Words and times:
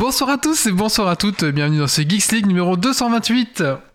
Bonsoir 0.00 0.30
à 0.30 0.38
tous 0.38 0.64
et 0.64 0.72
bonsoir 0.72 1.08
à 1.08 1.14
toutes, 1.14 1.44
bienvenue 1.44 1.80
dans 1.80 1.86
ce 1.86 2.00
Geeks 2.00 2.32
League 2.32 2.46
numéro 2.46 2.78
228. 2.78 3.89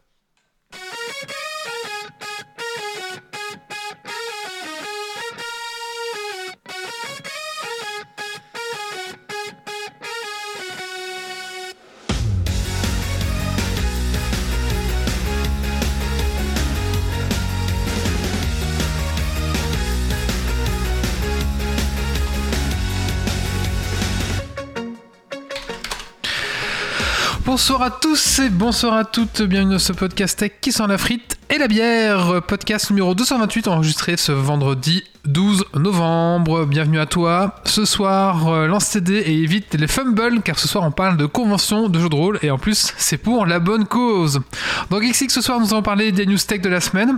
Bonsoir 27.67 27.81
à 27.81 27.89
tous 27.89 28.39
et 28.41 28.49
bonsoir 28.51 28.93
à 28.93 29.05
toutes, 29.05 29.41
bienvenue 29.41 29.71
dans 29.73 29.79
ce 29.79 29.91
podcast 29.91 30.37
tech 30.37 30.51
qui 30.61 30.71
sent 30.71 30.85
la 30.87 30.99
frite 30.99 31.39
et 31.49 31.57
la 31.57 31.67
bière. 31.67 32.43
Podcast 32.47 32.91
numéro 32.91 33.15
228 33.15 33.67
enregistré 33.67 34.17
ce 34.17 34.31
vendredi 34.31 35.03
12 35.25 35.65
novembre. 35.73 36.65
Bienvenue 36.65 36.99
à 36.99 37.07
toi. 37.07 37.55
Ce 37.65 37.83
soir, 37.83 38.49
euh, 38.49 38.67
lance 38.67 38.91
TD 38.91 39.15
et 39.15 39.41
évite 39.41 39.73
les 39.73 39.87
fumbles 39.87 40.43
car 40.43 40.59
ce 40.59 40.67
soir 40.67 40.83
on 40.83 40.91
parle 40.91 41.17
de 41.17 41.25
convention 41.25 41.89
de 41.89 41.99
jeux 41.99 42.09
de 42.09 42.15
rôle 42.15 42.37
et 42.43 42.51
en 42.51 42.59
plus 42.59 42.93
c'est 42.97 43.17
pour 43.17 43.47
la 43.47 43.57
bonne 43.57 43.87
cause. 43.87 44.41
Dans 44.91 45.01
Geeksix 45.01 45.29
ce 45.29 45.41
soir 45.41 45.59
nous 45.59 45.73
allons 45.73 45.81
parler 45.81 46.11
des 46.11 46.27
news 46.27 46.37
tech 46.37 46.61
de 46.61 46.69
la 46.69 46.81
semaine. 46.81 47.17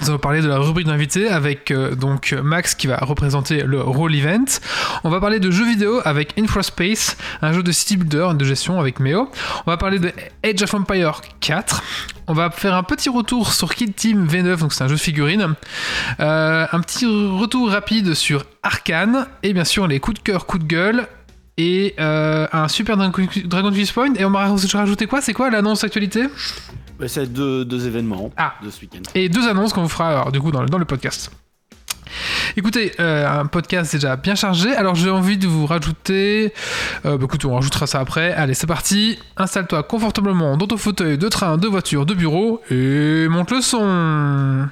Nous 0.00 0.08
allons 0.08 0.18
parler 0.18 0.40
de 0.40 0.48
la 0.48 0.58
rubrique 0.58 0.86
d'invités 0.86 1.28
avec 1.28 1.70
euh, 1.70 1.94
donc 1.94 2.34
Max 2.42 2.74
qui 2.74 2.86
va 2.86 2.96
représenter 2.96 3.62
le 3.62 3.80
Roll 3.80 4.14
Event. 4.14 4.44
On 5.04 5.10
va 5.10 5.20
parler 5.20 5.38
de 5.38 5.50
jeux 5.50 5.66
vidéo 5.66 6.00
avec 6.04 6.38
Infraspace, 6.38 7.18
un 7.42 7.52
jeu 7.52 7.62
de 7.62 7.70
city 7.72 7.98
builder 7.98 8.28
de 8.34 8.44
gestion 8.44 8.80
avec 8.80 9.00
Meo. 9.00 9.30
On 9.66 9.70
va 9.70 9.76
parler 9.76 9.98
de 9.98 10.10
Age 10.42 10.62
of 10.62 10.72
Empire 10.72 11.20
4. 11.40 11.82
On 12.26 12.32
va 12.32 12.50
faire 12.50 12.74
un 12.74 12.82
petit 12.82 13.10
retour 13.10 13.52
sur 13.52 13.74
Kid 13.74 13.94
Team 13.94 14.26
V9, 14.26 14.60
donc 14.60 14.72
c'est 14.72 14.82
un 14.82 14.88
jeu 14.88 14.94
de 14.94 15.00
figurines. 15.00 15.54
Euh, 16.20 16.66
un 16.72 16.80
petit 16.80 17.04
retour 17.04 17.70
rapide 17.70 18.14
sur 18.14 18.44
Arkane 18.62 19.26
et 19.42 19.52
bien 19.52 19.64
sûr 19.64 19.86
les 19.86 20.00
coups 20.00 20.18
de 20.18 20.22
cœur, 20.22 20.46
coups 20.46 20.64
de 20.64 20.68
gueule 20.68 21.06
et 21.58 21.94
euh, 22.00 22.46
un 22.52 22.68
super 22.68 22.96
Dragon 22.96 23.70
Quest 23.72 23.92
Point. 23.92 24.14
Et 24.14 24.24
on 24.24 24.30
m'a 24.30 24.48
rajouté 24.48 25.06
quoi? 25.06 25.20
C'est 25.20 25.34
quoi 25.34 25.50
l'annonce 25.50 25.84
actualité? 25.84 26.24
C'est 27.06 27.32
deux, 27.32 27.64
deux, 27.64 27.86
événements 27.86 28.30
ah. 28.36 28.54
de 28.62 28.70
ce 28.70 28.80
week-end. 28.80 29.02
Et 29.14 29.28
deux 29.28 29.48
annonces 29.48 29.72
qu'on 29.72 29.82
vous 29.82 29.88
fera 29.88 30.10
alors, 30.10 30.32
du 30.32 30.40
coup 30.40 30.50
dans, 30.50 30.64
dans 30.64 30.78
le 30.78 30.84
podcast. 30.84 31.30
Écoutez, 32.56 32.92
euh, 33.00 33.40
un 33.40 33.46
podcast 33.46 33.92
déjà 33.94 34.16
bien 34.16 34.34
chargé. 34.34 34.74
Alors 34.74 34.94
j'ai 34.94 35.10
envie 35.10 35.38
de 35.38 35.46
vous 35.46 35.66
rajouter. 35.66 36.52
Euh, 37.04 37.16
bah, 37.16 37.24
écoute, 37.24 37.44
on 37.44 37.54
rajoutera 37.54 37.86
ça 37.86 38.00
après. 38.00 38.32
Allez, 38.32 38.54
c'est 38.54 38.66
parti. 38.66 39.18
Installe-toi 39.36 39.82
confortablement 39.84 40.56
dans 40.56 40.66
ton 40.66 40.76
fauteuil 40.76 41.18
de 41.18 41.28
train, 41.28 41.56
de 41.56 41.66
voiture, 41.68 42.06
de 42.06 42.14
bureau 42.14 42.60
et 42.70 43.26
monte 43.28 43.50
le 43.50 43.60
son. 43.60 44.68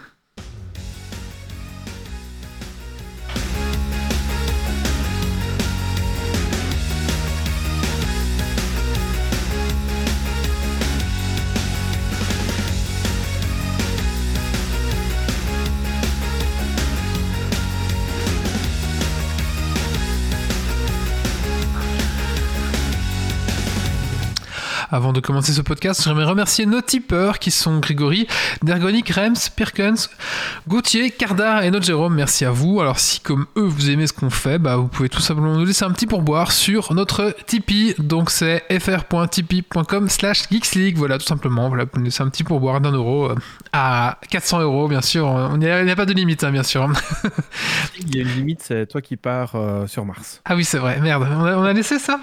Avant 24.93 25.13
de 25.13 25.21
commencer 25.21 25.53
ce 25.53 25.61
podcast, 25.61 26.03
j'aimerais 26.03 26.25
remercier 26.25 26.67
nos 26.67 26.81
tipeurs 26.81 27.39
qui 27.39 27.53
sont 27.53 27.79
Grégory, 27.79 28.27
Dergonic, 28.65 29.09
Rems, 29.11 29.37
Pirkens, 29.55 30.11
Gauthier, 30.67 31.13
Cardar 31.13 31.63
et 31.63 31.71
notre 31.71 31.87
Jérôme. 31.87 32.17
Merci 32.17 32.45
à 32.45 32.51
vous. 32.51 32.81
Alors 32.81 32.99
si 32.99 33.21
comme 33.21 33.47
eux 33.57 33.63
vous 33.63 33.89
aimez 33.89 34.09
ce 34.09 34.13
qu'on 34.13 34.31
fait, 34.31 34.59
bah, 34.59 34.75
vous 34.75 34.89
pouvez 34.89 35.09
tout 35.09 35.21
simplement 35.21 35.55
nous 35.57 35.65
laisser 35.65 35.85
un 35.85 35.93
petit 35.93 36.09
pourboire 36.09 36.51
sur 36.51 36.93
notre 36.93 37.37
Tipeee. 37.47 37.95
Donc 37.99 38.31
c'est 38.31 38.65
fr.tipeee.com 38.81 40.09
slash 40.09 40.49
geeksleague. 40.51 40.97
Voilà 40.97 41.19
tout 41.19 41.27
simplement. 41.27 41.69
Voilà, 41.69 41.85
vous 41.85 42.01
nous 42.01 42.07
laisser 42.07 42.25
un 42.25 42.29
petit 42.29 42.43
pourboire 42.43 42.81
d'un 42.81 42.91
euro 42.91 43.31
euh, 43.31 43.37
à 43.73 44.19
400 44.31 44.63
euros 44.63 44.89
bien 44.89 45.03
sûr. 45.03 45.51
Il 45.53 45.59
n'y 45.61 45.69
a, 45.69 45.97
pas 45.97 46.07
de 46.07 46.13
limite 46.13 46.43
hein, 46.43 46.51
bien 46.51 46.65
sûr. 46.65 46.91
Il 48.01 48.17
y 48.17 48.19
a 48.19 48.23
une 48.23 48.35
limite, 48.35 48.63
c'est 48.63 48.87
toi 48.87 49.01
qui 49.01 49.17
pars 49.17 49.53
euh, 49.55 49.87
sur 49.87 50.05
Mars. 50.05 50.41
Ah 50.45 50.57
oui 50.57 50.65
c'est 50.65 50.79
vrai, 50.79 50.99
merde. 51.01 51.29
On 51.31 51.45
a, 51.45 51.57
on 51.57 51.63
a 51.63 51.73
laissé 51.73 52.01
ça? 52.01 52.19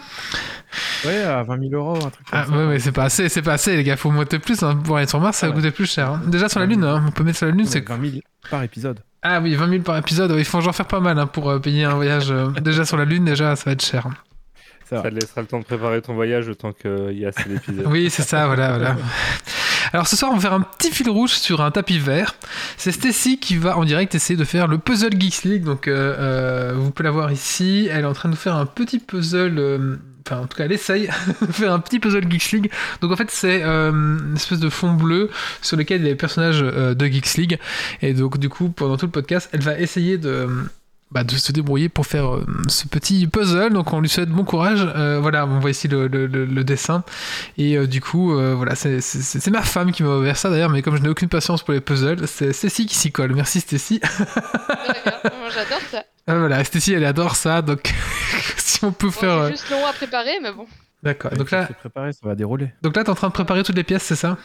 Ouais, 1.05 1.23
à 1.23 1.44
20 1.44 1.69
000 1.69 1.73
euros, 1.73 1.95
un 1.95 2.09
truc 2.09 2.29
comme 2.29 2.39
ah, 2.39 2.45
ça. 2.45 2.51
Ouais, 2.57 2.66
ouais, 2.66 2.79
c'est 2.79 2.91
pas 2.91 3.03
assez, 3.03 3.29
c'est 3.29 3.41
pas 3.41 3.53
assez, 3.53 3.75
les 3.75 3.84
gars. 3.84 3.95
Faut 3.95 4.09
monter 4.09 4.40
plus. 4.40 4.63
Hein. 4.63 4.79
Pour 4.84 4.97
aller 4.97 5.07
sur 5.07 5.19
Mars, 5.19 5.38
ça 5.38 5.47
va 5.47 5.53
coûter 5.53 5.72
plus 5.72 5.85
cher. 5.85 6.12
Hein. 6.12 6.22
Déjà 6.28 6.50
sur 6.50 6.59
la 6.59 6.66
Lune, 6.66 6.84
hein. 6.84 7.06
on 7.07 7.12
peut 7.12 7.23
mettre 7.23 7.38
sur 7.38 7.45
la 7.45 7.51
Lune, 7.51 7.66
c'est. 7.66 7.88
20 7.88 8.01
000 8.01 8.22
par 8.50 8.63
épisode. 8.63 9.00
Ah 9.22 9.40
oui, 9.41 9.56
20 9.56 9.69
000 9.69 9.81
par 9.84 9.97
épisode. 9.97 10.34
Il 10.38 10.45
faut 10.45 10.57
en 10.57 10.73
faire 10.73 10.88
pas 10.88 11.00
mal 11.00 11.23
pour 11.28 11.50
euh, 11.50 11.59
payer 11.59 11.84
un 11.84 11.94
voyage. 11.96 12.31
Euh, 12.31 12.50
déjà 12.62 12.85
sur 12.85 12.97
la 12.97 13.06
Lune, 13.06 13.25
déjà, 13.25 13.56
ça 13.56 13.66
va 13.66 13.72
être 13.73 13.85
cher. 13.85 14.07
Ça, 14.90 15.01
te 15.01 15.07
laissera 15.09 15.41
le 15.41 15.47
temps 15.47 15.59
de 15.59 15.66
préparer 15.66 16.01
ton 16.01 16.13
voyage 16.13 16.47
autant 16.47 16.72
qu'il 16.72 17.19
y 17.19 17.25
a 17.25 17.29
assez 17.29 17.47
d'épisodes. 17.47 17.85
oui, 17.90 18.09
c'est 18.09 18.23
ça, 18.23 18.47
voilà, 18.47 18.69
voilà. 18.69 18.96
Alors 19.94 20.07
ce 20.07 20.16
soir, 20.16 20.31
on 20.31 20.35
va 20.35 20.41
faire 20.41 20.53
un 20.53 20.62
petit 20.62 20.91
fil 20.91 21.09
rouge 21.09 21.31
sur 21.31 21.62
un 21.62 21.72
tapis 21.72 22.00
vert. 22.00 22.35
C'est 22.78 22.91
Stacy 22.91 23.38
qui 23.38 23.57
va 23.57 23.78
en 23.78 23.85
direct 23.85 24.16
essayer 24.16 24.38
de 24.38 24.44
faire 24.44 24.67
le 24.67 24.78
puzzle 24.78 25.19
Geeks 25.19 25.44
League. 25.44 25.63
Donc 25.63 25.88
euh, 25.88 26.73
vous 26.75 26.91
pouvez 26.91 27.06
la 27.06 27.12
voir 27.12 27.31
ici. 27.31 27.88
Elle 27.91 28.01
est 28.01 28.07
en 28.07 28.13
train 28.13 28.29
de 28.29 28.35
faire 28.35 28.56
un 28.56 28.66
petit 28.66 29.00
puzzle 29.00 30.00
enfin 30.27 30.41
en 30.41 30.47
tout 30.47 30.57
cas 30.57 30.65
elle 30.65 30.71
essaye 30.71 31.09
de 31.41 31.51
faire 31.51 31.73
un 31.73 31.79
petit 31.79 31.99
puzzle 31.99 32.29
Geeks 32.29 32.51
League. 32.51 32.71
Donc 33.01 33.11
en 33.11 33.15
fait 33.15 33.31
c'est 33.31 33.63
euh, 33.63 33.91
une 33.91 34.35
espèce 34.35 34.59
de 34.59 34.69
fond 34.69 34.93
bleu 34.93 35.29
sur 35.61 35.77
lequel 35.77 36.01
il 36.01 36.03
y 36.03 36.07
a 36.07 36.09
les 36.11 36.15
personnages 36.15 36.61
euh, 36.61 36.93
de 36.93 37.05
Geeks 37.05 37.35
League. 37.35 37.59
Et 38.01 38.13
donc 38.13 38.37
du 38.37 38.49
coup 38.49 38.69
pendant 38.69 38.97
tout 38.97 39.05
le 39.05 39.11
podcast 39.11 39.49
elle 39.53 39.61
va 39.61 39.79
essayer 39.79 40.17
de... 40.17 40.47
Bah, 41.09 41.23
de 41.23 41.31
se 41.37 41.53
débrouiller 41.53 41.87
pour 41.87 42.05
faire 42.05 42.35
euh, 42.35 42.45
ce 42.67 42.85
petit 42.85 43.27
puzzle. 43.27 43.71
Donc 43.71 43.93
on 43.93 44.01
lui 44.01 44.09
souhaite 44.09 44.27
bon 44.27 44.43
courage. 44.43 44.83
voilà, 45.21 45.45
on 45.45 45.59
voit 45.59 45.69
ici 45.69 45.87
le, 45.87 46.07
le, 46.07 46.63
dessin. 46.66 47.05
Et 47.57 47.77
du 47.87 48.01
coup, 48.01 48.33
voilà, 48.33 48.75
c'est 48.75 49.47
ma 49.49 49.61
femme 49.61 49.93
qui 49.93 50.03
m'a 50.03 50.17
ouvert 50.17 50.35
ça 50.35 50.49
d'ailleurs, 50.49 50.69
mais 50.69 50.81
comme 50.81 50.97
je 50.97 51.01
n'ai 51.01 51.07
aucune 51.07 51.29
patience 51.29 51.63
pour 51.63 51.73
les 51.73 51.79
puzzles, 51.79 52.27
c'est 52.27 52.51
Stécie 52.51 52.85
qui 52.87 52.95
s'y 52.95 53.13
colle. 53.13 53.33
Merci 53.33 53.61
Stécie. 53.61 54.01
J'adore 55.53 55.79
ça. 55.89 56.03
Ah, 56.27 56.38
voilà, 56.38 56.63
Stécie 56.63 56.93
elle 56.93 57.05
adore 57.05 57.35
ça, 57.35 57.61
donc 57.61 57.93
si 58.57 58.83
on 58.83 58.91
peut 58.91 59.09
faire. 59.09 59.45
C'est 59.45 59.51
juste 59.51 59.69
long 59.69 59.85
à 59.85 59.93
préparer, 59.93 60.39
mais 60.41 60.51
bon. 60.51 60.67
D'accord. 61.03 61.31
Donc 61.31 61.51
là, 61.51 61.67
préparé, 61.79 62.11
ça 62.11 62.19
va 62.23 62.35
dérouler. 62.35 62.73
Donc 62.81 62.95
là, 62.95 63.03
t'es 63.03 63.09
en 63.09 63.15
train 63.15 63.27
de 63.27 63.33
préparer 63.33 63.63
toutes 63.63 63.77
les 63.77 63.83
pièces, 63.83 64.03
c'est 64.03 64.15
ça? 64.15 64.37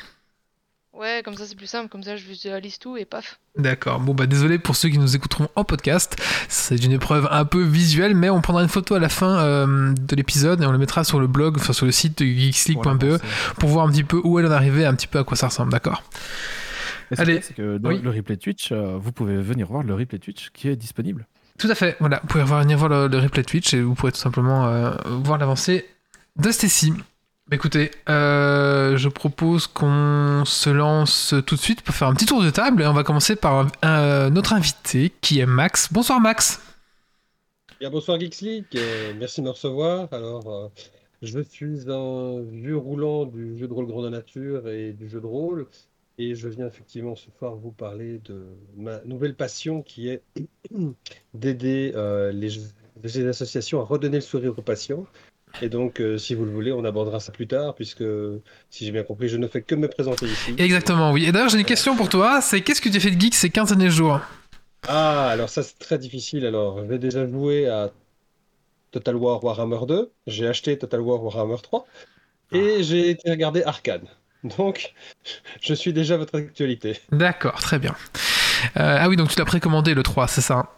Ouais, 0.93 1.23
comme 1.25 1.35
ça 1.35 1.47
c'est 1.47 1.57
plus 1.57 1.67
simple, 1.67 1.89
comme 1.89 2.03
ça 2.03 2.17
je 2.17 2.25
visualise 2.27 2.79
tout 2.79 2.99
et 2.99 3.07
paf. 3.07 3.41
D'accord, 3.57 3.99
bon 3.99 4.13
bah 4.13 4.27
désolé 4.27 4.59
pour 4.59 4.77
ceux 4.77 4.91
qui 4.91 4.99
nous 4.99 5.17
écouteront 5.17 5.49
en 5.57 5.65
podcast, 5.65 6.17
c'est 6.49 6.77
une 6.85 6.93
épreuve 6.93 7.27
un 7.31 7.47
peu 7.47 7.63
visuelle, 7.63 8.15
mais 8.15 8.29
on 8.29 8.43
prendra 8.43 8.63
une 8.63 8.69
photo 8.69 8.95
à 8.95 8.99
la 8.99 9.09
fin 9.09 9.39
euh, 9.39 9.95
de 9.95 10.15
l'épisode 10.15 10.63
et 10.63 10.67
on 10.67 10.71
le 10.71 10.77
mettra 10.77 11.03
sur 11.03 11.19
le 11.19 11.27
blog, 11.27 11.57
enfin 11.57 11.73
sur 11.73 11.87
le 11.87 11.93
site 11.93 12.19
de 12.19 12.27
geeksleague.be 12.27 13.17
pour 13.59 13.71
voir 13.71 13.87
un 13.87 13.91
petit 13.91 14.05
peu 14.05 14.21
où 14.23 14.39
elle 14.39 14.47
en 14.47 14.51
est 14.51 14.55
arrivée, 14.55 14.85
un 14.85 14.95
petit 14.95 15.07
peu 15.07 15.19
à 15.19 15.25
quoi 15.25 15.35
ça 15.35 15.49
ressemble, 15.49 15.73
d'accord? 15.73 16.03
Allez, 17.17 17.41
c'est 17.41 17.55
que 17.55 17.79
dans 17.79 17.91
le 17.91 18.11
replay 18.11 18.37
Twitch, 18.37 18.71
euh, 18.71 18.99
vous 18.99 19.13
pouvez 19.13 19.39
venir 19.39 19.67
voir 19.67 19.83
le 19.83 19.95
replay 19.95 20.19
Twitch 20.19 20.51
qui 20.51 20.69
est 20.69 20.77
disponible. 20.77 21.27
Tout 21.59 21.69
à 21.69 21.75
fait, 21.75 21.97
voilà, 22.01 22.21
vous 22.23 22.29
pouvez 22.29 22.45
venir 22.45 22.79
voir 22.79 23.09
le, 23.09 23.19
replay 23.19 23.45
Twitch 23.45 23.75
et 23.75 23.81
vous 23.83 23.95
pourrez 23.95 24.13
tout 24.13 24.19
simplement 24.19 24.67
euh, 24.67 24.91
voir 25.07 25.39
l'avancée 25.39 25.87
de 26.37 26.51
Stacy. 26.51 26.93
Bah, 27.49 27.57
écoutez, 27.57 27.91
euh, 28.09 28.97
je 28.97 29.09
propose 29.09 29.67
qu'on 29.67 30.45
se 30.47 30.71
lance 30.71 31.35
tout 31.47 31.55
de 31.55 31.61
suite 31.61 31.83
pour 31.83 31.95
faire 31.95 32.09
un 32.09 32.15
petit 32.15 32.27
tour 32.27 32.43
de 32.43 32.51
table 32.51 32.83
et 32.83 32.87
on 32.87 32.93
va 32.93 33.05
commencer 33.05 33.37
par 33.37 33.67
notre 34.31 34.53
invité 34.55 35.13
qui 35.21 35.41
est 35.41 35.47
Max. 35.47 35.93
Bonsoir 35.93 36.21
Max. 36.21 36.61
Bien, 37.81 37.91
bonsoir 37.91 38.19
Geeks 38.19 38.45
merci 39.19 39.41
de 39.41 39.47
me 39.47 39.51
recevoir. 39.51 40.09
Alors, 40.13 40.71
je 41.23 41.39
suis 41.41 41.89
un 41.89 42.41
vieux 42.51 42.77
roulant 42.77 43.27
du 43.27 43.57
jeu 43.57 43.69
de 43.69 43.73
rôle 43.73 43.87
grande 43.87 44.11
nature 44.11 44.69
et 44.69 44.93
du 44.93 45.09
jeu 45.09 45.21
de 45.21 45.27
rôle. 45.27 45.67
Et 46.19 46.35
je 46.35 46.49
viens 46.49 46.67
effectivement 46.67 47.17
ce 47.17 47.31
soir 47.39 47.55
vous 47.57 47.71
parler 47.71 48.21
de 48.25 48.45
ma 48.77 49.01
nouvelle 49.05 49.35
passion 49.35 49.83
qui 49.83 50.09
est 50.09 50.23
d'aider 51.35 51.93
euh, 51.95 52.33
les, 52.33 53.27
associations 53.29 53.81
à 53.81 53.85
redonner 53.85 54.19
le 54.19 54.23
sourire 54.23 54.55
aux 54.57 54.63
patients. 54.63 55.07
Et 55.61 55.69
donc, 55.69 56.01
euh, 56.01 56.17
si 56.17 56.35
vous 56.35 56.45
le 56.45 56.51
voulez, 56.51 56.73
on 56.73 56.85
abordera 56.85 57.21
ça 57.21 57.31
plus 57.31 57.47
tard, 57.47 57.75
puisque, 57.75 58.05
si 58.71 58.87
j'ai 58.87 58.91
bien 58.91 59.03
compris, 59.03 59.29
je 59.29 59.37
ne 59.37 59.47
fais 59.47 59.61
que 59.61 59.75
me 59.75 59.89
présenter 59.89 60.27
ici. 60.27 60.55
Exactement, 60.57 61.13
oui. 61.13 61.27
Et 61.27 61.33
d'ailleurs, 61.33 61.51
j'ai 61.51 61.59
une 61.59 61.65
question 61.65 61.95
pour 61.95 62.09
toi, 62.09 62.41
c'est 62.41 62.63
qu'est-ce 62.63 62.81
que 62.81 62.89
tu 62.89 62.97
as 62.97 63.01
fait 63.01 63.11
de 63.11 63.21
geek 63.21 63.35
ces 63.35 63.51
15 63.51 63.69
derniers 63.69 63.91
jours? 63.91 64.21
Ah, 64.89 65.29
alors 65.29 65.51
ça, 65.51 65.63
c'est 65.63 65.79
très 65.79 65.99
difficile. 65.99 66.47
Alors, 66.47 66.89
j'ai 66.89 66.99
déjà 66.99 67.29
joué 67.29 67.69
à 67.69 67.91
Total 68.93 69.17
War 69.17 69.45
Warhammer 69.45 69.87
2, 69.87 70.11
j'ai 70.27 70.47
acheté 70.47 70.79
Total 70.79 71.01
War 71.01 71.23
Warhammer 71.23 71.57
3, 71.63 71.87
et 72.53 72.77
ah. 72.79 72.83
j'ai 72.83 73.11
été 73.11 73.31
regarder 73.31 73.63
Arcane. 73.65 74.09
Donc, 74.45 74.93
je 75.61 75.75
suis 75.75 75.93
déjà 75.93 76.17
votre 76.17 76.37
actualité. 76.37 77.01
D'accord, 77.11 77.61
très 77.61 77.79
bien. 77.79 77.95
Euh, 78.77 78.99
ah 79.01 79.09
oui, 79.09 79.17
donc 79.17 79.31
tu 79.31 79.39
l'as 79.39 79.45
précommandé 79.45 79.95
le 79.95 80.03
3, 80.03 80.29
c'est 80.29 80.41
ça 80.41 80.69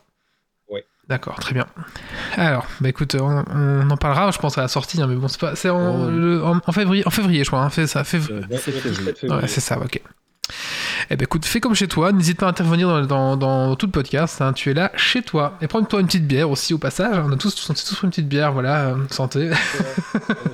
Oui. 0.69 0.81
D'accord, 1.09 1.37
très 1.37 1.55
bien. 1.55 1.67
Alors, 2.37 2.67
bah 2.81 2.89
écoute, 2.89 3.15
on, 3.15 3.91
en 3.91 3.97
parlera, 3.97 4.31
je 4.31 4.39
pense, 4.39 4.59
à 4.59 4.63
la 4.63 4.69
sortie, 4.69 5.01
hein, 5.01 5.07
mais 5.07 5.17
bon, 5.17 5.29
c'est 5.29 5.41
pas. 5.41 5.57
C'est 5.57 5.71
en, 5.71 6.09
oh. 6.09 6.73
février, 6.73 7.07
en 7.07 7.11
février, 7.11 7.45
je 7.45 7.51
crois, 7.51 7.61
hein, 7.61 7.71
fait 7.71 7.87
ça. 7.87 8.05
Février. 8.05 8.45
Ouais, 8.49 9.49
c'est 9.49 9.61
ça, 9.61 9.79
ok. 9.79 10.01
Eh 11.11 11.17
ben 11.17 11.25
écoute, 11.25 11.45
fais 11.45 11.61
comme 11.61 11.75
chez 11.75 11.89
toi, 11.89 12.13
n'hésite 12.13 12.39
pas 12.39 12.47
à 12.47 12.51
intervenir 12.51 13.07
dans, 13.07 13.77
tout 13.77 13.87
le 13.87 13.93
podcast, 13.93 14.41
hein, 14.41 14.53
tu 14.53 14.71
es 14.71 14.75
là 14.75 14.91
chez 14.97 15.23
toi. 15.23 15.59
Et 15.61 15.67
prends-toi 15.67 16.01
une 16.01 16.07
petite 16.07 16.27
bière 16.27 16.51
aussi 16.51 16.73
au 16.75 16.79
passage, 16.79 17.23
on 17.25 17.33
a 17.33 17.37
tous, 17.37 17.55
tous 17.55 18.03
une 18.03 18.11
petite 18.11 18.29
bière, 18.29 18.53
voilà, 18.53 18.89
euh, 18.89 18.97
santé. 19.11 19.51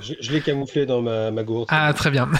je, 0.00 0.32
l'ai 0.32 0.40
camouflé 0.40 0.86
dans 0.86 1.02
ma, 1.02 1.30
ma 1.30 1.42
gourde. 1.42 1.66
Ah, 1.70 1.92
très 1.92 2.10
bien. 2.10 2.28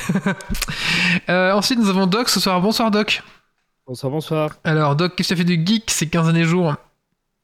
Euh, 1.28 1.52
ensuite, 1.52 1.78
nous 1.78 1.88
avons 1.88 2.06
Doc 2.06 2.28
ce 2.28 2.40
soir. 2.40 2.60
Bonsoir 2.60 2.90
Doc. 2.90 3.22
Bonsoir, 3.86 4.10
bonsoir. 4.10 4.50
Alors 4.64 4.96
Doc, 4.96 5.14
qu'est-ce 5.14 5.30
que 5.30 5.34
tu 5.34 5.40
as 5.40 5.44
fait 5.44 5.56
du 5.56 5.64
geek 5.64 5.90
ces 5.90 6.08
15 6.08 6.28
années 6.28 6.44
jours? 6.44 6.74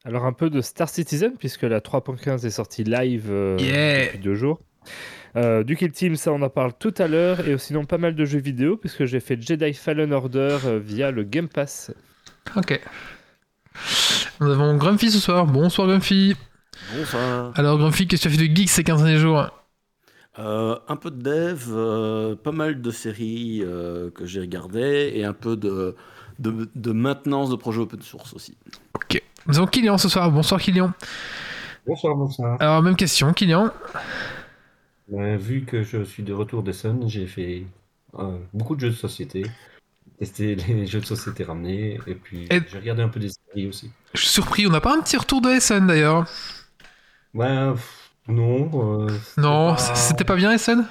Alors 0.05 0.25
un 0.25 0.33
peu 0.33 0.49
de 0.49 0.61
Star 0.61 0.87
Citizen, 0.87 1.33
puisque 1.37 1.63
la 1.63 1.79
3.15 1.79 2.45
est 2.45 2.49
sortie 2.49 2.83
live 2.83 3.27
euh, 3.29 3.57
depuis 3.57 4.19
deux 4.19 4.35
jours. 4.35 4.59
Euh, 5.37 5.63
du 5.63 5.75
Kill 5.75 5.91
Team, 5.91 6.15
ça 6.15 6.31
on 6.31 6.41
en 6.41 6.49
parle 6.49 6.73
tout 6.79 6.93
à 6.97 7.07
l'heure, 7.07 7.47
et 7.47 7.55
sinon 7.59 7.85
pas 7.85 7.99
mal 7.99 8.15
de 8.15 8.25
jeux 8.25 8.39
vidéo, 8.39 8.75
puisque 8.75 9.05
j'ai 9.05 9.19
fait 9.19 9.39
Jedi 9.39 9.73
Fallen 9.73 10.11
Order 10.11 10.57
euh, 10.65 10.79
via 10.83 11.11
le 11.11 11.23
Game 11.23 11.47
Pass. 11.47 11.91
Ok. 12.55 12.81
Nous 14.41 14.49
avons 14.49 14.75
Grumpy 14.77 15.11
ce 15.11 15.19
soir. 15.19 15.45
Bonsoir 15.45 15.87
Grumpy. 15.87 16.35
Bonsoir. 16.95 17.51
Alors 17.55 17.77
Grumpy, 17.77 18.07
qu'est-ce 18.07 18.23
que 18.23 18.29
tu 18.29 18.35
as 18.35 18.37
fait 18.39 18.47
de 18.47 18.55
geek 18.55 18.69
ces 18.69 18.83
15 18.83 19.03
derniers 19.03 19.19
jours 19.19 19.49
euh, 20.39 20.75
un 20.87 20.95
peu 20.97 21.09
de 21.09 21.19
dev, 21.19 22.35
pas 22.43 22.51
mal 22.51 22.79
de 22.79 22.91
séries 22.91 23.63
que 24.13 24.25
j'ai 24.25 24.39
regardées 24.39 25.11
et 25.15 25.25
un 25.25 25.33
peu 25.33 25.57
de, 25.57 25.95
de, 26.37 26.91
maintenance 26.91 27.49
de 27.49 27.55
projets 27.55 27.81
open 27.81 28.03
source 28.03 28.33
aussi. 28.33 28.55
Ok. 28.93 29.19
Nous 29.47 29.57
avons 29.57 29.65
Kylian 29.65 29.97
ce 29.97 30.09
soir. 30.09 30.31
Bonsoir 30.31 30.61
Kylian. 30.61 30.93
Bonsoir, 31.87 32.15
bonsoir. 32.15 32.57
Alors 32.59 32.83
même 32.83 32.95
question, 32.95 33.33
Kylian. 33.33 33.71
Ben, 35.07 35.37
vu 35.37 35.63
que 35.63 35.83
je 35.83 36.03
suis 36.03 36.23
de 36.23 36.33
retour 36.33 36.63
de 36.63 36.71
Sun, 36.71 37.07
j'ai 37.07 37.27
fait 37.27 37.65
euh, 38.19 38.37
beaucoup 38.53 38.75
de 38.75 38.81
jeux 38.81 38.89
de 38.89 38.95
société, 38.95 39.45
testé 40.19 40.55
les 40.67 40.85
jeux 40.85 40.99
de 40.99 41.05
société 41.05 41.43
ramenés, 41.43 41.99
et 42.07 42.15
puis 42.15 42.47
j'ai 42.49 42.77
regardé 42.77 43.03
un 43.03 43.09
peu 43.09 43.19
des 43.19 43.29
séries 43.29 43.67
aussi. 43.67 43.91
Je 44.13 44.21
suis 44.21 44.29
surpris, 44.29 44.67
on 44.67 44.69
n'a 44.69 44.81
pas 44.81 44.95
un 44.95 45.01
petit 45.01 45.17
retour 45.17 45.41
de 45.41 45.49
Essen 45.49 45.87
d'ailleurs. 45.87 46.25
Ouais, 47.33 47.73
non. 48.27 49.05
Euh, 49.05 49.09
non, 49.37 49.77
c'était 49.77 50.25
pas 50.25 50.35
bien 50.35 50.51
Essen 50.51 50.85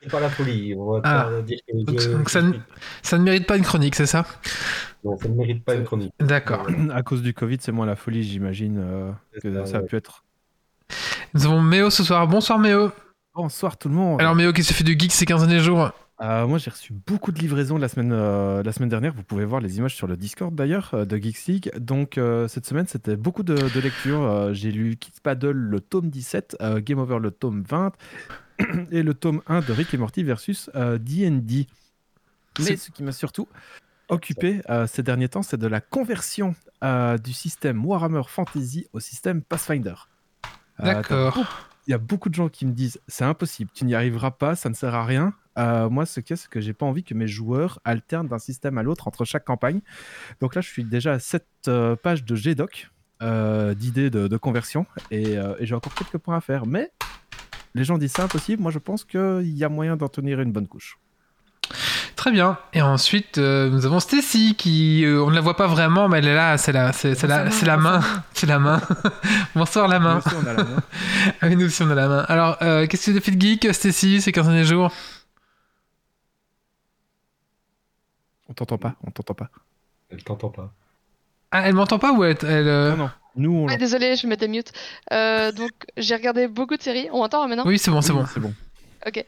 C'est 0.00 0.10
pas 0.10 0.20
la 0.20 0.30
folie, 0.30 0.74
on 0.74 0.92
va 0.92 1.00
ah. 1.04 1.24
pas 1.24 1.42
dire 1.42 1.58
que 1.68 1.84
donc, 1.84 2.30
ça, 2.30 2.40
ne, 2.40 2.54
ça, 3.02 3.18
ne, 3.18 3.24
mérite 3.24 3.46
pas 3.46 3.58
une 3.58 3.64
chronique, 3.64 3.96
c'est 3.96 4.06
ça? 4.06 4.24
Non, 5.04 5.18
ça 5.18 5.28
ne 5.28 5.34
mérite 5.34 5.62
pas 5.62 5.74
une 5.74 5.84
chronique. 5.84 6.14
D'accord. 6.20 6.66
À 6.94 7.02
cause 7.02 7.20
du 7.20 7.34
Covid, 7.34 7.58
c'est 7.60 7.72
moins 7.72 7.86
la 7.86 7.96
folie, 7.96 8.22
j'imagine, 8.22 8.78
euh, 8.78 9.12
que 9.42 9.66
ça, 9.66 9.78
a 9.78 9.82
pu 9.82 9.96
être. 9.96 10.24
Nous 11.34 11.44
avons 11.44 11.60
Méo 11.60 11.90
ce 11.90 12.02
soir. 12.02 12.26
Bonsoir 12.26 12.58
Méo. 12.58 12.92
Bonsoir 13.34 13.78
tout 13.78 13.88
le 13.88 13.94
monde. 13.94 14.20
Alors 14.20 14.34
Méo, 14.34 14.52
qu'est-ce 14.52 14.68
que 14.68 14.72
tu 14.72 14.78
fais 14.78 14.84
du 14.84 14.98
geek 14.98 15.10
ces 15.12 15.24
15 15.24 15.46
derniers 15.46 15.62
jours 15.62 15.92
euh, 16.20 16.46
moi, 16.46 16.58
j'ai 16.58 16.70
reçu 16.70 16.92
beaucoup 16.92 17.32
de 17.32 17.38
livraisons 17.40 17.78
la 17.78 17.88
semaine, 17.88 18.12
euh, 18.12 18.62
la 18.62 18.72
semaine 18.72 18.88
dernière. 18.88 19.12
Vous 19.12 19.24
pouvez 19.24 19.44
voir 19.44 19.60
les 19.60 19.78
images 19.78 19.96
sur 19.96 20.06
le 20.06 20.16
Discord 20.16 20.54
d'ailleurs 20.54 20.90
euh, 20.94 21.04
de 21.04 21.16
Geeks 21.16 21.46
League. 21.46 21.72
Donc, 21.78 22.20
cette 22.46 22.64
semaine, 22.64 22.86
c'était 22.86 23.16
beaucoup 23.16 23.42
de, 23.42 23.56
lectures. 23.80 24.54
j'ai 24.54 24.70
lu 24.70 24.96
Kids 24.96 25.20
Paddle, 25.20 25.50
le 25.50 25.80
tome 25.80 26.10
17, 26.10 26.58
Game 26.76 27.00
Over, 27.00 27.18
le 27.18 27.32
tome 27.32 27.64
20, 27.68 27.92
et 28.92 29.02
le 29.02 29.14
tome 29.14 29.42
1 29.48 29.62
de 29.62 29.72
Rick 29.72 29.92
et 29.94 29.96
Morty 29.96 30.22
versus 30.22 30.70
D&D. 30.74 31.66
Mais 32.60 32.76
ce 32.76 32.92
qui 32.92 33.02
m'a 33.02 33.12
surtout 33.12 33.48
occupé 34.08 34.60
ces 34.86 35.02
derniers 35.02 35.28
temps, 35.28 35.42
c'est 35.42 35.56
de 35.56 35.66
la 35.66 35.80
conversion 35.80 36.54
du 37.24 37.32
système 37.32 37.84
Warhammer 37.84 38.22
Fantasy 38.28 38.86
au 38.92 39.00
système 39.00 39.42
Pathfinder. 39.42 39.94
D'accord 40.78 41.71
y 41.92 41.94
a 41.94 41.98
beaucoup 41.98 42.28
de 42.28 42.34
gens 42.34 42.48
qui 42.48 42.66
me 42.66 42.72
disent 42.72 43.00
c'est 43.06 43.24
impossible, 43.24 43.70
tu 43.74 43.84
n'y 43.84 43.94
arriveras 43.94 44.30
pas, 44.30 44.56
ça 44.56 44.68
ne 44.68 44.74
sert 44.74 44.94
à 44.94 45.04
rien. 45.04 45.34
Euh, 45.58 45.90
moi, 45.90 46.06
ce 46.06 46.20
a, 46.20 46.36
c'est 46.36 46.48
que 46.48 46.60
j'ai 46.60 46.72
pas 46.72 46.86
envie 46.86 47.04
que 47.04 47.12
mes 47.12 47.28
joueurs 47.28 47.80
alternent 47.84 48.28
d'un 48.28 48.38
système 48.38 48.78
à 48.78 48.82
l'autre 48.82 49.06
entre 49.08 49.26
chaque 49.26 49.44
campagne. 49.44 49.80
Donc 50.40 50.54
là, 50.54 50.62
je 50.62 50.68
suis 50.68 50.84
déjà 50.84 51.12
à 51.12 51.18
7 51.18 51.46
euh, 51.68 51.94
pages 51.94 52.24
de 52.24 52.34
GDoc 52.34 52.90
euh, 53.22 53.74
d'idées 53.74 54.08
de, 54.08 54.36
conversion 54.38 54.86
et, 55.10 55.34
et 55.34 55.66
j'ai 55.66 55.74
encore 55.74 55.94
quelques 55.94 56.18
points 56.18 56.36
à 56.36 56.40
faire. 56.40 56.66
Mais 56.66 56.90
les 57.74 57.84
gens 57.84 57.98
disent 57.98 58.12
c'est 58.16 58.22
impossible. 58.22 58.62
Moi, 58.62 58.72
je 58.72 58.78
pense 58.78 59.04
qu'il 59.04 59.52
y 59.54 59.62
a 59.62 59.68
moyen 59.68 59.96
d'en 59.96 60.08
tenir 60.08 60.40
une 60.40 60.52
bonne 60.52 60.68
couche. 60.68 60.98
Très 62.22 62.30
bien. 62.30 62.56
Et 62.72 62.80
ensuite, 62.80 63.38
euh, 63.38 63.68
nous 63.68 63.84
avons 63.84 63.98
Stacy 63.98 64.54
qui, 64.54 65.04
euh, 65.04 65.24
on 65.24 65.30
ne 65.30 65.34
la 65.34 65.40
voit 65.40 65.56
pas 65.56 65.66
vraiment, 65.66 66.08
mais 66.08 66.18
elle 66.18 66.28
est 66.28 66.34
là. 66.36 66.56
C'est 66.56 66.70
la, 66.70 66.92
c'est, 66.92 67.20
la, 67.24 67.50
c'est 67.50 67.66
la 67.66 67.76
main. 67.76 68.00
C'est 68.32 68.46
la 68.46 68.60
main. 68.60 68.80
Bonsoir 69.56 69.88
la 69.88 69.98
main. 69.98 70.20
Nous 70.20 70.20
aussi 70.20 70.36
on 70.36 70.46
a 70.46 70.52
la 70.54 70.62
main. 70.62 70.82
ah 71.40 71.46
oui, 71.48 71.56
nous 71.56 71.66
aussi 71.66 71.82
on 71.82 71.90
a 71.90 71.96
la 71.96 72.06
main. 72.06 72.24
Alors, 72.28 72.58
euh, 72.62 72.86
qu'est-ce 72.86 73.10
que 73.10 73.18
tu 73.18 73.20
fais 73.20 73.32
de 73.32 73.40
geek, 73.40 73.74
Stacy, 73.74 74.20
ces 74.20 74.30
15 74.30 74.46
derniers 74.46 74.62
jours? 74.64 74.92
On 78.48 78.52
t'entend 78.52 78.78
pas. 78.78 78.94
On 79.04 79.10
t'entend 79.10 79.34
pas. 79.34 79.50
Elle 80.08 80.22
t'entend 80.22 80.50
pas. 80.50 80.72
Ah, 81.50 81.62
elle 81.66 81.74
m'entend 81.74 81.98
pas 81.98 82.12
ou 82.12 82.22
elle, 82.22 82.36
Non, 82.40 82.96
non. 82.98 83.10
Nous, 83.34 83.66
on 83.68 83.76
désolé, 83.76 84.14
je 84.14 84.28
m'étais 84.28 84.46
mute. 84.46 84.72
donc, 85.10 85.72
j'ai 85.96 86.14
regardé 86.14 86.46
beaucoup 86.46 86.76
de 86.76 86.82
séries. 86.82 87.08
On 87.10 87.18
m'entend 87.18 87.48
maintenant? 87.48 87.64
Oui, 87.66 87.80
c'est 87.80 87.90
bon, 87.90 88.00
c'est 88.00 88.12
bon. 88.12 88.26
C'est 88.32 88.38
bon. 88.38 88.54
Ok. 89.08 89.24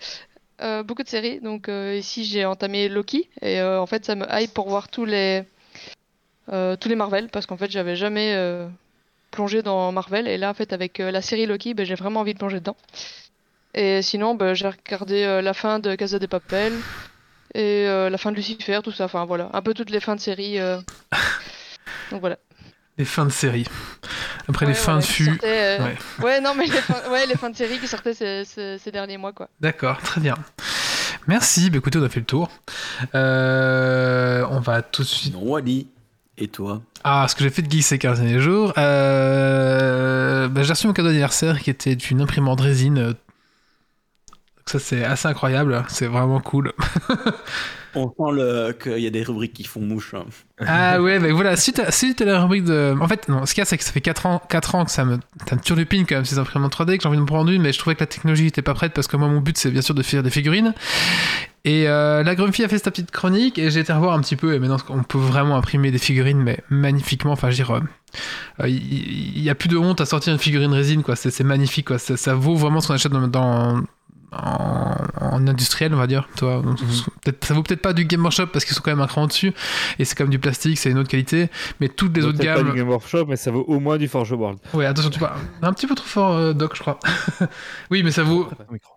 Euh, 0.65 0.83
beaucoup 0.83 1.03
de 1.03 1.09
séries. 1.09 1.41
Donc 1.41 1.69
euh, 1.69 1.95
ici 1.97 2.25
j'ai 2.25 2.47
entamé 2.47 2.89
Loki 2.89 3.29
et 3.43 3.61
euh, 3.61 3.81
en 3.81 3.87
fait 3.87 4.05
ça 4.07 4.15
me 4.15 4.25
hype 4.31 4.55
pour 4.55 4.69
voir 4.69 4.89
tous 4.89 5.05
les 5.05 5.45
tous 6.47 6.89
les 6.89 6.95
Marvel 6.95 7.29
parce 7.29 7.47
qu'en 7.47 7.57
fait 7.57 7.71
j'avais 7.71 7.97
jamais 7.97 8.37
plongé 9.31 9.63
dans 9.63 9.93
Marvel 9.93 10.29
et 10.29 10.37
là 10.39 10.51
en 10.51 10.55
fait 10.55 10.73
avec 10.73 10.99
la 10.99 11.23
série 11.23 11.47
Loki 11.47 11.75
ben, 11.75 11.87
j'ai 11.87 11.95
vraiment 11.95 12.21
envie 12.21 12.35
de 12.35 12.39
plonger 12.39 12.61
dedans. 12.61 12.77
Et 13.75 14.03
sinon 14.03 14.35
ben, 14.35 14.55
j'ai 14.55 14.69
regardé 14.69 15.41
la 15.43 15.55
fin 15.55 15.79
de 15.79 15.95
Casa 15.95 16.19
de 16.19 16.27
Papel 16.27 16.73
et 17.55 17.87
la 17.87 18.19
fin 18.19 18.31
de 18.31 18.37
Lucifer 18.37 18.81
tout 18.83 18.93
ça. 18.93 19.05
Enfin 19.05 19.25
voilà 19.25 19.51
un 19.53 19.63
peu 19.63 19.75
toutes 19.75 19.91
les 19.91 20.01
fins 20.01 20.17
de 20.17 20.21
série. 20.21 20.59
Donc 22.11 22.21
voilà. 22.21 22.39
Les 22.97 23.05
fins 23.05 23.27
de 23.27 23.33
série. 23.33 23.67
Après 24.49 24.67
les 24.67 24.75
fins 24.75 24.99
de 24.99 25.05
fût. 25.05 25.39
Euh, 25.43 25.79
ouais. 26.23 26.41
non, 26.41 26.55
mais 26.55 26.67
les 26.67 26.81
fins... 26.81 27.11
Ouais, 27.11 27.27
les 27.27 27.35
fins 27.35 27.51
de 27.51 27.57
série 27.57 27.79
qui 27.79 27.89
sortaient 27.89 28.15
ces, 28.15 28.91
derniers 28.93 29.17
mois, 29.17 29.33
quoi. 29.33 29.49
D'accord, 29.61 30.01
très 30.01 30.21
bien. 30.21 30.37
Merci, 31.27 31.71
bah, 31.71 31.79
écoutez, 31.79 31.99
on 31.99 32.05
a 32.05 32.09
fait 32.09 32.21
le 32.21 32.27
tour. 32.27 32.51
Euh, 33.15 34.47
on 34.51 34.61
va 34.61 34.83
tout 34.83 35.03
de 35.03 35.09
suite. 35.09 35.35
Wally, 35.37 35.89
et 36.39 36.49
toi 36.49 36.83
Ah, 37.03 37.27
ce 37.29 37.35
que 37.35 37.43
j'ai 37.43 37.51
fait 37.51 37.63
de 37.63 37.71
geek 37.71 37.83
ces 37.83 37.99
15 37.99 38.21
derniers 38.21 38.41
jours. 38.41 38.73
Euh... 38.79 40.49
Bah, 40.49 40.63
j'ai 40.63 40.73
reçu 40.73 40.87
mon 40.87 40.93
cadeau 40.93 41.09
d'anniversaire 41.09 41.61
qui 41.61 41.71
était 41.71 41.93
une 41.93 42.21
imprimante 42.21 42.61
résine. 42.61 43.15
Ça, 44.67 44.79
c'est 44.79 45.05
assez 45.05 45.29
incroyable. 45.29 45.85
C'est 45.89 46.07
vraiment 46.07 46.41
cool. 46.41 46.73
On 47.97 48.09
sent 48.09 48.75
qu'il 48.83 48.99
y 48.99 49.07
a 49.07 49.11
des 49.11 49.23
rubriques 49.23 49.53
qui 49.53 49.65
font 49.65 49.81
mouche. 49.81 50.15
Hein. 50.15 50.25
Ah 50.67 51.01
ouais, 51.01 51.21
mais 51.21 51.31
voilà, 51.31 51.51
à, 51.51 51.57
suite 51.57 51.79
à 51.79 52.25
la 52.25 52.43
rubrique 52.43 52.65
de. 52.65 52.97
En 53.01 53.07
fait, 53.07 53.29
non, 53.29 53.47
ce 53.47 53.55
qu'il 53.55 53.61
y 53.61 53.63
a, 53.63 53.67
c'est 53.67 53.79
que 53.79 53.85
ça 53.85 53.93
fait 53.93 54.01
4 54.01 54.27
ans, 54.27 54.43
4 54.49 54.75
ans 54.75 54.85
que 54.85 54.91
ça 54.91 55.05
me, 55.05 55.19
ça 55.49 55.55
me 55.55 55.61
turlupine 55.61 56.05
quand 56.07 56.17
même 56.17 56.25
ces 56.25 56.39
imprimantes 56.39 56.75
3D, 56.75 56.97
que 56.97 57.03
j'ai 57.03 57.09
envie 57.09 57.19
de 57.19 57.23
me 57.23 57.27
prendre 57.27 57.51
une, 57.51 57.63
mais 57.63 57.73
je 57.73 57.79
trouvais 57.79 57.95
que 57.95 58.01
la 58.01 58.07
technologie 58.07 58.45
n'était 58.45 58.63
pas 58.63 58.75
prête 58.75 58.93
parce 58.95 59.07
que 59.07 59.17
moi, 59.17 59.29
mon 59.29 59.41
but, 59.41 59.57
c'est 59.57 59.71
bien 59.71 59.83
sûr 59.83 59.95
de 59.95 60.03
faire 60.03 60.23
des 60.23 60.31
figurines. 60.31 60.75
Et 61.67 61.89
euh, 61.89 62.23
la 62.23 62.35
Grumpy 62.35 62.63
a 62.63 62.69
fait 62.69 62.79
sa 62.79 62.91
petite 62.91 63.11
chronique 63.11 63.59
et 63.59 63.71
j'ai 63.71 63.81
été 63.81 63.93
revoir 63.93 64.15
un 64.15 64.21
petit 64.21 64.37
peu. 64.37 64.55
Et 64.55 64.59
maintenant, 64.59 64.79
on 64.91 65.03
peut 65.03 65.19
vraiment 65.19 65.57
imprimer 65.57 65.91
des 65.91 65.99
figurines, 65.99 66.43
mais 66.43 66.59
magnifiquement. 66.69 67.33
Enfin, 67.33 67.51
je 67.51 67.63
veux 67.63 67.65
dire, 67.65 67.81
euh, 68.61 68.69
il 68.69 69.41
n'y 69.41 69.49
a 69.49 69.55
plus 69.55 69.69
de 69.69 69.77
honte 69.77 70.01
à 70.01 70.07
sortir 70.07 70.33
une 70.33 70.39
figurine 70.39 70.73
résine, 70.73 71.03
quoi. 71.03 71.17
C'est 71.17 71.45
magnifique, 71.45 71.87
quoi. 71.87 71.99
Ça, 71.99 72.17
ça, 72.17 72.35
vaut 72.35 72.57
vraiment 72.57 72.81
ce 72.81 72.89
qu'on 72.89 72.95
achète 72.95 73.13
dans, 73.13 73.29
dans, 73.29 73.83
en, 74.43 75.47
industriel, 75.47 75.95
on 75.95 75.99
va 75.99 76.07
dire. 76.07 76.29
Toi, 76.37 76.63
mhm. 76.63 76.77
ça 77.41 77.55
vaut 77.55 77.63
peut-être 77.63 77.83
pas 77.83 77.93
du 77.93 78.05
Game 78.05 78.23
Workshop 78.23 78.47
parce 78.49 78.65
qu'ils 78.65 78.75
sont 78.75 78.83
quand 78.83 78.91
même 78.91 79.01
un 79.01 79.07
cran 79.07 79.27
dessus 79.27 79.53
et 79.99 80.05
c'est 80.05 80.17
comme 80.17 80.31
du 80.31 80.39
plastique, 80.39 80.79
c'est 80.79 80.91
une 80.91 80.99
autre 80.99 81.09
qualité. 81.09 81.49
Mais 81.81 81.89
toutes 81.89 82.17
les 82.17 82.25
autres 82.25 82.39
gammes. 82.39 82.65
Pas 82.65 82.71
du 82.71 82.77
Game 82.77 82.89
Workshop, 82.89 83.27
mais 83.29 83.37
ça 83.37 83.51
vaut 83.51 83.65
au 83.67 83.81
moins 83.81 83.99
du 83.99 84.09
Forge 84.09 84.33
World. 84.33 84.59
Ouais, 84.73 84.87
attention, 84.87 85.11
tu 85.11 85.19
parles 85.19 85.39
un 85.63 85.73
petit 85.73 85.87
peu 85.87 85.95
trop 85.95 86.07
fort, 86.07 86.33
euh, 86.33 86.53
Doc, 86.53 86.75
je 86.75 86.81
crois. 86.81 86.99
oui, 87.91 88.03
mais 88.03 88.11
ça 88.11 88.23
vaut, 88.23 88.49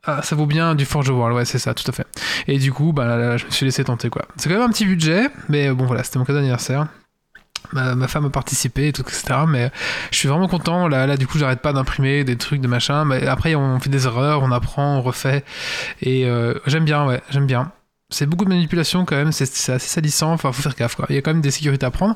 ah, 0.03 0.21
ça 0.21 0.35
vaut 0.35 0.45
bien 0.45 0.75
du 0.75 0.85
Forge 0.85 1.09
World, 1.09 1.35
ouais, 1.35 1.45
c'est 1.45 1.59
ça, 1.59 1.73
tout 1.73 1.85
à 1.87 1.91
fait. 1.91 2.07
Et 2.47 2.59
du 2.59 2.71
coup, 2.71 2.93
bah, 2.93 3.37
je 3.37 3.45
me 3.45 3.51
suis 3.51 3.65
laissé 3.65 3.83
tenter, 3.83 4.09
quoi. 4.09 4.23
C'est 4.37 4.49
quand 4.49 4.55
même 4.55 4.67
un 4.67 4.71
petit 4.71 4.85
budget, 4.85 5.29
mais 5.49 5.71
bon, 5.71 5.85
voilà, 5.85 6.03
c'était 6.03 6.19
mon 6.19 6.25
cadeau 6.25 6.39
d'anniversaire 6.39 6.87
ma, 7.73 8.07
femme 8.07 8.25
a 8.25 8.29
participé 8.29 8.87
et 8.87 8.93
tout, 8.93 9.01
etc. 9.01 9.41
Mais 9.47 9.71
je 10.11 10.17
suis 10.17 10.27
vraiment 10.27 10.47
content. 10.47 10.87
Là, 10.87 11.07
là 11.07 11.17
du 11.17 11.27
coup, 11.27 11.37
j'arrête 11.37 11.61
pas 11.61 11.73
d'imprimer 11.73 12.23
des 12.23 12.37
trucs, 12.37 12.61
de 12.61 12.67
machin. 12.67 13.05
Mais 13.05 13.27
après, 13.27 13.55
on 13.55 13.79
fait 13.79 13.89
des 13.89 14.05
erreurs, 14.05 14.43
on 14.43 14.51
apprend, 14.51 14.97
on 14.97 15.01
refait. 15.01 15.43
Et 16.01 16.25
euh, 16.25 16.53
j'aime 16.65 16.85
bien, 16.85 17.05
ouais, 17.05 17.21
j'aime 17.29 17.47
bien. 17.47 17.71
C'est 18.09 18.25
beaucoup 18.25 18.45
de 18.45 18.49
manipulation 18.49 19.03
quand 19.03 19.17
même, 19.17 19.33
c'est 19.33 19.43
assez 19.43 19.79
salissant, 19.79 20.31
enfin 20.31 20.53
faut 20.53 20.61
faire 20.61 20.75
gaffe 20.75 20.95
quoi. 20.95 21.07
Il 21.09 21.15
y 21.15 21.17
a 21.17 21.21
quand 21.21 21.31
même 21.31 21.41
des 21.41 21.51
sécurités 21.51 21.85
à 21.85 21.91
prendre. 21.91 22.15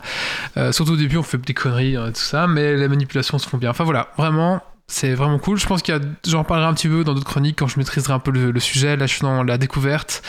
Euh, 0.56 0.72
surtout 0.72 0.94
au 0.94 0.96
début 0.96 1.18
on 1.18 1.24
fait 1.24 1.38
des 1.38 1.54
conneries 1.54 1.94
et 1.94 1.98
hein, 1.98 2.12
tout 2.14 2.22
ça, 2.22 2.48
mais 2.48 2.78
les 2.78 2.88
manipulations 2.88 3.38
se 3.38 3.50
font 3.50 3.58
bien. 3.58 3.72
Enfin 3.72 3.84
voilà, 3.84 4.08
vraiment, 4.18 4.62
c'est 4.88 5.14
vraiment 5.16 5.38
cool. 5.38 5.60
Je 5.60 5.68
pense 5.68 5.82
qu'il 5.82 5.94
y 5.94 5.98
a, 5.98 6.02
j'en 6.26 6.46
parlerai 6.46 6.70
un 6.70 6.74
petit 6.74 6.88
peu 6.88 7.04
dans 7.04 7.14
d'autres 7.14 7.30
chroniques 7.30 7.60
quand 7.60 7.68
je 7.68 7.78
maîtriserai 7.78 8.14
un 8.14 8.20
peu 8.20 8.32
le, 8.32 8.52
le, 8.52 8.60
sujet. 8.62 8.96
Là 8.96 9.06
je 9.06 9.16
suis 9.16 9.22
dans 9.22 9.44
la 9.44 9.58
découverte 9.58 10.22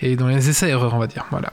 et 0.00 0.16
dans 0.16 0.26
les 0.26 0.48
essais 0.48 0.68
erreurs 0.68 0.94
on 0.94 0.98
va 0.98 1.06
dire. 1.06 1.26
Voilà. 1.30 1.52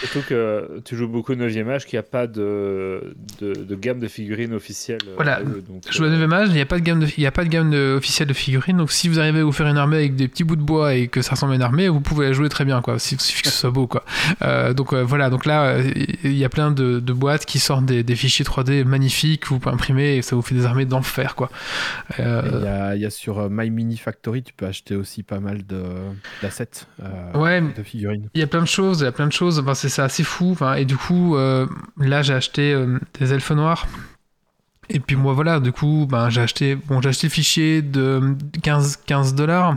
Surtout 0.00 0.22
que 0.26 0.80
tu 0.84 0.96
joues 0.96 1.08
beaucoup 1.08 1.34
9e 1.34 1.68
âge, 1.68 1.84
qu'il 1.84 1.96
n'y 1.96 2.00
a 2.00 2.02
pas 2.02 2.26
de, 2.26 3.14
de, 3.40 3.74
gamme 3.74 4.00
de 4.00 4.08
figurines 4.08 4.54
officielle. 4.54 5.00
Euh, 5.06 5.12
voilà, 5.14 5.42
donc, 5.42 5.82
je 5.88 5.96
joue 5.96 6.04
à 6.04 6.08
9e 6.08 6.32
âge, 6.32 6.48
il 6.48 6.54
n'y 6.54 6.60
a 6.60 6.66
pas 6.66 6.78
de 6.78 6.82
gamme, 6.82 7.00
de, 7.00 7.06
il 7.16 7.22
y 7.22 7.26
a 7.26 7.30
pas 7.30 7.44
de 7.44 7.50
gamme 7.50 7.72
officielle 7.96 8.28
de 8.28 8.32
figurines, 8.32 8.78
donc 8.78 8.92
si 8.92 9.08
vous 9.08 9.20
arrivez 9.20 9.40
à 9.40 9.44
vous 9.44 9.52
faire 9.52 9.66
une 9.66 9.76
armée 9.76 9.98
avec 9.98 10.16
des 10.16 10.26
petits 10.26 10.44
bouts 10.44 10.56
de 10.56 10.62
bois 10.62 10.94
et 10.94 11.08
que 11.08 11.20
ça 11.20 11.32
ressemble 11.32 11.52
à 11.52 11.56
une 11.56 11.62
armée, 11.62 11.88
vous 11.88 12.00
pouvez 12.00 12.28
la 12.28 12.32
jouer 12.32 12.48
très 12.48 12.64
bien, 12.64 12.80
quoi. 12.80 12.94
Il 12.94 13.20
suffit 13.20 13.42
que 13.42 13.50
ce 13.50 13.58
soit 13.58 13.70
beau, 13.70 13.86
quoi. 13.86 14.04
Euh, 14.42 14.72
donc 14.72 14.94
voilà, 14.94 15.28
donc 15.28 15.44
là, 15.44 15.76
il 16.24 16.36
y 16.36 16.44
a 16.44 16.48
plein 16.48 16.70
de, 16.70 16.98
de 16.98 17.12
boîtes 17.12 17.44
qui 17.44 17.58
sortent 17.58 17.84
des, 17.84 18.02
des, 18.02 18.16
fichiers 18.16 18.44
3D 18.44 18.84
magnifiques, 18.84 19.48
vous 19.48 19.58
pouvez 19.58 19.74
imprimer 19.74 20.16
et 20.16 20.22
ça 20.22 20.34
vous 20.34 20.42
fait 20.42 20.54
des 20.54 20.64
armées 20.64 20.86
d'enfer, 20.86 21.34
quoi. 21.34 21.50
Il 22.18 23.00
y, 23.00 23.04
a 23.04 23.10
sur 23.10 23.50
My 23.50 23.68
Mini 23.68 23.98
Factory, 23.98 24.42
tu 24.42 24.54
peux 24.54 24.66
acheter 24.66 24.94
aussi 24.94 25.22
pas 25.22 25.40
mal 25.40 25.62
d'assets 26.42 26.86
ouais, 27.34 27.60
de 27.60 27.82
figurines. 27.82 28.28
Il 28.34 28.40
y 28.40 28.44
a 28.44 28.46
plein 28.46 28.62
de 28.62 28.66
choses, 28.66 29.00
il 29.00 29.04
y 29.04 29.08
a 29.08 29.12
plein 29.12 29.26
de 29.26 29.32
choses. 29.32 29.58
Enfin, 29.58 29.74
c'est 29.74 29.89
assez 29.98 30.22
fou. 30.22 30.56
Et 30.76 30.84
du 30.84 30.96
coup, 30.96 31.36
euh, 31.36 31.66
là, 31.98 32.22
j'ai 32.22 32.34
acheté 32.34 32.72
euh, 32.72 32.98
des 33.18 33.32
elfes 33.32 33.50
noirs. 33.50 33.86
Et 34.92 34.98
puis 34.98 35.14
moi 35.14 35.34
voilà, 35.34 35.60
du 35.60 35.70
coup, 35.70 36.06
ben, 36.10 36.30
j'ai 36.30 36.40
acheté, 36.40 36.74
bon, 36.74 37.00
j'ai 37.00 37.10
acheté 37.10 37.28
le 37.28 37.32
fichier 37.32 37.80
de 37.80 38.36
15, 38.62 39.02
15 39.06 39.36
dollars, 39.36 39.76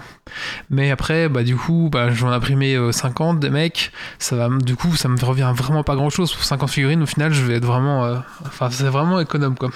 mais 0.72 0.90
après, 0.90 1.30
bah, 1.30 1.44
du 1.44 1.56
coup, 1.56 1.90
bah, 1.92 2.10
je 2.10 2.16
vais 2.16 2.24
en 2.24 2.32
imprimer 2.32 2.92
50 2.92 3.40
des 3.40 3.52
mecs, 3.52 3.92
ça 4.18 4.36
va, 4.36 4.50
du 4.50 4.76
coup, 4.76 4.96
ça 4.96 5.10
me 5.10 5.24
revient 5.24 5.54
vraiment 5.56 5.84
pas 5.84 5.96
grand 5.96 6.10
chose 6.10 6.34
pour 6.34 6.44
50 6.44 6.68
figurines, 6.68 7.04
au 7.04 7.06
final, 7.06 7.32
je 7.32 7.44
vais 7.44 7.58
être 7.58 7.66
vraiment, 7.66 8.04
euh, 8.06 8.16
enfin, 8.48 8.72
c'est 8.72 8.86
vraiment 8.86 9.20
économe, 9.20 9.56
quoi. 9.56 9.70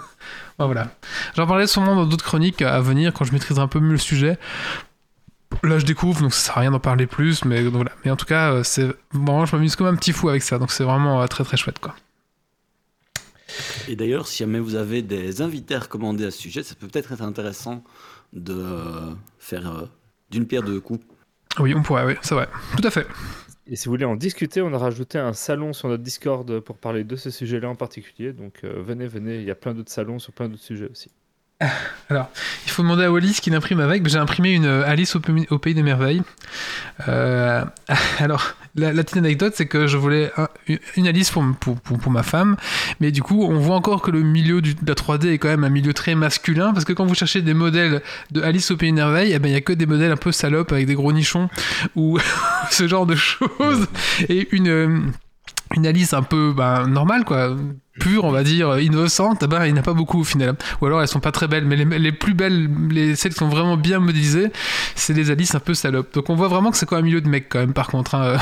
voilà. 0.58 0.88
J'en 1.36 1.46
parlais 1.46 1.66
sûrement 1.66 1.94
dans 1.94 2.06
d'autres 2.06 2.24
chroniques 2.24 2.62
à 2.62 2.80
venir 2.80 3.12
quand 3.12 3.26
je 3.26 3.32
maîtriserai 3.32 3.62
un 3.62 3.68
peu 3.68 3.80
mieux 3.80 3.92
le 3.92 3.98
sujet. 3.98 4.38
Là, 5.62 5.78
je 5.78 5.84
découvre, 5.84 6.22
donc 6.22 6.32
ça 6.32 6.40
sert 6.40 6.58
à 6.58 6.60
rien 6.60 6.70
d'en 6.70 6.80
parler 6.80 7.06
plus, 7.06 7.44
mais 7.44 7.62
voilà. 7.62 7.92
Mais 8.04 8.10
en 8.10 8.16
tout 8.16 8.24
cas, 8.24 8.52
euh, 8.52 8.62
c'est 8.62 8.88
bon, 9.12 9.44
je 9.44 9.54
m'amuse 9.54 9.76
comme 9.76 9.88
un 9.88 9.96
petit 9.96 10.12
fou 10.12 10.28
avec 10.28 10.42
ça, 10.42 10.58
donc 10.58 10.70
c'est 10.70 10.84
vraiment 10.84 11.20
euh, 11.20 11.26
très 11.26 11.44
très 11.44 11.56
chouette, 11.56 11.78
quoi. 11.78 11.94
Et 13.88 13.96
d'ailleurs, 13.96 14.26
si 14.26 14.38
jamais 14.38 14.60
vous 14.60 14.76
avez 14.76 15.02
des 15.02 15.42
invités 15.42 15.74
à 15.74 15.80
recommander 15.80 16.24
à 16.24 16.30
ce 16.30 16.38
sujet, 16.38 16.62
ça 16.62 16.74
peut 16.76 16.86
peut-être 16.86 17.12
être 17.12 17.22
intéressant 17.22 17.84
de 18.32 18.54
euh, 18.54 19.12
faire 19.38 19.88
d'une 20.30 20.46
pierre 20.46 20.62
deux 20.62 20.80
coups. 20.80 21.04
Oui, 21.58 21.74
on 21.74 21.82
pourrait, 21.82 22.04
oui, 22.06 22.14
c'est 22.22 22.34
vrai. 22.34 22.48
Tout 22.76 22.86
à 22.86 22.90
fait. 22.90 23.06
Et 23.66 23.76
si 23.76 23.86
vous 23.86 23.90
voulez 23.90 24.04
en 24.04 24.16
discuter, 24.16 24.62
on 24.62 24.72
a 24.72 24.78
rajouté 24.78 25.18
un 25.18 25.32
salon 25.32 25.72
sur 25.72 25.88
notre 25.88 26.02
Discord 26.02 26.60
pour 26.60 26.78
parler 26.78 27.04
de 27.04 27.16
ce 27.16 27.30
sujet-là 27.30 27.68
en 27.68 27.74
particulier. 27.74 28.32
Donc 28.32 28.64
venez, 28.64 29.06
venez, 29.06 29.38
il 29.38 29.44
y 29.44 29.50
a 29.50 29.56
plein 29.56 29.74
d'autres 29.74 29.92
salons 29.92 30.18
sur 30.18 30.32
plein 30.32 30.48
d'autres 30.48 30.62
sujets 30.62 30.88
aussi. 30.90 31.10
Alors, 32.10 32.28
il 32.64 32.70
faut 32.70 32.82
demander 32.82 33.04
à 33.04 33.12
Wallis 33.12 33.38
qui 33.40 33.54
imprime 33.54 33.80
avec. 33.80 34.06
J'ai 34.08 34.18
imprimé 34.18 34.52
une 34.52 34.64
euh, 34.64 34.88
Alice 34.88 35.14
au, 35.14 35.20
Pays 35.58 35.74
des 35.74 35.82
Merveilles. 35.82 36.22
Euh, 37.08 37.64
alors, 38.18 38.54
la, 38.74 38.92
petite 38.92 39.18
anecdote, 39.18 39.52
c'est 39.56 39.66
que 39.66 39.86
je 39.86 39.96
voulais 39.96 40.32
une 40.96 41.06
Alice 41.06 41.30
pour, 41.30 41.44
pour, 41.80 42.10
ma 42.10 42.22
femme, 42.22 42.56
mais 43.00 43.12
du 43.12 43.22
coup, 43.22 43.44
on 43.44 43.58
voit 43.58 43.76
encore 43.76 44.02
que 44.02 44.10
le 44.10 44.22
milieu 44.22 44.62
de 44.62 44.74
la 44.86 44.94
3D 44.94 45.28
est 45.28 45.38
quand 45.38 45.48
même 45.48 45.64
un 45.64 45.70
milieu 45.70 45.92
très 45.92 46.14
masculin, 46.14 46.72
parce 46.72 46.84
que 46.84 46.92
quand 46.92 47.04
vous 47.04 47.14
cherchez 47.14 47.42
des 47.42 47.54
modèles 47.54 48.02
de 48.30 48.42
Alice 48.42 48.70
au 48.70 48.76
Pays 48.76 48.90
des 48.90 48.96
Merveilles, 48.96 49.32
eh 49.32 49.38
ben, 49.38 49.48
il 49.48 49.52
n'y 49.52 49.58
a 49.58 49.60
que 49.60 49.72
des 49.72 49.86
modèles 49.86 50.12
un 50.12 50.16
peu 50.16 50.32
salopes 50.32 50.72
avec 50.72 50.86
des 50.86 50.94
gros 50.94 51.12
nichons, 51.12 51.48
ou 51.94 52.18
ce 52.70 52.88
genre 52.88 53.06
de 53.06 53.16
choses, 53.16 53.86
et 54.28 54.48
une 54.52 54.68
euh, 54.68 55.00
une 55.74 55.86
Alice 55.86 56.12
un 56.14 56.22
peu 56.22 56.52
ben, 56.56 56.86
normale, 56.86 57.24
quoi, 57.24 57.56
pure, 58.00 58.24
on 58.24 58.30
va 58.30 58.42
dire, 58.42 58.78
innocente, 58.80 59.44
ben, 59.44 59.64
il 59.66 59.72
n'y 59.72 59.78
en 59.78 59.82
a 59.82 59.84
pas 59.84 59.92
beaucoup 59.92 60.20
au 60.20 60.24
final. 60.24 60.56
Ou 60.80 60.86
alors 60.86 61.00
elles 61.00 61.08
sont 61.08 61.20
pas 61.20 61.32
très 61.32 61.48
belles, 61.48 61.64
mais 61.64 61.76
les, 61.76 62.12
plus 62.12 62.34
belles, 62.34 62.68
les, 62.90 63.14
celles 63.14 63.32
qui 63.32 63.38
sont 63.38 63.48
vraiment 63.48 63.76
bien 63.76 64.00
modélisées, 64.00 64.50
c'est 64.94 65.12
les 65.12 65.30
Alice 65.30 65.54
un 65.54 65.60
peu 65.60 65.74
salopes. 65.74 66.12
Donc 66.14 66.28
on 66.30 66.34
voit 66.34 66.48
vraiment 66.48 66.70
que 66.70 66.76
c'est 66.76 66.86
quoi 66.86 66.98
un 66.98 67.02
milieu 67.02 67.20
de 67.20 67.28
mecs 67.28 67.48
quand 67.48 67.60
même, 67.60 67.72
par 67.72 67.88
contre. 67.88 68.14
Hein. 68.14 68.36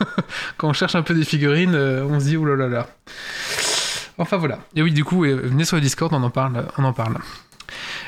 Quand 0.56 0.68
on 0.68 0.72
cherche 0.72 0.94
un 0.94 1.02
peu 1.02 1.14
des 1.14 1.24
figurines, 1.24 1.74
euh, 1.74 2.04
on 2.08 2.20
se 2.20 2.26
dit, 2.26 2.36
oulala. 2.36 2.86
Enfin 4.18 4.36
voilà. 4.36 4.58
Et 4.74 4.82
oui, 4.82 4.92
du 4.92 5.04
coup, 5.04 5.20
venez 5.22 5.64
sur 5.64 5.76
le 5.76 5.82
Discord, 5.82 6.12
on 6.12 6.22
en 6.22 6.30
parle. 6.30 6.66
On 6.76 6.84
en 6.84 6.92
parle. 6.92 7.16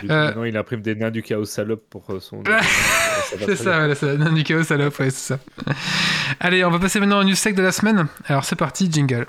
Euh... 0.08 0.34
Non, 0.34 0.44
il 0.44 0.56
imprime 0.56 0.80
des 0.80 0.94
nains 0.94 1.10
du 1.10 1.22
chaos 1.22 1.44
salope 1.44 1.84
pour 1.90 2.10
euh, 2.10 2.20
son. 2.20 2.42
c'est 3.24 3.56
ça, 3.56 3.78
voilà, 3.78 3.94
c'est 3.94 4.16
nains 4.16 4.32
du 4.32 4.42
chaos 4.42 4.64
salope, 4.64 4.98
ouais, 4.98 5.10
c'est 5.10 5.34
ça. 5.34 5.38
Allez, 6.40 6.64
on 6.64 6.70
va 6.70 6.78
passer 6.78 7.00
maintenant 7.00 7.20
au 7.20 7.24
news 7.24 7.34
sec 7.34 7.54
de 7.54 7.62
la 7.62 7.72
semaine. 7.72 8.06
Alors 8.26 8.44
c'est 8.44 8.56
parti, 8.56 8.90
jingle. 8.90 9.26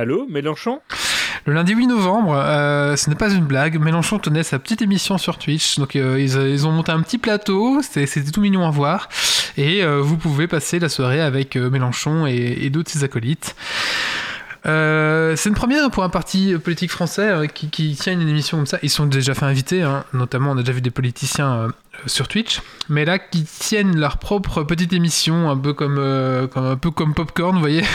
Allô, 0.00 0.26
Mélenchon? 0.30 0.80
Le 1.44 1.52
lundi 1.52 1.74
8 1.74 1.86
novembre, 1.88 2.32
euh, 2.34 2.96
ce 2.96 3.10
n'est 3.10 3.16
pas 3.16 3.30
une 3.30 3.44
blague, 3.44 3.78
Mélenchon 3.78 4.18
tenait 4.18 4.42
sa 4.42 4.58
petite 4.58 4.80
émission 4.80 5.18
sur 5.18 5.36
Twitch. 5.36 5.78
Donc 5.78 5.94
euh, 5.94 6.18
ils, 6.18 6.66
ont 6.66 6.72
monté 6.72 6.90
un 6.90 7.02
petit 7.02 7.18
plateau, 7.18 7.82
c'était 7.82 8.06
tout 8.30 8.40
mignon 8.40 8.66
à 8.66 8.70
voir. 8.70 9.10
Et 9.58 9.84
euh, 9.84 10.00
vous 10.00 10.16
pouvez 10.16 10.46
passer 10.46 10.78
la 10.78 10.88
soirée 10.88 11.20
avec 11.20 11.56
Mélenchon 11.56 12.26
et, 12.26 12.60
et 12.62 12.70
d'autres 12.70 12.90
de 12.90 12.98
ses 12.98 13.04
acolytes. 13.04 13.54
Euh, 14.66 15.36
c'est 15.36 15.48
une 15.48 15.54
première 15.54 15.90
pour 15.90 16.04
un 16.04 16.10
parti 16.10 16.54
politique 16.58 16.90
français 16.90 17.28
euh, 17.28 17.46
qui, 17.46 17.70
qui, 17.70 17.94
tient 17.94 18.12
une 18.12 18.28
émission 18.28 18.58
comme 18.58 18.66
ça. 18.66 18.78
Ils 18.82 18.90
sont 18.90 19.06
déjà 19.06 19.34
fait 19.34 19.46
inviter, 19.46 19.82
hein. 19.82 20.04
notamment 20.12 20.50
on 20.50 20.58
a 20.58 20.60
déjà 20.60 20.72
vu 20.72 20.82
des 20.82 20.90
politiciens 20.90 21.52
euh, 21.54 21.68
sur 22.06 22.28
Twitch, 22.28 22.60
mais 22.88 23.04
là 23.04 23.18
qui 23.18 23.44
tiennent 23.44 23.96
leur 23.96 24.18
propre 24.18 24.62
petite 24.62 24.92
émission, 24.92 25.50
un 25.50 25.56
peu 25.56 25.72
comme, 25.72 25.96
comme 26.52 26.66
un 26.66 26.76
peu 26.76 26.90
comme 26.90 27.14
Popcorn, 27.14 27.54
vous 27.54 27.60
voyez. 27.60 27.84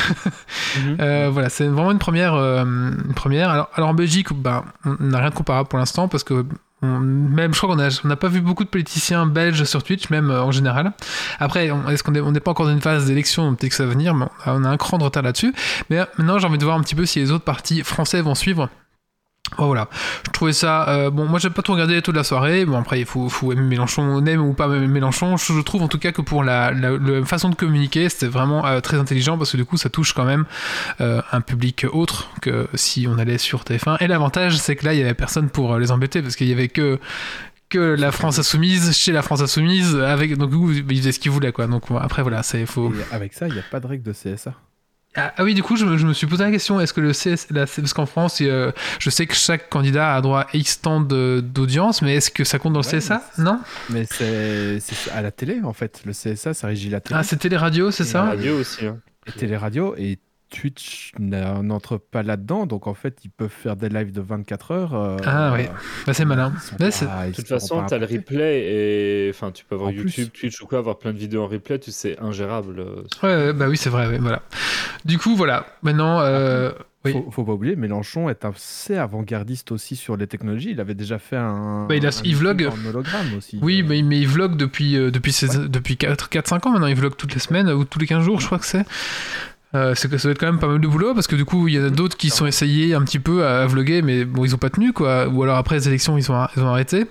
Mhm. 0.75 1.29
voilà, 1.29 1.47
c'est 1.47 1.67
vraiment 1.67 1.91
une 1.91 1.99
première. 1.99 2.33
une 2.33 3.13
première. 3.15 3.49
Alors, 3.49 3.69
alors 3.75 3.89
en 3.89 3.93
Belgique, 3.93 4.33
bah, 4.33 4.65
on 4.83 4.97
n'a 4.99 5.19
rien 5.19 5.29
de 5.29 5.35
comparable 5.35 5.69
pour 5.69 5.79
l'instant 5.79 6.09
parce 6.09 6.25
que 6.25 6.45
même, 6.81 7.53
je 7.53 7.59
crois 7.59 7.75
qu'on 7.75 8.07
n'a 8.07 8.15
pas 8.15 8.27
vu 8.27 8.41
beaucoup 8.41 8.63
de 8.63 8.69
politiciens 8.69 9.25
belges 9.25 9.63
sur 9.63 9.83
Twitch, 9.83 10.09
même 10.09 10.29
euh, 10.29 10.43
en 10.43 10.51
général. 10.51 10.91
Après, 11.39 11.67
est-ce 11.89 12.03
qu'on 12.03 12.11
n'est 12.11 12.39
pas 12.39 12.51
encore 12.51 12.65
dans 12.65 12.73
une 12.73 12.81
phase 12.81 13.05
d'élection 13.05 13.55
Peut-être 13.55 13.71
que 13.71 13.75
ça 13.75 13.85
va 13.85 13.91
venir, 13.91 14.13
mais 14.13 14.25
on 14.45 14.63
a 14.63 14.69
un 14.69 14.77
cran 14.77 14.97
de 14.97 15.03
retard 15.03 15.23
là-dessus. 15.23 15.53
Mais 15.89 15.99
euh, 15.99 16.05
maintenant, 16.17 16.39
j'ai 16.39 16.47
envie 16.47 16.57
de 16.57 16.65
voir 16.65 16.77
un 16.77 16.81
petit 16.81 16.95
peu 16.95 17.05
si 17.05 17.19
les 17.19 17.31
autres 17.31 17.45
partis 17.45 17.83
français 17.83 18.21
vont 18.21 18.35
suivre. 18.35 18.69
Oh, 19.57 19.67
voilà, 19.67 19.89
je 20.25 20.31
trouvais 20.31 20.53
ça. 20.53 20.87
Euh, 20.89 21.09
bon, 21.09 21.25
moi 21.25 21.39
j'ai 21.39 21.49
pas 21.49 21.61
tout 21.61 21.73
regardé 21.73 22.01
toute 22.01 22.15
la 22.15 22.23
soirée. 22.23 22.65
Bon, 22.65 22.77
après, 22.77 22.99
il 22.99 23.05
faut, 23.05 23.29
faut 23.29 23.51
aimer 23.51 23.61
Mélenchon, 23.61 24.03
on 24.03 24.25
aime 24.25 24.41
ou 24.41 24.53
pas 24.53 24.67
Mélenchon. 24.67 25.37
Je, 25.37 25.61
trouve 25.61 25.81
en 25.81 25.87
tout 25.87 25.99
cas 25.99 26.11
que 26.11 26.21
pour 26.21 26.43
la, 26.43 26.73
façon 27.25 27.49
de 27.49 27.55
communiquer, 27.55 28.09
c'était 28.09 28.27
vraiment 28.27 28.65
euh, 28.65 28.79
très 28.81 28.97
intelligent 28.97 29.37
parce 29.37 29.51
que 29.51 29.57
du 29.57 29.65
coup, 29.65 29.77
ça 29.77 29.89
touche 29.89 30.13
quand 30.13 30.25
même 30.25 30.45
euh, 31.01 31.21
un 31.31 31.41
public 31.41 31.85
autre 31.91 32.29
que 32.41 32.67
si 32.73 33.07
on 33.09 33.17
allait 33.17 33.37
sur 33.37 33.63
TF1. 33.63 33.97
Et 34.01 34.07
l'avantage, 34.07 34.57
c'est 34.57 34.75
que 34.75 34.85
là, 34.85 34.93
il 34.93 34.99
y 34.99 35.03
avait 35.03 35.13
personne 35.13 35.49
pour 35.49 35.77
les 35.77 35.91
embêter 35.91 36.21
parce 36.21 36.35
qu'il 36.35 36.47
y 36.47 36.53
avait 36.53 36.69
que 36.69 36.99
que 37.69 37.79
la 37.79 38.11
France 38.11 38.37
insoumise 38.37 38.95
chez 38.95 39.11
la 39.11 39.23
France 39.23 39.41
insoumise 39.41 39.95
avec 39.95 40.37
donc 40.37 40.51
ils 40.71 40.97
faisaient 40.97 41.11
ce 41.11 41.19
qu'ils 41.19 41.31
voulaient 41.31 41.51
quoi 41.51 41.65
donc 41.65 41.85
après 41.99 42.21
voilà 42.21 42.43
c'est 42.43 42.67
faux 42.67 42.93
avec 43.11 43.33
ça 43.33 43.47
il 43.47 43.53
n'y 43.53 43.59
a 43.59 43.63
pas 43.63 43.79
de 43.79 43.87
règle 43.87 44.03
de 44.03 44.13
CSA 44.13 44.53
ah, 45.15 45.33
ah, 45.37 45.43
oui, 45.43 45.53
du 45.53 45.63
coup, 45.63 45.77
je, 45.77 45.85
me 45.85 46.13
suis 46.13 46.27
posé 46.27 46.43
la 46.43 46.51
question 46.51 46.79
est-ce 46.81 46.93
que 46.93 47.01
le 47.01 47.11
CS, 47.11 47.47
parce 47.53 47.93
qu'en 47.93 48.05
France, 48.05 48.39
euh, 48.41 48.71
je 48.99 49.09
sais 49.09 49.25
que 49.25 49.35
chaque 49.35 49.69
candidat 49.69 50.13
a 50.13 50.21
droit 50.21 50.41
à 50.41 50.47
X 50.53 50.81
temps 50.81 50.99
d'audience, 50.99 52.01
mais 52.01 52.15
est-ce 52.15 52.29
que 52.29 52.43
ça 52.43 52.59
compte 52.59 52.73
dans 52.73 52.81
le 52.81 52.99
CSA 52.99 53.21
Non 53.37 53.59
Mais 53.89 54.05
c'est 54.09 54.79
à 55.13 55.21
la 55.21 55.31
télé, 55.31 55.61
en 55.63 55.73
fait. 55.73 56.01
Le 56.05 56.11
CSA, 56.11 56.53
ça 56.53 56.67
régit 56.67 56.89
la 56.89 56.99
télé. 56.99 57.17
Ah, 57.17 57.23
c'est 57.23 57.37
télé-radio, 57.37 57.91
c'est 57.91 58.03
ça 58.03 58.23
radio 58.25 58.59
aussi. 58.59 58.85
Hein. 58.85 58.97
Et 59.27 59.31
télé-radio, 59.31 59.95
et 59.97 60.19
Twitch 60.49 61.13
n'entre 61.19 61.97
pas 61.97 62.23
là-dedans, 62.23 62.65
donc 62.65 62.87
en 62.87 62.93
fait, 62.93 63.19
ils 63.23 63.29
peuvent 63.29 63.49
faire 63.49 63.75
des 63.75 63.89
lives 63.89 64.11
de 64.11 64.21
24 64.21 64.71
heures. 64.71 64.93
Euh, 64.93 65.17
ah 65.25 65.53
oui, 65.55 65.65
bah, 66.05 66.13
c'est 66.13 66.25
malin. 66.25 66.53
de 66.79 67.31
toute 67.31 67.47
façon, 67.47 67.85
tu 67.85 67.93
as 67.93 67.97
le 67.97 68.05
replay 68.05 68.63
et 68.65 69.29
enfin, 69.29 69.51
tu 69.51 69.65
peux 69.65 69.75
avoir 69.75 69.91
YouTube, 69.91 70.29
Twitch 70.33 70.61
ou 70.61 70.67
quoi, 70.67 70.79
avoir 70.79 70.97
plein 70.97 71.13
de 71.13 71.17
vidéos 71.17 71.43
en 71.43 71.47
replay, 71.47 71.79
tu 71.79 71.91
sais, 71.91 72.17
ingérable. 72.19 72.85
Ouais, 73.23 73.53
bah 73.53 73.67
oui, 73.67 73.77
c'est 73.77 73.89
vrai, 73.89 74.17
voilà. 74.17 74.41
Du 75.03 75.17
coup, 75.17 75.35
voilà, 75.35 75.65
maintenant. 75.81 76.19
Euh... 76.21 76.71
Oui. 77.05 77.13
Faut, 77.29 77.43
pas 77.43 77.51
oublier, 77.51 77.75
Mélenchon 77.75 78.29
est 78.29 78.45
assez 78.45 78.97
avant-gardiste 78.97 79.71
aussi 79.71 79.95
sur 79.95 80.17
les 80.17 80.25
technologies. 80.25 80.71
Il 80.71 80.79
avait 80.79 80.95
déjà 80.95 81.19
fait 81.19 81.35
un. 81.35 81.85
Bah, 81.87 81.95
il, 81.95 82.05
a, 82.05 82.21
il 82.23 82.35
vlog. 82.35 82.67
hologramme 82.87 83.37
aussi. 83.37 83.59
Oui, 83.61 83.83
mais, 83.83 84.01
mais 84.01 84.19
il 84.19 84.27
vlog 84.27 84.57
depuis, 84.57 84.97
euh, 84.97 85.11
depuis, 85.11 85.35
depuis 85.69 85.95
4-5 85.95 86.67
ans 86.67 86.71
maintenant. 86.71 86.87
Il 86.87 86.95
vlog 86.95 87.15
toutes 87.15 87.35
les 87.35 87.39
semaines 87.39 87.69
ou 87.69 87.85
tous 87.85 87.99
les 87.99 88.07
15 88.07 88.23
jours, 88.23 88.39
je 88.39 88.47
crois 88.47 88.57
que 88.57 88.65
c'est. 88.65 88.85
Euh, 89.75 89.93
c'est 89.93 90.09
que 90.09 90.17
ça 90.17 90.27
va 90.27 90.31
être 90.31 90.39
quand 90.39 90.45
même 90.45 90.59
pas 90.59 90.67
mal 90.67 90.79
de 90.79 90.87
boulot 90.87 91.13
parce 91.13 91.27
que 91.27 91.35
du 91.35 91.43
coup 91.43 91.67
il 91.67 91.75
y 91.75 91.79
en 91.79 91.85
a 91.85 91.89
d'autres 91.89 92.15
qui 92.15 92.29
sont 92.29 92.45
essayés 92.45 92.93
un 92.93 93.01
petit 93.01 93.19
peu 93.19 93.45
à, 93.45 93.65
vloguer 93.67 94.01
mais 94.01 94.23
bon 94.23 94.45
ils 94.45 94.55
ont 94.55 94.57
pas 94.57 94.69
tenu 94.69 94.93
quoi. 94.93 95.27
Ou 95.27 95.43
alors 95.43 95.57
après 95.57 95.75
les 95.75 95.87
élections 95.87 96.17
ils 96.17 96.31
ont, 96.31 96.47
ils 96.55 96.63
ont 96.63 96.69
arrêté. 96.69 97.05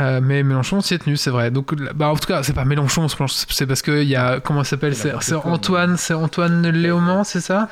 Euh, 0.00 0.20
mais 0.22 0.42
Mélenchon 0.42 0.80
s'y 0.80 0.94
est 0.94 0.98
tenu 0.98 1.16
c'est 1.16 1.30
vrai. 1.30 1.50
Donc 1.50 1.74
bah, 1.94 2.08
en 2.08 2.16
tout 2.16 2.26
cas 2.26 2.42
c'est 2.42 2.52
pas 2.52 2.64
Mélenchon 2.64 3.06
c'est 3.48 3.66
parce 3.66 3.82
qu'il 3.82 4.04
y 4.04 4.16
a 4.16 4.40
comment 4.40 4.64
ça 4.64 4.70
s'appelle? 4.70 4.94
C'est 4.96 5.12
Antoine 5.34 5.96
c'est 5.96 6.14
Antoine 6.14 6.68
Léaumont 6.68 7.24
c'est 7.24 7.40
ça? 7.40 7.68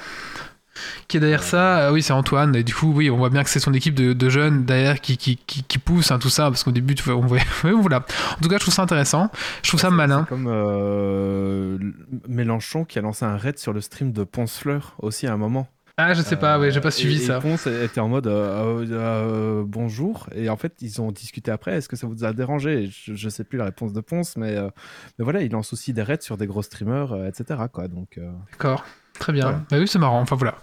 Qui 1.07 1.17
est 1.17 1.21
derrière 1.21 1.43
ça. 1.43 1.93
oui, 1.93 2.03
c'est 2.03 2.13
Antoine. 2.13 2.55
Et 2.57 2.63
du 2.63 2.75
coup, 2.75 2.93
oui, 2.95 3.11
on 3.11 3.17
voit 3.17 3.31
bien 3.31 3.45
que 3.45 3.51
c'est 3.51 3.61
son 3.61 3.75
équipe 3.75 3.95
de, 3.95 4.29
jeunes 4.29 4.65
derrière 4.65 5.01
qui, 5.01 5.17
qui, 5.17 5.37
qui, 5.37 5.79
pousse 5.79 6.11
hein, 6.11 6.19
tout 6.19 6.31
ça. 6.31 6.45
Parce 6.45 6.65
qu'au 6.65 6.73
début, 6.73 6.95
on 7.09 7.21
voit. 7.21 7.39
voilà. 7.63 8.05
En 8.37 8.41
tout 8.43 8.49
cas, 8.49 8.57
je 8.57 8.63
trouve 8.63 8.75
ça 8.75 8.83
intéressant. 8.83 9.31
Je 9.63 9.69
trouve 9.69 9.81
ça 9.81 9.91
malin. 9.91 10.27
comme 10.29 10.49
Mélenchon 12.29 12.85
qui 12.85 12.99
a 12.99 13.03
lancé 13.03 13.25
un 13.25 13.37
raid 13.37 13.59
sur 13.59 13.73
le 13.73 13.81
stream 13.81 14.13
de 14.13 14.25
Ponce 14.25 14.59
Fleur 14.59 14.95
aussi 14.99 15.27
à 15.27 15.33
un 15.33 15.37
moment. 15.37 15.69
Ah, 16.01 16.15
je 16.15 16.23
sais 16.23 16.37
pas, 16.37 16.61
ouais, 16.61 16.71
j'ai 16.71 16.81
pas 16.81 16.93
suivi 16.93 17.19
ça. 17.19 17.39
Et 17.39 17.41
Ponce 17.41 17.67
était 17.67 17.99
en 17.99 18.09
mode 18.09 18.29
euh, 18.29 18.85
euh, 18.85 18.87
euh, 18.93 19.65
bonjour. 19.67 20.29
Et 20.33 20.49
en 20.49 20.57
fait, 20.57 20.75
ils 20.81 21.03
ont 21.03 21.11
discuté 21.11 21.51
après. 21.51 21.73
Est-ce 21.73 21.89
que 21.89 21.97
ça 21.97 22.07
vous 22.07 22.23
a 22.23 22.33
dérangé? 22.33 22.87
Je, 22.87 23.15
je, 23.15 23.29
sais 23.29 23.43
plus 23.43 23.59
la 23.59 23.65
réponse 23.65 23.93
de 23.93 24.01
Ponce, 24.01 24.37
mais, 24.37 24.55
mais 25.19 25.25
voilà, 25.25 25.43
il 25.43 25.51
lance 25.51 25.73
aussi 25.73 25.93
des 25.93 26.05
raids 26.05 26.21
sur 26.21 26.37
des 26.37 26.47
gros 26.47 26.63
streamers, 26.63 27.27
etc. 27.27 27.65
Quoi, 27.73 27.89
donc, 27.89 28.21
D'accord. 28.53 28.85
Très 29.19 29.33
bien. 29.33 29.65
Bah 29.71 29.79
oui, 29.79 29.89
c'est 29.89 29.99
marrant. 29.99 30.21
Enfin 30.21 30.37
voilà. 30.37 30.57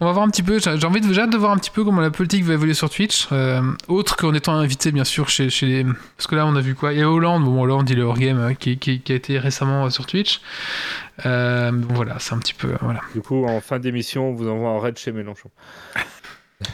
On 0.00 0.06
va 0.06 0.12
voir 0.12 0.24
un 0.24 0.30
petit 0.30 0.42
peu. 0.42 0.58
J'ai 0.58 0.84
envie 0.84 1.00
de, 1.00 1.08
déjà 1.08 1.26
de 1.26 1.36
voir 1.36 1.52
un 1.52 1.56
petit 1.56 1.70
peu 1.70 1.84
comment 1.84 2.00
la 2.00 2.10
politique 2.10 2.44
va 2.44 2.54
évoluer 2.54 2.74
sur 2.74 2.88
Twitch. 2.88 3.28
Euh, 3.32 3.60
autre 3.88 4.16
qu'en 4.16 4.32
étant 4.34 4.54
invité, 4.54 4.92
bien 4.92 5.04
sûr, 5.04 5.28
chez, 5.28 5.50
chez 5.50 5.66
les. 5.66 5.86
Parce 6.16 6.26
que 6.28 6.36
là, 6.36 6.46
on 6.46 6.54
a 6.54 6.60
vu 6.60 6.74
quoi? 6.74 6.92
Il 6.92 7.00
y 7.00 7.02
a 7.02 7.10
Hollande. 7.10 7.44
Bon, 7.44 7.62
Hollande, 7.62 7.90
il 7.90 7.98
est 7.98 8.02
hors 8.02 8.18
game, 8.18 8.38
hein, 8.38 8.54
qui, 8.54 8.78
qui, 8.78 9.00
qui, 9.00 9.12
a 9.12 9.16
été 9.16 9.38
récemment 9.38 9.86
euh, 9.86 9.90
sur 9.90 10.06
Twitch. 10.06 10.40
Euh, 11.24 11.72
bon, 11.72 11.94
voilà, 11.94 12.16
c'est 12.18 12.34
un 12.34 12.38
petit 12.38 12.54
peu. 12.54 12.74
Voilà. 12.80 13.00
Du 13.14 13.20
coup, 13.22 13.44
en 13.44 13.60
fin 13.60 13.78
d'émission, 13.78 14.30
on 14.30 14.34
vous 14.34 14.48
envoie 14.48 14.70
un 14.70 14.80
raid 14.80 14.96
chez 14.98 15.12
Mélenchon. 15.12 15.50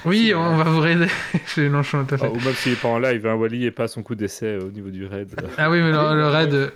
Oui, 0.05 0.33
on 0.33 0.57
va 0.57 0.63
vous 0.63 0.79
raider 0.79 1.09
chez 1.49 1.63
Mélenchon, 1.63 2.05
tout 2.05 2.15
à 2.15 2.19
fait. 2.19 2.27
Ah, 2.27 2.31
ou 2.31 2.39
même 2.39 2.55
s'il 2.55 2.71
n'est 2.71 2.79
pas 2.79 2.87
en 2.87 3.01
live, 3.01 3.27
hein, 3.27 3.35
Wally 3.35 3.65
n'est 3.65 3.73
pas 3.73 3.89
son 3.89 4.05
coup 4.05 4.15
d'essai 4.15 4.57
au 4.59 4.71
niveau 4.71 4.91
du 4.91 5.07
raid. 5.07 5.35
Ah 5.59 5.69
oui, 5.71 5.81
mais 5.81 5.91
le 5.91 6.29
raid. 6.29 6.73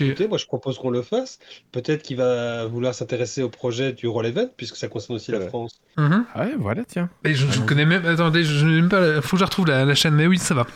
Écoutez, 0.00 0.28
moi 0.28 0.38
je 0.38 0.46
propose 0.46 0.78
qu'on 0.78 0.90
le 0.90 1.02
fasse. 1.02 1.38
Peut-être 1.72 2.02
qu'il 2.02 2.16
va 2.16 2.66
vouloir 2.66 2.94
s'intéresser 2.94 3.42
au 3.42 3.48
projet 3.48 3.92
du 3.92 4.06
Roll 4.06 4.26
Event, 4.26 4.48
puisque 4.56 4.76
ça 4.76 4.88
concerne 4.88 5.16
aussi 5.16 5.32
la 5.32 5.40
France. 5.40 5.80
Ah 5.96 6.22
ouais, 6.36 6.54
voilà, 6.58 6.84
tiens. 6.84 7.08
Et 7.24 7.34
je, 7.34 7.46
je 7.46 7.60
connais 7.60 7.86
même. 7.86 8.04
Attendez, 8.06 8.44
je 8.44 8.64
n'ai 8.64 8.80
même 8.80 8.88
pas. 8.88 9.20
Faut 9.22 9.36
que 9.36 9.40
je 9.40 9.44
retrouve 9.44 9.66
la, 9.66 9.94
chaîne, 9.94 10.14
mais 10.14 10.26
oui, 10.26 10.38
ça 10.38 10.54
va. 10.54 10.66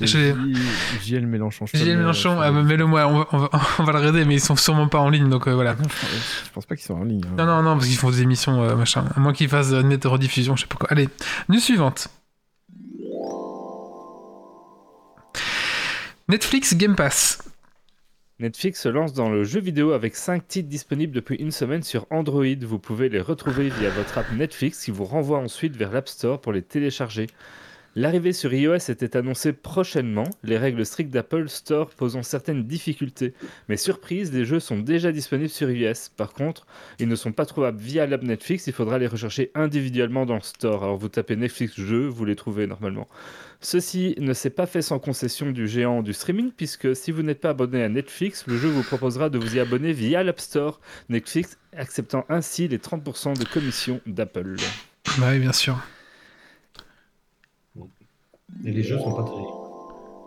JL 0.00 1.26
Mélenchon. 1.26 1.66
JL 1.66 1.96
Mélenchon, 1.96 2.40
ah, 2.40 2.50
mets-le 2.50 2.86
moi, 2.86 3.06
on 3.06 3.18
va, 3.18 3.26
on, 3.32 3.38
va, 3.38 3.50
on 3.78 3.84
va, 3.84 3.92
le 3.92 3.98
raider, 3.98 4.24
mais 4.24 4.34
ils 4.34 4.40
sont 4.40 4.56
sûrement 4.56 4.88
pas 4.88 4.98
en 4.98 5.10
ligne, 5.10 5.28
donc 5.28 5.46
euh, 5.46 5.54
voilà. 5.54 5.76
je, 5.76 6.50
pense 6.52 6.64
pas 6.64 6.74
qu'ils 6.74 6.86
sont 6.86 6.94
en 6.94 7.04
ligne. 7.04 7.22
Hein. 7.26 7.34
Non, 7.36 7.46
non, 7.46 7.62
non, 7.62 7.74
parce 7.74 7.86
qu'ils 7.86 7.98
font 7.98 8.10
des 8.10 8.22
émissions, 8.22 8.62
euh, 8.62 8.76
machin. 8.76 9.04
À 9.14 9.20
moins 9.20 9.32
qu'ils 9.32 9.48
fassent 9.48 9.72
euh, 9.72 9.82
net 9.82 10.04
rediffusion, 10.04 10.56
je 10.56 10.62
sais 10.62 10.68
pas 10.68 10.76
quoi. 10.76 10.90
Allez, 10.90 11.08
news 11.48 11.60
suivante. 11.60 12.08
Netflix 16.28 16.74
Game 16.74 16.96
Pass. 16.96 17.38
Netflix 18.40 18.82
se 18.82 18.88
lance 18.88 19.12
dans 19.12 19.30
le 19.30 19.44
jeu 19.44 19.60
vidéo 19.60 19.92
avec 19.92 20.16
5 20.16 20.48
titres 20.48 20.68
disponibles 20.68 21.12
depuis 21.12 21.36
une 21.36 21.52
semaine 21.52 21.84
sur 21.84 22.04
Android. 22.10 22.44
Vous 22.62 22.80
pouvez 22.80 23.08
les 23.08 23.20
retrouver 23.20 23.68
via 23.68 23.90
votre 23.90 24.18
app 24.18 24.26
Netflix 24.32 24.84
qui 24.84 24.90
vous 24.90 25.04
renvoie 25.04 25.38
ensuite 25.38 25.76
vers 25.76 25.92
l'App 25.92 26.08
Store 26.08 26.40
pour 26.40 26.52
les 26.52 26.62
télécharger. 26.62 27.28
L'arrivée 27.96 28.32
sur 28.32 28.52
iOS 28.52 28.90
était 28.90 29.16
annoncée 29.16 29.52
prochainement, 29.52 30.28
les 30.42 30.58
règles 30.58 30.84
strictes 30.84 31.12
d'Apple 31.12 31.48
Store 31.48 31.90
posant 31.90 32.24
certaines 32.24 32.64
difficultés. 32.64 33.34
Mais 33.68 33.76
surprise, 33.76 34.32
les 34.32 34.44
jeux 34.44 34.58
sont 34.58 34.78
déjà 34.78 35.12
disponibles 35.12 35.48
sur 35.48 35.70
iOS. 35.70 36.10
Par 36.16 36.32
contre, 36.32 36.66
ils 36.98 37.06
ne 37.06 37.14
sont 37.14 37.30
pas 37.30 37.46
trouvables 37.46 37.78
via 37.78 38.04
l'app 38.06 38.24
Netflix, 38.24 38.66
il 38.66 38.72
faudra 38.72 38.98
les 38.98 39.06
rechercher 39.06 39.52
individuellement 39.54 40.26
dans 40.26 40.34
le 40.34 40.40
store. 40.40 40.82
Alors 40.82 40.96
vous 40.96 41.08
tapez 41.08 41.36
Netflix 41.36 41.74
jeux, 41.78 42.08
vous 42.08 42.24
les 42.24 42.34
trouvez 42.34 42.66
normalement. 42.66 43.06
Ceci 43.60 44.16
ne 44.18 44.32
s'est 44.32 44.50
pas 44.50 44.66
fait 44.66 44.82
sans 44.82 44.98
concession 44.98 45.52
du 45.52 45.68
géant 45.68 46.02
du 46.02 46.12
streaming, 46.12 46.50
puisque 46.50 46.96
si 46.96 47.12
vous 47.12 47.22
n'êtes 47.22 47.40
pas 47.40 47.50
abonné 47.50 47.80
à 47.84 47.88
Netflix, 47.88 48.44
le 48.48 48.58
jeu 48.58 48.68
vous 48.68 48.82
proposera 48.82 49.30
de 49.30 49.38
vous 49.38 49.54
y 49.54 49.60
abonner 49.60 49.92
via 49.92 50.24
l'App 50.24 50.40
Store, 50.40 50.80
Netflix 51.08 51.58
acceptant 51.76 52.24
ainsi 52.28 52.66
les 52.66 52.78
30% 52.78 53.38
de 53.38 53.44
commission 53.44 54.00
d'Apple. 54.06 54.56
Oui, 55.20 55.38
bien 55.38 55.52
sûr. 55.52 55.78
Et 58.64 58.70
les 58.70 58.82
jeux 58.82 58.98
sont 58.98 59.14
pas 59.14 59.24
terribles. 59.24 59.64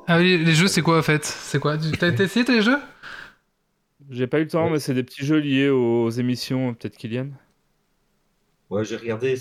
Ah 0.07 0.17
oui, 0.19 0.37
les 0.43 0.53
jeux, 0.53 0.67
c'est 0.67 0.81
quoi 0.81 0.99
en 0.99 1.01
fait? 1.01 1.25
C'est 1.25 1.59
quoi? 1.59 1.77
T'as 1.77 2.07
essayé 2.23 2.45
tes 2.45 2.61
jeux? 2.61 2.79
J'ai 4.09 4.27
pas 4.27 4.39
eu 4.39 4.43
le 4.43 4.47
temps, 4.47 4.69
mais 4.69 4.79
c'est 4.79 4.93
des 4.93 5.03
petits 5.03 5.25
jeux 5.25 5.39
liés 5.39 5.69
aux 5.69 6.09
émissions, 6.09 6.73
peut-être 6.73 6.95
Kylian 6.95 7.29
Ouais, 8.69 8.83
j'ai 8.83 8.97
regardé, 8.97 9.35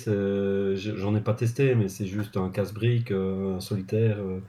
j'en 0.76 1.16
ai 1.16 1.21
pas 1.21 1.35
testé, 1.35 1.75
mais 1.75 1.88
c'est 1.88 2.06
juste 2.06 2.37
un 2.37 2.49
casse-brique, 2.49 3.11
euh, 3.11 3.56
un 3.56 3.61
solitaire. 3.61 4.18
Euh, 4.18 4.40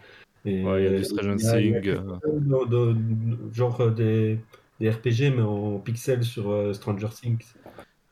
et 0.46 0.64
ouais, 0.64 0.84
il 0.84 0.92
y 0.92 0.96
a 0.96 0.98
du 0.98 1.04
Stranger 1.04 1.36
Things. 1.36 1.88
Euh. 1.88 3.54
genre 3.54 3.92
des, 3.92 4.40
des, 4.80 4.90
RPG, 4.90 5.36
mais 5.36 5.42
en 5.42 5.80
pixels 5.80 6.24
sur 6.24 6.76
Stranger 6.76 7.10
Things. 7.10 7.54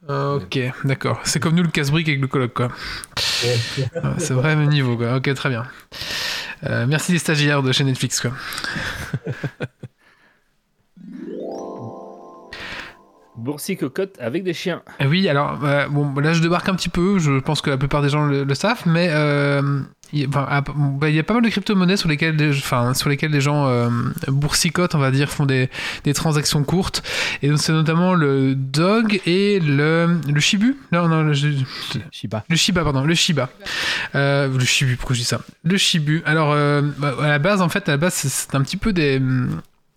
Ok, 0.08 0.60
d'accord. 0.84 1.20
C'est 1.24 1.40
comme 1.40 1.56
nous 1.56 1.64
le 1.64 1.70
casse-brique 1.70 2.08
avec 2.08 2.22
le 2.22 2.28
coloc, 2.28 2.54
quoi. 2.54 2.70
c'est 4.18 4.34
vrai, 4.34 4.56
même 4.56 4.70
niveau, 4.70 4.98
quoi. 4.98 5.16
Ok, 5.16 5.34
très 5.34 5.50
bien. 5.50 5.66
merci 6.88 7.12
les 7.12 7.20
stagiaires 7.20 7.64
de 7.64 7.72
chez 7.72 7.84
Netflix, 7.84 8.22
quoi. 8.22 8.32
Boursicocotte 13.38 14.16
avec 14.20 14.44
des 14.44 14.54
chiens. 14.54 14.82
Eh 15.00 15.06
oui, 15.06 15.28
alors, 15.28 15.64
euh, 15.64 15.88
bon, 15.88 16.14
là 16.20 16.34
je 16.34 16.42
débarque 16.42 16.70
un 16.70 16.76
petit 16.76 16.90
peu, 16.90 17.20
je 17.20 17.40
pense 17.40 17.62
que 17.62 17.70
la 17.70 17.78
plupart 17.78 18.02
des 18.02 18.10
gens 18.10 18.26
le, 18.26 18.54
savent, 18.54 18.84
mais 18.86 19.10
euh, 19.12 19.82
il, 20.16 20.28
bah, 20.28 20.64
il, 21.04 21.16
y 21.16 21.20
a 21.20 21.24
pas 21.24 21.34
mal 21.34 21.44
de 21.44 21.50
crypto-monnaies 21.50 21.98
sur 21.98 22.10
lesquelles, 22.10 22.36
des, 22.36 22.50
enfin, 22.50 22.94
sur 22.94 23.10
lesquelles 23.10 23.32
les 23.32 23.42
gens 23.42 23.68
euh, 23.68 23.90
boursicotent, 24.28 24.96
on 24.96 25.00
va 25.00 25.12
dire, 25.12 25.30
font 25.30 25.46
des, 25.46 25.70
des 26.04 26.14
transactions 26.14 26.64
courtes. 26.64 27.04
Et 27.42 27.50
donc 27.50 27.60
c'est 27.60 27.74
notamment 27.74 28.14
le 28.14 28.56
Dog 28.56 29.22
et 29.26 29.60
le, 29.60 30.20
le 30.28 30.40
Shibu. 30.40 30.78
Non, 30.92 31.08
non, 31.08 31.24
le, 31.24 31.34
Shiba. 31.34 32.44
Le 32.50 32.56
Shiba, 32.56 32.84
pardon, 32.84 33.04
le 33.04 33.14
Shiba. 33.14 33.50
le 34.14 34.60
Shibu, 34.60 34.96
pourquoi 34.98 35.16
je 35.16 35.22
dis 35.22 35.28
ça? 35.28 35.42
Le 35.64 35.78
Shibu. 35.78 36.24
Alors, 36.26 36.56
bah, 36.98 37.16
à 37.22 37.28
la 37.28 37.40
base, 37.40 37.62
en 37.62 37.70
fait, 37.70 37.88
à 37.90 37.94
la 37.94 37.98
base, 37.98 38.14
c'est 38.14 38.56
un 38.56 38.62
petit 38.62 38.78
peu 38.78 38.94
des, 38.94 39.22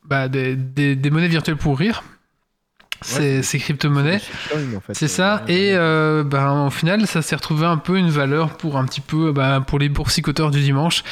bah, 0.05 0.29
des, 0.29 0.57
des, 0.57 0.97
des 0.97 1.11
monnaies 1.11 1.29
virtuelles 1.29 1.57
pour 1.57 1.79
rire 1.79 2.03
ces, 3.01 3.59
crypto-monnaies. 3.59 4.21
C'est 4.93 5.09
ça. 5.09 5.43
Et 5.49 5.73
euh, 5.75 6.25
ben, 6.25 6.67
au 6.67 6.71
final, 6.71 7.07
ça 7.07 7.23
s'est 7.23 7.37
retrouvé 7.37 7.67
un 7.67 7.77
peu 7.77 7.97
une 7.97 8.11
valeur 8.11 8.57
pour 8.57 8.77
un 8.77 8.85
petit 8.85 9.01
peu 9.01 9.33
ben, 9.33 9.61
pour 9.61 9.79
les 9.79 9.89
boursicoteurs 9.89 10.51
du 10.51 10.61
dimanche. 10.61 11.05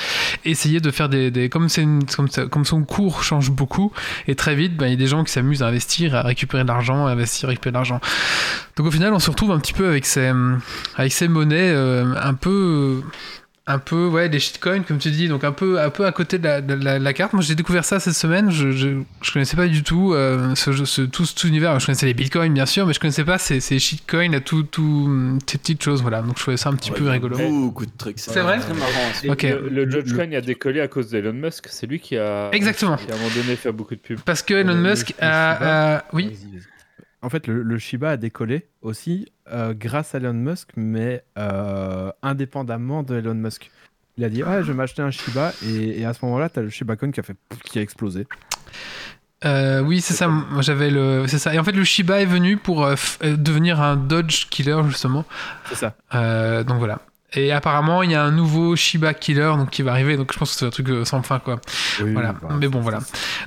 Essayer 0.45 0.81
de 0.81 0.91
faire 0.91 1.09
des. 1.09 1.31
des 1.31 1.49
comme, 1.49 1.69
comme, 2.15 2.29
comme, 2.51 2.65
son 2.65 2.83
cours 2.83 3.23
change 3.23 3.51
beaucoup, 3.51 3.93
et 4.27 4.35
très 4.35 4.55
vite, 4.55 4.77
ben, 4.77 4.87
il 4.87 4.91
y 4.91 4.95
a 4.95 4.97
des 4.97 5.07
gens 5.07 5.25
qui 5.25 5.33
s'amusent 5.33 5.63
à 5.63 5.69
investir, 5.69 6.15
à 6.15 6.23
récupérer 6.23 6.63
de 6.63 6.69
l'argent, 6.69 7.07
à 7.07 7.11
investir, 7.11 7.49
à 7.49 7.51
récupérer 7.51 7.73
de 7.73 7.77
l'argent. 7.77 8.01
Donc 8.77 8.87
au 8.87 8.91
final, 8.91 9.13
on 9.15 9.19
se 9.19 9.31
retrouve 9.31 9.53
un 9.53 9.59
petit 9.59 9.73
peu 9.73 9.89
avec 9.89 10.05
ces, 10.05 10.33
avec 10.97 11.13
ces 11.13 11.29
monnaies 11.29 11.71
euh, 11.71 12.15
un 12.21 12.35
peu 12.35 13.03
un 13.69 13.79
peu 13.79 14.07
ouais 14.07 14.29
des 14.29 14.39
shitcoins 14.39 14.83
comme 14.85 14.99
tu 14.99 15.11
dis 15.11 15.27
donc 15.27 15.43
un 15.43 15.51
peu 15.51 15.81
un 15.81 15.91
peu 15.91 16.07
à 16.07 16.13
côté 16.13 16.39
de 16.39 16.45
la, 16.45 16.99
la, 16.99 17.13
carte. 17.13 17.33
Moi 17.33 17.43
j'ai 17.43 17.55
découvert 17.57 17.85
ça 17.85 17.99
cette 17.99 18.15
semaine. 18.15 18.51
Je, 18.51 18.71
je, 18.71 19.01
je 19.23 19.33
connaissais 19.33 19.57
pas 19.57 19.67
du 19.67 19.83
tout 19.83 20.13
euh, 20.15 20.55
ce, 20.55 20.73
ce, 20.85 21.03
tout 21.03 21.27
cet 21.27 21.43
univers. 21.45 21.79
Je 21.81 21.87
connaissais 21.87 22.07
les 22.07 22.15
bitcoins 22.15 22.55
bien 22.55 22.67
sûr 22.67 22.87
mais 22.87 22.93
je 22.93 23.01
connaissais 23.01 23.25
pas 23.25 23.39
ces, 23.39 23.61
ces 23.61 23.79
shitcoins 23.79 24.41
tout, 24.41 24.63
tout 24.63 25.39
ces 25.47 25.59
petites 25.59 25.83
choses 25.83 26.01
voilà. 26.03 26.23
Donc 26.23 26.37
je 26.37 26.43
trouvais 26.43 26.57
ça 26.57 26.71
un 26.71 26.75
petit 26.77 26.93
peu 26.93 27.09
rigolo. 27.09 27.37
beaucoup 27.37 27.87
de 27.87 27.91
trucs 27.97 28.19
c'est 28.21 28.41
vrai 28.41 28.61
très 28.61 28.75
marrant 28.75 28.93
ok. 29.29 29.43
le, 29.43 29.69
le 29.69 29.87
Dogecoin 29.87 30.33
a 30.33 30.41
décollé 30.41 30.81
à 30.81 30.89
cause 30.89 31.11
d'Elon 31.11 31.33
Musk. 31.33 31.67
C'est 31.69 31.87
lui 31.87 31.99
qui 31.99 32.17
a 32.17 32.51
exactement. 32.53 32.97
qui 32.97 33.11
a 33.11 33.15
à 33.15 33.17
un 33.17 33.21
moment 33.21 33.35
donné 33.35 33.57
fait 33.57 33.73
beaucoup 33.73 33.95
de 33.95 34.01
pubs. 34.01 34.21
Parce 34.21 34.43
que 34.43 34.55
Elon 34.55 34.77
Musk 34.77 35.15
a, 35.21 35.97
a, 35.97 36.05
oui. 36.13 36.37
En 37.23 37.31
fait, 37.31 37.47
le, 37.49 37.79
Shiba 37.79 38.11
a 38.11 38.17
décollé 38.17 38.67
aussi 38.83 39.33
euh, 39.53 39.75
grâce 39.77 40.15
à 40.15 40.19
Elon 40.19 40.33
Musk, 40.33 40.71
mais 40.77 41.23
euh, 41.39 42.11
indépendamment 42.23 43.03
de 43.03 43.17
Elon 43.17 43.35
Musk. 43.35 43.71
Il 44.17 44.25
a 44.25 44.29
dit 44.29 44.43
Ouais, 44.43 44.63
je 44.63 44.69
vais 44.69 44.75
m'acheter 44.75 45.03
un 45.03 45.11
Shiba, 45.11 45.53
et, 45.65 46.05
à 46.05 46.15
ce 46.15 46.25
moment-là, 46.25 46.49
tu 46.49 46.59
as 46.59 46.63
le 46.63 46.71
Shiba 46.71 46.97
Coin 46.97 47.11
qui 47.11 47.21
a, 47.21 47.23
fait, 47.23 47.37
qui 47.65 47.79
a 47.79 47.83
explosé. 47.83 48.27
Euh, 49.45 49.81
oui, 49.81 50.01
c'est 50.01 50.15
ça. 50.15 50.29
Moi, 50.29 50.63
j'avais 50.63 50.91
le, 50.91 51.27
c'est 51.29 51.39
ça. 51.39 51.55
Et 51.55 51.59
en 51.59 51.65
fait, 51.65 51.73
le 51.73 51.85
Shiba 51.85 52.21
est 52.21 52.27
venu 52.27 52.57
pour 52.57 52.89
devenir 53.23 53.81
un 53.81 53.97
Dodge 53.97 54.47
Killer 54.49 54.81
justement. 54.89 55.25
C'est 55.69 55.75
ça. 55.75 56.65
donc 56.65 56.79
voilà. 56.79 57.01
Et 57.35 57.51
apparemment, 57.51 58.03
il 58.03 58.13
y 58.13 58.15
a 58.15 58.23
un 58.23 58.31
nouveau 58.31 58.77
Shiba 58.77 59.13
Killer 59.13 59.53
donc, 59.57 59.71
qui 59.71 59.83
va 59.83 59.91
arriver. 59.91 60.17
Donc 60.17 60.33
je 60.33 60.39
pense 60.39 60.53
que 60.53 60.59
c'est 60.59 60.67
un 60.67 60.71
truc 60.71 60.89
euh, 60.89 61.05
sans 61.05 61.23
fin. 61.23 61.39
Quoi. 61.41 61.61
voilà. 61.99 62.33
Bah, 62.33 62.57
Mais 62.59 62.69
bon, 62.69 62.81
voilà. 62.81 63.01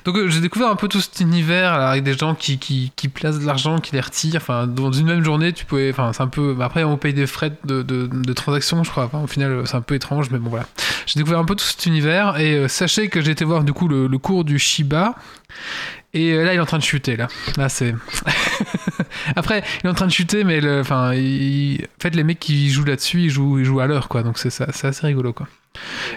Donc 0.04 0.16
euh, 0.16 0.28
j'ai 0.28 0.40
découvert 0.40 0.68
un 0.68 0.76
peu 0.76 0.86
tout 0.86 1.00
cet 1.00 1.20
univers 1.20 1.72
avec 1.72 2.04
des 2.04 2.12
gens 2.12 2.34
qui, 2.34 2.58
qui, 2.58 2.92
qui 2.94 3.08
placent 3.08 3.38
de 3.38 3.46
l'argent, 3.46 3.78
qui 3.78 3.92
les 3.92 4.00
retirent. 4.00 4.36
Enfin, 4.36 4.66
dans 4.66 4.92
une 4.92 5.06
même 5.06 5.24
journée, 5.24 5.52
tu 5.52 5.64
pouvais. 5.64 5.90
Enfin, 5.90 6.12
c'est 6.12 6.22
un 6.22 6.28
peu. 6.28 6.52
Bah, 6.52 6.66
après, 6.66 6.84
on 6.84 6.98
paye 6.98 7.14
des 7.14 7.26
frais 7.26 7.52
de, 7.64 7.82
de, 7.82 8.06
de 8.06 8.32
transaction, 8.34 8.84
je 8.84 8.90
crois. 8.90 9.04
Enfin, 9.06 9.20
au 9.20 9.26
final, 9.26 9.62
c'est 9.64 9.76
un 9.76 9.80
peu 9.80 9.94
étrange. 9.94 10.30
Mais 10.30 10.38
bon, 10.38 10.50
voilà. 10.50 10.66
J'ai 11.06 11.18
découvert 11.18 11.38
un 11.38 11.44
peu 11.46 11.56
tout 11.56 11.64
cet 11.64 11.86
univers. 11.86 12.38
Et 12.38 12.54
euh, 12.54 12.68
sachez 12.68 13.08
que 13.08 13.22
j'ai 13.22 13.32
été 13.32 13.44
voir 13.46 13.64
du 13.64 13.72
coup 13.72 13.88
le, 13.88 14.06
le 14.06 14.18
cours 14.18 14.44
du 14.44 14.58
Shiba. 14.58 15.14
Et 16.12 16.34
là, 16.34 16.52
il 16.52 16.56
est 16.56 16.60
en 16.60 16.66
train 16.66 16.78
de 16.78 16.82
chuter, 16.82 17.16
là. 17.16 17.28
Là, 17.56 17.68
c'est. 17.68 17.94
Après, 19.36 19.62
il 19.82 19.86
est 19.86 19.90
en 19.90 19.94
train 19.94 20.06
de 20.06 20.12
chuter, 20.12 20.42
mais 20.42 20.60
le... 20.60 20.80
enfin, 20.80 21.12
en 21.12 22.02
fait, 22.02 22.14
les 22.14 22.24
mecs 22.24 22.40
qui 22.40 22.68
jouent 22.68 22.84
là-dessus, 22.84 23.22
ils 23.22 23.30
jouent, 23.30 23.58
ils 23.60 23.64
jouent 23.64 23.80
à 23.80 23.86
l'heure, 23.86 24.08
quoi. 24.08 24.22
Donc, 24.22 24.38
c'est, 24.38 24.50
c'est 24.50 24.84
assez 24.84 25.06
rigolo, 25.06 25.32
quoi. 25.32 25.46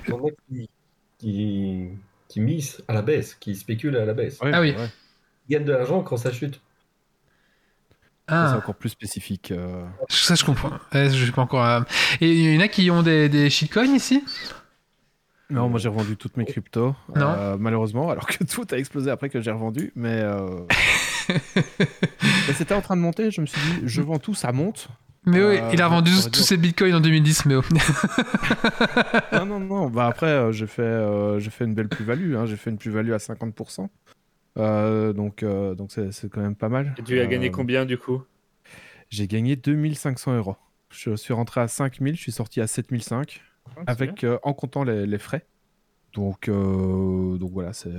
Il 0.07 0.11
y 0.11 0.13
en 0.13 0.25
a 0.25 0.31
qui, 0.31 0.69
qui, 1.19 1.87
qui 2.27 2.39
misent 2.41 2.83
à 2.87 2.93
la 2.93 3.03
baisse, 3.03 3.35
qui 3.35 3.55
spéculent 3.55 3.97
à 3.97 4.05
la 4.05 4.13
baisse. 4.13 4.39
ah 4.41 4.61
oui. 4.61 4.73
Ils 5.47 5.53
gagnent 5.53 5.65
de 5.65 5.73
l'argent 5.73 6.01
quand 6.01 6.17
ça 6.17 6.31
chute. 6.31 6.59
Ah. 8.27 8.47
C'est 8.49 8.57
encore 8.57 8.75
plus 8.75 8.89
spécifique. 8.89 9.51
Euh. 9.51 9.85
Ça, 10.09 10.35
je 10.35 10.43
comprends. 10.43 10.71
je 10.93 11.09
suis 11.09 11.31
pas 11.31 11.41
encore. 11.41 11.65
Euh, 11.65 11.81
et 12.21 12.31
il 12.31 12.53
y 12.53 12.57
en 12.57 12.61
a 12.61 12.67
qui 12.67 12.89
ont 12.89 13.03
des, 13.03 13.29
des 13.29 13.49
shitcoins 13.49 13.93
ici? 13.93 14.23
Non, 15.49 15.69
moi 15.69 15.79
j'ai 15.79 15.89
revendu 15.89 16.17
toutes 16.17 16.37
mes 16.37 16.45
cryptos. 16.45 16.95
Euh, 17.15 17.57
malheureusement, 17.59 18.09
alors 18.09 18.25
que 18.25 18.43
tout 18.43 18.65
a 18.71 18.77
explosé 18.77 19.11
après 19.11 19.29
que 19.29 19.41
j'ai 19.41 19.51
revendu. 19.51 19.91
Mais. 19.95 20.23
C'était 22.53 22.73
en 22.73 22.81
train 22.81 22.95
de 22.95 23.01
monter, 23.01 23.31
je 23.31 23.41
me 23.41 23.45
suis 23.45 23.61
dit, 23.61 23.81
je 23.85 24.01
vends 24.01 24.19
tout, 24.19 24.33
ça 24.33 24.51
monte. 24.51 24.89
Mais 25.25 25.41
oui, 25.41 25.57
il 25.71 25.81
a 25.81 25.87
vendu 25.87 26.11
tous 26.31 26.41
ses 26.41 26.57
bitcoins 26.57 26.95
en 26.95 26.99
2010, 26.99 27.45
mais. 27.45 27.55
non, 29.31 29.45
non, 29.45 29.59
non. 29.61 29.89
Bah 29.89 30.07
après, 30.07 30.51
j'ai 30.51 30.67
fait, 30.67 31.39
fait 31.49 31.63
une 31.63 31.73
belle 31.73 31.87
plus-value. 31.87 32.35
Hein. 32.35 32.45
J'ai 32.45 32.57
fait 32.57 32.71
une 32.71 32.77
plus-value 32.77 33.13
à 33.13 33.17
50%. 33.17 33.87
Euh, 34.57 35.13
donc, 35.13 35.43
euh, 35.43 35.75
donc 35.75 35.91
c'est, 35.91 36.29
quand 36.29 36.41
même 36.41 36.55
pas 36.55 36.69
mal. 36.69 36.93
Et 36.97 37.03
tu 37.03 37.19
as 37.19 37.25
gagné 37.25 37.47
euh, 37.47 37.51
combien 37.51 37.85
du 37.85 37.97
coup? 37.97 38.23
J'ai 39.09 39.27
gagné 39.27 39.55
2500 39.55 40.37
euros. 40.37 40.55
Je 40.89 41.15
suis 41.15 41.33
rentré 41.33 41.61
à 41.61 41.67
5000, 41.67 42.15
je 42.15 42.21
suis 42.21 42.31
sorti 42.31 42.61
à 42.61 42.67
7005, 42.67 43.41
ah, 43.77 43.83
avec, 43.87 44.25
en 44.43 44.53
comptant 44.53 44.83
les, 44.83 45.17
frais. 45.17 45.45
Donc, 46.13 46.49
donc 46.49 47.51
voilà, 47.51 47.73
c'est, 47.73 47.91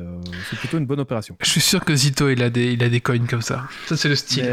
plutôt 0.58 0.78
une 0.78 0.86
bonne 0.86 1.00
opération. 1.00 1.36
Je 1.40 1.50
suis 1.50 1.60
sûr 1.60 1.84
que 1.84 1.94
Zito, 1.94 2.28
il 2.28 2.42
a 2.42 2.50
des, 2.50 2.72
il 2.72 2.82
a 2.84 2.88
des 2.88 3.00
coins 3.00 3.26
comme 3.26 3.42
ça. 3.42 3.66
Ça, 3.86 3.96
c'est 3.96 4.08
le 4.08 4.16
style. 4.16 4.44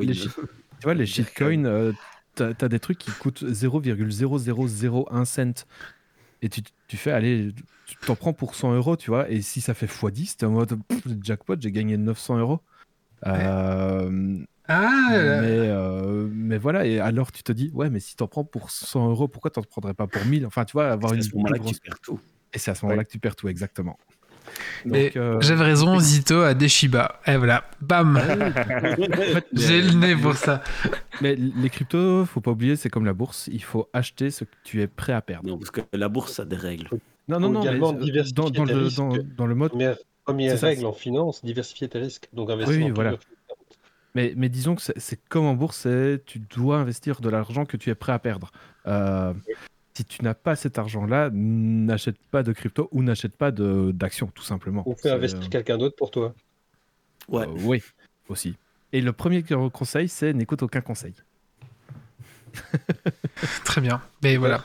tu 0.00 0.82
vois, 0.82 0.94
les 0.94 1.06
shitcoins, 1.06 1.94
t'as, 2.34 2.52
as 2.60 2.68
des 2.68 2.80
trucs 2.80 2.98
qui 2.98 3.10
coûtent 3.12 3.42
0,0001 3.42 5.24
cent. 5.24 5.66
Et 6.42 6.48
tu, 6.48 6.60
tu 6.88 6.96
fais, 6.96 7.12
allez, 7.12 7.52
tu 7.86 7.96
t'en 7.96 8.16
prends 8.16 8.32
pour 8.32 8.54
100 8.54 8.74
euros, 8.74 8.96
tu 8.96 9.10
vois, 9.10 9.30
et 9.30 9.40
si 9.42 9.60
ça 9.60 9.74
fait 9.74 9.86
x10, 9.86 10.36
t'es 10.36 10.46
en 10.46 10.50
mode 10.50 10.78
jackpot, 11.22 11.56
j'ai 11.58 11.72
gagné 11.72 11.96
900 11.96 12.38
euros. 12.38 12.60
Euh, 13.26 14.36
ah 14.68 15.08
mais, 15.10 15.16
euh, 15.16 16.28
mais 16.32 16.58
voilà, 16.58 16.86
et 16.86 16.98
alors 16.98 17.30
tu 17.30 17.42
te 17.42 17.52
dis, 17.52 17.70
ouais, 17.72 17.88
mais 17.88 18.00
si 18.00 18.16
t'en 18.16 18.26
prends 18.26 18.44
pour 18.44 18.70
100 18.70 19.10
euros, 19.10 19.28
pourquoi 19.28 19.50
t'en 19.50 19.62
prendrais 19.62 19.94
pas 19.94 20.06
pour 20.06 20.24
1000 20.24 20.44
Enfin, 20.46 20.64
tu 20.64 20.72
vois, 20.72 20.90
avoir 20.90 21.14
une. 21.14 21.22
C'est 21.22 21.28
à 21.28 21.30
ce 21.30 21.36
moment-là 21.36 21.58
que 21.58 21.68
tu 21.68 21.80
perds 21.80 22.00
tout. 22.00 22.20
Et 22.52 22.58
c'est 22.58 22.70
à 22.70 22.74
ce 22.74 22.84
moment-là 22.84 23.04
que 23.04 23.10
tu 23.10 23.18
perds 23.18 23.36
tout, 23.36 23.48
exactement. 23.48 23.98
Euh, 24.86 25.40
j'avais 25.40 25.64
raison, 25.64 25.98
Zito 25.98 26.42
à 26.42 26.54
Deshiba. 26.54 27.20
Et 27.26 27.36
voilà, 27.36 27.64
bam 27.80 28.20
J'ai 29.52 29.82
le 29.82 29.92
nez 29.92 30.16
pour 30.16 30.34
ça. 30.34 30.62
Mais 31.20 31.34
les 31.34 31.70
cryptos, 31.70 32.24
faut 32.26 32.40
pas 32.40 32.52
oublier, 32.52 32.76
c'est 32.76 32.90
comme 32.90 33.04
la 33.04 33.12
bourse, 33.12 33.48
il 33.52 33.62
faut 33.62 33.88
acheter 33.92 34.30
ce 34.30 34.44
que 34.44 34.54
tu 34.64 34.82
es 34.82 34.86
prêt 34.86 35.12
à 35.12 35.20
perdre. 35.20 35.48
Non, 35.48 35.58
parce 35.58 35.70
que 35.70 35.80
la 35.92 36.08
bourse 36.08 36.40
a 36.40 36.44
des 36.44 36.56
règles. 36.56 36.88
Non, 37.28 37.40
non, 37.40 37.50
non, 37.50 37.64
mais 37.64 37.78
dans, 37.78 37.92
dans, 37.92 38.64
le, 38.64 38.94
dans, 38.94 39.12
dans, 39.36 39.46
le 39.46 39.54
mode. 39.54 39.72
Première, 40.26 40.60
règle 40.60 40.86
en 40.86 40.92
finance, 40.92 41.44
diversifier 41.44 41.88
tes 41.88 42.00
risques. 42.00 42.28
Donc 42.32 42.50
investir 42.50 42.84
oui, 42.84 42.90
voilà. 42.90 43.16
Mais, 44.16 44.32
mais, 44.36 44.48
disons 44.48 44.74
que 44.74 44.82
c'est 44.82 45.20
comme 45.28 45.44
en 45.44 45.54
bourse, 45.54 45.86
tu 46.24 46.38
dois 46.38 46.78
investir 46.78 47.20
de 47.20 47.28
l'argent 47.28 47.64
que 47.64 47.76
tu 47.76 47.90
es 47.90 47.94
prêt 47.94 48.12
à 48.12 48.18
perdre. 48.18 48.50
Euh, 48.86 49.34
si 49.94 50.04
tu 50.04 50.22
n'as 50.24 50.34
pas 50.34 50.56
cet 50.56 50.78
argent-là, 50.78 51.30
n'achète 51.32 52.16
pas 52.30 52.42
de 52.42 52.52
crypto 52.52 52.88
ou 52.92 53.02
n'achète 53.02 53.36
pas 53.36 53.50
d'actions, 53.50 54.28
tout 54.34 54.42
simplement. 54.42 54.82
Ou 54.86 54.94
fais 54.94 55.10
investir 55.10 55.44
euh, 55.44 55.48
quelqu'un 55.48 55.78
d'autre 55.78 55.96
pour 55.96 56.10
toi. 56.10 56.34
Ouais. 57.28 57.46
Euh, 57.46 57.56
oui, 57.60 57.82
aussi. 58.28 58.56
Et 58.92 59.00
le 59.00 59.12
premier 59.12 59.44
conseil, 59.72 60.08
c'est 60.08 60.32
n'écoute 60.32 60.62
aucun 60.62 60.80
conseil. 60.80 61.14
Très 63.64 63.80
bien. 63.80 64.02
Mais 64.22 64.36
voilà. 64.36 64.62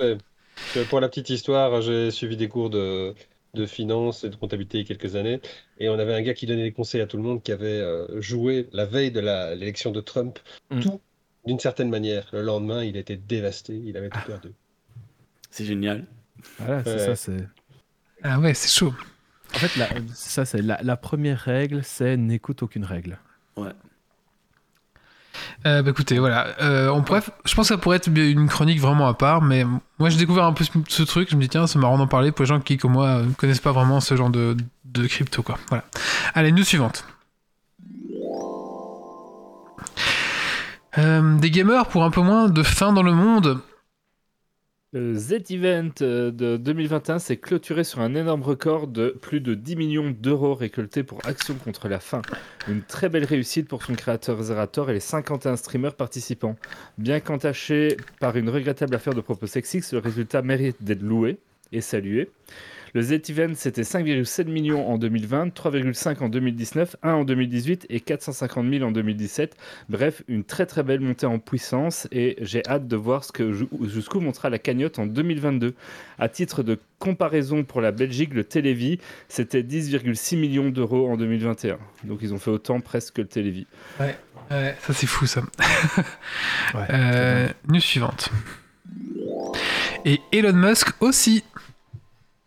Pour 0.89 0.99
la 0.99 1.09
petite 1.09 1.29
histoire, 1.29 1.81
j'ai 1.81 2.09
suivi 2.11 2.37
des 2.37 2.47
cours 2.47 2.69
de, 2.69 3.13
de 3.53 3.65
finance 3.65 4.23
et 4.23 4.29
de 4.29 4.35
comptabilité 4.35 4.79
il 4.79 4.81
y 4.81 4.83
a 4.83 4.87
quelques 4.95 5.15
années. 5.15 5.41
Et 5.77 5.89
on 5.89 5.99
avait 5.99 6.13
un 6.13 6.21
gars 6.21 6.33
qui 6.33 6.45
donnait 6.45 6.63
des 6.63 6.71
conseils 6.71 7.01
à 7.01 7.07
tout 7.07 7.17
le 7.17 7.23
monde 7.23 7.43
qui 7.43 7.51
avait 7.51 7.67
euh, 7.67 8.21
joué 8.21 8.69
la 8.71 8.85
veille 8.85 9.11
de 9.11 9.19
l'élection 9.19 9.91
de 9.91 10.01
Trump 10.01 10.39
mm. 10.69 10.79
tout 10.79 11.01
d'une 11.45 11.59
certaine 11.59 11.89
manière. 11.89 12.27
Le 12.33 12.41
lendemain, 12.41 12.83
il 12.83 12.97
était 12.97 13.17
dévasté, 13.17 13.75
il 13.75 13.97
avait 13.97 14.09
tout 14.09 14.19
perdu. 14.25 14.49
C'est 15.49 15.65
génial. 15.65 16.05
Voilà, 16.59 16.83
c'est 16.83 16.99
ça, 16.99 17.15
c'est. 17.15 17.47
Ah 18.23 18.39
ouais, 18.39 18.53
c'est 18.53 18.69
chaud. 18.69 18.93
En 19.53 19.57
fait, 19.57 19.75
la, 19.77 19.89
ça, 20.13 20.45
c'est 20.45 20.61
la, 20.61 20.97
première 20.97 21.39
règle, 21.39 21.83
c'est 21.83 22.15
n'écoute 22.15 22.63
aucune 22.63 22.85
règle. 22.85 23.19
Ouais. 23.57 23.71
Euh, 25.65 25.81
bah 25.81 25.91
écoutez, 25.91 26.19
voilà. 26.19 26.47
Euh, 26.61 26.93
je 27.45 27.55
pense 27.55 27.67
que 27.67 27.73
ça 27.73 27.77
pourrait 27.77 27.97
être 27.97 28.07
une 28.07 28.47
chronique 28.47 28.79
vraiment 28.79 29.07
à 29.07 29.13
part, 29.13 29.41
mais 29.41 29.63
moi 29.99 30.09
j'ai 30.09 30.17
découvert 30.17 30.45
un 30.45 30.53
peu 30.53 30.65
ce, 30.87 31.03
truc. 31.03 31.29
Je 31.31 31.35
me 31.35 31.41
dis, 31.41 31.49
tiens, 31.49 31.67
c'est 31.67 31.79
marrant 31.79 31.97
d'en 31.97 32.07
parler 32.07 32.31
pour 32.31 32.43
les 32.43 32.49
gens 32.49 32.59
qui, 32.59 32.77
comme 32.77 32.93
moi, 32.93 33.21
ne 33.21 33.31
connaissent 33.33 33.59
pas 33.59 33.71
vraiment 33.71 33.99
ce 33.99 34.15
genre 34.15 34.29
de, 34.29 34.57
de 34.85 35.07
crypto, 35.07 35.43
quoi. 35.43 35.57
Voilà. 35.69 35.83
Allez, 36.33 36.51
news 36.51 36.63
suivante. 36.63 37.05
Euh, 40.97 41.37
des 41.37 41.51
gamers 41.51 41.87
pour 41.87 42.03
un 42.03 42.11
peu 42.11 42.21
moins 42.21 42.49
de 42.49 42.63
faim 42.63 42.93
dans 42.93 43.03
le 43.03 43.13
monde. 43.13 43.59
Le 44.93 45.15
Z-Event 45.15 45.93
euh, 46.01 46.31
de 46.31 46.57
2021 46.57 47.19
s'est 47.19 47.37
clôturé 47.37 47.85
sur 47.85 48.01
un 48.01 48.13
énorme 48.13 48.43
record 48.43 48.87
de 48.87 49.17
plus 49.21 49.39
de 49.39 49.55
10 49.55 49.77
millions 49.77 50.11
d'euros 50.11 50.53
récoltés 50.53 51.01
pour 51.03 51.25
Action 51.25 51.53
contre 51.53 51.87
la 51.87 52.01
faim. 52.01 52.21
Une 52.67 52.81
très 52.81 53.07
belle 53.07 53.23
réussite 53.23 53.69
pour 53.69 53.83
son 53.83 53.93
créateur 53.93 54.43
Zerator 54.43 54.89
et 54.89 54.93
les 54.93 54.99
51 54.99 55.55
streamers 55.55 55.95
participants. 55.95 56.57
Bien 56.97 57.21
qu'entaché 57.21 57.95
par 58.19 58.35
une 58.35 58.49
regrettable 58.49 58.93
affaire 58.93 59.13
de 59.13 59.21
propos 59.21 59.47
sexistes, 59.47 59.93
le 59.93 59.99
résultat 59.99 60.41
mérite 60.41 60.83
d'être 60.83 61.03
loué 61.03 61.37
et 61.71 61.79
salué. 61.79 62.29
Le 62.93 63.01
Z-Event, 63.01 63.53
c'était 63.55 63.83
5,7 63.83 64.45
millions 64.45 64.89
en 64.89 64.97
2020, 64.97 65.47
3,5 65.47 66.19
en 66.19 66.29
2019, 66.29 66.97
1 67.03 67.13
en 67.13 67.23
2018 67.23 67.85
et 67.89 67.99
450 67.99 68.69
000 68.69 68.83
en 68.83 68.91
2017. 68.91 69.55
Bref, 69.89 70.23
une 70.27 70.43
très 70.43 70.65
très 70.65 70.83
belle 70.83 70.99
montée 70.99 71.25
en 71.25 71.39
puissance 71.39 72.07
et 72.11 72.37
j'ai 72.41 72.65
hâte 72.67 72.87
de 72.87 72.95
voir 72.95 73.23
ce 73.23 73.31
que 73.31 73.53
jusqu'où 73.53 74.19
montera 74.19 74.49
la 74.49 74.59
cagnotte 74.59 74.99
en 74.99 75.05
2022. 75.05 75.73
À 76.19 76.29
titre 76.29 76.63
de 76.63 76.77
comparaison 76.99 77.63
pour 77.63 77.81
la 77.81 77.91
Belgique, 77.91 78.33
le 78.33 78.43
Télévis, 78.43 78.99
c'était 79.27 79.63
10,6 79.63 80.37
millions 80.37 80.69
d'euros 80.69 81.09
en 81.09 81.17
2021. 81.17 81.77
Donc 82.03 82.19
ils 82.21 82.33
ont 82.33 82.39
fait 82.39 82.51
autant 82.51 82.81
presque 82.81 83.15
que 83.15 83.21
le 83.21 83.27
Télévis. 83.27 83.67
Ouais, 83.99 84.15
ouais 84.51 84.75
ça 84.81 84.93
c'est 84.93 85.07
fou 85.07 85.25
ça. 85.25 85.41
ouais, 86.73 86.85
euh, 86.89 87.47
news 87.69 87.79
suivante. 87.79 88.29
Et 90.03 90.19
Elon 90.31 90.53
Musk 90.53 90.89
aussi 90.99 91.43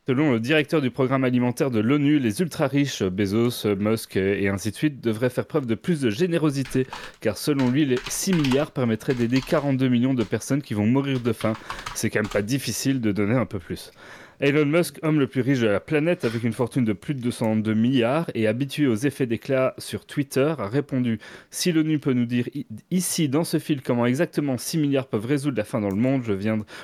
Selon 0.06 0.32
le 0.32 0.40
directeur 0.40 0.82
du 0.82 0.90
programme 0.90 1.24
alimentaire 1.24 1.70
de 1.70 1.80
l'ONU, 1.80 2.18
les 2.18 2.42
ultra-riches, 2.42 3.02
Bezos, 3.02 3.74
Musk 3.74 4.16
et 4.16 4.50
ainsi 4.50 4.70
de 4.70 4.76
suite, 4.76 5.00
devraient 5.00 5.30
faire 5.30 5.46
preuve 5.46 5.64
de 5.64 5.74
plus 5.74 6.02
de 6.02 6.10
générosité, 6.10 6.86
car 7.22 7.38
selon 7.38 7.70
lui, 7.70 7.86
les 7.86 7.96
6 8.06 8.34
milliards 8.34 8.70
permettraient 8.70 9.14
d'aider 9.14 9.40
42 9.40 9.88
millions 9.88 10.12
de 10.12 10.22
personnes 10.22 10.60
qui 10.60 10.74
vont 10.74 10.84
mourir 10.84 11.20
de 11.20 11.32
faim. 11.32 11.54
C'est 11.94 12.10
quand 12.10 12.18
même 12.20 12.28
pas 12.28 12.42
difficile 12.42 13.00
de 13.00 13.12
donner 13.12 13.34
un 13.34 13.46
peu 13.46 13.58
plus. 13.58 13.92
Elon 14.40 14.66
Musk, 14.66 14.98
homme 15.02 15.20
le 15.20 15.26
plus 15.26 15.40
riche 15.40 15.60
de 15.60 15.68
la 15.68 15.80
planète 15.80 16.26
avec 16.26 16.44
une 16.44 16.52
fortune 16.52 16.84
de 16.84 16.92
plus 16.92 17.14
de 17.14 17.20
202 17.20 17.72
milliards 17.72 18.30
et 18.34 18.46
habitué 18.46 18.86
aux 18.86 18.96
effets 18.96 19.26
d'éclat 19.26 19.74
sur 19.78 20.04
Twitter, 20.04 20.54
a 20.58 20.68
répondu 20.68 21.18
Si 21.50 21.72
l'ONU 21.72 21.98
peut 21.98 22.12
nous 22.12 22.26
dire 22.26 22.46
ici 22.90 23.30
dans 23.30 23.44
ce 23.44 23.58
fil 23.58 23.80
comment 23.80 24.04
exactement 24.04 24.58
6 24.58 24.76
milliards 24.76 25.06
peuvent 25.06 25.24
résoudre 25.24 25.56
la 25.56 25.64
faim 25.64 25.80
dans 25.80 25.88
le 25.88 25.96
monde, 25.96 26.24
je, 26.24 26.34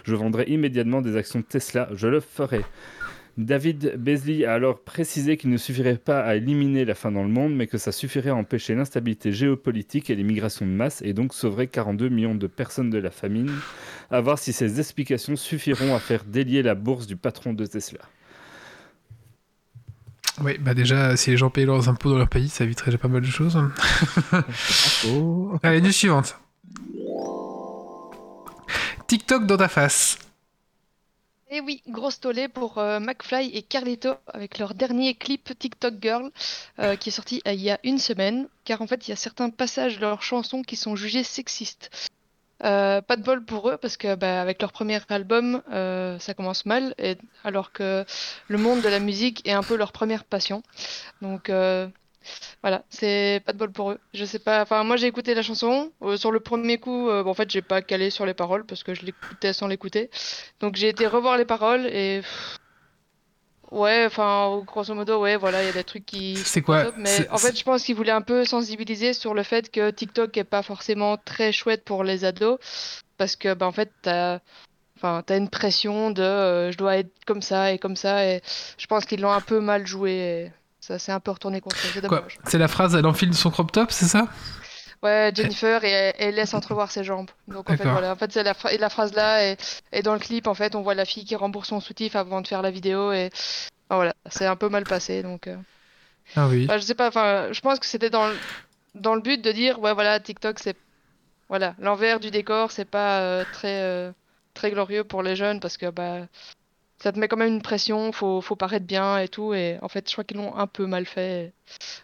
je 0.05 0.15
vendrai 0.15 0.45
immédiatement 0.45 1.03
des 1.03 1.17
actions 1.17 1.43
Tesla, 1.43 1.91
je 1.95 2.09
le 2.09 2.21
ferai. 2.21 2.63
David 3.41 3.97
Beasley 3.97 4.45
a 4.45 4.53
alors 4.53 4.81
précisé 4.81 5.39
qu'il 5.39 5.49
ne 5.49 5.57
suffirait 5.57 5.97
pas 5.97 6.21
à 6.21 6.35
éliminer 6.35 6.85
la 6.85 6.95
faim 6.95 7.11
dans 7.11 7.23
le 7.23 7.31
monde, 7.31 7.55
mais 7.55 7.67
que 7.67 7.79
ça 7.79 7.91
suffirait 7.91 8.29
à 8.29 8.35
empêcher 8.35 8.75
l'instabilité 8.75 9.33
géopolitique 9.33 10.11
et 10.11 10.15
les 10.15 10.25
migrations 10.25 10.67
de 10.67 10.71
masse, 10.71 11.01
et 11.03 11.15
donc 11.15 11.33
sauverait 11.33 11.67
42 11.67 12.11
millions 12.11 12.35
de 12.35 12.47
personnes 12.47 12.91
de 12.91 12.99
la 12.99 13.11
famine. 13.11 13.51
À 14.11 14.21
voir 14.21 14.39
si 14.39 14.53
ces 14.53 14.79
explications 14.79 15.37
suffiront 15.37 15.95
à 15.95 16.01
faire 16.01 16.25
délier 16.25 16.63
la 16.63 16.75
bourse 16.75 17.07
du 17.07 17.17
patron 17.17 17.55
de 17.55 17.65
Tesla. 17.65 18.01
Oui, 20.43 20.59
bah 20.59 20.75
déjà, 20.75 21.17
si 21.17 21.31
les 21.31 21.39
gens 21.39 21.49
payaient 21.49 21.67
leurs 21.67 21.89
impôts 21.89 22.11
dans 22.11 22.19
leur 22.19 22.29
pays, 22.29 22.51
ça 22.51 22.65
éviterait 22.65 22.91
déjà 22.91 22.99
pas 22.99 23.09
mal 23.09 23.23
de 23.23 23.27
choses. 23.27 23.59
Allez, 25.63 25.81
news 25.81 25.93
suivante. 25.93 26.39
TikTok 29.07 29.47
dans 29.47 29.57
ta 29.57 29.69
face. 29.69 30.19
Et 31.53 31.61
oui, 31.61 31.83
grosse 31.89 32.21
tollé 32.21 32.47
pour 32.47 32.79
euh, 32.79 33.01
McFly 33.01 33.51
et 33.57 33.63
Carlito 33.63 34.15
avec 34.33 34.59
leur 34.59 34.73
dernier 34.73 35.15
clip 35.15 35.59
TikTok 35.59 35.95
Girl 36.01 36.31
euh, 36.79 36.95
qui 36.95 37.09
est 37.09 37.13
sorti 37.13 37.43
euh, 37.49 37.53
il 37.53 37.61
y 37.61 37.73
a 37.73 37.81
une 37.83 37.99
semaine, 37.99 38.47
car 38.65 38.81
en 38.83 38.87
fait 38.87 39.09
il 39.09 39.11
y 39.11 39.13
a 39.13 39.17
certains 39.17 39.51
passages 39.51 39.97
de 39.97 40.03
leurs 40.03 40.23
chansons 40.23 40.63
qui 40.63 40.77
sont 40.77 40.95
jugés 40.95 41.25
sexistes. 41.25 41.91
pas 42.61 43.01
de 43.17 43.23
bol 43.23 43.45
pour 43.45 43.69
eux 43.69 43.79
parce 43.79 43.97
que 43.97 44.15
bah, 44.15 44.41
avec 44.41 44.61
leur 44.63 44.71
premier 44.71 45.01
album 45.09 45.61
ça 46.21 46.35
commence 46.37 46.67
mal 46.67 46.95
alors 47.43 47.73
que 47.73 48.05
le 48.47 48.59
monde 48.59 48.81
de 48.83 48.89
la 48.89 49.01
musique 49.01 49.45
est 49.49 49.53
un 49.53 49.65
peu 49.65 49.75
leur 49.75 49.91
première 49.91 50.23
passion. 50.23 50.63
Donc 51.21 51.51
voilà, 52.63 52.85
c'est 52.91 53.43
pas 53.45 53.53
de 53.53 53.59
bol 53.59 53.73
pour 53.73 53.93
eux. 53.93 53.99
Je 54.15 54.25
sais 54.25 54.39
pas. 54.39 54.63
Enfin, 54.63 54.85
moi 54.85 54.97
j'ai 54.97 55.07
écouté 55.07 55.35
la 55.35 55.43
chanson. 55.43 55.93
Euh, 56.03 56.17
sur 56.17 56.33
le 56.33 56.41
premier 56.41 56.79
coup, 56.79 57.09
euh, 57.09 57.25
en 57.25 57.35
fait, 57.35 57.51
j'ai 57.51 57.63
pas 57.63 57.83
calé 57.83 58.11
sur 58.11 58.27
les 58.27 58.35
paroles 58.35 58.65
parce 58.67 58.83
que 58.83 58.95
je 58.95 59.05
l'écoutais 59.05 59.53
sans 59.53 59.69
l'écouter. 59.69 60.11
Donc 60.61 60.77
j'ai 60.77 60.89
été 60.89 61.07
revoir 61.07 61.37
les 61.39 61.45
paroles 61.45 61.87
et 61.87 62.23
Ouais, 63.71 64.05
enfin, 64.05 64.63
grosso 64.67 64.95
modo, 64.95 65.21
ouais, 65.21 65.37
voilà, 65.37 65.63
il 65.63 65.67
y 65.67 65.69
a 65.69 65.73
des 65.73 65.85
trucs 65.85 66.05
qui. 66.05 66.37
C'est 66.37 66.61
quoi 66.61 66.91
Mais 66.97 67.29
en 67.31 67.39
fait, 67.39 67.57
je 67.57 67.63
pense 67.63 67.85
qu'il 67.85 67.95
voulait 67.95 68.11
un 68.11 68.21
peu 68.21 68.45
sensibiliser 68.45 69.13
sur 69.13 69.33
le 69.33 69.45
fait 69.45 69.71
que 69.71 69.91
TikTok 69.91 70.37
est 70.37 70.45
pas 70.45 70.63
forcément 70.63 71.17
très 71.17 71.53
chouette 71.53 71.85
pour 71.85 72.03
les 72.03 72.25
ados. 72.25 72.59
Parce 73.17 73.37
que, 73.37 73.55
bah, 73.55 73.67
en 73.67 73.73
fait, 73.73 73.93
t'as. 74.03 74.41
Enfin, 74.97 75.23
t'as 75.25 75.39
une 75.39 75.49
pression 75.49 76.11
de 76.11 76.21
euh, 76.21 76.73
je 76.73 76.77
dois 76.77 76.99
être 76.99 77.13
comme 77.27 77.43
ça 77.43 77.73
et 77.73 77.79
comme 77.79 77.97
ça. 77.97 78.27
Et 78.27 78.43
je 78.77 78.87
pense 78.87 79.07
qu'ils 79.07 79.21
l'ont 79.21 79.33
un 79.33 79.41
peu 79.41 79.61
mal 79.61 79.87
joué. 79.87 80.51
Ça 80.81 80.99
s'est 80.99 81.13
un 81.13 81.21
peu 81.21 81.31
retourné 81.31 81.61
contre 81.61 81.77
eux. 81.77 81.91
C'est 81.93 82.01
dommage. 82.01 82.39
C'est 82.45 82.59
la 82.59 82.69
phrase 82.69 82.95
elle 82.95 83.07
enfile 83.07 83.35
son 83.35 83.51
crop 83.51 83.71
top, 83.71 83.93
c'est 83.93 84.07
ça? 84.07 84.29
Ouais, 85.03 85.33
Jennifer, 85.35 85.83
et 85.83 86.13
elle, 86.19 86.35
laisse 86.35 86.53
entrevoir 86.53 86.91
ses 86.91 87.05
jambes. 87.05 87.31
Donc 87.49 87.71
en 87.71 87.77
fait, 87.77 87.89
voilà. 87.89 88.13
En 88.13 88.17
fait, 88.17 88.31
c'est 88.33 88.43
la, 88.43 88.55
la, 88.79 88.91
phrase 88.91 89.15
là, 89.15 89.47
et, 89.47 89.57
et, 89.93 90.03
dans 90.03 90.13
le 90.13 90.19
clip, 90.19 90.47
en 90.47 90.55
fait, 90.55 90.75
on 90.75 90.83
voit 90.83 90.95
la 90.95 91.07
fille 91.07 91.25
qui 91.25 91.37
rembourse 91.37 91.69
son 91.69 91.81
soutif 91.81 92.17
avant 92.17 92.43
de 92.43 92.47
faire 92.47 92.61
la 92.61 92.71
vidéo, 92.71 93.11
et 93.13 93.31
voilà, 93.89 94.15
c'est 94.27 94.47
un 94.47 94.57
peu 94.57 94.69
mal 94.69 94.85
passé. 94.85 95.23
Donc, 95.23 95.47
euh. 95.47 95.57
ah 96.37 96.49
oui. 96.49 96.69
je 96.71 96.79
sais 96.81 96.95
pas, 96.95 97.09
enfin, 97.09 97.49
je 97.51 97.61
pense 97.61 97.79
que 97.79 97.87
c'était 97.87 98.11
dans, 98.11 98.31
dans 98.95 99.15
le 99.15 99.23
but 99.23 99.43
de 99.43 99.53
dire, 99.53 99.79
ouais, 99.81 99.95
voilà, 99.95 100.21
TikTok, 100.21 100.59
c'est. 100.59 100.77
Voilà, 101.49 101.75
l'envers 101.81 102.21
du 102.21 102.31
décor, 102.31 102.71
c'est 102.71 102.85
pas 102.85 103.21
euh, 103.21 103.45
très, 103.53 103.83
euh, 103.83 104.13
très 104.55 104.71
glorieux 104.71 105.03
pour 105.03 105.23
les 105.23 105.35
jeunes, 105.35 105.61
parce 105.61 105.77
que, 105.79 105.91
bah. 105.91 106.27
Ça 107.03 107.13
te 107.13 107.19
met 107.19 107.29
quand 107.29 107.39
même 107.39 107.53
une 107.53 107.63
pression, 107.63 108.13
faut, 108.13 108.43
faut 108.43 108.57
paraître 108.57 108.87
bien 108.87 109.19
et 109.19 109.29
tout, 109.29 109.55
et 109.55 109.79
en 109.81 109.89
fait, 109.89 110.07
je 110.07 110.13
crois 110.13 110.25
qu'ils 110.25 110.37
l'ont 110.37 110.55
un 110.57 110.67
peu 110.67 110.87
mal 110.87 111.07
fait. 111.07 111.53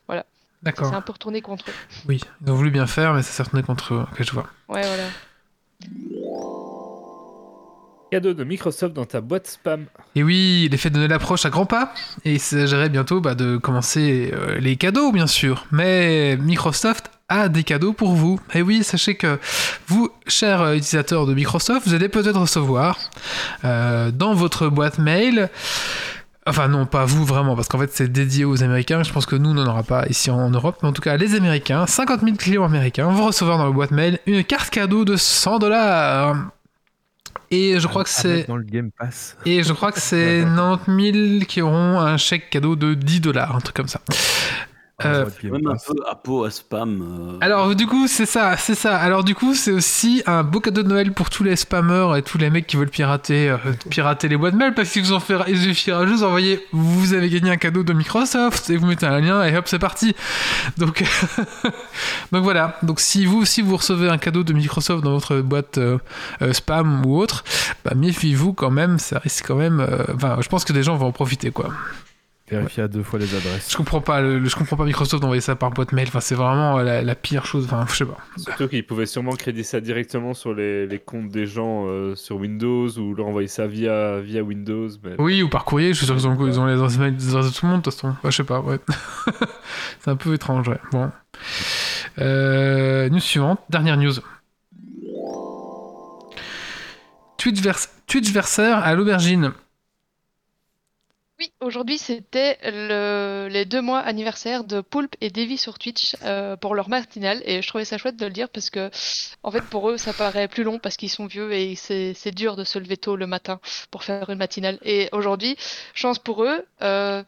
Voilà. 0.07 0.25
D'accord. 0.63 0.89
C'est 0.89 0.95
un 0.95 1.03
peu 1.03 1.13
retourné 1.13 1.43
contre 1.43 1.67
eux. 1.69 1.75
Oui, 2.09 2.21
ils 2.45 2.51
ont 2.51 2.55
voulu 2.55 2.71
bien 2.71 2.87
faire, 2.87 3.13
mais 3.13 3.23
ça 3.23 3.31
s'est 3.31 3.43
retourné 3.43 3.63
contre 3.63 3.95
eux. 3.95 4.07
Ok, 4.11 4.23
je 4.23 4.33
vois. 4.33 4.49
Ouais, 4.69 4.83
voilà. 4.83 5.09
Cadeau 8.11 8.33
de 8.35 8.45
Microsoft 8.45 8.95
dans 8.95 9.05
ta 9.05 9.21
boîte 9.21 9.47
spam. 9.49 9.87
Et 10.15 10.23
oui, 10.23 10.65
il 10.67 10.75
est 10.75 10.79
fait 10.79 10.91
donner 10.91 11.09
l'approche 11.09 11.45
à 11.45 11.51
grands 11.51 11.67
pas. 11.67 11.93
Et 12.25 12.35
il 12.35 12.41
s'agirait 12.41 12.89
bientôt 12.89 13.21
bah, 13.21 13.35
de 13.35 13.59
commencer 13.59 14.31
euh, 14.33 14.59
les 14.59 14.77
cadeaux, 14.77 15.13
bien 15.13 15.27
sûr. 15.27 15.67
Mais 15.73 16.37
Microsoft 16.37 17.11
a 17.29 17.49
des 17.49 17.65
cadeaux 17.65 17.93
pour 17.93 18.15
vous. 18.15 18.39
Et 18.55 18.63
oui, 18.63 18.85
sachez 18.85 19.17
que 19.17 19.39
vous, 19.89 20.11
chers 20.27 20.73
utilisateurs 20.73 21.27
de 21.27 21.35
Microsoft, 21.35 21.87
vous 21.87 21.95
allez 21.95 22.09
peut-être 22.09 22.39
recevoir 22.39 22.99
euh, 23.65 24.11
dans 24.11 24.35
votre 24.35 24.69
boîte 24.69 24.99
mail 24.99 25.51
Enfin 26.49 26.69
non, 26.69 26.87
pas 26.87 27.05
vous 27.05 27.25
vraiment, 27.25 27.57
parce 27.57 27.67
qu'en 27.67 27.79
fait 27.81 27.91
c'est 27.93 28.07
dédié 28.07 28.45
aux 28.45 28.63
Américains. 28.63 29.03
Je 29.03 29.13
pense 29.13 29.27
que 29.27 29.35
nous, 29.35 29.51
on 29.51 29.55
n'en 29.55 29.67
aura 29.67 29.83
pas 29.83 30.07
ici 30.07 30.31
en 30.31 30.49
Europe. 30.49 30.79
Mais 30.81 30.89
en 30.89 30.93
tout 30.93 31.03
cas, 31.03 31.17
les 31.17 31.35
Américains, 31.35 31.87
50 31.89 32.21
000 32.21 32.37
clients 32.37 32.65
américains 32.65 33.09
vont 33.09 33.27
recevoir 33.27 33.59
dans 33.59 33.65
la 33.65 33.73
boîte 33.73 33.91
mail 33.91 34.21
une 34.27 34.45
carte 34.45 34.71
cadeau 34.71 35.05
de 35.05 35.17
100 35.17 35.59
dollars. 35.59 36.37
Et 37.51 37.81
je 37.81 37.87
crois 37.89 38.05
que 38.05 38.11
c'est. 38.11 38.47
Dans 38.47 38.57
le 38.57 38.63
Game 38.63 38.91
Pass. 38.97 39.37
Et 39.45 39.65
je 39.65 39.73
crois 39.73 39.91
que 39.91 40.01
c'est 40.01 40.45
90 40.57 41.39
000 41.39 41.45
qui 41.47 41.63
auront 41.63 41.99
un 41.99 42.17
chèque 42.17 42.49
cadeau 42.49 42.77
de 42.77 42.95
10 42.95 43.21
dollars, 43.21 43.57
un 43.57 43.61
truc 43.61 43.75
comme 43.75 43.89
ça. 43.89 44.01
Euh, 45.05 45.27
même 45.43 45.67
un 45.67 45.75
peu 45.75 45.95
à 46.09 46.15
peau 46.15 46.45
à 46.45 46.51
spam. 46.51 47.03
Euh. 47.03 47.39
Alors 47.43 47.75
du 47.75 47.87
coup 47.87 48.09
c'est 48.09 48.25
ça, 48.25 48.57
c'est 48.57 48.75
ça. 48.75 48.97
Alors 48.97 49.25
du 49.25 49.35
coup 49.35 49.55
c'est 49.55 49.73
aussi 49.73 50.23
un 50.25 50.43
beau 50.43 50.59
cadeau 50.59 50.83
de 50.83 50.89
Noël 50.89 51.13
pour 51.13 51.29
tous 51.29 51.45
les 51.45 51.55
spammers 51.55 52.17
et 52.17 52.23
tous 52.23 52.39
les 52.39 52.49
mecs 52.49 52.67
qui 52.67 52.79
veulent 52.79 52.89
pirater, 52.89 53.51
euh, 53.51 53.59
pirater 53.91 54.29
les 54.29 54.39
boîtes 54.39 54.55
mail 54.55 54.73
parce 54.73 54.89
qu'ils 54.89 55.03
vous 55.03 55.13
en 55.13 55.21
fait, 55.21 55.37
il 55.49 55.61
suffira 55.61 56.07
juste 56.07 56.23
d'envoyer, 56.23 56.65
vous 56.73 57.13
avez 57.13 57.29
gagné 57.29 57.51
un 57.51 57.59
cadeau 57.59 57.83
de 57.83 57.93
Microsoft 57.93 58.71
et 58.71 58.79
vous 58.79 58.87
mettez 58.87 59.05
un 59.05 59.21
lien 59.21 59.45
et 59.45 59.55
hop 59.55 59.69
c'est 59.69 59.79
parti. 59.79 60.17
Donc 60.79 61.05
donc 62.33 62.43
voilà. 62.43 62.79
Donc 62.83 62.99
si 62.99 63.27
vous 63.27 63.45
si 63.45 63.61
vous 63.61 63.77
recevez 63.77 64.09
un 64.09 64.19
cadeau 64.19 64.45
de 64.45 64.55
Microsoft 64.55 65.05
dans 65.05 65.13
votre 65.13 65.43
boîte 65.43 65.79
spam 66.53 67.05
ou 67.05 67.19
autre, 67.19 67.45
bah 67.85 67.93
méfiez-vous 67.95 68.55
quand 68.55 68.71
même, 68.71 68.99
ça 68.99 69.19
risque 69.19 69.47
quand 69.47 69.57
même. 69.57 69.87
Enfin 70.15 70.39
je 70.41 70.49
pense 70.49 70.65
que 70.65 70.73
des 70.73 70.83
gens 70.83 70.97
vont 70.97 71.09
en 71.09 71.13
profiter 71.13 71.51
quoi. 71.51 71.69
Vérifier 72.49 72.85
à 72.85 72.89
deux 72.89 73.03
fois 73.03 73.19
les 73.19 73.35
adresses. 73.35 73.71
Je 73.71 73.77
comprends 73.77 74.01
pas, 74.01 74.23
je 74.23 74.55
comprends 74.55 74.77
pas 74.77 74.85
Microsoft 74.85 75.21
d'envoyer 75.21 75.41
ça 75.41 75.57
par 75.57 75.71
boîte 75.71 75.91
mail. 75.91 76.07
Enfin, 76.07 76.21
c'est 76.21 76.37
vraiment 76.37 76.79
la, 76.79 77.15
pire 77.17 77.45
chose. 77.45 77.65
Enfin, 77.65 77.85
je 77.89 77.97
sais 77.97 78.05
pas. 78.05 78.19
Surtout 78.37 78.69
qu'ils 78.69 78.87
pouvaient 78.87 79.07
sûrement 79.07 79.33
créditer 79.33 79.65
ça 79.65 79.81
directement 79.81 80.33
sur 80.33 80.55
les, 80.55 80.87
les 80.87 81.01
comptes 81.01 81.29
des 81.29 81.47
gens 81.47 81.87
euh, 81.87 82.15
sur 82.15 82.37
Windows 82.37 82.89
ou 82.99 83.15
leur 83.15 83.27
envoyer 83.27 83.49
ça 83.49 83.67
via, 83.67 84.21
via 84.21 84.43
Windows. 84.43 84.89
Oui, 85.19 85.43
ou 85.43 85.49
par 85.49 85.65
courrier. 85.65 85.89
Je 85.89 85.99
suis 85.99 86.07
sûr 86.07 86.15
qu'ils 86.15 86.29
ont, 86.29 86.47
ils 86.47 86.61
ont 86.61 86.67
les 86.67 86.75
adresses 86.75 86.99
mail 86.99 87.17
de 87.17 87.51
tout 87.51 87.67
le 87.67 87.69
monde, 87.69 87.81
de 87.81 87.85
toute 87.85 87.95
façon. 87.95 88.15
je 88.23 88.31
sais 88.31 88.45
pas, 88.45 88.61
ouais. 88.61 88.79
c'est 90.01 90.11
un 90.11 90.17
peu 90.17 90.33
étrange, 90.33 90.69
ouais. 90.69 90.79
Bon. 90.93 91.11
Euh, 92.19 93.09
news 93.09 93.21
suivante, 93.21 93.61
dernière 93.71 93.97
news. 93.97 94.15
Twitch, 97.39 97.61
vers... 97.61 98.79
à 98.83 98.95
l'aubergine. 98.95 99.53
Oui, 101.39 101.53
aujourd'hui 101.61 101.99
c'était 101.99 102.57
le... 102.65 103.49
les 103.51 103.67
deux 103.67 103.83
mois 103.83 103.99
anniversaire 103.99 104.65
de 104.65 104.81
Poulpe 104.81 105.17
et 105.21 105.29
Davy 105.29 105.59
sur 105.59 105.79
Twitch 105.79 106.17
euh, 106.23 106.57
pour 106.57 106.75
leur 106.75 106.89
matinale 106.89 107.43
et 107.45 107.61
je 107.61 107.69
trouvais 107.69 107.85
ça 107.85 107.99
chouette 107.99 108.17
de 108.17 108.25
le 108.25 108.33
dire 108.33 108.49
parce 108.49 108.71
que 108.71 108.91
en 109.43 109.51
fait 109.51 109.61
pour 109.61 109.91
eux 109.91 109.99
ça 109.99 110.15
paraît 110.15 110.49
plus 110.49 110.65
long 110.65 110.79
parce 110.79 110.97
qu'ils 110.97 111.11
sont 111.11 111.27
vieux 111.27 111.53
et 111.53 111.75
c'est 111.75 112.35
dur 112.35 112.57
de 112.57 112.65
se 112.65 112.79
lever 112.79 112.97
tôt 112.97 113.17
le 113.17 113.27
matin 113.27 113.61
pour 113.91 114.03
faire 114.03 114.31
une 114.31 114.39
matinale 114.39 114.79
et 114.83 115.11
aujourd'hui 115.13 115.57
chance 115.93 116.19
pour 116.19 116.43
eux 116.43 116.65
euh, 116.81 117.23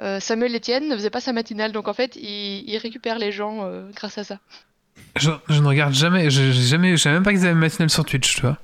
euh, 0.00 0.20
Samuel 0.20 0.56
Etienne 0.56 0.88
ne 0.88 0.96
faisait 0.96 1.10
pas 1.10 1.20
sa 1.20 1.34
matinale 1.34 1.72
donc 1.72 1.86
en 1.86 1.92
fait 1.94 2.16
il, 2.16 2.64
il 2.66 2.78
récupère 2.78 3.18
les 3.18 3.30
gens 3.30 3.70
grâce 3.94 4.16
à 4.16 4.24
ça. 4.24 4.38
Je, 5.16 5.30
je 5.48 5.60
ne 5.60 5.66
regarde 5.66 5.92
jamais, 5.92 6.30
je, 6.30 6.50
jamais, 6.50 6.92
je 6.92 7.02
savais 7.02 7.16
même 7.16 7.24
pas 7.24 7.32
qu'ils 7.32 7.42
avaient 7.42 7.52
une 7.52 7.58
matinale 7.58 7.90
sur 7.90 8.04
Twitch, 8.04 8.36
tu 8.36 8.40
vois. 8.40 8.58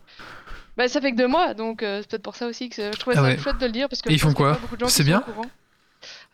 Bah, 0.76 0.88
ça 0.88 1.00
fait 1.00 1.12
que 1.12 1.16
deux 1.16 1.26
mois, 1.26 1.54
donc 1.54 1.82
euh, 1.82 2.00
c'est 2.00 2.10
peut-être 2.10 2.22
pour 2.22 2.36
ça 2.36 2.46
aussi 2.46 2.68
que 2.68 2.92
je 2.92 2.98
trouvais 2.98 3.16
ah 3.18 3.22
ça 3.22 3.38
chouette 3.38 3.58
de 3.58 3.66
le 3.66 3.72
dire. 3.72 3.88
Parce 3.88 4.02
que 4.02 4.10
ils 4.10 4.20
font 4.20 4.34
quoi 4.34 4.58
C'est 4.88 5.04
bien 5.04 5.22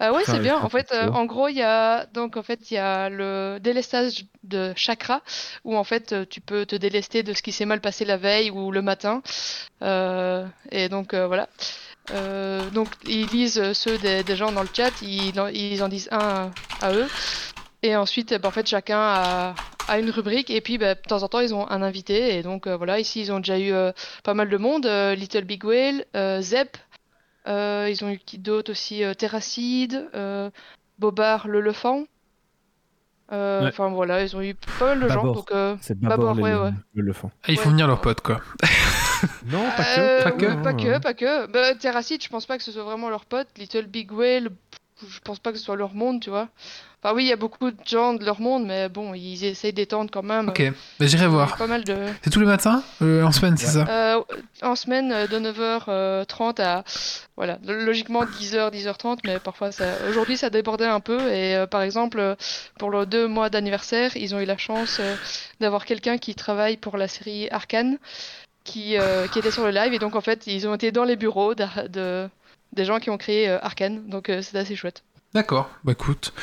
euh, 0.00 0.12
ouais, 0.12 0.22
c'est 0.26 0.40
bien. 0.40 0.58
En 0.58 0.68
fait, 0.68 0.90
euh, 0.92 1.08
en 1.08 1.24
gros, 1.26 1.46
il 1.46 1.56
y 1.56 1.62
a 1.62 2.06
donc 2.06 2.36
en 2.36 2.42
fait 2.42 2.70
il 2.70 2.74
y 2.74 2.78
a 2.78 3.08
le 3.08 3.58
délestage 3.60 4.24
de 4.42 4.72
chakra 4.74 5.22
où 5.64 5.76
en 5.76 5.84
fait 5.84 6.28
tu 6.28 6.40
peux 6.40 6.66
te 6.66 6.74
délester 6.74 7.22
de 7.22 7.32
ce 7.32 7.42
qui 7.42 7.52
s'est 7.52 7.66
mal 7.66 7.80
passé 7.80 8.04
la 8.04 8.16
veille 8.16 8.50
ou 8.50 8.72
le 8.72 8.82
matin. 8.82 9.22
et 9.80 10.88
donc 10.88 11.14
voilà. 11.14 11.48
donc 12.72 12.88
ils 13.06 13.26
lisent 13.26 13.72
ceux 13.72 13.96
des, 13.98 14.24
des, 14.24 14.36
gens 14.36 14.50
dans 14.50 14.62
le 14.62 14.68
chat, 14.74 14.90
ils, 15.02 15.32
ils 15.54 15.82
en 15.84 15.88
disent 15.88 16.08
un 16.10 16.50
à 16.80 16.92
eux. 16.92 17.06
Et 17.82 17.96
ensuite, 17.96 18.34
bah, 18.40 18.48
en 18.48 18.52
fait, 18.52 18.66
chacun 18.66 18.98
a, 18.98 19.54
a, 19.88 19.98
une 19.98 20.10
rubrique. 20.10 20.50
Et 20.50 20.60
puis, 20.60 20.78
bah, 20.78 20.94
de 20.94 21.00
temps 21.00 21.22
en 21.22 21.28
temps, 21.28 21.40
ils 21.40 21.54
ont 21.54 21.68
un 21.68 21.82
invité. 21.82 22.36
Et 22.36 22.42
donc, 22.42 22.66
euh, 22.66 22.76
voilà, 22.76 23.00
ici, 23.00 23.20
ils 23.20 23.32
ont 23.32 23.38
déjà 23.38 23.58
eu 23.58 23.72
euh, 23.72 23.92
pas 24.22 24.34
mal 24.34 24.48
de 24.48 24.56
monde. 24.56 24.86
Euh, 24.86 25.14
Little 25.14 25.44
Big 25.44 25.64
Whale, 25.64 26.04
Zep. 26.40 26.76
ils 27.46 28.04
ont 28.04 28.10
eu 28.10 28.18
qui 28.18 28.38
d'autres 28.38 28.70
aussi 28.70 29.02
Terracide, 29.18 30.08
Bobard 30.98 31.48
le 31.48 31.60
Lefant. 31.60 32.04
Enfin, 33.28 33.88
voilà, 33.88 34.22
ils 34.22 34.36
ont 34.36 34.42
eu 34.42 34.54
pas 34.78 34.94
mal 34.94 35.00
de 35.00 35.08
gens. 35.08 35.24
Donc, 35.24 35.52
C'est 35.80 35.98
Babor, 35.98 36.38
ouais, 36.38 36.54
ouais. 36.54 36.70
le 36.94 37.02
Lefant. 37.02 37.32
Ah, 37.42 37.50
ils 37.50 37.58
font 37.58 37.70
venir 37.70 37.88
leurs 37.88 38.00
potes, 38.00 38.20
quoi. 38.20 38.40
non, 39.46 39.64
pas 39.76 39.82
que. 39.82 40.22
Pas 40.22 40.30
que, 40.30 40.62
pas 40.62 40.72
que. 40.74 40.98
Pas 41.00 41.14
que. 41.14 41.46
Bah, 41.46 41.74
Terracide, 41.74 42.22
je 42.22 42.28
pense 42.28 42.46
pas 42.46 42.58
que 42.58 42.62
ce 42.62 42.70
soit 42.70 42.84
vraiment 42.84 43.10
leurs 43.10 43.24
potes. 43.24 43.48
Little 43.58 43.86
Big 43.86 44.12
Whale, 44.12 44.50
je 45.08 45.18
pense 45.20 45.40
pas 45.40 45.50
que 45.50 45.58
ce 45.58 45.64
soit 45.64 45.76
leur 45.76 45.94
monde, 45.94 46.20
tu 46.20 46.30
vois. 46.30 46.48
Enfin 47.02 47.16
oui, 47.16 47.24
il 47.24 47.28
y 47.28 47.32
a 47.32 47.36
beaucoup 47.36 47.70
de 47.72 47.76
gens 47.84 48.14
de 48.14 48.24
leur 48.24 48.40
monde, 48.40 48.64
mais 48.64 48.88
bon, 48.88 49.12
ils 49.12 49.44
essayent 49.44 49.72
d'étendre 49.72 50.08
quand 50.12 50.22
même. 50.22 50.50
Ok, 50.50 50.62
mais 51.00 51.08
j'irai 51.08 51.26
voir. 51.26 51.56
Pas 51.56 51.66
mal 51.66 51.82
de... 51.82 51.96
C'est 52.22 52.30
tous 52.30 52.38
les 52.38 52.46
matins 52.46 52.84
euh, 53.02 53.24
En 53.24 53.32
semaine, 53.32 53.56
c'est 53.56 53.66
ça 53.66 53.86
euh, 53.88 54.22
En 54.62 54.76
semaine, 54.76 55.10
euh, 55.10 55.26
de 55.26 55.38
9h30 55.38 56.62
à... 56.62 56.84
Voilà, 57.36 57.58
logiquement 57.66 58.24
10h, 58.24 58.72
10h30, 58.72 59.18
mais 59.24 59.40
parfois, 59.40 59.72
ça... 59.72 59.84
aujourd'hui, 60.08 60.36
ça 60.36 60.48
débordait 60.48 60.86
un 60.86 61.00
peu. 61.00 61.32
Et 61.32 61.64
par 61.68 61.82
exemple, 61.82 62.36
pour 62.78 62.90
leurs 62.90 63.08
deux 63.08 63.26
mois 63.26 63.50
d'anniversaire, 63.50 64.16
ils 64.16 64.34
ont 64.36 64.40
eu 64.40 64.44
la 64.44 64.58
chance 64.58 65.00
d'avoir 65.58 65.84
quelqu'un 65.84 66.18
qui 66.18 66.36
travaille 66.36 66.76
pour 66.76 66.96
la 66.96 67.08
série 67.08 67.48
Arkane, 67.50 67.98
qui, 68.62 68.96
qui 69.32 69.38
était 69.40 69.50
sur 69.50 69.64
le 69.64 69.70
live. 69.70 69.92
Et 69.92 69.98
donc, 69.98 70.14
en 70.14 70.20
fait, 70.20 70.46
ils 70.46 70.68
ont 70.68 70.74
été 70.74 70.92
dans 70.92 71.04
les 71.04 71.16
bureaux 71.16 71.54
de 71.54 72.28
des 72.72 72.84
gens 72.84 72.98
qui 72.98 73.10
ont 73.10 73.18
créé 73.18 73.48
euh, 73.48 73.58
Arkane, 73.60 74.08
donc 74.08 74.28
euh, 74.28 74.42
c'est 74.42 74.56
assez 74.56 74.76
chouette. 74.76 75.02
D'accord, 75.34 75.70
bah 75.84 75.92
écoute, 75.92 76.34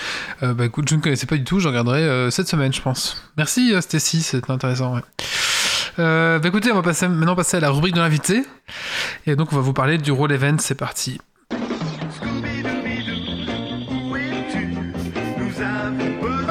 euh, 0.42 0.54
bah 0.56 0.66
écoute, 0.66 0.90
je 0.90 0.96
ne 0.96 1.02
connaissais 1.02 1.28
pas 1.28 1.38
du 1.38 1.44
tout, 1.44 1.60
je 1.60 1.68
regarderai 1.68 2.32
cette 2.32 2.48
semaine, 2.48 2.74
je 2.74 2.82
pense. 2.82 3.22
Merci 3.38 3.74
Stacy, 3.82 4.24
c'est 4.24 4.50
intéressant. 4.50 4.96
Ouais. 4.96 5.02
bah 5.98 6.42
écoutez, 6.44 6.72
on 6.72 6.76
va 6.76 6.82
passer, 6.82 7.08
maintenant 7.08 7.36
passer 7.36 7.58
à 7.58 7.60
la 7.60 7.70
rubrique 7.70 7.94
de 7.94 8.00
l'invité, 8.00 8.44
et 9.28 9.36
donc 9.36 9.54
on 9.54 9.56
va 9.56 9.62
vous 9.62 9.74
parler 9.74 10.00
du 10.00 10.12
Roll 10.12 10.32
Event, 10.32 10.58
c'est 10.60 10.76
parti. 10.76 11.20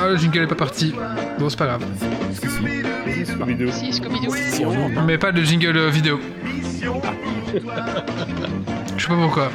Ah, 0.00 0.06
le 0.06 0.16
jingle 0.16 0.42
est 0.42 0.46
pas 0.46 0.54
parti. 0.54 0.94
Bon, 1.40 1.48
c'est 1.48 1.58
pas 1.58 1.66
grave. 1.66 1.84
Si, 4.30 4.64
Mais 5.06 5.18
pas 5.18 5.32
le 5.32 5.42
jingle 5.42 5.88
vidéo. 5.88 6.20
Je 8.96 9.02
sais 9.02 9.08
pas 9.08 9.16
pourquoi. 9.16 9.50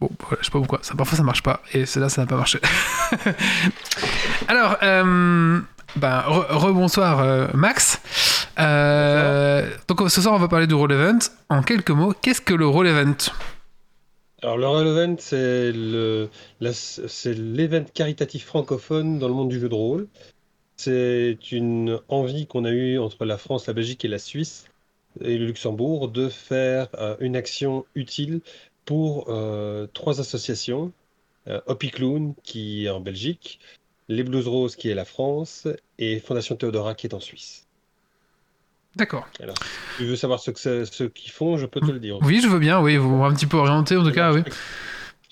Bon, 0.00 0.10
je 0.40 0.44
sais 0.44 0.50
pas 0.50 0.58
pourquoi. 0.58 0.80
Ça, 0.82 0.94
parfois 0.96 1.16
ça 1.16 1.22
marche 1.22 1.42
pas. 1.42 1.62
Et 1.72 1.86
c'est 1.86 2.00
là 2.00 2.08
ça 2.08 2.22
n'a 2.22 2.26
pas 2.26 2.36
marché. 2.36 2.58
Alors, 4.48 4.76
euh, 4.82 5.60
ben, 5.96 6.22
rebonsoir 6.26 7.20
euh, 7.20 7.46
Max. 7.54 8.00
donc 9.88 10.10
ce 10.10 10.20
soir, 10.20 10.34
on 10.34 10.38
va 10.38 10.48
parler 10.48 10.66
du 10.66 10.74
Roll 10.74 10.92
Event. 10.92 11.18
En 11.48 11.62
quelques 11.62 11.90
mots, 11.90 12.14
qu'est-ce 12.20 12.40
que 12.40 12.54
le 12.54 12.66
Roll 12.66 12.88
Event? 12.88 13.16
Alors, 14.42 14.58
le 14.58 14.66
Roll 14.66 14.86
Event, 14.88 15.16
c'est 15.18 15.72
l'event 17.34 17.84
caritatif 17.94 18.44
francophone 18.44 19.20
dans 19.20 19.28
le 19.28 19.34
monde 19.34 19.50
du 19.50 19.60
jeu 19.60 19.68
de 19.68 19.74
rôle. 19.74 20.08
C'est 20.76 21.38
une 21.52 22.00
envie 22.08 22.48
qu'on 22.48 22.64
a 22.64 22.70
eue 22.70 22.98
entre 22.98 23.24
la 23.24 23.38
France, 23.38 23.68
la 23.68 23.72
Belgique 23.72 24.04
et 24.04 24.08
la 24.08 24.18
Suisse 24.18 24.64
et 25.20 25.38
le 25.38 25.46
Luxembourg 25.46 26.08
de 26.08 26.28
faire 26.28 26.88
euh, 26.94 27.16
une 27.20 27.36
action 27.36 27.84
utile 27.94 28.40
pour 28.84 29.26
euh, 29.28 29.86
trois 29.92 30.20
associations. 30.20 30.92
Euh, 31.48 31.60
Hoppy 31.66 31.90
Clown, 31.90 32.34
qui 32.44 32.86
est 32.86 32.90
en 32.90 33.00
Belgique, 33.00 33.58
les 34.08 34.22
Blues 34.22 34.46
Roses, 34.46 34.76
qui 34.76 34.90
est 34.90 34.94
la 34.94 35.04
France, 35.04 35.66
et 35.98 36.20
Fondation 36.20 36.54
Théodora, 36.54 36.94
qui 36.94 37.06
est 37.08 37.14
en 37.14 37.20
Suisse. 37.20 37.66
D'accord. 38.94 39.26
Alors, 39.40 39.56
si 39.58 39.98
tu 39.98 40.04
veux 40.04 40.16
savoir 40.16 40.38
ce 40.38 40.50
qu'ils 40.50 40.86
ce 40.86 41.04
qu'ils 41.04 41.32
font, 41.32 41.56
je 41.56 41.66
peux 41.66 41.80
te 41.80 41.90
le 41.90 41.98
dire. 41.98 42.18
Oui, 42.22 42.40
je 42.42 42.48
veux 42.48 42.58
bien, 42.58 42.80
oui, 42.80 42.96
vous 42.96 43.24
un 43.24 43.34
petit 43.34 43.46
peu 43.46 43.56
orienté 43.56 43.96
en 43.96 44.04
tout 44.04 44.12
cas, 44.12 44.32
oui. 44.32 44.42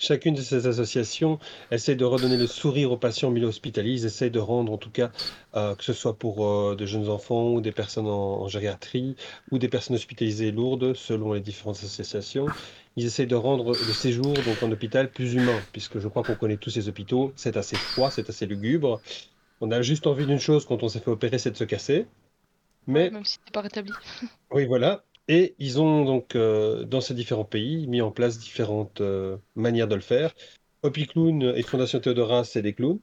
Chacune 0.01 0.33
de 0.33 0.41
ces 0.41 0.65
associations 0.65 1.37
essaie 1.69 1.93
de 1.93 2.03
redonner 2.05 2.35
le 2.35 2.47
sourire 2.47 2.91
aux 2.91 2.97
patients 2.97 3.29
milieu 3.29 3.45
hospitaliers. 3.45 3.91
Ils 3.91 4.05
essayent 4.05 4.31
de 4.31 4.39
rendre, 4.39 4.73
en 4.73 4.79
tout 4.79 4.89
cas, 4.89 5.11
euh, 5.55 5.75
que 5.75 5.83
ce 5.83 5.93
soit 5.93 6.17
pour 6.17 6.43
euh, 6.43 6.75
de 6.75 6.87
jeunes 6.87 7.07
enfants 7.07 7.51
ou 7.51 7.61
des 7.61 7.71
personnes 7.71 8.07
en, 8.07 8.47
gériatrie 8.47 9.15
ou 9.51 9.59
des 9.59 9.67
personnes 9.67 9.95
hospitalisées 9.95 10.51
lourdes, 10.51 10.95
selon 10.95 11.33
les 11.33 11.39
différentes 11.39 11.75
associations, 11.75 12.47
ils 12.95 13.05
essayent 13.05 13.27
de 13.27 13.35
rendre 13.35 13.73
le 13.73 13.93
séjour 13.93 14.33
donc 14.33 14.63
en 14.63 14.71
hôpital 14.71 15.07
plus 15.07 15.35
humain, 15.35 15.59
puisque 15.71 15.99
je 15.99 16.07
crois 16.07 16.23
qu'on 16.23 16.35
connaît 16.35 16.57
tous 16.57 16.71
ces 16.71 16.89
hôpitaux. 16.89 17.31
C'est 17.35 17.55
assez 17.55 17.75
froid, 17.75 18.09
c'est 18.09 18.27
assez 18.27 18.47
lugubre. 18.47 19.01
On 19.61 19.69
a 19.69 19.83
juste 19.83 20.07
envie 20.07 20.25
d'une 20.25 20.39
chose 20.39 20.65
quand 20.65 20.81
on 20.81 20.89
s'est 20.89 20.99
fait 20.99 21.11
opérer, 21.11 21.37
c'est 21.37 21.51
de 21.51 21.57
se 21.57 21.63
casser. 21.63 22.07
Mais... 22.87 23.11
Même 23.11 23.23
si 23.23 23.37
t'es 23.37 23.51
pas 23.51 23.61
rétabli. 23.61 23.93
oui, 24.49 24.65
voilà. 24.65 25.03
Et 25.31 25.55
ils 25.59 25.79
ont 25.79 26.03
donc, 26.03 26.35
euh, 26.35 26.83
dans 26.83 26.99
ces 26.99 27.13
différents 27.13 27.45
pays, 27.45 27.87
mis 27.87 28.01
en 28.01 28.11
place 28.11 28.37
différentes 28.37 28.99
euh, 28.99 29.37
manières 29.55 29.87
de 29.87 29.95
le 29.95 30.01
faire. 30.01 30.33
Hopi 30.83 31.07
Clown 31.07 31.41
et 31.55 31.61
Fondation 31.63 32.01
Théodora, 32.01 32.43
c'est 32.43 32.61
des 32.61 32.73
clowns. 32.73 32.99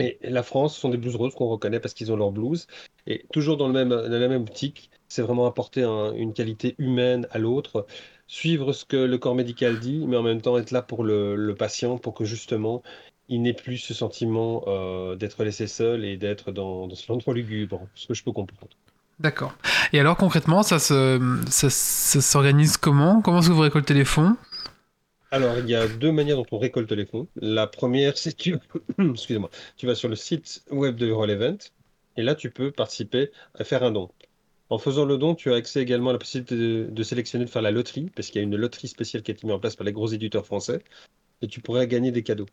Et 0.00 0.18
la 0.22 0.42
France 0.42 0.76
sont 0.76 0.88
des 0.88 0.96
blues 0.96 1.14
roses 1.14 1.36
qu'on 1.36 1.48
reconnaît 1.48 1.78
parce 1.78 1.94
qu'ils 1.94 2.10
ont 2.10 2.16
leur 2.16 2.32
blues. 2.32 2.66
Et 3.06 3.26
toujours 3.32 3.56
dans 3.56 3.68
la 3.68 3.84
même 3.84 4.42
optique, 4.42 4.90
c'est 5.06 5.22
vraiment 5.22 5.46
apporter 5.46 5.84
une 5.84 6.32
qualité 6.32 6.74
humaine 6.78 7.28
à 7.30 7.38
l'autre, 7.38 7.86
suivre 8.26 8.72
ce 8.72 8.84
que 8.84 8.96
le 8.96 9.18
corps 9.18 9.36
médical 9.36 9.78
dit, 9.78 10.04
mais 10.08 10.16
en 10.16 10.24
même 10.24 10.42
temps 10.42 10.58
être 10.58 10.72
là 10.72 10.82
pour 10.82 11.04
le, 11.04 11.54
patient, 11.56 11.96
pour 11.98 12.14
que 12.14 12.24
justement 12.24 12.82
il 13.28 13.42
n'ait 13.42 13.54
plus 13.54 13.78
ce 13.78 13.94
sentiment 13.94 14.64
euh, 14.66 15.14
d'être 15.14 15.44
laissé 15.44 15.68
seul 15.68 16.04
et 16.04 16.16
d'être 16.16 16.50
dans, 16.50 16.88
dans 16.88 16.96
ce 16.96 17.12
endroit 17.12 17.34
lugubre, 17.34 17.86
ce 17.94 18.08
que 18.08 18.14
je 18.14 18.24
peux 18.24 18.32
comprendre. 18.32 18.76
D'accord. 19.20 19.54
Et 19.92 20.00
alors 20.00 20.16
concrètement, 20.16 20.62
ça 20.62 20.78
s'organise 20.80 22.76
comment? 22.78 23.20
Comment 23.20 23.40
est-ce 23.40 23.48
que 23.48 23.52
vous 23.52 23.60
récoltez 23.60 23.94
les 23.94 24.04
fonds? 24.04 24.36
Alors, 25.32 25.58
il 25.58 25.68
y 25.68 25.76
a 25.76 25.86
deux 25.86 26.10
manières 26.10 26.36
dont 26.36 26.46
on 26.50 26.58
récolte 26.58 26.90
les 26.90 27.06
fonds. 27.06 27.28
La 27.36 27.68
première, 27.68 28.18
c'est 28.18 28.32
que 28.32 28.42
tu, 28.42 28.56
excusez-moi, 28.98 29.48
tu 29.76 29.86
vas 29.86 29.94
sur 29.94 30.08
le 30.08 30.16
site 30.16 30.64
web 30.70 30.96
de 30.96 31.12
Roll 31.12 31.30
Event 31.30 31.58
et 32.16 32.22
là, 32.22 32.34
tu 32.34 32.50
peux 32.50 32.72
participer 32.72 33.30
à 33.54 33.62
faire 33.62 33.84
un 33.84 33.92
don. 33.92 34.10
En 34.70 34.78
faisant 34.78 35.04
le 35.04 35.18
don, 35.18 35.34
tu 35.34 35.52
as 35.52 35.56
accès 35.56 35.80
également 35.80 36.10
à 36.10 36.12
la 36.14 36.18
possibilité 36.18 36.56
de, 36.56 37.02
sélectionner, 37.02 37.44
de 37.44 37.50
faire 37.50 37.62
la 37.62 37.70
loterie, 37.70 38.10
parce 38.14 38.28
qu'il 38.28 38.36
y 38.36 38.38
a 38.40 38.42
une 38.42 38.56
loterie 38.56 38.88
spéciale 38.88 39.22
qui 39.22 39.30
a 39.30 39.34
été 39.34 39.46
mise 39.46 39.54
en 39.54 39.58
place 39.58 39.76
par 39.76 39.84
les 39.84 39.92
gros 39.92 40.08
éditeurs 40.08 40.46
français, 40.46 40.82
et 41.42 41.48
tu 41.48 41.60
pourrais 41.60 41.86
gagner 41.86 42.10
des 42.10 42.22
cadeaux. 42.22 42.46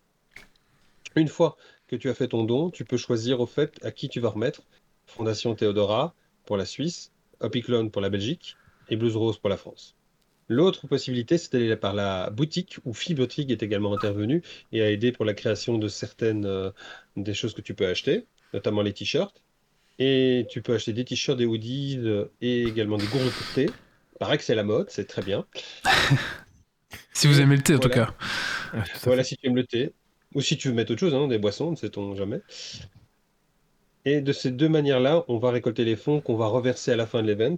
Une 1.16 1.28
fois 1.28 1.58
que 1.88 1.96
tu 1.96 2.10
as 2.10 2.14
fait 2.14 2.28
ton 2.28 2.44
don, 2.44 2.70
tu 2.70 2.86
peux 2.86 2.98
choisir 2.98 3.40
au 3.40 3.46
fait 3.46 3.80
à 3.84 3.92
qui 3.92 4.10
tu 4.10 4.20
vas 4.20 4.30
remettre. 4.30 4.62
Fondation 5.06 5.56
Théodora, 5.56 6.14
pour 6.48 6.58
la 6.58 6.66
Suisse, 6.66 7.12
Hoppy 7.40 7.62
pour 7.62 8.02
la 8.02 8.10
Belgique 8.10 8.58
et 8.90 8.96
Blues 8.96 9.16
Rose 9.16 9.38
pour 9.38 9.50
la 9.50 9.58
France. 9.58 9.96
L'autre 10.50 10.88
possibilité, 10.88 11.38
c'est 11.38 11.52
d'aller 11.52 11.76
par 11.76 11.94
la 11.94 12.30
boutique 12.30 12.78
où 12.86 12.94
Fibotrig 12.94 13.52
est 13.52 13.62
également 13.62 13.94
intervenu 13.94 14.42
et 14.72 14.82
a 14.82 14.90
aidé 14.90 15.12
pour 15.12 15.26
la 15.26 15.34
création 15.34 15.78
de 15.78 15.90
certaines 15.90 16.46
euh, 16.46 16.72
des 17.18 17.34
choses 17.34 17.54
que 17.54 17.62
tu 17.62 17.74
peux 17.74 17.86
acheter, 17.86 18.26
notamment 18.54 18.82
les 18.82 18.94
t-shirts. 18.94 19.44
Et 20.00 20.46
tu 20.50 20.62
peux 20.62 20.74
acheter 20.74 20.94
des 20.94 21.04
t-shirts, 21.04 21.38
des 21.38 21.46
hoodies 21.46 22.00
euh, 22.02 22.32
et 22.40 22.64
également 22.64 22.98
des 22.98 23.08
gourdes 23.08 23.26
de 23.26 23.54
thé. 23.56 23.70
Pareil 24.20 24.38
que 24.38 24.44
c'est 24.44 24.56
la 24.56 24.64
mode, 24.64 24.90
c'est 24.90 25.06
très 25.06 25.22
bien. 25.22 25.46
si 27.14 27.28
vous 27.28 27.42
aimez 27.42 27.58
le 27.58 27.64
thé, 27.64 27.76
en 27.76 27.80
tout 27.80 27.90
cas. 27.90 28.16
Voilà, 29.04 29.24
si 29.26 29.36
tu 29.36 29.48
aimes 29.48 29.56
le 29.56 29.66
thé. 29.66 29.92
Ou 30.34 30.42
si 30.42 30.58
tu 30.58 30.70
veux 30.70 30.74
mettre 30.74 30.92
autre 30.92 31.00
chose, 31.00 31.14
hein, 31.14 31.28
des 31.28 31.40
boissons, 31.40 31.72
ne 31.72 31.76
sait-on 31.76 32.16
jamais. 32.16 32.42
Et 34.10 34.22
de 34.22 34.32
ces 34.32 34.52
deux 34.52 34.70
manières-là, 34.70 35.26
on 35.28 35.38
va 35.38 35.52
récolter 35.52 35.84
les 35.84 35.98
fonds 35.98 36.22
qu'on 36.22 36.38
va 36.38 36.48
reverser 36.48 36.94
à 36.94 36.96
la 36.96 37.06
fin 37.06 37.22
de 37.22 37.28
l'event. 37.28 37.58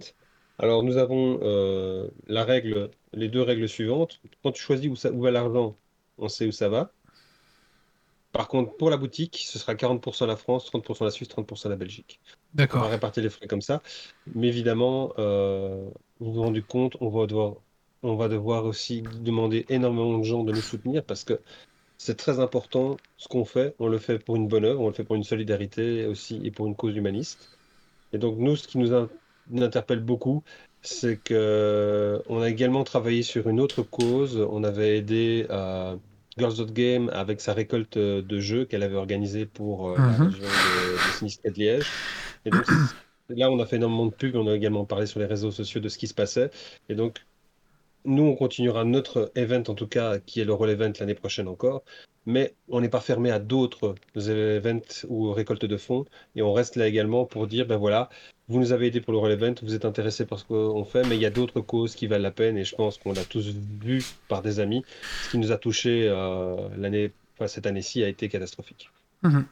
Alors 0.58 0.82
nous 0.82 0.96
avons 0.96 1.38
euh, 1.44 2.08
la 2.26 2.42
règle, 2.42 2.90
les 3.12 3.28
deux 3.28 3.40
règles 3.40 3.68
suivantes. 3.68 4.20
Quand 4.42 4.50
tu 4.50 4.60
choisis 4.60 4.90
où, 4.90 4.96
ça, 4.96 5.12
où 5.12 5.22
va 5.22 5.30
l'argent, 5.30 5.76
on 6.18 6.26
sait 6.26 6.48
où 6.48 6.50
ça 6.50 6.68
va. 6.68 6.90
Par 8.32 8.48
contre, 8.48 8.76
pour 8.76 8.90
la 8.90 8.96
boutique, 8.96 9.44
ce 9.48 9.60
sera 9.60 9.74
40% 9.74 10.26
la 10.26 10.34
France, 10.34 10.68
30% 10.72 11.04
la 11.04 11.12
Suisse, 11.12 11.28
30% 11.28 11.68
la 11.68 11.76
Belgique. 11.76 12.18
D'accord. 12.52 12.80
On 12.80 12.84
va 12.86 12.90
répartir 12.90 13.22
les 13.22 13.30
frais 13.30 13.46
comme 13.46 13.62
ça. 13.62 13.80
Mais 14.34 14.48
évidemment, 14.48 15.12
euh, 15.20 15.88
vous 16.18 16.32
vous 16.32 16.42
rendez 16.42 16.62
compte, 16.62 16.96
on 17.00 17.10
va, 17.10 17.28
devoir, 17.28 17.58
on 18.02 18.16
va 18.16 18.26
devoir 18.26 18.64
aussi 18.64 19.02
demander 19.02 19.66
énormément 19.68 20.18
de 20.18 20.24
gens 20.24 20.42
de 20.42 20.50
nous 20.50 20.60
soutenir 20.60 21.04
parce 21.04 21.22
que 21.22 21.40
c'est 22.00 22.16
très 22.16 22.40
important 22.40 22.96
ce 23.18 23.28
qu'on 23.28 23.44
fait. 23.44 23.74
On 23.78 23.86
le 23.86 23.98
fait 23.98 24.18
pour 24.18 24.36
une 24.36 24.48
bonne 24.48 24.64
œuvre, 24.64 24.80
on 24.80 24.86
le 24.86 24.94
fait 24.94 25.04
pour 25.04 25.16
une 25.16 25.22
solidarité 25.22 26.06
aussi 26.06 26.40
et 26.44 26.50
pour 26.50 26.66
une 26.66 26.74
cause 26.74 26.96
humaniste. 26.96 27.50
Et 28.14 28.18
donc 28.18 28.38
nous, 28.38 28.56
ce 28.56 28.66
qui 28.66 28.78
nous, 28.78 28.94
interpelle 29.60 30.00
beaucoup, 30.00 30.42
c'est 30.80 31.18
que 31.22 32.22
on 32.30 32.40
a 32.40 32.48
également 32.48 32.84
travaillé 32.84 33.22
sur 33.22 33.50
une 33.50 33.60
autre 33.60 33.82
cause. 33.82 34.38
On 34.50 34.64
avait 34.64 34.96
aidé 34.96 35.44
à 35.50 35.96
Girls 36.38 36.60
of 36.60 36.72
Game 36.72 37.10
avec 37.12 37.42
sa 37.42 37.52
récolte 37.52 37.98
de 37.98 38.40
jeux 38.40 38.64
qu'elle 38.64 38.82
avait 38.82 38.96
organisée 38.96 39.44
pour 39.44 39.90
euh, 39.90 39.96
la 39.98 40.06
mhm. 40.06 40.26
région 40.28 40.40
de, 40.40 41.26
de 41.26 41.50
de 41.50 41.54
Liège. 41.54 41.86
Et 42.46 42.50
donc 42.50 42.64
là, 43.28 43.50
on 43.50 43.60
a 43.60 43.66
fait 43.66 43.76
énormément 43.76 44.06
de 44.06 44.14
pubs. 44.14 44.36
On 44.36 44.46
a 44.46 44.54
également 44.54 44.86
parlé 44.86 45.04
sur 45.04 45.20
les 45.20 45.26
réseaux 45.26 45.50
sociaux 45.50 45.82
de 45.82 45.90
ce 45.90 45.98
qui 45.98 46.06
se 46.06 46.14
passait. 46.14 46.50
Et 46.88 46.94
donc 46.94 47.20
nous, 48.04 48.22
on 48.22 48.34
continuera 48.34 48.84
notre 48.84 49.30
event, 49.34 49.62
en 49.68 49.74
tout 49.74 49.86
cas, 49.86 50.18
qui 50.18 50.40
est 50.40 50.44
le 50.44 50.52
Roll 50.52 50.70
Event 50.70 50.92
l'année 50.98 51.14
prochaine 51.14 51.48
encore. 51.48 51.82
Mais 52.26 52.54
on 52.68 52.80
n'est 52.80 52.88
pas 52.88 53.00
fermé 53.00 53.30
à 53.30 53.38
d'autres 53.38 53.94
events 54.16 55.06
ou 55.08 55.32
récoltes 55.32 55.64
de 55.64 55.76
fonds. 55.76 56.04
Et 56.36 56.42
on 56.42 56.52
reste 56.52 56.76
là 56.76 56.86
également 56.86 57.24
pour 57.24 57.46
dire, 57.46 57.66
ben 57.66 57.76
voilà, 57.76 58.08
vous 58.48 58.58
nous 58.58 58.72
avez 58.72 58.88
aidé 58.88 59.00
pour 59.00 59.12
le 59.12 59.18
Roll 59.18 59.32
Event, 59.32 59.54
vous 59.62 59.74
êtes 59.74 59.84
intéressé 59.84 60.26
par 60.26 60.38
ce 60.38 60.44
qu'on 60.44 60.84
fait, 60.84 61.06
mais 61.06 61.16
il 61.16 61.22
y 61.22 61.26
a 61.26 61.30
d'autres 61.30 61.60
causes 61.60 61.94
qui 61.94 62.06
valent 62.06 62.22
la 62.22 62.30
peine. 62.30 62.58
Et 62.58 62.64
je 62.64 62.74
pense 62.74 62.98
qu'on 62.98 63.12
l'a 63.12 63.24
tous 63.24 63.54
vu 63.82 64.02
par 64.28 64.42
des 64.42 64.60
amis. 64.60 64.84
Ce 65.24 65.30
qui 65.30 65.38
nous 65.38 65.52
a 65.52 65.56
touché 65.56 66.08
euh, 66.08 66.56
l'année, 66.76 67.12
cette 67.46 67.66
année-ci 67.66 68.02
a 68.02 68.08
été 68.08 68.28
catastrophique. 68.28 68.90
Mhm. 69.22 69.46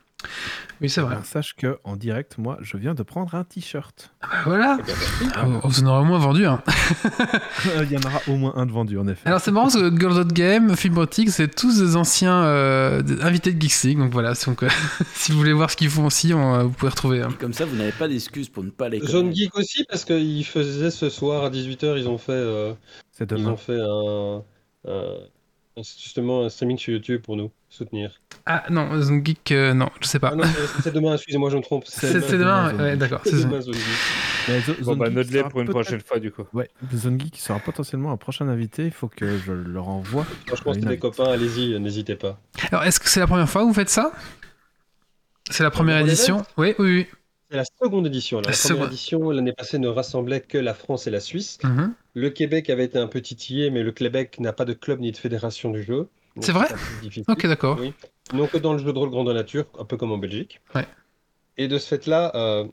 Oui, 0.81 0.89
c'est 0.89 1.01
vrai. 1.01 1.17
sache 1.25 1.55
que 1.57 1.79
en 1.83 1.97
direct, 1.97 2.39
moi, 2.39 2.57
je 2.61 2.77
viens 2.77 2.95
de 2.95 3.03
prendre 3.03 3.35
un 3.35 3.45
t-shirt. 3.45 4.13
Ah 4.21 4.29
bah 4.31 4.39
voilà. 4.45 4.79
Ah, 5.35 5.47
on 5.63 5.71
s'en 5.71 5.87
aura 5.87 6.01
au 6.01 6.05
moins 6.05 6.19
vendu. 6.19 6.47
Hein. 6.47 6.63
Il 7.83 7.93
y 7.93 7.97
en 7.97 8.01
aura 8.01 8.21
au 8.29 8.37
moins 8.37 8.53
un 8.57 8.67
de 8.67 8.73
vendu, 8.73 8.99
en 8.99 9.09
effet. 9.09 9.27
Alors 9.27 9.41
c'est 9.41 9.51
marrant 9.51 9.67
parce 9.67 9.77
que 9.77 9.99
Girls 9.99 10.27
Game, 10.29 10.77
Fibrotic, 10.77 11.31
c'est 11.31 11.53
tous 11.53 11.81
des 11.81 11.97
anciens 11.97 12.45
euh, 12.45 13.03
invités 13.23 13.53
de 13.53 13.61
Geeks 13.61 13.97
Donc 13.97 14.13
voilà, 14.13 14.35
donc, 14.47 14.63
euh, 14.63 14.69
si 15.15 15.33
vous 15.33 15.39
voulez 15.39 15.53
voir 15.53 15.71
ce 15.71 15.77
qu'ils 15.77 15.91
font 15.91 16.07
aussi, 16.07 16.33
on, 16.33 16.65
vous 16.65 16.71
pouvez 16.71 16.91
retrouver. 16.91 17.23
Hein. 17.23 17.31
Comme 17.41 17.53
ça, 17.53 17.65
vous 17.65 17.77
n'avez 17.77 17.93
pas 17.93 18.07
d'excuses 18.07 18.49
pour 18.49 18.63
ne 18.63 18.71
pas 18.71 18.89
les. 18.89 19.01
Zone 19.01 19.35
Geek 19.35 19.57
aussi, 19.57 19.85
parce 19.85 20.05
qu'ils 20.05 20.45
faisaient 20.45 20.91
ce 20.91 21.11
soir 21.11 21.45
à 21.45 21.51
18h, 21.51 21.99
ils 21.99 22.09
ont 22.09 22.19
fait. 22.19 22.33
Euh, 22.33 22.75
ils 23.21 23.49
ont 23.49 23.57
fait 23.57 23.81
un 23.81 24.43
justement 25.83 26.45
un 26.45 26.49
streaming 26.49 26.79
sur 26.79 26.93
YouTube 26.93 27.23
pour 27.23 27.37
nous 27.37 27.51
soutenir. 27.69 28.21
Ah 28.47 28.65
non, 28.71 29.01
Zone 29.01 29.25
Geek, 29.25 29.53
euh, 29.53 29.75
non, 29.75 29.89
je 30.01 30.07
sais 30.07 30.19
pas. 30.19 30.35
Ah 30.41 30.47
c'est 30.83 30.93
demain, 30.93 31.15
excusez-moi, 31.15 31.51
je 31.51 31.57
me 31.57 31.63
trompe. 31.63 31.85
C'est 31.87 32.13
demain, 32.13 32.75
ouais, 32.77 32.97
d'accord. 32.97 33.21
C'est 33.25 33.43
demain, 33.43 33.61
Zone 33.61 33.75
Geek. 33.75 34.83
bon, 34.83 34.97
bah, 34.97 35.11
note-les 35.11 35.45
pour 35.45 35.61
une 35.61 35.69
prochaine 35.69 36.01
fois, 36.01 36.19
du 36.19 36.31
coup. 36.31 36.45
Ouais, 36.53 36.71
Zone 36.95 37.21
Geek 37.21 37.37
sera 37.37 37.59
potentiellement 37.59 38.13
un 38.13 38.17
prochain 38.17 38.49
invité, 38.49 38.87
il 38.87 38.93
faut 38.93 39.09
que 39.09 39.39
je 39.39 39.53
leur 39.53 39.89
envoie. 39.89 40.27
Franchement, 40.47 40.75
c'est 40.75 40.85
des 40.85 40.99
copains, 40.99 41.31
allez-y, 41.31 41.79
n'hésitez 41.79 42.17
pas. 42.17 42.41
Alors, 42.71 42.85
est-ce 42.85 43.01
que 43.01 43.09
c'est 43.09 43.21
la 43.21 43.27
première 43.27 43.49
fois 43.49 43.63
que 43.63 43.67
vous 43.67 43.75
faites 43.75 43.91
ça? 43.91 44.13
C'est 45.51 45.63
la 45.63 45.71
première 45.71 45.99
édition? 45.99 46.45
Oui, 46.57 46.75
oui, 46.79 46.97
oui. 46.97 47.07
C'est 47.51 47.57
la 47.57 47.65
seconde 47.65 48.07
édition. 48.07 48.43
la, 48.43 48.53
première 48.53 48.87
édition, 48.89 49.31
l'année 49.31 49.55
passée, 49.55 49.79
ne 49.79 49.89
rassemblait 49.89 50.41
que 50.43 50.59
la 50.59 50.75
France 50.75 51.07
et 51.07 51.11
la 51.11 51.21
Suisse. 51.21 51.59
Mhm. 51.65 51.95
Le 52.19 52.31
Québec 52.31 52.69
avait 52.69 52.85
été 52.85 52.99
un 52.99 53.07
peu 53.07 53.21
titillé, 53.21 53.71
mais 53.71 53.85
le 53.85 53.93
Québec 53.93 54.41
n'a 54.41 54.53
pas 54.53 54.65
de 54.65 54.73
club 54.73 54.99
ni 54.99 55.13
de 55.13 55.17
fédération 55.17 55.71
du 55.71 55.85
jeu. 55.85 56.09
C'est 56.41 56.53
vrai 56.53 56.67
Ok, 57.29 57.47
d'accord. 57.47 57.79
Oui. 57.81 57.93
Donc, 58.33 58.57
dans 58.57 58.73
le 58.73 58.79
jeu 58.79 58.93
de 58.93 58.99
rôle 58.99 59.11
grandeur 59.11 59.35
nature, 59.35 59.67
un 59.79 59.85
peu 59.85 59.97
comme 59.97 60.11
en 60.11 60.19
Belgique. 60.19 60.61
Ouais. 60.75 60.87
Et 61.57 61.69
de 61.69 61.79
ce 61.79 61.87
fait-là, 61.87 62.33
euh, 62.35 62.65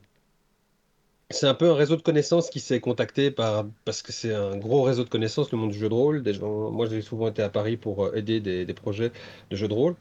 c'est 1.30 1.46
un 1.46 1.54
peu 1.54 1.70
un 1.70 1.74
réseau 1.74 1.94
de 1.94 2.02
connaissances 2.02 2.50
qui 2.50 2.58
s'est 2.58 2.80
contacté 2.80 3.30
par, 3.30 3.66
parce 3.84 4.02
que 4.02 4.12
c'est 4.12 4.34
un 4.34 4.56
gros 4.56 4.82
réseau 4.82 5.04
de 5.04 5.08
connaissances, 5.08 5.52
le 5.52 5.58
monde 5.58 5.70
du 5.70 5.78
jeu 5.78 5.88
de 5.88 5.94
rôle. 5.94 6.22
Des 6.24 6.34
gens... 6.34 6.70
Moi, 6.72 6.86
j'ai 6.86 7.00
souvent 7.00 7.28
été 7.28 7.42
à 7.42 7.48
Paris 7.48 7.76
pour 7.76 8.04
euh, 8.04 8.14
aider 8.14 8.40
des, 8.40 8.64
des 8.64 8.74
projets 8.74 9.12
de 9.50 9.56
jeux 9.56 9.68
de 9.68 9.74
rôle. 9.74 9.94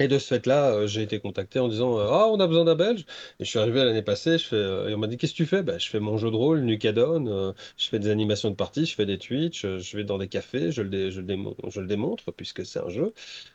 Et 0.00 0.08
de 0.08 0.18
ce 0.18 0.28
fait-là, 0.28 0.72
euh, 0.72 0.86
j'ai 0.86 1.02
été 1.02 1.20
contacté 1.20 1.58
en 1.58 1.68
disant 1.68 1.98
Ah, 1.98 2.26
on 2.32 2.40
a 2.40 2.46
besoin 2.46 2.64
d'un 2.64 2.74
Belge. 2.74 3.04
Et 3.38 3.44
je 3.44 3.50
suis 3.50 3.58
arrivé 3.58 3.84
l'année 3.84 4.02
passée, 4.02 4.38
je 4.38 4.46
fais, 4.46 4.56
euh, 4.56 4.88
et 4.88 4.94
on 4.94 4.98
m'a 4.98 5.06
dit 5.06 5.18
Qu'est-ce 5.18 5.32
que 5.32 5.36
tu 5.36 5.46
fais? 5.46 5.62
Bah, 5.62 5.76
Je 5.76 5.88
fais 5.90 6.00
mon 6.00 6.16
jeu 6.16 6.30
de 6.30 6.36
rôle, 6.36 6.60
Nucadon, 6.60 7.26
euh, 7.26 7.52
je 7.76 7.88
fais 7.88 7.98
des 7.98 8.08
animations 8.08 8.50
de 8.50 8.54
parties, 8.54 8.86
je 8.86 8.94
fais 8.94 9.04
des 9.04 9.18
Twitch, 9.18 9.60
je 9.66 9.96
vais 9.96 10.04
dans 10.04 10.16
des 10.16 10.28
cafés, 10.28 10.72
je 10.72 10.80
le, 10.80 11.10
je 11.10 11.20
le, 11.20 11.86
démontre 11.86 12.32
puisque 12.32 12.64
c'est 12.64 12.80
un 12.80 12.88
jeu. 12.88 13.12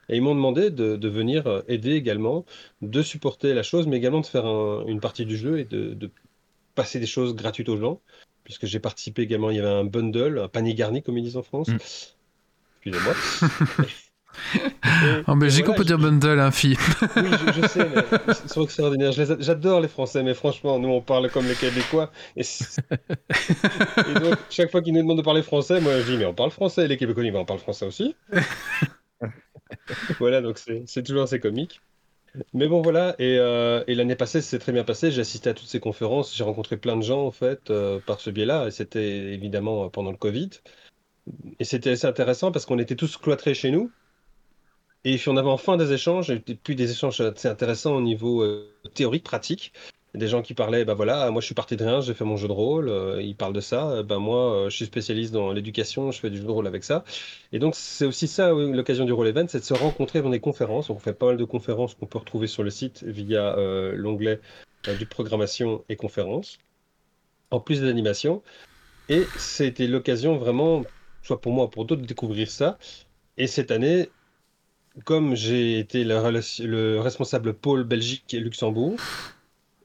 Et 0.07 0.17
ils 0.17 0.21
m'ont 0.21 0.35
demandé 0.35 0.69
de, 0.69 1.07
venir 1.07 1.63
aider 1.67 1.93
également, 1.93 2.45
de 2.81 3.01
supporter 3.01 3.55
la 3.55 3.63
chose, 3.63 3.87
mais 3.87 3.97
également 3.97 4.21
de 4.21 4.27
faire 4.27 4.45
une 4.87 4.99
partie 4.99 5.25
du 5.25 5.37
jeu 5.37 5.59
et 5.59 5.65
de, 5.65 5.95
de 5.95 6.11
passer 6.75 6.99
des 6.99 7.07
choses 7.07 7.35
gratuites 7.35 7.69
aux 7.69 7.77
gens. 7.77 8.01
Puisque 8.43 8.67
j'ai 8.67 8.79
participé 8.79 9.23
également, 9.23 9.49
il 9.49 9.57
y 9.57 9.59
avait 9.59 9.67
un 9.67 9.85
bundle, 9.85 10.37
un 10.37 10.47
panier 10.47 10.75
garni, 10.75 11.01
comme 11.01 11.17
ils 11.17 11.23
disent 11.23 11.37
en 11.37 11.41
France. 11.41 11.69
Mm. 11.69 11.77
Excusez-moi. 12.83 13.15
en 15.27 15.35
Belgique, 15.35 15.67
on 15.69 15.73
peut 15.73 15.83
dire 15.83 15.97
bundle, 15.97 16.39
hein, 16.39 16.51
fille. 16.51 16.77
oui, 17.15 17.29
je, 17.55 17.67
sais, 17.67 17.89
mais 17.89 18.03
ils 18.43 18.49
sont 18.49 18.63
extraordinaires. 18.63 19.11
J'adore 19.11 19.81
les 19.81 19.87
Français, 19.87 20.23
mais 20.23 20.33
franchement, 20.33 20.79
nous, 20.79 20.89
on 20.89 21.01
parle 21.01 21.29
comme 21.29 21.47
les 21.47 21.55
Québécois. 21.55 22.11
Et, 22.35 22.41
et 24.09 24.19
donc, 24.19 24.37
chaque 24.49 24.71
fois 24.71 24.81
qu'ils 24.81 24.93
nous 24.93 25.01
demandent 25.01 25.17
de 25.17 25.23
parler 25.23 25.43
français, 25.43 25.81
moi, 25.81 25.99
je 25.99 26.11
dis, 26.11 26.17
mais 26.17 26.25
on 26.25 26.33
parle 26.33 26.51
français. 26.51 26.87
Les 26.87 26.97
Québécois, 26.97 27.23
mais 27.23 27.35
on 27.35 27.45
parle 27.45 27.59
français 27.59 27.85
aussi. 27.85 28.15
voilà, 30.19 30.41
donc 30.41 30.59
c'est 30.85 31.03
toujours 31.03 31.23
assez 31.23 31.39
comique. 31.39 31.81
Mais 32.53 32.67
bon, 32.67 32.81
voilà. 32.81 33.15
Et, 33.19 33.37
euh, 33.39 33.83
et 33.87 33.95
l'année 33.95 34.15
passée, 34.15 34.41
c'est 34.41 34.59
très 34.59 34.71
bien 34.71 34.83
passé. 34.83 35.11
J'ai 35.11 35.21
assisté 35.21 35.49
à 35.49 35.53
toutes 35.53 35.67
ces 35.67 35.79
conférences. 35.79 36.35
J'ai 36.35 36.43
rencontré 36.43 36.77
plein 36.77 36.97
de 36.97 37.01
gens, 37.01 37.25
en 37.25 37.31
fait, 37.31 37.69
euh, 37.69 37.99
par 38.05 38.19
ce 38.19 38.29
biais-là. 38.29 38.67
Et 38.67 38.71
c'était 38.71 39.33
évidemment 39.33 39.89
pendant 39.89 40.11
le 40.11 40.17
Covid. 40.17 40.49
Et 41.59 41.63
c'était 41.63 41.91
assez 41.91 42.07
intéressant 42.07 42.51
parce 42.51 42.65
qu'on 42.65 42.79
était 42.79 42.95
tous 42.95 43.17
cloîtrés 43.17 43.53
chez 43.53 43.71
nous. 43.71 43.91
Et 45.05 45.17
puis 45.17 45.29
on 45.29 45.37
avait 45.37 45.49
enfin 45.49 45.77
des 45.77 45.93
échanges, 45.93 46.31
et 46.31 46.39
puis 46.39 46.75
des 46.75 46.91
échanges 46.91 47.21
assez 47.21 47.47
intéressants 47.47 47.95
au 47.95 48.01
niveau 48.01 48.41
euh, 48.41 48.73
théorique, 48.95 49.23
pratique. 49.23 49.71
Des 50.15 50.27
gens 50.27 50.41
qui 50.41 50.53
parlaient, 50.53 50.83
bah 50.83 50.95
voilà, 50.95 51.29
moi 51.29 51.41
je 51.41 51.45
suis 51.45 51.53
parti 51.53 51.75
de 51.77 51.83
rien, 51.83 52.01
j'ai 52.01 52.13
fait 52.15 52.23
mon 52.25 52.37
jeu 52.37 52.47
de 52.47 52.53
rôle, 52.53 52.89
euh, 52.89 53.21
ils 53.21 53.35
parlent 53.35 53.53
de 53.53 53.59
ça, 53.61 54.01
ben 54.01 54.17
moi 54.17 54.65
euh, 54.65 54.69
je 54.69 54.75
suis 54.75 54.85
spécialiste 54.85 55.31
dans 55.31 55.51
l'éducation, 55.51 56.09
je 56.11 56.19
fais 56.19 56.29
du 56.29 56.37
jeu 56.37 56.45
de 56.45 56.51
rôle 56.51 56.65
avec 56.67 56.83
ça. 56.83 57.03
Et 57.51 57.59
donc 57.59 57.75
c'est 57.75 58.05
aussi 58.05 58.27
ça 58.27 58.51
l'occasion 58.51 59.05
du 59.05 59.13
Rôle 59.13 59.27
Event, 59.27 59.45
c'est 59.47 59.59
de 59.59 59.65
se 59.65 59.73
rencontrer 59.75 60.21
dans 60.23 60.29
des 60.31 60.39
conférences. 60.39 60.89
On 60.89 60.97
fait 60.97 61.13
pas 61.13 61.27
mal 61.27 61.37
de 61.37 61.43
conférences 61.45 61.93
qu'on 61.93 62.07
peut 62.07 62.17
retrouver 62.17 62.47
sur 62.47 62.63
le 62.63 62.71
site 62.71 63.03
via 63.03 63.55
l'onglet 63.93 64.39
du 64.97 65.05
programmation 65.05 65.83
et 65.89 65.97
conférences, 65.97 66.57
en 67.51 67.59
plus 67.59 67.81
des 67.81 67.89
animations. 67.89 68.41
Et 69.09 69.27
c'était 69.35 69.87
l'occasion 69.87 70.37
vraiment, 70.37 70.83
soit 71.21 71.41
pour 71.41 71.51
moi 71.51 71.65
ou 71.65 71.67
pour 71.67 71.85
d'autres, 71.85 72.01
de 72.01 72.07
découvrir 72.07 72.49
ça. 72.49 72.77
Et 73.37 73.47
cette 73.47 73.71
année, 73.71 74.09
comme 75.03 75.35
j'ai 75.35 75.79
été 75.79 76.03
le, 76.03 76.99
responsable 76.99 77.53
pôle 77.53 77.83
Belgique 77.83 78.33
et 78.33 78.39
Luxembourg, 78.39 78.95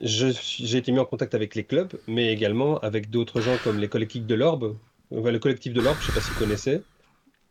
j'ai 0.00 0.76
été 0.76 0.92
mis 0.92 0.98
en 0.98 1.04
contact 1.04 1.34
avec 1.34 1.54
les 1.54 1.64
clubs, 1.64 1.92
mais 2.06 2.32
également 2.32 2.78
avec 2.78 3.10
d'autres 3.10 3.40
gens 3.40 3.56
comme 3.64 3.78
les 3.78 3.88
collectifs 3.88 4.24
de 4.24 4.34
l'Orbe. 4.34 4.76
le 5.10 5.38
collectif 5.38 5.72
de 5.72 5.80
l'Orbe, 5.80 5.98
je 6.00 6.06
ne 6.06 6.12
sais 6.12 6.20
pas 6.20 6.24
si 6.24 6.30
vous 6.32 6.38
connaissez, 6.38 6.82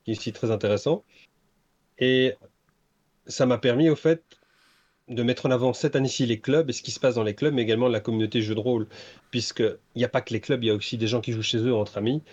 qui 0.03 0.11
est 0.11 0.17
aussi 0.17 0.31
très 0.31 0.51
intéressant. 0.51 1.03
Et 1.99 2.35
ça 3.27 3.45
m'a 3.45 3.57
permis, 3.57 3.89
au 3.89 3.95
fait, 3.95 4.23
de 5.09 5.23
mettre 5.23 5.45
en 5.45 5.51
avant 5.51 5.73
cette 5.73 5.95
année-ci 5.95 6.25
les 6.25 6.39
clubs 6.39 6.69
et 6.69 6.73
ce 6.73 6.81
qui 6.81 6.91
se 6.91 6.99
passe 6.99 7.15
dans 7.15 7.23
les 7.23 7.35
clubs, 7.35 7.53
mais 7.53 7.63
également 7.63 7.87
la 7.87 7.99
communauté 7.99 8.41
jeu 8.41 8.55
de 8.55 8.59
rôle. 8.59 8.87
Puisqu'il 9.31 9.77
n'y 9.95 10.05
a 10.05 10.09
pas 10.09 10.21
que 10.21 10.33
les 10.33 10.39
clubs, 10.39 10.63
il 10.63 10.67
y 10.67 10.69
a 10.69 10.75
aussi 10.75 10.97
des 10.97 11.07
gens 11.07 11.21
qui 11.21 11.33
jouent 11.33 11.41
chez 11.41 11.57
eux 11.57 11.75
entre 11.75 11.97
amis. 11.97 12.23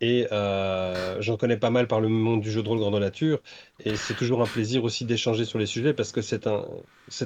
Et 0.00 0.26
euh, 0.30 1.20
j'en 1.22 1.36
connais 1.36 1.56
pas 1.56 1.70
mal 1.70 1.86
par 1.88 2.00
le 2.00 2.08
monde 2.08 2.42
du 2.42 2.50
jeu 2.50 2.62
de 2.62 2.68
rôle 2.68 2.78
grandeur 2.78 3.00
nature. 3.00 3.40
Et 3.84 3.96
c'est 3.96 4.14
toujours 4.14 4.42
un 4.42 4.46
plaisir 4.46 4.84
aussi 4.84 5.04
d'échanger 5.04 5.44
sur 5.44 5.58
les 5.58 5.66
sujets 5.66 5.94
parce 5.94 6.12
que 6.12 6.20
c'est 6.22 6.46
un, 6.46 6.66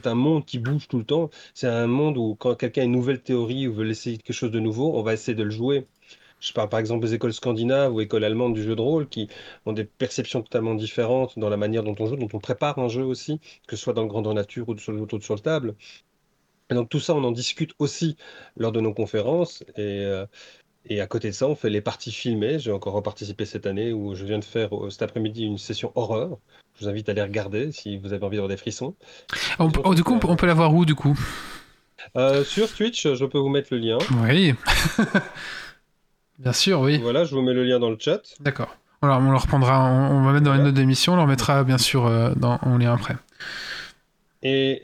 un 0.05 0.15
monde 0.15 0.45
qui 0.47 0.59
bouge 0.59 0.87
tout 0.89 0.99
le 0.99 1.05
temps. 1.05 1.31
C'est 1.55 1.67
un 1.67 1.87
monde 1.89 2.17
où 2.17 2.37
quand 2.37 2.55
quelqu'un 2.55 2.83
a 2.83 2.85
une 2.85 2.93
nouvelle 2.93 3.21
théorie 3.23 3.67
ou 3.67 3.75
veut 3.75 3.89
essayer 3.91 4.19
quelque 4.19 4.35
chose 4.37 4.53
de 4.53 4.61
nouveau, 4.61 4.97
on 4.97 5.03
va 5.03 5.15
essayer 5.15 5.35
de 5.35 5.43
le 5.43 5.51
jouer. 5.51 5.87
Je 6.41 6.53
parle 6.53 6.69
par 6.71 6.81
exemple 6.81 7.05
des 7.05 7.15
écoles 7.15 7.35
scandinaves 7.35 7.93
ou 7.93 8.01
écoles 8.01 8.25
allemandes 8.25 8.55
du 8.55 8.63
jeu 8.63 8.75
de 8.77 8.81
rôle 8.81 9.09
qui 9.09 9.29
ont 9.67 9.73
des 9.73 9.85
perceptions 9.85 10.43
totalement 10.43 10.75
différentes 10.75 11.39
dans 11.39 11.51
la 11.51 11.57
manière 11.59 11.83
dont 11.83 11.95
on 11.99 12.07
joue, 12.07 12.17
dont 12.17 12.29
on 12.33 12.39
prépare 12.39 12.79
un 12.79 12.89
jeu 12.89 13.05
aussi, 13.05 13.41
que 13.67 13.77
ce 13.77 13.83
soit 13.83 13.93
dans 13.93 14.03
le 14.03 14.09
grandeur 14.09 14.33
nature 14.35 14.69
ou 14.69 14.79
sur 14.79 14.93
le, 14.93 15.01
autour 15.01 15.23
sur 15.23 15.35
le 15.35 15.41
table. 15.41 15.75
Et 16.71 16.75
donc 16.75 16.89
tout 16.89 17.01
ça, 17.01 17.15
on 17.15 17.25
en 17.25 17.33
discute 17.33 17.73
aussi 17.79 18.17
lors 18.57 18.73
de 18.73 18.81
nos 18.81 18.95
conférences. 18.95 19.63
Et, 19.77 20.05
euh, 20.05 20.27
et 20.87 21.01
à 21.01 21.07
côté 21.07 21.29
de 21.29 21.35
ça, 21.35 21.47
on 21.47 21.55
fait 21.55 21.71
les 21.71 21.81
parties 21.81 22.13
filmées. 22.13 22.59
J'ai 22.59 22.73
encore 22.73 23.03
participé 23.03 23.45
cette 23.45 23.67
année 23.67 23.93
où 23.93 24.15
je 24.15 24.25
viens 24.25 24.39
de 24.39 24.45
faire 24.45 24.75
euh, 24.75 24.91
cet 24.91 25.03
après-midi 25.03 25.45
une 25.45 25.59
session 25.59 25.93
horreur. 25.95 26.39
Je 26.79 26.85
vous 26.85 26.91
invite 26.91 27.09
à 27.09 27.13
les 27.13 27.23
regarder 27.23 27.71
si 27.73 27.99
vous 27.99 28.13
avez 28.13 28.25
envie 28.25 28.37
d'avoir 28.37 28.49
des 28.49 28.57
frissons. 28.57 28.95
Oh, 29.59 29.95
du 29.95 30.03
coup, 30.03 30.19
on 30.23 30.37
peut 30.37 30.47
la 30.47 30.55
voir 30.55 30.75
où 30.75 30.85
du 30.87 30.95
coup? 30.95 31.19
Euh, 32.17 32.45
Sur 32.45 32.73
Twitch, 32.73 33.13
je 33.13 33.25
peux 33.27 33.39
vous 33.39 33.51
mettre 33.51 33.69
le 33.73 33.79
lien. 33.79 33.99
Oui. 34.23 34.55
Bien 36.39 36.55
sûr, 36.55 36.81
oui. 36.81 36.99
Voilà, 36.99 37.25
je 37.25 37.35
vous 37.35 37.43
mets 37.43 37.53
le 37.53 37.65
lien 37.65 37.79
dans 37.79 37.91
le 37.91 37.99
chat. 38.01 38.23
D'accord. 38.41 38.75
Alors, 39.03 39.19
on 39.19 39.31
le 39.31 39.37
reprendra, 39.37 39.91
on, 39.91 40.23
va 40.25 40.33
mettre 40.33 40.45
dans 40.45 40.55
une 40.55 40.67
autre 40.67 40.81
émission, 40.81 41.13
on 41.13 41.17
le 41.17 41.23
remettra 41.23 41.65
bien 41.65 41.79
sûr 41.79 42.07
euh, 42.07 42.33
dans, 42.37 42.59
en 42.63 42.79
lien 42.79 42.95
après. 42.95 43.17
Et 44.43 44.83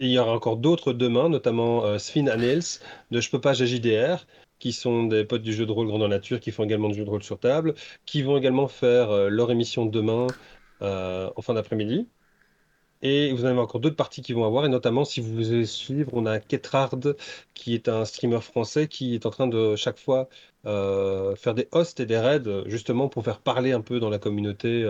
il 0.00 0.08
y 0.08 0.18
aura 0.18 0.32
encore 0.32 0.56
d'autres 0.56 0.92
demain, 0.92 1.28
notamment 1.28 1.84
euh, 1.84 1.98
Sven 1.98 2.28
Anels 2.28 2.62
de 3.10 3.20
Je 3.20 3.30
peux 3.30 3.40
pas 3.40 3.54
JDR, 3.54 4.26
qui 4.58 4.72
sont 4.72 5.04
des 5.04 5.24
potes 5.24 5.42
du 5.42 5.52
jeu 5.52 5.66
de 5.66 5.72
rôle 5.72 5.86
grandeur 5.86 6.08
nature, 6.08 6.40
qui 6.40 6.50
font 6.50 6.64
également 6.64 6.88
du 6.88 6.96
jeu 6.96 7.04
de 7.04 7.10
rôle 7.10 7.22
sur 7.22 7.38
table, 7.38 7.74
qui 8.06 8.22
vont 8.22 8.36
également 8.36 8.68
faire 8.68 9.10
euh, 9.10 9.28
leur 9.28 9.50
émission 9.50 9.86
demain 9.86 10.26
euh, 10.82 11.30
en 11.36 11.42
fin 11.42 11.54
d'après-midi. 11.54 12.08
Et 13.02 13.32
vous 13.32 13.44
avez 13.44 13.58
encore 13.58 13.80
d'autres 13.80 13.96
parties 13.96 14.22
qui 14.22 14.32
vont 14.32 14.44
avoir, 14.44 14.64
et 14.66 14.68
notamment 14.68 15.04
si 15.04 15.20
vous 15.20 15.32
voulez 15.32 15.66
suivre, 15.66 16.10
on 16.14 16.26
a 16.26 16.40
Ketrard, 16.40 16.96
qui 17.54 17.74
est 17.74 17.88
un 17.88 18.04
streamer 18.04 18.40
français 18.40 18.88
qui 18.88 19.14
est 19.14 19.24
en 19.26 19.30
train 19.30 19.46
de 19.46 19.76
chaque 19.76 19.98
fois 19.98 20.28
faire 20.64 21.54
des 21.54 21.68
hosts 21.72 22.00
et 22.00 22.06
des 22.06 22.18
raids, 22.18 22.64
justement 22.66 23.08
pour 23.08 23.24
faire 23.24 23.40
parler 23.40 23.72
un 23.72 23.80
peu 23.82 24.00
dans 24.00 24.10
la 24.10 24.18
communauté 24.18 24.84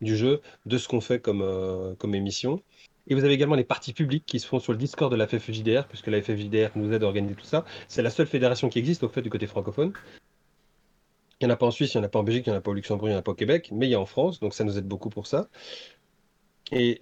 du 0.00 0.16
jeu 0.16 0.40
de 0.66 0.78
ce 0.78 0.86
qu'on 0.88 1.00
fait 1.00 1.20
comme 1.20 2.14
émission. 2.14 2.62
Et 3.10 3.14
vous 3.14 3.24
avez 3.24 3.34
également 3.34 3.56
les 3.56 3.64
parties 3.64 3.92
publiques 3.92 4.24
qui 4.24 4.38
se 4.38 4.46
font 4.46 4.60
sur 4.60 4.72
le 4.72 4.78
Discord 4.78 5.10
de 5.10 5.16
la 5.16 5.26
FFJDR, 5.26 5.86
puisque 5.88 6.06
la 6.06 6.22
FFJDR 6.22 6.70
nous 6.76 6.92
aide 6.92 7.02
à 7.02 7.06
organiser 7.06 7.34
tout 7.34 7.44
ça. 7.44 7.64
C'est 7.88 8.02
la 8.02 8.10
seule 8.10 8.28
fédération 8.28 8.68
qui 8.68 8.78
existe 8.78 9.02
au 9.02 9.08
fait 9.08 9.20
du 9.20 9.30
côté 9.30 9.48
francophone. 9.48 9.92
Il 11.40 11.46
n'y 11.46 11.52
en 11.52 11.54
a 11.54 11.56
pas 11.56 11.66
en 11.66 11.70
Suisse, 11.70 11.94
il 11.94 11.98
n'y 11.98 12.04
en 12.04 12.06
a 12.06 12.08
pas 12.08 12.20
en 12.20 12.22
Belgique, 12.22 12.46
il 12.46 12.50
n'y 12.50 12.56
en 12.56 12.58
a 12.58 12.62
pas 12.62 12.70
au 12.70 12.74
Luxembourg, 12.74 13.08
il 13.08 13.10
n'y 13.10 13.16
en 13.16 13.20
a 13.20 13.22
pas 13.22 13.32
au 13.32 13.34
Québec, 13.34 13.70
mais 13.72 13.88
il 13.88 13.90
y 13.90 13.94
a 13.94 14.00
en 14.00 14.06
France, 14.06 14.40
donc 14.40 14.54
ça 14.54 14.62
nous 14.62 14.78
aide 14.78 14.86
beaucoup 14.86 15.10
pour 15.10 15.26
ça. 15.26 15.48
Et 16.70 17.00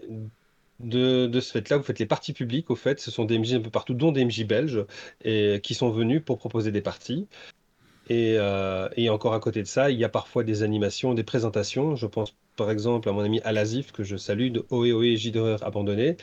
de, 0.80 1.40
ce 1.40 1.52
fait-là, 1.52 1.76
vous 1.76 1.82
faites 1.82 1.98
les 1.98 2.06
parties 2.06 2.32
publiques, 2.32 2.70
au 2.70 2.76
fait, 2.76 3.00
ce 3.00 3.10
sont 3.10 3.24
des 3.24 3.38
MJ 3.38 3.54
un 3.54 3.60
peu 3.60 3.70
partout, 3.70 3.94
dont 3.94 4.12
des 4.12 4.24
MJ 4.24 4.46
belges, 4.46 4.86
et, 5.24 5.60
qui 5.62 5.74
sont 5.74 5.90
venus 5.90 6.22
pour 6.24 6.38
proposer 6.38 6.72
des 6.72 6.80
parties. 6.80 7.26
Euh, 8.10 8.88
et, 8.96 9.10
encore 9.10 9.34
à 9.34 9.40
côté 9.40 9.62
de 9.62 9.66
ça, 9.66 9.90
il 9.90 9.98
y 9.98 10.04
a 10.04 10.08
parfois 10.08 10.44
des 10.44 10.62
animations, 10.62 11.14
des 11.14 11.24
présentations. 11.24 11.96
Je 11.96 12.06
pense 12.06 12.34
par 12.58 12.70
exemple 12.70 13.08
à 13.08 13.12
mon 13.12 13.20
ami 13.22 13.40
Alazif, 13.44 13.92
que 13.92 14.04
je 14.04 14.16
salue, 14.16 14.50
de 14.50 14.66
OEOE 14.70 15.16
Gidoreur 15.16 15.64
Abandonné, 15.66 16.16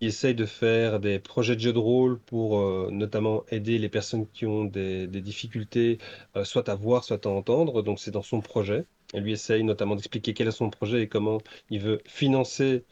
qui 0.00 0.06
essaye 0.06 0.34
de 0.34 0.46
faire 0.46 1.00
des 1.00 1.18
projets 1.18 1.56
de 1.56 1.60
jeux 1.60 1.72
de 1.74 1.78
rôle 1.78 2.18
pour 2.20 2.60
euh, 2.60 2.88
notamment 2.92 3.44
aider 3.50 3.78
les 3.78 3.90
personnes 3.90 4.26
qui 4.28 4.46
ont 4.46 4.64
des, 4.64 5.06
difficultés, 5.08 5.98
euh, 6.36 6.44
soit 6.44 6.68
à 6.70 6.74
voir, 6.76 7.04
soit 7.04 7.26
à 7.26 7.28
entendre. 7.28 7.82
Donc 7.82 8.00
c'est 8.00 8.12
dans 8.12 8.22
son 8.22 8.40
projet. 8.40 8.86
Et 9.14 9.20
lui 9.20 9.32
essaye 9.32 9.64
notamment 9.64 9.96
d'expliquer 9.96 10.32
quel 10.34 10.48
est 10.48 10.52
son 10.52 10.70
projet 10.70 11.02
et 11.02 11.08
comment 11.08 11.38
il 11.70 11.80
veut 11.80 12.00
financer 12.06 12.84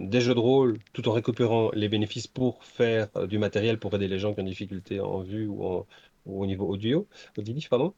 des 0.00 0.20
jeux 0.20 0.34
de 0.34 0.40
rôle 0.40 0.78
tout 0.92 1.08
en 1.08 1.12
récupérant 1.12 1.70
les 1.72 1.88
bénéfices 1.88 2.26
pour 2.26 2.64
faire 2.64 3.08
du 3.28 3.38
matériel 3.38 3.78
pour 3.78 3.94
aider 3.94 4.08
les 4.08 4.18
gens 4.18 4.34
qui 4.34 4.40
ont 4.40 4.42
des 4.42 4.50
difficultés 4.50 4.98
en 5.00 5.20
vue 5.20 5.46
ou 5.46 5.84
au 6.26 6.46
niveau 6.46 6.66
audio, 6.66 7.06
auditif, 7.36 7.68
pardon. 7.68 7.94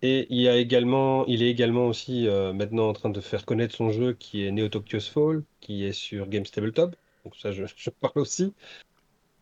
Et 0.00 0.26
il, 0.30 0.40
y 0.40 0.48
a 0.48 0.56
également, 0.56 1.26
il 1.26 1.42
est 1.42 1.50
également 1.50 1.86
aussi 1.86 2.26
euh, 2.26 2.52
maintenant 2.52 2.88
en 2.88 2.92
train 2.92 3.10
de 3.10 3.20
faire 3.20 3.44
connaître 3.44 3.74
son 3.74 3.90
jeu 3.90 4.14
qui 4.14 4.44
est 4.44 4.50
Neo 4.50 4.68
Fall, 5.00 5.42
qui 5.60 5.84
est 5.84 5.92
sur 5.92 6.28
Games 6.28 6.44
Tabletop. 6.44 6.96
Donc 7.24 7.36
ça, 7.36 7.52
je, 7.52 7.90
parle 7.90 8.18
aussi. 8.18 8.54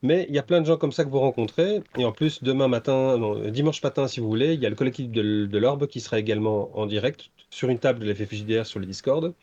Mais 0.03 0.27
il 0.29 0.35
y 0.35 0.39
a 0.39 0.43
plein 0.43 0.61
de 0.61 0.67
gens 0.67 0.77
comme 0.77 0.93
ça 0.93 1.05
que 1.05 1.11
vous 1.11 1.21
rencontrez. 1.21 1.83
Et 1.97 2.05
en 2.05 2.13
plus, 2.13 2.43
demain 2.43 2.69
matin, 2.69 3.17
non, 3.17 3.49
dimanche 3.49 3.83
matin, 3.83 4.09
si 4.09 4.21
vous 4.21 4.29
voulez, 4.29 4.55
il 4.55 4.61
y 4.61 4.67
a 4.67 4.71
le 4.71 4.77
collectif 4.77 5.11
de, 5.11 5.47
de 5.47 5.59
l'Orbe 5.59 5.87
qui 5.87 6.01
sera 6.01 6.19
également 6.19 6.77
en 6.77 6.87
direct 6.87 7.31
sur 7.51 7.69
une 7.69 7.79
table 7.79 8.01
de 8.01 8.07
la 8.07 8.15
FFJDR 8.15 8.67
sur 8.67 8.81
le 8.81 8.87
Discord 8.87 9.35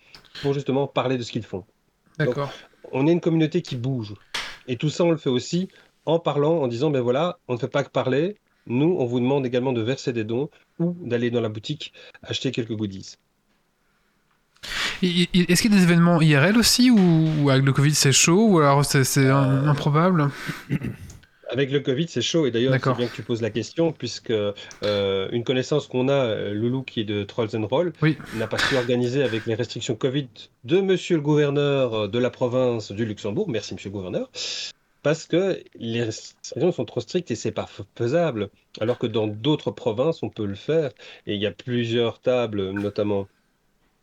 pour 0.41 0.53
justement 0.53 0.87
parler 0.87 1.17
de 1.17 1.23
ce 1.23 1.31
qu'ils 1.31 1.43
font. 1.43 1.65
D'accord. 2.17 2.51
On 2.91 3.05
est 3.05 3.11
une 3.11 3.21
communauté 3.21 3.61
qui 3.61 3.75
bouge. 3.75 4.13
Et 4.67 4.77
tout 4.77 4.89
ça, 4.89 5.03
on 5.03 5.11
le 5.11 5.17
fait 5.17 5.29
aussi 5.29 5.69
en 6.05 6.19
parlant, 6.19 6.61
en 6.61 6.67
disant, 6.67 6.89
ben 6.89 7.01
voilà, 7.01 7.37
on 7.47 7.53
ne 7.53 7.59
fait 7.59 7.67
pas 7.67 7.83
que 7.83 7.89
parler, 7.89 8.37
nous, 8.67 8.95
on 8.99 9.05
vous 9.05 9.19
demande 9.19 9.45
également 9.45 9.73
de 9.73 9.81
verser 9.81 10.13
des 10.13 10.23
dons 10.23 10.49
ou 10.79 10.95
d'aller 11.01 11.31
dans 11.31 11.41
la 11.41 11.49
boutique 11.49 11.93
acheter 12.23 12.51
quelques 12.51 12.75
goodies. 12.75 13.17
Est-ce 15.01 15.61
qu'il 15.61 15.71
y 15.71 15.75
a 15.75 15.77
des 15.77 15.83
événements 15.83 16.21
IRL 16.21 16.57
aussi 16.57 16.89
ou, 16.89 17.49
avec 17.49 17.63
le 17.63 17.71
Covid 17.71 17.93
c'est 17.93 18.11
chaud 18.11 18.47
ou 18.47 18.59
alors 18.59 18.83
c'est 18.83 19.17
euh, 19.17 19.67
improbable? 19.67 20.29
Avec 21.49 21.71
le 21.71 21.79
Covid, 21.79 22.09
c'est 22.09 22.21
chaud. 22.21 22.45
Et 22.45 22.51
d'ailleurs, 22.51 22.73
c'est 22.73 22.97
bien 22.97 23.07
que 23.07 23.15
tu 23.15 23.23
poses 23.23 23.41
la 23.41 23.49
question, 23.49 23.93
puisque 23.93 24.31
euh, 24.31 25.29
une 25.31 25.45
connaissance 25.45 25.87
qu'on 25.87 26.09
a, 26.09 26.11
euh, 26.11 26.53
Loulou, 26.53 26.83
qui 26.83 26.99
est 26.99 27.05
de 27.05 27.23
Trolls 27.23 27.55
and 27.55 27.67
Roll, 27.67 27.93
n'a 28.35 28.47
pas 28.47 28.57
su 28.57 28.75
organiser 28.75 29.23
avec 29.23 29.45
les 29.45 29.55
restrictions 29.55 29.95
Covid 29.95 30.27
de 30.65 30.81
monsieur 30.81 31.15
le 31.15 31.21
gouverneur 31.21 32.09
de 32.09 32.19
la 32.19 32.29
province 32.31 32.91
du 32.91 33.05
Luxembourg. 33.05 33.49
Merci, 33.49 33.75
monsieur 33.75 33.89
le 33.89 33.93
gouverneur. 33.93 34.29
Parce 35.03 35.25
que 35.25 35.63
les 35.75 36.03
restrictions 36.03 36.71
sont 36.71 36.85
trop 36.85 36.99
strictes 36.99 37.31
et 37.31 37.35
c'est 37.35 37.51
pas 37.51 37.67
faisable. 37.95 38.49
Alors 38.79 38.97
que 38.99 39.07
dans 39.07 39.27
d'autres 39.27 39.71
provinces, 39.71 40.23
on 40.23 40.29
peut 40.29 40.45
le 40.45 40.55
faire. 40.55 40.91
Et 41.25 41.35
il 41.35 41.41
y 41.41 41.45
a 41.45 41.51
plusieurs 41.51 42.19
tables, 42.21 42.71
notamment 42.71 43.27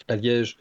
à 0.08 0.16
Liège, 0.16 0.58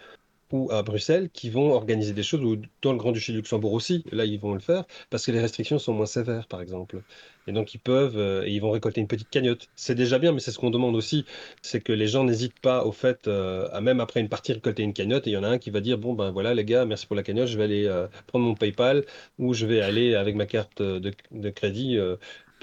ou 0.54 0.72
à 0.72 0.84
Bruxelles 0.84 1.30
qui 1.32 1.49
vont 1.49 1.72
organiser 1.74 2.14
des 2.14 2.24
choses, 2.24 2.43
ou 2.43 2.58
dans 2.82 2.91
le 2.93 2.97
Grand-Duché 2.99 3.34
de 3.34 3.38
Luxembourg 3.39 3.74
aussi, 3.74 4.04
là 4.12 4.24
ils 4.24 4.39
vont 4.39 4.54
le 4.54 4.60
faire, 4.60 4.86
parce 5.10 5.26
que 5.26 5.32
les 5.32 5.41
restrictions 5.41 5.80
sont 5.80 5.93
moins 5.93 6.06
sévères 6.06 6.47
par 6.47 6.62
exemple. 6.62 7.01
Et 7.47 7.51
donc 7.51 7.74
ils 7.74 7.80
peuvent, 7.80 8.18
euh, 8.18 8.45
et 8.45 8.51
ils 8.51 8.62
vont 8.62 8.72
récolter 8.72 9.01
une 9.01 9.08
petite 9.08 9.30
cagnotte. 9.30 9.68
C'est 9.76 9.95
déjà 9.95 10.20
bien, 10.20 10.32
mais 10.32 10.39
c'est 10.39 10.51
ce 10.51 10.60
qu'on 10.60 10.70
demande 10.70 10.95
aussi, 10.95 11.26
c'est 11.62 11.82
que 11.82 11.91
les 11.91 12.08
gens 12.08 12.24
n'hésitent 12.24 12.60
pas 12.62 12.86
au 12.86 12.91
fait, 12.91 13.28
euh, 13.28 13.68
à 13.74 13.82
même 13.82 13.99
après 13.99 14.20
une 14.22 14.30
partie 14.30 14.54
récolter 14.54 14.84
une 14.84 14.93
cagnotte, 14.93 15.28
et 15.28 15.32
il 15.32 15.34
y 15.34 15.38
en 15.38 15.43
a 15.43 15.49
un 15.49 15.58
qui 15.58 15.72
va 15.72 15.82
dire, 15.82 15.97
bon 15.97 16.14
ben 16.14 16.32
voilà 16.32 16.54
les 16.54 16.66
gars, 16.66 16.86
merci 16.86 17.08
pour 17.08 17.16
la 17.16 17.24
cagnotte, 17.24 17.47
je 17.47 17.58
vais 17.58 17.64
aller 17.64 17.86
euh, 17.88 18.08
prendre 18.28 18.45
mon 18.45 18.54
PayPal, 18.56 19.06
ou 19.39 19.54
je 19.54 19.66
vais 19.66 19.82
aller 19.82 20.14
avec 20.16 20.36
ma 20.36 20.45
carte 20.45 20.82
de, 20.82 21.12
de 21.32 21.49
crédit 21.49 21.97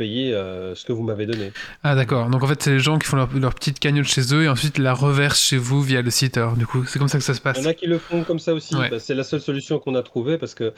payer 0.00 0.32
euh, 0.32 0.74
ce 0.74 0.86
que 0.86 0.94
vous 0.94 1.02
m'avez 1.02 1.26
donné. 1.26 1.52
Ah 1.82 1.94
d'accord, 1.94 2.30
donc 2.30 2.42
en 2.42 2.46
fait 2.46 2.62
c'est 2.62 2.70
les 2.70 2.78
gens 2.78 2.98
qui 2.98 3.06
font 3.06 3.18
leur, 3.18 3.54
petite 3.54 3.78
cagnotte 3.78 4.06
chez 4.06 4.34
eux 4.34 4.44
et 4.44 4.48
ensuite 4.48 4.78
la 4.78 4.94
reversent 4.94 5.42
chez 5.42 5.58
vous 5.58 5.82
via 5.82 6.00
le 6.00 6.10
site. 6.10 6.40
du 6.56 6.66
coup, 6.66 6.86
c'est 6.86 6.98
comme 6.98 7.08
ça 7.08 7.18
que 7.18 7.24
ça 7.24 7.34
se 7.34 7.42
passe. 7.42 7.58
Il 7.58 7.64
y 7.64 7.66
en 7.66 7.70
a 7.70 7.74
qui 7.74 7.86
le 7.86 7.98
font 7.98 8.24
comme 8.24 8.38
ça 8.38 8.54
aussi. 8.54 8.74
Bah, 8.74 8.98
c'est 8.98 9.14
la 9.14 9.24
seule 9.24 9.42
solution 9.42 9.78
qu'on 9.78 9.94
a 9.94 10.02
trouvée 10.02 10.38
parce 10.38 10.54
que 10.54 10.72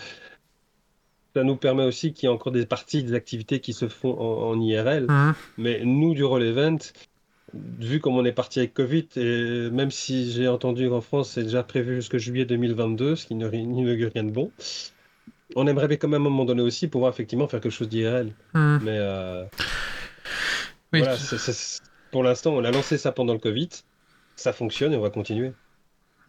ça 1.36 1.44
nous 1.44 1.54
permet 1.54 1.84
aussi 1.84 2.12
qu'il 2.12 2.28
y 2.28 2.32
ait 2.32 2.34
encore 2.34 2.50
des 2.50 2.66
parties, 2.66 3.04
des 3.04 3.14
activités 3.14 3.60
qui 3.60 3.72
se 3.74 3.86
font 3.86 4.18
en, 4.20 4.60
IRL. 4.60 5.06
Mhm. 5.08 5.34
Mais 5.56 5.82
nous, 5.84 6.14
du 6.14 6.24
Roll 6.24 6.42
Event, 6.42 6.78
vu 7.54 8.00
comme 8.00 8.16
on 8.16 8.24
est 8.24 8.32
parti 8.32 8.58
avec 8.58 8.74
Covid, 8.74 9.06
et 9.14 9.70
même 9.70 9.92
si 9.92 10.32
j'ai 10.32 10.48
entendu 10.48 10.88
qu'en 10.88 11.00
France 11.00 11.30
c'est 11.30 11.44
déjà 11.44 11.62
prévu 11.62 11.94
jusqu'au 11.96 12.18
juillet 12.18 12.44
2022, 12.44 13.14
ce 13.14 13.26
qui 13.26 13.36
ne 13.36 13.48
n'inaugure 13.48 14.10
rien 14.12 14.24
de 14.24 14.30
bon, 14.30 14.50
on 15.56 15.66
aimerait 15.66 15.96
quand 15.96 16.08
même 16.08 16.22
à 16.22 16.26
un 16.26 16.30
moment 16.30 16.44
donné 16.44 16.62
aussi 16.62 16.88
pouvoir 16.88 17.12
effectivement 17.12 17.48
faire 17.48 17.60
quelque 17.60 17.72
chose 17.72 17.88
d'IRL. 17.88 18.32
Hmm. 18.54 18.78
Mais 18.82 18.96
euh, 18.98 19.44
voilà, 20.92 21.16
pour 22.10 22.22
l'instant, 22.22 22.52
on 22.52 22.64
a 22.64 22.70
lancé 22.70 22.98
ça 22.98 23.12
pendant 23.12 23.32
le 23.32 23.38
Covid. 23.38 23.68
Ça 24.36 24.52
fonctionne 24.52 24.92
et 24.92 24.96
on 24.96 25.02
va 25.02 25.10
continuer. 25.10 25.52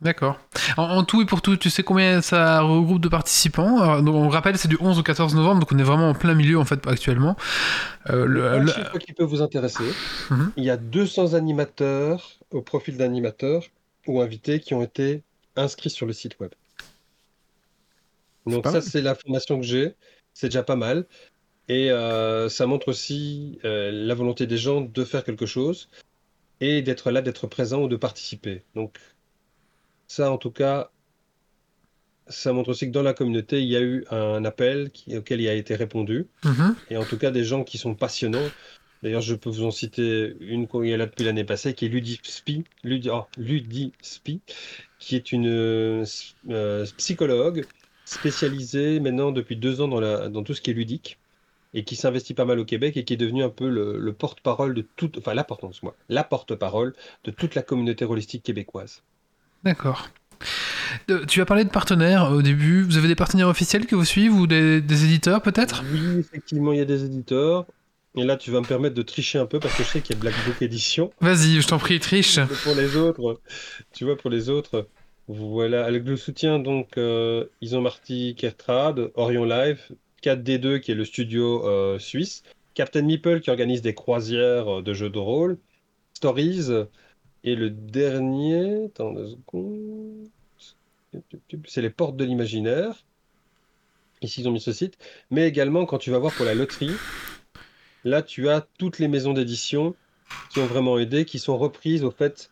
D'accord. 0.04 0.38
En, 0.76 1.06
tout 1.06 1.22
et 1.22 1.26
pour 1.26 1.42
tout, 1.42 1.56
tu 1.56 1.70
sais 1.70 1.82
combien 1.82 2.22
ça 2.22 2.60
regroupe 2.62 3.00
de 3.00 3.08
participants? 3.08 4.02
Donc 4.02 4.16
On 4.16 4.28
rappelle, 4.28 4.58
c'est 4.58 4.68
du 4.68 4.78
11 4.80 5.00
au 5.00 5.04
14 5.04 5.34
novembre, 5.34 5.62
donc 5.62 5.72
on 5.72 5.78
est 5.78 5.84
vraiment 5.84 6.10
en 6.10 6.14
plein 6.14 6.34
milieu 6.34 6.60
en 6.60 6.66
fait 6.66 6.86
actuellement. 6.88 7.38
Euh, 8.10 8.26
le, 8.26 8.68
chiffre 8.68 8.98
qui 8.98 9.14
peut 9.14 9.24
vous 9.24 9.42
intéresser, 9.42 9.86
mhm. 10.30 10.52
il 10.58 10.66
y 10.66 10.70
a 10.70 10.76
200 10.76 11.36
animateurs 11.36 12.34
au 12.52 12.62
profil 12.62 12.98
d'animateurs 12.98 13.64
ou 14.06 14.20
invités 14.20 14.60
qui 14.60 14.74
ont 14.74 14.84
été 14.84 15.24
inscrits 15.56 15.90
sur 15.90 16.06
le 16.06 16.12
site 16.12 16.38
web. 16.42 16.52
Donc 18.46 18.66
ça, 18.68 18.82
c'est 18.82 19.02
l'information 19.02 19.60
que 19.60 19.66
j'ai. 19.66 19.96
C'est 20.34 20.48
déjà 20.48 20.64
pas 20.64 20.76
mal. 20.76 21.06
Et 21.70 21.92
euh, 21.92 22.50
ça 22.50 22.66
montre 22.66 22.90
aussi 22.90 23.60
euh, 23.64 23.90
la 23.92 24.14
volonté 24.16 24.48
des 24.48 24.58
gens 24.58 24.82
de 24.82 25.04
faire 25.06 25.24
quelque 25.24 25.46
chose 25.46 25.90
et 26.60 26.82
d'être 26.82 27.10
là, 27.12 27.22
d'être 27.22 27.48
présent 27.48 27.84
ou 27.84 27.88
de 27.88 27.96
participer. 27.96 28.64
Donc 28.76 28.98
ça, 30.08 30.32
en 30.32 30.38
tout 30.38 30.52
cas, 30.52 30.92
ça 32.28 32.52
montre 32.52 32.70
aussi 32.70 32.88
que 32.88 32.92
dans 32.92 33.04
la 33.04 33.14
communauté, 33.14 33.62
il 33.62 33.70
y 33.70 33.78
a 33.78 33.82
eu 33.82 34.06
un 34.10 34.44
appel 34.44 34.92
auquel 35.16 35.42
il 35.42 35.48
a 35.48 35.54
été 35.54 35.76
répondu. 35.76 36.28
Mm-hmm. 36.44 36.76
Et 36.90 36.98
en 36.98 37.06
tout 37.06 37.18
cas, 37.18 37.32
des 37.32 37.44
gens 37.44 37.64
qui 37.64 37.78
sont 37.78 37.96
passionnants. 37.96 38.50
D'ailleurs, 39.02 39.22
je 39.22 39.36
peux 39.36 39.50
vous 39.50 39.66
en 39.66 39.72
citer 39.72 40.36
une 40.40 40.68
qui 40.68 40.92
est 40.92 40.98
là 40.98 41.06
depuis 41.06 41.26
l'année 41.26 41.44
passée, 41.44 41.74
qui 41.74 41.86
est 41.86 41.90
Ludispi, 41.90 42.64
Ludi, 42.84 43.10
oh, 43.10 43.26
Ludispi 43.38 44.42
qui 45.04 45.18
est 45.18 45.34
une 45.34 45.48
euh, 45.50 46.86
psychologue 46.98 47.66
spécialisé 48.14 49.00
maintenant 49.00 49.32
depuis 49.32 49.56
deux 49.56 49.82
ans 49.82 49.88
dans, 49.88 50.00
la, 50.00 50.30
dans 50.30 50.44
tout 50.44 50.54
ce 50.54 50.62
qui 50.62 50.72
est 50.72 50.74
ludique 50.74 51.18
et 51.74 51.84
qui 51.84 51.96
s'investit 51.96 52.34
pas 52.34 52.46
mal 52.46 52.60
au 52.60 52.66
Québec 52.66 52.98
et 52.98 53.04
qui 53.04 53.14
est 53.14 53.18
devenu 53.18 53.44
un 53.44 53.50
peu 53.50 53.68
le, 53.68 54.14
porte-parole 54.14 54.74
de 54.74 54.86
toute, 54.96 55.18
enfin 55.18 55.34
la 55.34 55.46
moi, 55.82 55.96
la 56.10 56.24
porte-parole 56.24 56.94
de 57.24 57.32
toute 57.32 57.56
la 57.56 57.62
communauté 57.62 58.06
holistique 58.06 58.44
québécoise. 58.44 59.02
D'accord. 59.64 60.10
Euh, 61.10 61.26
tu 61.26 61.42
as 61.42 61.46
parlé 61.46 61.64
de 61.64 61.70
partenaires 61.70 62.32
au 62.32 62.42
début. 62.42 62.84
Vous 62.84 62.98
avez 62.98 63.08
des 63.08 63.16
partenaires 63.16 63.48
officiels 63.48 63.86
que 63.86 63.96
vous 63.96 64.06
suivez 64.06 64.30
ou 64.30 64.46
des, 64.46 64.78
éditeurs 64.78 65.42
peut-être? 65.42 65.84
Oui, 65.92 66.20
effectivement, 66.20 66.74
il 66.74 66.80
y 66.80 66.82
a 66.82 66.86
des 66.86 67.06
éditeurs. 67.06 67.66
Et 68.16 68.24
là, 68.24 68.38
tu 68.38 68.52
vas 68.52 68.60
me 68.60 68.66
permettre 68.66 68.94
de 68.94 69.02
tricher 69.02 69.40
un 69.40 69.48
peu 69.48 69.60
parce 69.60 69.76
que 69.76 69.84
je 69.84 69.88
sais 69.90 70.02
qu'il 70.02 70.16
y 70.16 70.20
a 70.20 70.22
Black 70.22 70.36
Book 70.46 70.62
Edition. 70.62 71.12
Vas-y, 71.20 71.62
je 71.62 71.68
t'en 71.68 71.80
prie, 71.80 72.00
triche. 72.00 72.40
Pour 72.64 72.76
les 72.76 72.96
autres, 72.96 73.42
tu 73.92 74.06
vois, 74.06 74.16
pour 74.16 74.30
les 74.30 74.50
autres, 74.50 74.88
voilà, 75.28 75.86
avec 75.86 76.04
le 76.04 76.18
soutien 76.18 76.60
donc 76.60 76.98
euh, 76.98 77.46
Isomarty 77.62 78.36
Kertrad, 78.36 79.12
Orion 79.16 79.46
Live, 79.46 79.92
4D2 80.22 80.80
qui 80.80 80.92
est 80.92 80.96
le 80.96 81.06
studio 81.06 81.66
euh, 81.68 81.98
suisse, 82.00 82.44
Captain 82.74 83.04
Meeple 83.04 83.40
qui 83.40 83.50
organise 83.50 83.82
des 83.82 83.94
croisières 83.94 84.80
euh, 84.80 84.82
de 84.82 84.94
jeux 84.94 85.10
de 85.10 85.20
rôle, 85.20 85.58
Stories, 86.14 86.70
et 87.44 87.56
le 87.56 87.70
dernier, 87.70 88.86
attends 88.86 89.14
deux 89.14 89.30
secondes, 89.30 90.30
c'est 91.68 91.82
les 91.82 91.90
portes 91.90 92.16
de 92.16 92.24
l'imaginaire. 92.24 93.04
Ici, 94.22 94.42
ils 94.42 94.48
ont 94.48 94.52
mis 94.52 94.62
ce 94.62 94.72
site. 94.72 94.98
Mais 95.30 95.48
également, 95.48 95.86
quand 95.86 95.98
tu 95.98 96.10
vas 96.12 96.20
voir 96.20 96.34
pour 96.34 96.46
la 96.46 96.56
loterie, 96.56 96.92
là, 98.06 98.22
tu 98.22 98.48
as 98.48 98.66
toutes 98.78 99.00
les 99.00 99.10
maisons 99.10 99.34
d'édition 99.34 99.96
qui 100.52 100.60
ont 100.60 100.66
vraiment 100.66 100.98
aidé, 100.98 101.26
qui 101.26 101.40
sont 101.40 101.58
reprises 101.58 102.04
au 102.04 102.12
fait 102.12 102.50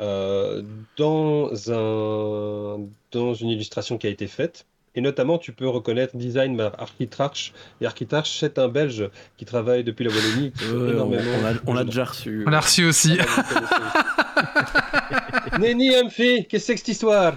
euh, 0.00 0.62
dans, 0.96 1.50
un, 1.70 2.80
dans 3.12 3.34
une 3.34 3.48
illustration 3.48 3.98
qui 3.98 4.06
a 4.06 4.10
été 4.10 4.26
faite. 4.26 4.66
Et 4.96 5.00
notamment, 5.00 5.38
tu 5.38 5.52
peux 5.52 5.68
reconnaître 5.68 6.16
Design 6.16 6.56
par 6.56 6.80
Architrarch. 6.80 7.52
Et 7.80 7.86
Architrarch, 7.86 8.36
c'est 8.40 8.58
un 8.58 8.68
Belge 8.68 9.08
qui 9.36 9.44
travaille 9.44 9.84
depuis 9.84 10.04
la 10.04 10.10
Wallonie. 10.10 10.52
on 11.66 11.74
l'a 11.74 11.84
déjà 11.84 12.04
reçu. 12.04 12.44
On 12.46 12.50
l'a 12.50 12.60
reçu 12.60 12.84
aussi. 12.84 13.16
Nenny 15.60 15.94
Humphrey, 15.94 16.46
qu'est-ce 16.48 16.48
que 16.48 16.58
c'est 16.58 16.74
que 16.74 16.78
cette 16.80 16.88
histoire? 16.88 17.34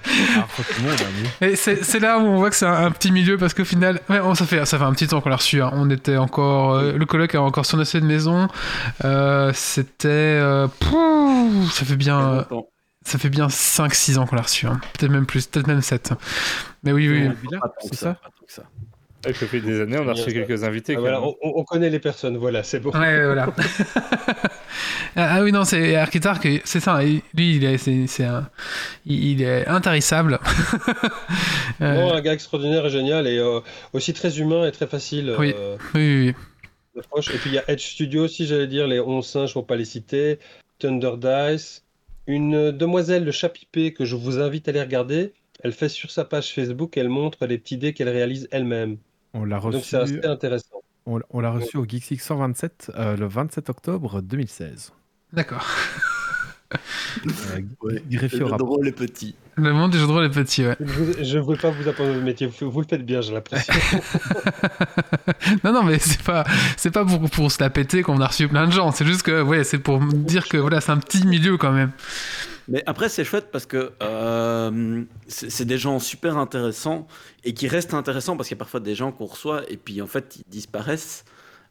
C'est 1.55 1.99
là 1.99 2.19
où 2.19 2.21
on 2.21 2.37
voit 2.37 2.49
que 2.49 2.55
c'est 2.55 2.65
un, 2.65 2.91
petit 2.91 3.11
milieu 3.11 3.37
parce 3.37 3.53
qu'au 3.53 3.65
final, 3.65 3.99
ça, 4.07 4.45
fait, 4.45 4.65
ça 4.65 4.77
fait 4.77 4.83
un 4.83 4.93
petit 4.93 5.07
temps 5.07 5.21
qu'on 5.21 5.29
l'a 5.29 5.35
reçu. 5.35 5.61
Hein. 5.61 5.71
On 5.73 5.89
était 5.89 6.17
encore. 6.17 6.73
Euh, 6.73 6.93
le 6.93 7.05
colloque 7.05 7.35
a 7.35 7.41
encore 7.41 7.65
son 7.65 7.79
essai 7.81 7.99
de 7.99 8.05
maison. 8.05 8.47
Euh, 9.03 9.51
c'était. 9.53 10.07
Euh, 10.07 10.67
ça 11.71 11.85
fait 11.85 11.95
bien. 11.95 12.45
Ça 13.05 13.19
fait 13.19 13.29
bien 13.29 13.47
5-6 13.47 14.17
ans 14.17 14.25
qu'on 14.25 14.37
l'a 14.37 14.43
reçu. 14.43 14.65
Hein. 14.65 14.79
Peut-être 14.97 15.11
même 15.11 15.25
plus, 15.25 15.45
peut-être 15.45 15.67
même 15.67 15.81
7. 15.81 16.13
Mais 16.83 16.93
oui, 16.93 17.09
oui. 17.09 17.29
C'est 17.81 17.95
ça, 17.95 18.17
ça. 19.23 19.33
ça 19.33 19.47
fait 19.47 19.61
des 19.61 19.81
années, 19.81 19.97
on 19.97 20.07
a 20.07 20.13
reçu 20.13 20.33
quelques 20.33 20.63
invités. 20.63 20.97
Ah, 20.97 21.21
on, 21.41 21.63
connaît 21.63 21.89
les 21.89 21.99
personnes, 21.99 22.37
voilà, 22.37 22.63
c'est 22.63 22.79
bon. 22.79 22.91
Ouais, 22.91 23.25
voilà. 23.25 23.47
Ah, 25.15 25.35
ah, 25.35 25.43
oui, 25.43 25.51
non, 25.51 25.63
c'est 25.63 25.95
Architarch, 25.95 26.41
c'est 26.63 26.79
ça. 26.79 27.03
Lui, 27.03 27.21
il 27.35 27.63
est, 27.63 27.77
c'est, 27.77 28.23
un, 28.23 28.49
il 29.05 29.41
est 29.41 29.67
intarissable. 29.67 30.39
Euh, 31.81 32.11
un 32.11 32.21
gars 32.21 32.33
extraordinaire 32.33 32.85
et 32.85 32.89
génial 32.89 33.27
et 33.27 33.39
euh, 33.39 33.59
aussi 33.93 34.13
très 34.13 34.39
humain 34.39 34.65
et 34.67 34.71
très 34.71 34.85
facile. 34.85 35.33
Oui, 35.39 35.53
euh, 35.57 35.75
oui, 35.95 36.33
oui. 36.95 37.03
Et 37.33 37.37
puis 37.37 37.49
il 37.49 37.53
y 37.53 37.57
a 37.57 37.63
Edge 37.67 37.81
Studio 37.81 38.25
aussi, 38.25 38.45
j'allais 38.45 38.67
dire, 38.67 38.87
les 38.87 38.99
11 38.99 39.25
singes, 39.25 39.53
pour 39.53 39.65
pas 39.65 39.75
les 39.75 39.85
citer. 39.85 40.39
Thunder 40.79 41.13
Dice. 41.17 41.83
Une 42.27 42.71
demoiselle 42.71 43.25
de 43.25 43.31
Chapipé 43.31 43.91
que 43.91 44.05
je 44.05 44.15
vous 44.15 44.39
invite 44.39 44.67
à 44.67 44.71
aller 44.71 44.81
regarder. 44.81 45.33
Elle 45.63 45.73
fait 45.73 45.89
sur 45.89 46.11
sa 46.11 46.25
page 46.25 46.53
Facebook, 46.53 46.95
elle 46.95 47.09
montre 47.09 47.45
les 47.47 47.57
petits 47.57 47.77
dés 47.77 47.93
qu'elle 47.93 48.09
réalise 48.09 48.47
elle-même. 48.51 48.97
On 49.33 49.45
l'a 49.45 49.57
reçu. 49.57 49.77
Donc 49.77 49.85
c'est 49.85 49.97
assez 49.97 50.25
intéressant. 50.25 50.81
On, 51.05 51.39
l'a 51.41 51.51
reçu 51.51 51.77
au 51.77 51.85
Geeksix 51.85 52.19
127 52.19 52.91
le 52.97 53.25
27 53.25 53.69
octobre 53.69 54.21
2016. 54.21 54.93
D'accord. 55.33 55.65
Euh, 57.25 57.59
le 58.09 58.27
jeu 58.27 58.39
de 58.39 58.63
rôle 58.63 58.87
est 58.87 58.93
petit. 58.93 59.35
Le 59.55 59.71
monde 59.73 59.91
du 59.91 59.99
jeu 59.99 60.07
de 60.07 60.11
rôle 60.11 60.25
est 60.25 60.29
petit, 60.29 60.65
ouais. 60.65 60.75
Je 60.79 61.37
ne 61.37 61.43
veux 61.43 61.55
pas 61.55 61.69
vous 61.69 61.87
apprendre 61.87 62.13
le 62.13 62.21
métier, 62.21 62.47
vous, 62.47 62.81
le 62.81 62.87
faites 62.87 63.05
bien, 63.05 63.21
j'ai 63.21 63.33
l'impression. 63.33 63.73
non, 65.63 65.73
non, 65.73 65.83
mais 65.83 65.99
c'est 65.99 66.23
pas, 66.23 66.43
c'est 66.75 66.91
pas 66.91 67.05
pour, 67.05 67.29
pour 67.29 67.51
se 67.51 67.61
la 67.61 67.69
péter 67.69 68.01
qu'on 68.01 68.19
a 68.19 68.27
reçu 68.27 68.47
plein 68.47 68.65
de 68.65 68.71
gens, 68.71 68.91
c'est 68.91 69.05
juste 69.05 69.21
que, 69.21 69.41
ouais, 69.43 69.63
c'est 69.63 69.77
pour 69.77 69.99
dire 69.99 70.47
que 70.47 70.57
voilà, 70.57 70.81
c'est 70.81 70.91
un 70.91 70.97
petit 70.97 71.25
milieu 71.27 71.57
quand 71.57 71.71
même. 71.71 71.91
Mais 72.67 72.83
après, 72.85 73.09
c'est 73.09 73.23
chouette 73.23 73.49
parce 73.51 73.65
que 73.65 73.91
euh, 74.01 75.03
c'est 75.27 75.65
des 75.65 75.77
gens 75.77 75.99
super 75.99 76.37
intéressants 76.37 77.07
et 77.43 77.53
qui 77.53 77.67
restent 77.67 77.93
intéressants 77.93 78.37
parce 78.37 78.47
qu'il 78.47 78.55
y 78.55 78.59
a 78.59 78.63
parfois 78.63 78.79
des 78.79 78.95
gens 78.95 79.11
qu'on 79.11 79.25
reçoit 79.25 79.69
et 79.69 79.77
puis 79.77 80.01
en 80.01 80.07
fait 80.07 80.37
ils 80.37 80.49
disparaissent. 80.49 81.25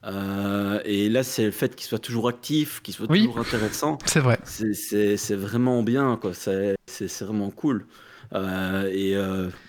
Euh, 0.04 0.80
et 0.84 1.08
là, 1.08 1.22
c'est 1.22 1.44
le 1.44 1.52
fait 1.52 1.76
qu'il 1.76 1.86
soit 1.86 2.00
toujours 2.00 2.28
actif, 2.28 2.82
qu'il 2.82 2.92
soit 2.92 3.06
toujours 3.06 3.38
intéressant. 3.38 3.98
C'est 4.04 4.20
vrai. 4.20 4.38
C'est 4.44 5.36
vraiment 5.36 5.82
bien, 5.82 6.18
quoi. 6.20 6.32
C'est 6.34 6.76
vraiment 7.20 7.50
cool. 7.50 7.86
Euh, 8.34 8.90
et 8.92 9.16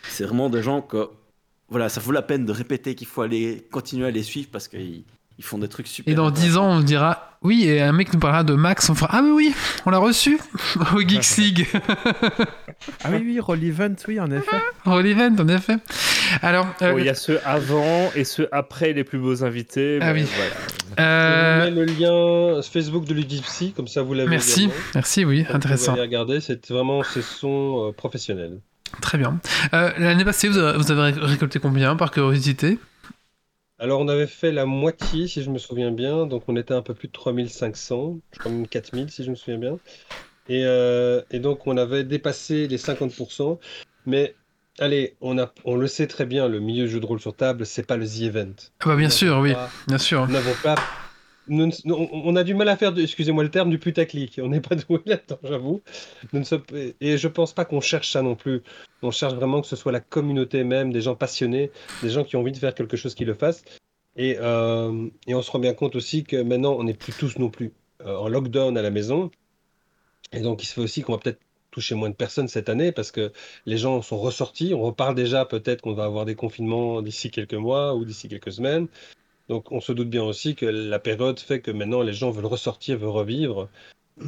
c'est 0.09 0.24
vraiment 0.24 0.49
des 0.49 0.63
gens 0.63 0.82
que, 0.82 1.09
voilà, 1.69 1.88
ça 1.89 2.01
vaut 2.01 2.11
la 2.11 2.24
peine 2.24 2.45
de 2.45 2.51
répéter 2.51 2.95
qu'il 2.95 3.07
faut 3.07 3.21
aller 3.21 3.67
continuer 3.71 4.07
à 4.07 4.11
les 4.11 4.24
suivre 4.24 4.49
parce 4.51 4.67
qu'ils 4.67 5.03
Ils 5.38 5.43
font 5.43 5.57
des 5.57 5.67
trucs 5.67 5.88
super. 5.88 6.11
Et 6.11 6.15
dans 6.15 6.31
10 6.31 6.57
ans, 6.57 6.77
on 6.77 6.79
dira 6.79 7.34
oui, 7.43 7.65
et 7.65 7.81
un 7.81 7.91
mec 7.91 8.13
nous 8.13 8.19
parlera 8.19 8.45
de 8.45 8.53
Max, 8.53 8.89
on 8.89 8.95
fera 8.95 9.09
Ah, 9.11 9.21
mais 9.21 9.31
oui, 9.31 9.53
on 9.86 9.89
l'a 9.89 9.97
reçu 9.97 10.39
au 10.95 11.01
Geeks 11.01 11.38
League. 11.38 11.67
ah, 13.03 13.09
oui, 13.11 13.21
oui, 13.21 13.39
Roll 13.41 13.61
Event, 13.65 13.95
oui, 14.07 14.17
en 14.17 14.31
effet. 14.31 14.55
Roll 14.86 15.05
Event, 15.05 15.36
en 15.39 15.47
effet. 15.49 15.75
Alors. 16.41 16.67
Euh, 16.81 16.95
il 16.97 17.05
y 17.05 17.09
a 17.09 17.15
ceux 17.15 17.41
avant 17.43 18.11
et 18.15 18.23
ceux 18.23 18.47
après 18.53 18.93
les 18.93 19.03
plus 19.03 19.19
beaux 19.19 19.43
invités. 19.43 19.99
Ah 20.01 20.13
oui. 20.13 20.23
Voilà. 20.23 21.05
Euh... 21.05 21.65
Je 21.65 21.69
mets 21.69 21.86
le 21.86 21.86
lien 21.86 22.61
Facebook 22.61 23.03
de 23.03 23.13
Ludipsy, 23.13 23.73
comme 23.73 23.89
ça 23.89 24.03
vous 24.03 24.13
l'avez. 24.13 24.29
Merci, 24.29 24.69
merci, 24.95 25.25
oui, 25.25 25.45
intéressant. 25.49 25.95
Vous 25.95 26.01
regardez, 26.01 26.39
c'est 26.39 26.71
vraiment 26.71 27.03
ce 27.03 27.21
son 27.21 27.89
euh, 27.89 27.91
professionnel. 27.91 28.59
Très 29.01 29.17
bien. 29.17 29.39
Euh, 29.73 29.91
l'année 29.97 30.23
passée, 30.23 30.47
vous 30.47 30.57
avez, 30.57 30.77
vous 30.77 30.91
avez 30.91 31.11
récolté 31.19 31.59
combien 31.59 31.97
par 31.97 32.11
curiosité? 32.11 32.79
Alors, 33.84 33.99
on 33.99 34.07
avait 34.07 34.27
fait 34.27 34.53
la 34.53 34.65
moitié, 34.65 35.27
si 35.27 35.43
je 35.43 35.49
me 35.49 35.57
souviens 35.57 35.91
bien. 35.91 36.25
Donc, 36.25 36.43
on 36.47 36.55
était 36.55 36.73
un 36.73 36.81
peu 36.81 36.93
plus 36.93 37.09
de 37.09 37.11
3500, 37.11 38.17
je 38.31 38.39
crois 38.39 38.49
même 38.49 38.65
4000, 38.65 39.11
si 39.11 39.25
je 39.25 39.29
me 39.29 39.36
souviens 39.36 39.57
bien. 39.57 39.77
Et, 40.47 40.63
euh, 40.65 41.21
et, 41.31 41.39
donc, 41.39 41.67
on 41.67 41.75
avait 41.75 42.05
dépassé 42.05 42.69
les 42.69 42.77
50%. 42.77 43.59
Mais, 44.05 44.36
allez, 44.79 45.17
on, 45.19 45.38
a, 45.38 45.51
on 45.65 45.75
le 45.75 45.88
sait 45.88 46.07
très 46.07 46.25
bien, 46.25 46.47
le 46.47 46.61
milieu 46.61 46.88
jeu 46.88 47.01
de 47.01 47.05
rôle 47.05 47.19
sur 47.19 47.36
table, 47.36 47.65
c'est 47.65 47.86
pas 47.86 47.97
le 47.97 48.07
The 48.07 48.21
Event. 48.21 48.53
Ah 48.79 48.86
bah 48.88 48.95
bien 48.95 49.09
sûr, 49.09 49.39
oui, 49.39 49.53
bien 49.88 49.97
sûr. 49.97 50.27
Nous 50.27 50.34
n'avons 50.34 50.55
pas 50.63 50.75
on 51.49 52.35
a 52.35 52.43
du 52.43 52.53
mal 52.53 52.69
à 52.69 52.77
faire, 52.77 52.97
excusez-moi 52.97 53.43
le 53.43 53.51
terme, 53.51 53.69
du 53.69 53.79
putaclic. 53.79 54.39
On 54.41 54.49
n'est 54.49 54.61
pas 54.61 54.75
doué 54.89 54.99
là-dedans, 55.05 55.39
j'avoue. 55.43 55.81
Et 57.01 57.17
je 57.17 57.27
pense 57.27 57.53
pas 57.53 57.65
qu'on 57.65 57.81
cherche 57.81 58.11
ça 58.11 58.21
non 58.21 58.35
plus. 58.35 58.61
On 59.01 59.11
cherche 59.11 59.33
vraiment 59.33 59.61
que 59.61 59.67
ce 59.67 59.75
soit 59.75 59.91
la 59.91 59.99
communauté 59.99 60.63
même, 60.63 60.93
des 60.93 61.01
gens 61.01 61.15
passionnés, 61.15 61.71
des 62.01 62.09
gens 62.09 62.23
qui 62.23 62.35
ont 62.35 62.39
envie 62.39 62.51
de 62.51 62.57
faire 62.57 62.73
quelque 62.73 62.97
chose 62.97 63.15
qui 63.15 63.25
le 63.25 63.33
fassent. 63.33 63.63
Et, 64.15 64.37
euh, 64.39 65.09
on 65.27 65.41
se 65.41 65.51
rend 65.51 65.59
bien 65.59 65.73
compte 65.73 65.95
aussi 65.95 66.23
que 66.23 66.41
maintenant, 66.41 66.73
on 66.73 66.83
n'est 66.83 66.93
plus 66.93 67.13
tous 67.13 67.37
non 67.39 67.49
plus 67.49 67.73
euh, 68.05 68.15
en 68.15 68.29
lockdown 68.29 68.77
à 68.77 68.81
la 68.81 68.91
maison. 68.91 69.31
Et 70.31 70.41
donc, 70.41 70.63
il 70.63 70.65
se 70.65 70.73
fait 70.73 70.81
aussi 70.81 71.01
qu'on 71.01 71.13
va 71.13 71.19
peut-être 71.19 71.39
toucher 71.71 71.95
moins 71.95 72.09
de 72.09 72.15
personnes 72.15 72.47
cette 72.47 72.69
année 72.69 72.91
parce 72.91 73.11
que 73.11 73.31
les 73.65 73.77
gens 73.77 74.01
sont 74.01 74.19
ressortis. 74.19 74.73
On 74.73 74.81
reparle 74.81 75.15
déjà 75.15 75.45
peut-être 75.45 75.81
qu'on 75.81 75.93
va 75.93 76.05
avoir 76.05 76.25
des 76.25 76.35
confinements 76.35 77.01
d'ici 77.01 77.31
quelques 77.31 77.53
mois 77.55 77.95
ou 77.95 78.05
d'ici 78.05 78.29
quelques 78.29 78.51
semaines. 78.51 78.87
Donc 79.49 79.71
on 79.71 79.81
se 79.81 79.91
doute 79.91 80.09
bien 80.09 80.23
aussi 80.23 80.55
que 80.55 80.65
la 80.65 80.99
période 80.99 81.39
fait 81.39 81.59
que 81.59 81.71
maintenant 81.71 82.01
les 82.01 82.13
gens 82.13 82.31
veulent 82.31 82.45
ressortir, 82.45 82.97
veulent 82.97 83.09
revivre. 83.09 83.69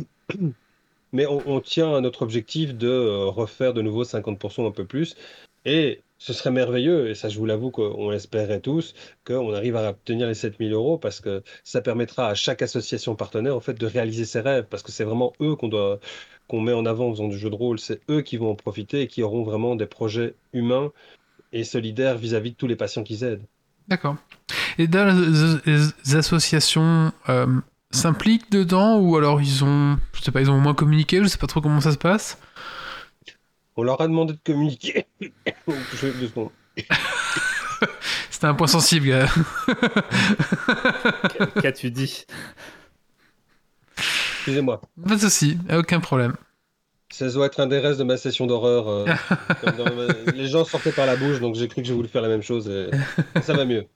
Mais 1.13 1.25
on, 1.27 1.61
tient 1.61 1.95
à 1.95 2.01
notre 2.01 2.23
objectif 2.23 2.75
de 2.75 2.89
euh, 2.89 3.25
refaire 3.27 3.73
de 3.73 3.81
nouveau 3.81 4.03
50% 4.03 4.67
un 4.67 4.71
peu 4.71 4.83
plus. 4.83 5.15
Et 5.63 6.01
ce 6.17 6.33
serait 6.33 6.51
merveilleux, 6.51 7.09
et 7.09 7.15
ça 7.15 7.29
je 7.29 7.37
vous 7.37 7.45
l'avoue 7.45 7.71
qu'on 7.71 8.09
l'espérait 8.09 8.59
tous, 8.59 8.93
qu'on 9.25 9.53
arrive 9.53 9.77
à 9.77 9.89
obtenir 9.89 10.27
les 10.27 10.33
7000 10.33 10.73
euros 10.73 10.97
parce 10.97 11.21
que 11.21 11.41
ça 11.63 11.81
permettra 11.81 12.27
à 12.29 12.33
chaque 12.35 12.61
association 12.61 13.15
partenaire 13.15 13.55
en 13.55 13.59
fait 13.59 13.73
de 13.75 13.85
réaliser 13.85 14.25
ses 14.25 14.41
rêves 14.41 14.65
parce 14.69 14.83
que 14.83 14.91
c'est 14.91 15.03
vraiment 15.03 15.33
eux 15.41 15.55
qu'on 15.55 15.67
doit 15.67 15.99
qu'on 16.47 16.61
met 16.61 16.73
en 16.73 16.85
avant 16.85 17.07
en 17.07 17.11
faisant 17.11 17.27
du 17.27 17.37
jeu 17.37 17.49
de 17.49 17.55
rôle, 17.55 17.79
c'est 17.79 18.01
eux 18.09 18.21
qui 18.21 18.37
vont 18.37 18.51
en 18.51 18.55
profiter 18.55 19.01
et 19.01 19.07
qui 19.07 19.23
auront 19.23 19.43
vraiment 19.43 19.75
des 19.75 19.87
projets 19.87 20.35
humains 20.53 20.91
et 21.53 21.63
solidaires 21.63 22.17
vis-à-vis 22.17 22.51
-vis 22.51 22.53
de 22.53 22.57
tous 22.57 22.67
les 22.67 22.75
patients 22.75 23.03
qu'ils 23.03 23.23
aident. 23.23 23.45
D'accord. 23.87 24.17
Et 24.77 24.87
dans 24.87 25.61
les 25.65 26.15
associations 26.15 27.11
euh, 27.29 27.47
s'impliquent 27.91 28.51
dedans 28.51 28.97
ou 28.99 29.15
alors 29.15 29.41
ils 29.41 29.63
ont, 29.63 29.97
je 30.13 30.21
sais 30.21 30.31
pas, 30.31 30.41
ils 30.41 30.51
ont 30.51 30.57
au 30.57 30.59
moins 30.59 30.73
communiqué, 30.73 31.21
je 31.21 31.27
sais 31.27 31.37
pas 31.37 31.47
trop 31.47 31.61
comment 31.61 31.81
ça 31.81 31.91
se 31.91 31.97
passe? 31.97 32.37
On 33.77 33.83
leur 33.83 33.99
a 34.01 34.07
demandé 34.07 34.33
de 34.33 34.39
communiquer. 34.43 35.05
C'était 38.29 38.47
un 38.47 38.53
point 38.53 38.67
sensible. 38.67 39.27
Qu'as-tu 41.61 41.91
dit 41.91 42.25
Excusez-moi. 43.97 44.81
Pas 45.07 45.15
de 45.15 45.21
souci, 45.21 45.57
aucun 45.73 45.99
problème. 45.99 46.35
Ça 47.11 47.29
doit 47.29 47.45
être 47.45 47.59
un 47.59 47.67
des 47.67 47.79
restes 47.79 47.99
de 47.99 48.03
ma 48.03 48.17
session 48.17 48.45
d'horreur. 48.45 48.89
Euh, 48.89 49.05
les 50.35 50.47
gens 50.47 50.65
sortaient 50.65 50.91
par 50.91 51.05
la 51.05 51.15
bouche, 51.15 51.39
donc 51.39 51.55
j'ai 51.55 51.67
cru 51.67 51.81
que 51.81 51.87
j'ai 51.87 51.93
voulu 51.93 52.07
faire 52.07 52.21
la 52.21 52.27
même 52.27 52.41
chose 52.41 52.67
et 52.69 52.89
ça 53.41 53.53
va 53.53 53.65
mieux. 53.65 53.87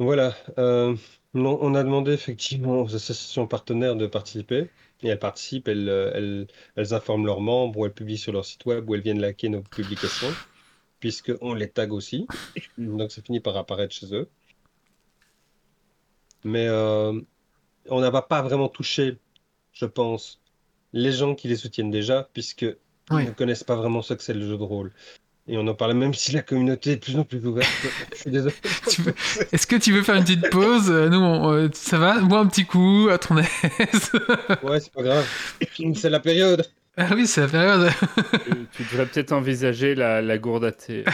Voilà. 0.00 0.34
Euh, 0.56 0.96
on 1.34 1.74
a 1.74 1.84
demandé 1.84 2.12
effectivement 2.12 2.80
aux 2.80 2.94
associations 2.94 3.46
partenaires 3.46 3.96
de 3.96 4.06
participer. 4.06 4.70
Et 5.02 5.08
elles 5.08 5.18
participent, 5.18 5.68
elles, 5.68 6.48
elles, 6.74 6.94
informent 6.94 7.26
leurs 7.26 7.42
membres, 7.42 7.78
ou 7.78 7.86
elles 7.86 7.92
publient 7.92 8.18
sur 8.18 8.32
leur 8.32 8.46
site 8.46 8.64
web, 8.64 8.88
ou 8.88 8.94
elles 8.94 9.02
viennent 9.02 9.20
liker 9.20 9.50
nos 9.50 9.62
publications, 9.62 10.32
puisqu'on 11.00 11.52
les 11.52 11.68
tag 11.68 11.92
aussi. 11.92 12.26
Donc 12.78 13.12
ça 13.12 13.20
finit 13.20 13.40
par 13.40 13.56
apparaître 13.58 13.94
chez 13.94 14.14
eux. 14.14 14.28
Mais 16.44 16.66
euh, 16.66 17.20
on 17.90 18.00
n'a 18.00 18.22
pas 18.22 18.42
vraiment 18.42 18.68
touché, 18.68 19.18
je 19.72 19.84
pense, 19.84 20.40
les 20.94 21.12
gens 21.12 21.34
qui 21.34 21.48
les 21.48 21.56
soutiennent 21.56 21.90
déjà, 21.90 22.28
puisque 22.32 22.66
ne 23.10 23.30
connaissent 23.32 23.64
pas 23.64 23.76
vraiment 23.76 24.00
ce 24.00 24.14
que 24.14 24.22
c'est 24.22 24.34
le 24.34 24.46
jeu 24.46 24.56
de 24.56 24.62
rôle. 24.62 24.92
Et 25.52 25.58
on 25.58 25.66
en 25.66 25.74
parle 25.74 25.94
même 25.94 26.14
si 26.14 26.30
la 26.30 26.42
communauté 26.42 26.92
est 26.92 26.96
de 26.96 27.00
plus 27.00 27.16
en 27.16 27.24
plus 27.24 27.44
ouverte. 27.44 27.68
Je 28.12 28.18
suis 28.18 28.30
désolé. 28.30 28.54
Est-ce 29.50 29.66
que 29.66 29.74
tu 29.74 29.92
veux 29.92 30.04
faire 30.04 30.14
une 30.14 30.22
petite 30.22 30.48
pause? 30.48 30.88
Nous, 30.88 31.50
euh, 31.50 31.68
ça 31.72 31.98
va? 31.98 32.20
Bois 32.20 32.38
un 32.38 32.46
petit 32.46 32.66
coup 32.66 33.08
à 33.10 33.18
ton 33.18 33.36
aise. 33.36 33.48
ouais, 34.62 34.78
c'est 34.78 34.92
pas 34.92 35.02
grave. 35.02 35.26
C'est 35.96 36.08
la 36.08 36.20
période. 36.20 36.64
Ah 36.96 37.08
oui, 37.16 37.26
c'est 37.26 37.40
la 37.40 37.48
période. 37.48 37.90
tu, 38.76 38.84
devrais 38.84 39.06
peut-être 39.06 39.32
envisager 39.32 39.96
la, 39.96 40.22
la 40.22 40.38
gourde 40.38 40.66
à 40.66 40.70
thé. 40.70 41.04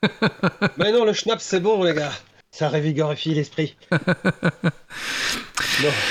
Mais 0.78 0.90
non, 0.90 1.04
le 1.04 1.12
schnapp, 1.12 1.42
c'est 1.42 1.60
bon, 1.60 1.84
les 1.84 1.92
gars. 1.92 2.12
Ça 2.54 2.68
révigorifie 2.68 3.34
l'esprit. 3.34 3.74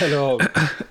alors, 0.02 0.40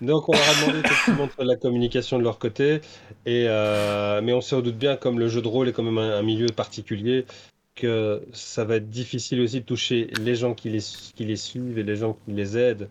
donc 0.00 0.30
on 0.30 0.32
leur 0.32 0.48
a 0.48 0.54
demandé 0.62 0.78
effectivement 0.78 1.26
de 1.26 1.44
la 1.44 1.56
communication 1.56 2.18
de 2.18 2.24
leur 2.24 2.38
côté, 2.38 2.80
et, 3.26 3.44
euh, 3.48 4.22
mais 4.22 4.32
on 4.32 4.40
se 4.40 4.56
doute 4.56 4.78
bien, 4.78 4.96
comme 4.96 5.18
le 5.18 5.28
jeu 5.28 5.42
de 5.42 5.48
rôle 5.48 5.68
est 5.68 5.72
quand 5.72 5.82
même 5.82 5.98
un, 5.98 6.22
milieu 6.22 6.46
particulier, 6.46 7.26
que 7.74 8.22
ça 8.32 8.64
va 8.64 8.76
être 8.76 8.88
difficile 8.88 9.42
aussi 9.42 9.60
de 9.60 9.66
toucher 9.66 10.08
les 10.22 10.36
gens 10.36 10.54
qui 10.54 10.70
les, 10.70 10.80
qui 10.80 11.26
les 11.26 11.36
suivent 11.36 11.78
et 11.78 11.82
les 11.82 11.96
gens 11.96 12.16
qui 12.24 12.32
les 12.32 12.56
aident, 12.56 12.88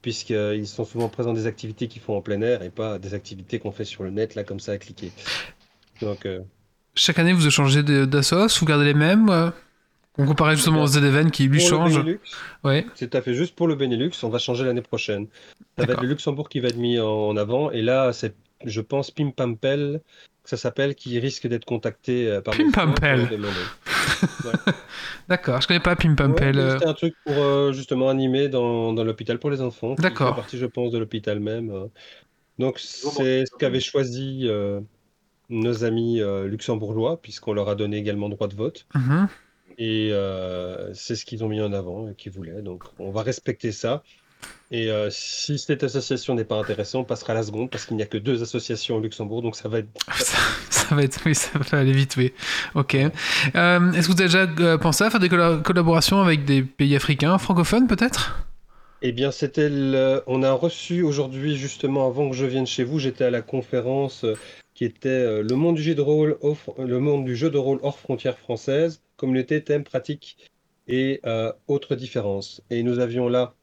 puisqu'ils 0.00 0.68
sont 0.68 0.84
souvent 0.84 1.08
présents 1.08 1.32
des 1.32 1.48
activités 1.48 1.88
qu'ils 1.88 2.02
font 2.02 2.16
en 2.16 2.22
plein 2.22 2.40
air 2.42 2.62
et 2.62 2.70
pas 2.70 3.00
des 3.00 3.14
activités 3.14 3.58
qu'on 3.58 3.72
fait 3.72 3.84
sur 3.84 4.04
le 4.04 4.10
net, 4.10 4.36
là, 4.36 4.44
comme 4.44 4.60
ça, 4.60 4.70
à 4.70 4.78
cliquer. 4.78 5.10
Donc, 6.00 6.26
euh, 6.26 6.42
Chaque 6.94 7.18
année, 7.18 7.32
vous 7.32 7.50
changez 7.50 7.82
d'assos, 7.82 8.60
vous 8.60 8.66
gardez 8.66 8.84
les 8.84 8.94
mêmes 8.94 9.52
on 10.16 10.26
comparait 10.26 10.56
justement 10.56 10.82
au 10.82 10.86
ZEven 10.86 11.30
qui 11.30 11.48
lui 11.48 11.60
change. 11.60 12.00
Ouais. 12.62 12.86
C'est 12.94 13.14
à 13.14 13.22
fait 13.22 13.34
juste 13.34 13.54
pour 13.54 13.66
le 13.66 13.74
Benelux, 13.74 14.12
on 14.22 14.28
va 14.28 14.38
changer 14.38 14.64
l'année 14.64 14.82
prochaine. 14.82 15.26
Ça 15.76 15.86
va 15.86 15.94
être 15.94 16.02
le 16.02 16.08
Luxembourg 16.08 16.48
qui 16.48 16.60
va 16.60 16.68
être 16.68 16.76
mis 16.76 17.00
en 17.00 17.36
avant. 17.36 17.70
Et 17.72 17.82
là, 17.82 18.12
c'est, 18.12 18.34
je 18.64 18.80
pense, 18.80 19.10
Pim 19.10 19.30
Pampel, 19.30 20.00
ça 20.44 20.56
s'appelle, 20.56 20.94
qui 20.94 21.18
risque 21.18 21.48
d'être 21.48 21.64
contacté 21.64 22.28
euh, 22.28 22.40
par 22.40 22.56
Pim 22.56 22.70
Pampel. 22.70 23.28
D'accord, 25.28 25.60
je 25.60 25.66
connais 25.66 25.80
pas 25.80 25.96
Pim 25.96 26.14
Pampel. 26.14 26.58
Euh. 26.58 26.78
c'est 26.78 26.86
un 26.86 26.94
truc 26.94 27.14
pour 27.24 27.36
euh, 27.36 27.72
justement 27.72 28.08
animer 28.08 28.48
dans, 28.48 28.92
dans 28.92 29.02
l'hôpital 29.02 29.40
pour 29.40 29.50
les 29.50 29.60
enfants. 29.60 29.96
D'accord. 29.98 30.28
C'est 30.28 30.36
partie, 30.36 30.58
je 30.58 30.66
pense, 30.66 30.92
de 30.92 30.98
l'hôpital 30.98 31.40
même. 31.40 31.88
Donc, 32.60 32.78
c'est 32.78 33.46
ce 33.46 33.56
qu'avaient 33.58 33.80
choisi 33.80 34.48
nos 35.50 35.84
amis 35.84 36.22
luxembourgeois, 36.44 37.20
puisqu'on 37.20 37.52
leur 37.52 37.68
a 37.68 37.74
donné 37.74 37.96
également 37.96 38.28
droit 38.28 38.46
de 38.46 38.54
vote. 38.54 38.86
Mm 38.94 39.24
et 39.78 40.10
euh, 40.12 40.92
c'est 40.94 41.16
ce 41.16 41.24
qu'ils 41.24 41.44
ont 41.44 41.48
mis 41.48 41.60
en 41.60 41.72
avant 41.72 42.08
et 42.08 42.14
qu'ils 42.14 42.32
voulaient. 42.32 42.62
Donc 42.62 42.84
on 42.98 43.10
va 43.10 43.22
respecter 43.22 43.72
ça. 43.72 44.02
Et 44.70 44.90
euh, 44.90 45.08
si 45.10 45.58
cette 45.58 45.84
association 45.84 46.34
n'est 46.34 46.44
pas 46.44 46.56
intéressante, 46.56 47.02
on 47.02 47.04
passera 47.04 47.32
à 47.32 47.36
la 47.36 47.42
seconde 47.42 47.70
parce 47.70 47.86
qu'il 47.86 47.96
n'y 47.96 48.02
a 48.02 48.06
que 48.06 48.18
deux 48.18 48.42
associations 48.42 48.96
au 48.96 49.00
Luxembourg, 49.00 49.42
donc 49.42 49.56
ça 49.56 49.68
va 49.68 49.78
être. 49.78 49.88
ça, 50.70 50.94
va 50.94 51.02
être, 51.02 51.20
oui, 51.24 51.34
ça 51.34 51.58
va 51.58 51.78
aller 51.78 51.92
vite, 51.92 52.16
oui. 52.16 52.32
Ok. 52.74 52.94
Euh, 52.94 53.92
est-ce 53.92 54.08
que 54.08 54.12
vous 54.12 54.20
avez 54.20 54.46
déjà 54.46 54.78
pensé 54.78 55.04
à 55.04 55.10
faire 55.10 55.20
des 55.20 55.28
collaborations 55.28 56.20
avec 56.20 56.44
des 56.44 56.62
pays 56.62 56.94
africains, 56.94 57.38
francophones 57.38 57.86
peut-être? 57.86 58.44
Eh 59.02 59.12
bien, 59.12 59.30
c'était. 59.30 59.70
On 60.26 60.42
a 60.42 60.52
reçu 60.52 61.02
aujourd'hui, 61.02 61.56
justement, 61.56 62.06
avant 62.06 62.30
que 62.30 62.36
je 62.36 62.46
vienne 62.46 62.66
chez 62.66 62.84
vous, 62.84 62.98
j'étais 62.98 63.24
à 63.24 63.30
la 63.30 63.42
conférence 63.42 64.24
qui 64.74 64.84
était 64.84 65.42
le 65.42 65.54
monde 65.54 65.76
du 65.76 65.82
jeu 65.82 65.94
de 65.94 66.00
rôle, 66.00 66.36
le 66.78 66.98
monde 66.98 67.24
du 67.24 67.36
jeu 67.36 67.50
de 67.50 67.58
rôle 67.58 67.78
hors 67.82 67.98
frontières 67.98 68.38
françaises 68.38 69.03
communauté, 69.16 69.62
thème, 69.62 69.84
pratique 69.84 70.50
et 70.86 71.20
euh, 71.24 71.52
autres 71.68 71.94
différences. 71.96 72.62
Et 72.70 72.82
nous 72.82 72.98
avions 72.98 73.28
là 73.28 73.54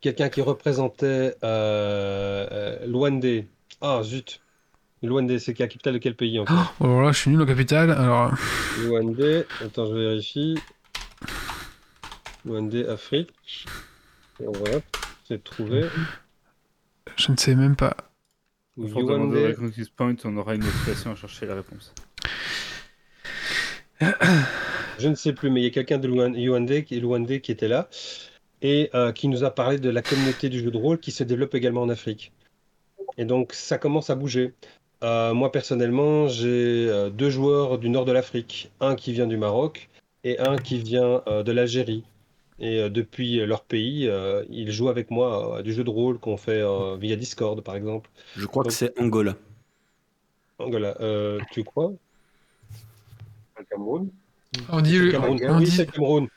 quelqu'un 0.00 0.28
qui 0.28 0.40
représentait 0.40 1.36
euh, 1.42 2.46
euh 2.50 2.86
Luande. 2.86 3.46
Ah 3.80 4.02
zut 4.02 4.40
Luande, 5.02 5.38
c'est 5.38 5.58
la 5.58 5.66
capitale 5.66 5.94
de 5.94 5.98
quel 5.98 6.16
pays 6.16 6.38
encore? 6.38 6.74
Oh, 6.80 6.86
oh 6.86 7.00
là, 7.02 7.12
je 7.12 7.18
suis 7.18 7.30
nul 7.30 7.40
en 7.42 7.46
capitale. 7.46 7.90
Alors... 7.90 8.32
Luande, 8.80 9.46
attends, 9.60 9.86
je 9.86 9.94
vérifie. 9.94 10.58
Luande, 12.44 12.74
Afrique. 12.88 13.66
Et 14.40 14.46
on 14.46 14.52
va 14.52 14.80
c'est 15.28 15.42
trouvé. 15.42 15.86
Je 17.16 17.32
ne 17.32 17.36
sais 17.36 17.54
même 17.54 17.76
pas. 17.76 17.96
Luande... 18.76 19.56
Point, 19.96 20.16
on 20.24 20.36
aura 20.36 20.54
une 20.54 20.64
motivation 20.64 21.12
à 21.12 21.14
chercher 21.14 21.46
la 21.46 21.56
réponse. 21.56 21.92
Je 24.98 25.08
ne 25.08 25.14
sais 25.14 25.32
plus, 25.32 25.50
mais 25.50 25.60
il 25.60 25.64
y 25.64 25.66
a 25.66 25.70
quelqu'un 25.70 25.98
de 25.98 26.08
Luande 26.08 26.82
qui, 26.84 27.40
qui 27.40 27.52
était 27.52 27.68
là. 27.68 27.88
et 28.62 28.90
qui 29.14 29.28
nous 29.28 29.44
a 29.44 29.50
parlé 29.50 29.78
de 29.78 29.90
la 29.90 30.02
communauté 30.02 30.48
du 30.48 30.60
jeu 30.60 30.70
de 30.70 30.76
rôle 30.76 30.98
qui 30.98 31.12
se 31.12 31.24
développe 31.24 31.54
également 31.54 31.82
en 31.82 31.88
Afrique. 31.88 32.32
Et 33.18 33.24
donc 33.24 33.52
ça 33.52 33.78
commence 33.78 34.10
à 34.10 34.14
bouger. 34.14 34.54
moi 35.02 35.52
personnellement, 35.52 36.28
j'ai 36.28 37.10
deux 37.12 37.30
joueurs 37.30 37.78
du 37.78 37.88
nord 37.88 38.04
de 38.04 38.12
l'Afrique, 38.12 38.70
un 38.80 38.94
qui 38.96 39.12
vient 39.12 39.26
du 39.26 39.36
Maroc 39.36 39.88
et 40.24 40.38
un 40.40 40.56
qui 40.56 40.78
vient 40.78 41.22
de 41.26 41.52
l'Algérie. 41.52 42.04
Et 42.58 42.88
depuis 42.88 43.44
leur 43.46 43.62
pays, 43.64 44.10
ils 44.50 44.70
jouent 44.70 44.88
avec 44.88 45.10
moi 45.10 45.58
à 45.58 45.62
du 45.62 45.72
jeu 45.72 45.84
de 45.84 45.90
rôle 45.90 46.18
qu'on 46.18 46.36
fait 46.36 46.62
via 46.98 47.16
Discord 47.16 47.60
par 47.62 47.76
exemple. 47.76 48.10
Je 48.36 48.46
crois 48.46 48.64
que 48.64 48.72
c'est 48.72 48.98
Angola. 48.98 49.36
Angola, 50.58 50.96
tu 51.50 51.64
crois? 51.64 51.92
Le 53.58 53.64
Cameroun 53.64 54.10
On 54.70 54.80
dit 54.80 54.98
le 54.98 55.12
Cameroun. 55.12 55.38
Oui, 55.58 55.66
c'est 55.66 55.86
le 55.86 55.92
Cameroun. 55.92 56.28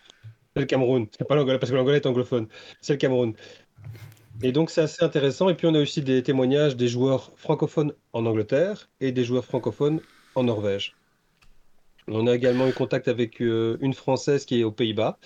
C'est 0.54 0.60
le 0.62 0.66
Cameroun. 0.66 1.08
C'est 1.18 1.28
pas 1.28 1.36
l'Angola 1.36 1.60
parce 1.60 1.72
que 1.72 1.76
l'Angola 1.76 1.98
est 1.98 2.06
anglophone. 2.06 2.48
C'est 2.82 2.94
le 2.94 2.98
Cameroun. 2.98 3.34
Et 4.42 4.52
donc 4.52 4.70
c'est 4.70 4.82
assez 4.82 5.04
intéressant. 5.04 5.50
Et 5.50 5.56
puis 5.56 5.68
on 5.68 5.76
a 5.76 5.82
aussi 5.82 6.02
des 6.02 6.24
témoignages 6.24 6.76
des 6.76 6.88
joueurs 6.88 7.32
francophones 7.36 7.94
en 8.14 8.26
Angleterre 8.26 8.90
et 9.02 9.12
des 9.12 9.24
joueurs 9.24 9.46
francophones 9.46 10.00
en 10.36 10.44
Norvège. 10.44 10.96
On 12.08 12.26
a 12.26 12.34
également 12.34 12.68
eu 12.68 12.74
contact 12.74 13.08
avec 13.08 13.42
euh, 13.42 13.78
une 13.82 13.94
Française 13.94 14.46
qui 14.46 14.62
est 14.62 14.64
aux 14.64 14.72
Pays-Bas, 14.72 15.20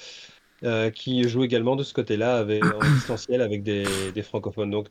euh, 0.63 0.89
qui 0.89 1.27
joue 1.29 1.43
également 1.43 1.75
de 1.75 1.83
ce 1.83 1.93
côté-là 1.93 2.37
avec, 2.37 2.65
en 2.65 2.79
distanciel 2.79 3.41
avec 3.41 3.63
des, 3.63 3.85
des, 4.13 4.21
francophones. 4.21 4.71
Donc 4.71 4.87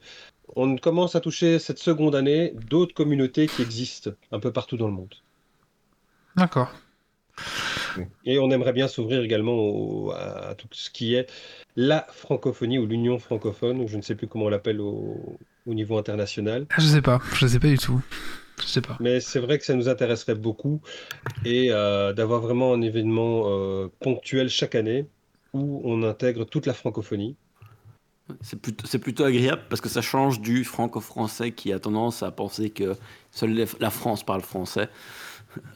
on 0.56 0.76
commence 0.76 1.16
à 1.16 1.20
toucher 1.20 1.58
cette 1.58 1.78
seconde 1.78 2.14
année 2.14 2.54
d'autres 2.68 2.94
communautés 2.94 3.46
qui 3.46 3.60
existent 3.60 4.10
un 4.30 4.40
peu 4.40 4.52
partout 4.52 4.76
dans 4.76 4.86
le 4.86 4.94
monde. 4.94 5.14
D'accord. 6.36 6.72
Et 8.24 8.38
on 8.38 8.50
aimerait 8.50 8.72
bien 8.72 8.88
s'ouvrir 8.88 9.22
également 9.22 10.10
à 10.12 10.54
tout 10.56 10.68
ce 10.72 10.90
qui 10.90 11.14
est 11.14 11.26
la 11.76 12.06
francophonie 12.10 12.78
ou 12.78 12.86
l'union 12.86 13.18
francophone, 13.18 13.80
ou 13.80 13.88
je 13.88 13.96
ne 13.96 14.02
sais 14.02 14.14
plus 14.14 14.26
comment 14.26 14.46
on 14.46 14.48
l'appelle 14.48 14.80
au, 14.80 15.38
niveau 15.66 15.96
international. 15.98 16.66
Ah, 16.70 16.76
je 16.78 16.86
sais 16.86 17.02
pas, 17.02 17.20
je 17.34 17.46
sais 17.46 17.60
pas 17.60 17.68
du 17.68 17.78
tout. 17.78 18.00
Je 18.60 18.66
sais 18.66 18.80
pas. 18.80 18.96
Mais 19.00 19.20
c'est 19.20 19.40
vrai 19.40 19.58
que 19.58 19.64
ça 19.64 19.74
nous 19.74 19.88
intéresserait 19.88 20.34
beaucoup 20.34 20.80
et 21.44 21.68
euh, 21.70 22.12
d'avoir 22.12 22.40
vraiment 22.40 22.74
un 22.74 22.82
événement 22.82 23.44
euh, 23.46 23.88
ponctuel 24.00 24.48
chaque 24.48 24.74
année 24.74 25.06
où 25.52 25.80
on 25.84 26.02
intègre 26.02 26.44
toute 26.44 26.66
la 26.66 26.74
francophonie. 26.74 27.36
C'est 28.40 28.60
plutôt, 28.60 28.98
plutôt, 28.98 29.24
agréable 29.24 29.62
parce 29.68 29.80
que 29.80 29.88
ça 29.88 30.00
change 30.00 30.40
du 30.40 30.64
franco-français 30.64 31.50
qui 31.50 31.72
a 31.72 31.78
tendance 31.78 32.22
à 32.22 32.30
penser 32.30 32.70
que 32.70 32.96
seule 33.30 33.66
la 33.80 33.90
France 33.90 34.24
parle 34.24 34.42
français. 34.42 34.88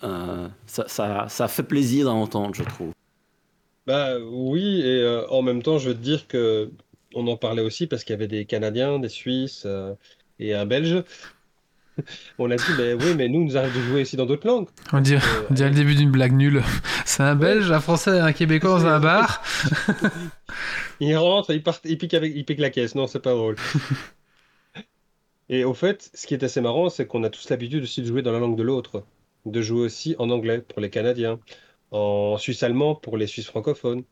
Euh, 0.02 0.48
ça, 0.66 1.28
ça, 1.28 1.48
fait 1.48 1.62
plaisir 1.62 2.06
d'entendre, 2.06 2.54
je 2.54 2.62
trouve. 2.62 2.92
Bah 3.86 4.18
oui, 4.18 4.80
et 4.80 5.02
euh, 5.02 5.26
en 5.28 5.42
même 5.42 5.62
temps, 5.62 5.78
je 5.78 5.90
veux 5.90 5.94
te 5.94 6.02
dire 6.02 6.26
que 6.26 6.70
on 7.14 7.26
en 7.28 7.36
parlait 7.36 7.62
aussi 7.62 7.86
parce 7.86 8.04
qu'il 8.04 8.12
y 8.12 8.16
avait 8.16 8.26
des 8.26 8.44
Canadiens, 8.44 8.98
des 8.98 9.08
Suisses 9.08 9.62
euh, 9.64 9.94
et 10.38 10.54
un 10.54 10.66
Belge. 10.66 11.04
on 12.38 12.50
a 12.50 12.56
dit, 12.56 12.62
mais 12.76 12.94
oui, 12.94 13.14
mais 13.16 13.28
nous, 13.28 13.44
nous 13.44 13.56
arrive 13.56 13.74
de 13.74 13.80
jouer 13.82 14.02
aussi 14.02 14.16
dans 14.16 14.26
d'autres 14.26 14.46
langues. 14.46 14.68
On 14.92 15.00
dirait, 15.00 15.24
on 15.50 15.54
dirait 15.54 15.70
le 15.70 15.74
début 15.74 15.94
d'une 15.94 16.10
blague 16.10 16.32
nulle. 16.32 16.62
C'est 17.04 17.22
un 17.22 17.36
Belge, 17.36 17.70
un 17.70 17.80
Français, 17.80 18.18
un 18.18 18.32
Québécois 18.32 18.70
dans 18.70 18.86
un 18.86 19.00
bar. 19.00 19.42
il 21.00 21.16
rentre, 21.16 21.52
il, 21.52 21.62
part, 21.62 21.78
il, 21.84 21.96
pique 21.96 22.14
avec, 22.14 22.32
il 22.34 22.44
pique 22.44 22.58
la 22.58 22.70
caisse. 22.70 22.94
Non, 22.94 23.06
c'est 23.06 23.20
pas 23.20 23.32
drôle. 23.32 23.56
Et 25.48 25.64
au 25.64 25.74
fait, 25.74 26.10
ce 26.12 26.26
qui 26.26 26.34
est 26.34 26.42
assez 26.42 26.60
marrant, 26.60 26.88
c'est 26.90 27.06
qu'on 27.06 27.22
a 27.22 27.30
tous 27.30 27.48
l'habitude 27.50 27.84
aussi 27.84 28.02
de 28.02 28.06
jouer 28.06 28.22
dans 28.22 28.32
la 28.32 28.40
langue 28.40 28.56
de 28.56 28.64
l'autre 28.64 29.04
de 29.52 29.62
jouer 29.62 29.80
aussi 29.80 30.16
en 30.18 30.30
anglais 30.30 30.60
pour 30.60 30.80
les 30.80 30.90
Canadiens, 30.90 31.38
en 31.90 32.36
suisse 32.38 32.62
allemand 32.62 32.94
pour 32.94 33.16
les 33.16 33.26
Suisses 33.26 33.46
francophones, 33.46 34.02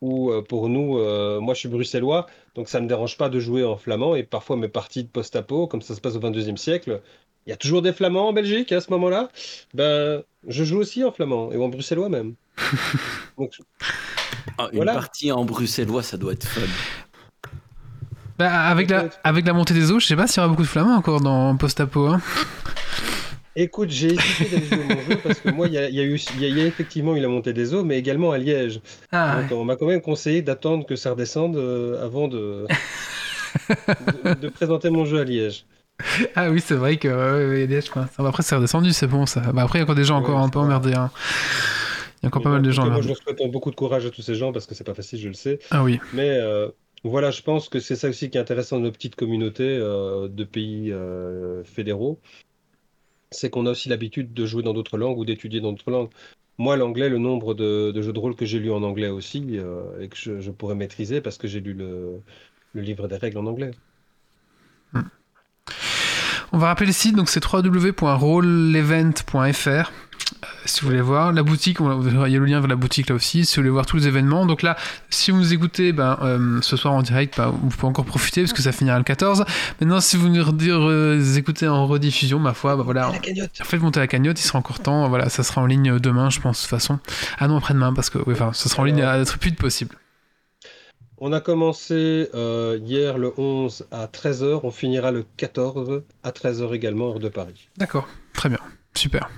ou 0.00 0.30
euh, 0.30 0.42
pour 0.42 0.68
nous, 0.68 0.98
euh, 0.98 1.40
moi 1.40 1.54
je 1.54 1.60
suis 1.60 1.68
bruxellois, 1.68 2.26
donc 2.54 2.68
ça 2.68 2.78
ne 2.78 2.84
me 2.84 2.88
dérange 2.88 3.16
pas 3.16 3.28
de 3.28 3.40
jouer 3.40 3.64
en 3.64 3.76
flamand, 3.76 4.14
et 4.14 4.22
parfois 4.22 4.56
mes 4.56 4.68
parties 4.68 5.04
de 5.04 5.08
post-apo, 5.08 5.66
comme 5.66 5.82
ça 5.82 5.94
se 5.94 6.00
passe 6.00 6.16
au 6.16 6.20
22e 6.20 6.56
siècle, 6.56 7.00
il 7.46 7.50
y 7.50 7.52
a 7.52 7.56
toujours 7.56 7.82
des 7.82 7.92
flamands 7.92 8.28
en 8.28 8.32
Belgique 8.32 8.72
à 8.72 8.80
ce 8.80 8.90
moment-là, 8.90 9.30
ben 9.74 10.22
je 10.46 10.64
joue 10.64 10.78
aussi 10.78 11.04
en 11.04 11.12
flamand, 11.12 11.52
et 11.52 11.56
en 11.56 11.68
bruxellois 11.68 12.08
même. 12.08 12.34
Ah, 14.58 14.68
une 14.72 14.84
partie 14.84 15.32
en 15.32 15.44
bruxellois, 15.44 16.02
ça 16.02 16.16
doit 16.16 16.32
être 16.32 16.46
fun. 16.46 16.62
Bah, 18.38 18.50
avec, 18.68 18.88
la, 18.88 19.08
avec 19.24 19.46
la 19.46 19.52
montée 19.52 19.74
des 19.74 19.90
eaux, 19.90 19.98
je 19.98 20.06
sais 20.06 20.16
pas 20.16 20.26
s'il 20.26 20.38
y 20.38 20.40
aura 20.40 20.48
beaucoup 20.48 20.62
de 20.62 20.68
flamands 20.68 20.94
encore 20.94 21.20
dans 21.20 21.56
post-apo. 21.56 22.06
Hein. 22.06 22.22
Écoute, 23.58 23.88
j'ai 23.88 24.08
hésité 24.08 24.44
d'aller 24.50 24.66
jouer 24.66 24.84
mon 24.84 25.00
jeu 25.00 25.18
parce 25.22 25.40
que 25.40 25.48
moi, 25.48 25.66
il 25.66 25.72
y 25.72 25.78
a, 25.78 25.88
eu, 25.88 26.20
y 26.38 26.60
a 26.60 26.66
effectivement 26.66 27.16
eu 27.16 27.20
la 27.20 27.28
montée 27.28 27.54
des 27.54 27.72
eaux, 27.72 27.84
mais 27.84 27.98
également 27.98 28.30
à 28.32 28.38
Liège. 28.38 28.82
Ah, 29.12 29.40
Donc, 29.40 29.58
on 29.58 29.64
m'a 29.64 29.76
quand 29.76 29.86
même 29.86 30.02
conseillé 30.02 30.42
d'attendre 30.42 30.84
que 30.84 30.94
ça 30.94 31.12
redescende 31.12 31.56
euh, 31.56 32.04
avant 32.04 32.28
de, 32.28 32.66
de, 34.42 34.48
présenter 34.50 34.90
mon 34.90 35.06
jeu 35.06 35.20
à 35.20 35.24
Liège. 35.24 35.64
Ah 36.34 36.50
oui, 36.50 36.60
c'est 36.60 36.74
vrai 36.74 36.98
que 36.98 37.08
ouais, 37.08 37.66
Liège, 37.66 37.90
après, 38.18 38.42
c'est 38.42 38.56
redescendu, 38.56 38.92
c'est 38.92 39.06
bon 39.06 39.24
ça. 39.24 39.40
Bah, 39.54 39.62
après, 39.62 39.78
il 39.78 39.80
y 39.80 39.82
a 39.82 39.84
encore 39.84 39.96
des 39.96 40.04
gens 40.04 40.18
encore 40.18 40.38
un 40.38 40.50
peu 40.50 40.58
emmerdés. 40.58 40.92
Hein. 40.92 41.10
Il 42.20 42.24
y 42.24 42.26
a 42.26 42.28
encore 42.28 42.42
pas 42.42 42.50
mal 42.50 42.62
de 42.62 42.70
gens. 42.70 42.84
Moi, 42.90 43.00
je 43.00 43.14
souhaite 43.14 43.40
beaucoup 43.50 43.70
de 43.70 43.76
courage 43.76 44.04
à 44.04 44.10
tous 44.10 44.20
ces 44.20 44.34
gens 44.34 44.52
parce 44.52 44.66
que 44.66 44.74
c'est 44.74 44.84
pas 44.84 44.94
facile, 44.94 45.18
je 45.18 45.28
le 45.28 45.34
sais. 45.34 45.60
Ah 45.70 45.82
oui. 45.82 45.98
Mais 46.12 46.28
euh, 46.28 46.68
voilà, 47.04 47.30
je 47.30 47.40
pense 47.40 47.70
que 47.70 47.80
c'est 47.80 47.96
ça 47.96 48.10
aussi 48.10 48.28
qui 48.28 48.36
est 48.36 48.40
intéressant 48.40 48.76
dans 48.76 48.82
nos 48.82 48.92
petites 48.92 49.16
communautés 49.16 49.78
euh, 49.80 50.28
de 50.28 50.44
pays 50.44 50.92
fédéraux 51.64 52.20
c'est 53.36 53.50
qu'on 53.50 53.66
a 53.66 53.70
aussi 53.70 53.88
l'habitude 53.88 54.34
de 54.34 54.46
jouer 54.46 54.62
dans 54.62 54.72
d'autres 54.72 54.98
langues 54.98 55.18
ou 55.18 55.24
d'étudier 55.24 55.60
dans 55.60 55.72
d'autres 55.72 55.90
langues. 55.90 56.10
Moi, 56.58 56.76
l'anglais, 56.76 57.08
le 57.08 57.18
nombre 57.18 57.54
de, 57.54 57.92
jeux 58.00 58.12
de 58.12 58.18
rôle 58.18 58.34
que 58.34 58.46
j'ai 58.46 58.58
lu 58.58 58.72
en 58.72 58.82
anglais 58.82 59.08
aussi 59.08 59.44
euh, 59.52 60.00
et 60.00 60.08
que 60.08 60.16
je, 60.16 60.50
pourrais 60.50 60.74
maîtriser 60.74 61.20
parce 61.20 61.36
que 61.36 61.46
j'ai 61.46 61.60
lu 61.60 61.74
le, 61.74 62.22
livre 62.74 63.06
des 63.08 63.16
règles 63.16 63.38
en 63.38 63.46
anglais. 63.46 63.72
Hmm. 64.92 65.02
On 66.52 66.58
va 66.58 66.68
rappeler 66.68 66.86
le 66.86 66.92
site, 66.92 67.16
donc 67.16 67.28
c'est 67.28 67.44
www.rollevent.fr. 67.44 69.92
Euh, 70.42 70.46
si 70.64 70.80
vous 70.80 70.88
voulez 70.88 71.00
voir 71.00 71.32
la 71.32 71.42
boutique, 71.42 71.78
il 71.80 72.32
y 72.32 72.36
a 72.36 72.38
le 72.38 72.44
lien 72.44 72.60
vers 72.60 72.68
la 72.68 72.76
boutique 72.76 73.08
là 73.08 73.14
aussi. 73.14 73.44
Si 73.44 73.56
vous 73.56 73.62
voulez 73.62 73.70
voir 73.70 73.86
tous 73.86 73.96
les 73.96 74.08
événements, 74.08 74.46
donc 74.46 74.62
là, 74.62 74.76
si 75.10 75.30
vous 75.30 75.38
nous 75.38 75.52
écoutez 75.52 75.92
ben, 75.92 76.18
euh, 76.22 76.60
ce 76.62 76.76
soir 76.76 76.94
en 76.94 77.02
direct, 77.02 77.36
ben, 77.36 77.48
vous 77.50 77.68
pouvez 77.68 77.88
encore 77.88 78.04
profiter 78.04 78.42
parce 78.42 78.52
que 78.52 78.62
ça 78.62 78.72
finira 78.72 78.98
le 78.98 79.04
14. 79.04 79.44
Maintenant, 79.80 80.00
si 80.00 80.16
vous 80.16 80.28
nous 80.28 81.38
écoutez 81.38 81.68
en 81.68 81.86
rediffusion, 81.86 82.38
ma 82.38 82.54
foi, 82.54 82.76
ben, 82.76 82.82
voilà, 82.82 83.12
faites 83.52 83.80
monter 83.80 84.00
la 84.00 84.06
cagnotte, 84.06 84.40
il 84.40 84.44
sera 84.44 84.58
encore 84.58 84.80
temps. 84.80 85.08
Voilà, 85.08 85.28
ça 85.28 85.42
sera 85.42 85.60
en 85.60 85.66
ligne 85.66 85.98
demain, 85.98 86.30
je 86.30 86.40
pense, 86.40 86.58
de 86.58 86.62
toute 86.62 86.70
façon. 86.70 86.98
Ah 87.38 87.48
non, 87.48 87.56
après-demain, 87.56 87.92
parce 87.92 88.10
que 88.10 88.18
enfin, 88.30 88.52
ça 88.52 88.68
sera 88.68 88.82
en 88.82 88.84
ligne 88.84 89.02
à 89.02 89.18
être 89.18 89.38
plus 89.38 89.50
vite 89.50 89.58
possible. 89.58 89.96
On 91.18 91.32
a 91.32 91.40
commencé 91.40 92.28
euh, 92.34 92.78
hier 92.84 93.16
le 93.16 93.32
11 93.38 93.86
à 93.90 94.06
13h, 94.06 94.60
on 94.62 94.70
finira 94.70 95.12
le 95.12 95.24
14 95.38 96.02
à 96.22 96.30
13h 96.30 96.74
également, 96.74 97.06
hors 97.06 97.20
de 97.20 97.30
Paris. 97.30 97.68
D'accord, 97.78 98.06
très 98.34 98.50
bien. 98.50 98.58
Super. 98.96 99.28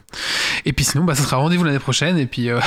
Et 0.65 0.73
puis 0.73 0.85
sinon, 0.85 1.05
bah, 1.05 1.15
ça 1.15 1.23
sera 1.23 1.37
rendez-vous 1.37 1.65
l'année 1.65 1.79
prochaine. 1.79 2.19
Et 2.19 2.27
puis. 2.27 2.51
Euh... 2.51 2.61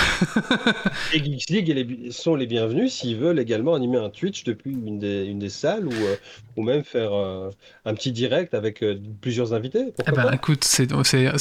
et 1.14 1.24
Geeks 1.24 1.50
League 1.50 2.12
sont 2.12 2.36
les 2.36 2.46
bienvenus 2.48 2.94
s'ils 2.94 3.18
veulent 3.18 3.39
également 3.39 3.76
animer 3.76 3.98
un 3.98 4.10
Twitch 4.10 4.44
depuis 4.44 4.72
une 4.72 5.00
des, 5.00 5.26
une 5.26 5.39
des 5.39 5.50
salles 5.50 5.88
ou, 5.88 5.94
euh, 5.94 6.16
ou 6.58 6.64
même 6.64 6.84
faire 6.84 7.14
euh, 7.14 7.50
un 7.86 7.94
petit 7.94 8.12
direct 8.12 8.54
avec 8.54 8.84
euh, 8.84 9.00
plusieurs 9.22 9.54
invités. 9.54 9.94
Eh 10.08 10.12
ben, 10.12 10.32
écoute, 10.32 10.64
c'est 10.64 10.92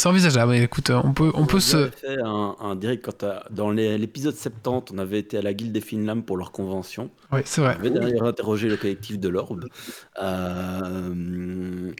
envisageable. 0.07 0.55
Écoute, 0.55 0.90
on 0.90 1.12
peut, 1.12 1.30
on, 1.34 1.46
peut 1.46 1.61
se. 1.61 1.88
fait 1.90 2.20
un, 2.20 2.57
un, 2.61 2.76
direct 2.76 3.05
quand 3.05 3.24
dans 3.51 3.70
l'épisode 3.70 4.34
70, 4.34 4.94
on 4.94 4.98
avait 4.98 5.18
été 5.18 5.38
à 5.38 5.42
la 5.42 5.53
Guilde 5.53 5.72
des 5.72 5.80
Finlam 5.80 6.22
pour 6.22 6.36
leur 6.36 6.53
convention. 6.53 7.11
Oui, 7.32 7.40
c'est 7.44 7.61
vrai. 7.61 7.76
On 7.78 7.86
avait 7.86 7.90
d'ailleurs 7.90 8.24
interrogé 8.26 8.68
le 8.68 8.76
collectif 8.76 9.18
de 9.18 9.28
l'Orbe. 9.28 9.66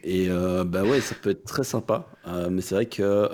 et 0.05 0.29
bah 0.29 0.83
ouais, 0.85 1.01
ça 1.01 1.15
peut 1.21 1.31
être 1.31 1.45
très 1.45 1.65
sympa. 1.65 2.07
mais 2.51 2.61
c'est 2.61 2.75
vrai 2.75 2.87
que 2.87 3.29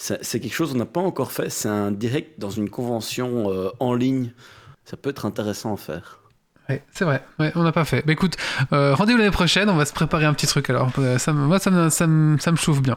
c'est 0.00 0.40
quelque 0.40 0.54
chose 0.54 0.72
qu'on 0.72 0.78
n'a 0.78 0.86
pas 0.86 1.00
encore 1.00 1.32
fait. 1.32 1.50
C'est 1.50 1.68
un 1.68 1.90
direct 1.90 2.40
dans 2.40 2.50
une 2.50 2.70
convention 2.70 3.50
euh, 3.50 3.68
en 3.80 3.94
ligne. 3.94 4.32
Ça 4.84 4.96
peut 4.96 5.10
être 5.10 5.26
intéressant 5.26 5.74
à 5.74 5.76
faire. 5.76 6.20
Oui, 6.68 6.76
c'est 6.92 7.04
vrai. 7.04 7.22
Ouais, 7.38 7.52
on 7.56 7.64
n'a 7.64 7.72
pas 7.72 7.84
fait. 7.84 8.04
Mais 8.06 8.12
écoute, 8.12 8.36
euh, 8.72 8.94
rendez-vous 8.94 9.18
l'année 9.18 9.30
prochaine. 9.30 9.68
On 9.68 9.76
va 9.76 9.84
se 9.84 9.92
préparer 9.92 10.24
un 10.24 10.32
petit 10.32 10.46
truc 10.46 10.70
alors. 10.70 10.90
Euh, 10.98 11.18
ça, 11.18 11.32
moi, 11.32 11.58
ça 11.58 11.70
me, 11.70 11.90
ça 11.90 12.06
me, 12.06 12.38
ça 12.38 12.50
me 12.50 12.56
chauffe 12.56 12.80
bien. 12.80 12.96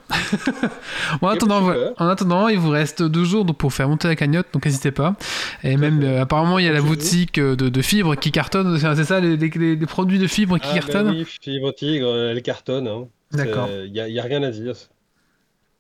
en, 1.22 1.28
attendant, 1.28 1.74
en 1.97 2.07
attendant, 2.07 2.47
il 2.47 2.59
vous 2.59 2.70
reste 2.70 3.03
deux 3.03 3.26
jours 3.26 3.45
pour 3.45 3.74
faire 3.74 3.89
monter 3.89 4.07
la 4.07 4.16
cagnotte, 4.16 4.47
donc 4.53 4.66
n'hésitez 4.66 4.91
pas. 4.91 5.16
Et 5.64 5.76
même, 5.76 6.03
apparemment, 6.22 6.59
il 6.59 6.66
y 6.66 6.70
a 6.70 6.74
la 6.74 6.82
boutique 6.82 7.39
de, 7.39 7.55
de 7.55 7.82
fibres 7.82 8.16
qui 8.16 8.32
cartonne. 8.32 8.78
C'est 8.80 9.03
ça, 9.03 9.20
les, 9.20 9.36
les, 9.36 9.76
produits 9.88 10.20
de 10.20 10.28
fibres 10.28 10.57
qui 10.57 10.68
ah, 10.70 10.74
ben 10.74 10.80
cartonnent? 10.80 11.09
Oui, 11.09 11.26
Fibre 11.41 11.74
Tigre, 11.74 12.16
elle 12.16 12.41
cartonne. 12.43 12.88
Hein. 12.88 13.07
D'accord. 13.32 13.68
Il 13.70 13.91
n'y 13.91 13.99
a, 13.99 14.24
a, 14.24 14.26
rien 14.26 14.43
à 14.43 14.51
dire 14.51 14.76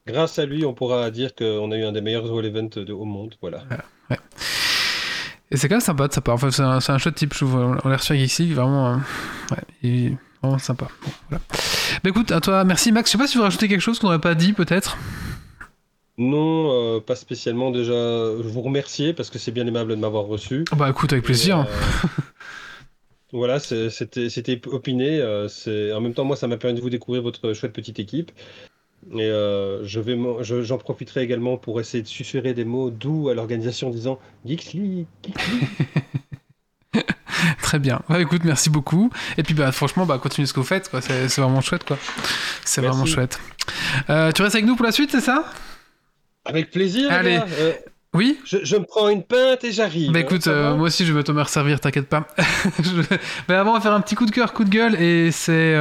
grâce 0.07 0.39
à 0.39 0.45
lui, 0.45 0.65
on 0.65 0.73
pourra 0.73 1.09
dire 1.11 1.35
qu'on 1.35 1.71
a 1.71 1.77
eu 1.77 1.83
un 1.83 1.91
des 1.91 2.01
meilleurs 2.01 2.27
Roll 2.27 2.45
Event 2.45 2.69
de, 2.75 2.93
au 2.93 3.05
monde. 3.05 3.35
Voilà. 3.41 3.63
Ouais. 4.09 4.17
Et 5.51 5.57
c'est 5.57 5.69
quand 5.69 5.75
même 5.75 5.81
sympa 5.81 6.07
de 6.07 6.13
sa 6.13 6.21
part. 6.21 6.35
Enfin, 6.35 6.49
c'est 6.51 6.63
un, 6.63 6.79
un 6.85 6.97
chouette 6.97 7.15
type, 7.15 7.33
je 7.33 7.45
trouve. 7.45 7.55
On 7.83 7.87
l'a 7.89 7.97
reçu 7.97 8.17
ici, 8.17 8.51
vraiment. 8.53 8.93
Euh, 8.93 8.95
ouais, 9.51 9.57
il 9.83 10.05
est 10.05 10.17
vraiment 10.41 10.57
sympa. 10.57 10.87
Bon, 11.05 11.11
voilà. 11.29 11.43
Bah 12.03 12.09
écoute, 12.09 12.31
à 12.31 12.41
toi, 12.41 12.63
merci 12.63 12.91
Max. 12.91 13.09
Je 13.09 13.11
sais 13.13 13.17
pas 13.19 13.27
si 13.27 13.37
vous 13.37 13.43
rajouter 13.43 13.67
quelque 13.67 13.79
chose 13.81 13.99
qu'on 13.99 14.07
n'aurait 14.07 14.19
pas 14.19 14.33
dit, 14.33 14.53
peut-être. 14.53 14.97
Non, 16.17 16.95
euh, 16.95 16.99
pas 16.99 17.15
spécialement. 17.15 17.69
Déjà, 17.69 17.93
je 17.93 18.47
vous 18.47 18.61
remercier 18.61 19.13
parce 19.13 19.29
que 19.29 19.37
c'est 19.37 19.51
bien 19.51 19.67
aimable 19.67 19.91
de 19.91 19.95
m'avoir 19.95 20.25
reçu. 20.25 20.65
Bah 20.75 20.89
écoute, 20.89 21.13
avec 21.13 21.25
plaisir. 21.25 21.59
Euh, 21.59 22.07
Voilà, 23.35 23.59
c'était 23.59 24.61
opiné. 24.67 25.23
en 25.23 26.01
même 26.01 26.13
temps, 26.13 26.23
moi, 26.23 26.35
ça 26.35 26.47
m'a 26.47 26.57
permis 26.57 26.77
de 26.77 26.81
vous 26.81 26.91
découvrir 26.91 27.23
votre 27.23 27.53
chouette 27.53 27.73
petite 27.73 27.97
équipe. 27.97 28.31
Et 29.11 29.27
je 29.27 29.99
vais, 29.99 30.17
j'en 30.63 30.77
profiterai 30.77 31.21
également 31.23 31.57
pour 31.57 31.79
essayer 31.79 32.03
de 32.03 32.07
susurrer 32.07 32.53
des 32.53 32.65
mots 32.65 32.89
doux 32.89 33.29
à 33.29 33.33
l'organisation 33.33 33.87
en 33.87 33.91
disant 33.91 34.19
Geekly, 34.45 35.05
Geekly. 35.23 35.67
Très 37.61 37.79
bien. 37.79 38.01
Écoute, 38.19 38.43
merci 38.43 38.69
beaucoup. 38.69 39.09
Et 39.37 39.43
puis, 39.43 39.53
bah, 39.53 39.71
franchement, 39.71 40.05
bah, 40.05 40.19
continuez 40.21 40.45
ce 40.45 40.53
que 40.53 40.59
vous 40.59 40.65
faites. 40.65 40.89
Quoi. 40.89 41.01
C'est, 41.01 41.37
vraiment 41.37 41.61
chouette. 41.61 41.83
Quoi. 41.83 41.97
C'est 42.63 42.81
vraiment 42.81 43.05
chouette. 43.05 43.39
Euh, 44.09 44.31
tu 44.31 44.41
restes 44.41 44.55
avec 44.55 44.65
nous 44.65 44.75
pour 44.75 44.85
la 44.85 44.91
suite, 44.91 45.11
c'est 45.11 45.21
ça? 45.21 45.45
Avec 46.45 46.71
plaisir. 46.71 47.11
Allez. 47.11 47.39
Euh, 47.59 47.73
oui? 48.13 48.39
je, 48.45 48.75
me 48.75 48.83
prends 48.83 49.09
une 49.09 49.23
pinte 49.23 49.63
et 49.63 49.71
j'arrive. 49.71 50.11
Bah 50.11 50.19
écoute, 50.19 50.45
euh, 50.45 50.75
moi 50.75 50.85
aussi 50.87 51.03
je 51.03 51.13
vais 51.13 51.23
te 51.23 51.31
me 51.31 51.43
servir, 51.45 51.79
t'inquiète 51.79 52.07
pas. 52.07 52.27
Mais 53.49 53.55
avant, 53.55 53.71
on 53.71 53.73
va 53.73 53.81
faire 53.81 53.93
un 53.93 54.01
petit 54.01 54.13
coup 54.13 54.27
de 54.27 54.31
cœur, 54.31 54.53
coup 54.53 54.65
de 54.65 54.69
gueule, 54.69 55.01
et 55.01 55.31
c'est 55.31 55.73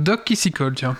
Doc 0.00 0.24
qui 0.24 0.34
s'y 0.34 0.50
colle, 0.50 0.74
tiens. 0.74 0.96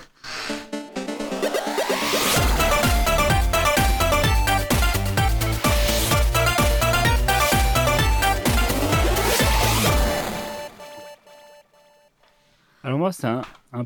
Alors 12.81 12.97
moi, 12.97 13.11
c'est 13.11 13.27
un, 13.27 13.43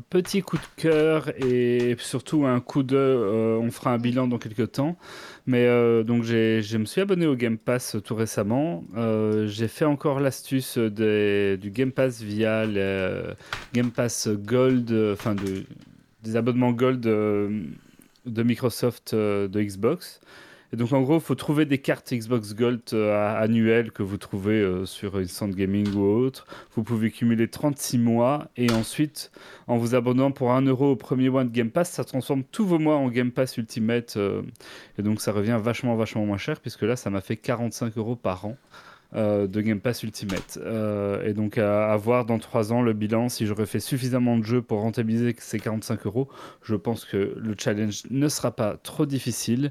petit 0.08 0.42
coup 0.42 0.56
de 0.56 0.66
cœur 0.76 1.30
et 1.44 1.96
surtout 1.98 2.46
un 2.46 2.60
coup 2.60 2.84
de... 2.84 2.96
Euh, 2.96 3.58
on 3.60 3.72
fera 3.72 3.92
un 3.92 3.98
bilan 3.98 4.28
dans 4.28 4.38
quelques 4.38 4.70
temps. 4.72 4.96
Mais 5.46 5.66
euh, 5.66 6.04
donc 6.04 6.22
je 6.22 6.76
me 6.76 6.84
suis 6.84 7.00
abonné 7.00 7.26
au 7.26 7.34
Game 7.34 7.58
Pass 7.58 7.96
tout 8.04 8.14
récemment. 8.14 8.84
Euh, 8.96 9.48
j'ai 9.48 9.66
fait 9.66 9.84
encore 9.84 10.20
l'astuce 10.20 10.78
du 10.78 11.70
Game 11.70 11.90
Pass 11.90 12.22
via 12.22 12.66
le 12.66 13.34
Game 13.72 13.90
Pass 13.90 14.28
Gold, 14.28 14.92
enfin 15.12 15.34
des 16.22 16.36
abonnements 16.36 16.70
Gold 16.70 17.00
de 17.00 18.42
Microsoft 18.42 19.12
de 19.12 19.60
Xbox. 19.60 20.20
Et 20.74 20.76
donc 20.76 20.92
en 20.92 21.02
gros, 21.02 21.14
il 21.14 21.20
faut 21.20 21.36
trouver 21.36 21.66
des 21.66 21.78
cartes 21.78 22.12
Xbox 22.12 22.52
Gold 22.52 22.80
euh, 22.94 23.40
annuelles 23.40 23.92
que 23.92 24.02
vous 24.02 24.16
trouvez 24.16 24.60
euh, 24.60 24.86
sur 24.86 25.14
Instant 25.14 25.46
Gaming 25.46 25.94
ou 25.94 26.02
autre. 26.02 26.48
Vous 26.74 26.82
pouvez 26.82 27.12
cumuler 27.12 27.46
36 27.46 27.96
mois 27.98 28.48
et 28.56 28.72
ensuite, 28.72 29.30
en 29.68 29.76
vous 29.76 29.94
abonnant 29.94 30.32
pour 30.32 30.50
1 30.50 30.62
euro 30.62 30.90
au 30.90 30.96
premier 30.96 31.30
mois 31.30 31.44
de 31.44 31.50
Game 31.50 31.70
Pass, 31.70 31.92
ça 31.92 32.02
transforme 32.02 32.42
tous 32.42 32.66
vos 32.66 32.80
mois 32.80 32.96
en 32.96 33.08
Game 33.08 33.30
Pass 33.30 33.56
Ultimate. 33.56 34.16
Euh, 34.16 34.42
et 34.98 35.02
donc 35.02 35.20
ça 35.20 35.30
revient 35.30 35.60
vachement, 35.62 35.94
vachement 35.94 36.26
moins 36.26 36.38
cher 36.38 36.58
puisque 36.58 36.82
là, 36.82 36.96
ça 36.96 37.08
m'a 37.08 37.20
fait 37.20 37.36
45 37.36 37.96
euros 37.96 38.16
par 38.16 38.44
an. 38.44 38.56
Euh, 39.16 39.46
de 39.46 39.60
Game 39.60 39.78
Pass 39.78 40.02
Ultimate. 40.02 40.58
Euh, 40.60 41.24
et 41.24 41.34
donc 41.34 41.56
à, 41.56 41.94
voir 41.96 42.24
dans 42.24 42.40
3 42.40 42.72
ans 42.72 42.82
le 42.82 42.94
bilan, 42.94 43.28
si 43.28 43.46
j'aurais 43.46 43.66
fait 43.66 43.78
suffisamment 43.78 44.36
de 44.36 44.42
jeux 44.42 44.60
pour 44.60 44.80
rentabiliser 44.80 45.36
ces 45.38 45.60
45 45.60 46.04
euros, 46.06 46.28
je 46.62 46.74
pense 46.74 47.04
que 47.04 47.36
le 47.36 47.54
challenge 47.56 48.02
ne 48.10 48.26
sera 48.26 48.50
pas 48.50 48.76
trop 48.76 49.06
difficile. 49.06 49.70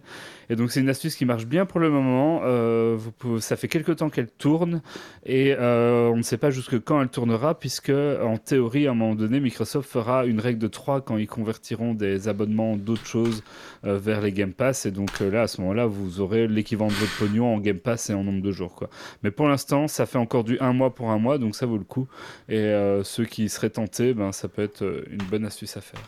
Et 0.50 0.56
donc 0.56 0.72
c'est 0.72 0.80
une 0.80 0.88
astuce 0.88 1.18
qui 1.18 1.26
marche 1.26 1.46
bien 1.46 1.66
pour 1.66 1.82
le 1.82 1.90
moment. 1.90 2.40
Euh, 2.46 2.98
ça 3.40 3.58
fait 3.58 3.68
quelques 3.68 3.98
temps 3.98 4.10
qu'elle 4.10 4.30
tourne 4.30 4.82
et 5.26 5.54
on 5.58 6.16
ne 6.16 6.22
sait 6.22 6.38
pas 6.38 6.50
jusque 6.50 6.80
quand 6.82 7.02
elle 7.02 7.10
tournera 7.10 7.60
puisque 7.60 7.90
en 7.90 8.38
théorie 8.38 8.88
à 8.88 8.92
un 8.92 8.94
moment 8.94 9.16
donné 9.16 9.42
Microsoft 9.42 9.90
fera 9.90 10.26
une 10.26 10.40
règle 10.40 10.60
de 10.60 10.68
3 10.68 11.02
quand 11.02 11.18
ils 11.18 11.28
convertiront 11.28 11.94
des 11.94 12.30
abonnements 12.30 12.78
d'autres 12.78 13.06
choses 13.06 13.44
vers 13.84 14.22
les 14.22 14.32
Game 14.32 14.54
Pass. 14.54 14.86
Et 14.86 14.92
donc 14.92 15.20
là 15.20 15.44
à 15.44 15.48
ce 15.48 15.60
moment-là 15.60 15.86
vous 15.86 16.22
aurez 16.22 16.48
l'équivalent 16.48 16.90
de 16.90 16.96
votre 16.96 17.18
pognon 17.18 17.54
en 17.54 17.60
Game 17.60 17.80
Pass 17.80 18.10
et 18.10 18.14
en 18.14 18.24
nombre 18.24 18.42
de 18.42 18.52
jours. 18.52 18.76
Quoi. 18.76 18.90
Mais 19.22 19.33
pour 19.36 19.48
l'instant, 19.48 19.88
ça 19.88 20.06
fait 20.06 20.18
encore 20.18 20.44
du 20.44 20.58
un 20.60 20.74
mois 20.74 20.94
pour 20.94 21.12
un 21.12 21.20
mois, 21.20 21.38
donc 21.38 21.56
ça 21.56 21.66
vaut 21.66 21.78
le 21.78 21.84
coup. 21.84 22.08
Et 22.50 22.58
euh, 22.58 23.04
ceux 23.04 23.26
qui 23.26 23.50
seraient 23.50 23.70
tentés, 23.70 24.14
ben, 24.14 24.32
ça 24.32 24.48
peut 24.48 24.62
être 24.62 24.84
euh, 24.84 25.06
une 25.12 25.24
bonne 25.24 25.46
astuce 25.46 25.78
à 25.78 25.82
faire. 25.82 26.00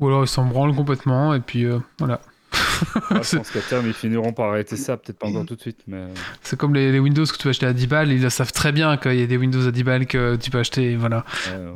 Ou 0.00 0.08
alors 0.08 0.24
ils 0.24 0.28
s'en 0.28 0.44
branlent 0.44 0.74
complètement, 0.74 1.34
et 1.34 1.40
puis 1.40 1.64
euh, 1.64 1.78
voilà. 1.98 2.20
je 2.52 3.36
pense 3.36 3.50
qu'à 3.50 3.60
terme, 3.60 3.86
ils 3.86 3.94
finiront 3.94 4.32
par 4.32 4.50
arrêter 4.50 4.76
ça, 4.76 4.96
peut-être 4.96 5.18
pas 5.18 5.28
encore 5.28 5.46
tout 5.46 5.54
de 5.54 5.60
suite. 5.60 5.80
mais... 5.86 6.06
C'est 6.42 6.58
comme 6.58 6.74
les, 6.74 6.98
Windows 6.98 7.24
que 7.24 7.36
tu 7.36 7.42
peux 7.42 7.50
acheter 7.50 7.66
à 7.66 7.72
10 7.72 7.86
balles, 7.86 8.12
ils 8.12 8.22
le 8.22 8.30
savent 8.30 8.52
très 8.52 8.72
bien 8.72 8.96
qu'il 8.96 9.14
y 9.14 9.22
a 9.22 9.26
des 9.26 9.36
Windows 9.36 9.66
à 9.66 9.70
10 9.70 9.84
balles 9.84 10.06
que 10.06 10.36
tu 10.36 10.50
peux 10.50 10.58
acheter. 10.58 10.96
Voilà. 10.96 11.24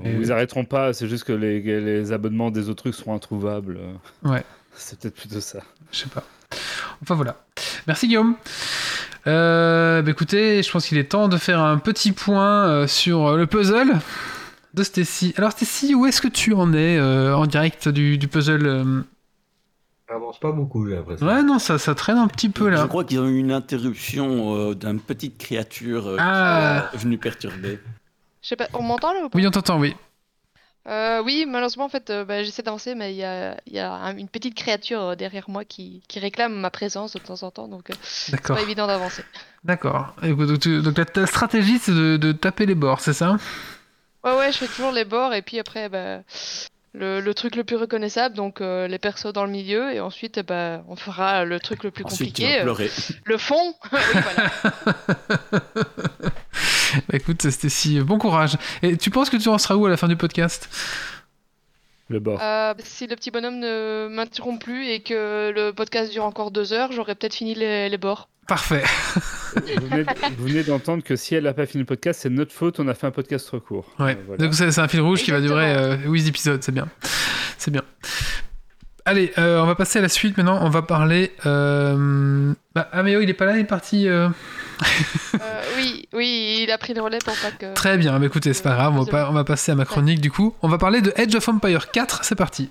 Ils 0.04 0.32
arrêteront 0.32 0.64
pas, 0.64 0.92
c'est 0.92 1.08
juste 1.08 1.24
que 1.24 1.32
les, 1.32 1.60
les, 1.60 2.12
abonnements 2.12 2.50
des 2.50 2.68
autres 2.68 2.82
trucs 2.82 2.94
seront 2.94 3.14
introuvables. 3.14 3.78
Ouais. 4.24 4.42
C'est 4.78 4.98
peut-être 4.98 5.14
plutôt 5.14 5.40
ça. 5.40 5.60
Je 5.90 6.00
sais 6.00 6.08
pas. 6.08 6.22
Enfin 7.02 7.14
voilà. 7.14 7.36
Merci 7.86 8.08
Guillaume. 8.08 8.36
Euh, 9.26 10.02
bah 10.02 10.10
écoutez, 10.10 10.62
je 10.62 10.70
pense 10.70 10.86
qu'il 10.86 10.98
est 10.98 11.10
temps 11.10 11.28
de 11.28 11.36
faire 11.36 11.60
un 11.60 11.78
petit 11.78 12.12
point 12.12 12.68
euh, 12.68 12.86
sur 12.86 13.26
euh, 13.26 13.36
le 13.36 13.46
puzzle 13.46 13.94
de 14.74 14.82
Stacy. 14.82 15.34
Alors 15.36 15.52
Stacy, 15.52 15.94
où 15.94 16.06
est-ce 16.06 16.20
que 16.20 16.28
tu 16.28 16.52
en 16.52 16.72
es 16.72 17.00
en 17.00 17.46
direct 17.46 17.88
du, 17.88 18.18
puzzle 18.28 19.04
Ça 20.08 20.14
avance 20.14 20.38
pas 20.38 20.52
beaucoup, 20.52 20.86
j'ai 20.86 20.94
l'impression. 20.94 21.26
Ouais, 21.26 21.42
non, 21.42 21.58
ça, 21.58 21.78
ça 21.78 21.94
traîne 21.94 22.18
un 22.18 22.28
petit 22.28 22.50
peu 22.50 22.68
là. 22.68 22.82
Je 22.82 22.86
crois 22.86 23.04
qu'ils 23.04 23.18
ont 23.18 23.26
eu 23.26 23.38
une 23.38 23.52
interruption 23.52 24.74
d'une 24.74 25.00
petite 25.00 25.38
créature 25.38 26.16
ah. 26.18 26.88
qui 26.90 26.96
est 26.96 27.00
venue 27.00 27.18
perturber. 27.18 27.80
Je 28.42 28.48
sais 28.48 28.56
pas, 28.56 28.68
on 28.74 28.82
m'entend 28.82 29.12
là 29.12 29.24
ou 29.24 29.28
pas? 29.28 29.38
Oui, 29.38 29.46
on 29.46 29.50
t'entend, 29.50 29.80
oui. 29.80 29.96
Euh, 30.88 31.20
oui, 31.24 31.46
malheureusement, 31.48 31.84
en 31.84 31.88
fait, 31.88 32.10
euh, 32.10 32.24
bah, 32.24 32.44
j'essaie 32.44 32.62
d'avancer, 32.62 32.94
mais 32.94 33.12
il 33.12 33.16
y 33.16 33.24
a, 33.24 33.56
y 33.66 33.80
a 33.80 33.90
une 34.16 34.28
petite 34.28 34.54
créature 34.54 35.02
euh, 35.02 35.14
derrière 35.16 35.50
moi 35.50 35.64
qui, 35.64 36.00
qui, 36.06 36.20
réclame 36.20 36.54
ma 36.54 36.70
présence 36.70 37.12
de 37.14 37.18
temps 37.18 37.42
en 37.42 37.50
temps, 37.50 37.66
donc 37.66 37.88
c'est 38.02 38.40
pas 38.40 38.62
évident 38.62 38.86
d'avancer. 38.86 39.24
D'accord. 39.64 40.14
Donc, 40.22 41.12
ta 41.12 41.26
stratégie, 41.26 41.78
c'est 41.78 41.92
de, 41.92 42.16
de, 42.16 42.30
taper 42.30 42.66
les 42.66 42.76
bords, 42.76 43.00
c'est 43.00 43.14
ça? 43.14 43.36
Ouais, 44.22 44.36
ouais, 44.36 44.52
je 44.52 44.58
fais 44.58 44.68
toujours 44.68 44.92
les 44.92 45.04
bords, 45.04 45.34
et 45.34 45.42
puis 45.42 45.58
après, 45.58 45.88
bah, 45.88 46.20
le, 46.94 47.20
le, 47.20 47.34
truc 47.34 47.56
le 47.56 47.64
plus 47.64 47.76
reconnaissable, 47.76 48.36
donc 48.36 48.60
les 48.60 48.98
persos 48.98 49.32
dans 49.32 49.44
le 49.44 49.50
milieu, 49.50 49.92
et 49.92 49.98
ensuite, 49.98 50.38
bah, 50.46 50.84
on 50.86 50.94
fera 50.94 51.44
le 51.44 51.58
truc 51.58 51.82
le 51.82 51.90
plus 51.90 52.04
compliqué, 52.04 52.62
le 53.24 53.38
fond. 53.38 53.74
oui, 53.92 53.98
voilà. 54.12 54.50
bah 57.08 57.14
écoute, 57.14 57.42
c'était 57.42 57.68
si 57.68 58.00
bon 58.00 58.18
courage. 58.18 58.56
Et 58.82 58.96
tu 58.96 59.10
penses 59.10 59.30
que 59.30 59.36
tu 59.36 59.48
en 59.48 59.58
seras 59.58 59.74
où 59.74 59.86
à 59.86 59.90
la 59.90 59.96
fin 59.96 60.08
du 60.08 60.16
podcast? 60.16 60.68
Le 62.08 62.20
bord. 62.20 62.40
Euh, 62.40 62.74
si 62.84 63.06
le 63.06 63.16
petit 63.16 63.30
bonhomme 63.30 63.58
ne 63.58 64.08
m'interrompt 64.08 64.62
plus 64.62 64.86
et 64.86 65.00
que 65.00 65.52
le 65.54 65.72
podcast 65.72 66.12
dure 66.12 66.24
encore 66.24 66.52
deux 66.52 66.72
heures, 66.72 66.92
j'aurais 66.92 67.16
peut-être 67.16 67.34
fini 67.34 67.54
les, 67.54 67.98
bords. 67.98 68.28
Parfait. 68.46 68.84
vous 70.38 70.46
venez 70.46 70.62
d'entendre 70.62 71.02
que 71.02 71.16
si 71.16 71.34
elle 71.34 71.44
n'a 71.44 71.52
pas 71.52 71.66
fini 71.66 71.82
le 71.82 71.86
podcast, 71.86 72.20
c'est 72.22 72.30
notre 72.30 72.52
faute, 72.52 72.78
on 72.78 72.86
a 72.86 72.94
fait 72.94 73.08
un 73.08 73.10
podcast 73.10 73.46
trop 73.46 73.58
court. 73.58 73.92
Ouais. 73.98 74.16
Euh, 74.30 74.36
Donc 74.36 74.54
c'est 74.54 74.78
un 74.78 74.86
fil 74.86 75.00
rouge 75.00 75.24
qui 75.24 75.32
va 75.32 75.40
durer 75.40 75.74
euh, 75.74 75.96
8 76.06 76.28
épisodes, 76.28 76.62
c'est 76.62 76.72
bien. 76.72 76.86
C'est 77.58 77.72
bien. 77.72 77.82
Allez, 79.04 79.32
euh, 79.38 79.60
on 79.60 79.66
va 79.66 79.74
passer 79.74 79.98
à 79.98 80.02
la 80.02 80.08
suite 80.08 80.36
maintenant. 80.36 80.58
On 80.62 80.68
va 80.68 80.82
parler. 80.82 81.32
Euh... 81.44 82.52
Bah, 82.74 82.88
Améo, 82.92 83.20
il 83.20 83.30
est 83.30 83.34
pas 83.34 83.46
là, 83.46 83.56
il 83.56 83.62
est 83.62 83.64
parti. 83.64 84.06
Euh. 84.82 84.84
Euh, 85.38 85.62
oui, 85.76 86.08
oui, 86.14 86.60
il 86.62 86.70
a 86.70 86.78
pris 86.78 86.94
le 86.94 87.02
relais 87.02 87.18
pour 87.22 87.34
pas 87.34 87.50
que. 87.50 87.74
Très 87.74 87.98
bien, 87.98 88.18
bah, 88.18 88.24
écoutez, 88.24 88.54
c'est 88.54 88.62
pas 88.62 88.74
grave, 88.74 88.94
on 88.96 89.02
va, 89.02 89.28
on 89.28 89.34
va 89.34 89.44
passer 89.44 89.70
à 89.70 89.74
ma 89.74 89.84
chronique 89.84 90.20
du 90.20 90.30
coup. 90.30 90.54
On 90.62 90.68
va 90.68 90.78
parler 90.78 91.02
de 91.02 91.12
Edge 91.16 91.34
of 91.34 91.46
Empire 91.46 91.90
4, 91.90 92.24
c'est 92.24 92.34
parti. 92.34 92.70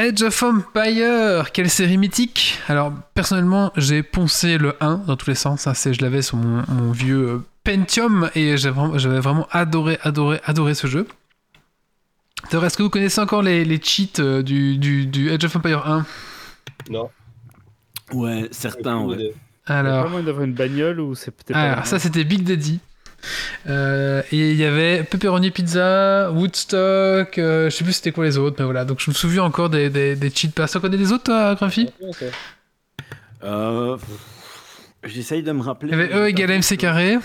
Edge 0.00 0.22
of 0.22 0.42
Empire, 0.42 1.52
quelle 1.52 1.68
série 1.68 1.98
mythique 1.98 2.58
Alors 2.68 2.90
personnellement 3.12 3.70
j'ai 3.76 4.02
poncé 4.02 4.56
le 4.56 4.74
1 4.80 5.02
dans 5.06 5.14
tous 5.14 5.28
les 5.28 5.34
sens, 5.34 5.66
hein, 5.66 5.74
je 5.74 6.00
l'avais 6.00 6.22
sur 6.22 6.38
mon, 6.38 6.90
vieux 6.90 7.28
euh, 7.28 7.44
Pentium 7.64 8.30
et 8.34 8.56
j'avais 8.56 9.20
vraiment 9.20 9.46
adoré, 9.50 9.98
adoré, 10.02 10.40
adoré 10.46 10.72
ce 10.72 10.86
jeu. 10.86 11.06
D'ailleurs, 12.50 12.64
est-ce 12.64 12.78
que 12.78 12.82
vous 12.82 12.88
connaissez 12.88 13.20
encore 13.20 13.42
les, 13.42 13.78
cheats 13.82 14.20
euh, 14.20 14.42
du, 14.42 14.78
du, 14.78 15.28
Edge 15.28 15.44
of 15.44 15.54
Empire 15.56 15.86
1 15.86 16.06
Non. 16.88 17.10
Ouais, 18.14 18.48
certains, 18.52 19.00
ouais. 19.00 19.34
Alors, 19.66 20.06
vraiment 20.06 20.22
d'avoir 20.22 20.46
une 20.46 20.54
bagnole 20.54 20.98
ou 21.00 21.14
c'est 21.14 21.30
peut-être. 21.30 21.58
Alors, 21.58 21.84
ça 21.84 21.98
c'était 21.98 22.24
Big 22.24 22.42
Daddy. 22.42 22.80
Euh, 23.68 24.22
et 24.32 24.50
il 24.52 24.56
y 24.56 24.64
avait 24.64 25.04
Pepperoni 25.04 25.50
Pizza, 25.50 26.30
Woodstock, 26.32 27.38
euh, 27.38 27.70
je 27.70 27.76
sais 27.76 27.84
plus 27.84 27.92
c'était 27.92 28.12
quoi 28.12 28.24
les 28.24 28.38
autres, 28.38 28.56
mais 28.58 28.64
voilà. 28.64 28.84
Donc 28.84 29.00
je 29.00 29.10
me 29.10 29.14
souviens 29.14 29.42
encore 29.42 29.70
des, 29.70 29.90
des, 29.90 30.16
des 30.16 30.30
cheat 30.30 30.54
pass. 30.54 30.72
Tu 30.72 30.80
connais 30.80 30.96
des 30.96 31.12
autres, 31.12 31.24
toi, 31.24 31.54
Grumpy? 31.54 31.90
Euh, 33.42 33.96
J'essaye 35.04 35.42
de 35.42 35.52
me 35.52 35.62
rappeler. 35.62 35.92
Il 35.92 35.98
y 35.98 36.00
avait 36.00 36.14
E 36.14 36.28
égale 36.28 36.58
MC 36.58 36.76
carré 36.76 37.18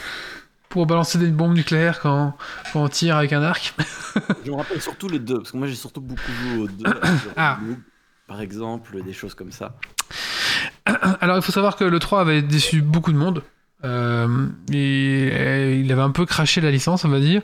pour 0.70 0.86
balancer 0.86 1.18
des 1.18 1.28
bombes 1.28 1.54
nucléaires 1.54 2.00
quand, 2.00 2.36
quand 2.72 2.84
on 2.84 2.88
tire 2.88 3.18
avec 3.18 3.34
un 3.34 3.44
arc. 3.44 3.74
je 4.46 4.52
me 4.52 4.56
rappelle 4.56 4.82
surtout 4.82 5.10
les 5.10 5.20
deux, 5.20 5.38
parce 5.38 5.52
que 5.52 5.58
moi 5.58 5.68
j'ai 5.68 5.76
surtout 5.76 6.02
beaucoup 6.02 6.32
joué 6.42 6.64
aux 6.64 6.68
deux. 6.68 6.86
ah. 7.38 7.60
Par 8.28 8.42
exemple, 8.42 9.04
des 9.04 9.14
choses 9.14 9.36
comme 9.36 9.52
ça. 9.52 9.76
alors 10.86 11.38
il 11.38 11.42
faut 11.42 11.52
savoir 11.52 11.76
que 11.76 11.84
le 11.84 12.00
3 12.00 12.22
avait 12.22 12.42
déçu 12.42 12.82
beaucoup 12.82 13.12
de 13.12 13.18
monde. 13.18 13.44
Euh, 13.86 14.48
et, 14.74 15.80
il 15.80 15.92
avait 15.92 16.02
un 16.02 16.12
peu 16.12 16.26
craché 16.26 16.62
la 16.62 16.72
licence, 16.72 17.06
on 17.06 17.10
va 17.10 17.20
dire. 17.20 17.42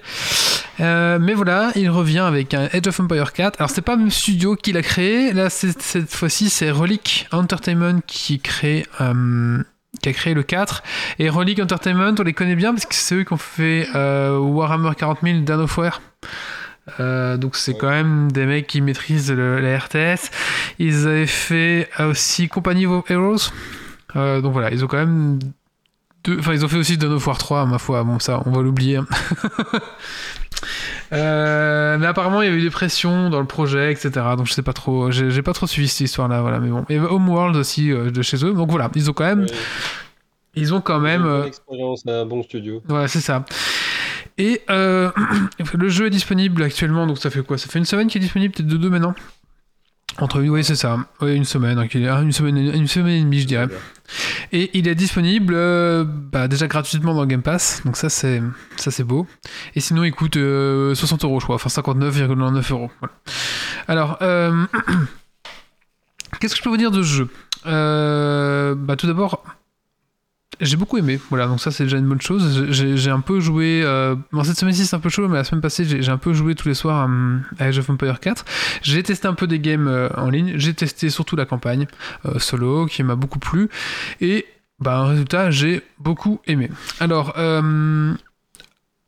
Euh, 0.79 1.19
mais 1.21 1.33
voilà, 1.33 1.71
il 1.75 1.89
revient 1.89 2.19
avec 2.19 2.53
un 2.53 2.67
Edge 2.73 2.87
of 2.87 2.99
Empire 2.99 3.33
4. 3.33 3.59
Alors 3.59 3.69
c'est 3.69 3.81
pas 3.81 3.95
le 3.95 4.01
même 4.01 4.11
studio 4.11 4.55
qui 4.55 4.73
l'a 4.73 4.81
créé. 4.81 5.31
Là, 5.33 5.49
cette 5.49 6.13
fois-ci, 6.13 6.49
c'est 6.49 6.71
Relic 6.71 7.27
Entertainment 7.31 7.99
qui 8.07 8.41
a 8.43 10.13
créé 10.13 10.33
le 10.33 10.43
4 10.43 10.83
et 11.19 11.29
Relic 11.29 11.59
Entertainment 11.59 12.15
on 12.17 12.23
les 12.23 12.33
connaît 12.33 12.55
bien 12.55 12.73
parce 12.73 12.85
que 12.85 12.95
c'est 12.95 13.15
eux 13.15 13.23
qui 13.23 13.33
ont 13.33 13.37
fait 13.37 13.87
Warhammer 13.93 14.91
40 14.97 15.19
000 15.21 15.39
Dawn 15.41 15.61
of 15.61 15.77
War 15.77 16.01
euh, 16.99 17.37
donc 17.37 17.55
c'est 17.55 17.77
quand 17.77 17.89
même 17.89 18.31
des 18.31 18.45
mecs 18.45 18.67
qui 18.67 18.81
maîtrisent 18.81 19.31
la 19.31 19.77
RTS. 19.77 20.31
Ils 20.79 21.07
avaient 21.07 21.27
fait 21.27 21.89
aussi 21.99 22.47
Company 22.47 22.85
of 22.85 23.09
Heroes. 23.09 23.51
Euh, 24.15 24.41
donc 24.41 24.53
voilà, 24.53 24.71
ils 24.71 24.83
ont 24.83 24.87
quand 24.87 24.97
même 24.97 25.39
Enfin, 26.29 26.53
ils 26.53 26.63
ont 26.63 26.67
fait 26.67 26.77
aussi 26.77 26.97
Dawn 26.97 27.13
of 27.13 27.25
War 27.25 27.37
3, 27.37 27.65
ma 27.65 27.77
foi. 27.77 28.03
Bon, 28.03 28.19
ça, 28.19 28.41
on 28.45 28.51
va 28.51 28.61
l'oublier. 28.61 28.99
Euh, 31.13 31.97
mais 31.97 32.05
apparemment, 32.05 32.41
il 32.41 32.49
y 32.49 32.51
a 32.51 32.55
eu 32.55 32.61
des 32.61 32.69
pressions 32.69 33.29
dans 33.29 33.41
le 33.41 33.45
projet, 33.45 33.91
etc. 33.91 34.11
Donc 34.37 34.45
je 34.45 34.53
sais 34.53 34.61
pas 34.61 34.71
trop. 34.71 35.11
J'ai 35.11 35.41
pas 35.41 35.51
trop 35.51 35.67
suivi 35.67 35.89
cette 35.89 36.01
histoire-là. 36.01 36.39
Voilà, 36.41 36.59
mais 36.59 36.69
bon. 36.69 36.85
Et 36.87 36.99
Homeworld 36.99 37.57
aussi 37.57 37.89
de 37.89 38.21
chez 38.21 38.45
eux. 38.45 38.53
Donc 38.53 38.69
voilà, 38.69 38.89
ils 38.95 39.09
ont 39.09 39.13
quand 39.13 39.25
même. 39.25 39.45
Ils 40.55 40.73
ont 40.73 40.79
quand 40.79 40.99
même. 40.99 41.25
Une 41.25 41.47
expérience, 41.47 42.03
un 42.07 42.25
bon 42.25 42.43
studio. 42.43 42.81
Voilà, 42.87 43.09
c'est 43.09 43.19
ça. 43.19 43.43
Et 44.37 44.61
euh, 44.69 45.11
le 45.73 45.89
jeu 45.89 46.07
est 46.07 46.11
disponible 46.11 46.63
actuellement, 46.63 47.05
donc 47.05 47.17
ça 47.17 47.29
fait 47.29 47.43
quoi? 47.43 47.57
Ça 47.57 47.67
fait 47.67 47.79
une 47.79 47.85
semaine 47.85 48.07
qu'il 48.07 48.21
est 48.21 48.25
disponible, 48.25 48.53
peut-être 48.53 48.67
de 48.67 48.77
deux 48.77 48.89
maintenant? 48.89 49.13
Entre 50.19 50.41
oui 50.41 50.63
c'est 50.63 50.75
ça, 50.75 50.97
une 51.21 51.45
semaine, 51.45 51.79
hein, 51.79 51.87
une 52.21 52.31
semaine, 52.31 52.57
une 52.57 52.87
semaine 52.87 53.13
et 53.13 53.23
demie 53.23 53.39
je 53.39 53.47
dirais. 53.47 53.67
Et 54.51 54.77
il 54.77 54.87
est 54.87 54.95
disponible 54.95 55.53
euh, 55.55 56.03
bah, 56.05 56.47
déjà 56.47 56.67
gratuitement 56.67 57.13
dans 57.13 57.25
Game 57.25 57.41
Pass, 57.41 57.81
donc 57.85 57.97
ça 57.97 58.09
c'est 58.09 58.41
ça 58.75 58.91
c'est 58.91 59.03
beau. 59.03 59.25
Et 59.75 59.79
sinon 59.79 60.03
il 60.03 60.11
coûte 60.11 60.35
60 60.35 60.43
euh, 60.43 60.95
euros 61.23 61.39
je 61.39 61.45
crois, 61.45 61.55
enfin 61.55 61.69
59,99 61.69 62.71
euros. 62.71 62.91
Alors 63.87 64.19
qu'est-ce 66.39 66.53
que 66.53 66.57
je 66.57 66.63
peux 66.63 66.69
vous 66.69 66.77
dire 66.77 66.91
de 66.91 67.01
ce 67.01 67.07
jeu? 67.07 67.29
Bah, 67.65 68.95
tout 68.97 69.07
d'abord 69.07 69.43
j'ai 70.61 70.77
beaucoup 70.77 70.97
aimé, 70.99 71.19
voilà, 71.29 71.47
donc 71.47 71.59
ça 71.59 71.71
c'est 71.71 71.85
déjà 71.85 71.97
une 71.97 72.07
bonne 72.07 72.21
chose. 72.21 72.67
J'ai 72.69 73.09
un 73.09 73.19
peu 73.19 73.39
joué, 73.39 73.81
euh... 73.83 74.15
cette 74.43 74.57
semaine-ci 74.57 74.85
c'est 74.85 74.95
un 74.95 74.99
peu 74.99 75.09
chaud, 75.09 75.27
mais 75.27 75.37
la 75.37 75.43
semaine 75.43 75.61
passée 75.61 75.83
j'ai 75.85 76.11
un 76.11 76.17
peu 76.17 76.33
joué 76.33 76.53
tous 76.53 76.67
les 76.67 76.75
soirs 76.75 77.09
à, 77.59 77.63
Age 77.63 77.79
of 77.79 77.89
Empire 77.89 78.19
4. 78.19 78.45
J'ai 78.83 79.01
testé 79.01 79.27
un 79.27 79.33
peu 79.33 79.47
des 79.47 79.59
games 79.59 79.87
euh, 79.87 80.09
en 80.15 80.29
ligne, 80.29 80.53
j'ai 80.57 80.73
testé 80.75 81.09
surtout 81.09 81.35
la 81.35 81.45
campagne 81.45 81.87
euh, 82.25 82.37
solo 82.37 82.85
qui 82.85 83.01
m'a 83.01 83.15
beaucoup 83.15 83.39
plu, 83.39 83.69
et 84.21 84.45
bah, 84.79 85.03
résultat 85.05 85.49
j'ai 85.49 85.81
beaucoup 85.99 86.39
aimé. 86.45 86.69
Alors, 86.99 87.33
euh, 87.37 88.13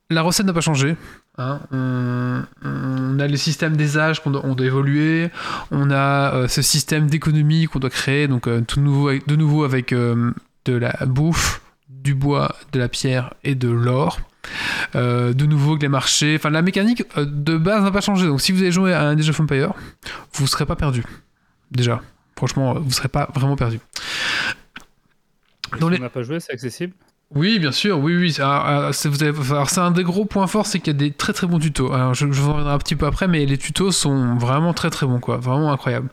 la 0.10 0.22
recette 0.24 0.48
n'a 0.48 0.54
pas 0.54 0.62
changé. 0.62 0.96
Hein. 1.38 1.62
on, 1.72 3.20
a 3.20 3.28
le 3.28 3.38
système 3.38 3.76
des 3.76 3.98
âges 3.98 4.22
qu'on 4.22 4.30
doit, 4.32 4.66
évoluer, 4.66 5.30
on 5.72 5.90
a 5.90 6.48
ce 6.48 6.62
système 6.62 7.08
d'économie 7.08 7.66
qu'on 7.66 7.80
doit 7.80 7.90
créer, 7.90 8.28
donc 8.28 8.48
tout 8.68 8.80
nouveau, 8.80 9.12
de 9.12 9.36
nouveau 9.36 9.64
avec 9.64 9.94
de 10.66 10.74
la 10.74 10.94
bouffe, 11.06 11.62
du 11.90 12.16
bois, 12.16 12.56
de 12.72 12.80
la 12.80 12.90
pierre 12.90 13.34
et 13.44 13.56
de 13.56 13.70
l'or. 13.70 14.20
Euh, 14.96 15.34
de 15.34 15.46
nouveau 15.46 15.78
les 15.78 15.88
marchés, 15.88 16.36
enfin 16.36 16.50
la 16.50 16.62
mécanique 16.62 17.04
euh, 17.18 17.26
de 17.26 17.58
base 17.58 17.82
n'a 17.82 17.92
pas 17.92 18.02
changé. 18.02 18.28
Donc 18.28 18.42
si 18.42 18.52
vous 18.52 18.62
avez 18.62 18.72
joué 18.72 18.94
à 18.94 19.08
un 19.08 19.18
of 19.18 19.40
Empire, 19.40 19.74
vous 20.34 20.44
ne 20.44 20.48
serez 20.48 20.66
pas 20.66 20.76
perdu. 20.76 21.04
Déjà, 21.72 22.02
franchement, 22.36 22.74
vous 22.74 22.88
ne 22.88 22.92
serez 22.92 23.08
pas 23.08 23.30
vraiment 23.34 23.56
perdu. 23.56 23.80
on 25.82 25.90
n'a 25.90 26.10
pas 26.10 26.24
joué, 26.24 26.40
c'est 26.40 26.52
accessible 26.52 26.94
oui, 27.36 27.58
bien 27.58 27.72
sûr, 27.72 28.00
oui, 28.00 28.16
oui. 28.16 28.36
Ah, 28.40 28.90
ah, 28.90 28.94
c'est 28.94 29.80
un 29.80 29.92
des 29.92 30.04
gros 30.04 30.26
points 30.26 30.46
forts, 30.46 30.68
c'est 30.68 30.80
qu'il 30.80 30.94
y 30.94 30.96
a 30.96 31.00
des 31.00 31.12
très 31.12 31.34
très 31.34 31.48
bons 31.48 31.58
tutos. 31.58 31.92
Alors, 31.92 32.14
je, 32.14 32.32
je 32.32 32.42
vous 32.42 32.50
en 32.50 32.52
reviendrai 32.54 32.74
un 32.74 32.78
petit 32.78 32.96
peu 32.96 33.08
après, 33.08 33.28
mais 33.28 33.46
les 33.46 33.58
tutos 33.58 33.92
sont 33.92 34.36
vraiment 34.36 34.74
très 34.74 34.92
très 34.92 35.08
bons, 35.08 35.20
quoi. 35.20 35.38
Vraiment 35.38 35.72
incroyables. 35.74 36.10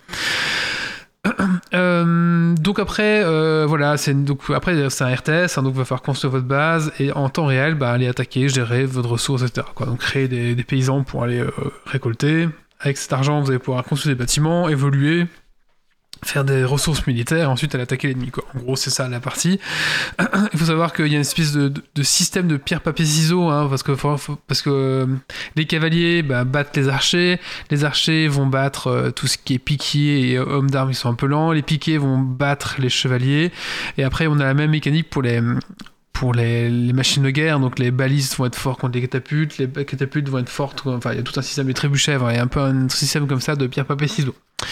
Euh, 1.72 2.54
donc 2.54 2.80
après, 2.80 3.22
euh, 3.24 3.64
voilà, 3.68 3.96
c'est 3.96 4.12
donc 4.24 4.40
après 4.52 4.90
c'est 4.90 5.04
un 5.04 5.14
RTS, 5.14 5.56
hein, 5.56 5.62
donc 5.62 5.74
va 5.74 5.84
falloir 5.84 6.02
construire 6.02 6.32
votre 6.32 6.46
base 6.46 6.90
et 6.98 7.12
en 7.12 7.28
temps 7.28 7.46
réel, 7.46 7.76
bah, 7.76 7.92
aller 7.92 8.08
attaquer, 8.08 8.48
gérer 8.48 8.86
votre 8.86 9.10
ressources, 9.10 9.42
etc. 9.42 9.64
Donc 9.86 9.98
créer 9.98 10.26
des, 10.26 10.64
paysans 10.64 11.04
pour 11.04 11.22
aller 11.22 11.38
euh, 11.38 11.50
récolter. 11.86 12.48
Avec 12.80 12.96
cet 12.96 13.12
argent, 13.12 13.40
vous 13.40 13.50
allez 13.50 13.60
pouvoir 13.60 13.84
construire 13.84 14.16
des 14.16 14.18
bâtiments, 14.18 14.68
évoluer, 14.68 15.26
faire 16.24 16.44
des 16.44 16.64
ressources 16.64 17.06
militaires, 17.06 17.50
ensuite 17.50 17.74
aller 17.74 17.82
attaquer 17.82 18.08
l'ennemi. 18.08 18.30
En 18.54 18.58
gros, 18.58 18.76
c'est 18.76 18.90
ça 18.90 19.08
la 19.08 19.20
partie. 19.20 19.58
Il 20.52 20.58
faut 20.58 20.66
savoir 20.66 20.92
qu'il 20.92 21.06
y 21.06 21.12
a 21.12 21.16
une 21.16 21.22
espèce 21.22 21.52
de, 21.52 21.72
système 22.02 22.48
de 22.48 22.56
pierre, 22.56 22.80
papier, 22.80 23.04
ciseaux, 23.04 23.48
hein, 23.48 23.66
parce 23.68 23.82
que, 23.82 23.92
parce 24.46 24.62
que 24.62 24.70
euh, 24.70 25.06
les 25.56 25.66
cavaliers 25.66 26.22
bah, 26.22 26.44
battent 26.44 26.76
les 26.76 26.88
archers, 26.88 27.40
les 27.70 27.84
archers 27.84 28.28
vont 28.28 28.46
battre 28.46 28.88
euh, 28.88 29.10
tout 29.10 29.26
ce 29.26 29.38
qui 29.38 29.54
est 29.54 29.58
piquier 29.58 30.30
et 30.30 30.38
hommes 30.38 30.70
d'armes 30.70 30.90
qui 30.90 30.96
sont 30.96 31.08
un 31.08 31.14
peu 31.14 31.26
lents, 31.26 31.52
les 31.52 31.62
piquets 31.62 31.98
vont 31.98 32.18
battre 32.18 32.76
les 32.78 32.88
chevaliers, 32.88 33.52
et 33.98 34.04
après 34.04 34.26
on 34.26 34.38
a 34.40 34.44
la 34.44 34.54
même 34.54 34.70
mécanique 34.70 35.10
pour 35.10 35.22
les, 35.22 35.40
pour 36.12 36.34
les, 36.34 36.68
machines 36.92 37.22
de 37.22 37.30
guerre, 37.30 37.60
donc 37.60 37.78
les 37.78 37.90
balises 37.90 38.36
vont 38.36 38.46
être 38.46 38.56
fortes 38.56 38.80
contre 38.80 38.94
les 38.94 39.02
catapultes, 39.02 39.58
les 39.58 39.68
catapultes 39.84 40.28
vont 40.28 40.38
être 40.38 40.48
fortes, 40.48 40.82
enfin 40.86 41.12
il 41.12 41.16
y 41.16 41.20
a 41.20 41.22
tout 41.22 41.38
un 41.38 41.42
système, 41.42 41.66
de 41.66 41.72
trébuchets, 41.72 42.18
il 42.30 42.36
y 42.36 42.38
a 42.38 42.42
un 42.42 42.46
peu 42.46 42.60
un 42.60 42.88
système 42.88 43.26
comme 43.26 43.40
ça 43.40 43.56
de 43.56 43.66
pierre, 43.66 43.86
papier, 43.86 44.08
ciseaux. 44.08 44.34
Euh, 44.62 44.66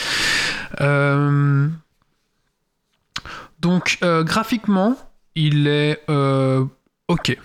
donc, 3.60 3.98
euh, 4.02 4.22
graphiquement, 4.22 4.96
il 5.34 5.66
est 5.66 6.00
euh, 6.08 6.64
ok. 7.08 7.36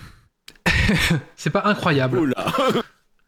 c'est 1.36 1.49
pas 1.49 1.63
incroyable. 1.65 2.34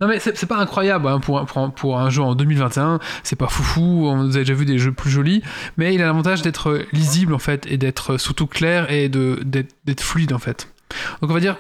Non 0.02 0.10
mais 0.10 0.20
c'est 0.20 0.46
pas 0.46 0.58
incroyable 0.58 1.08
hein, 1.08 1.22
pour, 1.22 1.46
pour, 1.46 1.74
pour, 1.74 1.98
un 1.98 2.10
jeu 2.10 2.22
en 2.22 2.36
2021, 2.36 3.00
c'est 3.24 3.38
pas 3.38 3.48
foufou, 3.48 4.08
on 4.10 4.30
a 4.30 4.34
déjà 4.34 4.54
vu 4.54 4.66
des 4.66 4.78
jeux 4.78 4.92
plus 4.92 5.10
jolis, 5.10 5.42
mais 5.78 5.96
il 5.96 6.02
a 6.02 6.06
l'avantage 6.06 6.42
d'être 6.42 6.86
lisible 6.92 7.34
en 7.34 7.40
fait, 7.40 7.66
et 7.68 7.78
d'être 7.78 8.18
surtout 8.18 8.46
clair 8.46 8.92
et 8.92 9.08
d'être 9.08 10.02
fluide 10.02 10.34
en 10.34 10.38
fait. 10.38 10.68
Donc 11.22 11.32
on 11.32 11.34
va 11.34 11.40
dire, 11.40 11.56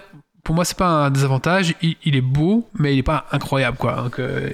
pour 0.45 0.53
moi, 0.53 0.63
c'est 0.63 0.77
pas 0.77 0.87
un 0.87 1.09
désavantage. 1.09 1.73
Il, 1.81 2.15
est 2.15 2.21
beau, 2.21 2.69
mais 2.77 2.93
il 2.93 2.99
est 2.99 3.03
pas 3.03 3.25
incroyable, 3.31 3.77
quoi. 3.77 3.95
Donc, 3.95 4.19
euh, 4.19 4.51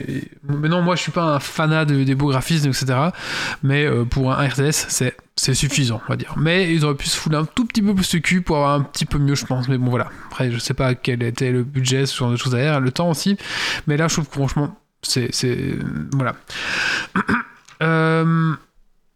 mais 0.47 0.69
non, 0.69 0.81
moi, 0.81 0.95
je 0.95 1.01
suis 1.01 1.11
pas 1.11 1.35
un 1.35 1.39
fanat 1.41 1.83
des 1.83 2.15
beaux 2.15 2.29
graphismes, 2.29 2.69
etc. 2.69 3.09
Mais 3.61 3.85
euh, 3.85 4.05
pour 4.05 4.31
un 4.31 4.47
RTS, 4.47 4.87
c'est 4.87 5.17
c'est 5.35 5.53
suffisant, 5.53 6.01
on 6.07 6.09
va 6.09 6.15
dire. 6.15 6.33
Mais 6.37 6.73
ils 6.73 6.85
auraient 6.85 6.95
pu 6.95 7.07
se 7.07 7.17
fouler 7.17 7.35
un 7.35 7.43
tout 7.43 7.65
petit 7.65 7.81
peu 7.81 7.93
plus 7.93 8.09
de 8.09 8.19
cul 8.19 8.41
pour 8.41 8.55
avoir 8.57 8.73
un 8.73 8.83
petit 8.83 9.05
peu 9.05 9.17
mieux, 9.17 9.35
je 9.35 9.45
pense. 9.45 9.67
Mais 9.67 9.77
bon, 9.77 9.89
voilà. 9.89 10.07
Après, 10.27 10.49
je 10.49 10.59
sais 10.59 10.73
pas 10.73 10.95
quel 10.95 11.23
était 11.23 11.51
le 11.51 11.63
budget, 11.63 12.05
ce 12.05 12.17
genre 12.17 12.31
de 12.31 12.37
choses 12.37 12.53
derrière, 12.53 12.79
le 12.79 12.91
temps 12.91 13.09
aussi. 13.09 13.37
Mais 13.85 13.97
là, 13.97 14.07
je 14.07 14.13
trouve 14.13 14.29
que 14.29 14.33
franchement, 14.33 14.73
c'est. 15.01 15.29
Voilà. 16.13 16.35
euh. 17.83 18.53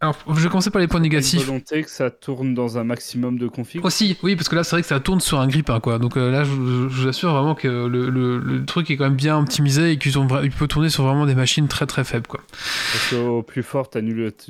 Alors, 0.00 0.14
je 0.28 0.40
vais 0.42 0.48
commencer 0.50 0.70
par 0.70 0.82
les 0.82 0.88
points 0.88 1.00
négatifs. 1.00 1.40
Une 1.40 1.46
volonté 1.46 1.82
que 1.82 1.88
ça 1.88 2.10
tourne 2.10 2.52
dans 2.52 2.76
un 2.76 2.84
maximum 2.84 3.38
de 3.38 3.48
config. 3.48 3.82
Aussi, 3.82 4.18
oui, 4.22 4.36
parce 4.36 4.50
que 4.50 4.54
là, 4.54 4.62
c'est 4.62 4.76
vrai 4.76 4.82
que 4.82 4.88
ça 4.88 5.00
tourne 5.00 5.20
sur 5.20 5.40
un 5.40 5.48
grip, 5.48 5.70
quoi. 5.82 5.98
Donc 5.98 6.18
euh, 6.18 6.30
là, 6.30 6.44
je, 6.44 6.50
vous 6.50 7.08
assure 7.08 7.32
vraiment 7.32 7.54
que 7.54 7.66
le, 7.66 8.10
le, 8.10 8.64
truc 8.66 8.90
est 8.90 8.98
quand 8.98 9.04
même 9.04 9.16
bien 9.16 9.38
optimisé 9.38 9.92
et 9.92 9.98
qu'il 9.98 10.12
peut 10.12 10.68
tourner 10.68 10.90
sur 10.90 11.04
vraiment 11.04 11.24
des 11.24 11.34
machines 11.34 11.66
très 11.66 11.86
très 11.86 12.04
faibles, 12.04 12.26
quoi. 12.26 12.40
Parce 12.50 13.10
qu'au 13.10 13.42
plus 13.42 13.62
fort, 13.62 13.88
tu 13.88 14.02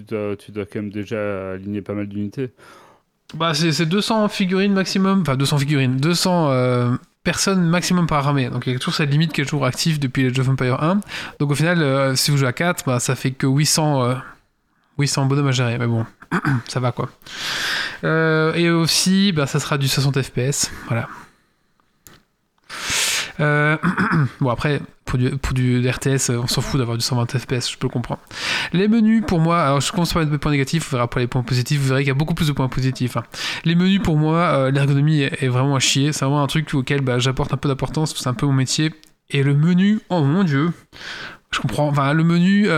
dois, 0.02 0.36
tu 0.36 0.50
dois 0.50 0.64
quand 0.64 0.80
même 0.80 0.90
déjà 0.90 1.52
aligner 1.52 1.80
pas 1.80 1.94
mal 1.94 2.08
d'unités. 2.08 2.50
Bah, 3.34 3.54
c'est 3.54 3.86
200 3.86 4.28
figurines 4.28 4.72
maximum, 4.72 5.20
enfin 5.22 5.36
200 5.36 5.58
figurines, 5.58 5.96
200 5.96 6.50
euh, 6.50 6.96
personnes 7.22 7.62
maximum 7.68 8.08
par 8.08 8.26
armée. 8.26 8.50
Donc 8.50 8.66
il 8.66 8.72
y 8.72 8.76
a 8.76 8.78
toujours 8.78 8.94
cette 8.94 9.10
limite 9.10 9.32
qui 9.32 9.42
est 9.42 9.44
toujours 9.44 9.66
active 9.66 10.00
depuis 10.00 10.26
Age 10.26 10.38
of 10.40 10.48
Empire 10.48 10.82
1. 10.82 11.00
Donc 11.38 11.52
au 11.52 11.54
final, 11.54 11.82
euh, 11.82 12.16
si 12.16 12.32
vous 12.32 12.36
jouez 12.36 12.48
à 12.48 12.52
4, 12.52 12.84
bah, 12.84 12.98
ça 12.98 13.14
fait 13.14 13.30
que 13.30 13.46
800 13.46 14.16
oui, 14.98 15.08
c'est 15.08 15.20
un 15.20 15.26
bonhomme 15.26 15.48
à 15.48 15.52
gérer, 15.52 15.78
mais 15.78 15.86
bon, 15.86 16.06
ça 16.68 16.80
va 16.80 16.92
quoi. 16.92 17.10
Euh, 18.04 18.54
et 18.54 18.70
aussi, 18.70 19.32
bah, 19.32 19.46
ça 19.46 19.60
sera 19.60 19.78
du 19.78 19.88
60 19.88 20.22
FPS, 20.22 20.70
voilà. 20.88 21.08
Euh, 23.40 23.76
bon 24.40 24.48
après, 24.48 24.80
pour 25.04 25.18
du, 25.18 25.30
pour 25.36 25.52
RTS, 25.52 26.30
on 26.30 26.46
s'en 26.46 26.60
fout 26.62 26.78
d'avoir 26.78 26.96
du 26.96 27.04
120 27.04 27.38
FPS, 27.38 27.70
je 27.70 27.76
peux 27.76 27.86
le 27.86 27.92
comprendre. 27.92 28.20
Les 28.72 28.88
menus, 28.88 29.22
pour 29.26 29.38
moi, 29.40 29.62
alors 29.62 29.80
je 29.80 29.92
commence 29.92 30.12
par 30.12 30.24
les 30.24 30.38
points 30.38 30.52
négatifs, 30.52 30.88
on 30.90 30.96
verra 30.96 31.08
pour 31.08 31.20
les 31.20 31.26
points 31.26 31.42
positifs, 31.42 31.80
vous 31.80 31.88
verrez 31.88 32.02
qu'il 32.02 32.08
y 32.08 32.12
a 32.12 32.14
beaucoup 32.14 32.34
plus 32.34 32.48
de 32.48 32.52
points 32.52 32.68
positifs. 32.68 33.16
Hein. 33.16 33.24
Les 33.64 33.74
menus, 33.74 34.00
pour 34.02 34.16
moi, 34.16 34.38
euh, 34.38 34.70
l'ergonomie 34.70 35.22
est, 35.22 35.48
vraiment 35.48 35.76
à 35.76 35.80
chier, 35.80 36.12
c'est 36.12 36.24
vraiment 36.24 36.42
un 36.42 36.46
truc 36.46 36.72
auquel 36.74 37.02
bah, 37.02 37.18
j'apporte 37.18 37.52
un 37.52 37.56
peu 37.56 37.68
d'importance, 37.68 38.14
c'est 38.16 38.28
un 38.28 38.34
peu 38.34 38.46
mon 38.46 38.52
métier. 38.52 38.92
Et 39.28 39.42
le 39.42 39.54
menu, 39.54 40.00
oh 40.08 40.22
mon 40.22 40.44
dieu, 40.44 40.70
je 41.50 41.60
comprends, 41.60 41.88
enfin 41.88 42.12
le 42.12 42.24
menu 42.24 42.68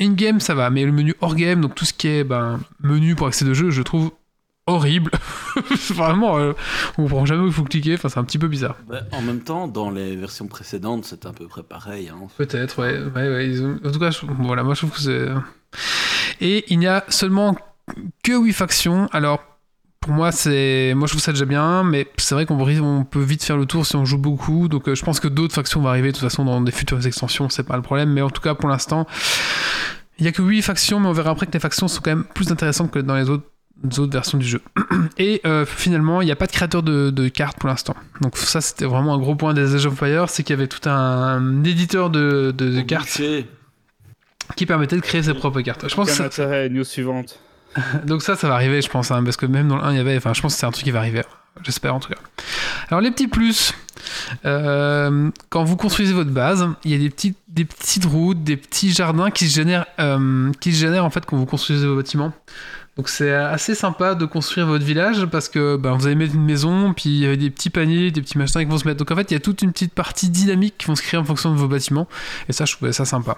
in-game, 0.00 0.40
ça 0.40 0.54
va, 0.54 0.70
mais 0.70 0.84
le 0.84 0.92
menu 0.92 1.14
hors-game, 1.20 1.60
donc 1.60 1.74
tout 1.74 1.84
ce 1.84 1.92
qui 1.92 2.08
est 2.08 2.24
ben, 2.24 2.60
menu 2.80 3.14
pour 3.14 3.26
accéder 3.26 3.50
au 3.50 3.54
jeu, 3.54 3.70
je 3.70 3.82
trouve 3.82 4.10
horrible. 4.66 5.12
Vraiment, 5.90 6.38
euh, 6.38 6.52
on 6.98 7.04
comprend 7.04 7.24
jamais 7.24 7.42
où 7.42 7.46
il 7.46 7.52
faut 7.52 7.64
cliquer, 7.64 7.94
enfin, 7.94 8.08
c'est 8.08 8.18
un 8.18 8.24
petit 8.24 8.38
peu 8.38 8.48
bizarre. 8.48 8.76
Bah, 8.88 9.02
en 9.12 9.22
même 9.22 9.40
temps, 9.40 9.68
dans 9.68 9.90
les 9.90 10.16
versions 10.16 10.48
précédentes, 10.48 11.04
c'était 11.04 11.28
à 11.28 11.32
peu 11.32 11.46
près 11.46 11.62
pareil. 11.62 12.08
Hein. 12.08 12.26
Peut-être, 12.36 12.80
ouais. 12.80 12.98
ouais, 13.14 13.28
ouais 13.28 13.78
En 13.84 13.90
tout 13.90 13.98
cas, 13.98 14.10
voilà, 14.40 14.62
moi 14.64 14.74
je 14.74 14.80
trouve 14.80 14.92
que 14.92 15.00
c'est. 15.00 15.28
Et 16.40 16.64
il 16.72 16.78
n'y 16.78 16.86
a 16.86 17.04
seulement 17.08 17.56
que 18.22 18.32
8 18.32 18.52
factions. 18.52 19.08
Alors, 19.12 19.40
pour 20.06 20.14
moi, 20.14 20.30
c'est, 20.30 20.94
moi 20.94 21.08
je 21.08 21.12
trouve 21.12 21.22
ça 21.22 21.32
déjà 21.32 21.44
bien, 21.44 21.82
mais 21.82 22.06
c'est 22.16 22.36
vrai 22.36 22.46
qu'on 22.46 22.56
on 22.56 23.04
peut 23.04 23.22
vite 23.22 23.42
faire 23.42 23.56
le 23.56 23.66
tour 23.66 23.84
si 23.84 23.96
on 23.96 24.04
joue 24.04 24.18
beaucoup. 24.18 24.68
Donc 24.68 24.92
je 24.92 25.04
pense 25.04 25.18
que 25.18 25.26
d'autres 25.26 25.54
factions 25.54 25.80
vont 25.80 25.88
arriver 25.88 26.12
de 26.12 26.16
toute 26.16 26.22
façon 26.22 26.44
dans 26.44 26.60
des 26.60 26.70
futures 26.70 27.04
extensions, 27.04 27.48
c'est 27.48 27.64
pas 27.64 27.74
le 27.74 27.82
problème. 27.82 28.10
Mais 28.10 28.22
en 28.22 28.30
tout 28.30 28.40
cas, 28.40 28.54
pour 28.54 28.68
l'instant, 28.68 29.08
il 30.20 30.24
y 30.24 30.28
a 30.28 30.32
que 30.32 30.42
8 30.42 30.62
factions, 30.62 31.00
mais 31.00 31.08
on 31.08 31.12
verra 31.12 31.30
après 31.30 31.46
que 31.46 31.52
les 31.52 31.58
factions 31.58 31.88
sont 31.88 32.00
quand 32.04 32.12
même 32.12 32.24
plus 32.24 32.52
intéressantes 32.52 32.92
que 32.92 33.00
dans 33.00 33.16
les 33.16 33.28
autres 33.28 33.46
autres 33.98 34.12
versions 34.12 34.38
du 34.38 34.46
jeu. 34.46 34.62
Et 35.18 35.42
finalement, 35.66 36.22
il 36.22 36.26
n'y 36.26 36.32
a 36.32 36.36
pas 36.36 36.46
de 36.46 36.52
créateur 36.52 36.84
de, 36.84 37.28
cartes 37.28 37.58
pour 37.58 37.68
l'instant. 37.68 37.96
Donc 38.20 38.36
ça, 38.36 38.60
c'était 38.60 38.84
vraiment 38.84 39.12
un 39.12 39.18
gros 39.18 39.34
point 39.34 39.54
des 39.54 39.74
Age 39.74 39.86
of 39.86 39.98
Fire, 39.98 40.30
c'est 40.30 40.44
qu'il 40.44 40.54
y 40.54 40.58
avait 40.58 40.68
tout 40.68 40.88
un, 40.88 41.64
éditeur 41.64 42.10
de, 42.10 42.54
de 42.56 42.80
cartes 42.82 43.20
qui 44.54 44.66
permettait 44.66 44.96
de 44.96 45.00
créer 45.00 45.24
ses 45.24 45.34
propres 45.34 45.62
cartes. 45.62 45.88
Je 45.88 45.94
pense 45.96 46.16
que 46.16 46.30
ça... 46.30 46.68
news 46.68 46.84
suivante. 46.84 47.40
Donc 48.06 48.22
ça, 48.22 48.36
ça 48.36 48.48
va 48.48 48.54
arriver, 48.54 48.82
je 48.82 48.88
pense, 48.88 49.10
hein, 49.10 49.22
parce 49.24 49.36
que 49.36 49.46
même 49.46 49.68
dans 49.68 49.76
le 49.76 49.82
1, 49.82 49.92
il 49.92 49.96
y 49.96 50.00
avait... 50.00 50.16
Enfin, 50.16 50.32
je 50.32 50.40
pense 50.40 50.54
que 50.54 50.60
c'est 50.60 50.66
un 50.66 50.70
truc 50.70 50.84
qui 50.84 50.90
va 50.90 51.00
arriver. 51.00 51.22
J'espère 51.62 51.94
en 51.94 52.00
tout 52.00 52.10
cas. 52.10 52.20
Alors 52.88 53.00
les 53.00 53.10
petits 53.10 53.28
plus, 53.28 53.72
euh, 54.44 55.30
quand 55.48 55.64
vous 55.64 55.76
construisez 55.76 56.12
votre 56.12 56.30
base, 56.30 56.68
il 56.84 56.90
y 56.90 56.94
a 56.94 56.98
des 56.98 57.10
petites, 57.10 57.38
des 57.48 57.64
petites 57.64 58.04
routes, 58.04 58.44
des 58.44 58.56
petits 58.56 58.92
jardins 58.92 59.30
qui 59.30 59.48
se 59.48 59.54
génèrent, 59.54 59.86
euh, 59.98 60.52
qui 60.60 60.72
génèrent 60.72 61.04
en 61.04 61.10
fait 61.10 61.24
quand 61.24 61.36
vous 61.36 61.46
construisez 61.46 61.86
vos 61.86 61.96
bâtiments. 61.96 62.32
Donc 62.96 63.10
c'est 63.10 63.32
assez 63.32 63.74
sympa 63.74 64.14
de 64.14 64.24
construire 64.24 64.66
votre 64.66 64.84
village 64.84 65.26
parce 65.26 65.50
que 65.50 65.76
ben, 65.76 65.92
vous 65.92 66.06
allez 66.06 66.14
mettre 66.14 66.34
une 66.34 66.44
maison, 66.44 66.94
puis 66.94 67.10
il 67.10 67.18
y 67.18 67.26
a 67.26 67.36
des 67.36 67.50
petits 67.50 67.68
paniers, 67.68 68.10
des 68.10 68.22
petits 68.22 68.38
machins 68.38 68.60
qui 68.60 68.66
vont 68.66 68.78
se 68.78 68.86
mettre. 68.86 68.98
Donc 68.98 69.10
en 69.10 69.16
fait, 69.16 69.30
il 69.30 69.34
y 69.34 69.36
a 69.36 69.40
toute 69.40 69.60
une 69.60 69.72
petite 69.72 69.92
partie 69.92 70.30
dynamique 70.30 70.76
qui 70.78 70.86
vont 70.86 70.94
se 70.94 71.02
créer 71.02 71.20
en 71.20 71.24
fonction 71.24 71.52
de 71.52 71.58
vos 71.58 71.68
bâtiments. 71.68 72.08
Et 72.48 72.52
ça, 72.52 72.64
je 72.64 72.74
trouvais 72.74 72.92
ça 72.92 73.04
sympa. 73.04 73.36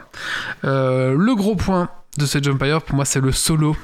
Euh, 0.64 1.14
le 1.18 1.34
gros 1.34 1.56
point 1.56 1.88
de 2.18 2.26
ce 2.26 2.38
Empire, 2.48 2.82
pour 2.82 2.94
moi, 2.94 3.04
c'est 3.04 3.20
le 3.20 3.32
solo. 3.32 3.76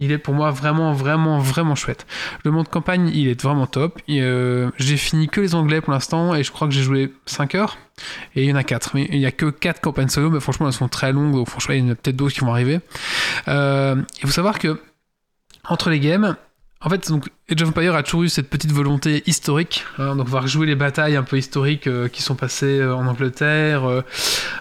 Il 0.00 0.12
est 0.12 0.18
pour 0.18 0.34
moi 0.34 0.50
vraiment, 0.50 0.92
vraiment, 0.92 1.38
vraiment 1.38 1.74
chouette. 1.74 2.06
Le 2.44 2.52
monde 2.52 2.68
campagne, 2.68 3.10
il 3.12 3.28
est 3.28 3.40
vraiment 3.40 3.66
top. 3.66 4.00
Euh, 4.08 4.70
j'ai 4.78 4.96
fini 4.96 5.28
que 5.28 5.40
les 5.40 5.54
anglais 5.56 5.80
pour 5.80 5.92
l'instant 5.92 6.34
et 6.34 6.44
je 6.44 6.52
crois 6.52 6.68
que 6.68 6.74
j'ai 6.74 6.82
joué 6.82 7.12
5 7.26 7.56
heures. 7.56 7.78
Et 8.36 8.44
il 8.44 8.48
y 8.48 8.52
en 8.52 8.56
a 8.56 8.62
4. 8.62 8.92
Mais 8.94 9.08
il 9.10 9.18
n'y 9.18 9.26
a 9.26 9.32
que 9.32 9.50
4 9.50 9.80
campagnes 9.80 10.08
solo, 10.08 10.30
mais 10.30 10.38
franchement, 10.38 10.68
elles 10.68 10.72
sont 10.72 10.88
très 10.88 11.12
longues. 11.12 11.32
Donc 11.32 11.48
franchement, 11.48 11.74
il 11.74 11.84
y 11.84 11.88
en 11.88 11.90
a 11.90 11.94
peut-être 11.96 12.16
d'autres 12.16 12.34
qui 12.34 12.40
vont 12.40 12.52
arriver. 12.52 12.80
Euh, 13.48 13.96
il 14.22 14.26
faut 14.26 14.32
savoir 14.32 14.60
que 14.60 14.80
entre 15.68 15.90
les 15.90 15.98
games, 15.98 16.36
en 16.80 16.90
fait, 16.90 17.08
donc, 17.08 17.28
Age 17.50 17.60
of 17.62 17.70
Empires 17.70 17.96
a 17.96 18.04
toujours 18.04 18.22
eu 18.22 18.28
cette 18.28 18.48
petite 18.48 18.70
volonté 18.70 19.24
historique, 19.26 19.84
hein, 19.98 20.14
donc 20.14 20.28
on 20.28 20.30
va 20.30 20.40
rejouer 20.40 20.64
les 20.64 20.76
batailles 20.76 21.16
un 21.16 21.24
peu 21.24 21.36
historiques 21.36 21.88
euh, 21.88 22.06
qui 22.06 22.22
sont 22.22 22.36
passées 22.36 22.82
en 22.84 23.04
Angleterre, 23.08 23.82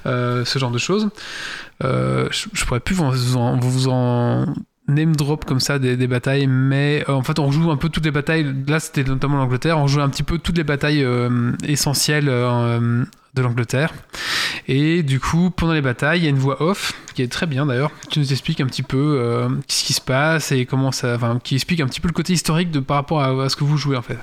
ce 0.04 0.58
genre 0.60 0.72
de 0.72 0.80
choses. 0.80 1.10
je, 1.82 2.66
pourrais 2.66 2.80
plus 2.80 3.00
en, 3.00 3.12
vous 3.60 3.88
en 3.88 4.48
name 4.88 5.16
drop 5.16 5.46
comme 5.46 5.60
ça 5.60 5.80
des, 5.80 6.08
batailles, 6.08 6.48
mais 6.48 7.04
en 7.08 7.24
fait 7.24 7.40
on 7.40 7.52
joue 7.52 7.72
un 7.72 7.78
peu 7.78 7.90
toutes 7.90 8.06
les 8.06 8.12
batailles. 8.12 8.46
Là 8.68 8.80
c'était 8.80 9.04
notamment 9.04 9.38
l'Angleterre, 9.38 9.78
on 9.78 9.88
joue 9.88 10.02
un 10.02 10.10
petit 10.10 10.24
peu 10.24 10.38
toutes 10.38 10.58
les 10.58 10.64
batailles 10.64 11.06
essentielles 11.64 12.30
de 13.38 13.42
l'Angleterre. 13.42 13.94
Et 14.68 15.04
du 15.04 15.20
coup, 15.20 15.50
pendant 15.50 15.74
les 15.74 15.82
batailles, 15.82 16.20
il 16.20 16.24
y 16.24 16.28
a 16.28 16.30
une 16.30 16.38
voix 16.38 16.62
off 16.62 16.94
qui 17.14 17.22
est 17.22 17.32
très 17.32 17.46
bien 17.46 17.66
d'ailleurs, 17.66 17.92
qui 18.10 18.20
nous 18.20 18.32
explique 18.32 18.60
un 18.60 18.66
petit 18.66 18.84
peu 18.84 19.18
euh, 19.20 19.50
ce 19.68 19.86
qui 19.86 19.94
se 19.94 20.02
passe 20.02 20.52
et 20.52 20.66
comment 20.66 20.92
ça, 20.92 21.16
enfin, 21.16 21.40
qui 21.42 21.56
explique 21.56 21.80
un 21.80 21.88
petit 21.88 22.02
peu 22.02 22.08
le 22.08 22.14
côté 22.14 22.34
historique 22.34 22.70
de 22.70 22.80
par 22.80 22.98
rapport 22.98 23.22
à, 23.22 23.50
ce 23.50 23.56
que 23.56 23.64
vous 23.64 23.78
jouez 23.78 23.96
en 23.96 24.02
fait. 24.02 24.18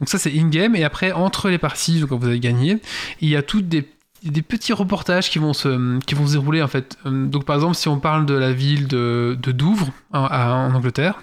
Donc 0.00 0.08
ça 0.08 0.18
c'est 0.18 0.32
in 0.36 0.48
game 0.48 0.74
et 0.74 0.84
après 0.84 1.12
entre 1.12 1.50
les 1.50 1.58
parties, 1.58 2.04
quand 2.08 2.16
vous 2.16 2.26
avez 2.26 2.40
gagné, 2.40 2.78
il 3.20 3.28
y 3.28 3.36
a 3.36 3.42
toutes 3.42 3.68
des 3.68 3.86
des 4.30 4.42
petits 4.42 4.72
reportages 4.72 5.30
qui 5.30 5.38
vont 5.38 5.52
se, 5.52 5.98
qui 6.00 6.14
vont 6.14 6.24
dérouler 6.24 6.62
en 6.62 6.68
fait. 6.68 6.96
Euh, 7.06 7.26
donc 7.26 7.44
par 7.44 7.56
exemple, 7.56 7.74
si 7.74 7.88
on 7.88 7.98
parle 7.98 8.26
de 8.26 8.34
la 8.34 8.52
ville 8.52 8.86
de, 8.88 9.36
Douvres 9.36 9.90
en, 10.12 10.74
Angleterre, 10.74 11.20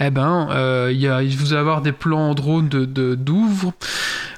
eh 0.00 0.10
ben, 0.10 0.48
euh, 0.50 0.92
y 0.94 1.06
a, 1.08 1.22
vous 1.22 1.52
avoir 1.52 1.82
des 1.82 1.92
plans 1.92 2.30
en 2.30 2.34
drone 2.34 2.68
de, 2.68 3.14
Douvres 3.14 3.72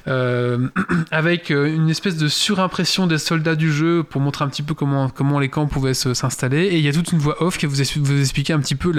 euh, 0.07 0.67
avec 1.11 1.49
une 1.49 1.89
espèce 1.89 2.17
de 2.17 2.27
surimpression 2.27 3.07
des 3.07 3.17
soldats 3.17 3.55
du 3.55 3.71
jeu 3.71 4.03
pour 4.03 4.21
montrer 4.21 4.45
un 4.45 4.49
petit 4.49 4.63
peu 4.63 4.73
comment, 4.73 5.39
les 5.39 5.49
camps 5.49 5.67
pouvaient 5.67 5.93
s'installer. 5.93 6.65
Et 6.65 6.77
il 6.77 6.83
y 6.83 6.87
a 6.87 6.93
toute 6.93 7.11
une 7.11 7.19
voix 7.19 7.41
off 7.41 7.57
qui 7.57 7.65
vous, 7.65 7.75
vous 7.75 8.19
expliquer 8.19 8.53
un 8.53 8.59
petit 8.59 8.75
peu 8.75 8.91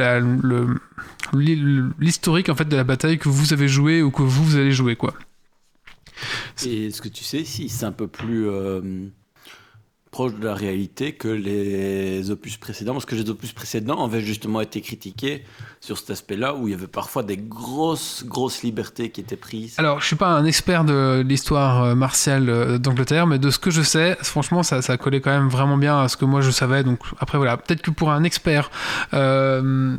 l'historique 1.33 2.49
en 2.49 2.55
fait 2.55 2.69
de 2.69 2.77
la 2.77 2.85
bataille 2.85 3.19
que 3.19 3.29
vous 3.29 3.53
avez 3.53 3.69
joué 3.69 4.03
ou 4.03 4.11
que 4.11 4.23
vous, 4.23 4.45
vous 4.45 4.57
allez 4.57 4.73
jouer 4.73 4.97
quoi. 4.97 5.15
Et 6.67 6.91
ce 6.91 7.03
que 7.03 7.09
tu 7.09 7.25
sais, 7.25 7.45
si 7.45 7.69
c'est 7.69 7.85
un 7.85 7.93
peu 7.93 8.09
plus 8.09 8.49
euh, 8.49 9.09
proche 10.17 10.33
de 10.33 10.47
la 10.47 10.55
réalité 10.55 11.13
que 11.13 11.29
les 11.29 12.31
opus 12.31 12.57
précédents, 12.57 12.95
parce 12.95 13.05
que 13.05 13.15
les 13.15 13.29
opus 13.29 13.53
précédents 13.53 14.03
avaient 14.03 14.23
justement 14.23 14.63
été 14.63 14.81
critiqués 14.81 15.45
sur 15.83 15.99
cet 15.99 16.09
aspect-là, 16.09 16.55
où 16.55 16.69
il 16.69 16.71
y 16.71 16.75
avait 16.75 16.87
parfois 16.87 17.23
des 17.23 17.37
grosses, 17.37 18.25
grosses 18.27 18.63
libertés 18.63 19.11
qui 19.11 19.21
étaient 19.21 19.37
prises. 19.37 19.75
Alors, 19.77 20.01
je 20.01 20.07
suis 20.07 20.17
pas 20.17 20.29
un 20.29 20.47
expert 20.47 20.85
de 20.85 21.23
l'histoire 21.23 21.83
euh, 21.83 21.95
martiale 21.95 22.49
euh, 22.49 22.79
d'Angleterre, 22.79 23.27
mais 23.27 23.39
de 23.39 23.51
ce 23.51 23.59
que 23.59 23.71
je 23.71 23.83
sais, 23.83 24.17
franchement, 24.23 24.63
ça, 24.63 24.81
ça 24.81 24.97
collait 24.97 25.21
quand 25.21 25.33
même 25.39 25.51
vraiment 25.51 25.77
bien 25.77 26.01
à 26.01 26.09
ce 26.09 26.17
que 26.17 26.25
moi 26.25 26.41
je 26.41 26.51
savais. 26.51 26.83
Donc, 26.83 27.01
après, 27.19 27.37
voilà, 27.37 27.59
peut-être 27.59 27.83
que 27.83 27.91
pour 27.91 28.11
un 28.11 28.25
expert 28.25 28.71
euh, 29.13 29.99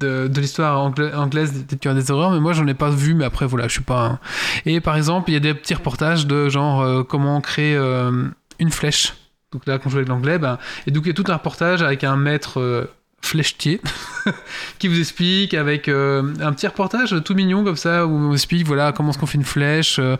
de, 0.00 0.40
l'histoire 0.40 0.80
anglaise, 0.80 1.52
peut-être 1.52 1.80
qu'il 1.80 1.90
y 1.90 1.94
a 1.94 1.94
des 1.94 2.10
erreurs, 2.10 2.30
mais 2.30 2.40
moi, 2.40 2.54
j'en 2.54 2.66
ai 2.66 2.72
pas 2.72 2.88
vu, 2.88 3.12
mais 3.12 3.26
après, 3.26 3.44
voilà, 3.44 3.68
je 3.68 3.72
suis 3.74 3.84
pas. 3.84 4.18
Et 4.64 4.80
par 4.80 4.96
exemple, 4.96 5.28
il 5.28 5.34
y 5.34 5.36
a 5.36 5.40
des 5.40 5.52
petits 5.52 5.74
reportages 5.74 6.26
de 6.26 6.48
genre 6.48 7.06
comment 7.06 7.42
créer 7.42 7.76
une 8.58 8.70
flèche 8.70 9.12
donc 9.52 9.66
là, 9.66 9.78
je 9.82 9.88
joue 9.88 9.96
avec 9.96 10.08
l'anglais, 10.08 10.38
ben, 10.38 10.58
et 10.86 10.90
donc 10.90 11.04
il 11.04 11.08
y 11.08 11.10
a 11.10 11.14
tout 11.14 11.24
un 11.28 11.34
reportage 11.34 11.82
avec 11.82 12.04
un 12.04 12.16
maître 12.16 12.60
euh, 12.60 12.84
flèchetier 13.20 13.80
qui 14.78 14.88
vous 14.88 14.98
explique 14.98 15.52
avec 15.52 15.88
euh, 15.88 16.34
un 16.40 16.52
petit 16.52 16.66
reportage 16.66 17.14
tout 17.24 17.34
mignon 17.34 17.64
comme 17.64 17.76
ça 17.76 18.06
où 18.06 18.10
on 18.10 18.32
explique 18.32 18.64
voilà 18.66 18.92
comment 18.92 19.10
est-ce 19.10 19.18
qu'on 19.18 19.26
fait 19.26 19.38
une 19.38 19.44
flèche 19.44 19.98
euh, 19.98 20.16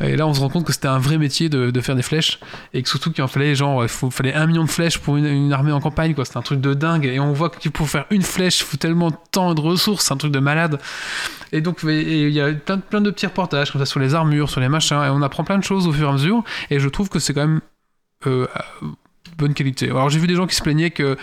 et 0.00 0.16
là 0.16 0.26
on 0.26 0.34
se 0.34 0.40
rend 0.40 0.50
compte 0.50 0.66
que 0.66 0.72
c'était 0.72 0.88
un 0.88 0.98
vrai 0.98 1.16
métier 1.16 1.48
de, 1.48 1.70
de, 1.70 1.80
faire 1.80 1.96
des 1.96 2.02
flèches 2.02 2.38
et 2.74 2.82
que 2.82 2.88
surtout 2.88 3.10
qu'il 3.10 3.24
en 3.24 3.28
fallait 3.28 3.54
genre 3.54 3.84
il 3.84 3.88
fallait 3.88 4.34
un 4.34 4.46
million 4.46 4.64
de 4.64 4.70
flèches 4.70 4.98
pour 4.98 5.16
une, 5.16 5.52
armée 5.52 5.72
en 5.72 5.80
campagne 5.80 6.14
quoi. 6.14 6.24
C'était 6.24 6.36
un 6.36 6.42
truc 6.42 6.60
de 6.60 6.74
dingue 6.74 7.06
et 7.06 7.18
on 7.20 7.32
voit 7.32 7.48
que 7.48 7.68
pour 7.70 7.88
faire 7.88 8.04
une 8.10 8.22
flèche 8.22 8.60
il 8.60 8.64
faut 8.64 8.76
tellement 8.76 9.10
de 9.10 9.16
temps 9.30 9.52
et 9.52 9.54
de 9.54 9.60
ressources 9.60 10.04
c'est 10.06 10.12
un 10.12 10.18
truc 10.18 10.32
de 10.32 10.40
malade. 10.40 10.78
Et 11.52 11.62
donc 11.62 11.78
il 11.84 12.30
y 12.30 12.40
a 12.40 12.52
plein, 12.52 12.78
plein 12.78 13.00
de 13.00 13.10
petits 13.10 13.26
reportages 13.26 13.72
comme 13.72 13.80
ça 13.80 13.86
sur 13.86 13.98
les 13.98 14.14
armures 14.14 14.50
sur 14.50 14.60
les 14.60 14.68
machins 14.68 15.02
et 15.02 15.08
on 15.08 15.22
apprend 15.22 15.42
plein 15.42 15.58
de 15.58 15.64
choses 15.64 15.86
au 15.86 15.92
fur 15.92 16.06
et 16.06 16.10
à 16.10 16.12
mesure 16.12 16.44
et 16.70 16.78
je 16.78 16.88
trouve 16.88 17.08
que 17.08 17.18
c'est 17.18 17.32
quand 17.32 17.46
même 17.46 17.60
euh, 18.26 18.46
bonne 19.38 19.54
qualité. 19.54 19.90
Alors 19.90 20.10
j'ai 20.10 20.18
vu 20.18 20.26
des 20.26 20.34
gens 20.34 20.46
qui 20.46 20.54
se 20.54 20.62
plaignaient 20.62 20.90
que, 20.90 21.16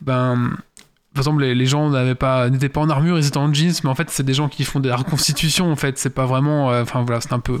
ben, 0.00 0.52
par 1.14 1.22
exemple, 1.22 1.42
les, 1.42 1.66
gens 1.66 1.90
n'avaient 1.90 2.14
pas, 2.14 2.48
n'étaient 2.50 2.68
pas 2.68 2.80
en 2.80 2.88
armure, 2.88 3.18
ils 3.18 3.26
étaient 3.26 3.36
en 3.36 3.52
jeans, 3.52 3.72
mais 3.82 3.90
en 3.90 3.94
fait, 3.94 4.10
c'est 4.10 4.22
des 4.22 4.34
gens 4.34 4.48
qui 4.48 4.64
font 4.64 4.78
des 4.78 4.92
reconstitutions, 4.92 5.70
en 5.70 5.76
fait, 5.76 5.98
c'est 5.98 6.14
pas 6.14 6.24
vraiment, 6.24 6.70
euh, 6.70 6.82
enfin 6.82 7.02
voilà, 7.02 7.20
c'est 7.20 7.32
un 7.32 7.40
peu, 7.40 7.58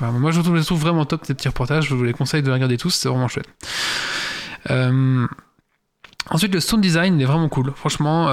moi 0.00 0.30
je 0.32 0.40
trouve, 0.40 0.80
vraiment 0.80 1.04
top 1.04 1.22
ces 1.24 1.34
petits 1.34 1.48
reportages, 1.48 1.88
je 1.88 1.94
vous 1.94 2.02
les 2.02 2.12
conseille 2.12 2.42
de 2.42 2.50
regarder 2.50 2.76
tous, 2.76 2.90
c'est 2.90 3.08
vraiment 3.08 3.28
chouette. 3.28 3.48
Euh, 4.70 5.26
ensuite, 6.28 6.52
le 6.52 6.58
sound 6.58 6.82
design, 6.82 7.20
est 7.20 7.24
vraiment 7.24 7.48
cool. 7.48 7.72
Franchement, 7.76 8.26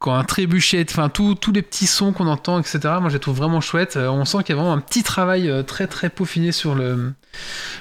quand 0.00 0.14
un 0.14 0.24
trébuchet, 0.24 0.84
enfin, 0.90 1.08
tous 1.08 1.52
les 1.52 1.62
petits 1.62 1.86
sons 1.86 2.12
qu'on 2.12 2.26
entend, 2.26 2.58
etc., 2.58 2.80
moi, 3.00 3.08
je 3.08 3.14
les 3.14 3.20
trouve 3.20 3.36
vraiment 3.36 3.60
chouettes. 3.60 3.96
on 3.96 4.24
sent 4.24 4.38
qu'il 4.38 4.56
y 4.56 4.58
a 4.58 4.60
vraiment 4.60 4.74
un 4.74 4.80
petit 4.80 5.04
travail 5.04 5.64
très, 5.64 5.86
très 5.86 6.10
peaufiné 6.10 6.50
sur 6.50 6.74
le, 6.74 7.12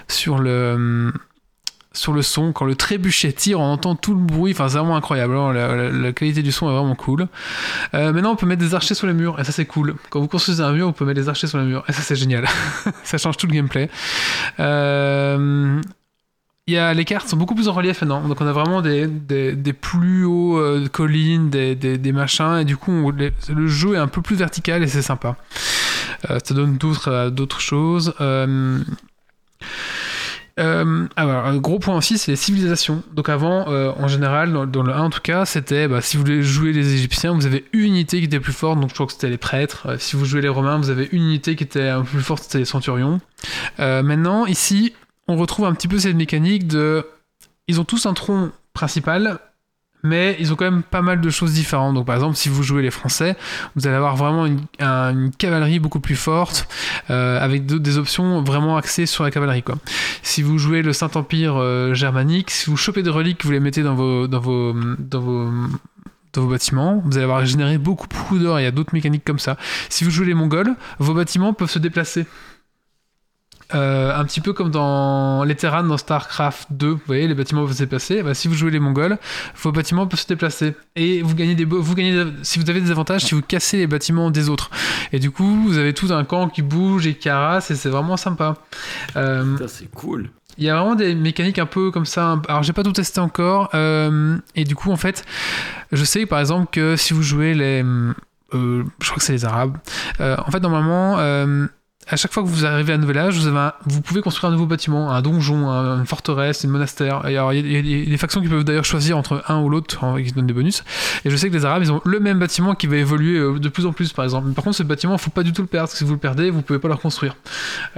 sur 0.08 0.38
le, 0.38 1.12
sur 1.96 2.14
le 2.14 2.22
son. 2.22 2.54
Quand 2.54 2.66
le 2.66 2.76
trébuchet 2.76 3.32
tire, 3.32 3.60
on 3.60 3.72
entend 3.72 3.96
tout 3.96 4.14
le 4.14 4.20
bruit. 4.20 4.52
Enfin, 4.52 4.70
c'est 4.70 4.78
vraiment 4.78 4.96
incroyable. 4.96 5.36
Hein. 5.36 5.54
La, 5.54 6.14
qualité 6.14 6.44
du 6.44 6.52
son 6.52 6.70
est 6.70 6.74
vraiment 6.74 6.96
cool. 6.96 7.28
Euh, 7.94 8.14
maintenant, 8.14 8.34
on 8.34 8.36
peut 8.36 8.46
mettre 8.46 8.62
des 8.62 8.76
archers 8.76 8.96
sur 8.96 9.08
les 9.08 9.14
murs. 9.14 9.40
Et 9.40 9.44
ça, 9.44 9.52
c'est 9.52 9.66
cool. 9.66 9.96
Quand 10.10 10.20
vous 10.20 10.28
construisez 10.28 10.62
un 10.62 10.72
mur, 10.72 10.88
on 10.88 10.94
peut 10.94 11.06
mettre 11.06 11.20
des 11.20 11.30
archers 11.30 11.48
sur 11.48 11.58
les 11.58 11.66
murs. 11.66 11.84
Et 11.88 11.94
ça, 11.94 12.02
c'est 12.02 12.16
génial. 12.16 12.46
ça 13.04 13.18
change 13.18 13.38
tout 13.38 13.48
le 13.48 13.54
gameplay. 13.54 13.90
Euh, 14.60 15.82
y 16.68 16.78
a, 16.78 16.94
les 16.94 17.06
cartes 17.06 17.28
sont 17.28 17.38
beaucoup 17.38 17.56
plus 17.56 17.68
en 17.68 17.74
relief 17.74 18.02
maintenant. 18.02 18.28
Donc, 18.28 18.40
on 18.42 18.48
a 18.48 18.54
vraiment 18.54 18.82
des, 18.82 19.08
plus 19.80 20.26
hauts 20.26 20.60
euh, 20.60 20.88
collines, 20.88 21.50
des, 21.50 22.12
machins. 22.12 22.60
Et 22.60 22.66
du 22.66 22.78
coup, 22.78 23.12
le 23.12 23.68
jeu 23.68 23.96
est 23.96 24.00
un 24.00 24.08
peu 24.08 24.22
plus 24.22 24.36
vertical 24.36 24.84
et 24.84 24.88
c'est 24.88 25.02
sympa. 25.02 25.36
ça 26.28 26.54
donne 26.54 26.78
d'autres 26.78 27.62
choses. 27.62 28.14
Alors, 30.58 31.46
un 31.46 31.58
gros 31.58 31.80
point 31.80 31.98
aussi, 31.98 32.18
c'est 32.18 32.32
les 32.32 32.38
civilisations. 32.38 33.04
Donc 33.14 33.30
avant, 33.30 33.70
euh, 33.70 33.92
en 33.98 34.08
général, 34.08 34.54
dans, 34.72 34.84
le 34.84 34.94
1 34.94 35.00
en 35.00 35.10
tout 35.10 35.22
cas, 35.22 35.46
c'était, 35.46 35.88
bah, 35.88 36.02
si 36.02 36.18
vous 36.18 36.24
voulez 36.24 36.44
jouer 36.44 36.72
les 36.72 36.94
Égyptiens, 36.94 37.34
vous 37.34 37.46
avez 37.46 37.66
une 37.74 37.94
unité 37.94 38.20
qui 38.20 38.26
était 38.26 38.40
plus 38.40 38.54
forte, 38.54 38.80
donc 38.80 38.90
je 38.90 38.94
crois 38.94 39.06
que 39.06 39.14
c'était 39.14 39.30
les 39.30 39.38
prêtres. 39.38 39.88
Euh, 39.88 39.98
si 40.00 40.16
vous 40.16 40.26
jouez 40.26 40.42
les 40.42 40.50
Romains, 40.50 40.78
vous 40.78 40.90
avez 40.90 41.10
une 41.12 41.24
unité 41.24 41.56
qui 41.56 41.64
était 41.64 41.90
un 41.90 42.02
peu 42.02 42.08
plus 42.08 42.22
forte, 42.22 42.44
c'était 42.44 42.60
les 42.60 42.66
centurions. 42.66 43.20
maintenant, 43.78 44.46
ici, 44.46 44.94
on 45.28 45.36
retrouve 45.36 45.66
un 45.66 45.74
petit 45.74 45.88
peu 45.88 46.00
cette 46.00 46.16
mécanique 46.16 46.68
de... 46.68 47.06
Ils 47.68 47.82
ont 47.82 47.86
tous 47.86 48.06
un 48.06 48.14
tronc 48.14 48.52
principal, 48.74 49.40
mais 50.06 50.36
ils 50.40 50.54
ont 50.54 50.56
quand 50.56 50.66
même 50.66 50.84
pas 50.84 51.02
mal 51.02 51.20
de 51.20 51.30
choses 51.30 51.54
différentes. 51.54 51.96
Donc 51.96 52.06
par 52.06 52.16
exemple, 52.16 52.36
si 52.36 52.50
vous 52.50 52.64
jouez 52.64 52.82
les 52.82 52.92
Français, 52.92 53.36
vous 53.76 53.88
allez 53.88 53.96
avoir 53.96 54.16
vraiment 54.16 54.46
une, 54.46 55.32
cavalerie 55.38 55.80
beaucoup 55.80 56.00
plus 56.00 56.16
forte, 56.16 56.68
euh, 57.10 57.44
avec 57.44 57.66
des 57.66 57.98
options 57.98 58.42
vraiment 58.44 58.78
axées 58.78 59.06
sur 59.06 59.24
la 59.24 59.32
cavalerie. 59.32 59.64
Si 60.22 60.42
vous 60.42 60.58
jouez 60.58 60.82
le 60.82 60.94
Saint-Empire 60.94 61.56
euh, 61.58 61.94
germanique, 61.94 62.52
si 62.52 62.70
vous 62.70 62.78
chopez 62.78 63.04
des 63.04 63.10
reliques, 63.10 63.44
vous 63.44 63.52
les 63.52 63.60
mettez 63.60 63.84
dans 63.84 63.96
vos 63.96 64.28
bâtiments, 66.48 67.02
vous 67.06 67.18
allez 67.18 67.24
avoir 67.24 67.46
généré 67.46 67.78
beaucoup, 67.78 68.08
beaucoup 68.08 68.38
d'or. 68.38 68.60
Il 68.60 68.64
y 68.64 68.68
a 68.68 68.72
d'autres 68.72 68.94
mécaniques 68.94 69.26
comme 69.26 69.40
ça. 69.40 69.58
Si 69.90 70.04
vous 70.04 70.12
jouez 70.12 70.28
les 70.28 70.34
Mongols, 70.34 70.76
vos 71.00 71.14
bâtiments 71.14 71.54
peuvent 71.54 71.70
se 71.70 71.80
déplacer. 71.80 72.26
Euh, 73.74 74.16
un 74.16 74.24
petit 74.26 74.42
peu 74.42 74.54
comme 74.54 74.70
dans 74.70 75.44
les 75.44 75.56
Terran 75.56 75.84
dans 75.84 75.98
StarCraft 75.98 76.68
2, 76.72 76.88
vous 76.88 77.00
voyez, 77.08 77.28
les 77.28 77.34
bâtiments 77.34 77.64
peuvent 77.64 77.74
se 77.74 77.80
déplacer. 77.80 78.22
Bah, 78.22 78.34
si 78.34 78.48
vous 78.48 78.54
jouez 78.54 78.70
les 78.70 78.80
Mongols, 78.80 79.18
vos 79.62 79.72
bâtiments 79.72 80.06
peuvent 80.06 80.20
se 80.20 80.28
déplacer. 80.28 80.76
Et 80.96 81.22
vous 81.22 81.34
gagnez 81.34 81.56
des, 81.56 81.66
vous 81.66 81.96
gagnez, 81.96 82.26
si 82.44 82.60
vous 82.60 82.70
avez 82.70 82.82
des 82.82 82.92
avantages, 82.92 83.26
si 83.26 83.34
vous 83.34 83.42
cassez 83.42 83.78
les 83.78 83.88
bâtiments 83.88 84.30
des 84.30 84.50
autres. 84.50 84.70
Et 85.12 85.20
du 85.20 85.32
coup, 85.32 85.64
vous 85.64 85.78
avez 85.78 85.94
tout 85.94 86.14
un 86.14 86.24
camp 86.26 86.50
qui 86.50 86.62
bouge 86.62 87.08
et 87.08 87.16
qui 87.16 87.28
harasse, 87.28 87.72
et 87.72 87.76
c'est 87.76 87.90
vraiment 87.90 88.18
sympa. 88.18 88.56
Euh, 89.16 89.58
c'est 89.68 89.90
cool. 89.92 90.30
Il 90.58 90.64
y 90.64 90.70
a 90.70 90.76
vraiment 90.76 90.96
des 90.96 91.16
mécaniques 91.16 91.60
un 91.60 91.66
peu 91.66 91.92
comme 91.92 92.06
ça. 92.06 92.40
Alors, 92.48 92.64
j'ai 92.64 92.72
pas 92.72 92.84
tout 92.84 92.94
testé 92.94 93.20
encore. 93.20 93.70
Euh, 93.74 94.38
et 94.56 94.64
du 94.64 94.76
coup, 94.76 94.92
en 94.92 94.96
fait, 94.96 95.26
je 95.92 96.04
sais 96.04 96.26
par 96.26 96.40
exemple 96.40 96.68
que 96.72 96.96
si 96.96 97.14
vous 97.14 97.24
jouez 97.24 97.54
les. 97.54 97.84
je 98.54 98.84
crois 99.02 99.18
que 99.18 99.24
c'est 99.24 99.34
les 99.34 99.44
Arabes. 99.44 99.78
en 100.20 100.52
fait, 100.52 100.60
normalement 100.60 101.18
à 102.08 102.18
chaque 102.18 102.32
fois 102.32 102.44
que 102.44 102.48
vous 102.48 102.66
arrivez 102.66 102.94
à 102.94 102.96
un 102.96 103.00
nouvel 103.00 103.18
âge, 103.18 103.36
vous, 103.38 103.48
avez 103.48 103.72
vous 103.86 104.02
pouvez 104.02 104.22
construire 104.22 104.50
un 104.50 104.54
nouveau 104.54 104.68
bâtiment, 104.68 105.12
un 105.12 105.22
donjon, 105.22 105.68
une 105.70 106.06
forteresse, 106.06 106.64
une 106.64 106.70
monastère. 106.70 107.28
Et 107.28 107.38
alors, 107.38 107.52
il 107.54 107.72
y, 107.72 108.06
a 108.06 108.06
des 108.06 108.18
factions 108.18 108.42
qui 108.42 108.48
peuvent 108.48 108.64
d'ailleurs 108.64 108.86
choisir 108.86 109.18
entre 109.18 109.44
un 109.48 109.60
ou 109.62 109.70
l'autre, 109.70 110.22
qui 110.24 110.32
donnent 110.32 110.46
des 110.46 110.54
bonus. 110.54 110.84
Et 111.24 111.30
je 111.30 111.36
sais 111.36 111.50
que 111.50 111.54
les 111.54 111.66
Arabes, 111.66 111.82
ils 111.84 111.92
ont 111.92 112.02
le 112.06 112.20
même 112.20 112.38
bâtiment 112.38 112.76
qui 112.76 112.86
va 112.86 112.98
évoluer 112.98 113.40
euh, 113.40 113.60
de 113.60 113.70
plus 113.70 113.88
en 113.88 113.94
plus, 113.94 114.14
par 114.14 114.24
exemple. 114.24 114.52
par 114.52 114.64
contre, 114.64 114.78
ce 114.78 114.84
bâtiment, 114.84 115.14
il 115.14 115.18
ne 115.18 115.22
faut 115.22 115.32
pas 115.32 115.44
du 115.44 115.52
tout 115.52 115.62
le 115.62 115.68
perdre, 115.68 115.88
parce 115.88 115.94
que 115.94 115.98
si 115.98 116.04
vous 116.04 116.14
le 116.14 116.20
perdez, 116.20 116.52
vous 116.52 116.58
ne 116.58 116.64
pouvez 116.64 116.80
pas 116.80 116.88
le 116.88 116.94
reconstruire. 116.94 117.36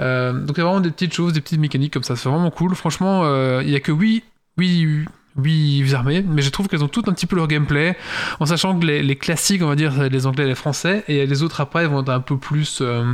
Euh, 0.00 0.32
donc 0.32 0.56
il 0.56 0.60
y 0.60 0.62
a 0.62 0.64
vraiment 0.64 0.80
des 0.80 0.90
petites 0.90 1.12
choses, 1.12 1.34
des 1.34 1.40
petites 1.42 1.60
mécaniques 1.60 1.92
comme 1.92 2.02
ça. 2.02 2.16
C'est 2.16 2.28
vraiment 2.28 2.50
cool. 2.50 2.74
Franchement, 2.74 3.22
euh, 3.24 3.60
il 3.62 3.68
n'y 3.68 3.76
a 3.76 3.80
que 3.80 3.92
oui, 3.92 4.24
oui, 4.56 5.04
oui 5.36 5.84
armées, 5.92 6.24
mais 6.26 6.40
je 6.40 6.48
trouve 6.48 6.68
qu'elles 6.68 6.82
ont 6.82 6.88
toutes 6.88 7.08
un 7.08 7.12
petit 7.12 7.26
peu 7.26 7.36
leur 7.36 7.46
gameplay, 7.46 7.96
en 8.40 8.46
sachant 8.46 8.78
que 8.78 8.86
les, 8.86 9.16
classiques, 9.16 9.62
on 9.62 9.68
va 9.68 9.76
dire, 9.76 10.08
les 10.08 10.26
anglais 10.26 10.44
et 10.44 10.48
les 10.48 10.54
français, 10.54 11.04
et 11.08 11.26
les 11.26 11.42
autres 11.42 11.60
après 11.60 11.86
vont 11.86 12.00
être 12.00 12.08
un 12.08 12.20
peu 12.20 12.38
plus 12.38 12.82
ah, 12.82 13.04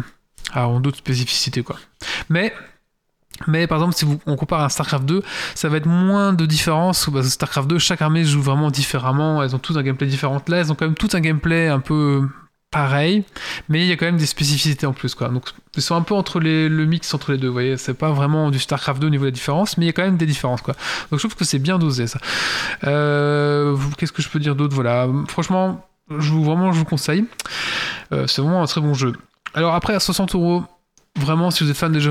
ont 0.57 0.81
d'autres 0.81 0.99
spécificités 0.99 1.63
quoi. 1.63 1.77
Mais 2.29 2.53
mais 3.47 3.67
par 3.67 3.79
exemple, 3.79 3.97
si 3.97 4.07
on 4.27 4.37
compare 4.37 4.63
à 4.63 4.69
StarCraft 4.69 5.05
2, 5.05 5.23
ça 5.55 5.69
va 5.69 5.79
être 5.79 5.87
moins 5.87 6.33
de 6.33 6.47
différence. 6.47 7.11
StarCraft 7.23 7.69
2, 7.69 7.79
chaque 7.79 8.03
armée 8.03 8.25
joue 8.25 8.43
vraiment 8.43 8.71
différemment. 8.71 9.43
Elles 9.43 9.55
ont 9.55 9.59
toutes 9.59 9.77
un 9.77 9.83
gameplay 9.83 10.07
différent. 10.07 10.41
Là, 10.47 10.59
elles 10.59 10.71
ont 10.71 10.75
quand 10.75 10.87
même 10.87 10.95
tout 10.95 11.09
un 11.15 11.21
gameplay 11.21 11.69
un 11.69 11.81
peu 11.81 12.29
pareil, 12.71 13.23
mais 13.69 13.83
il 13.83 13.87
y 13.87 13.93
a 13.93 13.97
quand 13.97 14.07
même 14.07 14.17
des 14.17 14.27
spécificités 14.27 14.85
en 14.85 14.93
plus. 14.93 15.15
Quoi. 15.15 15.29
Donc, 15.29 15.45
ils 15.77 15.83
sont 15.83 15.95
un 15.95 16.03
peu 16.03 16.15
entre 16.15 16.41
le 16.41 16.69
mix 16.87 17.15
entre 17.15 17.33
les 17.33 17.39
deux. 17.39 17.47
Vous 17.47 17.53
voyez, 17.53 17.77
c'est 17.77 17.95
pas 17.95 18.11
vraiment 18.11 18.51
du 18.51 18.59
StarCraft 18.59 19.01
2 19.01 19.07
au 19.07 19.11
niveau 19.11 19.23
de 19.25 19.29
la 19.29 19.33
différence, 19.33 19.79
mais 19.79 19.85
il 19.85 19.87
y 19.87 19.91
a 19.91 19.93
quand 19.93 20.03
même 20.03 20.17
des 20.17 20.27
différences. 20.27 20.61
Quoi. 20.61 20.75
Donc, 21.11 21.21
je 21.21 21.27
trouve 21.27 21.37
que 21.37 21.45
c'est 21.45 21.61
bien 21.61 21.79
dosé 21.79 22.09
ça. 22.09 22.19
Euh, 22.85 23.77
qu'est-ce 23.97 24.13
que 24.13 24.23
je 24.23 24.29
peux 24.29 24.41
dire 24.41 24.57
d'autre? 24.57 24.75
Voilà, 24.75 25.09
franchement, 25.29 25.87
je 26.11 26.31
vous, 26.33 26.45
vraiment, 26.45 26.73
je 26.73 26.79
vous 26.79 26.85
conseille. 26.85 27.25
Euh, 28.13 28.27
c'est 28.27 28.43
vraiment 28.43 28.63
un 28.63 28.67
très 28.67 28.81
bon 28.81 28.95
jeu. 28.95 29.13
Alors 29.55 29.75
après, 29.75 29.95
à 29.95 30.01
60 30.01 30.35
euros, 30.35 30.65
vraiment, 31.17 31.51
si 31.51 31.65
vous 31.65 31.71
êtes 31.71 31.77
fan 31.77 31.93
d'Age 31.93 32.09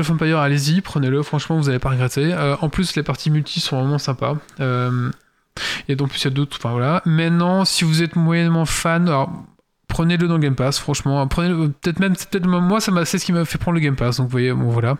of 0.00 0.10
Empire, 0.10 0.38
allez-y, 0.38 0.80
prenez-le. 0.80 1.22
Franchement, 1.22 1.56
vous 1.56 1.66
n'allez 1.66 1.78
pas 1.78 1.90
regretter. 1.90 2.32
Euh, 2.32 2.56
en 2.60 2.68
plus, 2.68 2.96
les 2.96 3.02
parties 3.02 3.30
multi 3.30 3.60
sont 3.60 3.80
vraiment 3.80 3.98
sympas. 3.98 4.36
Euh, 4.60 5.10
et 5.88 5.96
donc, 5.96 6.10
plus 6.10 6.22
il 6.22 6.24
y 6.24 6.28
a 6.28 6.30
d'autres. 6.30 6.56
Enfin 6.58 6.72
voilà. 6.72 7.02
Maintenant, 7.04 7.64
si 7.64 7.84
vous 7.84 8.02
êtes 8.02 8.16
moyennement 8.16 8.66
fan, 8.66 9.08
alors 9.08 9.30
prenez-le 9.88 10.28
dans 10.28 10.34
le 10.34 10.40
Game 10.40 10.54
Pass, 10.54 10.78
franchement. 10.78 11.26
Prenez 11.28 11.54
peut-être 11.80 12.00
même, 12.00 12.14
peut-être 12.14 12.46
moi, 12.46 12.80
c'est 12.80 13.18
ce 13.18 13.24
qui 13.24 13.32
m'a 13.32 13.44
fait 13.44 13.58
prendre 13.58 13.76
le 13.76 13.80
Game 13.80 13.96
Pass. 13.96 14.16
Donc, 14.16 14.26
vous 14.26 14.32
voyez, 14.32 14.52
bon, 14.52 14.70
voilà. 14.70 14.96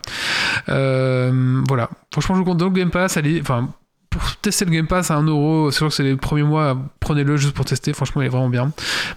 Euh, 0.68 1.62
voilà. 1.66 1.90
Franchement, 2.12 2.34
je 2.34 2.40
vous 2.40 2.44
compte 2.44 2.58
dans 2.58 2.66
le 2.66 2.72
Game 2.72 2.90
Pass. 2.90 3.16
Allez, 3.16 3.40
enfin, 3.40 3.70
pour 4.16 4.36
tester 4.36 4.64
le 4.64 4.70
Game 4.70 4.86
Pass 4.86 5.10
à 5.10 5.20
1€, 5.20 5.70
c'est 5.70 5.76
sûr 5.76 5.88
que 5.88 5.94
c'est 5.94 6.02
les 6.02 6.16
premiers 6.16 6.42
mois, 6.42 6.76
prenez-le 7.00 7.36
juste 7.36 7.54
pour 7.54 7.64
tester, 7.64 7.92
franchement 7.92 8.22
il 8.22 8.26
est 8.26 8.30
vraiment 8.30 8.48
bien. 8.48 8.72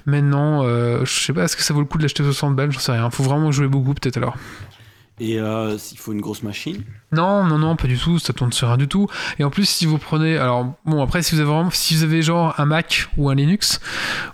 Maintenant, 0.06 0.64
euh, 0.64 1.06
je 1.06 1.12
sais 1.12 1.34
pas, 1.34 1.44
est-ce 1.44 1.56
que 1.56 1.64
ça 1.64 1.74
vaut 1.74 1.80
le 1.80 1.86
coup 1.86 1.98
de 1.98 2.04
l'acheter 2.04 2.24
60 2.24 2.56
balles, 2.56 2.72
j'en 2.72 2.80
sais 2.80 2.92
rien, 2.92 3.10
faut 3.10 3.24
vraiment 3.24 3.52
jouer 3.52 3.68
beaucoup 3.68 3.94
peut-être 3.94 4.18
alors. 4.18 4.36
Et 5.20 5.40
euh, 5.40 5.78
il 5.92 5.98
faut 5.98 6.14
une 6.14 6.22
grosse 6.22 6.44
machine? 6.44 6.84
Non, 7.12 7.44
non, 7.44 7.58
non, 7.58 7.76
pas 7.76 7.88
du 7.88 7.98
tout, 7.98 8.20
ça 8.20 8.34
tourne 8.34 8.54
sur 8.54 8.68
rien 8.68 8.78
du 8.78 8.88
tout. 8.88 9.08
Et 9.38 9.44
en 9.44 9.50
plus, 9.50 9.68
si 9.68 9.86
vous 9.86 9.98
prenez. 9.98 10.38
Alors, 10.38 10.76
bon, 10.86 11.02
après, 11.02 11.22
si 11.24 11.36
vous 11.36 11.42
avez, 11.42 11.50
vraiment, 11.50 11.70
si 11.72 11.96
vous 11.96 12.04
avez 12.04 12.22
genre 12.22 12.54
un 12.58 12.66
Mac 12.66 13.10
ou 13.18 13.30
un 13.30 13.36
Linux 13.36 13.82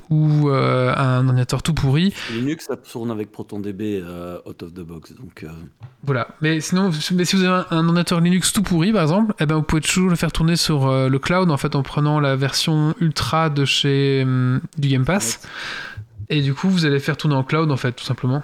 ou 0.09 0.49
euh, 0.49 0.93
un 0.95 1.25
ordinateur 1.25 1.63
tout 1.63 1.73
pourri. 1.73 2.13
Linux, 2.31 2.65
ça 2.67 2.75
tourne 2.75 3.09
avec 3.09 3.31
ProtonDB 3.31 4.01
euh, 4.03 4.39
out 4.45 4.61
of 4.61 4.73
the 4.73 4.81
box. 4.81 5.13
Donc, 5.13 5.43
euh. 5.43 5.49
Voilà. 6.03 6.27
Mais 6.41 6.59
sinon, 6.59 6.91
mais 7.13 7.25
si 7.25 7.35
vous 7.35 7.43
avez 7.43 7.63
un, 7.71 7.87
ordinateur 7.87 8.21
Linux 8.21 8.53
tout 8.53 8.61
pourri, 8.61 8.91
par 8.91 9.01
exemple, 9.01 9.33
eh 9.39 9.45
ben, 9.45 9.55
vous 9.55 9.63
pouvez 9.63 9.81
toujours 9.81 10.09
le 10.09 10.15
faire 10.15 10.31
tourner 10.31 10.55
sur 10.55 10.91
le 10.91 11.19
cloud 11.19 11.49
en 11.49 11.57
fait 11.57 11.75
en 11.75 11.81
prenant 11.81 12.19
la 12.19 12.35
version 12.35 12.93
ultra 12.99 13.49
de 13.49 13.65
chez 13.65 14.21
hum, 14.23 14.61
du 14.77 14.89
Game 14.89 15.05
Pass. 15.05 15.41
Et 16.29 16.41
du 16.41 16.53
coup, 16.53 16.69
vous 16.69 16.85
allez 16.85 16.99
faire 16.99 17.17
tourner 17.17 17.35
en 17.35 17.43
cloud 17.43 17.71
en 17.71 17.77
fait, 17.77 17.93
tout 17.93 18.03
simplement. 18.03 18.43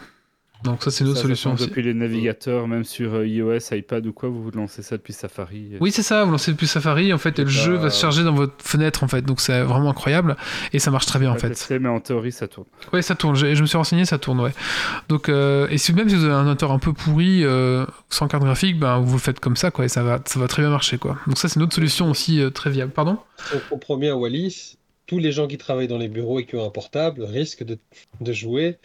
Donc 0.64 0.84
ça 0.84 0.92
c'est 0.92 1.04
une 1.04 1.10
autre 1.10 1.20
solution 1.20 1.54
aussi. 1.54 1.68
Depuis 1.68 1.82
les 1.82 1.94
navigateurs, 1.94 2.68
même 2.68 2.84
sur 2.84 3.16
euh, 3.16 3.28
iOS, 3.28 3.60
iPad 3.72 4.06
ou 4.06 4.14
quoi, 4.14 4.30
vous 4.30 4.44
vous 4.44 4.52
lancez 4.52 4.84
ça 4.84 4.98
depuis 4.98 5.14
Safari. 5.14 5.72
Oui 5.80 5.92
c'est 5.92 6.04
ça, 6.04 6.24
vous 6.24 6.32
lancez 6.32 6.52
depuis 6.52 6.68
Safari 6.68 7.14
en 7.14 7.18
fait 7.18 7.40
et 7.40 7.44
le 7.44 7.50
jeu 7.50 7.74
va 7.76 7.90
se 7.90 8.00
charger 8.00 8.24
dans 8.24 8.34
votre 8.34 8.54
fenêtre 8.64 9.04
en 9.04 9.08
fait, 9.08 9.22
donc 9.24 9.42
c'est 9.42 9.62
vraiment 9.64 9.90
incroyable 9.90 10.36
et 10.74 10.80
ça 10.80 10.92
marche 10.92 11.06
très 11.06 11.20
bien 11.20 11.32
en 11.32 11.36
fait. 11.38 11.70
mais 11.80 11.90
en 11.90 12.00
théorie 12.00 12.32
ça 12.32 12.48
tourne. 12.48 12.68
Oui 12.94 13.02
ça 13.02 13.16
tourne, 13.16 13.36
je, 13.36 13.56
je 13.56 13.62
me 13.62 13.66
suis 13.68 13.78
renseigné, 13.78 14.06
ça 14.06 14.18
tourne 14.18 14.40
ouais. 14.40 14.52
Donc 15.10 15.30
euh, 15.30 15.68
et 15.70 15.78
si 15.78 15.94
même 15.94 16.10
si 16.10 16.16
vous 16.16 16.26
avez 16.26 16.34
un 16.34 16.38
ordinateur 16.38 16.72
un 16.72 16.80
peu 16.80 16.94
pourri 16.94 17.44
euh, 17.44 17.86
sans 18.10 18.28
carte 18.28 18.44
graphique, 18.44 18.80
ben 18.80 19.00
vous 19.00 19.14
le 19.14 19.20
faites 19.22 19.40
comme 19.40 19.56
ça 19.56 19.72
quoi 19.72 19.86
et 19.86 19.90
ça 19.90 20.04
va 20.04 20.20
ça 20.26 20.40
va 20.40 20.48
très 20.48 20.62
bien 20.62 20.70
marcher 20.70 20.98
quoi. 20.98 21.18
Donc 21.28 21.38
ça 21.38 21.50
c'est 21.50 21.56
une 21.56 21.64
autre 21.64 21.76
solution 21.76 22.10
aussi 22.10 22.42
très 22.54 22.70
viable. 22.70 22.92
Pardon? 22.92 23.18
On 23.56 23.60
comprend 23.70 23.98
bien 23.98 24.14
Wallis, 24.16 24.78
tous 25.08 25.20
les 25.20 25.32
gens 25.32 25.48
qui 25.48 25.58
travaillent 25.58 25.88
dans 25.88 25.98
les 25.98 26.08
bureaux 26.08 26.40
et 26.40 26.46
qui 26.46 26.56
ont 26.56 26.66
un 26.66 26.70
portable 26.70 27.24
risquent 27.24 27.64
de, 27.64 27.78
de 28.20 28.32
jouer 28.34 28.78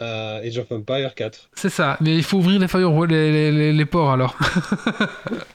euh, 0.00 0.46
Age 0.46 0.58
of 0.58 0.70
Empire 0.70 1.14
4. 1.14 1.50
C'est 1.54 1.70
ça, 1.70 1.96
mais 2.00 2.16
il 2.16 2.22
faut 2.22 2.38
ouvrir 2.38 2.60
les, 2.60 2.68
firewalls, 2.68 3.10
les, 3.10 3.72
les, 3.72 3.84
ports 3.84 4.12
alors. 4.12 4.36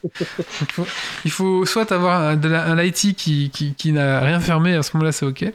il, 1.24 1.30
faut, 1.30 1.64
soit 1.64 1.90
avoir 1.92 2.20
un, 2.20 2.42
un 2.42 2.74
lighty 2.74 3.14
qui, 3.14 3.50
qui, 3.50 3.74
qui 3.74 3.92
n'a 3.92 4.20
rien 4.20 4.40
fermé, 4.40 4.74
à 4.74 4.82
ce 4.82 4.96
moment-là 4.96 5.12
c'est 5.12 5.26
ok. 5.26 5.52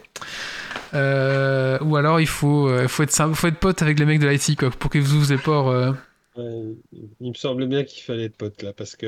Euh, 0.94 1.78
ou 1.82 1.96
alors 1.96 2.20
il 2.20 2.26
faut, 2.26 2.68
euh, 2.68 2.88
faut, 2.88 3.02
être, 3.02 3.34
faut 3.34 3.46
être 3.46 3.58
pote 3.58 3.82
avec 3.82 3.98
les 3.98 4.06
mecs 4.06 4.20
de 4.20 4.28
l'IT 4.28 4.68
pour 4.70 4.90
qu'ils 4.90 5.02
vous 5.02 5.16
ouvrent 5.16 5.32
les 5.32 5.38
ports. 5.38 5.70
Euh. 5.70 5.92
il 6.36 7.28
me 7.28 7.34
semble 7.34 7.66
bien 7.66 7.84
qu'il 7.84 8.02
fallait 8.02 8.24
être 8.24 8.36
pote 8.36 8.62
là 8.62 8.72
parce 8.72 8.96
que 8.96 9.06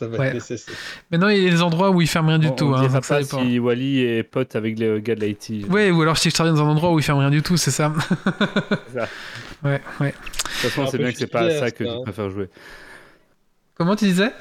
ça 0.00 0.06
va 0.06 0.28
être 0.28 0.34
nécessaire. 0.34 0.74
Mais 1.10 1.18
non, 1.18 1.28
il 1.28 1.42
y 1.42 1.46
a 1.46 1.50
des 1.50 1.60
endroits 1.60 1.90
où 1.90 2.00
il 2.00 2.08
ferme 2.08 2.28
rien 2.28 2.38
du 2.38 2.54
tout. 2.54 2.64
On 2.64 2.74
hein, 2.74 2.80
dira 2.80 3.02
pas 3.02 3.22
si 3.22 3.58
Wally 3.58 4.00
est 4.00 4.22
pote 4.22 4.56
avec 4.56 4.78
les 4.78 5.02
gars 5.02 5.14
de 5.14 5.24
l'IT. 5.26 5.68
Ouais, 5.68 5.90
ou 5.90 6.00
alors 6.00 6.16
si 6.16 6.30
je 6.30 6.34
travaille 6.34 6.54
dans 6.54 6.64
un 6.64 6.70
endroit 6.70 6.90
où 6.92 6.98
il 6.98 7.02
ferme 7.02 7.18
rien 7.18 7.30
du 7.30 7.42
tout, 7.42 7.56
c'est 7.56 7.70
ça. 7.70 7.92
ça. 8.94 9.08
Ouais, 9.62 9.82
ouais. 10.00 10.08
De 10.08 10.12
toute 10.14 10.70
façon, 10.70 10.86
c'est 10.90 10.96
bien 10.96 11.12
que 11.12 11.18
c'est 11.18 11.26
pas 11.26 11.42
à 11.42 11.50
ça 11.50 11.70
que 11.70 11.84
tu 11.84 11.90
hein. 11.90 12.00
préfères 12.02 12.30
jouer. 12.30 12.48
Comment 13.74 13.94
tu 13.94 14.06
disais? 14.06 14.32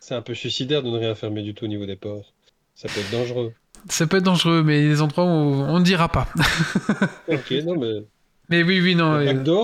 C'est 0.00 0.14
un 0.14 0.20
peu 0.20 0.34
suicidaire 0.34 0.82
de 0.82 0.90
ne 0.90 0.98
rien 0.98 1.14
fermer 1.14 1.42
du 1.42 1.54
tout 1.54 1.64
au 1.64 1.68
niveau 1.68 1.86
des 1.86 1.96
ports. 1.96 2.34
Ça 2.74 2.86
peut 2.88 3.00
être 3.00 3.10
dangereux. 3.10 3.54
Ça 3.88 4.06
peut 4.06 4.18
être 4.18 4.22
dangereux, 4.22 4.62
mais 4.62 4.80
il 4.80 4.84
y 4.84 4.86
a 4.86 4.90
des 4.90 5.00
endroits 5.00 5.24
où 5.24 5.28
on 5.28 5.78
ne 5.78 5.84
dira 5.84 6.10
pas. 6.10 6.28
ok, 7.28 7.50
non, 7.64 7.78
mais. 7.78 8.04
Mais 8.50 8.62
oui, 8.62 8.82
oui, 8.82 8.94
non. 8.94 9.18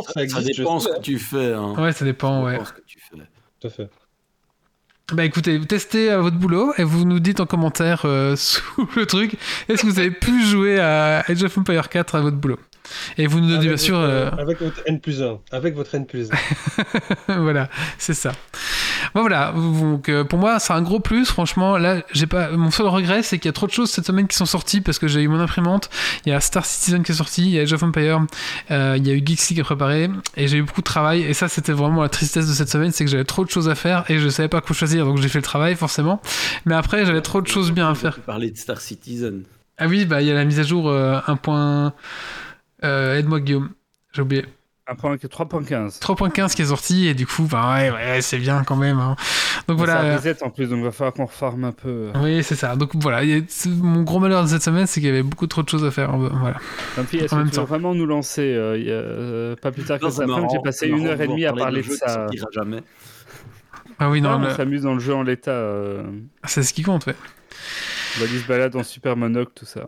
ça, 0.04 0.26
ça 0.26 0.40
dépend 0.40 0.80
ce 0.80 0.88
que 0.88 1.00
tu 1.00 1.18
fais. 1.18 1.52
Hein. 1.52 1.74
Ouais, 1.76 1.92
ça 1.92 2.06
dépend, 2.06 2.42
ouais. 2.42 2.58
Ce 2.64 2.72
que 2.72 2.80
tu 2.86 2.98
fais. 2.98 3.18
Tout 3.60 3.66
à 3.66 3.70
fait. 3.70 3.90
Bah 5.12 5.26
écoutez, 5.26 5.60
testez 5.60 6.09
à 6.09 6.20
votre 6.20 6.39
boulot 6.39 6.72
et 6.78 6.84
vous 6.84 7.05
nous 7.05 7.20
dites 7.20 7.40
en 7.40 7.44
commentaire 7.44 8.02
euh, 8.06 8.34
sous 8.36 8.89
le 8.97 9.05
truc 9.05 9.36
est-ce 9.68 9.82
que 9.82 9.86
vous 9.86 9.98
avez 9.98 10.10
pu 10.10 10.43
jouer 10.43 10.80
à 10.80 11.22
Age 11.28 11.43
of 11.43 11.59
Empire 11.59 11.90
4 11.90 12.14
à 12.14 12.20
votre 12.22 12.39
boulot? 12.39 12.59
Et 13.18 13.26
vous 13.26 13.40
nous 13.40 13.48
dites 13.48 13.60
bien 13.60 13.76
sûr. 13.76 13.98
Euh, 13.98 14.30
avec 14.38 14.60
votre 14.60 14.82
N 14.86 15.00
plus 15.00 15.22
1. 15.22 15.38
Avec 15.50 15.74
votre 15.74 15.94
N 15.94 16.06
plus 16.06 16.28
1. 17.28 17.40
voilà, 17.40 17.68
c'est 17.98 18.14
ça. 18.14 18.32
Bon, 19.14 19.20
voilà, 19.20 19.52
donc 19.52 20.09
euh, 20.09 20.24
pour 20.24 20.38
moi, 20.38 20.59
c'est 20.59 20.72
un 20.72 20.82
gros 20.82 21.00
plus. 21.00 21.26
Franchement, 21.26 21.76
là, 21.76 22.02
j'ai 22.12 22.26
pas. 22.26 22.50
Mon 22.50 22.70
seul 22.70 22.86
regret, 22.86 23.22
c'est 23.22 23.38
qu'il 23.38 23.48
y 23.48 23.50
a 23.50 23.52
trop 23.52 23.66
de 23.66 23.72
choses 23.72 23.90
cette 23.90 24.06
semaine 24.06 24.26
qui 24.26 24.36
sont 24.36 24.46
sorties 24.46 24.80
parce 24.80 24.98
que 24.98 25.09
j'ai 25.09 25.22
eu 25.22 25.28
mon 25.28 25.40
imprimante. 25.40 25.90
Il 26.24 26.30
y 26.30 26.32
a 26.32 26.40
Star 26.40 26.64
Citizen 26.64 27.02
qui 27.02 27.12
est 27.12 27.16
sorti, 27.16 27.42
il 27.42 27.50
y 27.50 27.59
a 27.59 27.62
Age 27.62 27.72
of 27.72 27.82
Empire, 27.82 28.20
euh, 28.70 28.94
il 28.96 29.06
y 29.06 29.10
a 29.10 29.14
eu 29.14 29.22
Geeksy 29.24 29.54
qui 29.54 29.60
est 29.60 29.64
préparé 29.64 30.09
et 30.36 30.48
j'ai 30.48 30.59
eu 30.59 30.62
beaucoup 30.62 30.80
de 30.80 30.86
travail. 30.86 31.22
Et 31.22 31.34
ça, 31.34 31.48
c'était 31.48 31.72
vraiment 31.72 32.02
la 32.02 32.09
tristesse 32.09 32.48
de 32.48 32.54
cette 32.54 32.70
semaine, 32.70 32.92
c'est 32.92 33.04
que 33.04 33.10
j'avais 33.10 33.24
trop 33.24 33.44
de 33.44 33.50
choses 33.50 33.68
à 33.68 33.74
faire 33.74 34.04
et 34.09 34.18
je 34.18 34.28
savais 34.28 34.48
pas 34.48 34.60
quoi 34.60 34.74
choisir. 34.74 35.04
Donc 35.04 35.18
j'ai 35.18 35.28
fait 35.28 35.38
le 35.38 35.44
travail, 35.44 35.74
forcément. 35.74 36.20
Mais 36.64 36.74
après, 36.74 37.04
j'avais 37.04 37.22
trop 37.22 37.42
de 37.42 37.46
choses 37.46 37.72
bien 37.72 37.90
à 37.90 37.94
faire. 37.94 38.18
Parler 38.20 38.50
de 38.50 38.56
Star 38.56 38.80
Citizen. 38.80 39.42
Ah 39.78 39.86
oui, 39.88 40.04
bah 40.04 40.22
il 40.22 40.28
y 40.28 40.30
a 40.30 40.34
la 40.34 40.44
mise 40.44 40.60
à 40.60 40.62
jour 40.62 40.90
1. 40.90 40.94
Euh, 40.94 41.90
aide-moi 42.82 43.40
Guillaume, 43.40 43.70
j'ai 44.12 44.22
oublié. 44.22 44.44
3.15. 44.94 46.00
3.15 46.00 46.54
qui 46.54 46.62
est 46.62 46.66
sorti 46.66 47.06
et 47.06 47.14
du 47.14 47.26
coup, 47.26 47.46
bah 47.50 47.74
ouais, 47.74 47.90
ouais 47.90 48.20
c'est 48.20 48.38
bien 48.38 48.64
quand 48.64 48.76
même. 48.76 48.98
Hein. 48.98 49.16
Donc 49.68 49.78
voilà. 49.78 50.18
Ça 50.18 50.32
en 50.42 50.50
plus, 50.50 50.68
donc 50.68 50.78
il 50.78 50.84
va 50.84 50.90
falloir 50.90 51.14
qu'on 51.14 51.26
refarme 51.26 51.64
un 51.64 51.72
peu. 51.72 52.10
Oui, 52.16 52.42
c'est 52.42 52.56
ça. 52.56 52.76
Donc 52.76 52.90
voilà, 52.94 53.22
mon 53.66 54.02
gros 54.02 54.18
malheur 54.18 54.42
de 54.42 54.48
cette 54.48 54.62
semaine, 54.62 54.86
c'est 54.86 55.00
qu'il 55.00 55.09
y 55.09 55.12
avait 55.12 55.22
beaucoup 55.22 55.46
trop 55.46 55.62
de 55.62 55.68
choses 55.68 55.84
à 55.84 55.90
faire. 55.90 56.16
Voilà. 56.16 56.56
est-ce 56.96 57.34
que 57.34 57.48
tu 57.48 57.60
veux 57.60 57.62
vraiment 57.64 57.94
nous 57.94 58.06
lancer 58.06 58.42
euh, 58.42 58.76
euh, 58.76 59.56
Pas 59.56 59.72
plus 59.72 59.84
tard 59.84 59.98
que 59.98 60.10
ça. 60.10 60.24
J'ai 60.50 60.59
passé 60.62 60.88
une 60.88 61.06
heure 61.06 61.20
et 61.20 61.28
demie 61.28 61.46
à 61.46 61.52
parler 61.52 61.82
de 61.82 61.90
ça. 61.90 62.26
jamais. 62.52 62.82
Ah 63.98 64.10
oui, 64.10 64.20
non. 64.20 64.40
on 64.42 64.54
s'amuse 64.54 64.82
dans 64.82 64.94
le 64.94 65.00
jeu 65.00 65.14
en 65.14 65.22
l'état. 65.22 65.64
C'est 66.44 66.62
ce 66.62 66.72
qui 66.72 66.82
compte, 66.82 67.06
ouais. 67.06 67.16
On 68.16 68.20
va 68.20 68.26
dire 68.26 68.40
se 68.42 68.46
balade 68.46 68.76
en 68.76 68.82
super 68.82 69.16
monocle, 69.16 69.52
tout 69.54 69.64
ça. 69.64 69.86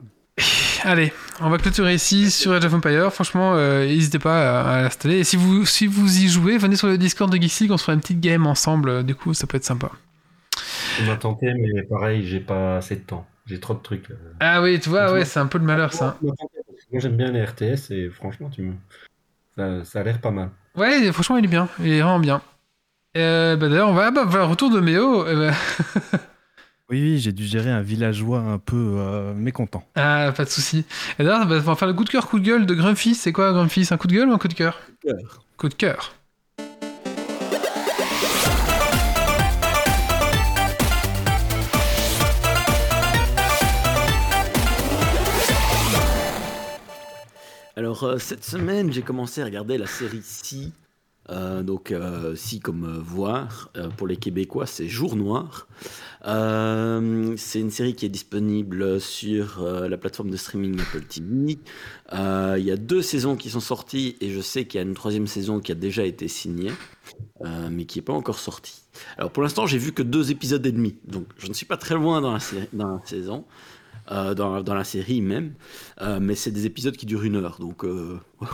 Allez, 0.85 1.13
on 1.41 1.51
va 1.51 1.59
clôturer 1.59 1.95
ici 1.95 2.31
sur 2.31 2.53
Age 2.53 2.65
of 2.65 2.75
Empire. 2.75 3.13
Franchement, 3.13 3.55
euh, 3.57 3.87
n'hésitez 3.87 4.19
pas 4.19 4.61
à, 4.61 4.83
l'installer. 4.83 5.19
Et 5.19 5.25
si 5.25 5.37
vous, 5.37 5.67
si 5.67 5.87
vous 5.87 6.19
y 6.19 6.29
jouez, 6.29 6.59
venez 6.59 6.77
sur 6.77 6.89
le 6.89 6.99
Discord 6.99 7.31
de 7.31 7.37
Geeksy, 7.37 7.69
on 7.71 7.77
se 7.77 7.85
fera 7.85 7.95
une 7.95 8.01
petite 8.01 8.21
game 8.21 8.47
ensemble. 8.47 9.05
Du 9.05 9.15
coup, 9.15 9.35
ça 9.35 9.47
peut 9.47 9.57
être 9.57 9.65
sympa. 9.65 9.91
On 11.01 11.07
m'a 11.07 11.17
tenté, 11.17 11.53
mais 11.55 11.83
pareil, 11.83 12.27
j'ai 12.27 12.41
pas 12.41 12.77
assez 12.77 12.97
de 12.97 13.01
temps. 13.01 13.27
J'ai 13.47 13.61
trop 13.61 13.75
de 13.75 13.81
trucs. 13.81 14.11
Euh. 14.11 14.15
Ah 14.41 14.63
oui, 14.63 14.79
tu 14.81 14.89
vois, 14.89 15.13
ouais, 15.13 15.25
c'est 15.25 15.41
un 15.41 15.47
peu 15.47 15.59
le 15.59 15.65
malheur 15.65 15.93
ça. 15.93 16.17
Moi 16.23 17.01
j'aime 17.01 17.17
bien 17.17 17.33
les 17.33 17.45
RTS 17.45 17.91
et 17.91 18.09
franchement, 18.09 18.49
tu 18.51 18.63
me... 19.59 19.83
ça, 19.85 20.01
a 20.01 20.03
l'air 20.03 20.21
pas 20.21 20.31
mal. 20.31 20.51
Ouais, 20.77 21.11
franchement, 21.13 21.37
il 21.37 21.45
est 21.45 21.49
bien. 21.49 21.69
Il 21.81 21.93
est 21.93 22.01
vraiment 22.01 22.21
bien. 22.21 22.41
Euh, 23.17 23.57
bah, 23.57 23.69
D'ailleurs, 23.69 23.89
on 23.89 23.95
va. 23.95 24.07
Ah, 24.07 24.25
bah, 24.25 24.45
retour 24.45 24.71
de 24.71 24.81
Méo. 24.81 25.27
Eh 25.27 25.35
ben. 25.35 25.55
oui, 26.91 27.19
j'ai 27.19 27.33
dû 27.33 27.45
gérer 27.45 27.71
un 27.71 27.81
villageois 27.81 28.41
un 28.41 28.59
peu 28.59 28.97
euh, 28.99 29.33
mécontent. 29.35 29.85
Ah, 29.95 30.33
pas 30.37 30.45
de 30.45 30.51
souci. 30.51 30.85
Et 31.19 31.25
d'ailleurs, 31.25 31.47
on 31.47 31.59
va 31.61 31.77
faire 31.77 31.89
le 31.89 31.95
coup 31.95 32.05
de 32.05 32.11
cœur, 32.11 32.29
coup 32.29 32.39
de 32.39 32.45
gueule 32.45 32.67
de 32.67 32.75
Grumpy. 32.75 33.15
C'est 33.15 33.33
quoi 33.33 33.53
Grumpy? 33.53 33.85
C'est 33.87 33.95
un 33.95 33.97
coup 33.97 34.07
de 34.07 34.13
gueule 34.15 34.29
ou 34.29 34.33
un 34.33 34.39
coup 34.39 34.49
de 34.49 34.55
cœur? 34.55 34.81
Coup 34.87 35.09
de 35.09 35.13
cœur. 35.13 35.45
Coup 35.57 35.69
de 35.71 35.75
cœur. 35.75 36.15
Alors, 47.77 48.05
euh, 48.05 48.19
cette 48.19 48.45
semaine, 48.45 48.93
j'ai 48.93 49.03
commencé 49.03 49.43
à 49.43 49.45
regarder 49.47 49.79
la 49.79 49.87
série 49.87 50.23
Si. 50.23 50.73
Euh, 51.31 51.63
donc, 51.63 51.91
euh, 51.91 52.37
Si 52.37 52.61
comme 52.61 52.99
voir. 52.99 53.71
pour 53.97 54.07
les 54.07 54.17
Québécois, 54.17 54.67
c'est 54.67 54.87
Jour 54.89 55.17
Noir. 55.17 55.67
C'est 56.25 57.61
une 57.61 57.71
série 57.71 57.95
qui 57.95 58.07
est 58.07 58.11
disponible 58.11 59.01
sur 59.01 59.63
la 59.63 59.97
plateforme 59.97 60.31
de 60.31 60.37
streaming 60.37 60.81
Apple 60.81 61.03
TV. 61.03 61.59
Il 62.13 62.65
y 62.65 62.71
a 62.71 62.77
deux 62.77 63.03
saisons 63.03 63.37
qui 63.37 63.51
sont 63.51 63.61
sorties 63.61 64.17
et 64.21 64.31
je 64.31 64.41
sais 64.41 64.65
qu'il 64.65 64.79
y 64.81 64.83
a 64.83 64.87
une 64.87 64.95
troisième 64.95 65.27
saison 65.27 65.61
qui 65.61 65.73
a 65.73 65.75
déjà 65.75 66.05
été 66.05 66.29
signée, 66.29 66.73
mais 67.71 67.85
qui 67.85 67.99
n'est 67.99 68.05
pas 68.05 68.15
encore 68.15 68.39
sortie. 68.39 68.85
Alors, 69.19 69.31
pour 69.31 69.43
l'instant, 69.43 69.67
j'ai 69.67 69.79
vu 69.79 69.93
que 69.93 70.03
deux 70.03 70.31
épisodes 70.31 70.65
et 70.65 70.73
demi. 70.73 70.97
Donc, 71.07 71.27
je 71.39 71.49
ne 71.49 71.53
suis 71.53 71.67
pas 71.67 71.77
très 71.77 71.95
loin 71.95 72.21
dans 72.21 72.33
la, 72.33 72.41
saison. 73.05 73.45
Euh, 74.11 74.35
dans, 74.35 74.63
la 74.63 74.85
série 74.85 75.23
même. 75.23 75.55
Euh, 76.03 76.19
mais 76.21 76.35
c'est 76.35 76.51
des 76.51 76.67
épisodes 76.67 76.97
qui 76.97 77.07
durent 77.07 77.25
une 77.25 77.37
heure, 77.37 77.59
donc 77.59 77.85
euh, 77.85 78.21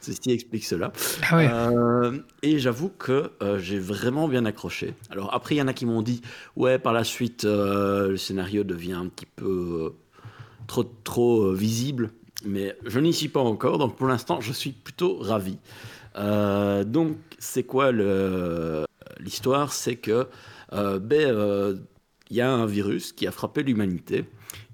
ceci 0.00 0.30
explique 0.30 0.64
cela. 0.64 0.92
Ah 1.30 2.10
et 2.42 2.58
j'avoue 2.58 2.88
que 2.88 3.30
j'ai 3.58 3.78
vraiment 3.78 4.28
bien 4.28 4.44
accroché. 4.44 4.94
Alors 5.10 5.34
après, 5.34 5.54
il 5.54 5.58
y 5.58 5.62
en 5.62 5.68
a 5.68 5.72
qui 5.72 5.86
m'ont 5.86 6.02
dit, 6.02 6.20
ouais, 6.56 6.78
par 6.78 6.92
la 6.92 7.04
suite, 7.04 7.44
le 7.44 8.16
scénario 8.16 8.64
devient 8.64 8.94
un 8.94 9.06
petit 9.06 9.26
peu 9.36 9.94
trop, 10.66 10.84
trop 11.04 11.52
visible. 11.52 12.10
Mais 12.44 12.76
je 12.86 12.98
n'y 13.00 13.12
suis 13.12 13.28
pas 13.28 13.40
encore, 13.40 13.76
donc 13.76 13.96
pour 13.96 14.06
l'instant, 14.06 14.40
je 14.40 14.52
suis 14.52 14.72
plutôt 14.72 15.18
ravi. 15.18 15.58
donc, 16.16 17.16
c'est 17.38 17.64
quoi 17.64 17.92
l'histoire? 19.20 19.72
C'est 19.72 19.96
que 19.96 20.26
ben, 20.72 21.78
il 22.30 22.36
y 22.36 22.40
a 22.40 22.50
un 22.50 22.66
virus 22.66 23.12
qui 23.12 23.26
a 23.26 23.32
frappé 23.32 23.62
l'humanité 23.62 24.24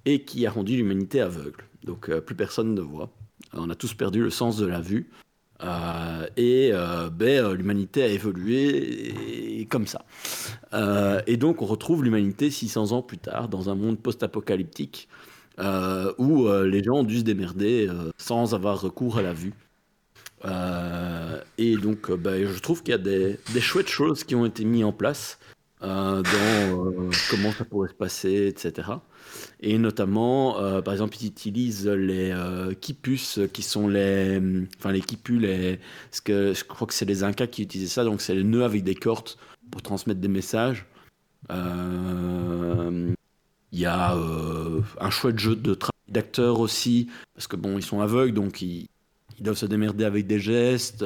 et 0.04 0.22
qui 0.22 0.46
a 0.46 0.50
rendu 0.50 0.76
l'humanité 0.76 1.20
aveugle. 1.20 1.64
Donc 1.84 2.08
euh, 2.08 2.20
plus 2.20 2.34
personne 2.34 2.74
ne 2.74 2.80
voit. 2.80 3.10
On 3.56 3.70
a 3.70 3.74
tous 3.74 3.94
perdu 3.94 4.22
le 4.22 4.30
sens 4.30 4.56
de 4.56 4.66
la 4.66 4.80
vue. 4.80 5.08
Euh, 5.62 6.26
et 6.36 6.70
euh, 6.72 7.08
ben, 7.08 7.52
l'humanité 7.52 8.02
a 8.02 8.08
évolué 8.08 9.66
comme 9.70 9.86
ça. 9.86 10.04
et 11.26 11.36
donc 11.36 11.62
on 11.62 11.66
retrouve 11.66 12.04
l'humanité 12.04 12.50
600 12.50 12.92
ans 12.92 13.02
plus 13.02 13.18
tard 13.18 13.48
dans 13.48 13.70
un 13.70 13.74
monde 13.74 13.98
post-apocalyptique 13.98 15.08
où 16.18 16.48
les 16.48 16.84
gens 16.84 16.96
ont 16.96 17.04
dû 17.04 17.18
se 17.18 17.22
démerder 17.22 17.88
sans 18.18 18.54
avoir 18.54 18.80
recours 18.80 19.16
à 19.16 19.22
la 19.22 19.32
vue. 19.32 19.54
et 21.58 21.76
donc 21.76 22.12
ben, 22.12 22.46
je 22.46 22.58
trouve 22.60 22.82
qu'il 22.82 22.92
y 22.92 22.94
a 22.94 22.98
des, 22.98 23.40
des, 23.54 23.60
chouettes 23.60 23.88
choses 23.88 24.24
qui 24.24 24.34
ont 24.34 24.44
été 24.44 24.64
mises 24.64 24.84
en 24.84 24.92
place 24.92 25.38
dans 25.80 26.22
comment 27.30 27.52
ça 27.52 27.64
pourrait 27.64 27.88
se 27.88 27.94
passer, 27.94 28.48
etc. 28.48 28.90
Et 29.60 29.78
notamment, 29.78 30.58
euh, 30.58 30.82
par 30.82 30.94
exemple, 30.94 31.16
ils 31.20 31.26
utilisent 31.26 31.88
les 31.88 32.30
euh, 32.30 32.74
kipus, 32.74 33.40
qui 33.52 33.62
sont 33.62 33.88
les. 33.88 34.40
Enfin, 34.78 34.92
les 34.92 35.00
kipus, 35.00 35.40
les, 35.40 35.80
ce 36.10 36.20
que, 36.20 36.52
je 36.54 36.64
crois 36.64 36.86
que 36.86 36.94
c'est 36.94 37.04
les 37.04 37.24
Incas 37.24 37.46
qui 37.46 37.62
utilisaient 37.62 37.90
ça, 37.90 38.04
donc 38.04 38.20
c'est 38.20 38.34
les 38.34 38.44
nœuds 38.44 38.64
avec 38.64 38.84
des 38.84 38.94
cordes 38.94 39.30
pour 39.70 39.82
transmettre 39.82 40.20
des 40.20 40.28
messages. 40.28 40.86
Euh, 41.50 43.12
il 43.72 43.78
y 43.78 43.86
a 43.86 44.16
un 45.00 45.10
chouette 45.10 45.38
jeu 45.38 45.56
de 45.56 45.74
travail 45.74 45.92
d'acteurs 46.08 46.60
aussi, 46.60 47.08
parce 47.34 47.46
que 47.46 47.56
bon, 47.56 47.76
ils 47.76 47.82
sont 47.82 48.00
aveugles, 48.00 48.32
donc 48.32 48.62
ils, 48.62 48.88
doivent 49.40 49.56
se 49.56 49.66
démerder 49.66 50.04
avec 50.04 50.26
des 50.26 50.38
gestes. 50.38 51.04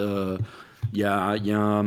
Il 0.92 0.98
y 0.98 1.04
a, 1.04 1.36
y 1.36 1.52
a 1.52 1.84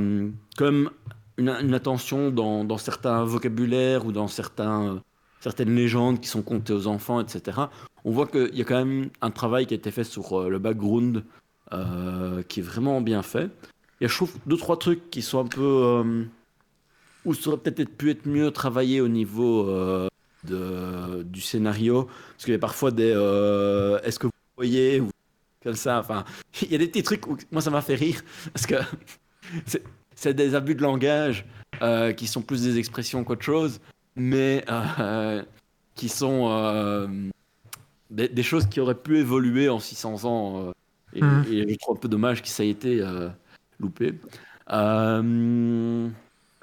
comme 0.58 0.90
une, 1.38 1.74
attention 1.74 2.32
dans, 2.32 2.78
certains 2.78 3.24
vocabulaires 3.24 4.06
ou 4.06 4.12
dans 4.12 4.28
certains 4.28 5.02
certaines 5.44 5.76
légendes 5.76 6.22
qui 6.22 6.30
sont 6.30 6.42
contées 6.42 6.72
aux 6.72 6.88
enfants, 6.88 7.20
etc. 7.20 7.64
On 8.06 8.12
voit 8.12 8.28
qu'il 8.28 8.56
y 8.56 8.62
a 8.62 8.64
quand 8.64 8.86
même 8.86 9.10
un 9.22 9.30
travail 9.30 9.66
qui 9.66 9.74
a 9.74 9.78
été 9.78 9.92
fait 9.92 10.06
sur 10.06 10.40
euh, 10.40 10.50
le 10.50 10.58
background 10.58 11.26
euh, 11.74 12.42
qui 12.44 12.62
est 12.62 12.64
vraiment 12.64 13.02
bien 13.02 13.22
fait. 13.22 13.50
Il 14.00 14.04
y 14.04 14.06
a, 14.06 14.08
je 14.08 14.16
trouve, 14.16 14.34
deux, 14.46 14.56
trois 14.56 14.80
trucs 14.80 15.10
qui 15.10 15.22
sont 15.22 15.40
un 15.40 15.48
peu. 15.48 15.62
Euh, 15.62 16.24
ou 17.26 17.34
ça 17.34 17.50
aurait 17.50 17.60
peut-être 17.60 17.96
pu 17.96 18.10
être 18.10 18.26
mieux 18.26 18.52
travaillé 18.52 19.02
au 19.02 19.10
niveau 19.10 19.66
de, 20.46 21.24
du 21.24 21.42
scénario. 21.42 22.10
Parce 22.32 22.46
qu'il 22.46 22.54
y 22.54 22.58
a 22.58 22.60
parfois 22.60 22.92
des. 22.92 23.12
Est-ce 24.04 24.20
que 24.20 24.28
vous 24.28 24.32
voyez 24.58 25.02
comme 25.62 25.76
ça. 25.76 26.00
Enfin, 26.00 26.26
il 26.62 26.72
y 26.72 26.76
a 26.76 26.78
des 26.78 26.88
petits 26.88 27.04
trucs 27.04 27.28
où 27.28 27.38
moi 27.52 27.62
ça 27.62 27.70
m'a 27.70 27.82
fait 27.82 27.96
rire 27.96 28.22
parce 28.54 28.66
que 28.66 28.76
c'est 30.16 30.34
des 30.34 30.56
abus 30.56 30.76
de 30.76 30.82
langage 30.82 31.46
qui 32.16 32.28
sont 32.28 32.42
plus 32.42 32.64
des 32.64 32.78
expressions 32.78 33.26
qu'autre 33.26 33.44
chose 33.44 33.82
mais 34.16 34.64
euh, 34.70 35.44
qui 35.96 36.10
sont 36.10 36.48
euh, 36.50 37.08
des, 38.10 38.44
choses 38.44 38.68
qui 38.68 38.80
auraient 38.80 38.96
pu 38.96 39.18
évoluer 39.20 39.70
en 39.70 39.80
600 39.80 40.26
ans. 40.26 40.68
Euh, 40.68 40.72
et, 41.14 41.22
mmh. 41.22 41.46
et, 41.52 41.74
je 41.74 41.78
trouve 41.78 41.98
un 41.98 42.00
peu 42.00 42.08
dommage 42.08 42.42
que 42.42 42.48
ça 42.48 42.64
ait 42.64 42.70
été 42.70 43.04
loupé. 43.80 44.14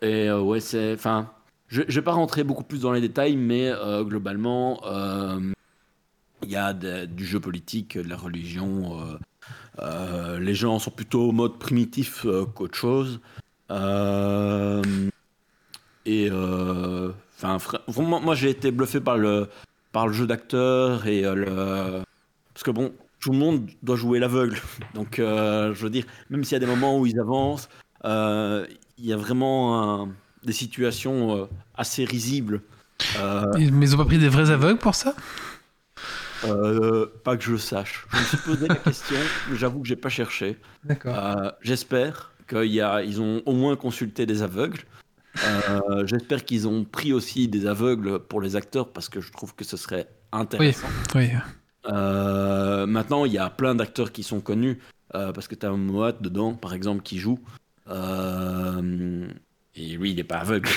et 0.02 0.32
ouais, 0.32 0.60
c'est. 0.60 0.94
Enfin, 0.94 1.30
je 1.68 1.82
ne 1.82 1.86
vais 1.86 2.02
pas 2.02 2.12
rentrer 2.12 2.42
beaucoup 2.42 2.64
plus 2.64 2.80
dans 2.80 2.92
les 2.92 3.00
détails, 3.00 3.36
mais 3.36 3.72
globalement, 4.02 4.80
il 6.42 6.50
y 6.50 6.56
a 6.56 6.72
du 6.72 7.24
jeu 7.24 7.38
politique, 7.40 7.96
de 7.96 8.08
la 8.08 8.16
religion. 8.16 9.18
les 10.38 10.54
gens 10.54 10.78
sont 10.80 10.90
plutôt 10.90 11.28
au 11.28 11.32
mode 11.32 11.58
primitif 11.58 12.26
qu'autre 12.54 12.76
chose. 12.76 13.20
et 16.06 16.30
Enfin, 17.42 17.56
vraiment, 17.88 18.20
moi 18.20 18.34
j'ai 18.34 18.50
été 18.50 18.70
bluffé 18.70 19.00
par 19.00 19.16
le, 19.16 19.48
par 19.92 20.06
le 20.06 20.12
jeu 20.12 20.26
d'acteur 20.26 21.06
et 21.06 21.24
euh, 21.24 21.34
le. 21.34 22.04
Parce 22.52 22.64
que 22.64 22.70
bon, 22.70 22.92
tout 23.18 23.32
le 23.32 23.38
monde 23.38 23.70
doit 23.82 23.96
jouer 23.96 24.18
l'aveugle. 24.18 24.58
Donc, 24.94 25.18
euh, 25.18 25.74
je 25.74 25.82
veux 25.82 25.90
dire, 25.90 26.04
même 26.28 26.44
s'il 26.44 26.52
y 26.52 26.56
a 26.56 26.60
des 26.60 26.66
moments 26.66 26.98
où 26.98 27.06
ils 27.06 27.18
avancent, 27.18 27.68
euh, 28.04 28.66
il 28.98 29.06
y 29.06 29.12
a 29.12 29.16
vraiment 29.16 30.08
des 30.44 30.52
situations 30.52 31.48
assez 31.74 32.04
risibles. 32.04 32.60
Mais 33.54 33.86
ils 33.86 33.94
ont 33.94 33.98
pas 33.98 34.04
pris 34.04 34.18
des 34.18 34.28
vrais 34.28 34.50
aveugles 34.50 34.78
pour 34.78 34.94
ça? 34.94 35.14
Pas 36.42 37.36
que 37.36 37.42
je 37.42 37.52
le 37.52 37.58
sache. 37.58 38.06
Je 38.12 38.18
me 38.18 38.24
suis 38.24 38.36
posé 38.38 38.68
la 38.68 38.74
question, 38.76 39.16
mais 39.50 39.56
j'avoue 39.56 39.80
que 39.80 39.88
j'ai 39.88 39.96
pas 39.96 40.08
cherché. 40.10 40.58
D'accord. 40.84 41.52
J'espère 41.62 42.32
qu'ils 42.48 43.20
ont 43.20 43.42
au 43.46 43.52
moins 43.52 43.76
consulté 43.76 44.26
des 44.26 44.42
aveugles. 44.42 44.80
Euh, 45.44 46.06
j'espère 46.06 46.44
qu'ils 46.44 46.66
ont 46.66 46.84
pris 46.84 47.12
aussi 47.12 47.48
des 47.48 47.66
aveugles 47.66 48.18
pour 48.18 48.40
les 48.40 48.56
acteurs 48.56 48.92
parce 48.92 49.08
que 49.08 49.20
je 49.20 49.30
trouve 49.30 49.54
que 49.54 49.64
ce 49.64 49.76
serait 49.76 50.08
intéressant. 50.32 50.88
Oui, 51.14 51.28
euh, 51.86 52.86
maintenant, 52.86 53.24
il 53.24 53.32
y 53.32 53.38
a 53.38 53.48
plein 53.48 53.74
d'acteurs 53.74 54.12
qui 54.12 54.22
sont 54.22 54.40
connus 54.40 54.78
euh, 55.14 55.32
parce 55.32 55.48
que 55.48 55.54
tu 55.54 55.66
as 55.66 55.70
Moat 55.70 56.12
dedans, 56.20 56.54
par 56.54 56.74
exemple, 56.74 57.02
qui 57.02 57.18
joue. 57.18 57.38
et 57.88 57.92
lui, 59.96 60.10
il 60.10 60.16
n'est 60.16 60.24
pas 60.24 60.38
aveugle. 60.38 60.68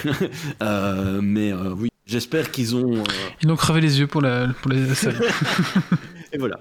mais 1.22 1.54
oui, 1.54 1.90
j'espère 2.06 2.52
qu'ils 2.52 2.76
ont. 2.76 3.04
Ils 3.42 3.52
ont 3.52 3.56
crevé 3.56 3.82
les 3.82 4.00
yeux 4.00 4.08
pour, 4.08 4.22
la, 4.22 4.48
pour 4.62 4.72
les 4.72 4.86
Et 6.34 6.40
voilà. 6.40 6.60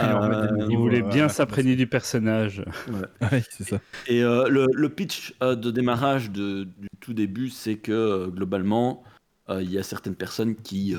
Euh, 0.00 0.66
il 0.68 0.76
voulait 0.76 1.00
bien 1.00 1.28
s'imprégner 1.28 1.76
du 1.76 1.86
personnage. 1.86 2.62
c'est 3.50 3.64
ça. 3.64 3.80
Et 4.06 4.22
euh, 4.22 4.48
le, 4.48 4.88
pitch 4.90 5.34
euh, 5.42 5.56
de 5.56 5.70
démarrage 5.70 6.30
de, 6.30 6.64
du 6.64 6.88
tout 7.00 7.14
début, 7.14 7.48
c'est 7.48 7.76
que 7.76 8.28
globalement, 8.28 9.02
il 9.48 9.70
y 9.70 9.78
a 9.78 9.82
certaines 9.82 10.14
personnes 10.14 10.56
qui, 10.56 10.94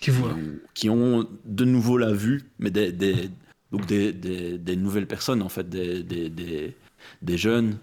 qui, 0.00 0.10
voient. 0.10 0.34
qui, 0.74 0.90
ont 0.90 1.28
de 1.44 1.64
nouveau 1.64 1.98
la 1.98 2.12
vue, 2.12 2.50
mais 2.58 2.70
des, 2.70 2.92
des 2.92 3.30
donc 3.72 3.86
des, 3.86 4.12
des, 4.12 4.76
nouvelles 4.76 5.08
personnes, 5.08 5.42
en 5.42 5.48
fait, 5.48 5.68
des, 5.68 6.02
des 6.02 7.38
jeunes 7.38 7.78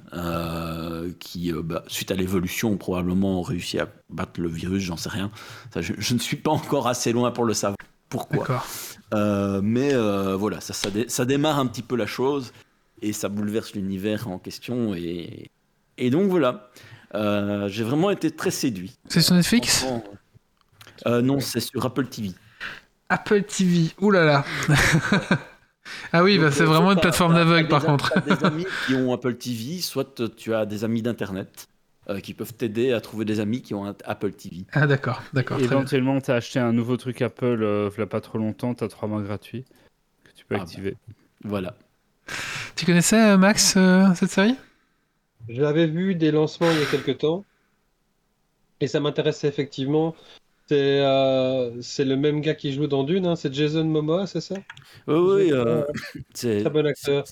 qui, 1.20 1.54
bah, 1.54 1.84
suite 1.88 2.12
à 2.12 2.16
l'évolution, 2.16 2.72
ont 2.72 2.78
probablement 2.78 3.42
réussi 3.42 3.80
à 3.80 3.88
battre 4.10 4.42
le 4.42 4.50
virus, 4.50 4.84
j'en 4.84 4.98
sais 4.98 5.10
rien. 5.10 5.32
je, 5.76 5.94
je, 5.98 6.14
ne 6.14 6.20
suis 6.20 6.38
pas 6.38 6.52
encore 6.52 6.88
assez 6.88 7.14
loin 7.14 7.32
pour 7.32 7.46
le 7.46 7.54
savoir. 7.54 7.78
Pourquoi? 8.10 8.64
Mais 9.14 9.94
voilà, 10.36 10.62
ça, 10.62 10.74
ça, 11.08 11.26
démarre 11.26 11.60
un 11.60 11.68
petit 11.68 11.82
peu 11.82 11.96
la 11.96 12.06
chose 12.06 12.54
et 13.02 13.14
ça 13.14 13.30
bouleverse 13.30 13.74
l'univers 13.74 14.28
en 14.28 14.40
question. 14.40 14.94
Et, 14.96 15.52
et 15.98 16.10
donc 16.10 16.30
voilà, 16.30 16.70
j'ai 17.68 17.84
vraiment 17.84 18.10
été 18.10 18.32
très 18.32 18.52
séduit. 18.52 18.96
C'est 19.08 19.22
sur 19.22 19.36
Netflix? 19.36 19.86
Non, 21.06 21.40
c'est 21.40 21.60
sur 21.60 21.86
Apple 21.86 22.08
TV. 22.08 22.32
Apple 23.10 23.44
TV, 23.44 23.92
oulala 24.00 24.44
Ah 26.14 26.24
oui, 26.24 26.40
bah, 26.40 26.52
c'est 26.52 26.64
vraiment 26.64 26.92
une 26.94 27.00
plateforme 27.00 27.34
d'aveugle 27.36 27.68
par 27.68 27.84
contre. 27.84 28.12
Tu 28.12 28.32
as 28.32 28.36
des 28.36 28.44
amis 28.46 28.66
qui 28.86 28.96
ont 28.96 29.14
Apple 29.14 29.36
TV, 29.36 29.82
soit 29.82 30.20
tu 30.36 30.54
as 30.54 30.66
des 30.66 30.84
amis 30.84 31.02
d'Internet. 31.02 31.68
Euh, 32.10 32.20
qui 32.20 32.34
peuvent 32.34 32.54
t'aider 32.54 32.92
à 32.92 33.00
trouver 33.00 33.24
des 33.24 33.40
amis 33.40 33.62
qui 33.62 33.74
ont 33.74 33.86
un 33.86 33.96
Apple 34.04 34.34
TV. 34.34 34.66
Ah 34.74 34.88
d'accord, 34.88 35.24
d'accord. 35.32 35.62
Éventuellement, 35.62 36.20
tu 36.20 36.32
as 36.32 36.36
acheté 36.36 36.60
un 36.60 36.74
nouveau 36.74 36.98
truc 36.98 37.22
Apple 37.22 37.64
euh, 37.64 37.90
il 37.94 37.98
n'y 37.98 38.04
a 38.04 38.08
pas 38.08 38.20
trop 38.20 38.38
longtemps, 38.38 38.74
tu 38.74 38.84
as 38.84 38.90
trois 38.90 39.08
mois 39.08 39.22
gratuits 39.22 39.64
que 40.26 40.32
tu 40.36 40.44
peux 40.44 40.56
ah 40.56 40.62
activer. 40.62 40.98
Voilà. 41.46 41.76
Tu 42.76 42.86
connaissais 42.86 43.22
euh, 43.22 43.38
Max 43.38 43.78
cette 44.16 44.32
série? 44.32 44.56
Je 45.48 45.62
l'avais 45.62 45.88
vu 45.88 46.14
des 46.16 46.32
lancements 46.32 46.70
il 46.72 46.80
y 46.80 46.84
a 46.84 46.86
quelques 46.88 47.20
temps 47.20 47.46
et 48.82 48.88
ça 48.88 49.00
m'intéressait 49.00 49.48
effectivement. 49.48 50.14
C'est 50.68 50.76
le 51.00 52.16
même 52.16 52.42
gars 52.42 52.56
qui 52.56 52.74
joue 52.74 52.88
dans 52.88 53.06
Dune, 53.06 53.28
hein, 53.28 53.38
c'est 53.38 53.54
Jason 53.54 53.86
Momoa, 53.86 54.28
c'est 54.28 54.42
ça? 54.42 54.56
Oui, 55.08 55.54
oui, 55.54 55.54
c'est 56.34 56.60
très 56.60 56.70
bon 56.70 56.86
acteur. 56.86 57.24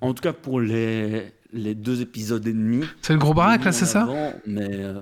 En 0.00 0.14
tout 0.14 0.22
cas 0.22 0.32
pour 0.32 0.60
les, 0.60 1.32
les 1.52 1.74
deux 1.74 2.00
épisodes 2.00 2.46
et 2.46 2.52
demi. 2.52 2.84
C'est 3.02 3.12
le 3.12 3.18
gros 3.18 3.34
baraque 3.34 3.64
là, 3.64 3.72
c'est 3.72 3.86
ça 3.86 4.08
Mais, 4.46 4.68
euh, 4.70 5.00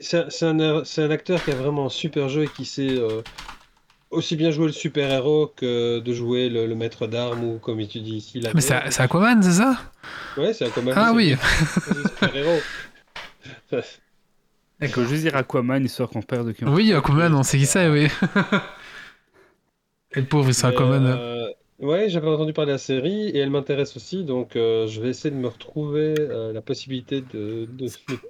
c'est 0.00 0.42
un, 0.42 0.60
un, 0.60 1.10
acteur 1.10 1.42
qui 1.44 1.50
a 1.50 1.54
vraiment 1.54 1.86
un 1.86 1.90
super 1.90 2.28
jeu 2.28 2.44
et 2.44 2.48
qui 2.48 2.64
sait 2.64 2.98
euh, 2.98 3.22
aussi 4.10 4.36
bien 4.36 4.50
jouer 4.50 4.66
le 4.66 4.72
super-héros 4.72 5.52
que 5.56 5.98
de 6.00 6.12
jouer 6.12 6.48
le, 6.48 6.74
maître 6.74 7.06
d'armes 7.06 7.44
ou 7.44 7.58
comme 7.58 7.86
tu 7.86 8.00
dis 8.00 8.16
ici. 8.16 8.42
Mais 8.54 8.60
c'est 8.60 9.00
Aquaman, 9.00 9.42
c'est 9.42 9.52
ça 9.52 9.78
Ouais, 10.36 10.52
c'est 10.52 10.66
Aquaman. 10.66 10.94
Ah 10.96 11.12
oui 11.14 11.36
super-héros. 12.20 12.60
Il 14.80 14.88
faut 14.88 15.04
juste 15.04 15.22
dire 15.22 15.36
Aquaman, 15.36 15.84
histoire 15.84 16.08
qu'on 16.08 16.22
perd 16.22 16.48
de 16.48 16.54
Oui, 16.68 16.92
Aquaman, 16.92 17.34
on 17.34 17.42
sait 17.42 17.58
qui 17.58 17.66
c'est, 17.66 17.88
oui. 17.88 18.08
et 20.12 20.20
le 20.20 20.26
pauvre, 20.26 20.52
c'est 20.52 20.66
Aquaman. 20.66 21.06
Euh, 21.06 21.48
Ouais, 21.78 22.08
j'avais 22.08 22.28
entendu 22.28 22.52
parler 22.52 22.70
de 22.70 22.74
la 22.74 22.78
série 22.78 23.28
et 23.28 23.38
elle 23.38 23.50
m'intéresse 23.50 23.96
aussi, 23.96 24.24
donc 24.24 24.54
euh, 24.54 24.86
je 24.86 25.00
vais 25.00 25.08
essayer 25.08 25.34
de 25.34 25.40
me 25.40 25.48
retrouver 25.48 26.14
euh, 26.18 26.52
la 26.52 26.62
possibilité 26.62 27.22
de, 27.22 27.66
de 27.66 27.88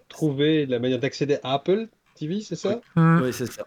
trouver 0.09 0.65
la 0.65 0.79
manière 0.79 0.99
d'accéder 0.99 1.39
à 1.43 1.55
Apple 1.55 1.89
TV, 2.15 2.41
c'est 2.41 2.57
ça? 2.57 2.81
Oui, 2.97 3.33
c'est 3.33 3.47
ça. 3.47 3.65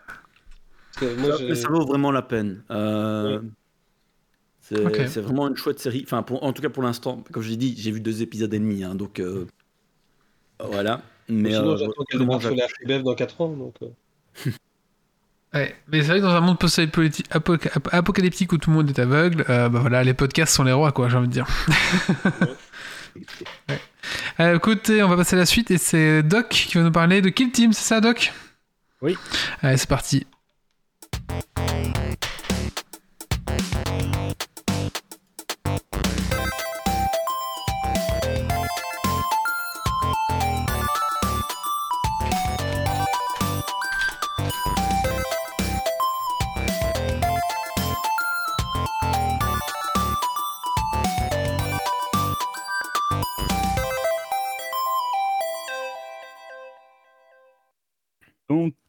ça, 0.91 1.67
vaut 1.69 1.85
vraiment 1.85 2.11
la 2.11 2.23
peine. 2.23 2.63
Euh, 2.71 3.41
c'est 4.61 5.19
vraiment 5.21 5.47
une 5.47 5.55
chouette 5.55 5.79
série. 5.79 6.01
Enfin, 6.03 6.25
en 6.29 6.51
tout 6.53 6.61
cas 6.61 6.69
pour 6.69 6.81
l'instant, 6.81 7.23
comme 7.31 7.43
je 7.43 7.49
l'ai 7.49 7.57
dit, 7.57 7.75
j'ai 7.77 7.91
vu 7.91 8.01
deux 8.01 8.23
épisodes 8.23 8.53
et 8.53 8.59
demi, 8.59 8.83
hein, 8.83 8.95
donc 8.95 9.21
voilà. 10.59 11.01
Mais 11.27 11.51
sinon, 11.51 11.75
j'attends 11.75 12.03
qu'elle 12.09 12.41
sur 12.41 12.55
la 12.85 12.99
dans 12.99 13.15
4 13.15 13.41
ans. 13.41 13.49
Donc, 13.49 13.75
Ouais, 15.55 15.73
mais 15.89 16.01
c'est 16.01 16.07
vrai 16.09 16.17
que 16.19 16.23
dans 16.23 16.35
un 16.35 16.41
monde 16.41 16.59
post-apocalyptique 16.59 18.51
où 18.51 18.57
tout 18.57 18.69
le 18.69 18.75
monde 18.75 18.89
est 18.89 18.99
aveugle, 18.99 19.45
euh, 19.49 19.69
bah 19.69 19.79
voilà, 19.79 20.03
les 20.03 20.13
podcasts 20.13 20.53
sont 20.53 20.65
les 20.65 20.73
rois, 20.73 20.91
quoi, 20.91 21.07
j'ai 21.07 21.15
envie 21.15 21.29
de 21.29 21.33
dire. 21.33 21.47
ouais. 23.69 23.79
euh, 24.41 24.57
écoutez, 24.57 25.01
on 25.01 25.07
va 25.07 25.15
passer 25.15 25.37
à 25.37 25.39
la 25.39 25.45
suite 25.45 25.71
et 25.71 25.77
c'est 25.77 26.23
Doc 26.23 26.49
qui 26.49 26.77
va 26.77 26.83
nous 26.83 26.91
parler 26.91 27.21
de 27.21 27.29
Kill 27.29 27.53
Team, 27.53 27.71
c'est 27.71 27.85
ça, 27.85 28.01
Doc? 28.01 28.33
Oui. 29.01 29.17
Allez, 29.61 29.77
c'est 29.77 29.87
parti. 29.87 30.27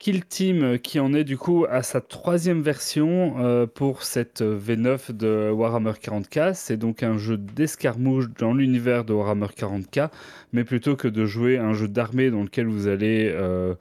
Kill 0.06 0.24
Team 0.24 0.62
euh, 0.62 0.78
qui 0.78 1.00
en 1.00 1.12
est 1.14 1.24
du 1.24 1.36
coup 1.36 1.66
à 1.68 1.82
sa 1.82 2.00
troisième 2.00 2.62
version 2.62 3.40
euh, 3.40 3.66
pour 3.66 4.04
cette 4.04 4.40
V9 4.40 5.10
de 5.10 5.50
Warhammer 5.50 5.94
40k. 6.00 6.54
C'est 6.54 6.76
donc 6.76 7.02
un 7.02 7.18
jeu 7.18 7.36
d'escarmouche 7.36 8.26
dans 8.38 8.54
l'univers 8.54 9.04
de 9.04 9.12
Warhammer 9.12 9.48
40k, 9.48 10.10
mais 10.52 10.62
plutôt 10.62 10.94
que 10.94 11.08
de 11.08 11.26
jouer 11.26 11.58
un 11.58 11.72
jeu 11.72 11.88
d'armée 11.88 12.30
dans 12.30 12.44
lequel 12.44 12.68
vous 12.68 12.86
allez 12.86 13.32
euh, 13.34 13.74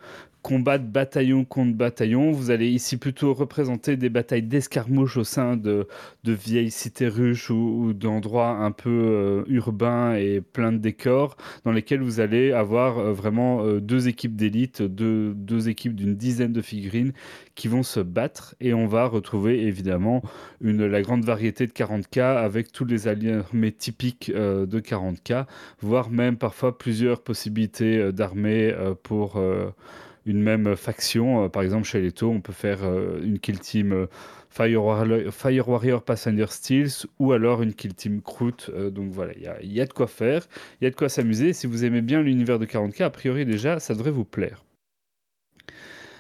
combat 0.46 0.78
de 0.78 0.86
bataillon 0.86 1.44
contre 1.44 1.76
bataillon. 1.76 2.32
Vous 2.32 2.52
allez 2.52 2.68
ici 2.70 2.98
plutôt 2.98 3.34
représenter 3.34 3.98
des 3.98 4.10
batailles 4.10 4.44
d'escarmouche 4.44 5.18
au 5.18 5.24
sein 5.24 5.58
de, 5.58 5.88
de 6.24 6.34
vieilles 6.34 6.70
cités 6.70 7.08
ruches 7.08 7.50
ou, 7.50 7.94
d'endroits 7.94 8.50
un 8.50 8.70
peu 8.70 8.92
euh, 8.92 9.44
urbains 9.48 10.14
et 10.14 10.42
pleins 10.42 10.72
de 10.72 10.78
décors, 10.78 11.36
dans 11.64 11.72
lesquels 11.72 12.02
vous 12.02 12.20
allez 12.20 12.52
avoir 12.52 13.00
euh, 13.00 13.12
vraiment 13.12 13.64
euh, 13.64 13.80
deux 13.80 14.08
équipes 14.08 14.36
d'élite, 14.36 14.84
deux, 14.84 15.34
deux 15.34 15.68
équipes 15.68 15.96
d'une 15.96 16.16
dizaine 16.16 16.54
de 16.54 16.62
figurines 16.62 17.14
qui 17.56 17.68
vont 17.68 17.82
se 17.82 18.00
battre. 18.00 18.54
Et 18.60 18.76
on 18.76 18.86
va 18.86 19.08
retrouver 19.08 19.64
évidemment 19.64 20.22
une, 20.62 20.86
la 20.86 21.02
grande 21.02 21.26
variété 21.26 21.66
de 21.66 21.72
40K 21.72 22.22
avec 22.22 22.72
tous 22.72 22.86
les 22.86 23.08
armées 23.08 23.72
typiques 23.72 24.32
de 24.32 24.80
40K, 24.80 25.48
voire 25.82 26.12
même 26.12 26.38
parfois 26.38 26.78
plusieurs 26.78 27.24
possibilités 27.24 28.12
d'armées 28.12 28.76
pour 29.02 29.40
une 30.26 30.42
même 30.42 30.76
faction. 30.76 31.46
Euh, 31.46 31.50
par 31.50 31.64
exemple, 31.64 31.86
chez 31.86 32.02
Leto, 32.02 32.30
on 32.30 32.42
peut 32.42 32.54
faire 32.54 32.80
euh, 32.84 33.22
une 33.24 33.40
kill 33.40 33.60
team 33.60 33.94
euh, 33.94 34.08
Fire 34.50 34.84
Warrior, 34.84 35.34
Fire 35.34 35.70
Warrior 35.70 36.04
Passenger 36.04 36.48
Steels 36.50 37.06
ou 37.20 37.32
alors 37.32 37.62
une 37.62 37.74
kill 37.74 37.94
team 37.94 38.22
Kroot. 38.22 38.72
donc 38.92 39.12
voilà, 39.12 39.34
il 39.36 39.70
y, 39.70 39.76
y 39.76 39.82
a, 39.82 39.86
de 39.86 39.94
quoi 39.94 40.08
faire, 40.08 40.48
il 40.80 40.86
y 40.86 40.88
a 40.88 40.90
de 40.90 40.96
quoi 40.96 41.10
s'amuser. 41.10 41.54
Si 41.54 41.68
vous 41.68 41.84
aimez 41.84 42.02
bien 42.02 42.22
l'univers 42.22 42.58
de 42.58 42.66
40K, 42.66 43.04
a 43.04 43.10
priori 43.10 43.46
déjà, 43.46 43.80
ça 43.80 43.94
devrait 43.94 44.12
vous 44.12 44.26
plaire. 44.26 44.64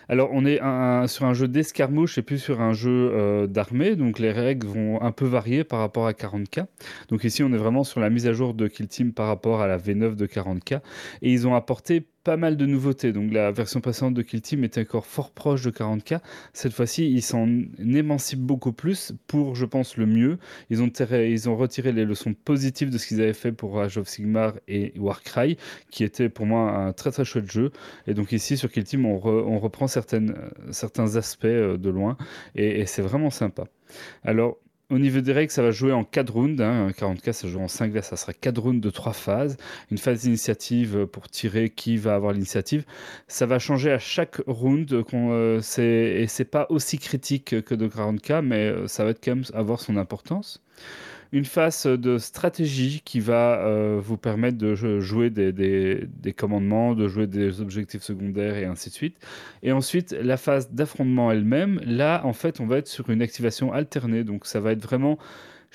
Alors, 0.07 0.29
on 0.33 0.45
est 0.45 0.59
sur 1.07 1.25
un 1.25 1.33
jeu 1.33 1.47
d'escarmouche 1.47 2.19
et 2.19 2.21
plus 2.21 2.37
sur 2.37 2.61
un 2.61 2.73
jeu 2.73 3.47
d'armée, 3.47 3.95
donc 3.95 4.19
les 4.19 4.31
règles 4.31 4.67
vont 4.67 5.01
un 5.01 5.11
peu 5.11 5.25
varier 5.25 5.63
par 5.63 5.79
rapport 5.79 6.05
à 6.05 6.11
40K. 6.11 6.65
Donc 7.07 7.23
ici, 7.23 7.41
on 7.41 7.51
est 7.53 7.57
vraiment 7.57 7.83
sur 7.83 8.01
la 8.01 8.11
mise 8.11 8.27
à 8.27 8.33
jour 8.33 8.53
de 8.53 8.67
Kill 8.67 8.87
Team 8.87 9.13
par 9.13 9.27
rapport 9.27 9.61
à 9.61 9.67
la 9.67 9.79
V9 9.79 10.15
de 10.15 10.27
40K. 10.27 10.81
Et 11.23 11.31
ils 11.31 11.47
ont 11.47 11.55
apporté 11.55 12.05
pas 12.25 12.35
mal 12.37 12.57
de 12.57 12.65
nouveautés. 12.65 13.13
Donc 13.13 13.31
la 13.31 13.51
version 13.51 13.79
précédente 13.79 14.15
de 14.15 14.23
Kill 14.23 14.41
Team 14.41 14.63
était 14.63 14.81
encore 14.81 15.05
fort 15.05 15.31
proche 15.31 15.61
de 15.61 15.69
40K. 15.69 16.19
Cette 16.53 16.73
fois-ci, 16.73 17.09
ils 17.09 17.21
s'en 17.21 17.47
émancipent 17.79 18.41
beaucoup 18.41 18.73
plus 18.73 19.13
pour, 19.27 19.55
je 19.55 19.65
pense, 19.65 19.95
le 19.95 20.07
mieux. 20.07 20.39
Ils 20.71 20.81
ont, 20.81 20.91
ont 20.91 21.55
retiré 21.55 21.91
les 21.93 22.03
leçons 22.03 22.33
positives 22.33 22.89
de 22.89 22.97
ce 22.97 23.07
qu'ils 23.07 23.21
avaient 23.21 23.33
fait 23.33 23.51
pour 23.51 23.79
Age 23.79 23.97
of 23.97 24.09
Sigmar 24.09 24.55
et 24.67 24.91
Warcry, 24.97 25.57
qui 25.91 26.03
était 26.03 26.27
pour 26.27 26.47
moi 26.47 26.71
un 26.71 26.93
très 26.93 27.11
très 27.11 27.23
chouette 27.23 27.49
jeu. 27.49 27.71
Et 28.07 28.15
donc 28.15 28.31
ici, 28.31 28.57
sur 28.57 28.71
Kill 28.71 28.83
Team, 28.83 29.05
on, 29.05 29.19
reprend 29.59 29.87
certaines, 29.87 30.35
certains 30.71 31.15
aspects 31.15 31.45
euh, 31.45 31.77
de 31.77 31.89
loin 31.89 32.17
et, 32.55 32.81
et 32.81 32.85
c'est 32.87 33.03
vraiment 33.03 33.29
sympa. 33.29 33.65
Alors, 34.23 34.57
au 34.89 34.99
niveau 34.99 35.21
des 35.21 35.33
règles, 35.33 35.51
ça 35.51 35.63
va 35.63 35.71
jouer 35.71 35.91
en 35.91 36.03
4 36.03 36.29
rounds. 36.31 36.61
40K, 36.61 37.29
hein. 37.29 37.33
ça 37.33 37.47
joue 37.47 37.59
en 37.59 37.67
5 37.67 37.93
là, 37.93 38.01
ça 38.01 38.15
sera 38.17 38.33
4 38.33 38.57
rounds 38.59 38.81
de 38.81 38.89
3 38.89 39.13
phases. 39.13 39.57
Une 39.91 39.97
phase 39.97 40.21
d'initiative 40.21 41.05
pour 41.07 41.29
tirer 41.29 41.69
qui 41.69 41.97
va 41.97 42.15
avoir 42.15 42.33
l'initiative. 42.33 42.85
Ça 43.27 43.45
va 43.45 43.59
changer 43.59 43.91
à 43.91 43.99
chaque 43.99 44.41
round. 44.47 44.91
Euh, 44.93 45.61
et 45.77 46.27
c'est 46.27 46.45
pas 46.45 46.67
aussi 46.69 46.99
critique 46.99 47.61
que 47.63 47.75
de 47.75 47.87
40K, 47.87 48.41
mais 48.41 48.67
euh, 48.67 48.87
ça 48.87 49.05
va 49.05 49.13
quand 49.13 49.35
même 49.35 49.45
avoir 49.53 49.79
son 49.79 49.97
importance 49.97 50.61
une 51.35 51.43
phase 51.43 51.85
de 51.85 52.17
stratégie 52.17 53.01
qui 53.03 53.19
va 53.19 53.59
euh, 53.59 53.99
vous 54.01 54.15
permettre 54.15 54.57
de 54.57 54.73
jouer 54.73 55.29
des, 55.29 56.33
commandements, 56.33 56.95
de 56.95 57.09
jouer 57.09 57.27
des 57.27 57.59
objectifs 57.59 58.03
secondaires 58.03 58.55
et 58.55 58.63
ainsi 58.63 58.87
de 58.87 58.95
suite. 58.95 59.17
Et 59.61 59.73
ensuite, 59.73 60.13
la 60.13 60.37
phase 60.37 60.71
d'affrontement 60.71 61.29
elle-même, 61.33 61.81
là, 61.85 62.21
en 62.23 62.31
fait, 62.31 62.61
on 62.61 62.67
va 62.67 62.77
être 62.77 62.87
sur 62.87 63.09
une 63.09 63.21
activation 63.21 63.73
alternée. 63.73 64.23
Donc, 64.23 64.45
ça 64.45 64.61
va 64.61 64.71
être 64.71 64.81
vraiment 64.81 65.17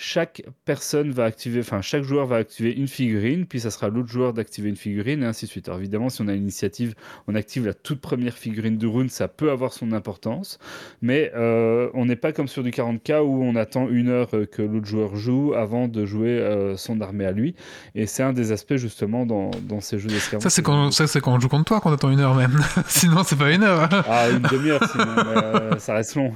chaque 0.00 0.42
personne 0.64 1.10
va 1.10 1.24
activer, 1.24 1.60
enfin 1.60 1.82
chaque 1.82 2.04
joueur 2.04 2.26
va 2.26 2.36
activer 2.36 2.72
une 2.72 2.88
figurine, 2.88 3.44
puis 3.44 3.60
ça 3.60 3.70
sera 3.70 3.90
l'autre 3.90 4.08
joueur 4.08 4.32
d'activer 4.32 4.70
une 4.70 4.76
figurine 4.76 5.22
et 5.22 5.26
ainsi 5.26 5.44
de 5.44 5.50
suite. 5.50 5.68
Alors 5.68 5.78
évidemment, 5.78 6.08
si 6.08 6.22
on 6.22 6.28
a 6.28 6.32
l'initiative, 6.32 6.94
on 7.28 7.34
active 7.34 7.66
la 7.66 7.74
toute 7.74 8.00
première 8.00 8.32
figurine 8.32 8.78
de 8.78 8.86
rune, 8.86 9.10
ça 9.10 9.28
peut 9.28 9.50
avoir 9.50 9.74
son 9.74 9.92
importance, 9.92 10.58
mais 11.02 11.30
euh, 11.36 11.90
on 11.92 12.06
n'est 12.06 12.16
pas 12.16 12.32
comme 12.32 12.48
sur 12.48 12.62
du 12.62 12.70
40k 12.70 13.20
où 13.20 13.42
on 13.42 13.54
attend 13.56 13.90
une 13.90 14.08
heure 14.08 14.30
euh, 14.32 14.46
que 14.46 14.62
l'autre 14.62 14.86
joueur 14.86 15.16
joue 15.16 15.52
avant 15.54 15.86
de 15.86 16.06
jouer 16.06 16.30
euh, 16.30 16.78
son 16.78 17.02
armée 17.02 17.26
à 17.26 17.32
lui. 17.32 17.54
Et 17.94 18.06
c'est 18.06 18.22
un 18.22 18.32
des 18.32 18.52
aspects 18.52 18.76
justement 18.76 19.26
dans, 19.26 19.50
dans 19.68 19.82
ces 19.82 19.98
jeux 19.98 20.08
d'escalade. 20.08 20.42
Ça 20.42 20.48
c'est 20.48 20.62
quand, 20.62 20.92
c'est 20.92 21.20
quand 21.20 21.34
on 21.34 21.40
joue 21.40 21.48
contre 21.48 21.66
toi 21.66 21.80
qu'on 21.80 21.92
attend 21.92 22.10
une 22.10 22.20
heure 22.20 22.34
même. 22.34 22.58
sinon 22.86 23.22
c'est 23.22 23.38
pas 23.38 23.52
une 23.52 23.64
heure. 23.64 23.86
ah 24.08 24.30
une 24.30 24.40
demi-heure 24.40 24.82
sinon, 24.90 25.78
ça 25.78 25.92
reste 25.92 26.14
long. 26.14 26.32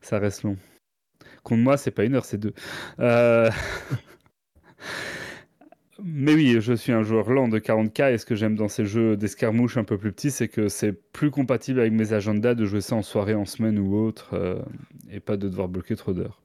Ça 0.00 0.18
reste 0.18 0.44
long. 0.44 0.56
Contre 1.42 1.62
moi, 1.62 1.76
c'est 1.76 1.90
pas 1.90 2.04
une 2.04 2.14
heure, 2.14 2.24
c'est 2.24 2.38
deux. 2.38 2.54
Euh, 2.98 3.50
mais 6.02 6.34
oui, 6.34 6.60
je 6.60 6.72
suis 6.72 6.92
un 6.92 7.02
joueur 7.02 7.30
lent 7.30 7.48
de 7.48 7.58
40k 7.58 8.12
et 8.12 8.18
ce 8.18 8.26
que 8.26 8.34
j'aime 8.34 8.56
dans 8.56 8.68
ces 8.68 8.84
jeux 8.86 9.16
d'escarmouche 9.16 9.76
un 9.76 9.84
peu 9.84 9.98
plus 9.98 10.12
petits, 10.12 10.30
c'est 10.30 10.48
que 10.48 10.68
c'est 10.68 10.92
plus 10.92 11.30
compatible 11.30 11.80
avec 11.80 11.92
mes 11.92 12.12
agendas 12.12 12.54
de 12.54 12.64
jouer 12.64 12.80
ça 12.80 12.96
en 12.96 13.02
soirée, 13.02 13.34
en 13.34 13.46
semaine 13.46 13.78
ou 13.78 13.96
autre, 13.96 14.30
euh, 14.34 14.62
et 15.10 15.20
pas 15.20 15.36
de 15.36 15.48
devoir 15.48 15.68
bloquer 15.68 15.96
trop 15.96 16.12
d'heures. 16.12 16.40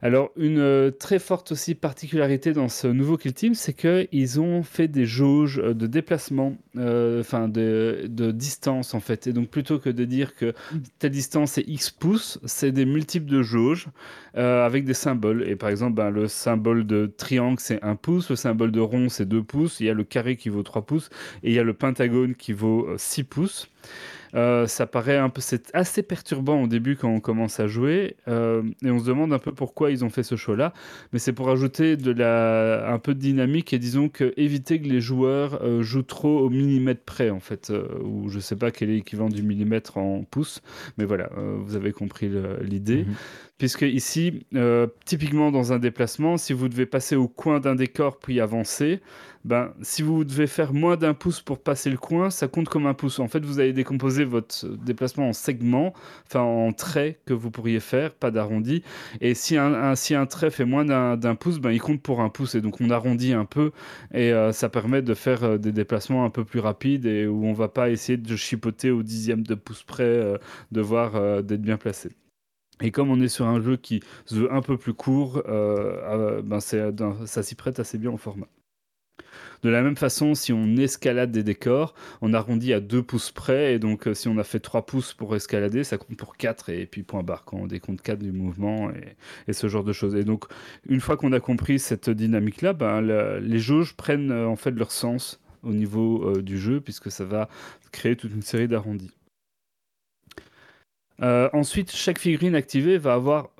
Alors, 0.00 0.30
une 0.36 0.60
euh, 0.60 0.92
très 0.92 1.18
forte 1.18 1.50
aussi 1.50 1.74
particularité 1.74 2.52
dans 2.52 2.68
ce 2.68 2.86
nouveau 2.86 3.16
Kill 3.16 3.34
Team, 3.34 3.54
c'est 3.54 3.72
qu'ils 3.72 4.40
ont 4.40 4.62
fait 4.62 4.86
des 4.86 5.06
jauges 5.06 5.58
euh, 5.58 5.74
de 5.74 5.88
déplacement, 5.88 6.56
euh, 6.76 7.20
enfin 7.20 7.48
de, 7.48 8.08
distance 8.32 8.94
en 8.94 9.00
fait. 9.00 9.26
Et 9.26 9.32
donc, 9.32 9.48
plutôt 9.48 9.80
que 9.80 9.90
de 9.90 10.04
dire 10.04 10.36
que 10.36 10.54
ta 11.00 11.08
distance 11.08 11.58
est 11.58 11.64
X 11.66 11.90
pouces, 11.90 12.38
c'est 12.44 12.70
des 12.70 12.84
multiples 12.84 13.28
de 13.28 13.42
jauges 13.42 13.88
avec 14.34 14.84
des 14.84 14.94
symboles. 14.94 15.42
Et 15.48 15.56
par 15.56 15.68
exemple, 15.68 15.94
ben, 15.94 16.10
le 16.10 16.28
symbole 16.28 16.86
de 16.86 17.12
triangle, 17.16 17.58
c'est 17.58 17.82
1 17.82 17.96
pouce, 17.96 18.30
le 18.30 18.36
symbole 18.36 18.70
de 18.70 18.78
rond, 18.78 19.08
c'est 19.08 19.26
2 19.26 19.42
pouces, 19.42 19.80
il 19.80 19.86
y 19.86 19.90
a 19.90 19.94
le 19.94 20.04
carré 20.04 20.36
qui 20.36 20.48
vaut 20.48 20.62
3 20.62 20.82
pouces, 20.82 21.10
et 21.42 21.48
il 21.50 21.54
y 21.54 21.58
a 21.58 21.64
le 21.64 21.74
pentagone 21.74 22.36
qui 22.36 22.52
vaut 22.52 22.86
6 22.96 23.24
pouces. 23.24 23.68
Euh, 24.34 24.66
ça 24.66 24.86
paraît 24.86 25.16
un 25.16 25.28
peu, 25.28 25.40
c'est 25.40 25.74
assez 25.74 26.02
perturbant 26.02 26.62
au 26.62 26.66
début 26.66 26.96
quand 26.96 27.08
on 27.08 27.20
commence 27.20 27.60
à 27.60 27.66
jouer, 27.66 28.16
euh, 28.28 28.62
et 28.84 28.90
on 28.90 28.98
se 28.98 29.04
demande 29.04 29.32
un 29.32 29.38
peu 29.38 29.52
pourquoi 29.52 29.90
ils 29.90 30.04
ont 30.04 30.10
fait 30.10 30.22
ce 30.22 30.36
choix-là. 30.36 30.72
Mais 31.12 31.18
c'est 31.18 31.32
pour 31.32 31.50
ajouter 31.50 31.96
de 31.96 32.10
la, 32.10 32.92
un 32.92 32.98
peu 32.98 33.14
de 33.14 33.20
dynamique 33.20 33.72
et 33.72 33.78
disons 33.78 34.08
que 34.08 34.32
éviter 34.36 34.80
que 34.80 34.88
les 34.88 35.00
joueurs 35.00 35.62
euh, 35.62 35.82
jouent 35.82 36.02
trop 36.02 36.40
au 36.40 36.50
millimètre 36.50 37.02
près 37.02 37.30
en 37.30 37.40
fait, 37.40 37.72
ou 38.04 38.28
je 38.28 38.38
sais 38.38 38.56
pas 38.56 38.70
quel 38.70 38.90
est 38.90 38.94
l'équivalent 38.94 39.28
du 39.28 39.42
millimètre 39.42 39.98
en 39.98 40.24
pouce, 40.24 40.62
mais 40.96 41.04
voilà, 41.04 41.30
vous 41.36 41.76
avez 41.76 41.92
compris 41.92 42.30
l'idée. 42.62 43.04
Mhm. 43.04 43.14
Puisque 43.58 43.82
ici, 43.82 44.46
typiquement 45.04 45.50
dans 45.50 45.72
un 45.72 45.78
déplacement, 45.78 46.36
si 46.36 46.52
vous 46.52 46.68
devez 46.68 46.86
passer 46.86 47.16
au 47.16 47.26
coin 47.26 47.58
d'un 47.58 47.74
décor 47.74 48.18
puis 48.18 48.40
avancer, 48.40 49.00
ben, 49.44 49.72
si 49.82 50.02
vous 50.02 50.24
devez 50.24 50.46
faire 50.46 50.72
moins 50.72 50.96
d'un 50.96 51.14
pouce 51.14 51.40
pour 51.40 51.62
passer 51.62 51.90
le 51.90 51.96
coin, 51.96 52.30
ça 52.30 52.48
compte 52.48 52.68
comme 52.68 52.86
un 52.86 52.94
pouce. 52.94 53.18
En 53.18 53.28
fait, 53.28 53.44
vous 53.44 53.60
allez 53.60 53.72
décomposer 53.72 54.24
votre 54.24 54.66
déplacement 54.68 55.28
en 55.28 55.32
segments, 55.32 55.94
enfin 56.26 56.40
en 56.40 56.72
traits 56.72 57.20
que 57.24 57.34
vous 57.34 57.50
pourriez 57.50 57.80
faire, 57.80 58.14
pas 58.14 58.30
d'arrondi. 58.30 58.82
Et 59.20 59.34
si 59.34 59.56
un, 59.56 60.26
trait 60.26 60.50
fait 60.50 60.64
moins 60.64 60.84
d'un 60.84 61.34
pouce, 61.34 61.58
ben, 61.58 61.70
il 61.70 61.80
compte 61.80 62.02
pour 62.02 62.20
un 62.20 62.28
pouce. 62.28 62.54
Et 62.54 62.60
donc 62.60 62.80
on 62.80 62.90
arrondit 62.90 63.32
un 63.32 63.44
peu 63.44 63.72
et 64.12 64.32
euh, 64.32 64.52
ça 64.52 64.68
permet 64.68 65.02
de 65.02 65.14
faire 65.14 65.44
euh, 65.44 65.58
des 65.58 65.72
déplacements 65.72 66.24
un 66.24 66.30
peu 66.30 66.44
plus 66.44 66.60
rapides 66.60 67.06
et 67.06 67.26
où 67.26 67.46
on 67.46 67.52
va 67.52 67.68
pas 67.68 67.90
essayer 67.90 68.16
de 68.18 68.36
chipoter 68.36 68.90
au 68.90 69.02
dixième 69.02 69.42
de 69.42 69.54
pouce 69.54 69.82
près, 69.82 70.04
euh, 70.04 70.38
de 70.72 70.80
voir 70.80 71.42
d'être 71.42 71.62
bien 71.62 71.76
placé. 71.76 72.10
Et 72.80 72.90
comme 72.90 73.10
on 73.10 73.20
est 73.20 73.28
sur 73.28 73.46
un 73.46 73.60
jeu 73.60 73.76
qui 73.76 74.00
se 74.26 74.36
veut 74.36 74.52
un 74.52 74.62
peu 74.62 74.76
plus 74.76 74.94
court, 74.94 75.42
ben 75.46 76.60
ça 76.60 77.42
s'y 77.42 77.54
prête 77.54 77.80
assez 77.80 77.98
bien 77.98 78.10
au 78.10 78.16
format. 78.16 78.48
De 79.62 79.70
la 79.70 79.82
même 79.82 79.96
façon, 79.96 80.34
si 80.34 80.52
on 80.52 80.76
escalade 80.76 81.32
des 81.32 81.42
décors, 81.42 81.94
on 82.20 82.32
arrondit 82.32 82.72
à 82.72 82.80
2 82.80 83.02
pouces 83.02 83.32
près, 83.32 83.74
et 83.74 83.78
donc 83.78 84.06
euh, 84.06 84.14
si 84.14 84.28
on 84.28 84.38
a 84.38 84.44
fait 84.44 84.60
3 84.60 84.86
pouces 84.86 85.14
pour 85.14 85.34
escalader, 85.34 85.84
ça 85.84 85.98
compte 85.98 86.16
pour 86.16 86.36
4, 86.36 86.70
et 86.70 86.86
puis 86.86 87.02
point 87.02 87.22
barre 87.22 87.44
quand 87.44 87.58
on 87.58 87.66
décompte 87.66 88.02
4 88.02 88.18
du 88.20 88.32
mouvement, 88.32 88.90
et, 89.48 89.52
ce 89.52 89.68
genre 89.68 89.84
de 89.84 89.92
choses. 89.92 90.14
Et 90.14 90.24
donc, 90.24 90.44
une 90.88 91.00
fois 91.00 91.16
qu'on 91.16 91.32
a 91.32 91.40
compris 91.40 91.78
cette 91.78 92.10
dynamique-là, 92.10 92.72
ben, 92.72 93.00
les 93.40 93.58
jauges 93.58 93.94
prennent 93.96 94.30
euh, 94.30 94.46
en 94.46 94.56
fait 94.56 94.70
leur 94.70 94.92
sens 94.92 95.40
au 95.64 95.72
niveau 95.72 96.30
euh, 96.30 96.42
du 96.42 96.58
jeu, 96.58 96.80
puisque 96.80 97.10
ça 97.10 97.24
va 97.24 97.48
créer 97.90 98.14
toute 98.14 98.32
une 98.32 98.42
série 98.42 98.68
d'arrondis. 98.68 99.10
ensuite, 101.20 101.90
chaque 101.90 102.18
figurine 102.18 102.54
activée 102.54 102.98
va 102.98 103.14
avoir 103.14 103.50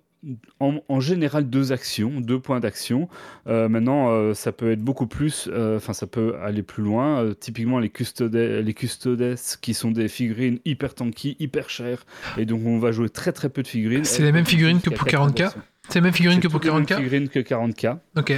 en, 0.61 1.01
général 1.01 1.49
deux 1.49 1.73
actions, 1.73 2.21
deux 2.21 2.41
points 2.41 2.61
d'action. 2.61 3.09
Euh, 3.47 3.69
maintenant, 3.69 4.11
euh, 4.11 4.35
ça 4.35 4.53
peut 4.53 4.73
être 4.73 4.81
beaucoup 4.81 5.07
plus, 5.07 5.49
euh, 5.53 5.77
enfin 5.77 5.93
ça 5.93 6.07
peut 6.07 6.37
aller 6.43 6.63
plus 6.63 6.83
loin. 6.83 7.33
typiquement 7.39 7.79
les 7.79 7.91
custodes, 7.91 8.35
les 8.35 8.75
custodes 8.75 9.37
qui 9.61 9.75
sont 9.75 9.91
des 9.91 10.09
figurines 10.09 10.59
hyper 10.65 10.95
tanky, 10.95 11.37
hyper 11.39 11.71
chères, 11.71 12.05
et 12.37 12.47
donc 12.47 12.63
on 12.65 12.79
va 12.79 12.93
jouer 12.93 13.09
très 13.09 13.33
très 13.33 13.49
peu 13.49 13.63
de 13.63 13.69
figurines. 13.69 14.05
C'est 14.05 14.23
les 14.23 14.33
mêmes 14.33 14.47
figurines 14.47 14.81
que 14.81 14.91
pour 14.91 15.07
40k. 15.07 15.53
C'est 15.89 15.97
les 15.97 16.01
mêmes 16.03 16.13
figurines 16.13 16.41
que 16.41 16.49
pour 16.49 16.61
40k. 16.61 16.97
Figurines 16.97 17.29
que 17.29 17.39
40k. 17.39 17.99
Ok. 18.17 18.35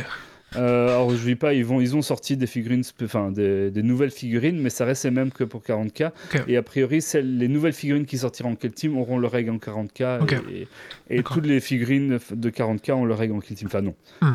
Euh, 0.57 0.89
alors 0.89 1.11
je 1.11 1.25
dis 1.25 1.37
pas, 1.37 1.55
ils, 1.55 1.65
vont, 1.65 1.81
ils 1.81 1.97
ont 1.97 2.03
sorti 2.03 2.37
des 2.37 2.47
figurines, 2.47 2.83
enfin 3.03 3.31
des, 3.31 3.71
nouvelles 3.83 4.11
figurines, 4.11 4.61
mais 4.61 4.71
ça 4.71 4.85
reste 4.85 5.05
les 5.05 5.11
mêmes 5.11 5.31
que 5.31 5.45
pour 5.45 5.63
40k. 5.63 6.11
Et 6.49 6.57
a 6.57 6.63
priori, 6.63 7.05
les 7.15 7.49
nouvelles 7.49 7.73
figurines 7.73 8.07
qui 8.07 8.19
sortiront 8.19 8.53
en 8.53 8.57
Kill 8.57 8.73
Team 8.73 8.97
auront 8.97 9.19
le 9.19 9.27
règle 9.27 9.51
en 9.51 9.59
40k. 9.59 10.67
Et, 11.09 11.23
toutes 11.23 11.47
les 11.47 11.61
figurines 11.61 12.19
de 12.31 12.51
40k 12.51 12.93
ont 12.93 13.05
le 13.05 13.15
règle 13.15 13.35
en 13.35 13.41
Kill 13.41 13.57
Team. 13.57 13.69
Enfin 13.69 13.83
non. 13.83 13.95
Hmm 14.21 14.35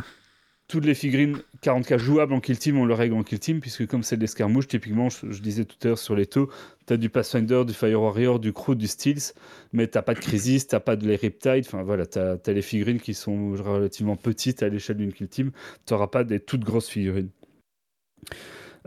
toutes 0.68 0.86
les 0.86 0.96
figurines 0.96 1.38
40k 1.62 1.98
jouables 1.98 2.34
en 2.34 2.40
kill 2.40 2.58
team, 2.58 2.78
on 2.80 2.86
le 2.86 2.94
règle 2.94 3.16
en 3.16 3.24
kill 3.24 3.40
team, 3.40 3.60
puisque 3.60 3.86
comme 3.86 4.02
c'est 4.04 4.16
de 4.16 4.22
l'escarmouche, 4.22 4.68
typiquement, 4.68 5.10
je, 5.10 5.40
disais 5.42 5.66
tout 5.66 5.78
à 5.84 5.88
l'heure 5.90 6.00
sur 6.00 6.16
les 6.16 6.26
taux, 6.26 6.50
tu 6.88 6.98
du 6.98 7.10
Pathfinder, 7.10 7.64
du 7.66 7.74
Fire 7.74 8.02
Warrior, 8.02 8.40
du 8.40 8.52
Crew, 8.52 8.76
du 8.76 8.88
Steels, 8.88 9.34
mais 9.74 9.88
t'as 9.88 10.02
pas 10.02 10.16
de 10.16 10.20
Crisis, 10.20 10.68
t'as 10.68 10.80
pas 10.80 10.96
de 10.96 11.08
les 11.08 11.16
Riptide, 11.16 11.66
enfin 11.68 11.84
voilà, 11.84 12.06
tu 12.06 12.20
as, 12.20 12.40
les 12.48 12.62
figurines 12.64 13.00
qui 13.00 13.14
sont 13.14 13.52
relativement 13.52 14.16
petites 14.16 14.64
à 14.64 14.70
l'échelle 14.70 14.98
d'une 14.98 15.14
kill 15.14 15.28
team, 15.28 15.52
tu 15.86 15.94
pas 16.12 16.24
des 16.24 16.40
toutes 16.40 16.64
grosses 16.64 16.90
figurines. 16.90 17.30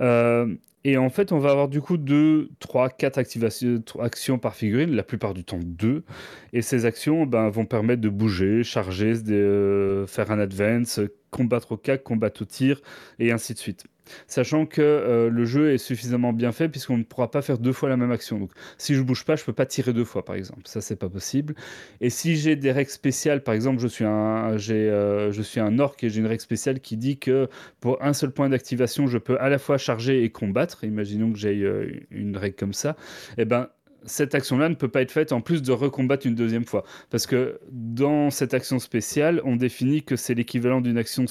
Euh, 0.01 0.55
et 0.89 0.97
en 0.97 1.11
fait, 1.11 1.33
on 1.33 1.39
va 1.39 1.51
avoir 1.51 1.69
du 1.69 1.81
coup 1.81 1.97
2, 1.99 2.49
3, 2.61 2.89
4 2.91 3.19
actions 4.01 4.39
par 4.39 4.55
figurine, 4.55 4.95
la 4.95 5.03
plupart 5.03 5.35
du 5.35 5.45
temps 5.45 5.61
2. 5.63 6.05
Et 6.53 6.63
ces 6.63 6.87
actions 6.87 7.27
ben, 7.27 7.51
vont 7.51 7.67
permettre 7.67 8.01
de 8.01 8.09
bouger, 8.09 8.63
charger, 8.65 9.21
de, 9.21 10.05
faire 10.09 10.31
un 10.31 10.39
advance, 10.39 11.01
combattre 11.31 11.73
au 11.73 11.77
cac, 11.77 12.03
combattre 12.03 12.43
au 12.43 12.45
tir, 12.47 12.81
et 13.19 13.33
ainsi 13.33 13.53
de 13.53 13.59
suite. 13.59 13.87
Sachant 14.27 14.67
que 14.67 14.81
euh, 14.83 15.31
le 15.31 15.45
jeu 15.45 15.73
est 15.73 15.79
suffisamment 15.79 16.33
bien 16.33 16.53
fait 16.53 16.69
puisqu'on 16.69 16.99
ne 16.99 17.05
pourra 17.05 17.31
pas 17.31 17.43
faire 17.43 17.59
deux 17.59 17.73
fois 17.73 17.89
la 17.89 17.97
même 17.97 18.11
action. 18.11 18.39
Donc 18.39 18.51
si 18.77 18.95
je 18.95 19.03
bouge 19.03 19.25
pas, 19.25 19.37
je 19.37 19.45
peux 19.45 19.53
pas 19.53 19.67
tirer 19.67 19.93
deux 19.93 20.05
fois 20.05 20.25
par 20.25 20.37
exemple. 20.37 20.63
Ça 20.65 20.81
c'est 20.81 20.97
pas 20.97 21.09
possible. 21.09 21.55
Et 22.01 22.11
si 22.11 22.37
j'ai 22.37 22.57
des 22.57 22.73
règles 22.73 22.91
spéciales, 22.91 23.43
par 23.43 23.55
exemple, 23.55 23.81
je 23.81 23.89
suis 23.89 24.05
un, 24.05 24.57
euh, 24.71 25.33
suis 25.43 25.61
un 25.61 25.79
orc 25.79 25.97
et 26.03 26.11
j'ai 26.11 26.21
une 26.21 26.27
règle 26.27 26.43
spéciale 26.43 26.81
qui 26.81 26.97
dit 26.97 27.19
que 27.19 27.49
pour 27.81 28.03
un 28.03 28.13
seul 28.13 28.31
point 28.31 28.49
d'activation, 28.49 29.07
je 29.07 29.19
peux 29.19 29.39
à 29.41 29.49
la 29.49 29.59
fois 29.59 29.79
charger 29.79 30.23
et 30.23 30.31
combattre. 30.31 30.85
Imaginons 30.85 31.33
que 31.33 31.39
j'ai 31.39 31.63
euh, 31.63 31.91
une 32.11 32.37
règle 32.37 32.57
comme 32.57 32.73
ça. 32.73 32.97
Et 33.37 33.43
eh 33.43 33.45
ben 33.45 33.69
cette 34.05 34.35
action-là 34.35 34.69
ne 34.69 34.75
peut 34.75 34.89
pas 34.89 35.03
être 35.03 35.11
faite 35.11 35.33
en 35.33 35.41
plus 35.41 35.63
de 35.63 35.73
recombattre 35.73 36.27
une 36.27 36.35
deuxième 36.35 36.65
fois. 36.65 36.85
Parce 37.11 37.27
que 37.27 37.61
dans 37.71 38.31
cette 38.31 38.55
action 38.55 38.79
spéciale, 38.79 39.41
on 39.45 39.57
définit 39.57 40.03
que 40.03 40.17
c'est 40.17 40.35
l'équivalent 40.35 40.81
d'une 40.81 40.99
action 40.99 41.25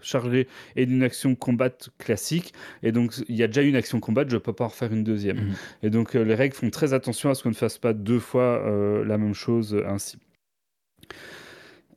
chargée 0.00 0.48
et 0.76 0.86
d'une 0.86 1.02
action 1.02 1.34
combattre 1.34 1.90
classique. 1.98 2.52
Et 2.82 2.92
donc, 2.92 3.14
il 3.28 3.36
y 3.36 3.42
a 3.42 3.46
déjà 3.46 3.62
une 3.62 3.76
action 3.76 4.00
combattre, 4.00 4.30
je 4.30 4.36
ne 4.36 4.40
peux 4.40 4.52
pas 4.52 4.64
en 4.64 4.68
refaire 4.68 4.92
une 4.92 5.04
deuxième. 5.04 5.38
Mhm. 5.38 5.54
Et 5.82 5.90
donc, 5.90 6.14
euh, 6.14 6.22
les 6.22 6.34
règles 6.34 6.54
font 6.54 6.70
très 6.70 6.94
attention 6.94 7.30
à 7.30 7.34
ce 7.34 7.42
qu'on 7.42 7.50
ne 7.50 7.54
fasse 7.54 7.78
pas 7.78 7.92
deux 7.92 8.20
fois 8.20 8.62
euh, 8.66 9.04
la 9.04 9.18
même 9.18 9.34
chose 9.34 9.82
ainsi. 9.86 10.18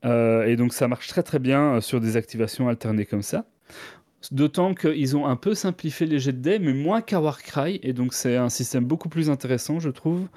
Euh, 0.04 0.46
et 0.46 0.56
donc, 0.56 0.74
ça 0.74 0.88
marche 0.88 1.08
très 1.08 1.24
très 1.24 1.40
bien 1.40 1.82
sur 1.82 2.00
des 2.00 2.18
activations 2.18 2.68
alternées 2.68 3.06
comme 3.06 3.24
ça. 3.24 3.46
D'autant 4.32 4.74
qu'ils 4.74 5.16
ont 5.18 5.26
un 5.26 5.36
peu 5.36 5.54
simplifié 5.54 6.06
les 6.06 6.20
jets 6.20 6.34
de 6.34 6.40
dés, 6.40 6.60
mais 6.60 6.74
moins 6.74 7.02
qu'à 7.02 7.20
Warcry, 7.20 7.80
et 7.84 7.94
donc 7.94 8.14
c'est 8.14 8.38
un 8.38 8.50
système 8.50 8.86
beaucoup 8.86 9.10
plus 9.10 9.30
intéressant, 9.30 9.80
je 9.80 9.90
trouve, 9.90 10.28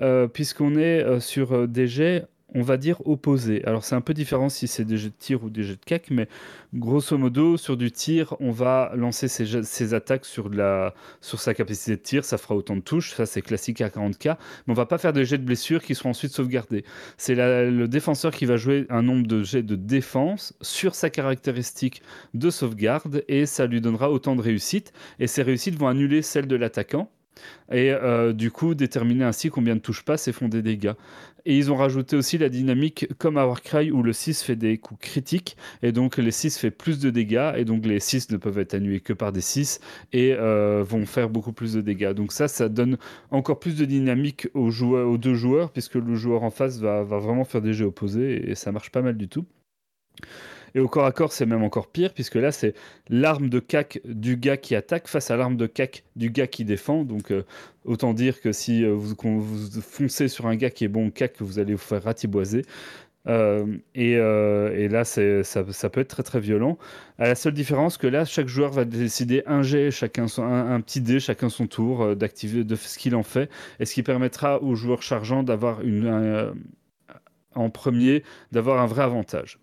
euh, 0.00 0.26
puisqu'on 0.26 0.76
est 0.76 1.02
euh, 1.02 1.20
sur 1.20 1.52
euh, 1.52 1.66
des 1.66 1.86
jets 1.86 2.26
on 2.54 2.62
va 2.62 2.76
dire 2.76 3.06
opposé. 3.06 3.64
Alors 3.64 3.84
c'est 3.84 3.94
un 3.94 4.00
peu 4.00 4.14
différent 4.14 4.48
si 4.48 4.68
c'est 4.68 4.84
des 4.84 4.96
jets 4.96 5.08
de 5.08 5.14
tir 5.18 5.44
ou 5.44 5.50
des 5.50 5.64
jets 5.64 5.74
de 5.74 5.84
cac, 5.84 6.10
mais 6.10 6.28
grosso 6.72 7.18
modo, 7.18 7.56
sur 7.56 7.76
du 7.76 7.90
tir, 7.90 8.34
on 8.40 8.50
va 8.50 8.92
lancer 8.94 9.28
ses, 9.28 9.94
attaques 9.94 10.24
sur, 10.24 10.50
sa 11.20 11.54
capacité 11.54 11.92
de 11.92 12.02
tir, 12.02 12.24
ça 12.24 12.38
fera 12.38 12.54
autant 12.54 12.76
de 12.76 12.80
touches, 12.80 13.14
ça 13.14 13.26
c'est 13.26 13.42
classique 13.42 13.80
à 13.80 13.88
40k, 13.88 14.36
mais 14.66 14.72
on 14.72 14.74
va 14.74 14.86
pas 14.86 14.98
faire 14.98 15.12
des 15.12 15.24
jets 15.24 15.38
de 15.38 15.44
blessure 15.44 15.82
qui 15.82 15.94
seront 15.94 16.10
ensuite 16.10 16.32
sauvegardés. 16.32 16.84
C'est 17.16 17.34
le 17.34 17.86
défenseur 17.86 18.32
qui 18.32 18.46
va 18.46 18.56
jouer 18.56 18.86
un 18.88 19.02
nombre 19.02 19.26
de 19.26 19.42
jets 19.42 19.62
de 19.62 19.76
défense 19.76 20.54
sur 20.60 20.94
sa 20.94 21.10
caractéristique 21.10 22.02
de 22.34 22.50
sauvegarde, 22.50 23.24
et 23.28 23.46
ça 23.46 23.66
lui 23.66 23.80
donnera 23.80 24.10
autant 24.10 24.36
de 24.36 24.42
réussites, 24.42 24.92
et 25.18 25.26
ces 25.26 25.42
réussites 25.42 25.76
vont 25.76 25.88
annuler 25.88 26.22
celles 26.22 26.46
de 26.46 26.56
l'attaquant, 26.56 27.10
et 27.70 27.90
euh, 27.92 28.32
du 28.32 28.50
coup 28.50 28.74
déterminer 28.74 29.24
ainsi 29.24 29.50
combien 29.50 29.74
de 29.74 29.80
touches 29.80 30.04
passent 30.04 30.28
et 30.28 30.32
font 30.32 30.48
des 30.48 30.62
dégâts. 30.62 30.92
Et 31.46 31.58
ils 31.58 31.70
ont 31.70 31.76
rajouté 31.76 32.16
aussi 32.16 32.38
la 32.38 32.48
dynamique 32.48 33.06
comme 33.18 33.36
à 33.36 33.46
Warcry 33.46 33.90
où 33.90 34.02
le 34.02 34.12
6 34.12 34.42
fait 34.42 34.56
des 34.56 34.78
coups 34.78 35.00
critiques 35.00 35.56
et 35.82 35.92
donc 35.92 36.16
les 36.16 36.30
6 36.30 36.58
fait 36.58 36.70
plus 36.70 36.98
de 36.98 37.10
dégâts 37.10 37.52
et 37.56 37.64
donc 37.64 37.84
les 37.84 38.00
6 38.00 38.30
ne 38.30 38.38
peuvent 38.38 38.58
être 38.58 38.74
annulés 38.74 39.00
que 39.00 39.12
par 39.12 39.30
des 39.30 39.42
6 39.42 39.80
et 40.12 40.32
euh, 40.32 40.82
vont 40.82 41.04
faire 41.04 41.28
beaucoup 41.28 41.52
plus 41.52 41.74
de 41.74 41.82
dégâts. 41.82 42.12
Donc 42.12 42.32
ça, 42.32 42.48
ça 42.48 42.68
donne 42.68 42.96
encore 43.30 43.58
plus 43.58 43.76
de 43.76 43.84
dynamique 43.84 44.48
aux, 44.54 44.70
deux 45.18 45.34
joueurs 45.34 45.70
puisque 45.70 45.96
le 45.96 46.14
joueur 46.14 46.44
en 46.44 46.50
face 46.50 46.78
va, 46.78 47.02
va 47.04 47.18
vraiment 47.18 47.44
faire 47.44 47.60
des 47.60 47.74
jeux 47.74 47.86
opposés 47.86 48.50
et 48.50 48.54
ça 48.54 48.72
marche 48.72 48.90
pas 48.90 49.02
mal 49.02 49.16
du 49.16 49.28
tout. 49.28 49.44
Et 50.74 50.80
au 50.80 50.88
corps 50.88 51.06
à 51.06 51.12
corps, 51.12 51.32
c'est 51.32 51.46
même 51.46 51.62
encore 51.62 51.86
pire, 51.86 52.12
puisque 52.12 52.34
là, 52.34 52.50
c'est 52.50 52.74
l'arme 53.08 53.48
de 53.48 53.60
cac 53.60 54.00
du 54.04 54.36
gars 54.36 54.56
qui 54.56 54.74
attaque 54.74 55.06
face 55.06 55.30
à 55.30 55.36
l'arme 55.36 55.56
de 55.56 55.66
cac 55.66 56.04
du 56.16 56.30
gars 56.30 56.48
qui 56.48 56.64
défend. 56.64 57.04
Donc, 57.04 57.30
euh, 57.30 57.44
autant 57.84 58.12
dire 58.12 58.40
que 58.40 58.50
si 58.50 58.84
euh, 58.84 58.92
vous, 58.92 59.14
vous, 59.40 59.80
foncez 59.80 60.26
sur 60.26 60.46
un 60.46 60.56
gars 60.56 60.70
qui 60.70 60.84
est 60.84 60.88
bon 60.88 61.10
cac, 61.10 61.34
vous 61.40 61.60
allez 61.60 61.74
vous 61.74 61.78
faire 61.78 62.02
ratiboiser. 62.02 62.62
Euh, 63.28 63.78
et, 63.94 64.18
là, 64.88 65.04
ça, 65.04 65.64
peut 65.90 66.00
être 66.00 66.08
très 66.08 66.24
très 66.24 66.40
violent. 66.40 66.76
À 67.18 67.28
la 67.28 67.36
seule 67.36 67.54
différence 67.54 67.96
que 67.96 68.08
là, 68.08 68.24
chaque 68.24 68.48
joueur 68.48 68.72
va 68.72 68.84
décider 68.84 69.44
un 69.46 69.62
jet, 69.62 69.92
chacun 69.92 70.26
son, 70.26 70.42
un, 70.42 70.80
petit 70.80 71.00
dé, 71.00 71.20
chacun 71.20 71.50
son 71.50 71.68
tour, 71.68 72.16
d'activer 72.16 72.64
de 72.64 72.74
ce 72.74 72.98
qu'il 72.98 73.14
en 73.14 73.22
fait, 73.22 73.48
et 73.78 73.86
ce 73.86 73.94
qui 73.94 74.02
permettra 74.02 74.60
aux 74.62 74.74
joueurs 74.74 75.02
chargeants 75.02 75.44
d'avoir 75.44 75.80
en 77.54 77.70
premier, 77.70 78.24
d'avoir 78.52 78.80
un 78.82 78.86
vrai 78.86 79.04
avantage. 79.04 79.58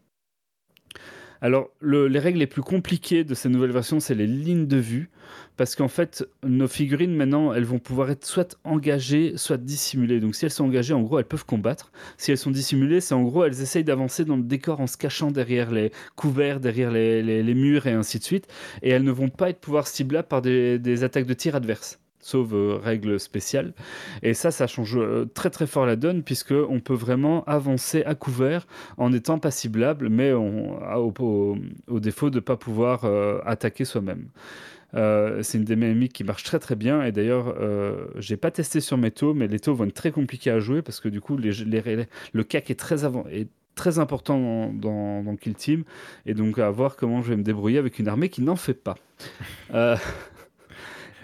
Alors, 1.44 1.70
les 1.82 2.20
règles 2.20 2.38
les 2.38 2.48
plus 2.48 2.62
compliquées 2.62 3.24
de 3.24 3.34
ces 3.34 3.50
nouvelles 3.50 3.72
versions, 3.72 4.00
c'est 4.00 4.14
les 4.14 4.28
lignes 4.28 4.68
de 4.68 4.78
vue, 4.78 5.10
parce 5.58 5.76
qu'en 5.76 5.88
fait, 5.88 6.24
nos 6.44 6.68
figurines 6.68 7.16
maintenant, 7.16 7.52
elles 7.52 7.66
vont 7.66 7.80
pouvoir 7.80 8.12
être 8.12 8.26
soit 8.26 8.60
engagées, 8.64 9.34
soit 9.38 9.58
dissimulées. 9.58 10.20
Donc, 10.20 10.36
si 10.36 10.46
elles 10.46 10.52
sont 10.52 10.66
engagées, 10.66 10.94
en 10.94 11.02
gros, 11.02 11.18
elles 11.18 11.26
peuvent 11.26 11.46
combattre. 11.46 11.92
Si 12.18 12.32
elles 12.32 12.38
sont 12.38 12.52
dissimulées, 12.52 13.02
c'est 13.02 13.16
en 13.16 13.24
gros, 13.24 13.44
elles 13.44 13.60
essayent 13.62 13.84
d'avancer 13.84 14.24
dans 14.24 14.38
le 14.38 14.44
décor 14.44 14.82
en 14.82 14.88
se 14.88 14.98
cachant 14.98 15.32
derrière 15.32 15.72
les 15.72 15.92
couverts, 16.16 16.60
derrière 16.60 16.92
les, 16.92 17.54
murs 17.56 17.88
et 17.88 17.94
ainsi 17.94 18.20
de 18.20 18.24
suite. 18.24 18.48
Et 18.84 18.92
elles 18.92 19.04
ne 19.04 19.12
vont 19.12 19.30
pas 19.30 19.50
être 19.50 19.60
pouvoir 19.60 19.88
ciblables 19.88 20.28
par 20.28 20.44
des 20.44 21.04
attaques 21.04 21.26
de 21.26 21.34
tir 21.34 21.56
adverses 21.56 22.00
sauf 22.22 22.50
euh, 22.54 22.78
règles 22.82 23.20
spéciales. 23.20 23.74
Et 24.24 24.34
ça, 24.34 24.52
ça 24.52 24.68
change 24.68 24.98
euh, 24.98 25.26
très 25.34 25.50
très 25.50 25.68
fort 25.68 25.86
la 25.86 25.96
donne, 25.96 26.24
puisque 26.24 26.54
on 26.54 26.80
peut 26.80 26.94
vraiment 26.94 27.44
avancer 27.46 28.04
à 28.04 28.16
couvert 28.16 28.68
en 28.98 29.12
étant 29.12 29.40
pas 29.40 29.52
ciblable, 29.52 30.10
mais 30.10 30.34
on, 30.34 30.80
au, 30.98 31.58
au, 31.88 32.00
défaut 32.00 32.30
de 32.30 32.36
ne 32.36 32.40
pas 32.40 32.58
pouvoir 32.58 33.06
euh, 33.06 33.40
attaquer 33.46 33.86
soi-même. 33.86 34.28
c'est 34.94 35.58
une 35.58 35.76
mécaniques 35.76 36.14
qui 36.14 36.24
marche 36.24 36.44
très 36.44 36.60
très 36.60 36.76
bien 36.76 37.02
et 37.04 37.12
d'ailleurs 37.12 37.56
j'ai 38.18 38.36
pas 38.36 38.52
testé 38.52 38.82
sur 38.82 38.98
mes 38.98 39.12
taux 39.12 39.34
mais 39.34 39.48
les 39.48 39.60
taux 39.60 39.74
vont 39.74 39.86
être 39.86 39.94
très 39.94 40.12
compliqués 40.12 40.52
à 40.52 40.60
jouer 40.60 40.82
parce 40.82 41.00
que 41.00 41.08
du 41.08 41.22
coup 41.22 41.38
les, 41.38 41.52
le 42.34 42.44
CAC 42.44 42.72
est 42.72 42.80
très, 42.80 43.06
avant, 43.06 43.24
très 43.76 44.00
important 44.00 44.72
dans, 44.74 45.24
dans, 45.24 45.36
Kill 45.38 45.56
Team 45.56 45.84
et 46.26 46.34
donc 46.34 46.60
à 46.60 46.70
voir 46.70 46.98
comment 46.98 47.22
je 47.22 47.30
vais 47.30 47.38
me 47.38 47.44
débrouiller 47.44 47.78
avec 47.78 48.00
une 48.00 48.08
armée 48.10 48.30
qui 48.30 48.42
n'en 48.42 48.58
fait 48.58 48.74
pas. 48.74 48.96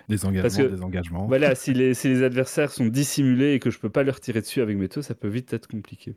Des 0.08 0.26
engagements, 0.26 0.70
des 0.70 0.84
engagements. 0.84 1.28
Voilà, 1.28 1.54
si 1.54 1.74
les, 1.74 1.94
si 1.94 2.08
les, 2.08 2.24
adversaires 2.24 2.72
sont 2.72 2.86
dissimulés 2.86 3.54
et 3.54 3.60
que 3.60 3.70
je 3.70 3.78
peux 3.78 3.90
pas 3.90 4.04
leur 4.04 4.22
tirer 4.22 4.40
dessus 4.40 4.62
avec 4.62 4.78
mes 4.78 4.88
taux, 4.88 5.02
ça 5.02 5.16
peut 5.16 5.28
vite 5.28 5.52
être 5.52 5.68
compliqué. 5.68 6.16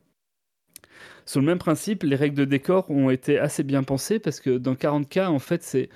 Sur 1.26 1.40
le 1.40 1.46
même 1.46 1.58
principe, 1.58 2.04
les 2.04 2.16
règles 2.16 2.36
de 2.36 2.44
décor 2.44 2.90
ont 2.90 3.10
été 3.10 3.38
assez 3.38 3.64
bien 3.64 3.82
pensées 3.82 4.20
parce 4.20 4.40
que 4.40 4.58
dans 4.58 4.74
40K, 4.74 5.26
en 5.26 5.38
fait, 5.40 5.62
c'est 5.62 5.88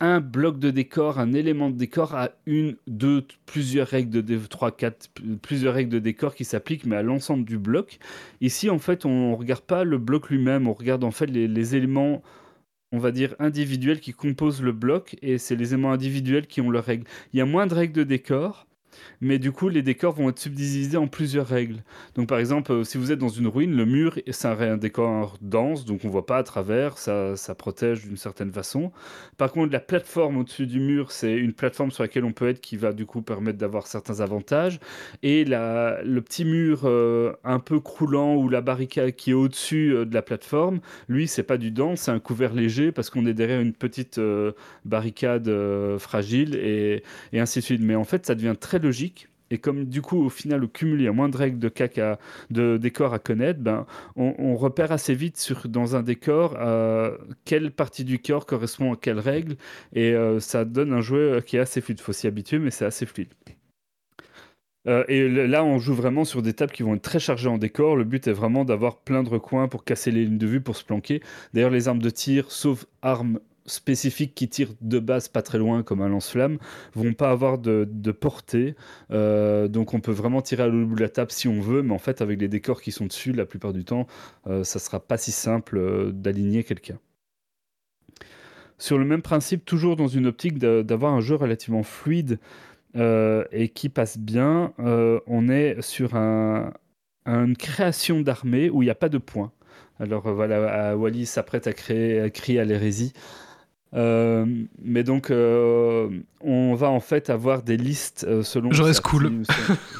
un 0.00 0.20
bloc 0.20 0.58
de 0.58 0.70
décor, 0.70 1.18
un 1.18 1.32
élément 1.32 1.70
de 1.70 1.76
décor 1.76 2.14
à 2.14 2.32
une, 2.46 2.76
deux, 2.86 3.26
plusieurs 3.46 3.88
règles 3.88 4.10
de 4.10 4.20
décor, 4.20 4.48
trois, 4.48 4.70
quatre, 4.70 5.08
plusieurs 5.40 5.74
règles 5.74 5.90
de 5.90 5.98
décor 5.98 6.34
qui 6.34 6.44
s'appliquent, 6.44 6.84
mais 6.84 6.96
à 6.96 7.02
l'ensemble 7.02 7.44
du 7.44 7.58
bloc. 7.58 7.98
Ici, 8.40 8.68
en 8.68 8.78
fait, 8.78 9.06
on 9.06 9.30
ne 9.30 9.36
regarde 9.36 9.62
pas 9.62 9.84
le 9.84 9.98
bloc 9.98 10.28
lui-même, 10.28 10.68
on 10.68 10.74
regarde 10.74 11.04
en 11.04 11.10
fait 11.10 11.26
les, 11.26 11.48
les 11.48 11.76
éléments 11.76 12.22
on 12.94 12.98
va 12.98 13.10
dire, 13.10 13.34
individuels 13.40 13.98
qui 13.98 14.12
composent 14.12 14.62
le 14.62 14.70
bloc, 14.70 15.16
et 15.20 15.36
c'est 15.38 15.56
les 15.56 15.74
éléments 15.74 15.92
individuels 15.92 16.46
qui 16.46 16.60
ont 16.60 16.70
leurs 16.70 16.84
règles. 16.84 17.06
Il 17.32 17.38
y 17.38 17.40
a 17.42 17.44
moins 17.44 17.66
de 17.66 17.74
règles 17.74 17.94
de 17.94 18.04
décor, 18.04 18.68
mais 19.20 19.38
du 19.38 19.52
coup 19.52 19.68
les 19.68 19.82
décors 19.82 20.14
vont 20.14 20.28
être 20.28 20.38
subdivisés 20.38 20.96
en 20.96 21.06
plusieurs 21.06 21.46
règles. 21.46 21.82
Donc 22.14 22.28
par 22.28 22.38
exemple, 22.38 22.72
euh, 22.72 22.84
si 22.84 22.98
vous 22.98 23.12
êtes 23.12 23.18
dans 23.18 23.28
une 23.28 23.46
ruine, 23.46 23.76
le 23.76 23.84
mur 23.84 24.18
c'est 24.30 24.48
un, 24.48 24.76
décor 24.76 25.36
dense, 25.40 25.84
donc 25.84 26.04
on 26.04 26.08
voit 26.08 26.26
pas 26.26 26.38
à 26.38 26.42
travers, 26.42 26.98
ça, 26.98 27.36
ça 27.36 27.54
protège 27.54 28.04
d'une 28.04 28.16
certaine 28.16 28.52
façon. 28.52 28.92
Par 29.36 29.52
contre, 29.52 29.72
la 29.72 29.80
plateforme 29.80 30.38
au-dessus 30.38 30.66
du 30.66 30.80
mur, 30.80 31.10
c'est 31.10 31.34
une 31.36 31.52
plateforme 31.52 31.90
sur 31.90 32.02
laquelle 32.02 32.24
on 32.24 32.32
peut 32.32 32.48
être 32.48 32.60
qui 32.60 32.76
va 32.76 32.92
du 32.92 33.06
coup 33.06 33.22
permettre 33.22 33.58
d'avoir 33.58 33.86
certains 33.86 34.20
avantages. 34.20 34.80
Et 35.22 35.44
la, 35.44 36.02
le 36.02 36.20
petit 36.22 36.44
mur 36.44 36.82
euh, 36.84 37.32
un 37.44 37.58
peu 37.58 37.80
croulant 37.80 38.36
ou 38.36 38.48
la 38.48 38.60
barricade 38.60 39.12
qui 39.12 39.30
est 39.30 39.34
au-dessus 39.34 39.94
euh, 39.94 40.04
de 40.04 40.14
la 40.14 40.22
plateforme, 40.22 40.80
lui 41.08 41.28
c'est 41.28 41.42
pas 41.42 41.56
du 41.56 41.70
dense, 41.70 42.02
c'est 42.02 42.10
un 42.10 42.20
couvert 42.20 42.54
léger 42.54 42.92
parce 42.92 43.10
qu'on 43.10 43.26
est 43.26 43.34
derrière 43.34 43.60
une 43.60 43.72
petite 43.72 44.20
barricade 44.84 45.50
fragile 45.98 46.54
et, 46.56 47.02
et 47.32 47.40
ainsi 47.40 47.60
de 47.60 47.64
suite. 47.64 47.80
Mais 47.82 47.94
en 47.94 48.04
fait, 48.04 48.26
ça 48.26 48.34
devient 48.34 48.54
très 48.58 48.78
logique. 48.84 49.28
Et 49.50 49.58
comme 49.58 49.84
du 49.84 50.02
coup, 50.02 50.24
au 50.24 50.30
final, 50.30 50.64
au 50.64 50.68
cumul, 50.68 51.00
il 51.00 51.04
y 51.04 51.08
a 51.08 51.12
moins 51.12 51.28
de 51.28 51.36
règles 51.36 51.58
de 51.58 51.68
caca, 51.68 52.18
de 52.50 52.76
décor 52.76 53.12
à 53.14 53.18
connaître, 53.18 53.60
ben, 53.60 53.86
on, 54.16 54.56
repère 54.56 54.90
assez 54.90 55.14
vite 55.14 55.36
sur, 55.36 55.68
dans 55.68 55.96
un 55.96 56.02
décor 56.02 56.56
euh, 56.58 57.16
quelle 57.44 57.70
partie 57.70 58.04
du 58.04 58.18
corps 58.18 58.46
correspond 58.46 58.94
à 58.94 58.96
quelle 58.96 59.18
règle. 59.18 59.56
Et 59.92 60.12
euh, 60.12 60.40
ça 60.40 60.64
donne 60.64 60.92
un 60.92 61.02
jeu 61.02 61.40
qui 61.42 61.56
est 61.56 61.60
assez 61.60 61.80
fluide. 61.80 61.98
Il 62.00 62.02
faut 62.02 62.12
s'y 62.12 62.26
habituer, 62.26 62.58
mais 62.58 62.70
c'est 62.70 62.86
assez 62.86 63.06
fluide. 63.06 63.28
Euh, 64.86 65.04
et 65.08 65.28
là, 65.28 65.64
on 65.64 65.78
joue 65.78 65.94
vraiment 65.94 66.24
sur 66.24 66.42
des 66.42 66.52
tables 66.52 66.72
qui 66.72 66.82
vont 66.82 66.94
être 66.94 67.02
très 67.02 67.18
chargées 67.18 67.48
en 67.48 67.58
décor. 67.58 67.96
Le 67.96 68.04
but 68.04 68.26
est 68.26 68.32
vraiment 68.32 68.64
d'avoir 68.64 68.98
plein 68.98 69.22
de 69.22 69.28
recoins 69.28 69.68
pour 69.68 69.84
casser 69.84 70.10
les 70.10 70.24
lignes 70.24 70.38
de 70.38 70.46
vue, 70.46 70.60
pour 70.60 70.76
se 70.76 70.84
planquer. 70.84 71.22
D'ailleurs, 71.52 71.70
les 71.70 71.88
armes 71.88 72.02
de 72.02 72.10
tir, 72.10 72.50
sauf 72.50 72.86
armes 73.02 73.40
spécifiques 73.66 74.34
qui 74.34 74.48
tirent 74.48 74.74
de 74.80 74.98
base 74.98 75.28
pas 75.28 75.42
très 75.42 75.58
loin 75.58 75.82
comme 75.82 76.02
un 76.02 76.08
lance-flamme 76.08 76.58
vont 76.94 77.14
pas 77.14 77.30
avoir 77.30 77.58
de, 77.58 77.84
portée. 78.12 78.74
Euh, 79.10 79.68
donc 79.68 79.94
on 79.94 80.00
peut 80.00 80.12
vraiment 80.12 80.42
tirer 80.42 80.64
à 80.64 80.68
bout 80.68 80.94
de 80.94 81.00
la 81.00 81.08
table 81.08 81.30
si 81.30 81.48
on 81.48 81.60
veut 81.60 81.82
mais 81.82 81.94
en 81.94 81.98
fait 81.98 82.20
avec 82.20 82.40
les 82.40 82.48
décors 82.48 82.80
qui 82.80 82.92
sont 82.92 83.06
dessus 83.06 83.32
la 83.32 83.46
plupart 83.46 83.72
du 83.72 83.84
temps 83.84 84.06
euh, 84.46 84.64
ça 84.64 84.78
sera 84.78 85.00
pas 85.00 85.16
si 85.16 85.32
simple 85.32 85.78
euh, 85.78 86.12
d'aligner 86.12 86.64
quelqu'un. 86.64 86.98
Sur 88.78 88.98
le 88.98 89.04
même 89.04 89.22
principe 89.22 89.64
toujours 89.64 89.96
dans 89.96 90.08
une 90.08 90.26
optique 90.26 90.58
d'avoir 90.58 91.14
un 91.14 91.20
jeu 91.20 91.36
relativement 91.36 91.82
fluide 91.82 92.38
et 92.96 93.72
qui 93.74 93.88
passe 93.88 94.18
bien 94.18 94.72
on 94.78 95.48
est 95.48 95.80
sur 95.80 96.16
un, 96.16 96.72
une 97.24 97.56
création 97.56 98.20
d'armée 98.20 98.70
où 98.70 98.82
il 98.82 98.86
n'y 98.86 98.90
a 98.90 98.96
pas 98.96 99.08
de 99.08 99.18
points. 99.18 99.52
Alors 100.00 100.28
voilà, 100.32 100.96
Wally 100.96 101.24
s'apprête 101.24 101.68
à 101.68 101.70
à 101.70 102.30
crier 102.30 102.60
à 102.60 102.64
l'hérésie. 102.64 103.12
Euh, 103.94 104.44
mais 104.82 105.04
donc, 105.04 105.30
euh, 105.30 106.08
on 106.40 106.74
va 106.74 106.90
en 106.90 107.00
fait 107.00 107.30
avoir 107.30 107.62
des 107.62 107.76
listes 107.76 108.26
euh, 108.28 108.42
selon 108.42 108.70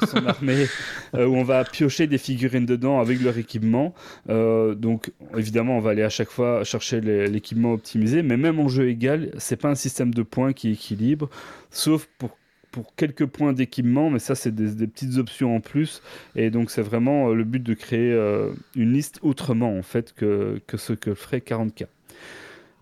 son, 0.05 0.25
armée, 0.27 0.65
où 1.13 1.17
on 1.17 1.43
va 1.43 1.63
piocher 1.63 2.07
des 2.07 2.17
figurines 2.17 2.65
dedans 2.65 2.99
avec 2.99 3.21
leur 3.21 3.37
équipement. 3.37 3.93
donc, 4.27 5.11
évidemment, 5.37 5.77
on 5.77 5.81
va 5.81 5.91
aller 5.91 6.03
à 6.03 6.09
chaque 6.09 6.29
fois 6.29 6.63
chercher 6.63 7.01
l'équipement 7.01 7.73
optimisé, 7.73 8.21
mais 8.21 8.37
même 8.37 8.59
en 8.59 8.67
jeu 8.67 8.89
égal, 8.89 9.31
c'est 9.37 9.57
pas 9.57 9.69
un 9.69 9.75
système 9.75 10.13
de 10.13 10.23
points 10.23 10.53
qui 10.53 10.71
équilibre, 10.71 11.29
sauf 11.69 12.07
pour 12.17 12.37
pour 12.71 12.93
quelques 12.97 13.25
points 13.25 13.53
d'équipement, 13.53 14.09
mais 14.09 14.19
ça 14.19 14.35
c'est 14.35 14.53
des, 14.53 14.85
petites 14.85 15.15
options 15.15 15.55
en 15.55 15.61
plus, 15.61 16.01
et 16.35 16.49
donc 16.49 16.69
c'est 16.69 16.81
vraiment 16.81 17.29
le 17.29 17.45
but 17.45 17.63
de 17.63 17.73
créer 17.73 18.11
une 18.75 18.91
liste 18.91 19.19
autrement 19.21 19.77
en 19.77 19.81
fait 19.81 20.13
que, 20.13 20.59
que 20.67 20.75
ce 20.75 20.91
que 20.91 21.13
ferait 21.13 21.39
40K. 21.39 21.85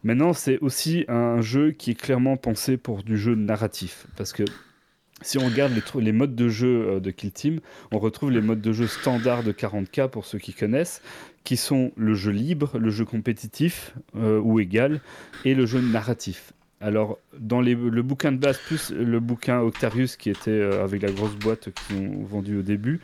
Maintenant, 0.04 0.34
c'est 0.34 0.60
aussi 0.60 1.06
un 1.08 1.42
jeu 1.42 1.72
qui 1.72 1.92
est 1.92 2.00
clairement 2.00 2.36
pensé 2.36 2.78
pour 2.78 3.04
du 3.04 3.18
jeu 3.18 3.36
narratif. 3.36 4.08
Parce 4.18 4.34
que 4.34 4.44
si 5.24 5.38
on 5.38 5.46
regarde 5.46 5.72
les, 6.00 6.12
modes 6.12 6.36
de 6.36 6.50
jeu 6.50 6.88
euh, 6.88 7.00
de 7.00 7.10
Kill 7.10 7.32
Team, 7.32 7.60
on 7.92 8.00
retrouve 8.00 8.32
les 8.32 8.42
modes 8.42 8.62
de 8.62 8.74
jeu 8.74 8.88
standards 8.88 9.44
de 9.44 9.54
40K 9.54 10.10
pour 10.10 10.26
ceux 10.26 10.40
qui 10.40 10.54
connaissent, 10.54 11.02
qui 11.46 11.56
sont 11.56 11.92
le 11.96 12.14
jeu 12.14 12.32
libre, 12.32 12.78
le 12.78 12.90
jeu 12.90 13.06
compétitif 13.06 13.96
euh, 14.18 14.40
ou 14.40 14.60
égal, 14.60 15.00
et 15.46 15.56
le 15.56 15.66
jeu 15.66 15.80
narratif. 15.80 16.52
Alors, 16.82 17.18
dans 17.40 17.62
le 17.62 18.02
bouquin 18.02 18.34
de 18.34 18.38
base, 18.38 18.58
plus 18.58 18.92
le 18.92 19.22
bouquin 19.22 19.62
Octarius 19.62 20.18
qui 20.18 20.30
était 20.30 20.52
euh, 20.52 20.84
avec 20.84 21.02
la 21.02 21.12
grosse 21.12 21.36
boîte 21.36 21.70
qu'ils 21.72 21.98
ont 21.98 22.24
vendu 22.26 22.58
au 22.58 22.62
début, 22.62 23.00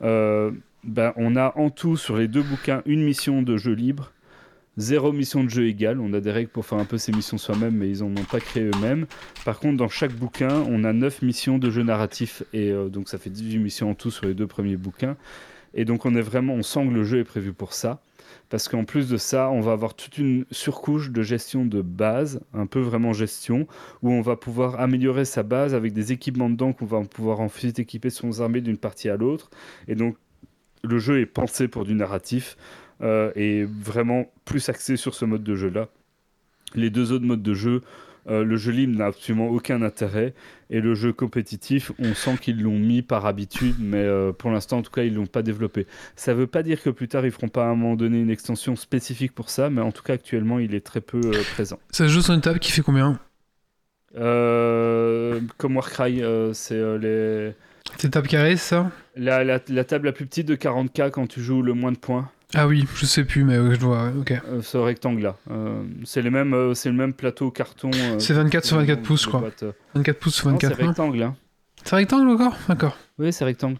ben, 0.00 1.14
on 1.16 1.34
a 1.34 1.54
en 1.56 1.70
tout 1.70 1.96
sur 1.96 2.18
les 2.18 2.28
deux 2.28 2.42
bouquins 2.42 2.82
une 2.84 3.02
mission 3.02 3.40
de 3.40 3.56
jeu 3.56 3.72
libre 3.72 4.12
Zéro 4.76 5.12
mission 5.12 5.44
de 5.44 5.50
jeu 5.50 5.66
égale. 5.68 6.00
On 6.00 6.12
a 6.14 6.20
des 6.20 6.32
règles 6.32 6.50
pour 6.50 6.66
faire 6.66 6.78
un 6.78 6.84
peu 6.84 6.98
ces 6.98 7.12
missions 7.12 7.38
soi-même, 7.38 7.76
mais 7.76 7.88
ils 7.88 8.00
n'en 8.00 8.10
ont 8.10 8.24
pas 8.24 8.40
créé 8.40 8.64
eux-mêmes. 8.64 9.06
Par 9.44 9.60
contre, 9.60 9.76
dans 9.76 9.88
chaque 9.88 10.12
bouquin, 10.12 10.64
on 10.68 10.82
a 10.82 10.92
9 10.92 11.22
missions 11.22 11.58
de 11.58 11.70
jeu 11.70 11.82
narratif. 11.82 12.42
Et 12.52 12.70
euh, 12.70 12.88
donc, 12.88 13.08
ça 13.08 13.18
fait 13.18 13.30
18 13.30 13.58
missions 13.58 13.90
en 13.90 13.94
tout 13.94 14.10
sur 14.10 14.26
les 14.26 14.34
deux 14.34 14.48
premiers 14.48 14.76
bouquins. 14.76 15.16
Et 15.74 15.84
donc, 15.84 16.06
on 16.06 16.14
est 16.16 16.22
vraiment, 16.22 16.54
on 16.54 16.62
sent 16.62 16.86
que 16.86 16.92
le 16.92 17.04
jeu 17.04 17.20
est 17.20 17.24
prévu 17.24 17.52
pour 17.52 17.72
ça. 17.72 18.02
Parce 18.50 18.68
qu'en 18.68 18.84
plus 18.84 19.08
de 19.08 19.16
ça, 19.16 19.50
on 19.50 19.60
va 19.60 19.72
avoir 19.72 19.94
toute 19.94 20.18
une 20.18 20.44
surcouche 20.50 21.10
de 21.10 21.22
gestion 21.22 21.64
de 21.64 21.80
base, 21.80 22.40
un 22.52 22.66
peu 22.66 22.80
vraiment 22.80 23.12
gestion, 23.12 23.66
où 24.02 24.10
on 24.10 24.20
va 24.20 24.36
pouvoir 24.36 24.80
améliorer 24.80 25.24
sa 25.24 25.42
base 25.42 25.74
avec 25.74 25.92
des 25.92 26.12
équipements 26.12 26.50
dedans 26.50 26.72
qu'on 26.72 26.84
va 26.84 27.00
pouvoir 27.02 27.40
ensuite 27.40 27.78
équiper 27.78 28.10
son 28.10 28.40
armée 28.40 28.60
d'une 28.60 28.76
partie 28.76 29.08
à 29.08 29.16
l'autre. 29.16 29.50
Et 29.88 29.94
donc, 29.94 30.16
le 30.82 30.98
jeu 30.98 31.20
est 31.20 31.26
pensé 31.26 31.68
pour 31.68 31.84
du 31.84 31.94
narratif 31.94 32.56
euh, 33.02 33.32
et 33.36 33.64
vraiment 33.64 34.26
plus 34.44 34.68
axé 34.68 34.96
sur 34.96 35.14
ce 35.14 35.24
mode 35.24 35.44
de 35.44 35.54
jeu-là. 35.54 35.88
Les 36.74 36.90
deux 36.90 37.12
autres 37.12 37.24
modes 37.24 37.42
de 37.42 37.54
jeu 37.54 37.82
le 38.26 38.56
jeu 38.56 38.72
libre 38.72 38.96
n'a 38.96 39.04
absolument 39.04 39.48
aucun 39.48 39.82
intérêt. 39.82 40.32
Et 40.70 40.80
le 40.80 40.94
jeu 40.94 41.12
compétitif, 41.12 41.92
on 41.98 42.14
sent 42.14 42.38
qu'ils 42.40 42.62
l'ont 42.62 42.78
mis 42.78 43.02
par 43.02 43.26
habitude, 43.26 43.76
mais 43.78 44.08
pour 44.38 44.50
l'instant, 44.50 44.78
en 44.78 44.82
tout 44.82 44.90
cas, 44.90 45.02
ils 45.02 45.14
l'ont 45.14 45.26
pas 45.26 45.42
développé. 45.42 45.86
Ça 46.16 46.32
ne 46.32 46.38
veut 46.38 46.46
pas 46.46 46.62
dire 46.62 46.82
que 46.82 46.88
plus 46.88 47.06
tard, 47.06 47.26
ils 47.26 47.32
feront 47.32 47.48
pas 47.48 47.64
à 47.64 47.66
un 47.66 47.74
moment 47.74 47.96
donné 47.96 48.18
une 48.18 48.30
extension 48.30 48.76
spécifique 48.76 49.34
pour 49.34 49.50
ça, 49.50 49.68
mais 49.68 49.82
en 49.82 49.92
tout 49.92 50.02
cas, 50.02 50.14
actuellement, 50.14 50.58
il 50.58 50.74
est 50.74 50.80
très 50.80 51.02
peu 51.02 51.20
présent. 51.52 51.78
Ça 51.90 52.06
joue 52.06 52.22
sur 52.22 52.32
une 52.32 52.40
table 52.40 52.60
qui 52.60 52.72
fait 52.72 52.80
combien? 52.80 53.20
Comme 54.14 55.76
Warcry, 55.76 56.22
c'est 56.54 56.98
les. 56.98 57.52
C'est 57.98 58.10
table 58.10 58.28
carrée, 58.28 58.56
ça? 58.56 58.90
La, 59.16 59.44
la, 59.44 59.60
la, 59.68 59.84
table 59.84 60.06
la 60.06 60.12
plus 60.12 60.26
petite 60.26 60.48
de 60.48 60.56
40K 60.56 61.10
quand 61.10 61.26
tu 61.26 61.40
joues 61.40 61.62
le 61.62 61.74
moins 61.74 61.92
de 61.92 61.98
points. 61.98 62.30
Ah 62.52 62.66
oui, 62.66 62.86
je 62.94 63.06
sais 63.06 63.24
plus, 63.24 63.44
mais 63.44 63.56
je 63.56 63.80
vois, 63.80 64.10
ok. 64.18 64.32
Euh, 64.32 64.62
ce 64.62 64.76
rectangle-là. 64.76 65.36
Euh, 65.50 65.82
c'est 66.04 66.22
le, 66.22 66.30
même, 66.30 66.54
euh, 66.54 66.74
c'est 66.74 66.88
le 66.88 66.94
même 66.94 67.12
plateau 67.12 67.50
carton. 67.50 67.90
c'est 68.18 68.34
24 68.34 68.64
sur 68.64 68.76
24 68.76 69.02
pouces, 69.02 69.26
crois. 69.26 69.42
24 69.94 70.18
pouces 70.18 70.34
sur 70.34 70.50
24 70.50 70.76
C'est 70.76 70.86
rectangle. 70.86 71.22
Hein. 71.22 71.36
C'est 71.84 71.96
rectangle 71.96 72.28
encore? 72.28 72.56
D'accord. 72.68 72.96
Oui, 73.18 73.32
c'est 73.32 73.44
rectangle. 73.44 73.78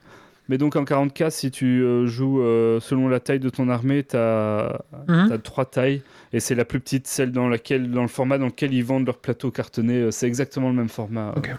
Mais 0.49 0.59
donc 0.59 0.77
en 0.77 0.85
40K, 0.85 1.31
si 1.31 1.51
tu 1.51 1.83
joues 2.07 2.41
selon 2.81 3.09
la 3.09 3.19
taille 3.21 3.41
de 3.41 3.49
ton 3.49 3.69
armée, 3.69 4.05
tu 4.05 4.17
as, 4.17 4.79
mhm. 5.09 5.39
trois 5.39 5.65
tailles. 5.65 6.03
Et 6.33 6.41
c'est 6.41 6.55
la 6.55 6.65
plus 6.65 6.81
petite, 6.81 7.07
celle 7.07 7.33
dans, 7.33 7.49
laquelle, 7.49 7.91
dans 7.91 8.03
le 8.03 8.09
format 8.09 8.37
dans 8.39 8.47
lequel 8.47 8.75
ils 8.75 8.85
vendent 8.85 9.07
leur 9.07 9.19
plateau 9.19 9.51
cartonné. 9.51 10.11
C'est 10.11 10.27
exactement 10.27 10.69
le 10.69 10.75
même 10.75 10.91
format. 10.91 11.33
Ok. 11.37 11.51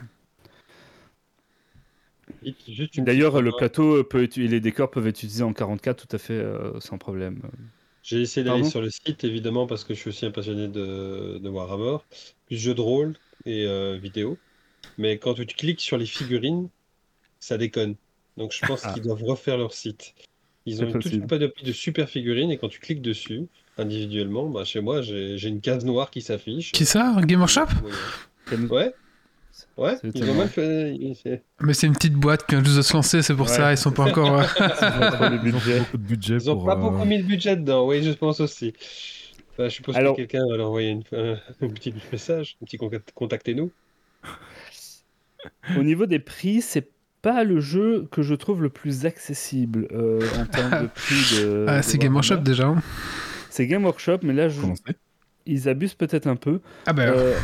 D'ailleurs, 2.97 3.41
le 3.41 3.51
plateau 3.51 4.03
peut 4.03 4.23
et 4.35 4.47
les 4.47 4.59
décors 4.59 4.91
peuvent 4.91 5.07
être 5.07 5.17
utilisés 5.17 5.43
en 5.43 5.53
44 5.53 6.07
tout 6.07 6.15
à 6.15 6.19
fait 6.19 6.33
euh, 6.33 6.79
sans 6.79 6.97
problème. 6.97 7.41
J'ai 8.03 8.21
essayé 8.21 8.43
d'aller 8.43 8.63
sur 8.63 8.81
le 8.81 8.89
site, 8.89 9.23
évidemment, 9.23 9.65
parce 9.65 9.83
que 9.83 9.93
je 9.93 9.99
suis 9.99 10.09
aussi 10.09 10.25
un 10.25 10.31
passionné 10.31 10.67
de, 10.67 11.39
de 11.39 11.49
Warhammer, 11.49 11.97
plus 12.45 12.57
jeux 12.57 12.75
de 12.75 12.81
rôle 12.81 13.15
et 13.45 13.65
euh, 13.65 13.97
vidéo. 13.97 14.37
Mais 14.97 15.17
quand 15.17 15.33
tu 15.33 15.45
cliques 15.45 15.81
sur 15.81 15.97
les 15.97 16.05
figurines, 16.05 16.69
ça 17.39 17.57
déconne. 17.57 17.95
Donc 18.37 18.51
je 18.53 18.65
pense 18.65 18.81
ah. 18.83 18.93
qu'ils 18.93 19.03
doivent 19.03 19.23
refaire 19.23 19.57
leur 19.57 19.73
site. 19.73 20.13
Ils 20.67 20.83
ont 20.83 20.91
toute 20.91 21.11
une 21.11 21.27
panoplie 21.27 21.63
de 21.63 21.71
super 21.71 22.09
figurines 22.09 22.51
et 22.51 22.57
quand 22.57 22.69
tu 22.69 22.79
cliques 22.79 23.01
dessus, 23.01 23.47
individuellement, 23.77 24.49
bah, 24.49 24.65
chez 24.65 24.81
moi, 24.81 25.01
j'ai 25.01 25.47
une 25.47 25.61
case 25.61 25.85
noire 25.85 26.09
qui 26.09 26.21
s'affiche. 26.21 26.71
Qui 26.71 26.85
ça 26.85 27.15
Game 27.23 27.39
Workshop 27.39 27.67
Ouais. 27.83 28.57
Ouais, 28.69 28.93
ils 29.77 30.29
ont 30.29 30.33
mal 30.35 30.47
fait. 30.47 30.97
Mais 31.61 31.73
c'est 31.73 31.87
une 31.87 31.93
petite 31.93 32.13
boîte 32.13 32.45
qui 32.45 32.55
vient 32.55 32.63
juste 32.63 32.77
de 32.77 32.81
se 32.81 32.93
lancer, 32.93 33.21
c'est 33.21 33.35
pour 33.35 33.49
ça, 33.49 33.71
ils 33.71 33.77
sont 33.77 33.91
pas 33.91 34.03
encore. 34.03 34.43
ils 34.59 35.55
ont 35.55 35.79
beaucoup 35.79 35.97
de 35.97 36.03
budget. 36.03 36.35
Ils 36.35 36.49
ont 36.49 36.63
pas 36.63 36.75
beaucoup 36.75 37.01
euh, 37.01 37.05
mis 37.05 37.17
de 37.17 37.23
budget 37.27 37.55
dedans, 37.55 37.87
oui, 37.87 38.03
je 38.03 38.11
pense 38.11 38.39
aussi. 38.39 38.73
je 39.59 39.69
suppose 39.69 39.95
Alors... 39.95 40.15
que 40.15 40.21
quelqu'un 40.21 40.47
va 40.49 40.57
leur 40.57 40.67
envoyer 40.67 40.89
une... 40.89 41.03
un 41.61 41.67
petit 41.69 41.93
message, 42.11 42.57
un 42.61 42.65
petit 42.65 42.77
contactez-nous. 43.13 43.71
Au 45.77 45.83
niveau 45.83 46.05
des 46.05 46.19
prix, 46.19 46.61
c'est 46.61 46.89
pas 47.21 47.43
le 47.43 47.59
jeu 47.59 48.07
que 48.11 48.21
je 48.21 48.35
trouve 48.35 48.61
le 48.61 48.69
plus 48.69 49.05
accessible 49.05 49.87
euh, 49.91 50.21
en 50.39 50.45
termes 50.45 50.83
de 50.83 50.87
prix 50.87 51.35
de. 51.35 51.65
Ah, 51.67 51.81
c'est 51.81 51.97
Game 51.97 52.13
Workshop 52.13 52.37
déjà. 52.37 52.67
Hein. 52.67 52.83
C'est 53.49 53.67
Game 53.67 53.83
Workshop, 53.83 54.19
mais 54.21 54.33
là, 54.33 54.47
je... 54.47 54.61
ils 55.45 55.67
abusent 55.67 55.95
peut-être 55.95 56.27
un 56.27 56.35
peu. 56.35 56.61
Ah 56.85 56.93
ben. 56.93 57.09
Euh, 57.09 57.35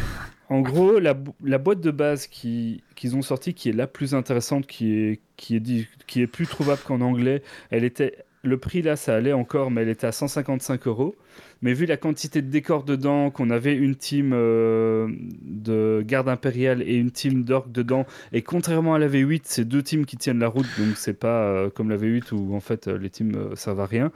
en 0.51 0.59
gros, 0.59 0.99
la, 0.99 1.13
boîte 1.13 1.79
de 1.79 1.91
base 1.91 2.27
qu'ils 2.27 2.81
ont 3.15 3.21
sortie, 3.21 3.53
qui 3.53 3.69
est 3.69 3.71
la 3.71 3.87
plus 3.87 4.13
intéressante, 4.13 4.67
qui 4.67 5.17
est, 5.47 6.27
plus 6.27 6.45
trouvable 6.45 6.81
qu'en 6.85 6.99
anglais, 6.99 7.41
elle 7.69 7.85
était, 7.85 8.17
le 8.43 8.57
prix 8.57 8.81
là, 8.81 8.97
ça 8.97 9.15
allait 9.15 9.31
encore, 9.31 9.71
mais 9.71 9.83
elle 9.83 9.87
était 9.87 10.07
à 10.07 10.11
155 10.11 10.87
euros. 10.87 11.15
Mais 11.61 11.71
vu 11.71 11.85
la 11.85 11.95
quantité 11.95 12.41
de 12.41 12.49
décors 12.49 12.83
dedans, 12.83 13.31
qu'on 13.31 13.49
avait 13.49 13.73
une 13.73 13.95
team 13.95 14.31
euh, 14.33 15.07
de 15.41 16.03
garde 16.05 16.27
impériale 16.27 16.81
et 16.81 16.95
une 16.95 17.11
team 17.11 17.45
d'orques 17.45 17.71
dedans, 17.71 18.05
et 18.33 18.41
contrairement 18.41 18.93
à 18.93 18.99
la 18.99 19.07
V8, 19.07 19.43
c'est 19.45 19.63
deux 19.63 19.81
teams 19.81 20.05
qui 20.05 20.17
tiennent 20.17 20.39
la 20.39 20.49
route, 20.49 20.67
donc 20.77 20.97
c'est 20.97 21.17
pas 21.17 21.43
euh, 21.43 21.69
comme 21.69 21.89
la 21.89 21.95
V8 21.95 22.33
où 22.33 22.53
en 22.57 22.59
fait 22.59 22.87
les 22.87 23.09
teams 23.09 23.35
euh, 23.35 23.55
servent 23.55 23.79
à 23.79 23.85
rien. 23.85 24.11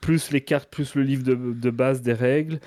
Plus 0.00 0.32
les 0.32 0.40
cartes, 0.40 0.68
plus 0.68 0.96
le 0.96 1.02
livre 1.02 1.22
de 1.22 1.70
base 1.70 2.02
des 2.02 2.12
règles, 2.12 2.58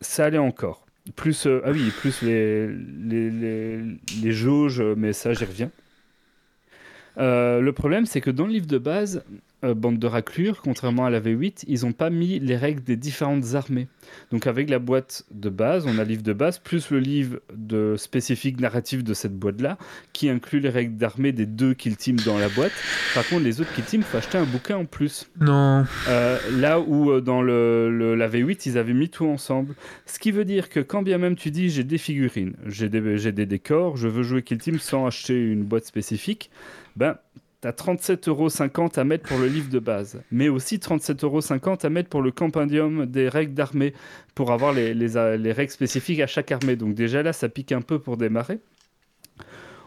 ça 0.00 0.26
allait 0.26 0.38
encore. 0.38 0.83
Plus, 1.16 1.46
euh, 1.46 1.60
ah 1.64 1.70
oui, 1.70 1.90
plus 1.90 2.22
les, 2.22 2.66
les, 2.66 3.30
les, 3.30 3.78
les 4.22 4.32
jauges, 4.32 4.80
mais 4.80 5.12
ça, 5.12 5.34
j'y 5.34 5.44
reviens. 5.44 5.70
Euh, 7.18 7.60
le 7.60 7.72
problème, 7.72 8.06
c'est 8.06 8.20
que 8.20 8.30
dans 8.30 8.46
le 8.46 8.52
livre 8.52 8.66
de 8.66 8.78
base, 8.78 9.24
euh, 9.64 9.74
bande 9.74 9.98
de 9.98 10.06
raclure, 10.06 10.60
contrairement 10.62 11.06
à 11.06 11.10
la 11.10 11.20
V8, 11.20 11.64
ils 11.66 11.82
n'ont 11.82 11.92
pas 11.92 12.10
mis 12.10 12.38
les 12.38 12.56
règles 12.56 12.82
des 12.82 12.96
différentes 12.96 13.54
armées. 13.54 13.88
Donc 14.30 14.46
avec 14.46 14.70
la 14.70 14.78
boîte 14.78 15.24
de 15.30 15.48
base, 15.48 15.86
on 15.86 15.98
a 15.98 16.04
le 16.04 16.08
livre 16.08 16.22
de 16.22 16.32
base, 16.32 16.58
plus 16.58 16.90
le 16.90 16.98
livre 16.98 17.40
de 17.54 17.96
spécifique 17.96 18.60
narratif 18.60 19.02
de 19.02 19.14
cette 19.14 19.36
boîte-là, 19.36 19.78
qui 20.12 20.28
inclut 20.28 20.60
les 20.60 20.68
règles 20.68 20.96
d'armée 20.96 21.32
des 21.32 21.46
deux 21.46 21.74
kill 21.74 21.96
teams 21.96 22.18
dans 22.24 22.38
la 22.38 22.48
boîte. 22.48 22.72
Par 23.14 23.26
contre, 23.28 23.44
les 23.44 23.60
autres 23.60 23.72
kill 23.74 23.84
teams, 23.84 24.00
il 24.00 24.04
faut 24.04 24.18
acheter 24.18 24.38
un 24.38 24.44
bouquin 24.44 24.76
en 24.76 24.84
plus. 24.84 25.30
Non. 25.40 25.84
Euh, 26.08 26.38
là 26.58 26.80
où 26.80 27.10
euh, 27.10 27.20
dans 27.20 27.42
le, 27.42 28.14
la 28.14 28.28
V8, 28.28 28.62
ils 28.66 28.78
avaient 28.78 28.94
mis 28.94 29.08
tout 29.08 29.26
ensemble. 29.26 29.74
Ce 30.06 30.18
qui 30.18 30.30
veut 30.30 30.44
dire 30.44 30.68
que 30.68 30.80
quand 30.80 31.02
bien 31.02 31.18
même 31.18 31.36
tu 31.36 31.50
dis 31.50 31.70
j'ai 31.70 31.84
des 31.84 31.98
figurines, 31.98 32.54
j'ai 32.66 32.88
des, 32.88 33.32
des 33.32 33.46
décors, 33.46 33.96
je 33.96 34.08
veux 34.08 34.22
jouer 34.22 34.42
kill 34.42 34.58
team 34.58 34.78
sans 34.78 35.06
acheter 35.06 35.40
une 35.40 35.64
boîte 35.64 35.86
spécifique, 35.86 36.50
ben 36.96 37.16
tu 37.64 37.68
as 37.68 37.72
37,50€ 37.72 38.98
à 38.98 39.04
mettre 39.04 39.26
pour 39.26 39.38
le 39.38 39.46
livre 39.46 39.70
de 39.70 39.78
base, 39.78 40.20
mais 40.30 40.48
aussi 40.48 40.76
37,50€ 40.76 41.86
à 41.86 41.88
mettre 41.88 42.10
pour 42.10 42.20
le 42.20 42.30
compendium 42.30 43.06
des 43.06 43.28
règles 43.28 43.54
d'armée, 43.54 43.94
pour 44.34 44.52
avoir 44.52 44.72
les, 44.72 44.92
les, 44.92 45.52
règles 45.52 45.72
spécifiques 45.72 46.20
à 46.20 46.26
chaque 46.26 46.52
armée. 46.52 46.76
Donc 46.76 46.94
déjà 46.94 47.22
là, 47.22 47.32
ça 47.32 47.48
pique 47.48 47.72
un 47.72 47.80
peu 47.80 47.98
pour 47.98 48.18
démarrer. 48.18 48.58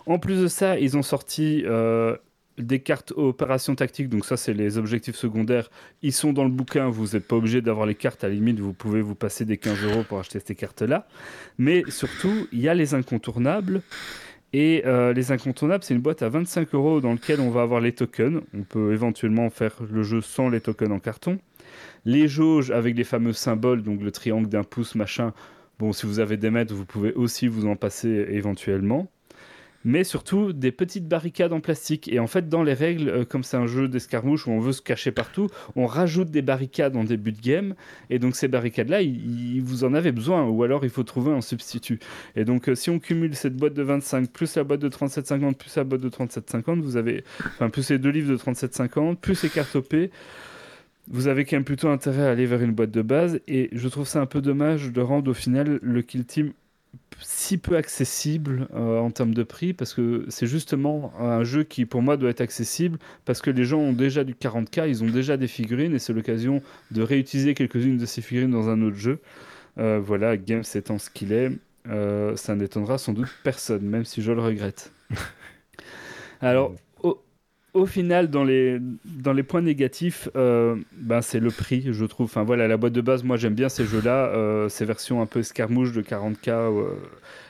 En 0.08 0.18
plus 0.18 0.42
de 0.42 0.48
ça, 0.48 0.80
ils 0.80 0.98
ont 0.98 1.04
sorti 1.04 1.64
euh, 1.66 2.16
des 2.58 2.80
cartes 2.80 3.14
opérations 3.16 3.76
tactiques, 3.76 4.10
donc 4.10 4.26
ça 4.26 4.38
c'est 4.38 4.54
les 4.54 4.80
objectifs 4.80 5.16
secondaires. 5.16 5.70
Ils 6.02 6.14
sont 6.14 6.34
dans 6.34 6.46
le 6.46 6.50
bouquin, 6.50 6.90
vous 6.90 7.10
n'êtes 7.10 7.28
pas 7.28 7.36
obligé 7.36 7.62
d'avoir 7.62 7.86
les 7.86 7.96
cartes, 7.96 8.24
à 8.24 8.28
la 8.28 8.34
limite 8.34 8.60
vous 8.60 8.74
pouvez 8.74 9.02
vous 9.02 9.16
passer 9.16 9.46
des 9.46 9.58
15 9.58 9.84
euros 9.84 10.04
pour 10.08 10.20
acheter 10.20 10.40
ces 10.44 10.56
cartes-là. 10.56 11.08
Mais 11.60 11.84
surtout, 11.90 12.48
il 12.52 12.62
y 12.62 12.70
a 12.70 12.74
les 12.74 12.96
incontournables. 12.96 13.82
Et 14.54 14.84
euh, 14.86 15.14
les 15.14 15.32
incontournables, 15.32 15.84
c'est 15.84 15.94
une 15.94 16.02
boîte 16.02 16.22
à 16.22 16.30
25 16.30 16.74
euros 16.74 17.02
dans 17.02 17.12
laquelle 17.12 17.42
on 17.42 17.50
va 17.50 17.62
avoir 17.62 17.82
les 17.82 17.92
tokens. 17.92 18.42
On 18.54 18.64
peut 18.64 18.94
éventuellement 18.94 19.50
faire 19.50 19.74
le 19.92 20.04
jeu 20.04 20.22
sans 20.22 20.50
les 20.50 20.62
tokens 20.62 20.92
en 20.92 21.00
carton. 21.00 21.40
Les 22.06 22.28
jauges 22.28 22.72
avec 22.72 22.96
les 22.96 23.04
fameux 23.04 23.34
symboles, 23.34 23.84
donc 23.84 24.02
le 24.02 24.12
triangle 24.12 24.48
d'un 24.48 24.64
pouce, 24.64 24.96
machin. 24.96 25.34
Bon, 25.80 25.92
si 25.92 26.06
vous 26.06 26.20
avez 26.20 26.38
des 26.38 26.50
mètres, 26.50 26.74
vous 26.74 26.86
pouvez 26.86 27.14
aussi 27.14 27.48
vous 27.48 27.68
en 27.68 27.76
passer 27.76 28.26
éventuellement 28.30 29.10
mais 29.86 30.04
surtout 30.04 30.54
des 30.54 30.72
petites 30.72 31.08
barricades 31.08 31.54
en 31.54 31.60
plastique. 31.60 32.08
Et 32.12 32.20
en 32.20 32.28
fait, 32.28 32.50
dans 32.50 32.64
les 32.64 32.74
règles, 32.74 33.10
euh, 33.10 33.26
comme 33.26 33.44
c'est 33.44 33.58
un 33.58 33.68
jeu 33.68 33.88
d'escarmouche 33.88 34.48
où 34.48 34.52
on 34.52 34.60
veut 34.60 34.74
se 34.74 34.82
cacher 34.82 35.12
partout, 35.12 35.48
on 35.76 35.86
rajoute 35.86 36.30
des 36.32 36.42
barricades 36.42 36.96
en 36.96 37.04
début 37.04 37.32
de 37.32 37.42
game. 37.42 37.76
Et 38.10 38.20
donc 38.20 38.36
ces 38.36 38.48
barricades-là, 38.48 39.00
vous 39.62 39.84
en 39.84 39.94
avez 39.94 40.12
besoin, 40.12 40.46
ou 40.48 40.64
alors 40.64 40.84
il 40.84 40.90
faut 40.90 41.04
trouver 41.04 41.32
un 41.32 41.42
substitut. 41.42 42.00
Et 42.36 42.46
donc 42.46 42.70
euh, 42.70 42.76
si 42.76 42.90
on 42.90 43.00
cumule 43.00 43.36
cette 43.36 43.56
boîte 43.56 43.74
de 43.74 43.84
25 43.84 44.30
plus 44.30 44.56
la 44.56 44.64
boîte 44.64 44.82
de 44.82 44.90
37,50 44.90 45.56
plus 45.56 45.76
la 45.76 45.84
boîte 45.84 46.02
de 46.02 46.10
37,50, 46.10 46.82
vous 46.82 46.98
avez, 46.98 47.24
enfin 47.46 47.70
plus 47.70 47.90
les 47.90 48.00
deux 48.00 48.10
livres 48.10 48.32
de 48.32 48.38
37,50 48.38 49.16
plus 49.16 49.44
les 49.44 49.50
cartes 49.50 49.76
OP 49.76 49.96
vous 51.10 51.28
avez 51.28 51.46
quand 51.46 51.56
même 51.56 51.64
plutôt 51.64 51.88
intérêt 51.88 52.24
à 52.24 52.32
aller 52.32 52.46
vers 52.46 52.62
une 52.62 52.74
boîte 52.74 52.92
de 52.92 53.02
base 53.02 53.40
et 53.48 53.70
je 53.72 53.88
trouve 53.88 54.08
ça 54.08 54.20
un 54.20 54.26
peu 54.26 54.42
dommage 54.42 54.92
de 54.92 55.02
rendre 55.02 55.32
au 55.32 55.34
final 55.34 55.80
le 55.82 56.02
kill 56.02 56.26
team 56.26 56.52
si 57.20 57.58
peu 57.58 57.78
accessible 57.78 58.68
euh, 58.74 59.00
en 59.00 59.12
termes 59.12 59.34
de 59.34 59.44
prix 59.44 59.74
parce 59.74 59.94
que 59.94 60.26
c'est 60.30 60.48
justement 60.48 61.14
un 61.20 61.44
jeu 61.44 61.64
qui 61.64 61.86
pour 61.86 62.02
moi 62.02 62.18
doit 62.18 62.30
être 62.30 62.42
accessible 62.42 63.00
parce 63.26 63.42
que 63.42 63.50
les 63.50 63.64
gens 63.64 63.80
ont 63.80 63.94
déjà 63.94 64.24
du 64.24 64.34
40k, 64.34 64.88
ils 64.88 65.04
ont 65.04 65.10
déjà 65.10 65.38
des 65.38 65.48
figurines 65.48 65.96
et 65.96 66.00
c'est 66.00 66.14
l'occasion 66.14 66.62
de 66.92 67.02
réutiliser 67.02 67.54
quelques-unes 67.54 67.98
de 67.98 68.06
ces 68.06 68.22
figurines 68.22 68.52
dans 68.52 68.70
un 68.70 68.82
autre 68.82 68.98
jeu. 68.98 69.20
Euh, 69.78 70.00
voilà, 70.04 70.38
Games 70.38 70.64
étant 70.76 70.98
ce 70.98 71.10
qu'il 71.10 71.32
est, 71.34 71.52
euh, 71.90 72.36
ça 72.36 72.56
n'étonnera 72.56 72.98
sans 72.98 73.14
doute 73.14 73.30
personne, 73.44 73.84
même 73.84 74.06
si 74.06 74.22
je 74.22 74.32
le 74.32 74.42
regrette. 74.42 74.92
Alors, 76.42 76.76
au 77.74 77.86
final, 77.86 78.30
dans 78.30 78.44
les, 78.44 78.80
dans 79.06 79.34
les 79.34 79.44
points 79.44 79.62
négatifs, 79.62 80.30
euh, 80.36 80.76
ben 80.94 81.22
c'est 81.22 81.40
le 81.40 81.50
prix, 81.50 81.88
je 81.92 82.06
trouve. 82.06 82.26
Enfin 82.26 82.44
voilà, 82.44 82.68
la 82.68 82.78
boîte 82.78 82.94
de 82.94 83.02
base, 83.02 83.24
moi 83.24 83.38
j'aime 83.38 83.54
bien 83.54 83.70
ces 83.70 83.86
jeux-là, 83.86 84.28
euh, 84.28 84.70
ces 84.70 84.86
versions 84.86 85.22
un 85.22 85.26
peu 85.26 85.40
escarmouche 85.40 85.92
de 85.92 86.02
40K. 86.02 86.50
Euh, 86.50 86.96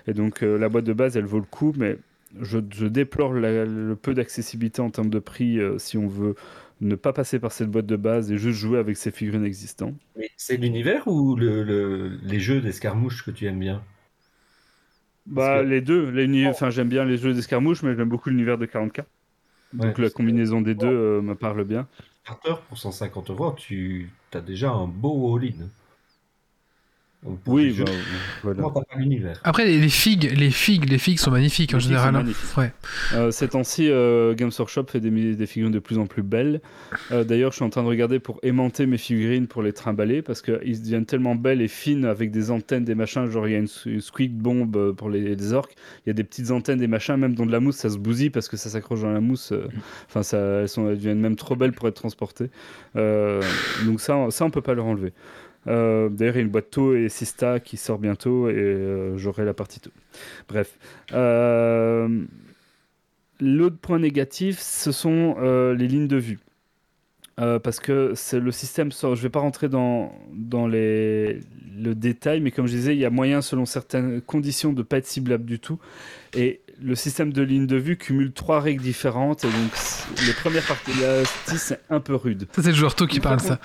et 0.08 0.14
donc 0.14 0.42
la 0.42 0.70
boîte 0.70 0.86
de 0.86 0.94
base, 0.94 1.18
elle 1.18 1.26
vaut 1.26 1.40
le 1.40 1.46
coup, 1.46 1.74
mais 1.78 1.98
je, 2.42 2.60
déplore 2.60 3.34
le 3.34 3.96
peu 3.96 4.14
d'accessibilité 4.14 4.82
en 4.82 4.90
termes 4.90 5.10
de 5.10 5.20
prix 5.20 5.60
si 5.78 5.98
on 5.98 6.08
veut 6.08 6.36
ne 6.80 6.96
pas 6.96 7.12
passer 7.12 7.40
par 7.40 7.52
cette 7.52 7.70
boîte 7.70 7.88
de 7.88 7.96
base 7.96 8.32
et 8.32 8.38
juste 8.38 8.60
jouer 8.60 8.80
avec 8.80 8.96
ces 8.98 9.12
figurines 9.12 9.44
existantes. 9.46 9.96
c'est 10.38 10.58
l'univers 10.58 11.08
ou 11.08 11.36
le, 11.36 12.20
les 12.24 12.40
jeux 12.40 12.62
d'escarmouche 12.62 13.26
que 13.26 13.32
tu 13.32 13.46
aimes 13.48 13.60
bien? 13.60 13.84
Bah, 15.26 15.62
les 15.62 15.82
deux. 15.82 16.14
Enfin, 16.48 16.70
j'aime 16.70 16.88
bien 16.88 17.04
les 17.04 17.18
jeux 17.18 17.34
d'escarmouche, 17.34 17.84
mais 17.84 17.96
j'aime 17.96 18.08
beaucoup 18.08 18.30
l'univers 18.30 18.58
de 18.58 18.66
40K. 18.66 19.04
Donc 19.74 19.98
la 19.98 20.10
combinaison 20.10 20.62
des 20.62 20.76
deux 20.76 20.88
euh, 20.88 21.22
me 21.22 21.36
parle 21.36 21.64
bien. 21.64 21.88
Starter 22.24 22.56
pour 22.68 22.78
150 22.78 23.30
euros, 23.30 23.54
tu 23.54 24.12
as 24.34 24.42
déjà 24.42 24.72
un 24.72 24.88
beau 24.88 25.36
all-in. 25.36 25.68
Oui, 27.48 27.76
bah, 27.78 27.86
voilà. 28.44 28.64
Après, 29.44 29.66
les 29.66 29.90
figues, 29.90 30.32
les 30.38 30.52
figues, 30.52 30.88
les 30.88 31.00
figues 31.00 31.18
sont 31.18 31.32
magnifiques 31.32 31.74
en 31.74 31.80
général. 31.80 32.16
Hein. 32.16 32.26
Ouais. 32.56 32.72
Euh, 33.16 33.32
ces 33.32 33.48
temps-ci, 33.50 33.90
euh, 33.90 34.36
Games 34.36 34.52
Workshop 34.58 34.86
fait 34.88 35.00
des, 35.00 35.36
des, 35.36 35.46
figurines 35.48 35.74
de 35.74 35.80
plus 35.80 35.98
en 35.98 36.06
plus 36.06 36.22
belles. 36.22 36.62
Euh, 37.12 37.24
d'ailleurs, 37.24 37.52
je 37.52 37.56
suis 37.56 37.66
en 37.66 37.72
train 37.72 37.82
de 37.82 37.88
regarder 37.88 38.20
pour 38.20 38.40
aimanter 38.44 38.86
mes 38.86 39.00
figurines 39.00 39.48
pour 39.48 39.64
les 39.64 39.74
trimballer 39.74 40.22
parce 40.22 40.44
qu'ils 40.44 40.82
deviennent 40.82 41.08
tellement 41.08 41.34
belles 41.34 41.62
et 41.62 41.68
fines 41.68 42.06
avec 42.06 42.30
des 42.30 42.52
antennes, 42.52 42.86
des 42.86 42.96
machins. 42.96 43.28
Genre, 43.30 43.48
il 43.48 43.52
y 43.52 43.56
a 43.56 43.60
une, 43.60 44.00
squeak 44.00 44.38
bomb 44.38 44.94
pour 44.94 45.10
les, 45.10 45.54
orques. 45.54 45.74
Il 46.06 46.10
y 46.10 46.12
a 46.12 46.14
des 46.14 46.24
petites 46.24 46.52
antennes, 46.52 46.80
des 46.80 46.88
machins, 46.88 47.16
même 47.16 47.34
dans 47.34 47.48
de 47.48 47.52
la 47.52 47.60
mousse, 47.60 47.78
ça 47.78 47.90
se 47.90 47.98
bousille 47.98 48.30
parce 48.30 48.48
que 48.48 48.58
ça 48.58 48.70
s'accroche 48.70 49.02
dans 49.02 49.12
la 49.12 49.22
mousse. 49.22 49.54
Enfin, 50.08 50.22
ça, 50.22 50.38
elles, 50.38 50.70
sont, 50.70 50.88
elles 50.88 50.98
deviennent 50.98 51.20
même 51.20 51.36
trop 51.36 51.56
belles 51.56 51.74
pour 51.74 51.88
être 51.88 51.96
transportées. 51.96 52.52
donc, 52.94 54.00
ça, 54.00 54.28
ça, 54.30 54.46
on 54.46 54.52
peut 54.52 54.62
pas 54.62 54.76
leur 54.76 54.86
enlever. 54.86 55.14
Euh, 55.68 56.10
d'ailleurs, 56.10 56.36
il 56.36 56.40
y 56.40 56.42
a 56.42 56.44
une 56.44 56.50
boîte 56.50 56.72
To 56.72 56.96
et 56.96 57.10
Sista 57.10 57.60
qui 57.60 57.78
sort 57.78 58.00
bientôt 58.00 58.50
et 58.50 58.54
euh, 58.56 59.18
j'aurai 59.18 59.46
la 59.46 59.54
partie 59.54 59.80
To. 59.80 59.92
Bref. 60.48 60.78
Euh, 61.14 62.24
l'autre 63.40 63.78
point 63.78 64.00
négatif, 64.00 64.60
ce 64.60 64.92
sont 64.92 65.36
les 65.74 65.88
lignes 65.88 66.08
de 66.08 66.18
vue. 66.18 66.40
parce 67.36 67.80
que 67.80 68.14
c'est 68.16 68.40
le 68.40 68.52
système 68.52 68.92
sort. 68.92 69.16
Je 69.16 69.22
ne 69.22 69.24
vais 69.24 69.30
pas 69.30 69.40
rentrer 69.40 69.70
dans, 69.70 70.14
dans 70.34 70.68
les, 70.68 71.40
le 71.78 71.94
détail, 71.94 72.42
mais 72.42 72.52
comme 72.52 72.68
je 72.68 72.74
disais, 72.74 72.96
il 72.96 73.00
y 73.00 73.06
a 73.06 73.10
moyen, 73.10 73.42
selon 73.42 73.66
certaines 73.66 74.22
conditions, 74.22 74.74
de 74.74 74.80
ne 74.80 74.84
pas 74.84 74.98
être 74.98 75.08
ciblable 75.08 75.46
du 75.46 75.60
tout. 75.60 75.80
Et 76.34 76.62
le 76.82 76.96
système 76.96 77.34
de 77.34 77.42
ligne 77.42 77.68
de 77.68 77.78
vue 77.78 77.98
cumule 77.98 78.32
trois 78.32 78.60
règles 78.60 78.82
différentes. 78.82 79.44
Et 79.44 79.48
donc, 79.48 80.26
les 80.26 80.34
premières 80.34 80.66
parties 80.66 80.92
de 80.98 81.02
la 81.02 81.26
c'est 81.58 81.80
un 81.90 82.00
peu 82.00 82.16
rude. 82.16 82.48
Ça, 82.54 82.62
c'est 82.64 82.70
le 82.70 82.76
joueur 82.76 82.96
To 82.96 83.08
qui 83.08 83.20
parle, 83.20 83.40
ça 83.40 83.60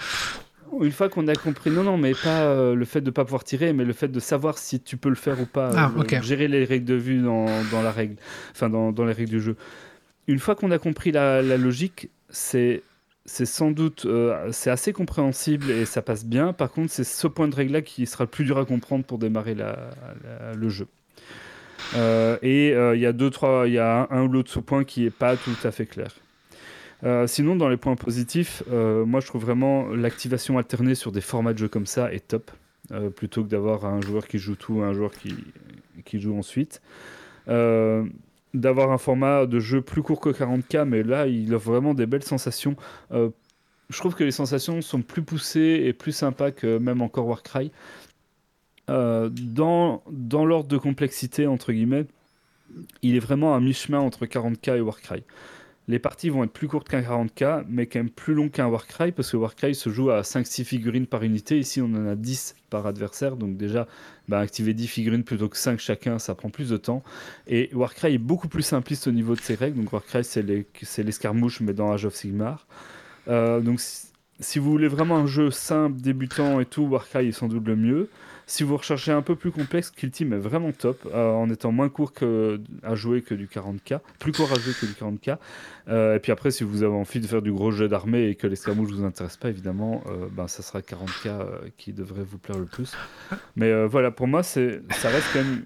une 0.81 0.93
fois 0.93 1.09
qu'on 1.09 1.29
a 1.29 1.35
compris, 1.35 1.71
non, 1.71 1.83
non, 1.83 1.99
mais 1.99 2.13
pas 2.13 2.43
euh, 2.43 2.75
le 2.75 2.85
fait 2.85 3.01
de 3.01 3.07
ne 3.07 3.11
pas 3.11 3.25
pouvoir 3.25 3.45
tirer, 3.45 3.73
mais 3.73 3.85
le 3.85 3.93
fait 3.93 4.09
de 4.09 4.21
savoir 4.21 4.59
si 4.59 4.81
tu 4.81 4.97
peux 4.97 5.09
le 5.09 5.15
faire 5.15 5.41
ou 5.41 5.47
pas. 5.47 5.71
Ah, 5.77 5.93
euh, 5.97 6.23
gérer 6.23 6.49
les 6.49 6.65
règles 6.65 6.87
de 6.87 6.95
vue 6.95 7.21
dans, 7.21 7.47
dans 7.71 7.83
la 7.83 7.91
règle, 7.91 8.17
enfin 8.53 8.69
dans, 8.69 8.93
dans, 8.93 9.05
les 9.05 9.13
règles 9.13 9.31
du 9.31 9.41
jeu. 9.41 9.57
Une 10.29 10.39
fois 10.39 10.55
qu'on 10.55 10.71
a 10.71 10.79
compris 10.79 11.13
la, 11.13 11.43
la 11.43 11.57
logique, 11.57 12.09
c'est 12.31 12.83
c'est 13.25 13.47
sans 13.47 13.71
doute 13.71 14.05
euh, 14.05 14.49
c'est 14.51 14.71
assez 14.71 14.93
compréhensible 14.93 15.71
et 15.71 15.85
ça 15.85 16.03
passe 16.03 16.25
bien. 16.25 16.53
Par 16.53 16.73
contre, 16.73 16.91
c'est 16.91 17.05
ce 17.05 17.27
point 17.29 17.47
de 17.47 17.55
règle 17.55 17.75
là 17.75 17.83
qui 17.83 18.07
sera 18.07 18.25
le 18.25 18.31
plus 18.31 18.45
dur 18.45 18.59
à 18.59 18.65
comprendre 18.65 19.05
pour 19.05 19.19
démarrer 19.19 19.55
la, 19.55 19.91
le 20.57 20.69
jeu. 20.69 20.87
et 22.43 22.69
il 22.71 23.01
y 23.01 23.07
a 23.07 23.13
deux 23.13 23.31
trois, 23.31 23.69
il 23.69 23.75
y 23.75 23.79
a 23.79 24.09
un, 24.11 24.17
un 24.17 24.23
ou 24.25 24.29
l'autre 24.29 24.51
sous-point 24.51 24.85
qui 24.85 25.05
est 25.07 25.11
pas 25.11 25.37
tout 25.37 25.57
à 25.65 25.71
fait 25.71 25.87
clair. 25.87 26.13
Euh, 27.05 27.27
sinon, 27.27 27.57
dans 27.57 27.69
les 27.69 27.77
points 27.77 27.97
positifs, 27.97 28.63
euh, 28.71 29.05
moi 29.05 29.21
je 29.21 29.27
trouve 29.27 29.43
vraiment 29.43 29.89
l'activation 29.89 30.59
alternée 30.59 30.95
sur 30.95 31.11
des 31.11 31.21
formats 31.21 31.53
de 31.53 31.59
jeu 31.59 31.69
comme 31.69 31.87
ça 31.87 32.13
est 32.13 32.29
top. 32.29 32.51
Euh, 32.91 33.11
plutôt 33.11 33.45
que 33.45 33.49
d'avoir 33.49 33.87
un 33.87 34.01
joueur 34.01 34.27
qui 34.27 34.39
joue 34.39 34.57
tout 34.57 34.83
un 34.83 34.93
joueur 34.93 35.13
qui, 35.13 35.35
qui 36.05 36.21
joue 36.21 36.37
ensuite. 36.37 36.83
d'avoir 37.47 38.93
un 38.93 38.99
format 38.99 39.47
de 39.47 39.61
jeu 39.61 39.81
plus 39.81 40.03
court 40.03 40.21
que 40.21 40.29
40K, 40.29 40.85
mais 40.85 41.03
là 41.03 41.27
il 41.27 41.55
offre 41.55 41.71
vraiment 41.71 41.95
des 41.95 42.07
belles 42.07 42.23
sensations. 42.23 42.77
je 43.11 43.99
trouve 43.99 44.15
que 44.15 44.25
les 44.25 44.33
sensations 44.33 44.81
sont 44.83 45.01
plus 45.01 45.23
poussées 45.23 45.83
et 45.85 45.93
plus 45.93 46.13
sympas 46.13 46.51
que 46.51 46.79
même 46.79 47.03
encore 47.03 47.27
Warcry. 47.27 47.71
dans 48.89 50.03
dans 50.11 50.45
l'ordre 50.45 50.69
de 50.69 50.79
complexité, 50.79 51.47
entre 51.47 51.73
guillemets, 51.73 52.07
il 53.03 53.17
est 53.17 53.21
vraiment 53.21 53.55
à 53.55 53.61
mi-chemin 53.61 54.01
entre 54.01 54.27
40K 54.27 54.77
et 54.77 54.81
Warcry 54.81 55.25
les 55.89 55.99
parties 55.99 56.31
vont 56.31 56.45
être 56.45 56.53
plus 56.53 56.69
courtes 56.69 56.89
qu'un 56.89 57.01
40k, 57.01 57.65
mais 57.69 57.87
quand 57.87 57.99
même 57.99 58.11
plus 58.11 58.35
longues 58.35 58.53
qu'un 58.53 58.67
Warcry, 58.67 59.13
parce 59.13 59.33
que 59.33 59.37
Warcry 59.37 59.75
se 59.75 59.91
joue 59.91 60.11
à 60.11 60.23
5-6 60.23 60.65
figurines 60.65 61.07
par 61.07 61.23
unité. 61.23 61.59
Ici, 61.59 61.81
on 61.81 61.87
en 61.87 62.07
a 62.07 62.15
10 62.15 62.55
par 62.71 62.87
adversaire, 62.87 63.37
donc 63.37 63.57
déjà, 63.57 63.89
bah, 64.29 64.39
activer 64.39 64.75
10 64.75 64.87
figurines 64.87 65.25
plutôt 65.25 65.49
que 65.49 65.57
5 65.57 65.81
chacun, 65.81 66.19
ça 66.19 66.35
prend 66.35 66.51
plus 66.51 66.69
de 66.71 66.77
temps. 66.77 67.03
Et 67.49 67.71
Warcry 67.73 68.15
est 68.15 68.19
beaucoup 68.19 68.49
plus 68.49 68.63
simpliste 68.63 69.09
au 69.09 69.13
niveau 69.13 69.35
de 69.35 69.41
ses 69.41 69.57
règles. 69.57 69.79
Donc 69.79 69.93
Warcry, 69.93 70.23
c'est 70.25 71.03
l'escarmouche, 71.03 71.61
mais 71.61 71.73
dans 71.73 71.93
Age 71.93 72.05
of 72.05 72.15
Sigmar. 72.15 72.67
Euh, 73.29 73.61
donc 73.61 73.81
si 74.41 74.59
vous 74.59 74.71
voulez 74.71 74.89
vraiment 74.89 75.17
un 75.17 75.27
jeu 75.27 75.51
simple, 75.51 76.01
débutant 76.01 76.61
et 76.61 76.67
tout, 76.67 76.83
Warcry 76.83 77.29
est 77.29 77.33
sans 77.33 77.49
doute 77.49 77.67
le 77.67 77.77
mieux. 77.77 78.09
Si 78.53 78.65
vous 78.65 78.77
recherchez 78.77 79.13
un 79.13 79.23
peu 79.23 79.35
plus 79.35 79.51
complexe, 79.51 79.91
Kill 79.91 80.11
Team 80.11 80.35
est 80.35 80.39
vraiment 80.39 80.73
top, 80.73 81.09
euh, 81.11 81.31
en 81.31 81.49
étant 81.49 81.73
moins 81.73 81.89
court 81.89 82.13
à 82.83 82.95
jouer 82.95 83.23
que 83.23 83.35
du 83.35 83.47
40k, 83.47 84.01
plus 84.19 84.33
court 84.33 84.53
à 84.53 84.57
jouer 84.57 84.75
que 84.79 84.85
du 84.85 84.93
40k. 84.93 85.39
Euh, 85.89 86.17
et 86.17 86.19
puis 86.19 86.33
après, 86.33 86.51
si 86.51 86.63
vous 86.63 86.83
avez 86.83 86.93
envie 86.93 87.21
de 87.21 87.27
faire 87.27 87.41
du 87.41 87.51
gros 87.51 87.71
jeu 87.71 87.89
d'armée 87.89 88.27
et 88.27 88.35
que 88.35 88.47
l'escamouche 88.47 88.91
ne 88.91 88.97
vous 88.97 89.05
intéresse 89.07 89.39
pas, 89.39 89.49
évidemment, 89.49 90.05
euh, 90.07 90.27
ben, 90.31 90.49
ça 90.49 90.63
sera 90.63 90.81
40k 90.81 91.71
qui 91.79 91.95
devrait 91.95 92.25
vous 92.25 92.37
plaire 92.37 92.59
le 92.59 92.67
plus. 92.67 92.93
Mais 93.57 93.87
voilà, 93.87 94.11
pour 94.11 94.29
moi, 94.29 94.43
ça 94.43 94.61
reste 94.61 95.29
quand 95.33 95.43
même 95.43 95.65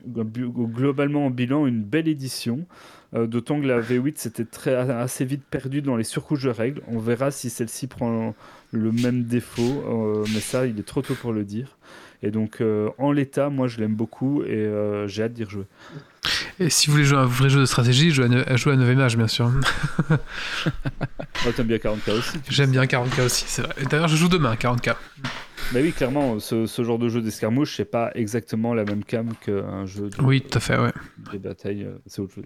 globalement 0.70 1.26
en 1.26 1.30
bilan 1.30 1.66
une 1.66 1.82
belle 1.82 2.06
édition. 2.06 2.66
D'autant 3.12 3.60
que 3.60 3.66
la 3.66 3.80
V8 3.80 4.16
s'était 4.18 4.46
assez 4.68 5.24
vite 5.24 5.42
perdue 5.50 5.82
dans 5.82 5.96
les 5.96 6.04
surcouches 6.04 6.44
de 6.44 6.50
règles. 6.50 6.82
On 6.86 6.98
verra 6.98 7.32
si 7.32 7.50
celle-ci 7.50 7.88
prend 7.88 8.34
le 8.70 8.92
même 8.92 9.24
défaut, 9.24 10.24
mais 10.32 10.40
ça, 10.40 10.66
il 10.66 10.78
est 10.78 10.86
trop 10.86 11.02
tôt 11.02 11.14
pour 11.14 11.32
le 11.32 11.44
dire. 11.44 11.76
Et 12.22 12.30
donc, 12.30 12.60
euh, 12.60 12.88
en 12.98 13.12
l'état, 13.12 13.50
moi, 13.50 13.68
je 13.68 13.78
l'aime 13.78 13.94
beaucoup 13.94 14.42
et 14.42 14.48
euh, 14.54 15.06
j'ai 15.06 15.22
hâte 15.22 15.32
d'y 15.32 15.44
rejouer. 15.44 15.64
Et 16.58 16.70
si 16.70 16.86
vous 16.86 16.94
voulez 16.94 17.04
jouer 17.04 17.18
un 17.18 17.26
vrai 17.26 17.48
jeu 17.48 17.60
de 17.60 17.66
stratégie, 17.66 18.10
jouez 18.10 18.28
à, 18.46 18.56
jouer 18.56 18.72
à 18.72 18.76
9 18.76 18.98
âge, 18.98 19.16
bien 19.16 19.28
sûr. 19.28 19.50
oh, 20.10 21.52
T'aimes 21.54 21.66
bien 21.66 21.76
40k 21.76 22.18
aussi 22.18 22.38
J'aime 22.48 22.70
bien 22.70 22.84
40k 22.84 23.26
aussi, 23.26 23.44
c'est 23.46 23.62
vrai. 23.62 23.74
D'ailleurs, 23.90 24.08
je 24.08 24.16
joue 24.16 24.28
demain 24.28 24.54
40k. 24.54 24.94
Mais 25.72 25.82
oui, 25.82 25.92
clairement, 25.92 26.38
ce, 26.38 26.66
ce 26.66 26.84
genre 26.84 26.98
de 26.98 27.08
jeu 27.08 27.20
d'escarmouche, 27.20 27.76
c'est 27.76 27.84
pas 27.84 28.10
exactement 28.14 28.74
la 28.74 28.84
même 28.84 29.04
cam 29.04 29.32
qu'un 29.40 29.84
jeu 29.86 30.08
de, 30.10 30.22
oui, 30.22 30.40
tout 30.40 30.56
à 30.56 30.60
fait, 30.60 30.78
ouais. 30.78 30.92
des 31.32 31.38
batailles. 31.38 31.84
Euh, 31.84 31.98
c'est 32.06 32.20
autre 32.20 32.34
chose. 32.34 32.44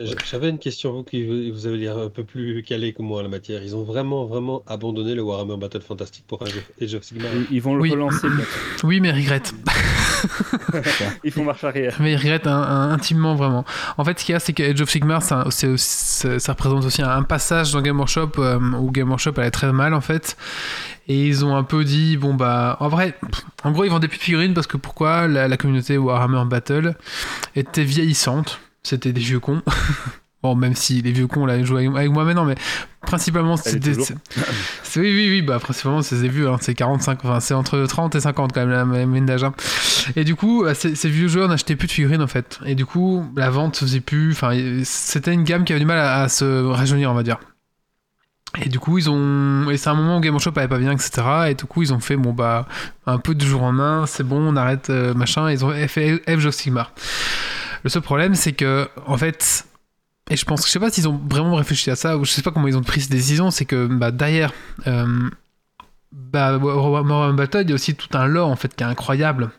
J'avais 0.00 0.48
une 0.48 0.58
question, 0.58 0.92
vous 0.92 1.02
qui 1.04 1.50
vous 1.50 1.66
avez 1.66 1.76
l'air 1.76 1.98
un 1.98 2.08
peu 2.08 2.24
plus 2.24 2.62
calé 2.62 2.94
que 2.94 3.02
moi 3.02 3.20
en 3.20 3.22
la 3.22 3.28
matière. 3.28 3.62
Ils 3.62 3.76
ont 3.76 3.82
vraiment, 3.82 4.24
vraiment 4.24 4.62
abandonné 4.66 5.14
le 5.14 5.22
Warhammer 5.22 5.58
Battle 5.58 5.82
Fantastic 5.82 6.24
pour 6.26 6.42
Age 6.42 6.94
of 6.94 7.02
Sigmar. 7.02 7.30
Ils, 7.50 7.60
vont 7.60 7.74
le 7.74 7.90
relancer 7.90 8.26
Oui, 8.82 9.00
mais 9.00 9.10
ils 9.10 9.16
regrettent. 9.16 9.52
ils 11.24 11.30
font 11.30 11.44
marche 11.44 11.64
arrière. 11.64 11.96
Mais 12.00 12.12
ils 12.12 12.16
regrettent 12.16 12.46
intimement, 12.46 13.34
vraiment. 13.34 13.66
En 13.98 14.04
fait, 14.04 14.18
ce 14.18 14.24
qu'il 14.24 14.32
y 14.32 14.36
a, 14.36 14.40
c'est 14.40 14.54
que 14.54 14.62
Age 14.62 14.80
of 14.80 14.88
Sigmar, 14.88 15.22
ça, 15.22 15.46
ça, 15.50 16.52
représente 16.52 16.84
aussi 16.84 17.02
un, 17.02 17.22
passage 17.22 17.72
dans 17.72 17.82
Game 17.82 17.98
Workshop 17.98 18.32
euh, 18.38 18.58
où 18.58 18.90
Game 18.90 19.10
Workshop 19.10 19.34
allait 19.36 19.50
très 19.50 19.70
mal, 19.72 19.92
en 19.92 20.00
fait. 20.00 20.36
Et 21.08 21.26
ils 21.26 21.44
ont 21.44 21.54
un 21.54 21.64
peu 21.64 21.84
dit, 21.84 22.16
bon 22.16 22.32
bah, 22.32 22.78
en 22.80 22.88
vrai, 22.88 23.18
en 23.64 23.72
gros, 23.72 23.84
ils 23.84 23.90
vendaient 23.90 24.08
plus 24.08 24.18
de 24.18 24.22
figurines 24.22 24.54
parce 24.54 24.66
que 24.66 24.78
pourquoi 24.78 25.28
la, 25.28 25.46
la 25.46 25.56
communauté 25.58 25.98
Warhammer 25.98 26.44
Battle 26.46 26.94
était 27.54 27.84
vieillissante 27.84 28.60
c'était 28.82 29.12
des 29.12 29.20
vieux 29.20 29.40
cons. 29.40 29.62
bon, 30.42 30.54
même 30.54 30.74
si 30.74 31.02
les 31.02 31.12
vieux 31.12 31.26
cons, 31.26 31.46
là, 31.46 31.62
jouent 31.62 31.76
avec, 31.76 32.10
moi 32.10 32.24
maintenant, 32.24 32.44
mais 32.44 32.54
principalement, 33.02 33.56
c'était. 33.56 33.90
oui, 34.96 34.96
oui, 34.96 35.28
oui, 35.30 35.42
bah, 35.42 35.58
principalement, 35.58 36.02
c'est 36.02 36.20
des 36.20 36.28
vieux, 36.28 36.48
hein, 36.48 36.58
c'est 36.60 36.74
45, 36.74 37.24
enfin, 37.24 37.40
c'est 37.40 37.54
entre 37.54 37.84
30 37.86 38.14
et 38.14 38.20
50 38.20 38.52
quand 38.52 38.66
même, 38.66 38.70
la 38.70 38.84
moyenne 38.84 39.26
d'âge. 39.26 39.44
Hein. 39.44 39.54
Et 40.16 40.24
du 40.24 40.34
coup, 40.34 40.64
bah, 40.64 40.74
ces, 40.74 41.08
vieux 41.08 41.28
joueurs 41.28 41.48
n'achetaient 41.48 41.76
plus 41.76 41.88
de 41.88 41.92
figurines, 41.92 42.22
en 42.22 42.26
fait. 42.26 42.58
Et 42.64 42.74
du 42.74 42.86
coup, 42.86 43.24
la 43.36 43.50
vente 43.50 43.76
se 43.76 43.84
faisait 43.84 44.00
plus. 44.00 44.32
Enfin, 44.32 44.52
c'était 44.84 45.32
une 45.32 45.44
gamme 45.44 45.64
qui 45.64 45.72
avait 45.72 45.80
du 45.80 45.86
mal 45.86 45.98
à, 45.98 46.28
se 46.28 46.64
rajeunir, 46.64 47.10
on 47.10 47.14
va 47.14 47.22
dire. 47.22 47.38
Et 48.60 48.68
du 48.68 48.80
coup, 48.80 48.98
ils 48.98 49.08
ont. 49.08 49.70
Et 49.70 49.76
c'est 49.76 49.90
un 49.90 49.94
moment 49.94 50.18
où 50.18 50.20
Game 50.20 50.36
Shop 50.40 50.52
allait 50.56 50.66
pas 50.66 50.78
bien, 50.78 50.90
etc. 50.90 51.22
Et 51.50 51.54
du 51.54 51.66
coup, 51.66 51.82
ils 51.82 51.92
ont 51.92 52.00
fait, 52.00 52.16
bon, 52.16 52.32
bah, 52.32 52.66
un 53.06 53.18
peu 53.18 53.34
de 53.36 53.44
jour 53.44 53.62
en 53.62 53.70
main, 53.70 54.06
c'est 54.06 54.24
bon, 54.24 54.38
on 54.40 54.56
arrête, 54.56 54.90
euh, 54.90 55.14
machin. 55.14 55.48
Et 55.48 55.52
ils 55.52 55.64
ont 55.64 55.72
fait 55.86 56.20
of 56.26 56.50
Sigmar. 56.50 56.92
Le 57.84 57.90
seul 57.90 58.02
problème, 58.02 58.34
c'est 58.34 58.52
que, 58.52 58.88
en 59.06 59.16
fait, 59.16 59.64
et 60.30 60.36
je 60.36 60.44
pense, 60.44 60.64
je 60.64 60.70
sais 60.70 60.78
pas 60.78 60.90
s'ils 60.90 61.08
ont 61.08 61.20
vraiment 61.28 61.56
réfléchi 61.56 61.90
à 61.90 61.96
ça, 61.96 62.16
ou 62.16 62.24
je 62.24 62.30
sais 62.30 62.42
pas 62.42 62.52
comment 62.52 62.68
ils 62.68 62.76
ont 62.76 62.82
pris 62.82 63.00
cette 63.00 63.10
décision, 63.10 63.50
c'est 63.50 63.64
que 63.64 63.86
bah, 63.86 64.12
derrière, 64.12 64.52
euh, 64.86 65.28
bah, 66.12 66.56
Warhammer 66.56 67.36
Battle, 67.36 67.62
il 67.62 67.70
y 67.70 67.72
a 67.72 67.74
aussi 67.74 67.96
tout 67.96 68.16
un 68.16 68.26
lore 68.26 68.48
en 68.48 68.56
fait 68.56 68.74
qui 68.74 68.84
est 68.84 68.86
incroyable. 68.86 69.50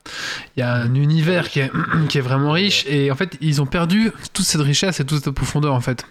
Il 0.55 0.61
y 0.61 0.63
a 0.63 0.73
un 0.73 0.95
univers 0.95 1.49
qui 1.49 1.59
est, 1.59 1.71
qui 2.09 2.17
est 2.17 2.21
vraiment 2.21 2.51
riche, 2.51 2.85
et 2.87 3.11
en 3.11 3.15
fait, 3.15 3.37
ils 3.41 3.61
ont 3.61 3.65
perdu 3.65 4.11
toute 4.31 4.45
cette 4.45 4.61
richesse 4.61 5.01
et 5.01 5.05
toute 5.05 5.23
cette 5.23 5.33
profondeur 5.33 5.73
en 5.73 5.81
fait. 5.81 6.05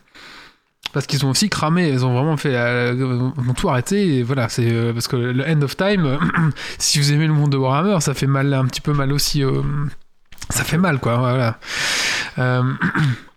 Parce 0.93 1.07
qu'ils 1.07 1.24
ont 1.24 1.31
aussi 1.31 1.49
cramé, 1.49 1.89
ils 1.89 2.05
ont 2.05 2.12
vraiment 2.12 2.37
fait, 2.37 2.55
euh, 2.55 3.32
ils 3.43 3.51
ont 3.51 3.55
tout 3.55 3.70
arrêté, 3.70 4.19
et 4.19 4.23
voilà, 4.23 4.51
c'est 4.51 4.70
euh, 4.70 4.93
parce 4.93 5.09
que 5.09 5.16
le 5.16 5.49
End 5.49 5.62
of 5.62 5.74
Time, 5.74 6.19
si 6.78 6.99
vous 6.99 7.12
aimez 7.12 7.28
le 7.28 7.32
monde 7.32 7.53
de 7.53 7.57
Warhammer, 7.57 8.01
ça 8.01 8.12
fait 8.12 8.27
mal, 8.27 8.53
un 8.53 8.66
petit 8.66 8.82
peu 8.82 8.93
mal 8.93 9.11
aussi 9.12 9.43
ça 10.51 10.64
fait 10.64 10.78
mal, 10.78 10.98
quoi. 10.98 11.16
Voilà. 11.16 11.59
Euh, 12.39 12.62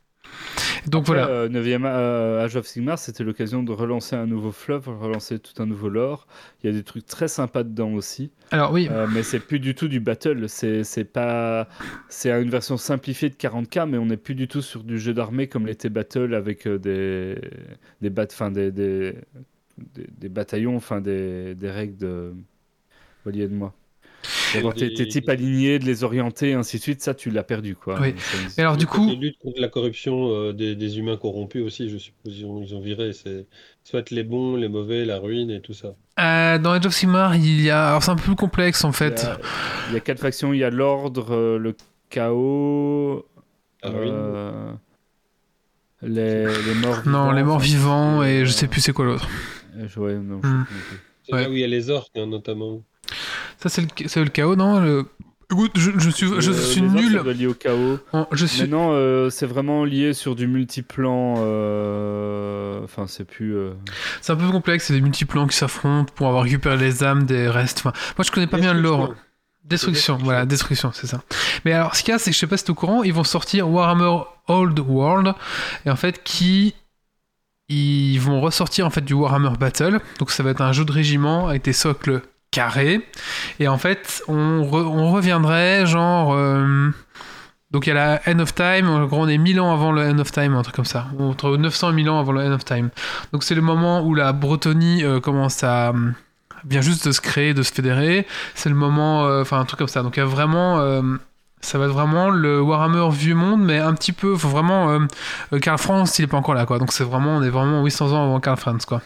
donc 0.87 1.05
voilà. 1.05 1.47
9e 1.47 1.85
euh, 1.85 1.87
euh, 1.87 2.45
Age 2.45 2.55
of 2.55 2.65
Sigmar, 2.65 2.99
c'était 2.99 3.23
l'occasion 3.23 3.63
de 3.63 3.71
relancer 3.71 4.15
un 4.15 4.25
nouveau 4.25 4.51
fleuve, 4.51 4.87
relancer 4.87 5.39
tout 5.39 5.61
un 5.61 5.65
nouveau 5.65 5.89
lore. 5.89 6.27
Il 6.63 6.67
y 6.67 6.73
a 6.73 6.75
des 6.75 6.83
trucs 6.83 7.05
très 7.05 7.27
sympas 7.27 7.63
dedans 7.63 7.93
aussi. 7.93 8.31
Alors 8.51 8.71
oui. 8.71 8.89
mais 9.13 9.23
c'est 9.23 9.39
plus 9.39 9.59
du 9.59 9.75
tout 9.75 9.87
du 9.87 9.99
battle. 9.99 10.47
C'est 10.47 11.11
pas. 11.11 11.67
C'est 12.09 12.31
une 12.31 12.49
version 12.49 12.77
simplifiée 12.77 13.29
de 13.29 13.35
40k, 13.35 13.87
mais 13.87 13.97
on 13.97 14.05
n'est 14.07 14.17
plus 14.17 14.35
du 14.35 14.47
tout 14.47 14.61
sur 14.61 14.83
du 14.83 14.99
jeu 14.99 15.13
d'armée 15.13 15.47
comme 15.47 15.65
l'était 15.65 15.89
battle 15.89 16.33
avec 16.33 16.67
des 16.67 17.35
des, 18.01 18.09
bat... 18.09 18.27
enfin, 18.31 18.51
des, 18.51 18.71
des, 18.71 19.15
des, 19.95 20.29
bataillons, 20.29 20.75
enfin 20.75 21.01
des, 21.01 21.55
des 21.55 21.69
règles 21.69 21.97
de. 21.97 22.33
Voyez 23.23 23.47
de 23.47 23.53
moi 23.53 23.73
D'avoir 24.53 24.73
tes, 24.73 24.93
types 24.93 25.29
alignés, 25.29 25.79
de 25.79 25.85
les 25.85 26.03
orienter, 26.03 26.49
et 26.49 26.53
ainsi 26.53 26.77
de 26.77 26.81
suite, 26.81 27.01
ça 27.01 27.13
tu 27.13 27.29
l'as 27.29 27.43
perdu 27.43 27.75
quoi. 27.75 27.99
Oui. 27.99 28.13
Et 28.57 28.61
alors 28.61 28.77
du 28.77 28.87
coup. 28.87 29.09
lutte 29.19 29.37
contre 29.39 29.59
la 29.59 29.67
corruption 29.67 30.29
euh, 30.29 30.53
des, 30.53 30.97
humains 30.97 31.17
corrompus 31.17 31.63
aussi, 31.63 31.89
je 31.89 31.97
suppose, 31.97 32.37
ils 32.37 32.45
ont, 32.45 32.61
ils 32.61 32.75
ont 32.75 32.79
viré. 32.79 33.13
C'est 33.13 33.47
soit 33.83 34.09
les 34.11 34.23
bons, 34.23 34.55
les 34.55 34.67
mauvais, 34.67 35.05
la 35.05 35.19
ruine 35.19 35.51
et 35.51 35.61
tout 35.61 35.73
ça. 35.73 35.95
Euh, 36.19 36.57
dans 36.57 36.71
Age 36.71 36.85
of 36.85 36.93
Sigmar, 36.93 37.35
il 37.35 37.61
y 37.61 37.69
a. 37.69 37.89
Alors 37.89 38.03
c'est 38.03 38.11
un 38.11 38.15
peu 38.15 38.23
plus 38.23 38.35
complexe 38.35 38.83
en 38.83 38.91
fait. 38.91 39.27
Il 39.89 39.93
y 39.93 39.97
a, 39.97 39.99
quatre 39.99 40.19
factions 40.19 40.53
il 40.53 40.59
y 40.59 40.63
a 40.63 40.69
l'ordre, 40.69 41.33
euh, 41.33 41.57
le 41.57 41.75
chaos. 42.09 43.25
Les, 46.05 46.45
les, 46.45 46.73
morts 46.75 47.01
vivants. 47.01 47.11
Non, 47.11 47.31
les 47.31 47.43
morts 47.43 47.59
vivants 47.59 48.23
et 48.23 48.45
je 48.45 48.51
sais 48.51 48.67
plus 48.67 48.81
c'est 48.81 48.91
quoi 48.91 49.05
l'autre. 49.05 49.27
Ouais, 49.97 50.15
non, 50.15 50.39
je 50.43 50.47
sais 50.47 50.53
hmm. 50.53 50.65
plus. 50.65 50.99
C'est 51.23 51.35
là 51.35 51.49
où 51.49 51.53
il 51.53 51.59
y 51.59 51.63
a 51.63 51.67
les 51.67 51.89
orques, 51.89 52.17
hein, 52.17 52.27
notamment. 52.27 52.81
Ça, 53.63 53.69
c'est 53.69 53.79
le, 53.79 54.23
le, 54.23 54.29
chaos, 54.29 54.57
non 54.57 54.81
le... 54.81 55.05
Écoute, 55.49 55.71
je, 55.75 55.91
je, 55.97 56.09
suis, 56.09 56.27
je 56.27 56.51
euh, 56.51 56.53
suis 56.53 56.81
nul. 56.81 57.17
Lié 57.25 57.47
au 57.47 57.53
chaos. 57.53 57.97
je 58.33 58.45
suis... 58.45 58.67
Euh, 58.73 59.29
c'est 59.29 59.45
vraiment 59.45 59.85
lié 59.85 60.11
sur 60.11 60.35
du 60.35 60.47
multiplan. 60.47 61.35
Euh... 61.37 62.83
Enfin, 62.83 63.07
c'est 63.07 63.23
plus. 63.23 63.55
Euh... 63.55 63.71
C'est 64.19 64.33
un 64.33 64.35
peu 64.35 64.49
complexe, 64.49 64.87
c'est 64.87 64.93
des 64.93 64.99
multiplans 64.99 65.47
qui 65.47 65.55
s'affrontent 65.55 66.11
pour 66.13 66.27
avoir 66.27 66.43
récupéré 66.43 66.75
les 66.75 67.05
âmes 67.05 67.23
des 67.23 67.47
restes. 67.47 67.77
Enfin, 67.79 67.93
moi, 68.17 68.25
je 68.25 68.31
connais 68.31 68.47
pas 68.47 68.57
bien 68.57 68.73
le 68.73 68.81
lore. 68.81 69.15
Destruction, 69.63 70.17
voilà, 70.17 70.45
destruction, 70.45 70.91
c'est 70.91 71.07
ça. 71.07 71.23
Mais 71.63 71.71
alors, 71.71 71.95
ce 71.95 72.03
qu'il 72.03 72.11
y 72.11 72.15
a, 72.15 72.19
c'est 72.19 72.31
que 72.31 72.35
je 72.35 72.39
sais 72.39 72.47
pas 72.47 72.57
si 72.57 72.65
tu 72.65 72.71
es 72.71 72.71
au 72.71 72.75
courant, 72.75 73.03
ils 73.03 73.13
vont 73.13 73.23
sortir 73.23 73.69
Warhammer 73.69 74.23
Old 74.49 74.77
World, 74.79 75.35
et 75.85 75.89
en 75.89 75.95
fait, 75.95 76.21
qui 76.21 76.75
ils 77.69 78.19
vont 78.19 78.41
ressortir 78.41 78.85
en 78.85 78.89
fait 78.89 79.01
du 79.01 79.13
Warhammer 79.13 79.55
Battle. 79.57 80.01
Donc 80.19 80.31
ça 80.31 80.43
va 80.43 80.49
être 80.49 80.61
un 80.61 80.73
jeu 80.73 80.83
de 80.83 80.91
régiment 80.91 81.47
avec 81.47 81.63
des 81.63 81.71
socles 81.71 82.21
carrés. 82.53 83.01
Et 83.59 83.67
en 83.67 83.77
fait, 83.77 84.23
on, 84.27 84.63
reviendrait 84.63 85.85
genre. 85.85 86.33
Euh, 86.33 86.89
donc 87.71 87.87
il 87.87 87.89
y 87.89 87.91
a 87.91 87.95
la 87.95 88.21
End 88.27 88.39
of 88.39 88.53
Time, 88.53 88.87
en 88.87 89.03
gros 89.05 89.23
on 89.23 89.27
est 89.27 89.37
1000 89.39 89.59
ans 89.59 89.73
avant 89.73 89.91
le 89.91 90.03
End 90.03 90.19
of 90.19 90.31
Time, 90.31 90.53
un 90.53 90.61
truc 90.61 90.75
comme 90.75 90.85
ça. 90.85 91.07
Entre 91.19 91.57
900 91.57 91.89
et 91.89 91.93
1000 91.93 92.09
ans 92.09 92.19
avant 92.19 92.31
le 92.31 92.41
End 92.41 92.51
of 92.51 92.63
Time. 92.63 92.89
Donc 93.31 93.43
c'est 93.43 93.55
le 93.55 93.61
moment 93.61 94.05
où 94.05 94.13
la 94.13 94.31
Bretonie 94.31 95.03
euh, 95.03 95.19
commence 95.19 95.63
à. 95.63 95.91
vient 96.65 96.81
juste 96.81 97.07
de 97.07 97.11
se 97.11 97.19
créer, 97.19 97.53
de 97.53 97.63
se 97.63 97.73
fédérer. 97.73 98.27
C'est 98.53 98.69
le 98.69 98.75
moment. 98.75 99.25
Euh, 99.25 99.41
enfin 99.41 99.59
un 99.59 99.65
truc 99.65 99.79
comme 99.79 99.87
ça. 99.87 100.03
Donc 100.03 100.17
il 100.17 100.19
y 100.19 100.23
a 100.23 100.27
vraiment 100.27 100.79
ça 101.63 101.77
va 101.77 101.85
être 101.85 101.91
vraiment 101.91 102.29
le 102.29 102.61
Warhammer 102.61 103.09
vieux 103.11 103.35
monde, 103.35 103.61
mais 103.63 103.79
un 103.79 103.93
petit 103.93 104.11
peu, 104.11 104.35
faut 104.35 104.49
vraiment 104.49 104.89
euh, 104.89 104.99
euh, 105.53 105.59
Karl 105.59 105.77
Franz, 105.77 106.11
il 106.19 106.25
est 106.25 106.27
pas 106.27 106.37
encore 106.37 106.53
là, 106.53 106.65
quoi. 106.65 106.77
Donc 106.77 106.91
c'est 106.91 107.03
vraiment, 107.03 107.37
on 107.37 107.41
est 107.41 107.49
vraiment 107.49 107.83
800 107.83 108.11
ans 108.11 108.25
avant 108.25 108.39
Karl 108.39 108.57
Franz, 108.57 108.85
quoi. 108.85 109.01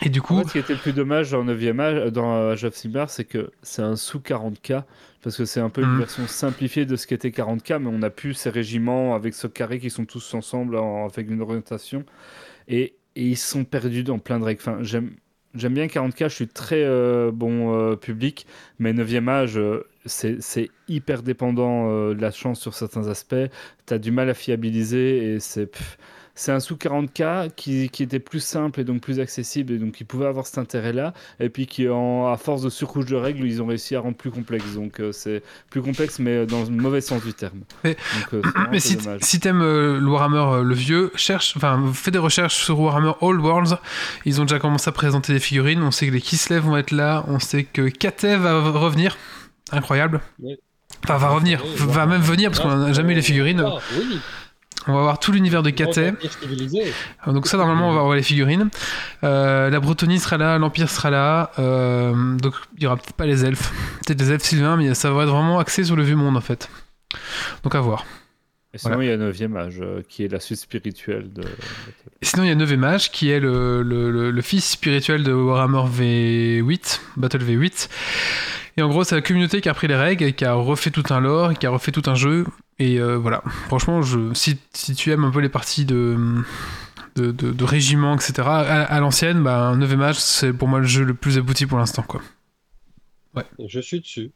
Et 0.00 0.08
du 0.08 0.22
coup, 0.22 0.42
ce 0.42 0.52
qui 0.52 0.58
était 0.58 0.72
le 0.72 0.78
plus 0.78 0.94
dommage 0.94 1.32
dans 1.32 1.44
9e 1.44 1.78
âge, 1.78 2.12
dans 2.12 2.50
Age 2.50 2.64
of 2.64 2.74
Sigmar, 2.74 3.10
c'est 3.10 3.24
que 3.24 3.50
c'est 3.62 3.82
un 3.82 3.96
sous 3.96 4.20
40k, 4.20 4.84
parce 5.22 5.36
que 5.36 5.44
c'est 5.44 5.60
un 5.60 5.68
peu 5.68 5.82
une 5.82 5.92
mhm. 5.92 5.98
version 5.98 6.26
simplifiée 6.26 6.86
de 6.86 6.96
ce 6.96 7.06
qu'était 7.06 7.28
40k, 7.28 7.78
mais 7.78 7.90
on 7.92 8.00
a 8.02 8.08
plus 8.08 8.32
ces 8.32 8.48
régiments 8.48 9.14
avec 9.14 9.34
ce 9.34 9.46
carré 9.46 9.78
qui 9.78 9.90
sont 9.90 10.06
tous 10.06 10.32
ensemble 10.32 10.78
avec 10.78 11.30
une 11.30 11.42
orientation, 11.42 12.06
et, 12.68 12.94
et, 13.16 13.26
ils 13.26 13.36
sont 13.36 13.64
perdus 13.64 14.02
dans 14.02 14.18
plein 14.18 14.38
de 14.38 14.44
règles. 14.44 14.62
Enfin, 14.62 14.78
j'aime 14.80 15.10
J'aime 15.54 15.74
bien 15.74 15.86
40K, 15.86 16.30
je 16.30 16.34
suis 16.34 16.48
très 16.48 16.82
euh, 16.82 17.30
bon 17.30 17.74
euh, 17.74 17.94
public, 17.94 18.46
mais 18.78 18.94
9e 18.94 19.28
âge, 19.28 19.58
euh, 19.58 19.86
c'est 20.06 20.70
hyper 20.88 21.22
dépendant 21.22 21.88
de 22.08 22.20
la 22.20 22.30
chance 22.30 22.58
sur 22.58 22.72
certains 22.72 23.08
aspects. 23.08 23.34
Tu 23.86 23.94
as 23.94 23.98
du 23.98 24.10
mal 24.10 24.30
à 24.30 24.34
fiabiliser 24.34 25.34
et 25.34 25.40
c'est 25.40 25.78
c'est 26.34 26.52
un 26.52 26.60
sous 26.60 26.76
40K 26.76 27.50
qui, 27.54 27.90
qui, 27.90 28.02
était 28.02 28.18
plus 28.18 28.40
simple 28.40 28.80
et 28.80 28.84
donc 28.84 29.02
plus 29.02 29.20
accessible 29.20 29.72
et 29.72 29.78
donc 29.78 29.92
qui 29.92 30.04
pouvait 30.04 30.26
avoir 30.26 30.46
cet 30.46 30.58
intérêt-là. 30.58 31.12
Et 31.40 31.50
puis 31.50 31.66
qui, 31.66 31.88
en, 31.88 32.32
à 32.32 32.36
force 32.36 32.62
de 32.62 32.70
surcouche 32.70 33.06
de 33.06 33.16
règles, 33.16 33.44
ils 33.46 33.60
ont 33.60 33.66
réussi 33.66 33.94
à 33.94 34.00
rendre 34.00 34.16
plus 34.16 34.30
complexe. 34.30 34.74
Donc 34.74 35.00
euh, 35.00 35.12
c'est 35.12 35.42
plus 35.70 35.82
complexe, 35.82 36.18
mais 36.18 36.46
dans 36.46 36.64
le 36.64 36.70
mauvais 36.70 37.00
sens 37.00 37.22
du 37.22 37.34
terme. 37.34 37.60
Mais, 37.84 37.96
euh, 38.32 38.42
mais 38.70 38.80
si, 38.80 38.96
si 39.20 39.40
t'aimes 39.40 39.62
euh, 39.62 39.98
le 39.98 40.06
Warhammer 40.06 40.62
le 40.64 40.74
vieux, 40.74 41.10
cherche, 41.16 41.54
enfin, 41.56 41.82
fais 41.92 42.10
des 42.10 42.18
recherches 42.18 42.64
sur 42.64 42.78
Warhammer 42.80 43.12
Old 43.20 43.40
Worlds. 43.40 43.78
Ils 44.24 44.40
ont 44.40 44.44
déjà 44.44 44.58
commencé 44.58 44.88
à 44.88 44.92
présenter 44.92 45.32
des 45.32 45.40
figurines. 45.40 45.82
On 45.82 45.90
sait 45.90 46.06
que 46.06 46.12
les 46.12 46.20
Kislev 46.20 46.64
vont 46.64 46.76
être 46.76 46.92
là. 46.92 47.24
On 47.28 47.40
sait 47.40 47.64
que 47.64 47.88
Kate 47.88 48.24
va 48.24 48.60
revenir. 48.70 49.18
Incroyable. 49.70 50.20
Enfin, 51.04 51.18
va 51.18 51.28
revenir, 51.28 51.62
va 51.76 52.06
même 52.06 52.20
venir 52.20 52.50
parce 52.50 52.60
qu'on 52.60 52.76
n'a 52.76 52.92
jamais 52.92 53.12
eu 53.12 53.16
les 53.16 53.22
figurines. 53.22 53.64
Ah, 53.66 53.78
oui. 53.98 54.20
On 54.88 54.94
va 54.94 55.02
voir 55.02 55.18
tout 55.18 55.32
l'univers 55.32 55.62
de 55.62 55.70
Katé. 55.70 56.12
Donc 57.26 57.46
ça, 57.46 57.56
normalement, 57.56 57.90
on 57.90 57.94
va 57.94 58.02
voir 58.02 58.14
les 58.14 58.22
figurines. 58.22 58.68
Euh, 59.22 59.70
la 59.70 59.80
Bretonie 59.80 60.18
sera 60.18 60.38
là, 60.38 60.58
l'Empire 60.58 60.90
sera 60.90 61.10
là. 61.10 61.52
Euh, 61.58 62.36
donc 62.36 62.54
il 62.76 62.82
y 62.82 62.86
aura 62.86 62.96
peut-être 62.96 63.14
pas 63.14 63.26
les 63.26 63.44
elfes. 63.44 63.72
Peut-être 64.06 64.20
les 64.20 64.32
elfes 64.32 64.42
sylvains, 64.42 64.76
mais 64.76 64.94
ça 64.94 65.10
va 65.10 65.22
être 65.22 65.30
vraiment 65.30 65.58
axé 65.60 65.84
sur 65.84 65.94
le 65.94 66.02
vieux 66.02 66.16
monde, 66.16 66.36
en 66.36 66.40
fait. 66.40 66.68
Donc 67.62 67.74
à 67.74 67.80
voir. 67.80 68.04
Et 68.74 68.78
sinon, 68.78 69.02
il 69.02 69.08
y 69.08 69.10
a 69.10 69.18
9e 69.18 69.56
âge, 69.56 69.80
euh, 69.82 70.02
qui 70.08 70.24
est 70.24 70.28
la 70.28 70.40
suite 70.40 70.58
spirituelle 70.58 71.30
de... 71.30 71.42
Et 71.42 72.24
sinon, 72.24 72.44
il 72.44 72.48
y 72.48 72.52
a 72.52 72.54
9e 72.54 72.84
âge, 72.84 73.12
qui 73.12 73.30
est 73.30 73.38
le, 73.38 73.82
le, 73.82 74.30
le, 74.30 74.42
fils 74.42 74.70
spirituel 74.70 75.22
de 75.22 75.32
Warhammer 75.32 75.84
V8, 75.90 77.00
Battle 77.18 77.44
V8. 77.44 77.88
Et 78.78 78.82
en 78.82 78.88
gros, 78.88 79.04
c'est 79.04 79.14
la 79.14 79.20
communauté 79.20 79.60
qui 79.60 79.68
a 79.68 79.74
pris 79.74 79.88
les 79.88 79.94
règles, 79.94 80.24
et 80.24 80.32
qui 80.32 80.46
a 80.46 80.54
refait 80.54 80.90
tout 80.90 81.04
un 81.10 81.20
lore, 81.20 81.52
qui 81.52 81.66
a 81.66 81.70
refait 81.70 81.92
tout 81.92 82.04
un 82.06 82.14
jeu, 82.14 82.46
et 82.78 82.98
euh, 82.98 83.16
voilà, 83.16 83.42
franchement, 83.66 84.02
je, 84.02 84.32
si, 84.34 84.58
si, 84.72 84.94
tu 84.94 85.10
aimes 85.10 85.24
un 85.24 85.30
peu 85.30 85.40
les 85.40 85.48
parties 85.48 85.84
de, 85.84 86.42
de, 87.16 87.30
de, 87.30 87.64
régiment, 87.64 88.14
etc., 88.14 88.42
à, 88.46 89.00
l'ancienne, 89.00 89.42
bah, 89.42 89.68
un 89.68 89.76
9 89.76 89.96
match, 89.96 90.18
c'est 90.18 90.52
pour 90.52 90.68
moi 90.68 90.80
le 90.80 90.86
jeu 90.86 91.04
le 91.04 91.14
plus 91.14 91.38
abouti 91.38 91.66
pour 91.66 91.78
l'instant. 91.78 92.02
quoi. 92.02 92.22
Ouais. 93.34 93.44
Je 93.66 93.80
suis 93.80 94.00
dessus. 94.00 94.30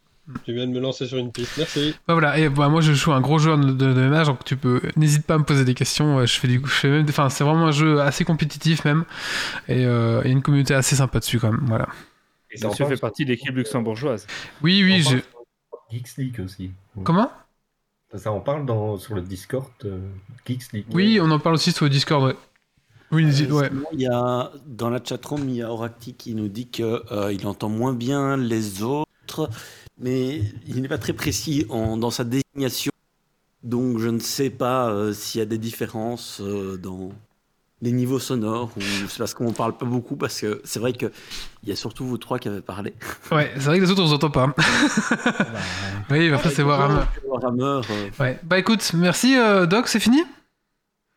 Tu 0.45 0.53
viens 0.53 0.67
de 0.67 0.73
me 0.73 0.81
lancer 0.81 1.07
sur 1.07 1.19
une 1.19 1.31
piste, 1.31 1.57
merci. 1.57 1.95
Bah 2.09 2.15
voilà, 2.15 2.37
et 2.37 2.49
bah, 2.49 2.69
moi 2.69 2.81
je 2.81 2.93
joue 2.93 3.13
un 3.13 3.21
gros 3.21 3.39
joueur 3.39 3.59
de, 3.59 3.71
de, 3.71 3.93
de 3.93 4.25
donc 4.25 4.45
tu 4.45 4.57
peux, 4.57 4.81
n'hésite 4.97 5.25
pas 5.25 5.35
à 5.35 5.39
me 5.39 5.45
poser 5.45 5.65
des 5.65 5.75
questions. 5.75 6.27
Je 6.27 6.41
fais 6.41 6.49
du, 6.49 6.61
je 6.65 6.71
fais 6.71 6.89
même, 6.89 7.07
enfin 7.09 7.29
c'est 7.31 7.45
vraiment 7.45 7.67
un 7.67 7.71
jeu 7.71 8.01
assez 8.01 8.25
compétitif 8.25 8.85
même, 8.85 9.05
et 9.69 9.87
euh, 9.87 10.23
il 10.25 10.29
y 10.29 10.31
a 10.31 10.33
une 10.33 10.43
communauté 10.43 10.75
assez 10.75 10.97
sympa 10.97 11.21
dessus 11.21 11.39
quand 11.39 11.53
même, 11.53 11.65
voilà. 11.67 11.87
Et 12.51 12.57
ça 12.57 12.71
fait 12.71 12.97
partie 12.97 13.25
de 13.25 13.31
l'équipe 13.31 13.55
luxembourgeoise. 13.55 14.27
Oui, 14.63 14.83
oui, 14.83 15.01
j'ai. 15.03 15.23
Geeks 15.93 16.17
League 16.17 16.41
aussi. 16.45 16.73
Comment? 17.05 17.31
Ça, 18.15 18.33
on 18.33 18.41
parle 18.41 18.67
dans, 18.67 18.97
sur 18.97 19.15
le 19.15 19.23
Discord 19.23 19.67
euh, 19.85 19.99
Geeks 20.47 20.73
League. 20.73 20.87
Oui, 20.93 21.19
on 21.21 21.31
en 21.31 21.39
parle 21.39 21.57
aussi 21.57 21.73
sur 21.73 21.85
le 21.85 21.91
Discord, 21.91 22.23
ouais. 22.25 22.37
Oui, 23.13 23.25
euh, 23.25 23.51
ouais. 23.53 23.71
il 23.93 24.01
y 24.01 24.07
a, 24.07 24.51
dans 24.67 24.91
la 24.91 25.03
chatroom, 25.03 25.49
il 25.49 25.57
y 25.57 25.63
a 25.63 25.71
Oracti 25.71 26.15
qui 26.15 26.35
nous 26.35 26.49
dit 26.49 26.67
qu'il 26.67 26.85
euh, 26.85 27.37
entend 27.45 27.69
moins 27.69 27.93
bien 27.93 28.37
les 28.37 28.83
autres, 28.83 29.49
mais 29.99 30.41
il 30.67 30.83
n'est 30.83 30.89
pas 30.89 30.99
très 30.99 31.13
précis 31.13 31.67
en, 31.69 31.97
dans 31.97 32.11
sa 32.11 32.25
désignation. 32.25 32.93
Donc 33.63 33.99
je 33.99 34.09
ne 34.09 34.19
sais 34.19 34.51
pas 34.51 34.91
euh, 34.91 35.13
s'il 35.13 35.39
y 35.39 35.43
a 35.43 35.47
des 35.47 35.59
différences 35.59 36.41
dans, 36.41 37.11
les 37.83 37.93
niveaux 37.93 38.19
sonores 38.19 38.71
ou 38.77 38.81
c'est 38.81 39.19
parce 39.19 39.35
qu'on 39.35 39.53
parle 39.53 39.77
pas 39.77 39.85
beaucoup 39.85 40.17
parce 40.17 40.41
que 40.41 40.63
c'est 40.65 40.79
vrai 40.79 40.95
que 40.95 41.13
il 41.63 41.69
y 41.69 41.73
a 41.73 41.77
surtout 41.77 42.07
vous 42.07 42.17
trois 42.17 42.39
qui 42.39 42.49
avez 42.49 42.63
parlé. 42.63 42.95
Ouais, 43.31 43.51
c'est 43.55 43.65
vrai 43.65 43.79
que 43.79 43.85
les 43.85 43.91
autres 43.91 44.03
on 44.03 44.13
entend 44.13 44.31
pas. 44.31 44.55
oui, 46.11 46.33
après 46.33 46.51
c'est 46.51 46.63
Warhammer. 46.63 47.03
Warhammer 47.27 47.81
euh. 47.91 48.11
Ouais. 48.19 48.39
Bah 48.45 48.59
écoute, 48.59 48.93
merci 48.95 49.37
euh, 49.37 49.67
Doc, 49.67 49.89
c'est 49.89 50.01
fini? 50.01 50.23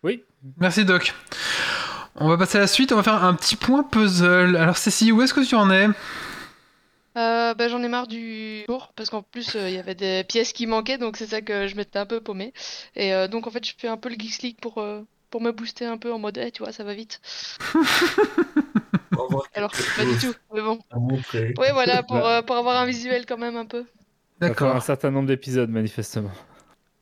Oui. 0.03 0.23
Merci 0.57 0.83
Doc. 0.83 1.13
On 2.15 2.27
va 2.27 2.37
passer 2.37 2.57
à 2.57 2.61
la 2.61 2.67
suite, 2.67 2.91
on 2.91 2.97
va 2.97 3.03
faire 3.03 3.23
un 3.23 3.33
petit 3.35 3.55
point 3.55 3.83
puzzle. 3.83 4.57
Alors 4.57 4.75
Cécile, 4.75 5.13
où 5.13 5.21
est-ce 5.21 5.33
que 5.33 5.45
tu 5.45 5.55
en 5.55 5.71
es? 5.71 5.87
Euh, 7.17 7.53
bah, 7.53 7.69
j'en 7.69 7.81
ai 7.81 7.87
marre 7.87 8.07
du 8.07 8.63
tour 8.67 8.91
parce 8.95 9.09
qu'en 9.09 9.21
plus 9.21 9.55
il 9.55 9.71
y 9.71 9.77
avait 9.77 9.95
des 9.95 10.23
pièces 10.25 10.53
qui 10.53 10.67
manquaient 10.67 10.97
donc 10.97 11.17
c'est 11.17 11.25
ça 11.27 11.41
que 11.41 11.67
je 11.67 11.75
m'étais 11.75 11.99
un 11.99 12.05
peu 12.05 12.21
paumé 12.21 12.53
et 12.95 13.27
donc 13.27 13.47
en 13.47 13.49
fait 13.49 13.65
je 13.65 13.73
fais 13.77 13.87
un 13.87 13.97
peu 13.97 14.09
le 14.09 14.15
Geeks 14.15 14.41
League 14.43 14.57
pour 14.61 14.81
pour 15.29 15.41
me 15.41 15.51
booster 15.51 15.85
un 15.85 15.97
peu 15.97 16.11
en 16.11 16.19
mode, 16.19 16.37
hey, 16.37 16.51
tu 16.51 16.63
vois, 16.63 16.71
ça 16.71 16.83
va 16.83 16.93
vite. 16.93 17.21
Alors, 19.53 19.71
pas 19.95 20.05
du 20.05 20.17
tout, 20.17 20.33
mais 20.53 20.61
bon. 20.61 20.79
Oui, 20.95 21.67
voilà, 21.73 22.03
pour, 22.03 22.25
euh, 22.25 22.41
pour 22.41 22.55
avoir 22.55 22.77
un 22.77 22.85
visuel 22.85 23.25
quand 23.25 23.37
même 23.37 23.55
un 23.57 23.65
peu. 23.65 23.85
D'accord. 24.39 24.75
Un 24.75 24.79
certain 24.79 25.11
nombre 25.11 25.27
d'épisodes, 25.27 25.69
manifestement. 25.69 26.31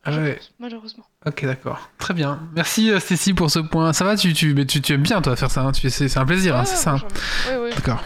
Ah 0.09 0.11
Malheureusement. 0.59 1.03
Ok, 1.25 1.43
d'accord. 1.43 1.89
Très 1.97 2.13
bien. 2.13 2.39
Merci 2.55 2.89
euh, 2.91 2.99
Stécie 3.01 3.33
pour 3.33 3.51
ce 3.51 3.59
point. 3.59 3.91
Ça 3.91 4.05
va 4.05 4.15
tu, 4.15 4.31
tu, 4.31 4.53
mais 4.53 4.65
tu, 4.65 4.81
tu 4.81 4.93
aimes 4.93 5.01
bien 5.01 5.21
toi 5.21 5.35
faire 5.35 5.51
ça 5.51 5.63
hein 5.63 5.73
C'est 5.73 6.17
un 6.17 6.25
plaisir, 6.25 6.55
hein, 6.55 6.63
c'est 6.63 6.77
ça 6.77 6.91
hein 6.91 7.01
Oui, 7.49 7.55
oui. 7.65 7.69
D'accord. 7.75 8.01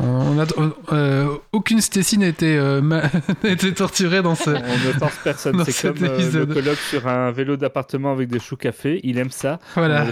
On, 0.00 0.38
a, 0.38 0.44
euh, 0.92 1.26
aucune 1.52 1.80
Stécie 1.80 2.18
n'a 2.18 2.26
été, 2.26 2.58
euh, 2.58 2.82
été, 3.44 3.72
torturée 3.72 4.20
dans 4.20 4.34
ce. 4.34 4.50
On 4.50 4.52
ne 4.52 4.98
torse 4.98 5.16
personne. 5.24 5.64
C'est 5.64 5.94
comme 5.94 6.04
le 6.04 6.44
colloque 6.44 6.78
sur 6.90 7.08
un 7.08 7.30
vélo 7.30 7.56
d'appartement 7.56 8.12
avec 8.12 8.28
des 8.28 8.40
choux 8.40 8.56
café. 8.56 9.00
Il 9.02 9.16
aime 9.16 9.30
ça. 9.30 9.58
Voilà. 9.74 10.04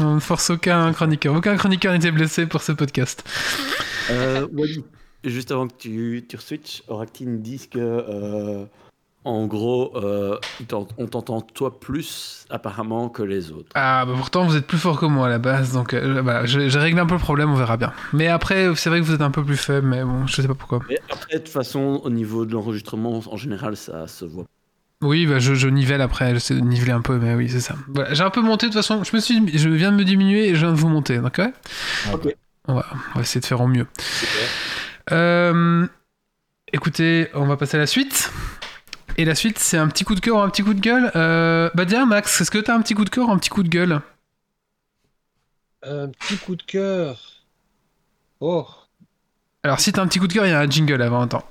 On 0.00 0.14
ne 0.14 0.20
force, 0.20 0.50
aucun 0.50 0.92
chroniqueur. 0.92 1.34
Aucun 1.34 1.56
chroniqueur 1.56 1.92
n'était 1.92 2.12
blessé 2.12 2.46
pour 2.46 2.62
ce 2.62 2.70
podcast. 2.70 3.28
Euh, 4.10 4.46
Wally, 4.52 4.84
juste 5.24 5.50
avant 5.50 5.66
que 5.66 5.74
tu, 5.76 6.24
tu 6.28 6.38
switches, 6.38 6.84
Oractine 6.86 7.42
dit 7.42 7.68
que 7.68 8.68
En 9.24 9.46
gros, 9.46 9.96
euh, 9.96 10.38
on 10.98 11.06
t'entend 11.06 11.40
toi 11.40 11.80
plus 11.80 12.44
apparemment 12.50 13.08
que 13.08 13.22
les 13.22 13.50
autres. 13.52 13.70
Ah, 13.74 14.04
bah 14.04 14.12
pourtant 14.16 14.44
vous 14.44 14.54
êtes 14.54 14.66
plus 14.66 14.76
fort 14.76 15.00
que 15.00 15.06
moi 15.06 15.28
à 15.28 15.30
la 15.30 15.38
base, 15.38 15.72
donc 15.72 15.94
euh, 15.94 16.20
bah, 16.20 16.44
j'ai 16.44 16.68
réglé 16.78 17.00
un 17.00 17.06
peu 17.06 17.14
le 17.14 17.20
problème, 17.20 17.50
on 17.50 17.54
verra 17.54 17.78
bien. 17.78 17.94
Mais 18.12 18.28
après, 18.28 18.74
c'est 18.76 18.90
vrai 18.90 19.00
que 19.00 19.04
vous 19.04 19.14
êtes 19.14 19.22
un 19.22 19.30
peu 19.30 19.42
plus 19.42 19.56
faible, 19.56 19.86
mais 19.86 20.04
bon, 20.04 20.26
je 20.26 20.42
sais 20.42 20.46
pas 20.46 20.54
pourquoi. 20.54 20.80
Mais 20.90 20.98
après, 21.10 21.34
de 21.34 21.38
toute 21.38 21.48
façon, 21.48 22.02
au 22.04 22.10
niveau 22.10 22.44
de 22.44 22.52
l'enregistrement, 22.52 23.22
en 23.26 23.36
général, 23.38 23.78
ça 23.78 24.06
se 24.08 24.26
voit. 24.26 24.44
Oui, 25.00 25.26
bah, 25.26 25.38
je, 25.38 25.68
nivelle 25.68 26.02
après, 26.02 26.34
j'essaie 26.34 26.54
de 26.54 26.60
niveler 26.60 26.92
un 26.92 27.00
peu, 27.00 27.18
mais 27.18 27.34
oui, 27.34 27.48
c'est 27.48 27.60
ça. 27.60 27.76
j'ai 28.10 28.22
un 28.22 28.30
peu 28.30 28.42
monté 28.42 28.66
de 28.66 28.72
toute 28.72 28.82
façon, 28.82 29.04
je 29.04 29.16
me 29.16 29.20
suis, 29.20 29.56
je 29.56 29.68
viens 29.70 29.90
de 29.90 29.96
me 29.96 30.04
diminuer 30.04 30.48
et 30.48 30.54
je 30.54 30.60
viens 30.60 30.72
de 30.72 30.78
vous 30.78 30.88
monter, 30.88 31.18
d'accord 31.18 31.48
Ok. 32.12 32.34
On 32.68 32.74
va, 32.74 32.86
on 33.14 33.18
va, 33.18 33.20
essayer 33.22 33.40
de 33.40 33.46
faire 33.46 33.60
au 33.60 33.68
mieux. 33.68 33.86
Euh, 35.12 35.86
écoutez, 36.72 37.28
on 37.34 37.46
va 37.46 37.56
passer 37.56 37.76
à 37.76 37.80
la 37.80 37.86
suite. 37.86 38.30
Et 39.16 39.24
la 39.24 39.36
suite, 39.36 39.60
c'est 39.60 39.78
un 39.78 39.86
petit 39.86 40.02
coup 40.02 40.16
de 40.16 40.20
cœur 40.20 40.36
ou 40.36 40.40
un 40.40 40.48
petit 40.48 40.62
coup 40.64 40.74
de 40.74 40.80
gueule? 40.80 41.12
Euh, 41.14 41.70
bah 41.74 41.86
tiens, 41.86 42.04
Max, 42.04 42.40
est-ce 42.40 42.50
que 42.50 42.58
t'as 42.58 42.74
un 42.74 42.80
petit 42.80 42.94
coup 42.94 43.04
de 43.04 43.10
cœur 43.10 43.28
ou 43.28 43.30
un 43.30 43.38
petit 43.38 43.48
coup 43.48 43.62
de 43.62 43.68
gueule? 43.68 44.00
Un 45.84 46.08
petit 46.08 46.36
coup 46.36 46.56
de 46.56 46.62
cœur. 46.64 47.20
Oh. 48.40 48.66
Alors, 49.62 49.78
si 49.78 49.92
t'as 49.92 50.02
un 50.02 50.08
petit 50.08 50.18
coup 50.18 50.26
de 50.26 50.32
cœur, 50.32 50.46
il 50.46 50.50
y 50.50 50.52
a 50.52 50.58
un 50.58 50.68
jingle 50.68 51.00
avant 51.00 51.20
un 51.20 51.28
temps. 51.28 51.48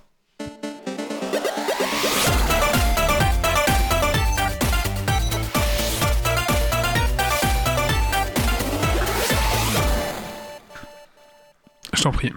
Je 11.94 12.04
t'en 12.04 12.12
prie. 12.12 12.34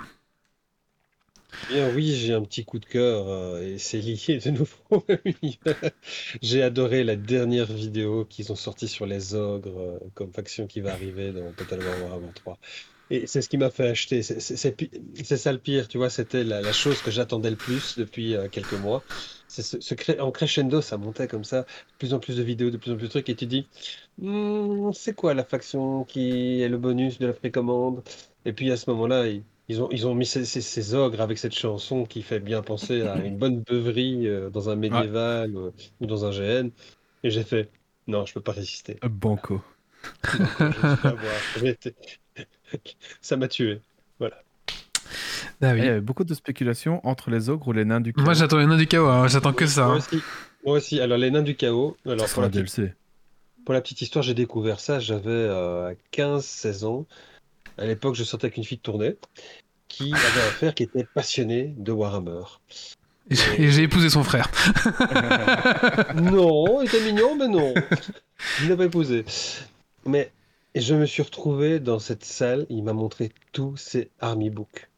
Bien 1.68 1.93
oui, 1.93 2.14
j'ai 2.14 2.32
un 2.32 2.43
petit 2.43 2.64
coup 2.64 2.78
de 2.78 2.84
cœur 2.84 3.28
euh, 3.28 3.60
et 3.60 3.78
c'est 3.78 3.98
lié 3.98 4.38
de 4.38 4.51
nouveau 4.51 4.76
au 4.90 5.05
J'ai 6.40 6.62
adoré 6.62 7.02
la 7.02 7.16
dernière 7.16 7.66
vidéo 7.66 8.24
qu'ils 8.24 8.52
ont 8.52 8.56
sortie 8.56 8.86
sur 8.86 9.05
les 9.05 9.34
ogres 9.34 9.80
euh, 9.80 9.98
comme 10.14 10.32
faction 10.32 10.68
qui 10.68 10.80
va 10.80 10.93
arriver 10.93 11.32
dans 11.32 11.51
Total 11.52 11.80
War 11.80 12.02
Warhammer 12.02 12.32
3. 12.34 12.59
Et 13.10 13.26
c'est 13.26 13.40
ce 13.40 13.48
qui 13.48 13.56
m'a 13.56 13.70
fait 13.70 13.88
acheter. 13.88 14.22
C'est 14.22 15.36
ça 15.36 15.52
le 15.52 15.59
pire, 15.59 15.88
tu 15.88 15.98
vois, 15.98 16.10
c'était 16.10 16.44
la, 16.44 16.72
chose 16.72 17.01
que 17.02 17.10
j'attendais 17.10 17.51
le 17.51 17.56
plus 17.56 17.97
depuis 17.98 18.34
euh, 18.34 18.48
quelques 18.48 18.72
mois. 18.72 19.02
Ce, 19.48 20.20
en 20.20 20.30
crescendo, 20.32 20.80
ça 20.80 20.97
montait 20.98 21.28
comme 21.28 21.44
ça, 21.44 21.62
de 21.62 21.66
plus 21.98 22.14
en 22.14 22.18
plus 22.18 22.36
de 22.36 22.43
vidéos, 22.43 22.70
de 22.70 22.76
plus 22.76 22.90
en 22.93 22.97
plus 22.97 23.05
de 23.05 23.10
trucs, 23.10 23.28
et 23.28 23.36
tu 23.36 23.47
dis, 23.47 23.68
hmm, 24.18 24.93
c'est 24.93 25.14
quoi 25.14 25.34
la 25.34 25.44
faction 25.44 26.05
qui 26.05 26.62
est 26.62 26.68
le 26.68 26.78
bonus 26.78 27.18
de 27.18 27.26
la 27.28 27.32
précommande? 27.32 28.02
Et 28.44 28.52
puis 28.52 28.70
à 28.72 28.76
ce 28.76 28.90
moment-là, 28.90 29.26
ils 29.68 29.82
ont, 29.82 29.88
ils 29.90 30.06
ont 30.06 30.14
mis 30.14 30.26
ces, 30.26 30.94
ogres 30.94 31.20
avec 31.20 31.38
cette 31.38 31.55
chanson 31.55 32.05
qui 32.05 32.22
fait 32.22 32.38
bien 32.38 32.62
penser 32.62 33.02
à 33.02 33.16
une 33.16 33.36
bonne 33.36 33.62
beuverie 33.62 34.28
euh, 34.28 34.48
dans 34.48 34.70
un 34.70 34.76
médiéval 34.76 35.56
euh, 35.56 35.70
ou 36.01 36.06
dans 36.06 36.24
un 36.24 36.30
GN. 36.30 36.70
Et 37.24 37.30
j'ai 37.30 37.43
fait, 37.43 37.68
non, 38.06 38.24
je 38.26 38.32
peux 38.32 38.40
pas 38.40 38.52
résister. 38.52 38.98
Banco. 39.09 39.60
Ça 43.20 43.36
m'a 43.36 43.48
tué. 43.48 43.80
Voilà. 44.20 44.40
Ah 45.60 45.76
Il 45.76 45.84
y 45.84 45.88
avait 45.88 46.01
beaucoup 46.01 46.24
de 46.24 46.34
spéculations 46.34 47.05
entre 47.05 47.30
les 47.30 47.48
ogres 47.48 47.68
ou 47.68 47.72
les 47.72 47.84
nains 47.84 48.01
du 48.01 48.12
chaos. 48.12 48.24
Moi 48.24 48.34
j'attends 48.34 48.59
les 48.59 48.66
nains 48.66 48.76
du 48.76 48.86
chaos, 48.86 49.09
hein. 49.09 49.26
j'attends 49.26 49.52
que 49.52 49.66
ça. 49.66 49.86
Moi, 49.86 49.94
hein. 49.94 49.98
aussi. 49.98 50.22
moi, 50.64 50.76
aussi. 50.76 51.01
Alors 51.01 51.18
les 51.18 51.30
nains 51.30 51.43
du 51.43 51.56
chaos. 51.56 51.97
Alors, 52.05 52.28
pour, 52.28 52.43
la 52.43 52.51
petite... 52.51 52.93
pour 53.64 53.74
la 53.74 53.80
petite 53.80 54.02
histoire, 54.02 54.22
j'ai 54.22 54.34
découvert 54.34 54.78
ça, 54.78 55.01
j'avais 55.01 55.48
15-16 56.12 56.84
euh, 56.84 56.86
ans. 56.86 57.06
À 57.78 57.85
l'époque, 57.85 58.15
je 58.15 58.24
sortais 58.24 58.47
avec 58.47 58.57
une 58.57 58.65
fille 58.65 58.78
de 58.78 58.82
tournée 58.82 59.16
qui 59.89 60.12
avait 60.12 60.40
un 60.40 60.51
frère 60.51 60.74
qui 60.74 60.82
était 60.82 61.05
passionné 61.05 61.74
de 61.77 61.93
Warhammer. 61.93 62.43
Et 63.31 63.70
j'ai 63.70 63.82
épousé 63.82 64.09
son 64.09 64.23
frère. 64.23 64.51
non, 66.15 66.81
il 66.82 66.86
était 66.86 67.05
mignon, 67.05 67.36
mais 67.36 67.48
non. 67.48 67.74
Il 68.62 68.69
n'a 68.69 68.77
pas 68.77 68.85
épousé. 68.85 69.24
Mais 70.05 70.32
je 70.74 70.94
me 70.94 71.07
suis 71.07 71.23
retrouvé 71.23 71.81
dans 71.81 71.98
cette 71.98 72.24
salle, 72.24 72.66
il 72.69 72.85
m'a 72.85 72.93
montré 72.93 73.32
tous 73.53 73.77
ses 73.77 74.11
army 74.20 74.51
books. 74.51 74.89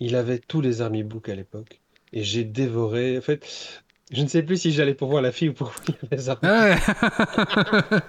Il 0.00 0.16
avait 0.16 0.38
tous 0.38 0.60
les 0.60 0.80
army 0.80 1.04
books 1.04 1.28
à 1.28 1.34
l'époque. 1.34 1.80
Et 2.12 2.24
j'ai 2.24 2.42
dévoré. 2.42 3.18
En 3.18 3.20
fait, 3.20 3.46
je 4.10 4.22
ne 4.22 4.26
sais 4.26 4.42
plus 4.42 4.56
si 4.56 4.72
j'allais 4.72 4.94
pour 4.94 5.10
voir 5.10 5.22
la 5.22 5.30
fille 5.30 5.50
ou 5.50 5.54
pour 5.54 5.68
voir 5.68 5.98
les 6.10 6.28
army 6.28 6.48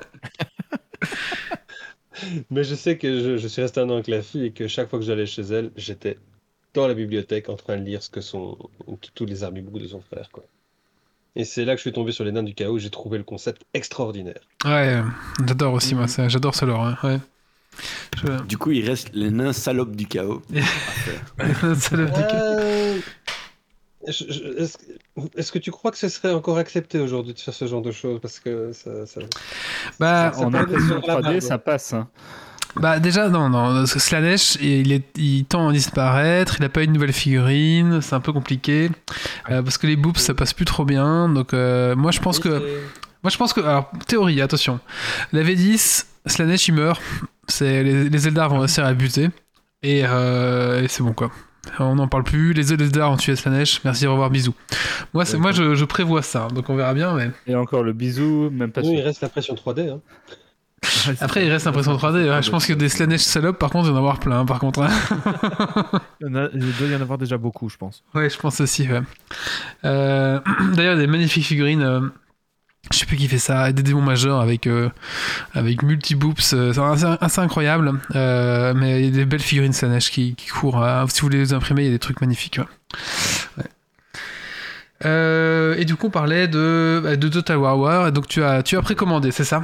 Mais 2.50 2.64
je 2.64 2.76
sais 2.76 2.98
que 2.98 3.38
je, 3.38 3.48
suis 3.48 3.62
resté 3.62 3.80
un 3.80 3.90
an 3.90 3.94
avec 3.94 4.08
la 4.08 4.22
fille 4.22 4.46
et 4.46 4.52
que 4.52 4.68
chaque 4.68 4.90
fois 4.90 5.00
que 5.00 5.06
j'allais 5.06 5.26
chez 5.26 5.44
elle, 5.44 5.72
j'étais 5.76 6.18
dans 6.74 6.88
la 6.88 6.94
bibliothèque 6.94 7.50
en 7.50 7.56
train 7.56 7.78
de 7.78 7.84
lire 7.84 8.02
ce 8.04 8.10
que 8.10 8.22
sont 8.22 8.58
tous 9.16 9.26
les 9.26 9.44
armibooks 9.44 9.82
de 9.82 9.88
son 9.88 10.02
frère. 10.02 10.30
Quoi. 10.32 10.44
Et 11.36 11.46
c'est 11.46 11.64
là 11.64 11.74
que 11.74 11.78
je 11.78 11.84
suis 11.84 11.94
tombé 11.94 12.12
sur 12.12 12.26
les 12.26 12.32
nains 12.32 12.44
du 12.44 12.54
chaos. 12.54 12.78
J'ai 12.78 12.90
trouvé 12.90 13.18
le 13.18 13.24
concept 13.24 13.64
extraordinaire. 13.74 14.42
Ouais, 14.66 15.02
j'adore 15.46 15.74
aussi, 15.74 15.96
moi, 15.96 16.08
ça. 16.08 16.28
J'adore 16.28 16.56
ce 16.56 16.66
lore. 16.66 16.86
Hein, 16.86 16.98
ouais. 17.04 17.20
Du 18.48 18.58
coup, 18.58 18.72
il 18.72 18.88
reste 18.88 19.12
les 19.14 19.32
nains 19.32 19.54
salopes 19.54 19.96
du 19.96 20.06
chaos. 20.06 20.42
les 20.50 20.62
nains 21.64 21.76
salopes 21.76 22.14
du 22.14 22.22
chaos. 22.22 22.81
Est-ce 24.08 25.52
que 25.52 25.60
tu 25.60 25.72
crois 25.72 25.92
que 25.92 25.98
ce 25.98 26.10
serait 26.10 26.34
encore 26.34 26.58
accepté 26.58 27.00
aujourd'hui 27.00 27.34
de 27.34 27.40
faire 27.40 27.54
ce 27.54 27.68
genre 27.68 27.82
de 27.82 27.92
choses? 27.92 28.20
Parce 28.22 28.40
que 28.40 28.72
ça. 28.74 29.06
ça 29.06 29.22
bah, 30.00 30.32
en 30.38 30.54
impression 30.54 31.00
3D, 31.00 31.40
ça 31.42 31.58
passe. 31.58 31.94
Hein. 31.94 32.08
Bah 32.76 33.00
déjà 33.00 33.28
non 33.28 33.50
non 33.50 33.86
Slanesh 33.86 34.56
il, 34.62 34.94
est, 34.94 35.04
il 35.18 35.44
tend 35.44 35.70
à 35.70 35.74
disparaître 35.74 36.56
il 36.58 36.64
a 36.64 36.70
pas 36.70 36.84
une 36.84 36.94
nouvelle 36.94 37.12
figurine 37.12 38.02
c'est 38.02 38.16
un 38.16 38.22
peu 38.22 38.32
compliqué 38.32 38.90
euh, 39.50 39.62
parce 39.62 39.78
que 39.78 39.88
les 39.88 39.98
boops 39.98 40.22
ça 40.22 40.34
passe 40.34 40.54
plus 40.54 40.64
trop 40.64 40.86
bien 40.86 41.28
donc 41.28 41.54
euh, 41.54 41.98
moi 41.98 42.12
je 42.12 42.22
pense 42.22 42.40
que 42.40 42.50
moi 43.24 43.30
je 43.30 43.38
pense 43.38 43.52
que 43.52 43.60
alors 43.60 43.92
théorie 44.08 44.40
attention 44.40 44.80
la 45.34 45.44
V10 45.44 46.06
Slanesh 46.26 46.70
il 46.70 46.76
meurt 46.76 47.02
c'est 47.50 47.84
les, 47.84 48.10
les 48.10 48.28
Eldar 48.30 48.50
vont 48.50 48.60
réussir 48.60 48.86
à 48.86 48.94
buter 48.94 49.30
et, 49.84 50.04
euh, 50.06 50.82
et 50.82 50.88
c'est 50.88 51.04
bon 51.04 51.12
quoi 51.12 51.30
on 51.80 51.96
n'en 51.96 52.08
parle 52.08 52.24
plus. 52.24 52.54
Les 52.54 52.74
Eldar 52.74 53.12
ont 53.12 53.18
tué 53.18 53.36
Slanesh. 53.36 53.82
Merci, 53.84 54.08
au 54.08 54.12
revoir, 54.12 54.30
bisous. 54.30 54.56
Moi, 55.14 55.26
c'est, 55.26 55.38
moi 55.38 55.52
je, 55.52 55.86
prévois 55.86 56.22
ça, 56.22 56.48
donc 56.54 56.70
on 56.70 56.76
verra 56.76 56.94
bien. 56.94 57.14
Mais... 57.16 57.32
Et 57.48 57.56
encore 57.56 57.84
le 57.84 57.94
bisou, 57.94 58.50
même 58.52 58.72
pas. 58.72 58.82
Oui, 58.82 58.96
il 58.96 59.02
reste 59.02 59.22
l'impression 59.22 59.56
3D. 59.56 59.90
Hein. 59.90 60.00
Après, 61.22 61.46
il 61.46 61.52
reste 61.52 61.66
l'impression 61.66 61.96
3D. 61.96 62.42
je 62.42 62.50
pense 62.50 62.66
que 62.66 62.74
des 62.74 62.90
Slanesh 62.90 63.22
salopes, 63.22 63.60
par 63.60 63.70
contre, 63.70 63.88
il 63.88 63.92
y 63.92 63.94
en 63.94 63.96
a 63.96 64.00
avoir 64.00 64.20
plein. 64.20 64.46
Par 64.46 64.60
contre, 64.60 64.82
hein. 64.82 64.90
il, 66.22 66.30
doit 66.30 66.88
y 66.88 66.96
en 66.96 67.02
avoir 67.02 67.18
déjà 67.18 67.38
beaucoup, 67.38 67.70
je 67.70 67.78
pense. 67.78 68.04
Ouais, 68.16 68.30
je 68.30 68.38
pense 68.38 68.60
aussi. 68.62 68.88
Euh, 69.86 70.40
d'ailleurs, 70.76 70.98
des 70.98 71.08
magnifiques 71.08 71.46
figurines. 71.46 72.12
Euh, 72.92 72.94
je 72.94 73.00
sais 73.00 73.06
plus 73.06 73.18
qui 73.18 73.28
fait 73.28 73.38
ça, 73.38 73.72
des 73.72 73.84
démons 73.84 74.02
majeurs 74.02 74.40
avec, 74.42 74.68
euh, 74.68 74.90
avec 75.54 75.84
multi-boops, 75.84 76.54
euh, 76.54 76.74
c'est 76.74 77.06
assez, 77.22 77.40
incroyable. 77.40 77.94
Euh, 78.16 78.74
mais 78.76 79.00
il 79.00 79.06
y 79.06 79.08
a 79.08 79.12
des 79.12 79.26
belles 79.26 79.40
figurines 79.40 79.74
Slanesh 79.74 80.12
qui, 80.12 80.36
qui 80.36 80.48
courent. 80.48 80.84
Hein. 80.84 81.06
Si 81.10 81.22
vous 81.22 81.28
voulez 81.28 81.40
les 81.40 81.54
imprimer, 81.54 81.84
il 81.84 81.86
y 81.86 81.90
a 81.90 81.94
des 81.94 82.00
trucs 82.00 82.22
magnifiques. 82.22 82.60
et 85.04 85.86
du 85.86 85.96
coup, 85.96 86.08
on 86.08 86.12
parlait 86.12 86.48
de, 86.48 87.02
bah, 87.04 87.16
de 87.16 87.28
Total 87.28 87.58
War 87.58 87.80
War, 87.80 88.12
donc 88.12 88.28
tu 88.28 88.44
as, 88.44 88.62
tu 88.64 88.78
as 88.78 88.82
précommandé, 88.82 89.32
c'est 89.32 89.46
ça? 89.46 89.64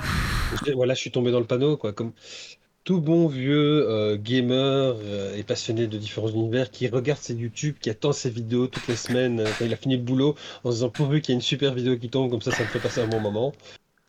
Voilà, 0.75 0.93
je 0.93 0.99
suis 0.99 1.11
tombé 1.11 1.31
dans 1.31 1.39
le 1.39 1.45
panneau. 1.45 1.77
Quoi. 1.77 1.93
Comme, 1.93 2.11
tout 2.87 3.01
bon 3.01 3.27
vieux 3.27 3.85
euh, 3.89 4.15
gamer 4.15 4.95
euh, 5.03 5.35
et 5.35 5.43
passionné 5.43 5.87
de 5.87 5.97
différents 5.97 6.29
univers 6.29 6.71
qui 6.71 6.87
regarde 6.87 7.19
ses 7.19 7.33
YouTube, 7.33 7.75
qui 7.81 7.89
attend 7.89 8.13
ses 8.13 8.29
vidéos 8.29 8.67
toutes 8.67 8.87
les 8.87 8.95
semaines 8.95 9.41
euh, 9.41 9.49
quand 9.59 9.65
il 9.65 9.73
a 9.73 9.75
fini 9.75 9.97
le 9.97 10.03
boulot 10.03 10.35
en 10.63 10.69
se 10.69 10.75
disant 10.75 10.89
pourvu 10.89 11.19
qu'il 11.19 11.33
y 11.33 11.35
ait 11.35 11.39
une 11.39 11.41
super 11.41 11.73
vidéo 11.73 11.97
qui 11.97 12.07
tombe, 12.07 12.31
comme 12.31 12.41
ça 12.41 12.51
ça 12.51 12.63
me 12.63 12.67
fait 12.69 12.79
passer 12.79 13.01
un 13.01 13.07
bon 13.07 13.19
moment. 13.19 13.51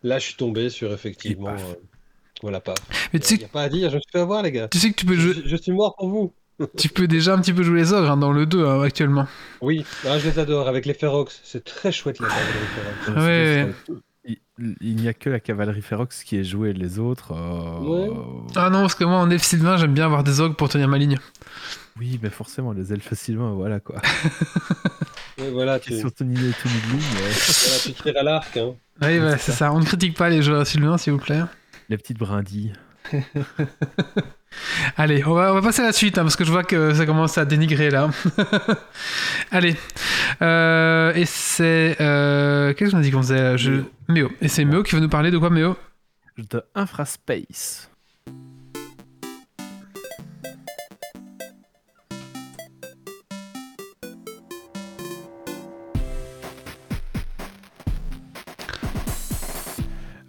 Là 0.05 0.21
je 0.21 0.27
suis 0.27 0.37
tombé 0.37 0.71
sur 0.71 0.93
effectivement. 0.93 1.57
voilà 2.41 2.61
pas. 2.61 2.75
Mais 3.13 3.19
tu 3.19 3.37
sais... 3.37 3.45
a 3.45 3.49
pas 3.49 3.63
à 3.63 3.69
dire, 3.69 3.91
je 3.91 3.97
me 3.97 4.01
suis 4.01 4.13
fait 4.13 4.21
avoir 4.21 4.45
les 4.45 4.53
gars. 4.53 4.69
Tu 4.69 4.79
sais 4.79 4.91
que 4.91 4.95
tu 4.95 5.07
peux 5.07 5.17
jouer. 5.17 5.35
Je, 5.45 5.57
suis 5.57 5.73
mort 5.73 5.97
pour 5.97 6.09
vous. 6.09 6.33
tu 6.77 6.89
peux 6.89 7.09
déjà 7.09 7.35
un 7.35 7.41
petit 7.41 7.53
peu 7.53 7.65
jouer 7.65 7.81
les 7.81 7.93
ogres 7.93 8.13
hein, 8.13 8.17
dans 8.17 8.31
le 8.31 8.47
2 8.47 8.65
hein, 8.65 8.83
actuellement. 8.83 9.27
Oui, 9.61 9.85
ah, 10.07 10.21
je 10.21 10.29
les 10.29 10.39
adore 10.39 10.69
avec 10.69 10.87
les 10.87 10.95
Ferox. 10.95 11.41
C'est 11.43 11.65
très 11.65 11.91
chouette 11.91 12.21
les 12.21 12.27
Ferox. 12.27 13.27
Ouais 13.27 13.75
il 14.25 14.97
n'y 14.97 15.09
a 15.09 15.15
que 15.15 15.31
la 15.31 15.41
cavalerie 15.41 15.83
férox 15.83 16.25
qui 16.25 16.37
est 16.37 16.45
jouée, 16.45 16.73
les 16.73 16.99
autres. 16.99 17.33
Euh, 17.33 18.45
ah 18.57 18.71
non, 18.71 18.83
parce 18.83 18.95
que 18.95 19.05
moi 19.05 19.19
en 19.19 19.31
elfe 19.31 19.43
sylvain, 19.43 19.77
j'aime 19.77 19.95
bien 19.95 20.05
avoir 20.05 20.25
des 20.25 20.41
ogres 20.41 20.57
pour 20.57 20.69
tenir 20.69 20.89
ma 20.89 20.99
ligne. 20.99 21.19
Oui, 21.99 22.19
mais 22.23 22.31
forcément, 22.31 22.73
les 22.73 22.93
elfes 22.93 23.15
sylvains, 23.15 23.53
voilà 23.53 23.81
quoi. 23.81 24.01
voilà, 25.53 25.81
tu... 25.81 25.99
Surtout 25.99 26.25
ni 26.25 26.37
les 26.37 26.53
tout 26.53 26.69
voilà, 26.69 27.79
tu 27.83 27.93
tires 27.93 28.17
à 28.17 28.23
l'arc. 28.23 28.57
Hein. 28.57 28.75
Oui, 29.03 29.19
c'est 29.39 29.53
ça. 29.53 29.73
On 29.73 29.81
ne 29.81 29.85
critique 29.85 30.17
pas 30.17 30.29
les 30.29 30.43
joueurs 30.43 30.67
sylvains, 30.67 30.99
s'il 30.99 31.13
vous 31.13 31.19
plaît. 31.19 31.43
Les 31.89 31.97
petites 31.97 32.19
brindilles. 32.19 32.75
Allez, 34.97 35.25
on 35.27 35.35
va, 35.35 35.61
passer 35.63 35.83
à 35.83 35.87
la 35.87 35.93
suite, 35.93 36.19
hein, 36.19 36.23
parce 36.23 36.37
que 36.37 36.45
je 36.45 36.51
vois 36.51 36.65
que 36.65 36.95
ça 36.95 37.07
commence 37.07 37.39
à 37.39 37.45
dénigrer 37.45 37.91
là. 37.91 38.11
Allez. 39.51 39.77
Euh, 40.43 41.13
et 41.15 41.25
c'est. 41.25 41.97
Euh, 42.01 42.75
qu'est-ce 42.75 42.93
qu'on 42.93 42.99
a 42.99 43.03
dit 43.03 43.11
qu'on 43.11 43.23
faisait 43.23 43.59
je... 43.59 43.83
Méo. 44.09 44.31
Et 44.41 44.49
c'est 44.49 44.65
Méo 44.65 44.83
qui 44.83 44.95
va 44.95 45.01
nous 45.01 45.09
parler 45.09 45.31
de 45.31 45.39
quoi, 45.39 45.51
Méo? 45.51 45.77
De 46.39 46.63
Infraspace. 46.75 47.88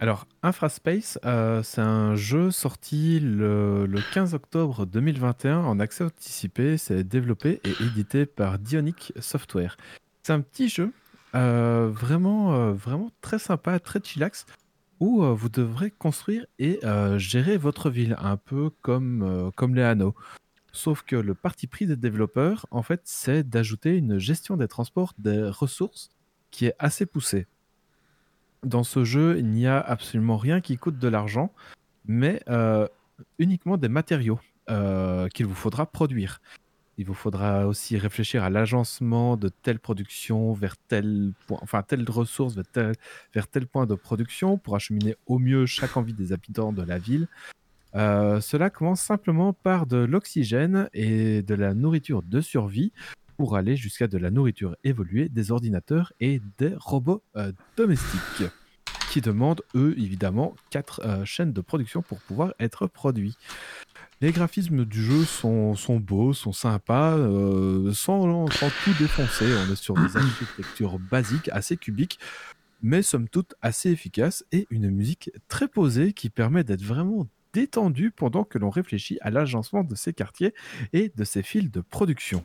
Alors, 0.01 0.27
Infraspace, 0.43 1.19
euh, 1.25 1.61
c'est 1.61 1.81
un 1.81 2.15
jeu 2.15 2.51
sorti 2.51 3.19
le, 3.19 3.85
15 4.13 4.33
octobre 4.33 4.85
2021 4.85 5.57
en 5.57 5.77
accès 5.81 6.05
anticipé. 6.05 6.77
C'est 6.77 7.03
développé 7.03 7.59
et 7.65 7.83
édité 7.83 8.25
par 8.25 8.59
Dionic 8.59 9.11
Software. 9.19 9.75
C'est 10.23 10.31
un 10.31 10.39
petit 10.39 10.69
jeu 10.69 10.93
euh, 11.35 11.89
vraiment, 11.91 12.53
euh, 12.53 12.71
vraiment 12.71 13.11
très 13.19 13.39
sympa, 13.39 13.77
très 13.81 13.99
chillax, 14.01 14.45
où 15.01 15.21
vous 15.21 15.49
devrez 15.49 15.91
construire 15.91 16.45
et 16.59 16.79
gérer 17.17 17.57
votre 17.57 17.89
ville, 17.89 18.17
un 18.19 18.35
peu 18.35 18.69
comme, 18.81 19.49
comme 19.55 19.75
les 19.75 19.83
anneaux. 19.83 20.13
Sauf 20.73 21.03
que 21.03 21.15
le 21.15 21.33
parti 21.35 21.67
pris 21.67 21.85
des 21.87 21.95
développeurs, 21.95 22.65
en 22.71 22.83
fait, 22.83 23.01
c'est 23.05 23.47
d'ajouter 23.47 23.95
une 23.95 24.17
gestion 24.17 24.57
des 24.57 24.67
transports 24.67 25.13
des 25.17 25.43
ressources 25.43 26.09
qui 26.51 26.65
est 26.65 26.75
assez 26.79 27.05
poussée. 27.05 27.47
Dans 28.63 28.83
ce 28.83 29.03
jeu, 29.03 29.37
il 29.37 29.47
n'y 29.47 29.67
a 29.67 29.79
absolument 29.79 30.37
rien 30.37 30.59
qui 30.59 30.77
coûte 30.77 30.99
de 30.99 31.07
l'argent, 31.07 31.51
mais 32.05 32.41
euh, 32.49 32.87
uniquement 33.37 33.77
des 33.77 33.87
matériaux 33.87 34.39
euh, 34.69 35.27
qu'il 35.29 35.45
vous 35.45 35.55
faudra 35.55 35.85
produire. 35.85 36.41
Il 36.97 37.05
vous 37.05 37.13
faudra 37.13 37.65
aussi 37.65 37.97
réfléchir 37.97 38.43
à 38.43 38.49
l'agencement 38.49 39.37
de 39.37 39.47
telle 39.47 39.79
production 39.79 40.51
vers 40.51 40.75
tel 40.75 41.31
point, 41.47 41.59
enfin 41.61 41.81
telle 41.81 42.03
ressource 42.09 42.55
vers 42.55 43.47
tel, 43.47 43.67
point 43.67 43.85
de 43.85 43.95
production 43.95 44.57
pour 44.57 44.75
acheminer 44.75 45.15
au 45.25 45.39
mieux 45.39 45.65
chaque 45.65 45.95
envie 45.95 46.13
des 46.13 46.33
habitants 46.33 46.73
de 46.73 46.83
la 46.83 46.97
ville. 46.97 47.29
Euh, 47.95 48.41
cela 48.41 48.69
commence 48.69 49.01
simplement 49.01 49.53
par 49.53 49.85
de 49.85 49.97
l'oxygène 49.97 50.89
et 50.93 51.41
de 51.41 51.55
la 51.55 51.73
nourriture 51.73 52.21
de 52.21 52.41
survie 52.41 52.91
pour 53.39 53.55
aller 53.55 53.77
jusqu'à 53.77 54.09
de 54.09 54.17
la 54.17 54.31
nourriture 54.31 54.75
évoluée, 54.83 55.29
des 55.29 55.49
ordinateurs 55.49 56.11
et 56.19 56.41
des 56.57 56.73
robots 56.75 57.23
euh, 57.37 57.53
domestiques 57.77 58.43
qui 59.09 59.21
demandent, 59.21 59.61
eux, 59.75 59.95
évidemment, 59.97 60.57
quatre 60.69 60.99
euh, 61.05 61.23
chaînes 61.23 61.53
de 61.53 61.61
production 61.61 62.01
pour 62.01 62.19
pouvoir 62.19 62.53
être 62.59 62.85
produits. 62.85 63.37
Les 64.19 64.33
graphismes 64.33 64.83
du 64.83 65.01
jeu 65.01 65.23
sont, 65.23 65.73
sont 65.75 66.01
beaux, 66.01 66.33
sont 66.33 66.51
sympas, 66.51 67.15
euh, 67.15 67.93
sans, 67.93 68.47
sans, 68.49 68.69
tout 68.83 68.93
défoncer. 68.99 69.45
On 69.45 69.71
est 69.71 69.77
sur 69.77 69.95
des 69.95 70.17
architectures 70.17 70.99
basiques, 70.99 71.47
assez 71.53 71.77
cubiques, 71.77 72.19
mais 72.81 73.01
somme 73.01 73.29
toute 73.29 73.55
assez 73.61 73.89
efficaces, 73.89 74.43
et 74.51 74.67
une 74.69 74.89
musique 74.89 75.31
très 75.47 75.69
posée 75.69 76.11
qui 76.11 76.29
permet 76.29 76.65
d'être 76.65 76.83
vraiment 76.83 77.25
détendu 77.53 78.11
pendant 78.11 78.43
que 78.43 78.57
l'on 78.57 78.69
réfléchit 78.69 79.17
à 79.21 79.31
l'agencement 79.31 79.85
de 79.85 79.95
ces 79.95 80.11
quartiers 80.11 80.53
et 80.91 81.09
de 81.15 81.23
ces 81.23 81.41
fils 81.41 81.71
de 81.71 81.79
production. 81.79 82.43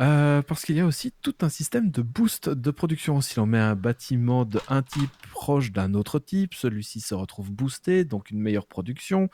Euh, 0.00 0.40
parce 0.40 0.64
qu'il 0.64 0.76
y 0.76 0.80
a 0.80 0.86
aussi 0.86 1.12
tout 1.20 1.34
un 1.42 1.50
système 1.50 1.90
de 1.90 2.00
boost 2.00 2.48
de 2.48 2.70
production. 2.70 3.20
Si 3.20 3.36
l'on 3.36 3.44
met 3.44 3.58
un 3.58 3.74
bâtiment 3.74 4.46
d'un 4.46 4.82
type 4.82 5.10
proche 5.30 5.72
d'un 5.72 5.92
autre 5.92 6.18
type, 6.18 6.54
celui-ci 6.54 7.00
se 7.00 7.14
retrouve 7.14 7.50
boosté, 7.52 8.04
donc 8.04 8.30
une 8.30 8.40
meilleure 8.40 8.66
production, 8.66 9.28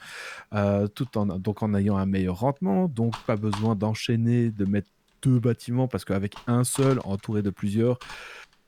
euh, 0.55 0.89
tout 0.89 1.17
en, 1.19 1.27
donc 1.27 1.63
en 1.63 1.73
ayant 1.75 1.97
un 1.97 2.07
meilleur 2.07 2.41
rendement, 2.41 2.89
donc 2.89 3.17
pas 3.27 3.37
besoin 3.37 3.77
d'enchaîner, 3.77 4.51
de 4.51 4.65
mettre 4.65 4.89
deux 5.23 5.39
bâtiments, 5.39 5.87
parce 5.87 6.05
qu'avec 6.05 6.35
un 6.49 6.65
seul, 6.65 6.99
entouré 7.05 7.43
de 7.43 7.51
plusieurs, 7.51 7.99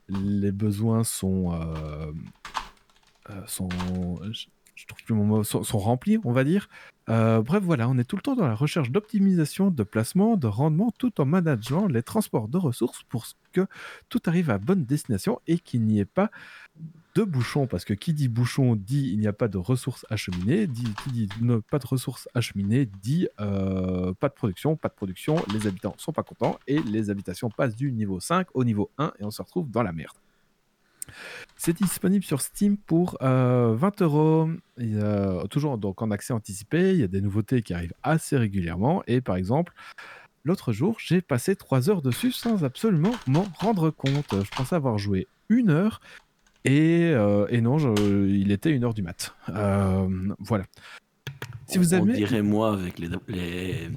les 0.07 0.51
besoins 0.51 1.03
sont... 1.03 1.53
Euh, 1.53 2.11
sont 3.45 3.69
je 4.79 4.85
trouve 4.85 5.17
mon 5.17 5.25
mot, 5.25 5.43
sont, 5.43 5.77
remplis, 5.77 6.19
on 6.23 6.31
va 6.31 6.43
dire. 6.43 6.69
Euh, 7.09 7.41
bref, 7.41 7.61
voilà, 7.63 7.89
on 7.89 7.97
est 7.97 8.03
tout 8.03 8.15
le 8.15 8.21
temps 8.21 8.35
dans 8.35 8.47
la 8.47 8.55
recherche 8.55 8.91
d'optimisation, 8.91 9.71
de 9.71 9.83
placement, 9.83 10.37
de 10.37 10.47
rendement, 10.47 10.91
tout 10.97 11.19
en 11.19 11.25
manageant 11.25 11.87
les 11.87 12.03
transports 12.03 12.47
de 12.47 12.57
ressources 12.57 13.03
pour 13.09 13.25
que 13.51 13.65
tout 14.07 14.21
arrive 14.27 14.49
à 14.49 14.57
bonne 14.57 14.85
destination 14.85 15.41
et 15.47 15.59
qu'il 15.59 15.81
n'y 15.81 15.99
ait 15.99 16.05
pas 16.05 16.31
de 17.15 17.23
bouchons. 17.23 17.67
Parce 17.67 17.83
que 17.83 17.93
qui 17.93 18.13
dit 18.13 18.29
bouchon 18.29 18.75
dit 18.75 19.09
il 19.11 19.19
n'y 19.19 19.27
a 19.27 19.33
pas 19.33 19.49
de 19.49 19.57
ressources 19.57 20.05
acheminées, 20.09 20.67
dit, 20.67 20.93
qui 21.03 21.11
dit 21.11 21.29
pas 21.69 21.79
de 21.79 21.87
ressources 21.87 22.29
acheminées 22.33 22.87
dit 23.01 23.27
euh, 23.41 24.13
pas 24.13 24.29
de 24.29 24.35
production, 24.35 24.77
pas 24.77 24.89
de 24.89 24.93
production, 24.93 25.43
les 25.51 25.67
habitants 25.67 25.95
sont 25.97 26.13
pas 26.13 26.23
contents 26.23 26.57
et 26.67 26.79
les 26.83 27.09
habitations 27.09 27.49
passent 27.49 27.75
du 27.75 27.91
niveau 27.91 28.19
5 28.19 28.47
au 28.53 28.63
niveau 28.63 28.91
1 28.97 29.13
et 29.19 29.25
on 29.25 29.31
se 29.31 29.41
retrouve 29.41 29.69
dans 29.69 29.83
la 29.83 29.91
merde. 29.91 30.15
C'est 31.57 31.75
disponible 31.75 32.23
sur 32.23 32.41
Steam 32.41 32.77
pour 32.77 33.17
20 33.21 33.27
euh, 33.27 33.77
euros. 34.01 34.49
Toujours 35.49 35.77
donc 35.77 36.01
en 36.01 36.11
accès 36.11 36.33
anticipé. 36.33 36.93
Il 36.93 36.99
y 36.99 37.03
a 37.03 37.07
des 37.07 37.21
nouveautés 37.21 37.61
qui 37.61 37.73
arrivent 37.73 37.93
assez 38.03 38.37
régulièrement. 38.37 39.03
Et 39.07 39.21
par 39.21 39.35
exemple, 39.35 39.73
l'autre 40.43 40.71
jour, 40.71 40.97
j'ai 40.99 41.21
passé 41.21 41.55
3 41.55 41.89
heures 41.89 42.01
dessus 42.01 42.31
sans 42.31 42.63
absolument 42.63 43.11
m'en 43.27 43.45
rendre 43.59 43.89
compte. 43.89 44.43
Je 44.43 44.55
pensais 44.55 44.75
avoir 44.75 44.97
joué 44.97 45.27
une 45.49 45.69
heure. 45.69 46.01
Et, 46.65 47.11
euh, 47.13 47.61
non, 47.61 47.77
il 47.95 48.51
était 48.51 48.71
une 48.71 48.83
heure 48.83 48.93
du 48.93 49.01
mat. 49.01 49.33
Euh, 49.49 50.07
voilà. 50.39 50.65
Si 51.67 51.77
vous 51.77 51.93
avez... 51.93 52.11
On 52.11 52.15
dirait 52.15 52.41
moi 52.41 52.73
avec 52.73 52.99
les, 52.99 53.09
les, 53.27 53.89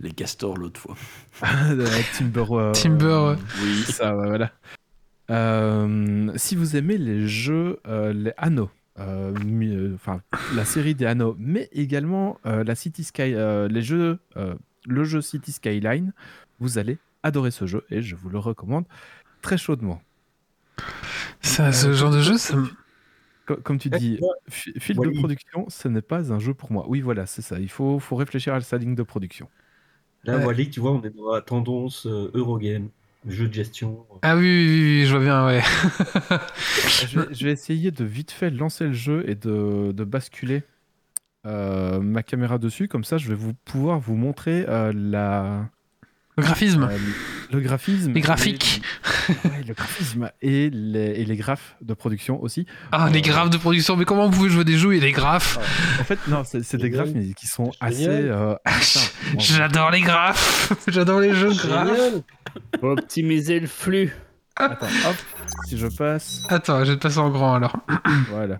les 0.00 0.12
castors 0.12 0.56
l'autre 0.56 0.80
fois. 0.80 0.96
Timber. 2.18 2.72
Timber. 2.72 3.36
Oui. 3.62 3.82
Ça, 3.88 4.14
voilà. 4.14 4.52
Euh, 5.30 6.32
si 6.36 6.54
vous 6.54 6.76
aimez 6.76 6.98
les 6.98 7.26
jeux, 7.26 7.80
euh, 7.86 8.12
les 8.12 8.32
anneaux, 8.36 8.70
euh, 8.98 9.94
enfin 9.94 10.20
la 10.54 10.64
série 10.64 10.94
des 10.94 11.06
anneaux, 11.06 11.34
mais 11.38 11.68
également 11.72 12.38
la 12.44 12.74
City 12.74 13.04
Sky, 13.04 13.34
les 13.34 13.82
jeux, 13.82 14.18
le 14.86 15.04
jeu 15.04 15.22
City 15.22 15.52
Skyline, 15.52 16.12
vous 16.60 16.78
allez 16.78 16.98
adorer 17.22 17.50
ce 17.50 17.66
jeu 17.66 17.84
et 17.90 18.02
je 18.02 18.16
vous 18.16 18.28
le 18.28 18.38
recommande 18.38 18.84
très 19.40 19.56
chaudement. 19.56 20.02
Ça, 21.40 21.72
ce 21.72 21.92
genre 21.92 22.10
de 22.10 22.20
jeu, 22.20 22.34
Comme, 23.46 23.78
tu 23.78 23.90
dis, 23.90 24.20
fil 24.48 24.96
de 24.96 25.18
production, 25.18 25.66
ce 25.68 25.88
n'est 25.88 26.02
pas 26.02 26.32
un 26.32 26.38
jeu 26.38 26.54
pour 26.54 26.72
moi. 26.72 26.86
Oui, 26.88 27.00
voilà, 27.00 27.26
c'est 27.26 27.42
ça. 27.42 27.58
Il 27.60 27.68
faut, 27.68 27.98
faut 27.98 28.16
réfléchir 28.16 28.54
à 28.54 28.60
sa 28.60 28.78
ligne 28.78 28.94
de 28.94 29.02
production. 29.02 29.48
Là, 30.24 30.38
Wally, 30.38 30.70
tu 30.70 30.80
vois, 30.80 30.92
on 30.92 31.02
est 31.02 31.10
dans 31.10 31.34
la 31.34 31.42
tendance 31.42 32.06
Eurogame 32.06 32.88
jeu 33.26 33.48
de 33.48 33.54
gestion. 33.54 34.06
Ah 34.22 34.36
oui, 34.36 35.04
je 35.06 35.10
vois 35.16 35.24
bien, 35.24 35.46
ouais. 35.46 35.62
je, 37.32 37.44
vais, 37.44 37.52
essayer 37.52 37.90
de 37.90 38.04
vite 38.04 38.30
fait 38.30 38.50
lancer 38.50 38.86
le 38.86 38.92
jeu 38.92 39.24
et 39.28 39.34
de, 39.34 39.92
basculer 40.04 40.62
euh, 41.46 42.00
ma 42.00 42.22
caméra 42.22 42.58
dessus. 42.58 42.88
Comme 42.88 43.04
ça, 43.04 43.18
je 43.18 43.28
vais 43.28 43.34
vous 43.34 43.54
pouvoir 43.54 43.98
vous 43.98 44.16
montrer 44.16 44.64
euh, 44.68 44.92
la. 44.94 45.68
Le 46.36 46.42
graphisme. 46.42 46.88
Euh, 46.90 46.98
le 47.52 47.60
graphisme. 47.60 48.12
Les 48.12 48.20
graphiques. 48.20 48.82
le 49.28 49.72
graphisme 49.72 50.30
et 50.42 50.68
les, 50.70 51.20
et 51.20 51.24
les, 51.24 51.36
graphes 51.36 51.76
de 51.80 51.94
production 51.94 52.42
aussi. 52.42 52.66
Ah, 52.90 53.08
les 53.12 53.22
graphes 53.22 53.50
de 53.50 53.56
production, 53.56 53.96
mais 53.96 54.04
comment 54.04 54.28
vous 54.28 54.36
pouvez 54.36 54.50
jouer 54.50 54.64
des 54.64 54.76
jeux 54.76 54.94
et 54.94 55.00
des 55.00 55.12
graphes 55.12 55.58
En 56.00 56.04
fait, 56.04 56.18
non, 56.26 56.42
c'est 56.44 56.76
des 56.76 56.90
graphes 56.90 57.10
mais 57.14 57.32
qui 57.34 57.46
sont 57.46 57.70
assez. 57.80 58.30
J'adore 59.38 59.90
les 59.90 60.00
graphes 60.00 60.72
J'adore 60.88 61.20
les 61.20 61.34
jeux 61.34 61.54
de 61.54 61.66
graphes 61.68 62.22
optimiser 62.82 63.60
le 63.60 63.66
flux. 63.66 64.12
Attends, 64.56 64.86
hop, 64.86 65.16
si 65.68 65.76
je 65.76 65.88
passe. 65.88 66.44
Attends, 66.48 66.84
je 66.84 66.92
vais 66.92 66.96
te 66.96 67.02
passer 67.02 67.18
en 67.18 67.30
grand 67.30 67.54
alors. 67.54 67.76
voilà. 68.30 68.58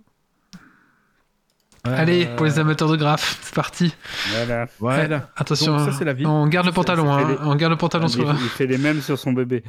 Allez, 1.85 2.27
pour 2.37 2.47
les 2.47 2.59
amateurs 2.59 2.89
de 2.89 2.97
graphes, 2.97 3.39
c'est 3.43 3.55
parti. 3.55 3.95
Voilà. 4.31 4.67
Voilà. 4.79 5.31
attention, 5.37 5.79
ça, 5.91 6.05
la 6.05 6.13
vie. 6.15 6.25
on 6.27 6.47
garde 6.47 6.67
le 6.67 6.73
pantalon. 6.73 7.13
Hein. 7.13 7.37
On 7.43 7.55
garde 7.57 7.73
le 7.73 7.79
pantalon 7.79 8.09
sur. 8.09 8.29
Il 8.31 8.49
fait 8.49 8.67
les 8.67 8.79
mêmes 8.79 9.01
sur 9.01 9.19
son 9.19 9.33
bébé. 9.33 9.63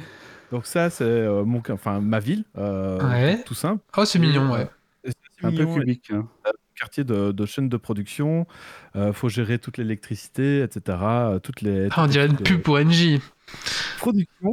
Donc 0.52 0.66
ça, 0.66 0.90
c'est 0.90 1.04
euh, 1.04 1.44
mon, 1.44 1.60
enfin 1.70 2.00
ma 2.00 2.20
ville, 2.20 2.44
euh, 2.56 3.00
ouais. 3.10 3.42
tout 3.44 3.54
simple. 3.54 3.82
Oh, 3.96 4.04
c'est 4.04 4.18
mignon, 4.18 4.52
ouais. 4.52 4.68
Euh, 5.06 5.10
un 5.42 5.50
peu 5.52 5.66
cubique. 5.66 6.10
Hein 6.12 6.26
quartier 6.76 7.04
de, 7.04 7.32
de 7.32 7.46
chaîne 7.46 7.68
de 7.68 7.76
production. 7.76 8.46
Euh, 8.94 9.12
faut 9.12 9.28
gérer 9.28 9.58
toute 9.58 9.78
l'électricité, 9.78 10.62
etc. 10.62 10.98
Toutes 11.42 11.62
les. 11.62 11.88
Ah, 11.90 12.04
on 12.04 12.06
dirait 12.06 12.26
une 12.26 12.36
pub 12.36 12.62
pour 12.62 12.78
NJ. 12.78 13.18
Production. 13.98 14.28
On 14.42 14.52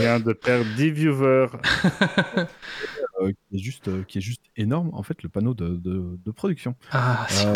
vient 0.00 0.20
de 0.20 0.32
perdre 0.32 0.66
10 0.76 0.90
viewers. 0.90 1.48
Euh, 3.20 3.32
qui, 3.32 3.56
est 3.56 3.58
juste, 3.58 3.88
euh, 3.88 4.02
qui 4.02 4.18
est 4.18 4.22
juste 4.22 4.44
énorme, 4.56 4.90
en 4.92 5.02
fait, 5.02 5.22
le 5.22 5.28
panneau 5.28 5.54
de, 5.54 5.76
de, 5.76 6.30
production. 6.30 6.74
Ah, 6.90 7.26
c'est 7.30 7.52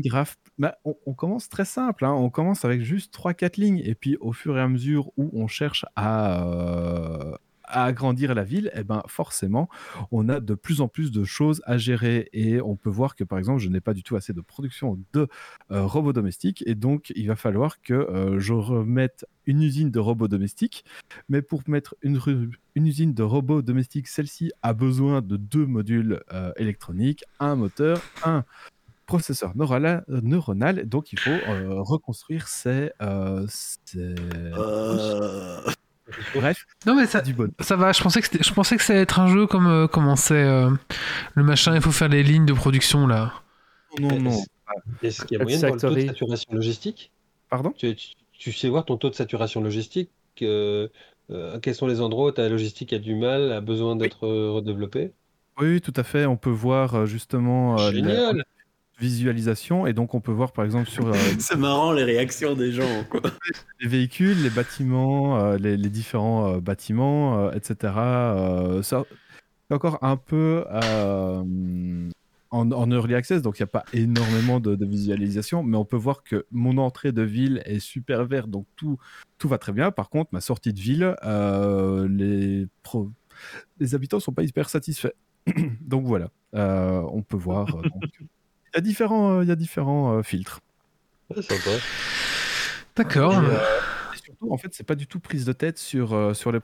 grave. 0.00 0.34
Bah, 0.58 0.78
on, 0.84 0.96
on, 1.04 1.12
commence 1.12 1.50
très 1.50 1.66
simple, 1.66 2.06
hein. 2.06 2.12
on 2.12 2.30
commence 2.30 2.64
avec 2.64 2.80
juste 2.82 3.14
3-4 3.14 3.60
lignes, 3.60 3.82
et 3.84 3.94
puis 3.94 4.16
au 4.20 4.32
fur 4.32 4.56
et 4.56 4.62
à 4.62 4.68
mesure 4.68 5.10
où 5.18 5.30
on 5.34 5.46
cherche 5.46 5.84
à, 5.94 7.38
agrandir 7.66 8.34
la 8.34 8.44
ville, 8.44 8.70
eh 8.74 8.84
ben 8.84 9.02
forcément, 9.06 9.68
on 10.10 10.28
a 10.28 10.40
de 10.40 10.54
plus 10.54 10.80
en 10.80 10.88
plus 10.88 11.10
de 11.10 11.24
choses 11.24 11.62
à 11.64 11.78
gérer. 11.78 12.28
Et 12.32 12.60
on 12.60 12.76
peut 12.76 12.90
voir 12.90 13.14
que 13.16 13.24
par 13.24 13.38
exemple, 13.38 13.60
je 13.60 13.68
n'ai 13.68 13.80
pas 13.80 13.94
du 13.94 14.02
tout 14.02 14.16
assez 14.16 14.32
de 14.32 14.40
production 14.40 14.98
de 15.12 15.28
euh, 15.70 15.84
robots 15.84 16.12
domestiques. 16.12 16.62
Et 16.66 16.74
donc 16.74 17.12
il 17.14 17.26
va 17.28 17.36
falloir 17.36 17.80
que 17.82 17.94
euh, 17.94 18.38
je 18.38 18.52
remette 18.52 19.26
une 19.46 19.62
usine 19.62 19.90
de 19.90 19.98
robots 19.98 20.28
domestiques. 20.28 20.84
Mais 21.28 21.42
pour 21.42 21.62
mettre 21.66 21.96
une, 22.02 22.20
usine 22.74 23.14
de 23.14 23.22
robots 23.22 23.62
domestiques, 23.62 24.08
celle-ci 24.08 24.52
a 24.62 24.72
besoin 24.72 25.22
de 25.22 25.36
deux 25.36 25.66
modules 25.66 26.22
euh, 26.32 26.52
électroniques, 26.56 27.24
un 27.40 27.56
moteur, 27.56 28.00
un 28.24 28.44
processeur 29.06 29.52
neuronal, 29.56 30.04
donc 30.88 31.12
il 31.12 31.20
faut 31.20 31.30
reconstruire 31.84 32.48
ces... 32.48 32.90
Bref, 36.34 36.66
non 36.86 36.94
mais 36.94 37.06
ça, 37.06 37.20
du 37.20 37.32
bon. 37.32 37.50
ça 37.60 37.76
va. 37.76 37.92
Je 37.92 38.00
pensais 38.00 38.22
que 38.22 38.42
je 38.42 38.52
pensais 38.52 38.76
que 38.76 38.82
ça 38.82 38.92
allait 38.92 39.02
être 39.02 39.18
un 39.18 39.26
jeu 39.26 39.46
comme 39.46 39.66
euh, 39.66 39.86
comment 39.88 40.14
c'est 40.14 40.34
euh, 40.34 40.70
le 41.34 41.42
machin. 41.42 41.74
Il 41.74 41.80
faut 41.80 41.90
faire 41.90 42.08
les 42.08 42.22
lignes 42.22 42.46
de 42.46 42.52
production 42.52 43.06
là. 43.06 43.32
Non 43.98 44.20
non. 44.20 44.42
Est-ce 45.02 45.24
qu'il 45.24 45.36
y 45.36 45.40
a 45.40 45.42
moyen 45.42 45.58
de 45.58 45.66
voir 45.66 45.74
le 45.74 45.80
taux 45.80 45.94
de 45.94 46.06
saturation 46.06 46.54
logistique? 46.54 47.12
Pardon? 47.50 47.72
Tu, 47.72 48.52
sais 48.52 48.68
voir 48.68 48.84
ton 48.84 48.96
taux 48.96 49.10
de 49.10 49.14
saturation 49.14 49.60
logistique 49.60 50.10
Quels 50.36 50.90
sont 51.74 51.86
les 51.86 52.00
endroits 52.00 52.28
où 52.28 52.32
ta 52.32 52.48
logistique 52.48 52.92
a 52.92 52.98
du 52.98 53.14
mal, 53.14 53.52
a 53.52 53.60
besoin 53.60 53.96
d'être 53.96 54.26
redéveloppée? 54.26 55.12
Oui, 55.58 55.80
tout 55.80 55.94
à 55.96 56.02
fait. 56.02 56.26
On 56.26 56.36
peut 56.36 56.50
voir 56.50 57.06
justement 57.06 57.78
Génial 57.78 58.44
visualisation. 58.98 59.86
Et 59.86 59.92
donc 59.92 60.14
on 60.14 60.20
peut 60.20 60.32
voir 60.32 60.52
par 60.52 60.64
exemple 60.64 60.88
sur 60.88 61.12
c'est 61.38 61.56
marrant 61.56 61.92
les 61.92 62.04
réactions 62.04 62.54
des 62.54 62.72
gens 62.72 63.04
quoi. 63.10 63.20
les 63.80 63.88
véhicules 63.88 64.42
les 64.42 64.50
bâtiments 64.50 65.54
les, 65.56 65.76
différents 65.76 66.58
bâtiments 66.58 67.50
etc 67.52 67.92
ça 68.82 69.04
encore 69.70 69.98
un 70.02 70.16
peu 70.16 70.64
en, 72.50 72.70
en, 72.72 72.90
early 72.90 73.14
access 73.14 73.42
donc 73.42 73.58
il 73.58 73.62
n'y 73.62 73.64
a 73.64 73.68
pas 73.68 73.84
énormément 73.92 74.60
de, 74.60 74.86
visualisation 74.86 75.62
mais 75.62 75.76
on 75.76 75.84
peut 75.84 75.96
voir 75.96 76.22
que 76.22 76.46
mon 76.50 76.78
entrée 76.78 77.12
de 77.12 77.22
ville 77.22 77.62
est 77.66 77.80
super 77.80 78.24
verte 78.24 78.48
donc 78.48 78.66
tout 78.76 78.98
tout 79.38 79.48
va 79.48 79.58
très 79.58 79.72
bien. 79.72 79.90
Par 79.90 80.08
contre 80.08 80.30
ma 80.32 80.40
sortie 80.40 80.72
de 80.72 80.80
ville 80.80 81.14
les 82.08 82.66
pro... 82.82 83.10
les 83.78 83.94
habitants 83.94 84.20
sont 84.20 84.32
pas 84.32 84.42
hyper 84.42 84.68
satisfaits. 84.68 85.14
Donc 85.80 86.06
voilà 86.06 86.30
on 86.52 87.22
peut 87.22 87.36
voir 87.36 87.66
y 88.76 88.78
a 88.78 88.82
différents, 88.82 89.42
il 89.42 89.48
y 89.48 89.50
a 89.50 89.56
différents 89.56 90.22
filtres. 90.22 90.60
D'accord. 92.94 93.38
Euh, 93.38 93.58
surtout, 94.14 94.52
en 94.52 94.56
fait, 94.56 94.68
c'est 94.72 94.86
pas 94.86 94.94
du 94.94 95.06
tout 95.06 95.20
prise 95.20 95.44
de 95.44 95.52
tête 95.52 95.78
sur, 95.78 96.36
sur, 96.36 96.52
les 96.52 96.60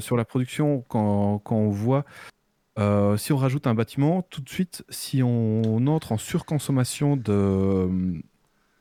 sur 0.00 0.16
la 0.16 0.24
production 0.24 0.84
quand, 0.88 1.38
quand 1.38 1.56
on 1.56 1.70
voit 1.70 2.04
si 3.16 3.32
on 3.32 3.36
rajoute 3.36 3.66
un 3.66 3.74
bâtiment, 3.74 4.22
tout 4.22 4.40
de 4.40 4.48
suite, 4.48 4.84
si 4.88 5.20
on 5.24 5.86
entre 5.88 6.12
en 6.12 6.18
surconsommation 6.18 7.16
de. 7.16 8.22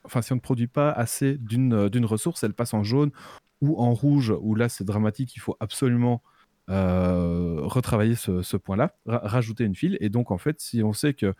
Enfin, 0.03 0.21
si 0.21 0.31
on 0.31 0.35
ne 0.35 0.41
produit 0.41 0.67
pas 0.67 0.91
assez 0.91 1.37
d'une 1.37 2.05
ressource, 2.05 2.43
elle 2.43 2.53
passe 2.53 2.75
en 2.75 2.83
jaune 2.83 3.11
ou 3.61 3.79
en 3.81 3.93
rouge, 3.93 4.33
où 4.39 4.55
là 4.55 4.69
c'est 4.69 4.83
dramatique, 4.83 5.35
il 5.35 5.39
faut 5.39 5.57
absolument 5.59 6.21
euh, 6.69 7.61
retravailler 7.61 8.15
ce, 8.15 8.57
point-là, 8.57 8.93
rajouter 9.05 9.63
une 9.63 9.75
file. 9.75 9.97
Et 10.01 10.09
donc, 10.09 10.31
en 10.31 10.37
fait, 10.37 10.59
si 10.59 10.83
on 10.83 10.91
sait 10.91 11.13
qu'il 11.13 11.33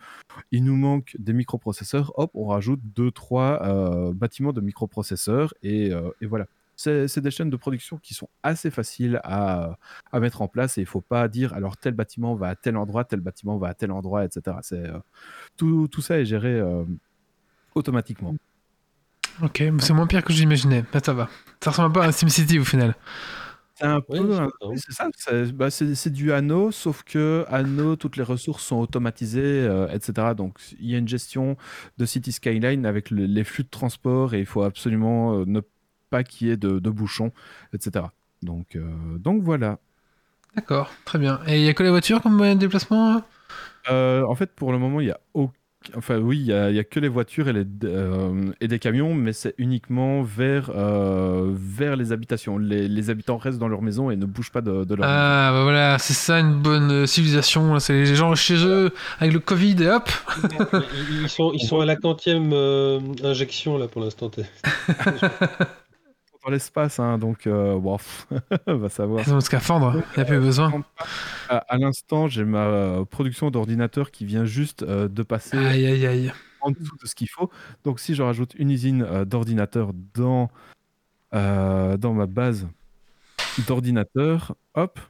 nous 0.64 0.76
manque 0.76 1.16
des 1.18 1.34
microprocesseurs, 1.34 2.12
hop, 2.16 2.30
on 2.34 2.46
rajoute 2.46 2.80
deux, 2.82 3.10
trois 3.10 3.62
euh, 3.62 4.12
bâtiments 4.14 4.52
de 4.52 4.60
microprocesseurs 4.60 5.52
et, 5.62 5.92
euh, 5.92 6.10
voilà. 6.22 6.46
C'est 6.76 7.18
des 7.18 7.32
chaînes 7.32 7.50
de 7.50 7.56
production 7.56 7.98
qui 7.98 8.14
sont 8.14 8.28
assez 8.44 8.70
faciles 8.70 9.20
à, 9.24 9.76
mettre 10.12 10.42
en 10.42 10.48
place 10.48 10.78
et 10.78 10.82
il 10.82 10.84
ne 10.84 10.88
faut 10.88 11.00
pas 11.00 11.26
dire 11.26 11.52
alors 11.52 11.76
tel 11.76 11.92
bâtiment 11.92 12.36
va 12.36 12.50
à 12.50 12.54
tel 12.54 12.76
endroit, 12.76 13.02
tel 13.02 13.18
bâtiment 13.18 13.58
va 13.58 13.66
à 13.66 13.74
tel 13.74 13.90
endroit, 13.90 14.24
etc. 14.24 14.58
tout, 15.56 15.88
tout, 15.88 16.00
ça 16.00 16.20
est 16.20 16.24
géré 16.24 16.62
automatiquement. 17.74 18.36
Ok, 19.42 19.60
c'est 19.80 19.92
moins 19.92 20.06
pire 20.06 20.22
que 20.22 20.32
j'imaginais. 20.32 20.84
ça 21.04 21.12
va. 21.12 21.28
Ça 21.60 21.70
ressemble 21.70 21.92
pas 21.94 22.04
à 22.04 22.12
SimCity 22.12 22.60
au 22.60 22.64
final. 22.64 22.94
C'est 23.78 23.86
un 23.86 24.00
peu, 24.00 24.48
c'est 24.74 24.92
ça, 24.92 25.08
bah, 25.54 25.70
c'est 25.70 26.10
du 26.10 26.32
anneau, 26.32 26.72
sauf 26.72 27.04
que 27.04 27.44
anneau, 27.48 27.94
toutes 27.94 28.16
les 28.16 28.24
ressources 28.24 28.64
sont 28.64 28.80
automatisées, 28.80 29.40
euh, 29.42 29.86
etc. 29.92 30.34
Donc 30.36 30.58
il 30.80 30.90
y 30.90 30.96
a 30.96 30.98
une 30.98 31.06
gestion 31.06 31.56
de 31.96 32.04
City 32.04 32.32
Skyline 32.32 32.84
avec 32.86 33.12
les 33.12 33.44
flux 33.44 33.62
de 33.62 33.68
transport 33.68 34.34
et 34.34 34.40
il 34.40 34.46
faut 34.46 34.62
absolument 34.62 35.34
euh, 35.34 35.44
ne 35.46 35.60
pas 36.10 36.24
qu'il 36.24 36.48
y 36.48 36.50
ait 36.50 36.56
de, 36.56 36.90
bouchons, 36.90 37.30
etc. 37.72 38.06
Donc, 38.42 38.74
euh, 38.74 38.90
donc 39.18 39.42
voilà. 39.42 39.78
D'accord, 40.56 40.90
très 41.04 41.20
bien. 41.20 41.38
Et 41.46 41.60
il 41.60 41.64
y 41.64 41.68
a 41.68 41.74
que 41.74 41.84
les 41.84 41.90
voitures 41.90 42.20
comme 42.20 42.34
moyen 42.34 42.56
de 42.56 42.60
déplacement 42.60 43.22
En 43.88 44.34
fait, 44.34 44.52
pour 44.56 44.72
le 44.72 44.78
moment, 44.78 45.00
il 45.00 45.06
n'y 45.06 45.12
a 45.12 45.20
aucun 45.34 45.52
Enfin, 45.96 46.18
oui, 46.18 46.38
il 46.38 46.72
n'y 46.72 46.78
a, 46.78 46.84
que 46.84 47.00
les 47.00 47.08
voitures 47.08 47.48
et, 47.48 47.52
les, 47.52 47.64
euh, 47.84 48.52
et 48.60 48.68
des 48.68 48.78
camions, 48.78 49.14
mais 49.14 49.32
c'est 49.32 49.54
uniquement 49.58 50.22
vers, 50.22 50.70
euh, 50.74 51.52
vers 51.54 51.96
les 51.96 52.12
habitations. 52.12 52.58
Les, 52.58 53.10
habitants 53.10 53.38
restent 53.38 53.58
dans 53.58 53.68
leur 53.68 53.82
maison 53.82 54.10
et 54.10 54.16
ne 54.16 54.26
bougent 54.26 54.52
pas 54.52 54.60
de, 54.60 54.94
leur 54.94 55.06
Ah, 55.06 55.50
bah 55.52 55.62
voilà, 55.62 55.98
c'est 55.98 56.14
ça 56.14 56.40
une 56.40 56.60
bonne 56.60 56.90
euh, 56.90 57.06
civilisation. 57.06 57.78
C'est 57.78 57.92
les 57.92 58.14
gens 58.14 58.34
chez 58.34 58.56
eux 58.66 58.92
avec 59.18 59.32
le 59.32 59.40
Covid 59.40 59.76
et 59.82 59.88
hop 59.88 60.10
Ils 61.22 61.28
sont, 61.28 61.52
ils 61.54 61.66
sont 61.66 61.80
à 61.80 61.86
la 61.86 61.96
quantième 61.96 62.52
injection 63.22 63.78
là 63.78 63.88
pour 63.88 64.02
l'instant. 64.02 64.30
l'espace, 66.50 66.98
hein, 66.98 67.18
donc 67.18 67.46
euh, 67.46 67.78
va 68.66 68.88
savoir. 68.88 69.24
Ils 69.26 69.32
ont 69.32 69.40
scaphandre, 69.40 70.02
il 70.16 70.18
n'y 70.18 70.22
a 70.22 70.24
plus 70.24 70.40
besoin. 70.40 70.84
À, 71.48 71.78
l'instant, 71.78 72.28
j'ai 72.28 72.44
ma 72.44 72.66
euh, 72.66 73.04
production 73.04 73.50
d'ordinateur 73.50 74.10
qui 74.10 74.24
vient 74.24 74.44
juste 74.44 74.82
euh, 74.82 75.08
de 75.08 75.22
passer 75.22 75.56
aïe, 75.56 75.86
aïe, 75.86 76.06
aïe. 76.06 76.32
en 76.60 76.70
dessous 76.70 76.96
de 77.00 77.06
ce 77.06 77.14
qu'il 77.14 77.28
faut. 77.28 77.50
Donc 77.84 78.00
si 78.00 78.14
je 78.14 78.22
rajoute 78.22 78.54
une 78.54 78.70
usine 78.70 79.02
euh, 79.02 79.24
d'ordinateur 79.24 79.92
dans, 80.14 80.50
dans 81.32 82.12
ma 82.14 82.26
base 82.26 82.68
d'ordinateur, 83.66 84.54
hop, 84.74 85.00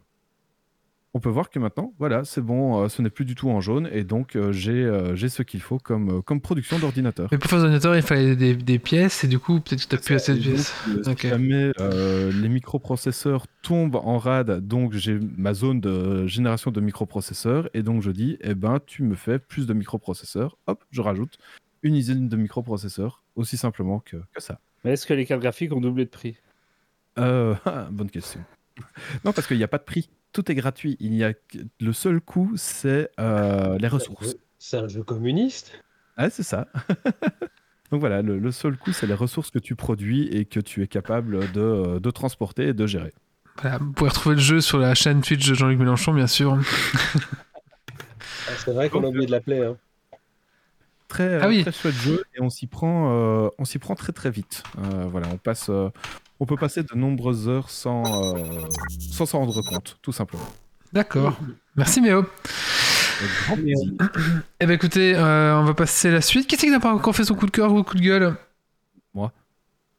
on 1.14 1.20
peut 1.20 1.30
voir 1.30 1.48
que 1.48 1.58
maintenant, 1.58 1.94
voilà, 1.98 2.24
c'est 2.24 2.42
bon, 2.42 2.82
euh, 2.82 2.88
ce 2.88 3.00
n'est 3.00 3.10
plus 3.10 3.24
du 3.24 3.34
tout 3.34 3.48
en 3.48 3.60
jaune, 3.60 3.88
et 3.92 4.04
donc 4.04 4.36
euh, 4.36 4.52
euh, 4.68 5.16
j'ai 5.16 5.28
ce 5.28 5.42
qu'il 5.42 5.60
faut 5.60 5.78
comme, 5.78 6.22
comme 6.22 6.40
production 6.40 6.78
d'ordinateur. 6.78 7.28
Mais 7.32 7.38
pour 7.38 7.48
faire 7.48 7.60
d'ordinateur, 7.60 7.96
il 7.96 8.02
fallait 8.02 8.36
des, 8.36 8.78
pièces, 8.78 9.24
et 9.24 9.28
du 9.28 9.38
coup, 9.38 9.60
peut-être 9.60 9.84
que 9.84 9.88
tu 9.88 9.94
n'as 9.94 10.02
plus 10.02 10.14
assez 10.14 10.34
de 10.34 10.40
pièces. 10.40 10.74
Si 11.18 11.28
jamais 11.28 11.72
les 11.78 12.48
microprocesseurs 12.48 13.46
tombent 13.62 13.96
en 13.96 14.18
rade, 14.18 14.66
donc 14.66 14.92
j'ai 14.92 15.18
ma 15.36 15.54
zone 15.54 15.80
de 15.80 16.26
génération 16.26 16.70
de 16.70 16.80
microprocesseurs, 16.80 17.70
et 17.72 17.82
donc 17.82 18.02
je 18.02 18.10
dis, 18.10 18.36
eh 18.42 18.54
ben, 18.54 18.78
tu 18.86 19.02
me 19.02 19.14
fais 19.14 19.38
plus 19.38 19.66
de 19.66 19.72
microprocesseurs, 19.72 20.58
hop, 20.66 20.84
je 20.90 21.00
rajoute 21.00 21.38
une 21.82 21.96
usine 21.96 22.28
de 22.28 22.36
microprocesseurs, 22.36 23.22
aussi 23.34 23.56
simplement 23.56 24.00
que, 24.00 24.16
que 24.34 24.42
ça. 24.42 24.60
Mais 24.84 24.92
est-ce 24.92 25.06
que 25.06 25.14
les 25.14 25.24
cartes 25.24 25.40
graphiques 25.40 25.72
ont 25.72 25.80
doublé 25.80 26.04
de 26.04 26.10
prix? 26.10 26.36
Bonne 27.16 28.10
question. 28.12 28.40
non, 29.24 29.32
parce 29.32 29.48
qu'il 29.48 29.56
n'y 29.56 29.64
a 29.64 29.68
pas 29.68 29.78
de 29.78 29.84
prix 29.84 30.08
tout 30.32 30.50
est 30.50 30.54
gratuit. 30.54 30.96
Il 31.00 31.14
y 31.14 31.24
a 31.24 31.32
le 31.80 31.92
seul 31.92 32.20
coût, 32.20 32.52
c'est 32.56 33.10
euh, 33.20 33.78
les 33.78 33.88
ressources. 33.88 34.36
C'est 34.58 34.76
un 34.76 34.88
jeu 34.88 35.02
communiste? 35.02 35.82
Ah, 36.16 36.30
c'est 36.30 36.42
ça. 36.42 36.66
Donc 37.90 38.00
voilà, 38.00 38.20
le, 38.20 38.50
seul 38.50 38.76
coût, 38.76 38.92
c'est 38.92 39.06
les 39.06 39.14
ressources 39.14 39.50
que 39.50 39.58
tu 39.58 39.74
produis 39.74 40.28
et 40.28 40.44
que 40.44 40.60
tu 40.60 40.82
es 40.82 40.86
capable 40.86 41.50
de, 41.52 41.98
de 41.98 42.10
transporter 42.10 42.68
et 42.68 42.74
de 42.74 42.86
gérer. 42.86 43.14
Voilà, 43.62 43.78
vous 43.78 43.92
pouvez 43.92 44.10
retrouver 44.10 44.36
le 44.36 44.40
jeu 44.40 44.60
sur 44.60 44.78
la 44.78 44.94
chaîne 44.94 45.20
Twitch 45.20 45.48
de 45.48 45.54
Jean-Luc 45.54 45.78
Mélenchon, 45.78 46.12
bien 46.12 46.26
sûr. 46.26 46.58
Ah, 48.46 48.52
c'est 48.56 48.72
vrai 48.72 48.88
qu'on 48.88 49.04
a 49.04 49.08
oublié 49.08 49.26
de 49.26 49.30
l'appeler. 49.30 49.62
Hein. 49.62 49.76
Très, 51.08 51.40
ah 51.40 51.48
oui. 51.48 51.62
très 51.62 51.72
chouette 51.72 51.94
jeu 51.94 52.24
et 52.34 52.40
on 52.40 52.48
s'y 52.48 52.66
prend, 52.66 53.12
euh, 53.12 53.48
on 53.58 53.64
s'y 53.64 53.78
prend 53.78 53.94
très 53.94 54.12
très 54.12 54.30
vite. 54.30 54.62
Euh, 54.78 55.04
voilà, 55.04 55.28
on 55.28 55.36
passe, 55.36 55.70
on 56.40 56.46
peut 56.46 56.56
passer 56.56 56.82
de 56.82 56.94
nombreuses 56.94 57.48
heures 57.48 57.70
sans 57.70 58.02
euh, 58.36 58.68
sans 59.12 59.26
s'en 59.26 59.38
rendre 59.40 59.62
compte, 59.62 59.98
tout 60.02 60.12
simplement. 60.12 60.48
D'accord. 60.92 61.38
Merci 61.76 62.00
Méo. 62.00 62.24
Eh 64.60 64.66
ben 64.66 64.70
écoutez, 64.70 65.14
euh, 65.16 65.58
on 65.58 65.64
va 65.64 65.74
passer 65.74 66.08
à 66.08 66.12
la 66.12 66.20
suite. 66.20 66.46
Qui 66.46 66.56
c'est 66.56 66.66
qui 66.66 66.72
n'a 66.72 66.80
pas 66.80 66.92
encore 66.92 67.14
fait 67.14 67.24
son 67.24 67.34
coup 67.34 67.46
de 67.46 67.50
cœur 67.50 67.72
ou 67.72 67.82
coup 67.82 67.96
de 67.96 68.02
gueule? 68.02 68.36
Moi. 69.12 69.32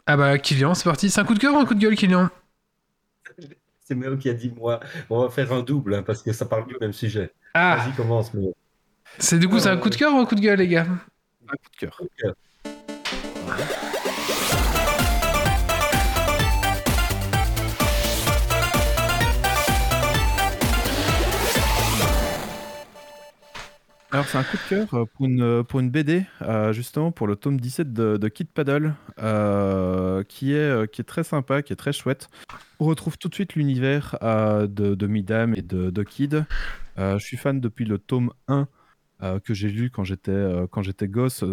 Ah 0.06 0.18
bah 0.18 0.38
Kylian, 0.38 0.74
c'est 0.74 0.86
parti. 0.86 1.10
C'est 1.10 1.20
un 1.20 1.26
coup 1.26 1.34
de 1.34 1.40
cœur 1.40 1.54
ou 1.54 1.58
un 1.58 1.66
coup 1.66 1.76
de 1.76 1.80
gueule, 1.80 1.96
Kylian? 1.96 2.30
C'est 3.84 3.96
Méo 3.96 4.18
qui 4.18 4.30
a 4.30 4.34
dit 4.34 4.52
moi. 4.56 4.80
On 5.10 5.22
va 5.22 5.30
faire 5.30 5.52
un 5.52 5.62
double 5.62 5.96
hein, 5.96 6.04
parce 6.04 6.22
que 6.22 6.32
ça 6.32 6.46
parle 6.46 6.68
du 6.68 6.76
même 6.80 6.94
sujet. 6.94 7.34
Ah. 7.54 7.78
Vas-y, 7.78 7.96
commence 7.96 8.34
Méo. 8.34 8.56
C'est 9.18 9.40
du 9.40 9.50
coup, 9.50 9.60
c'est 9.60 9.70
un 9.70 9.78
coup 9.78 9.90
de 9.90 9.96
cœur 9.96 10.14
ou 10.14 10.20
un 10.20 10.26
coup 10.26 10.36
de 10.36 10.42
gueule, 10.42 10.60
les 10.60 10.68
gars? 10.68 10.88
Un 11.48 11.56
coup 11.56 11.70
de 11.82 12.22
cœur. 12.22 12.36
Alors 24.12 24.28
c'est 24.28 24.40
un 24.40 24.44
coup 24.44 24.58
de 24.58 24.70
cœur 24.70 24.94
euh, 24.96 25.06
pour 25.06 25.26
une, 25.26 25.42
euh, 25.44 25.64
pour 25.64 25.80
une 25.80 25.92
BD, 25.92 26.26
euh, 26.42 26.74
justement 26.74 27.12
pour 27.12 27.28
le 27.28 27.36
tome 27.36 27.60
17 27.60 27.94
de, 27.94 28.18
de 28.18 28.28
Kid 28.28 28.48
Paddle, 28.50 28.96
qui, 30.28 30.54
est, 30.54 30.92
qui 30.92 31.02
est 31.02 31.08
très 31.08 31.24
sympa, 31.24 31.62
qui 31.62 31.74
est 31.74 31.76
très 31.76 31.94
chouette. 31.94 32.28
On 32.80 32.86
retrouve 32.86 33.20
tout 33.20 33.30
de 33.30 33.36
suite 33.36 33.54
l'univers 33.54 34.18
de, 34.22 34.96
de 34.96 35.08
Midam 35.08 35.54
et 35.54 35.62
de, 35.62 36.04
Kid. 36.04 36.46
je 36.98 37.20
suis 37.20 37.38
fan 37.38 37.60
depuis 37.60 37.86
le 37.86 38.00
tome 38.00 38.32
1 38.48 38.68
que 39.44 39.54
j'ai 39.54 39.70
lu 39.70 39.90
quand 39.92 40.06
j'étais 40.06 40.48
quand 40.72 40.82
j'étais 40.82 41.10
gosse 41.10 41.44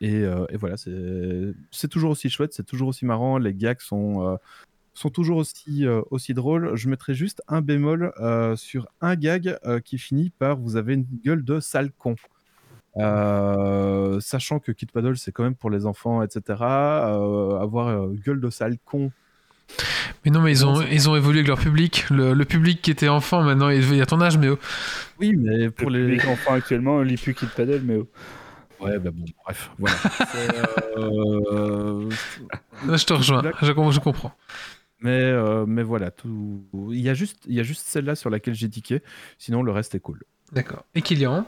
et, 0.00 0.20
et, 0.20 0.56
voilà 0.56 0.76
c'est 0.76 1.88
toujours 1.88 2.10
aussi 2.10 2.28
chouette 2.28 2.52
c'est 2.52 2.66
toujours 2.66 2.88
aussi 2.88 3.06
marrant 3.06 3.38
les 3.38 3.54
gags 3.54 3.80
sont 3.80 4.38
sont 4.98 5.10
toujours 5.10 5.38
aussi, 5.38 5.86
euh, 5.86 6.02
aussi 6.10 6.34
drôles. 6.34 6.74
Je 6.74 6.88
mettrai 6.88 7.14
juste 7.14 7.42
un 7.48 7.60
bémol 7.60 8.12
euh, 8.20 8.56
sur 8.56 8.88
un 9.00 9.14
gag 9.16 9.56
euh, 9.64 9.80
qui 9.80 9.98
finit 9.98 10.30
par 10.30 10.56
vous 10.56 10.76
avez 10.76 10.94
une 10.94 11.06
gueule 11.24 11.44
de 11.44 11.60
sale 11.60 11.90
con. 11.96 12.16
sachant 14.20 14.58
que 14.58 14.72
Kid 14.72 14.90
Paddle 14.90 15.16
c'est 15.16 15.32
quand 15.32 15.44
même 15.44 15.54
pour 15.54 15.70
les 15.70 15.86
enfants, 15.86 16.22
etc. 16.22 16.42
avoir 16.60 18.08
gueule 18.08 18.40
de 18.40 18.50
sale 18.50 18.76
con 18.84 19.12
Mais 20.24 20.30
non, 20.30 20.40
mais 20.40 20.50
ils 20.50 20.66
ont, 20.66 20.82
ils 20.82 21.08
ont 21.08 21.16
évolué 21.16 21.40
avec 21.40 21.48
leur 21.48 21.58
public. 21.58 22.06
Le, 22.10 22.44
public 22.44 22.82
qui 22.82 22.90
était 22.90 23.08
enfant, 23.08 23.42
maintenant, 23.42 23.68
il 23.68 23.94
y 23.94 24.00
a 24.00 24.06
ton 24.06 24.20
âge, 24.20 24.36
mais 24.36 24.48
oh. 24.48 24.58
Oui, 25.20 25.36
mais 25.36 25.70
pour 25.70 25.90
les 25.90 26.18
enfants 26.26 26.54
actuellement, 26.54 26.96
on 26.96 27.02
lit 27.02 27.16
plus 27.16 27.34
Kid 27.34 27.50
Paddle, 27.50 27.82
mais 27.84 27.96
oh. 27.96 28.08
Ouais, 28.80 28.98
bah 28.98 29.10
bon, 29.12 29.24
bref, 29.44 29.70
voilà. 29.78 29.96
euh... 30.98 32.08
je 32.84 33.04
te 33.04 33.12
rejoins, 33.12 33.42
je, 33.60 33.98
comprends. 33.98 34.32
Mais, 35.00 35.22
euh, 35.22 35.64
mais 35.66 35.82
voilà, 35.82 36.10
tout... 36.10 36.64
il 36.90 37.00
y 37.00 37.08
a 37.08 37.14
juste, 37.14 37.44
il 37.46 37.54
y 37.54 37.60
a 37.60 37.62
juste 37.62 37.86
celle-là 37.86 38.16
sur 38.16 38.30
laquelle 38.30 38.54
j'ai 38.54 38.68
tiqué, 38.68 39.02
sinon 39.38 39.62
le 39.62 39.70
reste 39.70 39.94
est 39.94 40.00
cool. 40.00 40.24
D'accord. 40.52 40.84
Et 40.94 41.02
Kylian? 41.02 41.46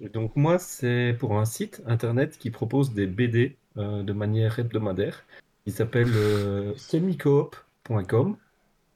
Et 0.00 0.08
Donc 0.08 0.36
moi, 0.36 0.58
c'est 0.58 1.16
pour 1.18 1.38
un 1.38 1.44
site 1.44 1.82
internet 1.86 2.38
qui 2.38 2.50
propose 2.50 2.94
des 2.94 3.06
BD 3.06 3.56
euh, 3.76 4.02
de 4.02 4.12
manière 4.12 4.58
hebdomadaire. 4.58 5.24
Il 5.66 5.72
s'appelle 5.72 6.10
euh, 6.14 6.72
semicoop.com. 6.76 8.36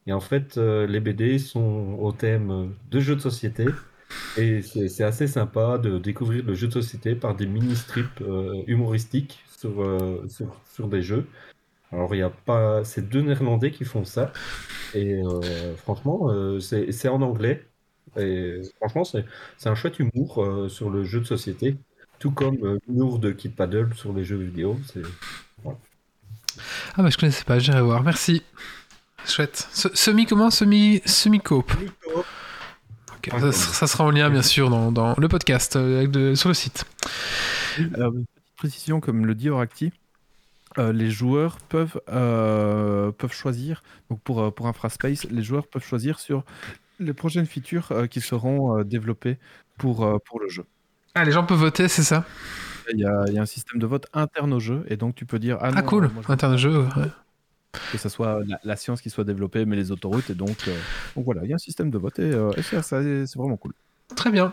Et 0.07 0.13
en 0.13 0.21
fait, 0.21 0.59
euh, 0.59 0.87
les 0.87 1.01
BD 1.01 1.39
sont 1.39 1.97
au 2.01 2.13
thème 2.13 2.75
de 2.91 3.01
jeux 3.01 3.17
de 3.17 3.21
société. 3.21 3.67
Et 4.37 4.61
c'est 4.63 5.05
assez 5.05 5.27
sympa 5.27 5.79
de 5.79 5.99
découvrir 5.99 6.45
le 6.45 6.55
jeu 6.55 6.67
de 6.67 6.73
société 6.73 7.15
par 7.15 7.35
des 7.35 7.47
mini-strips 7.47 8.23
humoristiques 8.67 9.43
sur, 9.49 9.73
sur, 10.29 10.61
sur, 10.71 10.89
des 10.89 11.01
jeux. 11.01 11.27
Alors, 11.93 12.15
il 12.15 12.19
y 12.19 12.23
a 12.23 12.31
pas. 12.31 12.85
C'est 12.85 13.09
deux 13.09 13.21
Néerlandais 13.21 13.71
qui 13.71 13.85
font 13.85 14.05
ça. 14.05 14.33
Et 14.95 15.21
franchement, 15.77 16.31
c'est 16.61 17.09
en 17.09 17.23
anglais. 17.23 17.67
Et 18.17 18.61
franchement, 18.77 19.05
c'est 19.05 19.69
un 19.69 19.75
chouette 19.75 19.99
humour 19.99 20.43
euh, 20.43 20.69
sur 20.69 20.91
le 20.91 21.05
jeu 21.05 21.21
de 21.21 21.25
société, 21.25 21.77
tout 22.19 22.31
comme 22.31 22.59
euh, 22.63 22.79
l'humour 22.87 23.19
de 23.19 23.33
Kid 23.33 23.55
Paddle 23.55 23.95
sur 23.95 24.13
les 24.13 24.25
jeux 24.25 24.37
vidéo. 24.37 24.79
Ah 25.65 27.03
bah 27.03 27.09
je 27.09 27.17
connaissais 27.17 27.45
pas, 27.45 27.59
j'irai 27.59 27.81
voir. 27.81 28.03
Merci. 28.03 28.43
Chouette. 29.25 29.69
Semi 29.73 30.27
comment? 30.27 30.51
Semi 30.51 31.01
semi 31.07 31.41
coop. 31.41 31.73
ça, 33.53 33.87
sera 33.87 34.05
en 34.05 34.11
lien 34.11 34.29
bien 34.29 34.43
sûr 34.43 34.69
dans, 34.69 34.93
dans 34.93 35.15
le 35.17 35.29
podcast 35.29 35.77
euh, 35.77 36.35
sur 36.35 36.49
le 36.49 36.55
site. 36.55 36.85
Alors, 37.95 38.13
une 38.13 38.27
petite 38.27 38.57
précision 38.57 39.01
comme 39.01 39.25
le 39.25 39.35
dit 39.35 39.49
Oracti. 39.49 39.93
Les 40.79 41.11
joueurs 41.11 41.59
peuvent, 41.69 42.01
peuvent 42.07 43.33
choisir, 43.33 43.83
donc 44.11 44.21
pour, 44.23 44.55
pour 44.55 44.67
Infraspace, 44.67 45.25
les 45.25 45.43
joueurs 45.43 45.67
peuvent 45.67 45.85
choisir 45.85 46.21
sur 46.21 46.45
les 47.03 47.13
prochaines 47.13 47.47
features 47.47 47.89
euh, 47.93 48.07
qui 48.07 48.21
seront 48.21 48.79
euh, 48.79 48.85
développées 48.85 49.39
pour, 49.79 50.05
euh, 50.05 50.19
pour 50.25 50.41
le 50.41 50.49
jeu. 50.49 50.65
Ah, 51.15 51.25
les 51.25 51.33
gens 51.33 51.45
peuvent 51.45 51.59
voter, 51.59 51.89
c'est 51.89 52.03
ça? 52.03 52.25
Il 52.93 52.99
y, 52.99 53.05
a, 53.05 53.25
il 53.29 53.35
y, 53.35 53.39
a, 53.39 53.43
un 53.43 53.47
système 53.47 53.81
de 53.81 53.87
vote 53.87 54.07
interne 54.13 54.53
au 54.53 54.61
jeu, 54.61 54.85
et 54.89 54.97
donc 54.97 55.15
tu 55.15 55.25
peux 55.25 55.39
dire 55.39 55.57
Ah, 55.61 55.71
ah 55.75 55.83
cool, 55.83 56.11
interne 56.29 56.55
au 56.55 56.57
jeu. 56.57 56.85
Que 57.93 57.97
ce 57.97 58.09
soit 58.09 58.41
la, 58.65 58.77
science 58.77 59.01
qui 59.01 59.09
soit 59.09 59.25
développée, 59.25 59.65
mais 59.65 59.77
les 59.77 59.93
autoroutes, 59.93 60.31
et 60.31 60.35
donc, 60.35 60.69
donc 61.15 61.25
voilà, 61.25 61.43
il 61.45 61.51
y 61.51 61.53
a 61.53 61.55
un 61.55 61.59
système 61.59 61.91
de 61.91 61.99
vote, 61.99 62.19
et, 62.19 62.33
c'est 62.83 63.37
vraiment 63.37 63.57
cool. 63.57 63.73
Très 64.17 64.31
bien. 64.31 64.53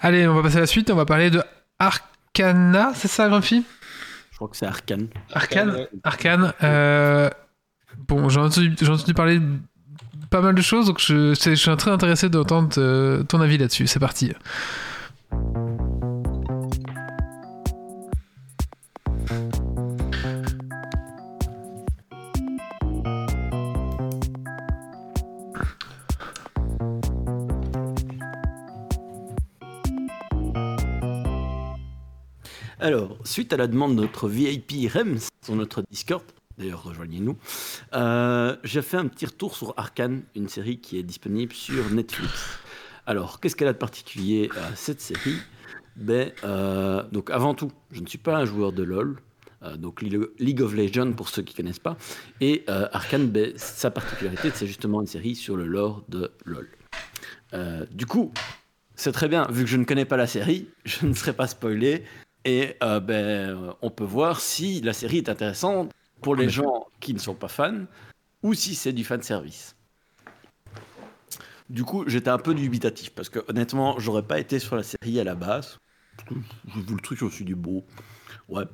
Allez, 0.00 0.26
on 0.26 0.34
va 0.34 0.42
passer 0.42 0.56
à 0.56 0.60
la 0.60 0.66
suite, 0.66 0.90
on 0.90 0.96
va 0.96 1.04
parler 1.04 1.30
de 1.30 1.42
Arcana, 1.78 2.92
c'est 2.94 3.08
ça, 3.08 3.28
Grumpy? 3.28 3.64
Crois 4.38 4.48
que 4.48 4.56
c'est 4.56 4.66
Arcane. 4.66 5.08
Arcane, 5.32 5.86
Arcane. 6.04 6.52
Bon, 8.06 8.28
j'ai 8.28 8.40
entendu, 8.40 8.74
entendu, 8.82 9.14
parler 9.14 9.40
pas 10.30 10.40
mal 10.40 10.54
de 10.54 10.62
choses, 10.62 10.86
donc 10.86 11.00
je, 11.00 11.34
je 11.34 11.54
suis 11.54 11.76
très 11.76 11.90
intéressé 11.90 12.28
d'entendre 12.28 12.68
euh, 12.78 13.22
ton 13.22 13.40
avis 13.40 13.58
là-dessus. 13.58 13.86
C'est 13.86 13.98
parti. 13.98 14.32
Suite 33.28 33.52
à 33.52 33.56
la 33.56 33.66
demande 33.66 33.94
de 33.94 34.00
notre 34.00 34.28
VIP 34.28 34.90
REMS 34.90 35.18
sur 35.44 35.54
notre 35.54 35.82
Discord, 35.90 36.24
D'ailleurs, 36.56 36.82
rejoignez-nous. 36.82 37.36
Euh, 37.94 38.56
j'ai 38.64 38.82
fait 38.82 38.96
un 38.96 39.06
petit 39.06 39.26
retour 39.26 39.54
sur 39.54 39.74
Arkane, 39.76 40.24
une 40.34 40.48
série 40.48 40.80
qui 40.80 40.98
est 40.98 41.04
disponible 41.04 41.52
sur 41.52 41.88
Netflix. 41.90 42.58
Alors, 43.06 43.38
qu'est-ce 43.38 43.54
qu'elle 43.54 43.68
a 43.68 43.72
de 43.72 43.78
particulier 43.78 44.50
à 44.56 44.74
cette 44.74 45.00
série? 45.00 45.36
Ben, 45.94 46.32
euh, 46.42 47.04
donc 47.12 47.30
avant 47.30 47.54
tout, 47.54 47.70
je 47.92 48.00
ne 48.00 48.06
suis 48.08 48.18
pas 48.18 48.36
un 48.38 48.44
joueur 48.44 48.72
de 48.72 48.82
LoL, 48.82 49.20
euh, 49.62 49.76
donc 49.76 50.02
League 50.02 50.60
of 50.60 50.74
Legends 50.74 51.12
pour 51.12 51.28
ceux 51.28 51.42
qui 51.42 51.54
ne 51.54 51.58
connaissent 51.58 51.78
pas. 51.78 51.96
Et 52.40 52.64
Arkane, 52.66 53.28
ben, 53.28 53.52
sa 53.54 53.92
particularité, 53.92 54.50
c'est 54.52 54.66
justement 54.66 55.00
une 55.00 55.06
série 55.06 55.36
sur 55.36 55.56
le 55.56 55.66
lore 55.68 56.02
de 56.08 56.32
LoL. 56.44 56.68
du 57.92 58.06
coup, 58.06 58.32
c'est 58.96 59.12
très 59.12 59.28
bien, 59.28 59.46
vu 59.48 59.62
que 59.62 59.70
je 59.70 59.76
ne 59.76 59.84
connais 59.84 60.06
pas 60.06 60.16
la 60.16 60.26
série, 60.26 60.66
je 60.84 61.06
ne 61.06 61.14
serai 61.14 61.32
pas 61.32 61.46
spoilé. 61.46 62.02
Et 62.48 62.76
ben, 62.80 63.74
on 63.82 63.90
peut 63.90 64.04
voir 64.04 64.40
si 64.40 64.80
la 64.80 64.94
série 64.94 65.18
est 65.18 65.28
intéressante 65.28 65.92
pour 66.22 66.34
les 66.34 66.48
gens 66.48 66.86
qui 66.98 67.12
ne 67.12 67.18
sont 67.18 67.34
pas 67.34 67.48
fans 67.48 67.84
ou 68.42 68.54
si 68.54 68.74
c'est 68.74 68.94
du 68.94 69.04
fan 69.04 69.20
service. 69.22 69.76
Du 71.68 71.84
coup, 71.84 72.04
j'étais 72.06 72.30
un 72.30 72.38
peu 72.38 72.54
dubitatif 72.54 73.10
parce 73.10 73.28
que 73.28 73.40
honnêtement, 73.48 73.98
j'aurais 73.98 74.22
pas 74.22 74.38
été 74.38 74.58
sur 74.58 74.76
la 74.76 74.82
série 74.82 75.20
à 75.20 75.24
la 75.24 75.34
base. 75.34 75.78
J'ai 76.74 76.80
vu 76.80 76.94
le 76.94 77.00
truc, 77.00 77.18
je 77.18 77.26
me 77.26 77.30
suis 77.30 77.44
dit 77.44 77.54
ouais. 78.48 78.64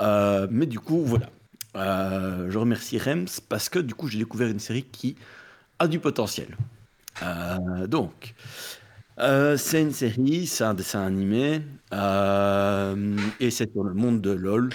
Euh, 0.00 0.48
mais 0.50 0.66
du 0.66 0.80
coup, 0.80 1.04
voilà. 1.04 1.30
Euh, 1.76 2.50
je 2.50 2.58
remercie 2.58 2.98
Rems 2.98 3.28
parce 3.48 3.68
que 3.68 3.78
du 3.78 3.94
coup, 3.94 4.08
j'ai 4.08 4.18
découvert 4.18 4.48
une 4.48 4.58
série 4.58 4.82
qui 4.82 5.14
a 5.78 5.86
du 5.86 6.00
potentiel. 6.00 6.56
Euh, 7.22 7.86
donc, 7.86 8.34
c'est 9.56 9.82
une 9.82 9.92
série, 9.92 10.46
c'est 10.46 10.64
un 10.64 10.74
dessin 10.74 11.02
animé 11.02 11.62
et 11.92 13.50
c'est 13.50 13.70
sur 13.72 13.84
le 13.84 13.94
monde 13.94 14.20
de 14.20 14.30
LoL. 14.30 14.70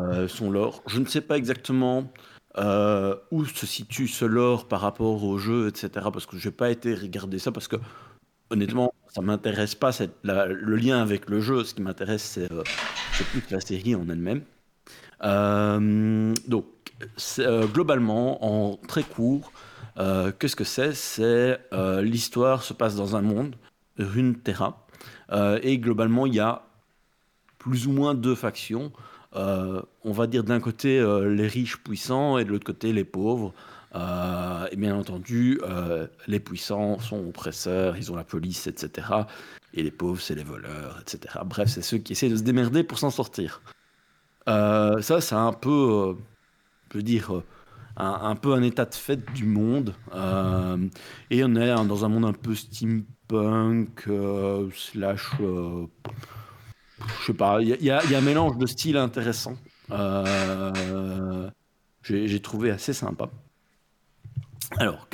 Euh, 0.00 0.28
son 0.28 0.50
lore. 0.50 0.82
Je 0.86 0.98
ne 0.98 1.06
sais 1.06 1.20
pas 1.20 1.36
exactement 1.36 2.12
euh, 2.58 3.14
où 3.30 3.44
se 3.44 3.66
situe 3.66 4.08
ce 4.08 4.24
lore 4.24 4.68
par 4.68 4.80
rapport 4.80 5.24
au 5.24 5.38
jeu, 5.38 5.68
etc. 5.68 5.88
Parce 6.12 6.26
que 6.26 6.36
je 6.36 6.48
n'ai 6.48 6.54
pas 6.54 6.70
été 6.70 6.94
regarder 6.94 7.38
ça 7.38 7.52
parce 7.52 7.68
que 7.68 7.76
honnêtement, 8.50 8.92
ça 9.08 9.22
m'intéresse 9.22 9.74
pas 9.74 9.90
le 10.24 10.76
lien 10.76 11.00
avec 11.00 11.30
le 11.30 11.40
jeu. 11.40 11.64
Ce 11.64 11.74
qui 11.74 11.82
m'intéresse, 11.82 12.22
c'est 12.22 12.50
euh, 12.52 12.62
plus 13.30 13.42
la 13.50 13.60
série 13.60 13.94
en 13.94 14.08
elle-même. 14.08 14.42
donc, 16.46 16.66
globalement, 17.72 18.44
en 18.44 18.76
très 18.76 19.02
court, 19.02 19.52
qu'est-ce 19.96 20.56
que 20.56 20.64
c'est? 20.64 20.94
C'est 20.94 21.60
l'histoire 22.02 22.62
se 22.62 22.74
passe 22.74 22.96
dans 22.96 23.16
un 23.16 23.22
monde, 23.22 23.56
Runeterra, 23.98 24.86
et 25.62 25.78
globalement, 25.78 26.26
il 26.26 26.34
y 26.34 26.40
a 26.40 26.62
plus 27.66 27.88
ou 27.88 27.92
moins 27.92 28.14
deux 28.14 28.36
factions. 28.36 28.92
Euh, 29.34 29.82
on 30.04 30.12
va 30.12 30.28
dire 30.28 30.44
d'un 30.44 30.60
côté 30.60 30.98
euh, 30.98 31.34
les 31.34 31.48
riches 31.48 31.78
puissants 31.78 32.38
et 32.38 32.44
de 32.44 32.50
l'autre 32.50 32.64
côté 32.64 32.92
les 32.92 33.04
pauvres. 33.04 33.52
Euh, 33.94 34.68
et 34.70 34.76
bien 34.76 34.94
entendu, 34.94 35.60
les 36.26 36.40
puissants 36.40 37.00
sont 37.00 37.18
oppresseurs, 37.28 37.96
ils 37.96 38.12
ont 38.12 38.16
la 38.16 38.24
police, 38.24 38.66
etc. 38.66 39.08
Et 39.74 39.82
les 39.82 39.90
pauvres, 39.90 40.20
c'est 40.20 40.34
les 40.34 40.44
voleurs, 40.44 40.98
etc. 41.00 41.38
Bref, 41.44 41.68
c'est 41.68 41.82
ceux 41.82 41.98
qui 41.98 42.12
essaient 42.12 42.28
de 42.28 42.36
se 42.36 42.42
démerder 42.42 42.84
pour 42.84 42.98
s'en 42.98 43.10
sortir. 43.10 43.62
ça, 44.46 45.20
c'est 45.20 45.34
un 45.34 45.52
peu, 45.52 46.16
je 46.92 46.98
veux 46.98 47.02
dire, 47.02 47.42
un, 47.96 48.36
peu 48.36 48.52
un 48.52 48.62
état 48.62 48.84
de 48.84 48.94
fait 48.94 49.32
du 49.32 49.46
monde. 49.46 49.94
et 51.30 51.44
on 51.44 51.56
est 51.56 51.74
dans 51.86 52.04
un 52.04 52.08
monde 52.08 52.26
un 52.26 52.32
peu 52.32 52.54
steampunk, 52.54 53.06
slash 53.30 55.30
je 57.20 57.26
sais 57.26 57.34
pas, 57.34 57.60
il 57.60 57.82
y, 57.82 57.90
a 57.90 58.00
un 58.00 58.20
mélange 58.20 58.56
de 58.56 58.66
styles 58.66 58.96
intéressant. 58.96 59.56
Euh, 59.90 61.50
j'ai 62.02 62.40
trouvé 62.40 62.70
assez 62.70 62.92
sympa. 62.92 63.28
Alors, 64.78 65.06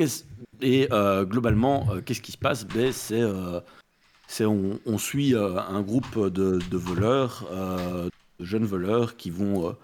et 0.60 0.89
euh, 0.93 1.24
globalement, 1.24 1.86
euh, 1.90 2.01
qu'est-ce 2.01 2.22
qui 2.22 2.32
se 2.32 2.39
passe? 2.39 2.66
Ben, 2.66 2.93
C'est 2.93 4.44
on, 4.44 4.78
on, 4.86 4.98
suit 4.98 5.34
un 5.34 5.82
groupe 5.82 6.28
de, 6.28 6.76
voleurs, 6.76 7.48
de 7.51 8.44
jeunes 8.44 8.64
voleurs 8.64 9.16
qui 9.16 9.30
vont 9.30 9.76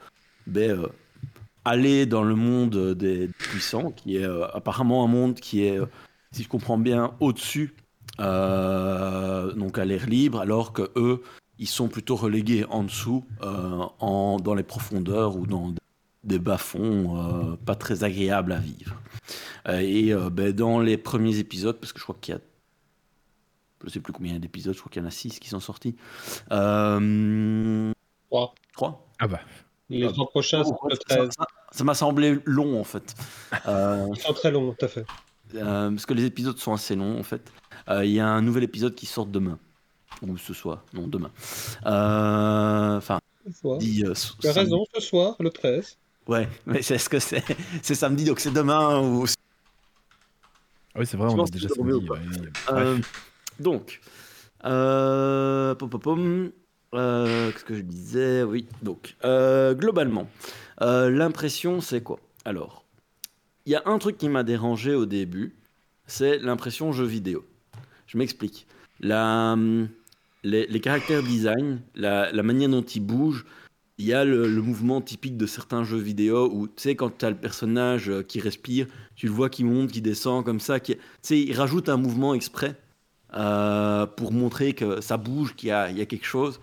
ben, 0.47 0.87
aller 1.65 2.07
dans 2.07 2.23
le 2.23 2.35
monde 2.35 2.95
des 2.95 3.29
puissants, 3.39 3.91
qui 3.91 4.17
est 4.17 4.27
apparemment 4.55 5.05
un 5.05 5.09
monde 5.09 5.35
qui 5.35 5.65
est, 5.65 5.79
si 6.31 6.45
je 6.45 6.49
comprends 6.49 6.79
bien, 6.79 7.15
au-dessus, 7.21 7.75
donc 8.19 9.79
à 9.79 9.85
l'air 9.85 10.07
libre, 10.07 10.41
alors 10.41 10.73
que 10.73 10.91
eux 10.97 11.23
ils 11.59 11.69
sont 11.69 11.89
plutôt 11.89 12.17
relégués 12.17 12.65
en 12.71 12.85
dessous, 12.85 13.25
euh, 13.43 13.85
en, 13.99 14.39
dans 14.39 14.55
les 14.55 14.63
profondeurs 14.63 15.37
ou 15.37 15.47
dans 15.47 15.75
des 16.25 16.39
bas-fonds 16.39 17.53
euh, 17.53 17.57
pas 17.57 17.75
très 17.75 18.05
agréables 18.05 18.53
à 18.53 18.59
vivre. 18.59 19.01
Euh, 19.69 19.81
et 19.81 20.15
ben, 20.31 20.53
dans 20.53 20.81
les 20.81 20.97
premiers 20.97 21.39
épisodes, 21.39 21.77
parce 21.79 21.93
que 21.93 21.99
je 21.99 22.05
crois 22.05 22.17
qu'il 22.21 22.35
y 22.35 22.37
a 22.37 22.41
je 23.85 23.91
sais 23.91 24.01
plus 24.01 24.13
combien 24.13 24.37
d'épisodes, 24.41 24.75
je 24.75 24.81
crois 24.81 24.91
qu'il 24.91 25.01
y 25.03 25.05
en 25.05 25.09
a 25.09 25.13
six 25.13 25.39
qui 25.39 25.49
sont 25.49 25.61
sortis. 25.61 25.95
Trois. 26.49 27.15
Trois 28.73 29.09
Ah 29.21 29.29
bah. 29.29 29.39
Les 29.89 30.13
trois 30.13 30.29
prochains, 30.29 30.65
c'est 30.65 30.73
le 30.91 30.97
13. 30.97 31.31
Ça 31.71 31.85
m'a 31.85 31.95
semblé 31.95 32.41
long 32.45 32.81
en 32.81 32.85
fait. 32.85 33.15
Ils 33.67 34.21
sont 34.21 34.35
très 34.35 34.51
longs, 34.51 34.75
tout 34.75 34.85
à 34.85 34.89
fait. 34.89 35.07
parce 35.53 36.07
que 36.07 36.15
les 36.15 36.25
épisodes 36.25 36.59
sont 36.59 36.73
assez 36.73 36.97
longs 36.97 37.21
en 37.21 37.23
fait. 37.23 37.53
Il 37.91 38.11
y 38.11 38.21
a 38.21 38.29
un 38.29 38.43
nouvel 38.43 38.65
épisode 38.65 38.95
qui 38.95 39.07
sort 39.07 39.27
demain. 39.27 39.59
Ou 40.23 40.37
ce 40.37 40.53
soir, 40.53 40.85
non, 40.93 41.07
demain. 41.07 41.31
Enfin, 41.85 43.21
tu 43.81 44.49
as 44.49 44.53
raison, 44.53 44.85
ce 44.95 45.01
soir, 45.01 45.37
le 45.41 45.51
13. 45.51 45.97
Ouais, 46.27 46.49
mais 46.67 46.83
c'est 46.83 46.99
ce 46.99 47.09
que 47.09 47.19
c'est 47.19 47.43
C'est 47.83 47.95
samedi, 47.95 48.25
donc 48.25 48.41
c'est 48.41 48.53
demain 48.53 49.01
ou. 49.01 49.25
Oui, 50.97 51.07
c'est 51.07 51.17
vrai, 51.17 51.33
on 51.33 51.43
a 51.43 51.49
déjà 51.49 51.69
samedi. 51.69 52.07
Euh, 52.71 52.99
donc, 53.59 54.01
euh, 54.65 55.75
pom, 55.75 55.89
pom, 55.89 56.01
pom. 56.01 56.53
Euh, 56.95 57.53
qu'est-ce 57.53 57.65
que 57.65 57.75
je 57.75 57.83
disais? 57.83 58.43
Oui, 58.43 58.67
donc, 58.83 59.17
euh, 59.25 59.75
globalement, 59.75 60.29
l'impression, 60.81 61.81
c'est 61.81 62.03
quoi? 62.03 62.19
Alors, 62.45 62.85
il 63.67 63.73
y 63.73 63.77
a 63.77 63.83
un 63.87 63.99
truc 63.99 64.19
qui 64.19 64.29
m'a 64.29 64.43
dérangé 64.43 64.95
au 64.95 65.07
début, 65.07 65.55
c'est 66.07 66.39
l'impression 66.39 66.93
jeu 66.93 67.05
vidéo. 67.05 67.47
Je 68.09 68.17
m'explique. 68.17 68.67
Les, 69.01 70.81
caractères 70.81 71.23
design, 71.23 71.81
la, 71.95 72.43
manière 72.43 72.71
dont 72.71 72.83
ils 72.83 73.05
bougent, 73.05 73.45
il 73.99 74.07
y 74.07 74.15
a 74.15 74.25
le, 74.25 74.49
mouvement 74.63 75.01
typique 75.01 75.37
de 75.37 75.47
certains 75.47 75.85
jeux 75.85 75.99
vidéo 75.99 76.51
où, 76.53 76.67
tu 76.67 76.75
sais, 76.77 76.97
quand 76.97 77.19
tu 77.19 77.25
as 77.25 77.31
le 77.31 77.37
personnage 77.37 78.09
euh, 78.09 78.23
qui 78.23 78.41
respire, 78.41 78.87
tu 79.15 79.27
le 79.27 79.33
vois 79.33 79.51
qui 79.51 79.65
monte, 79.65 79.91
qui 79.91 80.01
descend 80.01 80.45
comme 80.45 80.61
ça. 80.61 80.81
Tu 80.81 80.97
sais, 81.21 81.41
il 81.41 81.53
rajoute 81.53 81.89
un 81.89 81.97
mouvement 81.97 82.35
exprès 82.35 82.77
euh, 83.35 84.07
pour 84.07 84.33
montrer 84.33 84.73
que 84.73 85.01
ça 85.01 85.17
bouge, 85.17 85.55
qu'il 85.55 85.69
y 85.69 85.73
a, 85.73 85.93
quelque 86.07 86.27
chose. 86.27 86.61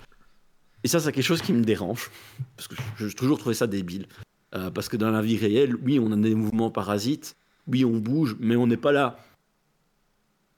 Et 0.84 0.88
ça, 0.88 1.00
c'est 1.00 1.12
quelque 1.12 1.26
chose 1.26 1.42
qui 1.42 1.54
me 1.54 1.64
dérange. 1.64 2.10
Parce 2.56 2.68
que 2.68 2.76
j'ai 2.98 3.14
toujours 3.14 3.38
trouvé 3.38 3.54
ça 3.54 3.68
débile. 3.68 4.08
Euh, 4.56 4.72
parce 4.72 4.90
que 4.90 4.98
dans 4.98 5.12
la 5.12 5.22
vie 5.22 5.38
réelle, 5.38 5.76
oui, 5.84 6.00
on 6.00 6.12
a 6.12 6.16
des 6.16 6.36
mouvements 6.36 6.72
parasites. 6.72 7.36
Oui, 7.68 7.84
on 7.84 7.98
bouge, 7.98 8.36
mais 8.40 8.56
on 8.56 8.66
n'est 8.66 8.78
pas 8.78 8.94
là 8.94 9.20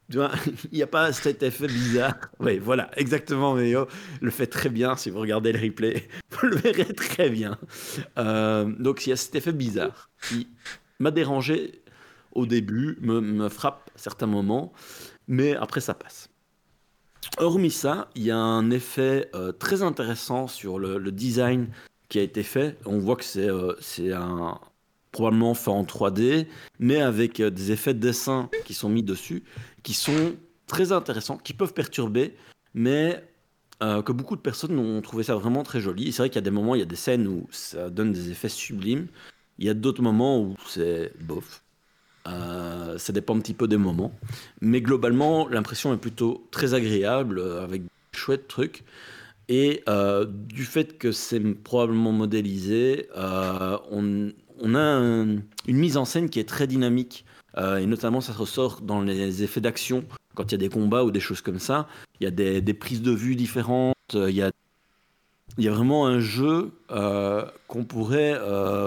il 0.71 0.71
n'y 0.71 0.83
a 0.83 0.87
pas 0.87 1.11
cet 1.11 1.43
effet 1.43 1.67
bizarre. 1.67 2.15
Oui, 2.39 2.59
voilà, 2.59 2.89
exactement, 2.95 3.55
Méo 3.55 3.87
le 4.21 4.31
fait 4.31 4.47
très 4.47 4.69
bien. 4.69 4.95
Si 4.95 5.09
vous 5.09 5.19
regardez 5.19 5.51
le 5.51 5.59
replay, 5.59 6.07
vous 6.31 6.47
le 6.47 6.55
verrez 6.55 6.93
très 6.93 7.29
bien. 7.29 7.57
Euh, 8.17 8.65
donc, 8.79 9.05
il 9.05 9.09
y 9.09 9.13
a 9.13 9.17
cet 9.17 9.35
effet 9.35 9.51
bizarre 9.51 10.09
qui 10.27 10.47
m'a 10.99 11.11
dérangé 11.11 11.81
au 12.31 12.45
début, 12.45 12.97
me, 13.01 13.49
frappe 13.49 13.89
à 13.95 13.97
certains 13.97 14.27
moments, 14.27 14.71
mais 15.27 15.55
après, 15.55 15.81
ça 15.81 15.93
passe. 15.93 16.29
Hormis 17.39 17.71
ça, 17.71 18.09
il 18.15 18.23
y 18.23 18.31
a 18.31 18.37
un 18.37 18.69
effet 18.71 19.29
euh, 19.35 19.51
très 19.51 19.81
intéressant 19.81 20.47
sur 20.47 20.79
le, 20.79 21.11
design 21.11 21.67
qui 22.07 22.19
a 22.19 22.21
été 22.21 22.43
fait. 22.43 22.77
On 22.85 22.99
voit 22.99 23.17
que 23.17 23.25
c'est 23.25 23.49
euh, 23.49 23.73
probablement 25.11 25.53
fait 25.53 25.71
en 25.71 25.83
3D, 25.83 26.47
mais 26.79 27.01
avec 27.01 27.41
des 27.41 27.71
effets 27.71 27.93
de 27.93 27.99
dessin 27.99 28.49
qui 28.63 28.73
sont 28.73 28.87
mis 28.87 29.03
dessus, 29.03 29.43
qui 29.87 29.93
sont 29.93 30.35
très 30.67 30.91
intéressants, 30.91 31.37
qui 31.37 31.53
peuvent 31.53 31.73
perturber, 31.73 32.35
mais 32.73 33.23
euh, 33.81 34.01
que 34.01 34.11
beaucoup 34.11 34.35
de 34.35 34.41
personnes 34.41 34.77
ont 34.77 35.01
trouvé 35.01 35.23
ça 35.23 35.33
vraiment 35.35 35.63
très 35.63 35.79
joli. 35.79 36.11
C'est 36.11 36.23
vrai 36.23 36.29
qu'il 36.29 36.35
y 36.35 36.39
a 36.39 36.41
des 36.41 36.51
moments, 36.51 36.75
il 36.75 36.79
y 36.79 36.81
a 36.81 36.85
des 36.85 36.97
scènes 36.97 37.25
où 37.25 37.47
ça 37.51 37.89
donne 37.89 38.11
des 38.11 38.29
effets 38.29 38.49
sublimes, 38.49 39.07
il 39.59 39.65
y 39.65 39.69
a 39.69 39.73
d'autres 39.73 40.01
moments 40.01 40.41
où 40.41 40.57
c'est 40.67 41.13
bof. 41.21 41.63
Euh, 42.27 42.97
ça 42.97 43.13
dépend 43.13 43.37
un 43.37 43.39
petit 43.39 43.53
peu 43.53 43.69
des 43.69 43.77
moments. 43.77 44.11
Mais 44.59 44.81
globalement, 44.81 45.47
l'impression 45.47 45.93
est 45.93 45.97
plutôt 45.97 46.45
très 46.51 46.73
agréable, 46.73 47.39
avec 47.39 47.83
de 47.83 47.89
chouettes 48.11 48.49
trucs. 48.49 48.83
Et 49.47 49.85
du 50.49 50.65
fait 50.65 50.97
que 50.97 51.13
c'est 51.13 51.39
probablement 51.39 52.11
modélisé, 52.11 53.07
on 53.15 54.33
a 54.75 54.99
une 55.65 55.77
mise 55.77 55.95
en 55.95 56.03
scène 56.03 56.29
qui 56.29 56.41
est 56.41 56.49
très 56.49 56.67
dynamique. 56.67 57.23
Euh, 57.57 57.77
et 57.77 57.85
notamment, 57.85 58.21
ça 58.21 58.33
ressort 58.33 58.81
dans 58.81 59.01
les 59.01 59.43
effets 59.43 59.61
d'action. 59.61 60.05
Quand 60.35 60.51
il 60.51 60.51
y 60.51 60.55
a 60.55 60.57
des 60.59 60.69
combats 60.69 61.03
ou 61.03 61.11
des 61.11 61.19
choses 61.19 61.41
comme 61.41 61.59
ça, 61.59 61.87
il 62.19 62.25
y 62.25 62.27
a 62.27 62.31
des, 62.31 62.73
prises 62.73 63.01
de 63.01 63.11
vue 63.11 63.35
différentes. 63.35 63.95
Euh, 64.13 64.29
il 64.29 64.35
y 64.35 64.41
a, 64.41 64.51
il 65.57 65.63
y 65.63 65.67
a 65.67 65.71
vraiment 65.71 66.05
un 66.05 66.19
jeu 66.19 66.71
euh, 66.91 67.45
qu'on 67.67 67.83
pourrait 67.83 68.39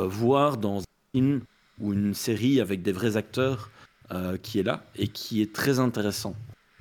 voir 0.07 0.57
dans 0.57 0.81
un 0.81 0.85
film 1.13 1.41
ou 1.81 1.93
une 1.93 2.15
série 2.15 2.61
avec 2.61 2.83
des 2.83 2.93
vrais 2.93 3.17
acteurs 3.17 3.71
qui 4.43 4.59
est 4.59 4.65
là 4.65 4.85
et 4.97 5.07
qui 5.07 5.41
est 5.41 5.53
très 5.53 5.79
intéressant. 5.79 6.35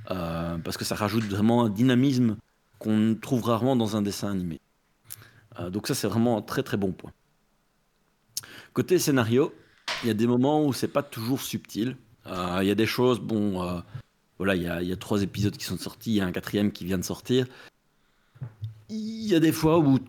parce 0.06 0.78
que 0.78 0.86
ça 0.86 0.96
rajoute 0.96 1.24
vraiment 1.24 1.64
un 1.64 1.70
dynamisme 1.70 2.38
qu'on 2.78 3.16
trouve 3.20 3.44
rarement 3.44 3.76
dans 3.76 3.96
un 3.96 4.02
dessin 4.02 4.32
animé. 4.32 4.60
donc 5.72 5.88
ça, 5.88 5.96
c'est 5.96 6.08
vraiment 6.08 6.38
un 6.38 6.42
très 6.42 6.62
très 6.62 6.78
bon 6.78 6.92
point. 6.92 7.12
Côté 8.74 9.00
scénario, 9.00 9.54
il 10.04 10.08
y 10.08 10.10
a 10.10 10.14
des 10.14 10.28
moments 10.28 10.66
où 10.66 10.74
c'est 10.74 10.88
pas 10.88 11.04
toujours 11.04 11.42
subtil. 11.42 11.96
Euh, 12.28 12.60
il 12.62 12.68
y 12.68 12.72
a 12.72 12.76
des 12.76 12.86
choses, 12.86 13.20
bon, 13.20 13.64
euh, 13.64 13.80
voilà, 14.38 14.56
il 14.56 14.64
y, 14.64 14.92
a, 14.92 14.96
trois 14.98 15.22
épisodes 15.22 15.56
qui 15.56 15.66
sont 15.66 15.78
sortis, 15.78 16.12
il 16.12 16.16
y 16.16 16.22
a 16.22 16.26
un 16.26 16.32
quatrième 16.32 16.72
qui 16.72 16.86
vient 16.86 16.98
de 16.98 17.04
sortir. 17.04 17.46
Il 18.90 19.28
y 19.28 19.36
a 19.36 19.40
des 19.40 19.52
fois 19.52 19.80
où 19.80 20.00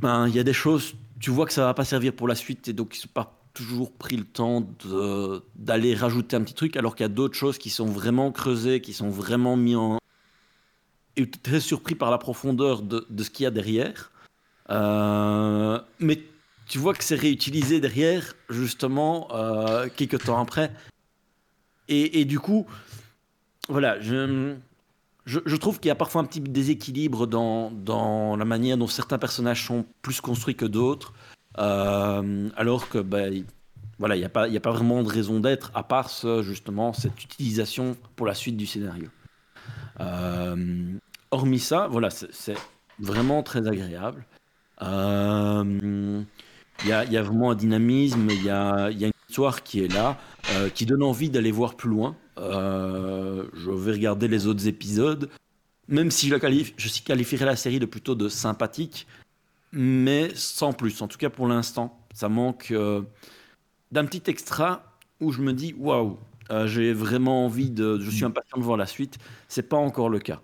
ben, 0.00 0.28
il 0.28 0.34
y 0.34 0.38
a 0.38 0.44
des 0.44 0.52
choses, 0.52 0.94
tu 1.18 1.30
vois 1.30 1.46
que 1.46 1.52
ça 1.52 1.64
va 1.64 1.74
pas 1.74 1.84
servir 1.84 2.12
pour 2.12 2.28
la 2.28 2.34
suite 2.34 2.68
et 2.68 2.72
donc 2.72 2.96
ils 2.96 3.06
n'ont 3.06 3.12
pas 3.12 3.40
toujours 3.52 3.92
pris 3.92 4.16
le 4.16 4.24
temps 4.24 4.66
d'aller 5.56 5.94
rajouter 5.94 6.36
un 6.36 6.42
petit 6.42 6.54
truc, 6.54 6.76
alors 6.76 6.94
qu'il 6.94 7.04
y 7.04 7.06
a 7.06 7.12
d'autres 7.12 7.36
choses 7.36 7.58
qui 7.58 7.70
sont 7.70 7.86
vraiment 7.86 8.30
creusées, 8.32 8.80
qui 8.80 8.92
sont 8.92 9.10
vraiment 9.10 9.56
mis 9.56 9.76
en. 9.76 9.98
Et 11.16 11.28
très 11.28 11.60
surpris 11.60 11.96
par 11.96 12.10
la 12.10 12.18
profondeur 12.18 12.82
de, 12.82 13.04
de 13.10 13.22
ce 13.24 13.30
qu'il 13.30 13.44
y 13.44 13.46
a 13.46 13.50
derrière. 13.50 14.12
Euh, 14.70 15.80
mais 15.98 16.22
tu 16.70 16.78
vois 16.78 16.94
que 16.94 17.02
c'est 17.02 17.16
réutilisé 17.16 17.80
derrière, 17.80 18.34
justement, 18.48 19.26
euh, 19.32 19.88
quelques 19.94 20.24
temps 20.24 20.40
après. 20.40 20.70
Et, 21.88 22.24
du 22.24 22.38
coup, 22.38 22.66
voilà, 23.68 24.00
je, 24.00 24.54
je, 25.26 25.56
trouve 25.56 25.80
qu'il 25.80 25.88
y 25.88 25.90
a 25.90 25.96
parfois 25.96 26.20
un 26.20 26.24
petit 26.24 26.40
déséquilibre 26.40 27.26
dans, 27.26 27.72
dans 27.72 28.36
la 28.36 28.44
manière 28.44 28.78
dont 28.78 28.86
certains 28.86 29.18
personnages 29.18 29.66
sont 29.66 29.84
plus 30.00 30.20
construits 30.20 30.54
que 30.54 30.64
d'autres, 30.64 31.12
euh, 31.58 32.48
alors 32.54 32.88
que, 32.88 32.98
ben, 32.98 33.44
voilà, 33.98 34.14
il 34.14 34.20
n'y 34.20 34.24
a, 34.24 34.28
pas, 34.28 34.44
a 34.44 34.60
pas 34.60 34.70
vraiment 34.70 35.02
de 35.02 35.08
raison 35.08 35.40
d'être, 35.40 35.72
à 35.74 35.82
part 35.82 36.08
ce, 36.08 36.44
justement 36.44 36.92
cette 36.92 37.24
utilisation 37.24 37.96
pour 38.14 38.28
la 38.28 38.34
suite 38.34 38.56
du 38.56 38.66
scénario. 38.66 39.08
Euh, 39.98 40.92
hormis 41.32 41.58
ça, 41.58 41.88
voilà, 41.88 42.10
c'est 42.10 42.56
vraiment 43.00 43.42
très 43.42 43.66
agréable. 43.66 44.24
Euh, 44.82 46.22
il 46.84 46.88
y 46.88 46.92
a, 46.92 47.22
vraiment 47.22 47.50
un 47.50 47.54
dynamisme, 47.54 48.28
il 48.30 48.42
y 48.42 48.50
a, 48.50 48.90
une 48.90 49.12
histoire 49.28 49.62
qui 49.62 49.80
est 49.80 49.92
là, 49.92 50.18
euh, 50.52 50.68
qui 50.70 50.86
donne 50.86 51.02
envie 51.02 51.30
d'aller 51.30 51.52
voir 51.52 51.74
plus 51.74 51.90
loin. 51.90 52.16
Euh, 52.38 53.44
je 53.54 53.70
vais 53.70 53.92
regarder 53.92 54.28
les 54.28 54.46
autres 54.46 54.66
épisodes, 54.66 55.28
même 55.88 56.10
si 56.10 56.28
je, 56.28 56.36
qualifierais 57.00 57.44
la 57.44 57.56
série 57.56 57.78
de 57.78 57.86
plutôt 57.86 58.14
de 58.14 58.28
sympathique, 58.28 59.06
mais 59.72 60.30
sans 60.34 60.72
plus. 60.72 61.02
En 61.02 61.08
tout 61.08 61.18
cas 61.18 61.30
pour 61.30 61.46
l'instant, 61.46 61.98
ça 62.14 62.28
manque 62.28 62.70
euh, 62.70 63.02
d'un 63.92 64.06
petit 64.06 64.30
extra 64.30 64.96
où 65.20 65.32
je 65.32 65.42
me 65.42 65.52
dis 65.52 65.74
waouh, 65.78 66.18
j'ai 66.64 66.92
vraiment 66.92 67.44
envie 67.44 67.70
de, 67.70 68.00
je 68.00 68.10
suis 68.10 68.24
impatient 68.24 68.58
de 68.58 68.64
voir 68.64 68.76
la 68.76 68.86
suite. 68.86 69.18
C'est 69.48 69.68
pas 69.68 69.76
encore 69.76 70.08
le 70.08 70.18
cas. 70.18 70.40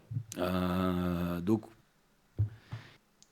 donc 1.41 1.63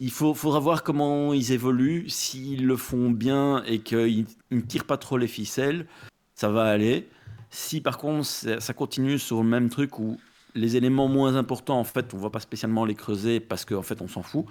il 0.00 0.10
faut, 0.10 0.34
faudra 0.34 0.58
voir 0.60 0.82
comment 0.82 1.32
ils 1.32 1.52
évoluent. 1.52 2.08
S'ils 2.08 2.66
le 2.66 2.76
font 2.76 3.10
bien 3.10 3.62
et 3.64 3.80
qu'ils 3.80 4.26
ne 4.50 4.60
tirent 4.60 4.84
pas 4.84 4.96
trop 4.96 5.16
les 5.16 5.28
ficelles, 5.28 5.86
ça 6.34 6.48
va 6.48 6.64
aller. 6.64 7.08
Si 7.50 7.80
par 7.80 7.98
contre 7.98 8.24
ça 8.26 8.74
continue 8.74 9.18
sur 9.18 9.42
le 9.42 9.48
même 9.48 9.70
truc 9.70 9.98
où 9.98 10.18
les 10.54 10.76
éléments 10.76 11.08
moins 11.08 11.36
importants, 11.36 11.78
en 11.78 11.84
fait, 11.84 12.14
on 12.14 12.18
ne 12.18 12.22
va 12.22 12.30
pas 12.30 12.40
spécialement 12.40 12.84
les 12.84 12.94
creuser 12.94 13.40
parce 13.40 13.64
qu'en 13.64 13.82
fait, 13.82 14.00
on 14.02 14.08
s'en 14.08 14.22
fout. 14.22 14.46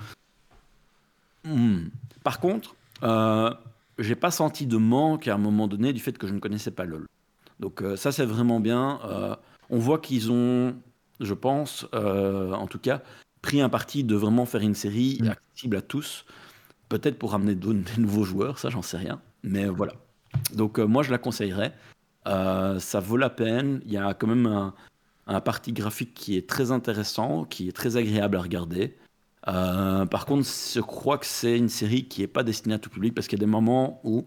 Hmm. 1.46 1.88
Par 2.24 2.40
contre, 2.40 2.76
euh, 3.04 3.54
j'ai 4.00 4.16
pas 4.16 4.32
senti 4.32 4.66
de 4.66 4.78
manque 4.78 5.28
à 5.28 5.36
un 5.36 5.38
moment 5.38 5.68
donné 5.68 5.94
du 5.94 6.00
fait 6.00 6.18
que 6.18 6.28
je 6.28 6.34
ne 6.34 6.40
connaissais 6.40 6.72
pas 6.72 6.86
LOL. 6.86 7.08
Donc 7.60 7.82
euh, 7.82 7.96
ça, 7.96 8.12
c'est 8.12 8.26
vraiment 8.26 8.60
bien. 8.60 9.00
Euh, 9.06 9.36
on 9.70 9.80
voit 9.80 10.00
qu'ils 10.00 10.32
ont, 10.32 10.76
je 11.20 11.34
pense, 11.34 11.88
euh, 11.94 12.52
en 12.54 12.68
tout 12.68 12.80
cas, 12.80 13.02
pris 13.44 13.62
un 13.62 13.70
parti 13.70 14.04
de 14.04 14.16
vraiment 14.16 14.48
faire 14.48 14.62
une 14.62 14.74
série 14.74 15.20
mm. 15.22 15.28
accessible 15.28 15.78
à 15.78 15.82
tous. 15.84 16.26
Peut-être 16.90 17.20
pour 17.20 17.32
ramener 17.32 17.54
de, 17.54 17.74
des 17.74 18.02
nouveaux 18.02 18.24
joueurs, 18.24 18.58
ça 18.58 18.72
j'en 18.72 18.82
sais 18.82 18.98
rien. 18.98 19.22
Mais 19.44 19.68
voilà. 19.68 19.94
Donc 20.56 20.80
euh, 20.80 20.86
moi 20.86 21.04
je 21.04 21.12
la 21.12 21.20
conseillerais. 21.20 21.76
Euh, 22.28 22.80
ça 22.80 23.00
vaut 23.00 23.18
la 23.18 23.30
peine. 23.30 23.82
Il 23.86 23.92
y 23.92 23.98
a 23.98 24.16
quand 24.16 24.28
même 24.28 24.48
un, 24.48 24.74
un, 25.28 25.42
parti 25.42 25.74
graphique 25.74 26.14
qui 26.16 26.38
est 26.38 26.50
très 26.50 26.72
intéressant, 26.72 27.44
qui 27.44 27.68
est 27.68 27.74
très 27.74 27.98
agréable 27.98 28.38
à 28.38 28.42
regarder. 28.42 28.98
Euh, 29.50 30.06
par 30.06 30.26
contre, 30.26 30.48
je 30.48 30.80
crois 30.80 31.18
que 31.18 31.26
c'est 31.26 31.58
une 31.58 31.68
série 31.68 32.08
qui 32.08 32.22
n'est 32.22 32.28
pas 32.28 32.44
destinée 32.44 32.76
à 32.76 32.80
tout 32.80 32.90
public 32.90 33.14
parce 33.14 33.28
qu'il 33.28 33.38
y 33.38 33.42
a 33.42 33.46
des 33.46 33.52
moments 33.52 34.00
où 34.06 34.26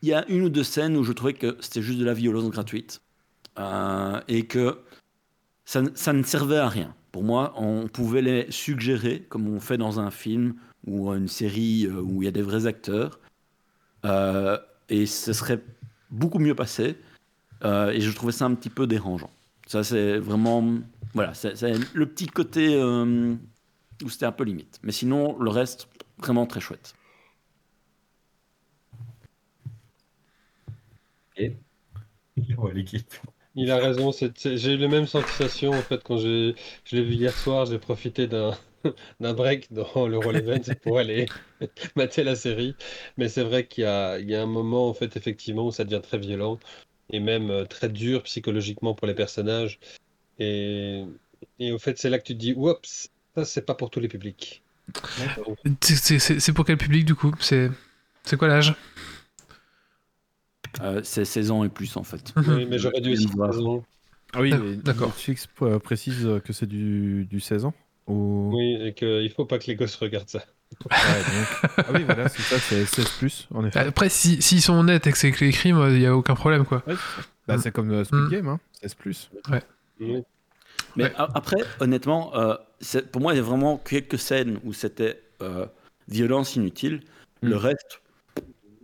il 0.00 0.08
y 0.08 0.14
a 0.14 0.26
une 0.28 0.42
ou 0.42 0.48
deux 0.48 0.64
scènes 0.64 0.96
où 0.96 1.04
je 1.04 1.12
trouvais 1.12 1.34
que 1.34 1.58
c'était 1.60 1.82
juste 1.82 1.98
de 1.98 2.04
la 2.06 2.14
violence 2.14 2.48
gratuite 2.48 3.02
et 4.26 4.46
que 4.46 4.80
ça, 5.66 5.82
ça 5.94 6.14
ne 6.14 6.22
servait 6.22 6.56
à 6.56 6.70
rien. 6.70 6.94
Pour 7.12 7.22
moi, 7.22 7.52
on 7.56 7.88
pouvait 7.88 8.22
les 8.22 8.50
suggérer, 8.50 9.20
comme 9.28 9.46
on 9.48 9.60
fait 9.60 9.76
dans 9.76 10.00
un 10.00 10.10
film 10.10 10.54
ou 10.86 11.12
une 11.12 11.28
série 11.28 11.86
où 11.88 12.22
il 12.22 12.24
y 12.24 12.28
a 12.28 12.32
des 12.32 12.42
vrais 12.42 12.66
acteurs. 12.66 13.20
et 14.88 15.06
ce 15.06 15.32
serait 15.32 15.60
beaucoup 16.10 16.38
mieux 16.38 16.54
passé. 16.54 16.96
et 17.62 18.00
je 18.00 18.10
trouvais 18.14 18.32
ça 18.32 18.46
un 18.46 18.54
petit 18.54 18.70
peu 18.70 18.86
dérangeant. 18.86 19.30
Ça, 19.66 19.84
c'est 19.84 20.18
vraiment. 20.18 20.64
Voilà, 21.14 21.34
c'est 21.34 21.54
le 21.94 22.06
petit 22.06 22.26
côté 22.26 22.82
où 22.82 24.08
c'était 24.08 24.26
un 24.26 24.32
peu 24.32 24.44
limite. 24.44 24.80
Mais 24.82 24.92
sinon, 24.92 25.38
le 25.38 25.50
reste, 25.50 25.88
vraiment 26.18 26.46
très 26.46 26.60
chouette. 26.60 26.94
Et? 31.36 31.56
Il 33.54 33.70
a 33.70 33.76
raison, 33.76 34.10
j'ai 34.12 34.72
eu 34.72 34.78
la 34.78 34.88
même 34.88 35.06
sensation 35.06 35.72
en 35.72 35.82
fait 35.82 36.02
quand 36.02 36.16
je 36.18 36.54
l'ai 36.92 37.02
vu 37.02 37.14
hier 37.14 37.36
soir, 37.36 37.66
j'ai 37.66 37.78
profité 37.78 38.26
d'un 38.26 38.56
d'un 39.20 39.34
break 39.34 39.72
dans 39.72 40.08
le 40.08 40.18
Roll 40.18 40.36
Event 40.36 40.74
pour 40.82 40.98
aller 40.98 41.26
mater 41.96 42.24
la 42.24 42.34
série. 42.34 42.74
Mais 43.16 43.28
c'est 43.28 43.42
vrai 43.42 43.66
qu'il 43.66 43.84
y 43.84 44.30
y 44.30 44.34
a 44.34 44.42
un 44.42 44.46
moment 44.46 44.88
en 44.88 44.94
fait 44.94 45.16
effectivement 45.16 45.66
où 45.66 45.72
ça 45.72 45.84
devient 45.84 46.02
très 46.02 46.18
violent 46.18 46.58
et 47.10 47.20
même 47.20 47.50
euh, 47.50 47.64
très 47.64 47.88
dur 47.88 48.22
psychologiquement 48.22 48.94
pour 48.94 49.06
les 49.06 49.14
personnages. 49.14 49.78
Et, 50.38 51.04
et 51.58 51.72
au 51.72 51.78
fait 51.78 51.98
c'est 51.98 52.10
là 52.10 52.18
que 52.18 52.24
tu 52.24 52.34
te 52.34 52.38
dis, 52.38 52.54
oups, 52.56 53.10
ça 53.34 53.44
c'est 53.44 53.66
pas 53.66 53.74
pour 53.74 53.90
tous 53.90 54.00
les 54.00 54.08
publics. 54.08 54.62
C'est 55.80 56.52
pour 56.52 56.64
quel 56.64 56.76
public 56.76 57.04
du 57.04 57.14
coup? 57.14 57.32
C'est 57.40 57.70
quoi 58.38 58.48
l'âge? 58.48 58.74
Euh, 60.80 61.00
c'est 61.04 61.24
16 61.24 61.50
ans 61.50 61.64
et 61.64 61.68
plus 61.68 61.96
en 61.96 62.02
fait. 62.02 62.32
Oui, 62.36 62.66
mais 62.68 62.78
j'aurais 62.78 63.00
dû 63.00 63.12
aussi 63.12 63.28
16 63.28 63.60
ans. 63.60 63.84
Ah 64.34 64.40
oui, 64.40 64.52
d'accord. 64.82 65.08
Netflix 65.08 65.46
euh, 65.60 65.78
précise 65.78 66.26
que 66.44 66.52
c'est 66.52 66.66
du, 66.66 67.26
du 67.26 67.40
16 67.40 67.66
ans 67.66 67.74
Oui, 68.06 68.78
et 68.80 68.94
qu'il 68.94 69.24
ne 69.24 69.28
faut 69.28 69.44
pas 69.44 69.58
que 69.58 69.66
les 69.66 69.76
gosses 69.76 69.96
regardent 69.96 70.28
ça. 70.28 70.44
ah 70.90 70.96
oui, 71.92 72.02
voilà, 72.04 72.30
c'est 72.30 72.40
ça, 72.42 72.58
c'est 72.58 72.86
16 72.86 73.08
plus, 73.18 73.48
en 73.52 73.64
effet. 73.66 73.80
Après, 73.80 74.08
s'ils 74.08 74.42
si, 74.42 74.62
sont 74.62 74.72
honnêtes 74.72 75.06
et 75.06 75.12
que 75.12 75.18
c'est 75.18 75.28
écrit, 75.28 75.68
il 75.68 75.98
n'y 75.98 76.06
a 76.06 76.16
aucun 76.16 76.34
problème, 76.34 76.64
quoi. 76.64 76.82
bah, 77.46 77.58
c'est 77.58 77.72
comme 77.72 77.90
euh, 77.90 78.04
Squid 78.04 78.22
mm. 78.22 78.30
Game, 78.30 78.48
hein, 78.48 78.60
16 78.80 78.94
plus. 78.94 79.30
Ouais. 79.50 80.24
Mais 80.96 81.12
après, 81.16 81.58
honnêtement, 81.80 82.32
pour 83.12 83.20
moi, 83.20 83.34
il 83.34 83.36
y 83.36 83.40
a 83.40 83.42
vraiment 83.42 83.76
quelques 83.76 84.18
scènes 84.18 84.58
où 84.64 84.72
c'était 84.72 85.20
violence 86.08 86.56
inutile. 86.56 87.02
Le 87.42 87.56
mm. 87.56 87.58
reste, 87.58 88.01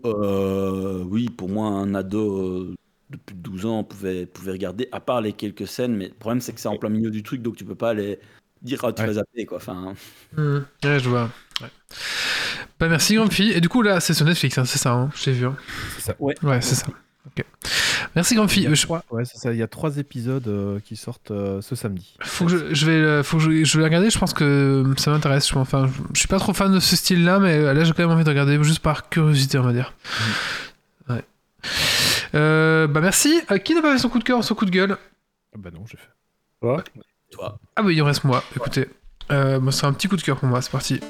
euh, 0.04 1.02
oui, 1.04 1.28
pour 1.28 1.48
moi, 1.48 1.68
un 1.68 1.94
ado 1.94 2.38
euh, 2.38 2.74
de 3.10 3.16
plus 3.16 3.34
de 3.34 3.40
12 3.40 3.66
ans 3.66 3.84
pouvait, 3.84 4.26
pouvait 4.26 4.52
regarder, 4.52 4.88
à 4.92 5.00
part 5.00 5.20
les 5.20 5.32
quelques 5.32 5.66
scènes, 5.66 5.96
mais 5.96 6.08
le 6.08 6.14
problème 6.14 6.40
c'est 6.40 6.52
que 6.52 6.60
c'est 6.60 6.68
en 6.68 6.76
plein 6.76 6.90
milieu 6.90 7.10
du 7.10 7.22
truc, 7.22 7.42
donc 7.42 7.56
tu 7.56 7.64
peux 7.64 7.74
pas 7.74 7.90
aller 7.90 8.18
dire 8.62 8.80
ah, 8.84 8.92
tu 8.92 9.04
vas 9.04 9.12
zapper 9.14 9.46
quoi. 9.46 9.58
Enfin... 9.58 9.94
Mmh. 10.36 10.58
Ouais, 10.84 10.98
je 10.98 11.08
vois. 11.08 11.30
Ouais. 11.60 11.68
Bah, 12.78 12.88
merci, 12.88 13.14
grande 13.14 13.32
fille. 13.32 13.52
Et 13.52 13.60
du 13.60 13.68
coup, 13.68 13.82
là, 13.82 14.00
c'est 14.00 14.14
sur 14.14 14.24
Netflix, 14.24 14.56
hein, 14.58 14.64
c'est 14.64 14.78
ça, 14.78 14.92
hein, 14.92 15.10
j'ai 15.16 15.32
vu. 15.32 15.46
Hein. 15.46 15.56
C'est 15.96 16.02
ça. 16.02 16.16
Ouais, 16.18 16.34
ouais 16.42 16.60
c'est 16.60 16.76
ça. 16.76 16.86
Merci 18.14 18.36
fille. 18.48 18.68
Je... 18.72 18.84
crois 18.84 19.04
ouais, 19.10 19.24
c'est 19.24 19.38
ça. 19.38 19.52
Il 19.52 19.58
y 19.58 19.62
a 19.62 19.68
trois 19.68 19.98
épisodes 19.98 20.46
euh, 20.48 20.80
qui 20.80 20.96
sortent 20.96 21.30
euh, 21.30 21.60
ce 21.60 21.74
samedi. 21.74 22.16
Faut 22.22 22.46
que 22.46 22.50
je, 22.50 22.74
je 22.74 22.86
vais, 22.86 22.92
euh, 22.92 23.22
faut 23.22 23.38
que 23.38 23.42
je, 23.44 23.64
je, 23.64 23.78
vais 23.78 23.84
regarder. 23.84 24.10
Je 24.10 24.18
pense 24.18 24.32
que 24.32 24.84
ça 24.96 25.10
m'intéresse. 25.10 25.48
Je, 25.48 25.56
enfin, 25.56 25.90
je, 26.14 26.18
suis 26.18 26.28
pas 26.28 26.38
trop 26.38 26.52
fan 26.52 26.72
de 26.72 26.80
ce 26.80 26.96
style-là, 26.96 27.38
mais 27.38 27.60
là 27.74 27.84
j'ai 27.84 27.92
quand 27.92 28.02
même 28.02 28.10
envie 28.10 28.24
de 28.24 28.28
regarder 28.28 28.62
juste 28.62 28.80
par 28.80 29.08
curiosité, 29.08 29.58
on 29.58 29.62
va 29.62 29.72
dire. 29.72 29.94
Ouais. 31.08 31.24
bah 32.32 33.00
merci. 33.00 33.40
qui 33.64 33.74
n'a 33.74 33.82
pas 33.82 33.92
fait 33.92 33.98
son 33.98 34.08
coup 34.08 34.18
de 34.18 34.24
cœur, 34.24 34.42
son 34.42 34.54
coup 34.54 34.64
de 34.64 34.70
gueule? 34.70 34.96
Ah 35.54 35.58
Bah 35.58 35.70
non, 35.72 35.84
j'ai 35.86 35.96
fait. 35.96 36.08
Toi? 36.60 36.82
Toi. 37.30 37.58
Ah 37.76 37.82
bah 37.82 37.92
il 37.92 38.02
en 38.02 38.06
reste 38.06 38.24
moi. 38.24 38.42
Écoutez, 38.56 38.88
moi 39.30 39.72
c'est 39.72 39.86
un 39.86 39.92
petit 39.92 40.08
coup 40.08 40.16
de 40.16 40.22
cœur 40.22 40.38
pour 40.38 40.48
moi. 40.48 40.62
C'est 40.62 40.72
parti. 40.72 41.00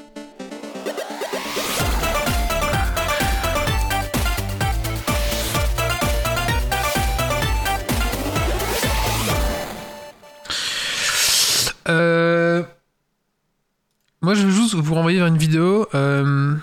Vous 14.81 14.95
renvoyer 14.95 15.19
vers 15.19 15.27
une 15.27 15.37
vidéo. 15.37 15.87
Euh, 15.95 16.55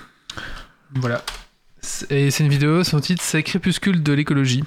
voilà. 0.95 1.23
Et 2.11 2.33
c'est 2.33 2.43
une 2.43 2.51
vidéo, 2.51 2.83
son 2.83 2.99
titre 2.99 3.23
c'est 3.23 3.45
Crépuscule 3.45 4.03
de 4.03 4.13
l'écologie. 4.13 4.65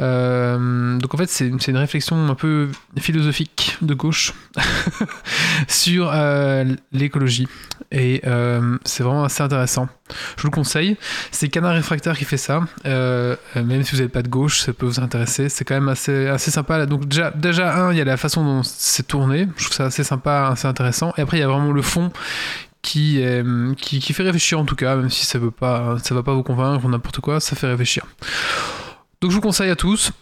Euh, 0.00 0.98
donc 0.98 1.14
en 1.14 1.16
fait 1.16 1.30
c'est 1.30 1.46
une 1.46 1.76
réflexion 1.76 2.28
un 2.28 2.34
peu 2.34 2.70
philosophique 2.98 3.78
de 3.82 3.94
gauche 3.94 4.32
sur 5.68 6.10
euh, 6.12 6.64
l'écologie. 6.90 7.46
Et 7.92 8.22
c'est 8.84 9.02
vraiment 9.02 9.24
assez 9.24 9.42
intéressant. 9.42 9.88
Je 10.36 10.42
vous 10.42 10.48
le 10.48 10.54
conseille. 10.54 10.96
C'est 11.30 11.48
Canard 11.48 11.74
Réfractaire 11.74 12.18
qui 12.18 12.24
fait 12.24 12.36
ça. 12.36 12.62
même 12.84 13.82
si 13.84 13.94
vous 13.94 14.02
n'êtes 14.02 14.12
pas 14.12 14.22
de 14.22 14.28
gauche, 14.28 14.60
ça 14.60 14.72
peut 14.72 14.86
vous 14.86 15.00
intéresser. 15.00 15.48
C'est 15.48 15.64
quand 15.64 15.74
même 15.74 15.88
assez, 15.88 16.26
assez 16.26 16.50
sympa. 16.50 16.84
Donc 16.86 17.06
déjà, 17.06 17.30
déjà, 17.32 17.76
un, 17.76 17.92
il 17.92 17.98
y 17.98 18.00
a 18.00 18.04
la 18.04 18.16
façon 18.16 18.44
dont 18.44 18.62
c'est 18.64 19.06
tourné. 19.06 19.48
Je 19.56 19.64
trouve 19.64 19.76
ça 19.76 19.86
assez 19.86 20.04
sympa, 20.04 20.50
assez 20.52 20.66
intéressant. 20.66 21.12
Et 21.16 21.20
après, 21.20 21.38
il 21.38 21.40
y 21.40 21.44
a 21.44 21.48
vraiment 21.48 21.72
le 21.72 21.82
fond 21.82 22.12
qui, 22.82 23.22
qui, 23.76 24.00
qui, 24.00 24.12
fait 24.12 24.22
réfléchir 24.22 24.58
en 24.58 24.64
tout 24.64 24.76
cas, 24.76 24.96
même 24.96 25.10
si 25.10 25.26
ça 25.26 25.38
ne 25.38 25.48
pas, 25.48 25.98
ça 25.98 26.14
va 26.14 26.22
pas 26.22 26.34
vous 26.34 26.42
convaincre 26.42 26.84
ou 26.84 26.88
n'importe 26.88 27.20
quoi, 27.20 27.40
ça 27.40 27.56
fait 27.56 27.66
réfléchir. 27.66 28.06
Donc 29.20 29.30
je 29.30 29.36
vous 29.36 29.42
conseille 29.42 29.70
à 29.70 29.76
tous. 29.76 30.12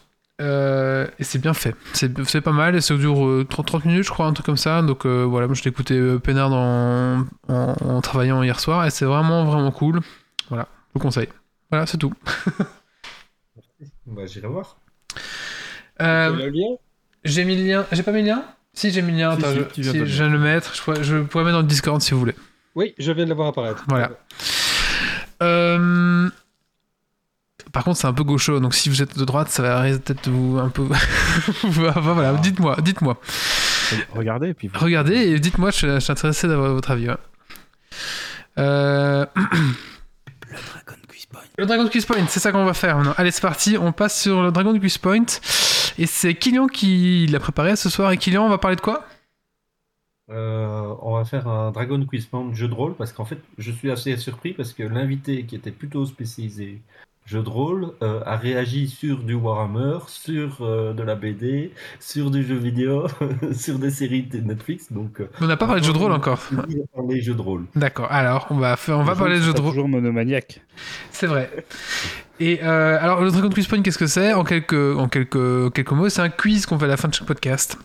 Euh, 0.40 1.08
et 1.18 1.24
c'est 1.24 1.40
bien 1.40 1.52
fait. 1.52 1.74
C'est 1.92 2.40
pas 2.40 2.52
mal 2.52 2.76
et 2.76 2.80
ça 2.80 2.94
dure 2.96 3.44
30, 3.48 3.74
euh, 3.74 3.78
minutes, 3.84 4.04
je 4.04 4.10
crois, 4.10 4.26
un 4.26 4.32
truc 4.32 4.46
comme 4.46 4.56
ça. 4.56 4.82
Donc 4.82 5.04
euh, 5.04 5.24
voilà, 5.24 5.46
moi 5.46 5.54
je 5.54 5.62
l'ai 5.64 5.70
écouté 5.70 6.00
peinard 6.22 6.52
en, 6.52 7.24
en, 7.48 8.00
travaillant 8.00 8.42
hier 8.42 8.60
soir 8.60 8.86
et 8.86 8.90
c'est 8.90 9.04
vraiment, 9.04 9.44
vraiment 9.44 9.72
cool. 9.72 10.00
Voilà, 10.48 10.68
je 10.88 10.94
vous 10.94 11.00
conseille. 11.00 11.28
Voilà, 11.70 11.86
c'est 11.86 11.98
tout. 11.98 12.12
bah, 14.06 14.26
J'irai 14.26 14.48
voir. 14.48 14.76
J'ai 17.24 17.44
mis 17.44 17.56
le 17.56 17.64
lien. 17.64 17.86
J'ai 17.90 18.04
pas 18.04 18.12
mis 18.12 18.22
le 18.22 18.28
lien? 18.28 18.44
Si, 18.72 18.92
j'ai 18.92 19.02
mis 19.02 19.12
le 19.12 19.18
lien. 19.18 19.30
Attends, 19.30 19.52
je, 19.52 19.82
je 19.82 19.90
viens 20.04 20.28
de 20.28 20.32
le 20.32 20.38
mettre. 20.38 20.72
Je 20.74 20.82
pourrais, 20.82 21.02
je 21.02 21.16
pourrais 21.16 21.42
mettre 21.42 21.56
dans 21.56 21.62
le 21.62 21.68
Discord 21.68 22.00
si 22.00 22.12
vous 22.12 22.20
voulez. 22.20 22.36
Oui, 22.78 22.94
je 22.96 23.10
viens 23.10 23.24
de 23.24 23.30
le 23.30 23.34
voir 23.34 23.48
apparaître. 23.48 23.82
Voilà. 23.88 24.12
Euh. 25.42 26.30
Par 27.72 27.82
contre, 27.82 27.98
c'est 27.98 28.06
un 28.06 28.12
peu 28.12 28.22
gaucho, 28.22 28.60
donc 28.60 28.72
si 28.72 28.88
vous 28.88 29.02
êtes 29.02 29.18
de 29.18 29.24
droite, 29.24 29.48
ça 29.48 29.64
va 29.64 29.82
peut-être 29.82 30.28
vous 30.28 30.58
un 30.58 30.68
peu. 30.68 30.86
voilà, 31.64 32.34
dites-moi, 32.34 32.76
dites-moi. 32.80 33.20
Regardez, 34.14 34.50
et 34.50 34.54
puis. 34.54 34.70
Regardez 34.72 35.16
et 35.16 35.40
dites-moi, 35.40 35.72
je, 35.72 35.98
suis 35.98 36.12
intéressé 36.12 36.46
d'avoir 36.46 36.72
votre 36.72 36.92
avis. 36.92 37.08
Euh... 38.58 39.26
Le 39.36 40.56
Dragon 40.86 41.02
Quiz 41.08 41.26
Point. 41.26 41.40
Le 41.58 41.66
Dragon 41.66 41.88
Quiz 41.88 42.06
Point, 42.06 42.26
c'est 42.28 42.38
ça 42.38 42.52
qu'on 42.52 42.64
va 42.64 42.74
faire 42.74 42.96
maintenant. 42.96 43.14
Allez, 43.16 43.32
c'est 43.32 43.42
parti, 43.42 43.76
on 43.76 43.90
passe 43.90 44.20
sur 44.22 44.40
le 44.40 44.52
Dragon 44.52 44.78
Quiz 44.78 44.98
Point. 44.98 45.26
Et 45.98 46.06
c'est 46.06 46.34
Kylian 46.34 46.68
qui 46.68 47.26
l'a 47.26 47.40
préparé 47.40 47.74
ce 47.74 47.90
soir. 47.90 48.12
Et 48.12 48.18
Kylian, 48.18 48.46
on 48.46 48.48
va 48.48 48.58
parler 48.58 48.76
de 48.76 48.80
quoi? 48.80 49.04
Euh, 50.30 50.94
on 51.00 51.14
va 51.14 51.24
faire 51.24 51.48
un 51.48 51.70
Dragon 51.70 52.04
Quiz 52.04 52.26
Point 52.26 52.52
jeu 52.52 52.68
de 52.68 52.74
rôle 52.74 52.94
parce 52.94 53.12
qu'en 53.12 53.24
fait, 53.24 53.38
je 53.56 53.72
suis 53.72 53.90
assez 53.90 54.16
surpris 54.16 54.52
parce 54.52 54.72
que 54.72 54.82
l'invité 54.82 55.44
qui 55.44 55.56
était 55.56 55.70
plutôt 55.70 56.04
spécialisé 56.04 56.80
jeu 57.24 57.42
de 57.42 57.48
rôle 57.48 57.92
euh, 58.02 58.20
a 58.24 58.36
réagi 58.36 58.88
sur 58.88 59.18
du 59.18 59.34
Warhammer, 59.34 59.98
sur 60.06 60.58
euh, 60.60 60.92
de 60.92 61.02
la 61.02 61.14
BD, 61.14 61.72
sur 62.00 62.30
du 62.30 62.42
jeu 62.42 62.56
vidéo, 62.56 63.06
sur 63.52 63.78
des 63.78 63.90
séries 63.90 64.22
de 64.22 64.38
Netflix. 64.40 64.92
Donc, 64.92 65.22
on 65.40 65.46
n'a 65.46 65.56
pas 65.56 65.66
parlé 65.66 65.80
de 65.80 65.86
jeu 65.86 65.92
de 65.92 65.98
rôle 65.98 66.12
encore. 66.12 66.42
On 66.94 67.06
va 67.06 67.18
jeux 67.18 67.34
de 67.34 67.40
rôle. 67.40 67.64
D'accord. 67.74 68.10
Alors, 68.10 68.46
on 68.50 68.56
va 68.56 68.76
on 68.88 69.04
va 69.04 69.14
parler 69.14 69.38
de 69.38 69.42
jeu 69.42 69.54
de 69.54 69.60
rôle. 69.60 69.70
Toujours 69.70 69.88
monomaniaque. 69.88 70.60
C'est 71.10 71.26
vrai. 71.26 71.50
Et 72.40 72.60
alors, 72.60 73.22
le 73.22 73.30
Dragon 73.30 73.48
Quiz 73.48 73.66
Point, 73.66 73.82
qu'est-ce 73.82 73.98
que 73.98 74.06
c'est? 74.06 74.34
En 74.34 74.44
quelques 74.44 74.74
en 74.74 75.08
quelques 75.08 75.72
quelques 75.72 75.92
mots, 75.92 76.08
c'est 76.08 76.22
un 76.22 76.28
quiz 76.28 76.66
qu'on 76.66 76.78
fait 76.78 76.84
à 76.84 76.88
la 76.88 76.96
fin 76.98 77.08
de 77.08 77.14
chaque 77.14 77.26
podcast. 77.26 77.78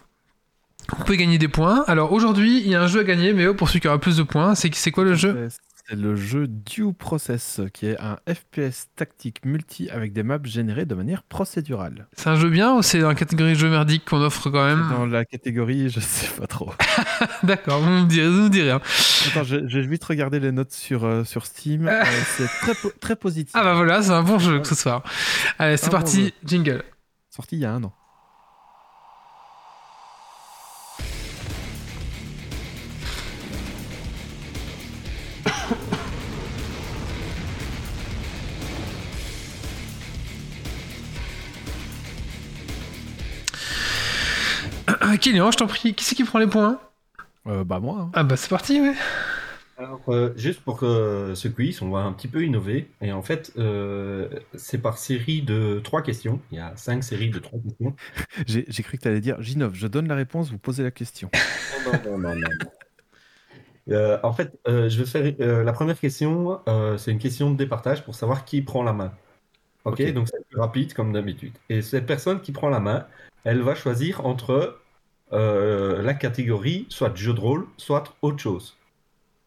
Vous 0.89 1.03
pouvez 1.03 1.17
gagner 1.17 1.37
des 1.37 1.47
points. 1.47 1.83
Alors 1.87 2.11
aujourd'hui, 2.11 2.59
il 2.59 2.67
y 2.67 2.75
a 2.75 2.81
un 2.81 2.87
jeu 2.87 3.01
à 3.01 3.03
gagner, 3.03 3.33
mais 3.33 3.53
pour 3.53 3.69
celui 3.69 3.79
qui 3.79 3.87
aura 3.87 3.99
plus 3.99 4.17
de 4.17 4.23
points, 4.23 4.55
c'est 4.55 4.73
c'est 4.73 4.91
quoi 4.91 5.03
le 5.03 5.15
jeu 5.15 5.47
C'est 5.49 5.95
le 5.95 6.15
jeu 6.15 6.47
Due 6.47 6.93
Process, 6.93 7.61
qui 7.73 7.87
est 7.87 7.99
un 7.99 8.17
FPS 8.27 8.87
tactique 8.95 9.43
multi 9.45 9.89
avec 9.89 10.13
des 10.13 10.23
maps 10.23 10.39
générées 10.43 10.85
de 10.85 10.95
manière 10.95 11.23
procédurale. 11.23 12.07
C'est 12.13 12.29
un 12.29 12.35
jeu 12.35 12.49
bien 12.49 12.73
ou 12.75 12.81
c'est 12.81 12.99
dans 12.99 13.09
la 13.09 13.15
catégorie 13.15 13.55
jeu 13.55 13.69
merdique 13.69 14.05
qu'on 14.05 14.21
offre 14.21 14.49
quand 14.49 14.65
même 14.65 14.87
Dans 14.91 15.05
la 15.05 15.25
catégorie, 15.25 15.89
je 15.89 15.99
sais 15.99 16.29
pas 16.39 16.47
trop. 16.47 16.73
D'accord, 17.43 17.81
vous 17.81 17.89
me 17.89 18.05
direz, 18.05 18.29
vous 18.29 18.43
me 18.43 18.49
direz. 18.49 18.71
Hein. 18.71 18.81
Attends, 19.27 19.43
j'ai 19.43 19.81
vite 19.81 20.03
regardé 20.03 20.39
les 20.39 20.51
notes 20.51 20.71
sur, 20.71 21.05
euh, 21.05 21.23
sur 21.23 21.45
Steam. 21.45 21.89
Euh, 22.03 22.03
c'est 22.37 22.47
très, 22.47 22.89
très 22.99 23.15
positif. 23.15 23.53
Ah 23.55 23.63
bah 23.63 23.75
voilà, 23.75 24.01
c'est 24.01 24.11
un 24.11 24.23
bon 24.23 24.37
jeu 24.37 24.61
ce 24.63 24.75
soir. 24.75 25.03
Allez, 25.59 25.77
c'est 25.77 25.89
parti, 25.89 26.33
jingle. 26.43 26.83
Sorti 27.29 27.55
il 27.55 27.59
y 27.61 27.65
a 27.65 27.71
un 27.71 27.83
an. 27.83 27.93
Kylian, 45.17 45.51
je 45.51 45.57
t'en 45.57 45.67
prie, 45.67 45.93
qui 45.93 46.03
c'est 46.03 46.15
qui 46.15 46.23
prend 46.23 46.39
les 46.39 46.47
points 46.47 46.79
euh, 47.47 47.63
Bah 47.63 47.79
moi. 47.79 47.99
Hein. 48.01 48.11
Ah 48.13 48.23
bah 48.23 48.37
c'est 48.37 48.49
parti, 48.49 48.79
ouais. 48.81 48.93
Alors, 49.77 50.01
euh, 50.09 50.33
juste 50.37 50.61
pour 50.61 50.77
que 50.77 51.33
ce 51.35 51.47
quiz, 51.47 51.81
on 51.81 51.89
va 51.89 51.99
un 52.01 52.13
petit 52.13 52.27
peu 52.27 52.43
innover. 52.43 52.89
Et 53.01 53.11
en 53.11 53.23
fait, 53.23 53.51
euh, 53.57 54.29
c'est 54.53 54.77
par 54.77 54.97
série 54.99 55.41
de 55.41 55.81
trois 55.83 56.03
questions. 56.03 56.39
Il 56.51 56.57
y 56.57 56.61
a 56.61 56.73
cinq 56.75 57.03
séries 57.03 57.29
de 57.31 57.39
trois 57.39 57.59
questions. 57.59 57.95
J'ai 58.47 58.65
j'ai 58.67 58.83
cru 58.83 58.97
que 58.97 59.03
tu 59.03 59.07
allais 59.07 59.19
dire 59.19 59.41
Ginov, 59.41 59.73
je 59.73 59.87
donne 59.87 60.07
la 60.07 60.15
réponse, 60.15 60.51
vous 60.51 60.59
posez 60.59 60.83
la 60.83 60.91
question. 60.91 61.29
Non, 61.85 61.91
non, 62.05 62.17
non, 62.17 62.29
non, 62.35 62.39
non. 62.39 62.69
Euh, 63.89 64.17
en 64.23 64.31
fait, 64.31 64.57
euh, 64.69 64.87
je 64.87 64.97
vais 65.03 65.05
faire 65.05 65.33
euh, 65.41 65.63
la 65.65 65.73
première 65.73 65.99
question. 65.99 66.61
euh, 66.69 66.97
c'est 66.97 67.11
une 67.11 67.19
question 67.19 67.51
de 67.51 67.57
départage 67.57 68.05
pour 68.05 68.15
savoir 68.15 68.45
qui 68.45 68.61
prend 68.61 68.83
la 68.83 68.93
main. 68.93 69.11
Ok, 69.83 70.01
donc 70.13 70.29
c'est 70.29 70.47
plus 70.47 70.59
rapide 70.61 70.93
comme 70.93 71.11
d'habitude. 71.11 71.57
Et 71.67 71.81
cette 71.81 72.05
personne 72.05 72.39
qui 72.41 72.53
prend 72.53 72.69
la 72.69 72.79
main, 72.79 73.05
elle 73.43 73.61
va 73.61 73.75
choisir 73.75 74.25
entre 74.25 74.79
la 75.33 76.13
catégorie 76.13 76.85
soit 76.89 77.15
jeu 77.15 77.33
de 77.33 77.39
rôle, 77.39 77.65
soit 77.77 78.15
autre 78.21 78.39
chose. 78.39 78.77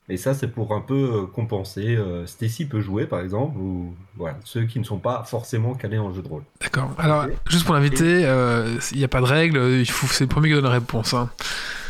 Et 0.08 0.16
ça, 0.16 0.34
c'est 0.34 0.46
pour 0.46 0.72
un 0.72 0.80
peu 0.80 0.94
euh, 0.94 1.26
compenser. 1.26 1.96
euh, 1.96 2.26
Stacy 2.26 2.66
peut 2.66 2.80
jouer, 2.80 3.06
par 3.06 3.18
exemple, 3.20 3.58
ou 3.58 3.92
voilà, 4.16 4.38
ceux 4.44 4.64
qui 4.64 4.78
ne 4.78 4.84
sont 4.84 4.98
pas 5.00 5.24
forcément 5.24 5.74
calés 5.74 5.98
en 5.98 6.12
jeu 6.12 6.22
de 6.22 6.28
rôle. 6.28 6.44
D'accord. 6.60 6.92
Alors, 6.96 7.26
juste 7.50 7.64
pour 7.66 7.74
l'inviter, 7.74 8.24
euh, 8.24 8.78
il 8.92 8.98
n'y 8.98 9.04
a 9.04 9.08
pas 9.08 9.20
de 9.20 9.26
règle, 9.26 9.58
il 9.58 9.90
faut, 9.90 10.06
c'est 10.06 10.22
le 10.22 10.28
premier 10.28 10.48
qui 10.48 10.54
donne 10.54 10.62
la 10.64 10.70
réponse. 10.70 11.12
hein. 11.12 11.28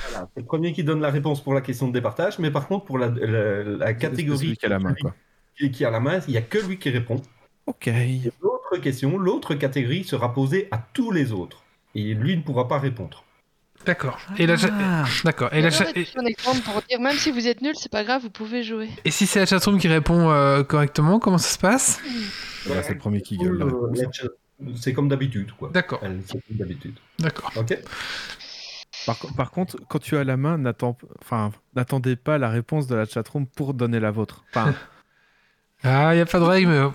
Voilà, 0.09 0.29
c'est 0.35 0.41
le 0.41 0.47
premier 0.47 0.73
qui 0.73 0.83
donne 0.83 1.03
la 1.03 1.11
réponse 1.11 1.43
pour 1.45 1.53
la 1.53 1.61
question 1.61 1.89
de 1.89 1.93
départage, 1.93 2.39
mais 2.39 2.51
par 2.51 2.69
contre, 2.69 2.87
pour 2.87 2.97
la, 2.99 3.09
la- 3.09 3.63
la 3.65 3.93
catégorie 3.93 4.39
celui 4.39 4.57
qui 4.57 4.65
a 4.65 4.71
la 4.71 4.79
main, 4.79 4.95
quoi. 4.95 5.15
qui, 5.71 5.85
a 5.85 5.91
la 5.91 6.01
main, 6.01 6.21
il 6.27 6.31
n'y 6.31 6.39
a 6.39 6.43
que 6.43 6.57
lui 6.57 6.79
qui 6.79 6.89
répond. 6.89 7.21
Ok. 7.67 7.91
L'autre 8.41 8.79
question, 8.81 9.19
l'autre 9.19 9.55
catégorie 9.57 10.05
sera 10.05 10.33
posée 10.33 10.69
à 10.71 10.79
tous 10.95 11.11
les 11.11 11.33
autres. 11.33 11.65
Et 11.95 12.15
lui 12.15 12.35
ne 12.35 12.41
pourra 12.41 12.67
pas 12.67 12.79
répondre. 12.79 13.25
D'accord. 13.87 14.19
Et 14.39 14.47
la 14.47 14.57
cha- 14.57 14.69
Ah. 14.73 15.05
D'accord. 15.25 15.49
Et, 15.53 15.59
Et 15.59 15.63
la 15.63 15.71
cha- 15.71 15.87
et, 15.95 16.07
un 16.17 16.25
exemple 16.27 16.61
pour 16.63 16.83
dire, 16.83 17.01
même 17.01 17.17
si 17.17 17.31
vous 17.31 17.47
êtes 17.47 17.63
nul, 17.63 17.75
c'est 17.77 17.91
pas 17.91 18.05
grave, 18.05 18.23
vous 18.23 18.31
pouvez 18.31 18.63
jouer. 18.63 18.89
et 19.05 19.11
si 19.11 19.27
c'est 19.27 19.39
la 19.39 19.47
chatroom 19.47 19.79
qui 19.79 19.89
répond 19.89 20.31
euh, 20.31 20.63
correctement, 20.65 21.19
comment 21.19 21.39
ça 21.39 21.49
se 21.55 21.59
passe? 21.59 22.01
Voilà, 22.67 22.83
c'est 22.83 22.93
le 22.95 22.99
premier 22.99 23.23
qui 23.23 23.37
gueule. 23.37 23.63
Euh, 23.63 24.75
C'est 24.75 24.93
comme 24.93 25.09
d'habitude, 25.09 25.53
quoi. 25.53 25.71
D'accord. 25.73 26.01
Elle- 26.03 26.21
C'est 26.27 26.33
comme 26.47 26.57
d'habitude. 26.57 26.95
D'accord. 27.19 27.53
Ok 27.57 27.79
Par, 29.05 29.19
co- 29.19 29.29
par 29.37 29.51
contre, 29.51 29.77
quand 29.89 29.99
tu 30.01 30.17
as 30.17 30.25
la 30.25 30.37
main, 30.37 30.57
n'attends- 30.59 30.97
enfin, 31.23 31.53
n'attendez 31.77 32.17
pas 32.17 32.39
la 32.39 32.49
réponse 32.49 32.87
de 32.87 32.97
la 32.97 33.05
chatroom 33.05 33.47
pour 33.47 33.75
donner 33.75 34.01
la 34.01 34.11
vôtre. 34.11 34.45
Enfin, 34.51 34.75
Ah, 35.85 36.13
il 36.15 36.17
n'y 36.17 36.23
a 36.23 36.27
pas 36.27 36.39
de 36.41 36.45
règle, 36.45 36.71
mais. 36.71 36.89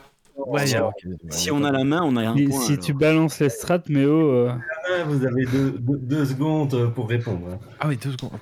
Ouais, 0.47 0.67
si, 0.67 0.77
on, 0.77 0.87
ok, 0.89 1.05
si 1.29 1.51
on 1.51 1.63
a 1.63 1.71
la 1.71 1.83
main, 1.83 2.01
on 2.03 2.15
a 2.17 2.23
un 2.29 2.35
Si, 2.35 2.45
point. 2.45 2.59
si 2.61 2.71
alors. 2.73 2.85
tu 2.85 2.93
balances 2.93 3.39
les 3.39 3.49
strats, 3.49 3.83
mais 3.89 4.05
oh. 4.05 4.31
euh, 4.47 4.53
Ah, 4.89 5.03
Vous 5.05 5.25
avez 5.25 5.45
deux, 5.45 5.71
deux- 5.71 5.97
deux 5.97 6.25
secondes 6.25 6.93
pour 6.93 7.09
répondre. 7.09 7.47
hein. 7.53 7.59
Ah 7.79 7.87
oui, 7.87 7.97
deux 7.97 8.11
secondes. 8.11 8.39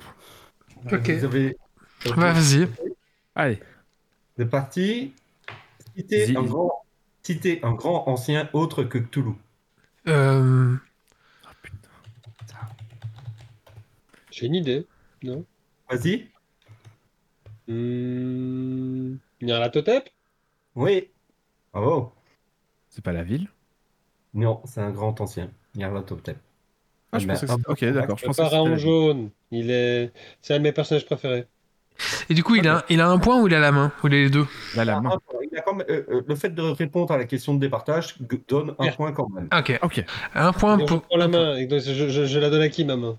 Ok. 0.91 1.09
Vous 1.09 1.25
avez... 1.25 1.57
Ok. 2.05 2.15
Bah, 2.15 2.31
vas-y. 2.33 2.67
Allez, 3.35 3.59
C'est 4.37 4.49
parti. 4.49 5.13
Citez 5.95 6.35
un, 6.35 6.43
grand... 6.43 6.71
Citez 7.23 7.59
un 7.63 7.73
grand 7.73 8.07
ancien 8.07 8.49
autre 8.53 8.83
que 8.83 8.97
Cthulhu. 8.97 9.33
Euh, 10.07 10.75
J'ai 14.31 14.45
une 14.45 14.55
idée. 14.55 14.87
Non? 15.23 15.43
Vas-y. 15.89 16.27
Hmm... 17.67 19.15
Nyarlathotep 19.41 20.09
Oui. 20.75 21.09
Bravo. 21.73 22.11
c'est 22.89 23.03
pas 23.03 23.11
la 23.13 23.23
ville 23.23 23.47
Non, 24.33 24.61
c'est 24.65 24.81
un 24.81 24.91
grand 24.91 25.19
ancien. 25.21 25.49
Nyarlathotep. 25.75 26.37
Ah, 27.11 27.19
je 27.19 27.27
pensais 27.27 27.45
que 27.47 27.51
un 27.51 27.55
c'était- 27.55 27.63
peu 27.65 27.71
Ok, 27.71 27.93
d'accord. 27.93 28.17
Je 28.17 28.23
Le 28.23 28.27
pensais 28.27 28.43
que 28.43 28.49
pharaon 28.49 28.77
jaune. 28.77 29.29
Il 29.51 29.71
est... 29.71 30.11
C'est 30.41 30.53
un 30.53 30.57
de 30.57 30.63
mes 30.63 30.71
personnages 30.71 31.05
préférés. 31.05 31.47
Et 32.29 32.33
du 32.33 32.43
coup, 32.43 32.55
il 32.55 32.67
a, 32.67 32.85
il 32.89 33.01
a 33.01 33.07
un 33.09 33.17
point 33.19 33.41
ou 33.41 33.47
il 33.47 33.53
a 33.53 33.59
la 33.59 33.71
main 33.71 33.91
Ou 34.03 34.07
il 34.07 34.13
a 34.13 34.17
les 34.17 34.29
deux? 34.29 34.45
Là, 34.75 34.85
la 34.85 35.01
main. 35.01 35.09
Ah, 35.13 35.35
il 35.51 35.57
a 35.57 35.61
quand 35.61 35.73
même- 35.75 35.87
euh, 35.89 36.03
euh, 36.09 36.21
le 36.25 36.35
fait 36.35 36.49
de 36.49 36.61
répondre 36.61 37.11
à 37.11 37.17
la 37.17 37.25
question 37.25 37.53
de 37.53 37.59
départage 37.59 38.15
g- 38.19 38.41
donne 38.47 38.73
un 38.79 38.83
Merde. 38.85 38.95
point 38.95 39.11
quand 39.11 39.27
même. 39.29 39.49
Ok. 39.55 39.79
Ok. 39.81 40.05
Un 40.33 40.53
point 40.53 40.77
Donc, 40.77 40.87
je 40.87 40.93
pour. 40.93 41.03
prends 41.03 41.17
la 41.17 41.27
main. 41.27 41.55
Et 41.57 41.65
donc, 41.67 41.81
je, 41.81 42.09
je- 42.09 42.25
je 42.25 42.39
la 42.39 42.49
donne 42.49 42.61
à 42.61 42.69
qui, 42.69 42.85
ma 42.85 42.95
main? 42.95 43.17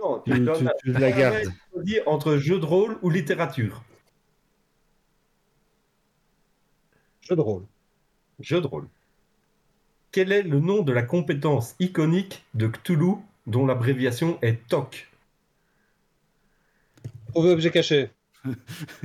Non, 0.00 0.20
tu, 0.24 0.38
donnes 0.38 0.58
tu- 0.58 0.64
la- 0.64 0.74
tu 0.82 0.92
la 0.92 1.12
gardes. 1.12 1.52
choisis 1.72 2.00
entre 2.06 2.36
jeu 2.36 2.58
de 2.58 2.64
rôle 2.64 2.98
ou 3.02 3.10
littérature. 3.10 3.82
Jeu 7.22 7.36
de 7.36 7.40
rôle. 7.40 7.64
Jeu 8.40 8.60
de 8.60 8.66
rôle. 8.66 8.86
Quel 10.12 10.32
est 10.32 10.42
le 10.42 10.60
nom 10.60 10.82
de 10.82 10.92
la 10.92 11.02
compétence 11.02 11.74
iconique 11.80 12.44
de 12.54 12.68
Cthulhu 12.68 13.16
dont 13.46 13.66
l'abréviation 13.66 14.38
est 14.42 14.66
TOC 14.68 15.08
Trouver 17.28 17.50
objet 17.50 17.70
caché. 17.70 18.10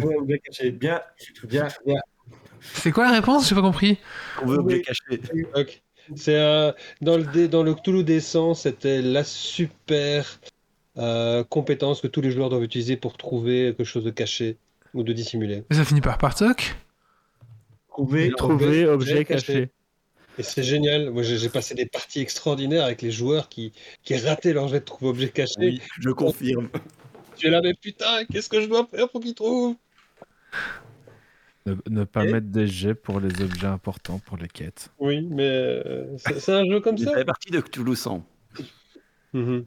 Objet 0.02 0.40
caché. 0.40 0.72
Bien, 0.72 1.02
bien, 1.46 1.68
bien. 1.86 2.00
C'est 2.62 2.92
quoi 2.92 3.06
la 3.06 3.12
réponse? 3.12 3.50
J'ai 3.50 3.56
pas 3.56 3.62
compris. 3.62 3.98
On 4.42 4.46
veut 4.46 4.58
objet 4.60 4.82
caché. 4.82 5.22
Ok. 5.56 5.82
C'est 6.16 6.40
un... 6.40 6.74
dans 7.02 7.18
le 7.18 7.48
dans 7.48 7.64
le 7.64 7.74
Cthulhu 7.74 8.04
Descent, 8.04 8.54
c'était 8.54 9.02
la 9.02 9.24
super 9.24 10.40
euh, 10.98 11.44
compétence 11.44 12.02
que 12.02 12.08
tous 12.08 12.22
les 12.22 12.32
joueurs 12.32 12.50
doivent 12.50 12.64
utiliser 12.64 12.98
pour 12.98 13.16
trouver 13.18 13.74
quelque 13.78 13.84
chose 13.84 14.04
de 14.04 14.10
caché 14.10 14.58
ou 14.94 15.04
de 15.04 15.14
dissimulé. 15.14 15.64
Ça 15.72 15.86
finit 15.86 16.02
par 16.02 16.18
Partoc 16.18 16.76
Trouver. 18.00 18.32
Trouver 18.32 18.86
objet 18.86 18.86
objet 18.88 19.26
caché. 19.26 19.46
caché. 19.54 19.70
Et 20.38 20.44
c'est 20.44 20.64
génial. 20.64 21.10
Moi, 21.12 21.22
j'ai 21.24 21.50
passé 21.50 21.76
des 21.76 21.86
parties 21.86 22.22
extraordinaires 22.22 22.86
avec 22.86 23.02
les 23.02 23.12
joueurs 23.12 23.50
qui, 23.50 23.74
qui 24.04 24.16
rataient 24.16 24.54
leur 24.54 24.70
jet 24.70 24.80
de 24.80 24.86
trouver 24.86 25.10
objet 25.10 25.30
caché. 25.30 25.54
Oui, 25.60 25.82
je 26.00 26.10
confirme. 26.12 26.70
Tu 27.36 27.48
es 27.48 27.50
là, 27.50 27.60
mais 27.62 27.74
putain, 27.74 28.24
qu'est-ce 28.32 28.48
que 28.48 28.62
je 28.62 28.68
dois 28.68 28.88
faire 28.90 29.10
pour 29.10 29.20
qu'ils 29.22 29.36
trouvent? 29.36 29.76
Ne, 31.66 31.76
ne 31.90 32.04
pas 32.06 32.26
Et- 32.26 32.32
mettre 32.32 32.48
des 32.48 32.68
jets 32.68 32.96
pour 32.96 33.20
les 33.20 33.42
objets 33.42 33.68
importants, 33.68 34.20
pour 34.20 34.38
les 34.38 34.48
quêtes. 34.48 34.90
Oui, 34.98 35.28
mais 35.30 35.44
euh, 35.44 36.18
c'est 36.18 36.40
c'est 36.40 36.54
un 36.54 36.66
jeu 36.66 36.80
comme 36.80 36.98
ça. 36.98 37.14
fait 37.14 37.26
partie 37.26 37.52
de 37.52 37.60
Cthulhu 37.60 37.96
100. 37.98 38.26
Mhm. 39.34 39.66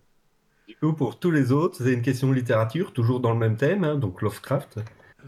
Du 0.68 0.76
coup, 0.76 0.94
pour 0.94 1.18
tous 1.18 1.30
les 1.30 1.52
autres, 1.52 1.82
c'est 1.84 1.92
une 1.92 2.02
question 2.02 2.28
de 2.30 2.34
littérature, 2.34 2.92
toujours 2.94 3.20
dans 3.20 3.32
le 3.32 3.38
même 3.38 3.56
thème, 3.58 3.84
hein, 3.84 3.96
donc 3.96 4.22
Lovecraft. 4.22 4.78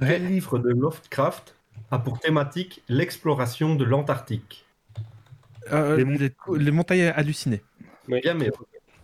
Quel 0.00 0.26
livre 0.26 0.58
de 0.58 0.70
Lovecraft 0.70 1.55
a 1.91 1.99
pour 1.99 2.19
thématique 2.19 2.83
l'exploration 2.89 3.75
de 3.75 3.85
l'Antarctique 3.85 4.65
Euh, 5.73 5.97
Les 5.97 6.05
les, 6.05 6.31
mon- 6.47 6.55
les 6.55 6.70
montagnes 6.70 7.12
hallucinées. 7.17 7.62
Bien, 8.09 8.35
mais. 8.35 8.51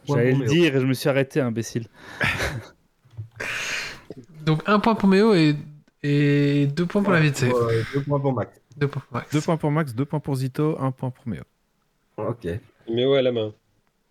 J'allais 0.09 0.33
le 0.35 0.47
dire 0.47 0.77
et 0.77 0.81
je 0.81 0.87
me 0.87 0.95
suis 0.95 1.09
arrêté, 1.09 1.41
imbécile. 1.41 1.87
Donc 4.45 4.63
un 4.67 4.81
point 4.81 4.95
pour 4.95 5.09
Méo 5.09 5.35
et, 5.35 5.57
et 6.03 6.67
deux 6.67 6.87
points 6.87 7.03
pour 7.03 7.13
l'invité. 7.13 7.51
Euh, 7.53 7.83
deux 7.95 8.03
points 8.03 8.21
pour 8.21 8.33
Max. 8.33 8.61
Deux 8.77 8.89
points 8.89 9.03
pour 9.03 9.13
Max. 9.13 9.33
Deux 9.33 9.41
points 9.41 9.57
pour 9.57 9.71
Max, 9.71 9.95
deux 9.95 10.05
points 10.05 10.21
pour 10.21 10.37
Zito, 10.37 10.77
un 10.81 10.91
point 10.91 11.11
pour 11.11 11.29
Méo. 11.29 11.43
Ok. 12.17 12.47
Mais 12.91 13.07
ouais, 13.07 13.23
la 13.23 13.33
main. 13.33 13.53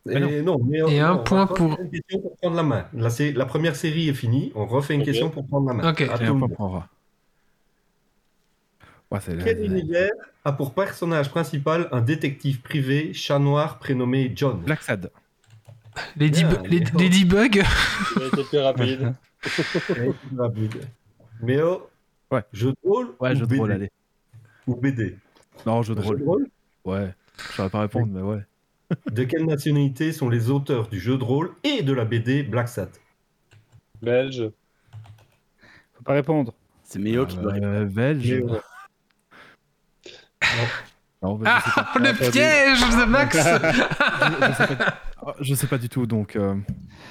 Et 0.10 0.20
Mais 0.20 0.42
non, 0.42 0.60
mais, 0.64 0.78
Et 0.78 1.00
non, 1.00 1.06
un 1.06 1.18
point 1.18 1.46
pour- 1.48 1.78
Une 1.80 1.90
question 1.92 2.22
pour 2.22 2.38
prendre 2.38 2.56
la 2.56 2.64
main. 2.64 2.88
La 2.94 3.46
première 3.46 3.76
série 3.76 4.10
est 4.10 4.14
finie. 4.14 4.52
On 4.56 4.66
refait 4.66 4.96
une 4.96 5.04
question 5.04 5.30
pour 5.30 5.46
prendre 5.46 5.68
la 5.68 5.74
main. 5.74 5.92
Ok. 5.92 6.02
À 6.02 6.04
Et 6.04 6.08
tout 6.08 6.14
un 6.14 6.18
le 6.20 6.26
point 6.30 6.34
monde. 6.40 6.56
pour 6.56 6.66
Aura. 6.68 6.88
Ouais, 9.12 9.20
Quel 9.44 9.66
univers 9.66 10.12
a 10.46 10.52
pour 10.52 10.74
personnage 10.76 11.30
principal 11.30 11.90
un 11.92 12.02
détective 12.02 12.62
privé 12.62 13.12
chat 13.14 13.40
noir 13.40 13.80
prénommé 13.80 14.32
John? 14.36 14.62
Black 14.62 14.84
Sad. 14.84 15.10
Les, 16.16 16.28
été 16.28 16.44
plus 18.44 18.60
rapide. 18.60 19.14
Rapide. 20.38 20.88
Mais 21.42 21.62
oh, 21.62 21.90
Ouais. 22.32 22.44
jeu 22.54 22.72
de 22.72 22.78
rôle 22.88 23.08
Ouais, 23.20 23.32
ou 23.32 23.36
jeu 23.36 23.40
de 23.42 23.46
BD? 23.48 23.60
rôle, 23.60 23.72
allez. 23.72 23.92
Ou 24.68 24.76
BD 24.76 25.18
Non, 25.66 25.82
jeu 25.82 25.96
de 25.96 26.02
Jeu 26.02 26.08
rôle. 26.08 26.20
de 26.20 26.24
rôle? 26.26 26.48
Ouais. 26.86 27.14
Je 27.50 27.54
saurais 27.56 27.70
pas 27.70 27.82
répondre, 27.82 28.08
mais 28.14 28.22
ouais. 28.22 28.46
De 29.12 29.24
quelle 29.24 29.46
nationalité 29.46 30.12
sont 30.12 30.30
les 30.30 30.50
auteurs 30.52 30.88
du 30.88 31.00
jeu 31.00 31.18
de 31.18 31.24
rôle 31.24 31.52
et 31.64 31.82
de 31.82 31.94
la 31.94 32.06
BD 32.06 32.44
Black 32.44 32.70
Sat? 32.70 32.90
Belge. 34.02 34.50
Faut 35.96 36.04
pas 36.04 36.14
répondre. 36.14 36.54
C'est 36.84 37.00
Méo 37.00 37.26
qui 37.26 37.38
doit 37.38 37.54
répondre. 37.54 37.72
Euh, 37.74 37.86
belge. 37.86 38.32
Mais, 38.32 38.54
euh, 38.54 38.60
Non, 41.22 41.40
Ah, 41.46 41.62
pas. 41.94 42.00
le 42.00 42.14
piège 42.32 42.80
de 42.82 43.06
Max 43.06 43.38
je, 43.38 44.48
je 44.48 44.54
sais 44.54 44.76
pas, 44.76 45.36
je 45.42 45.54
sais 45.54 45.68
pas 45.68 45.78
du 45.78 45.90
tout, 45.90 46.06
donc. 46.06 46.36
euh, 46.38 46.56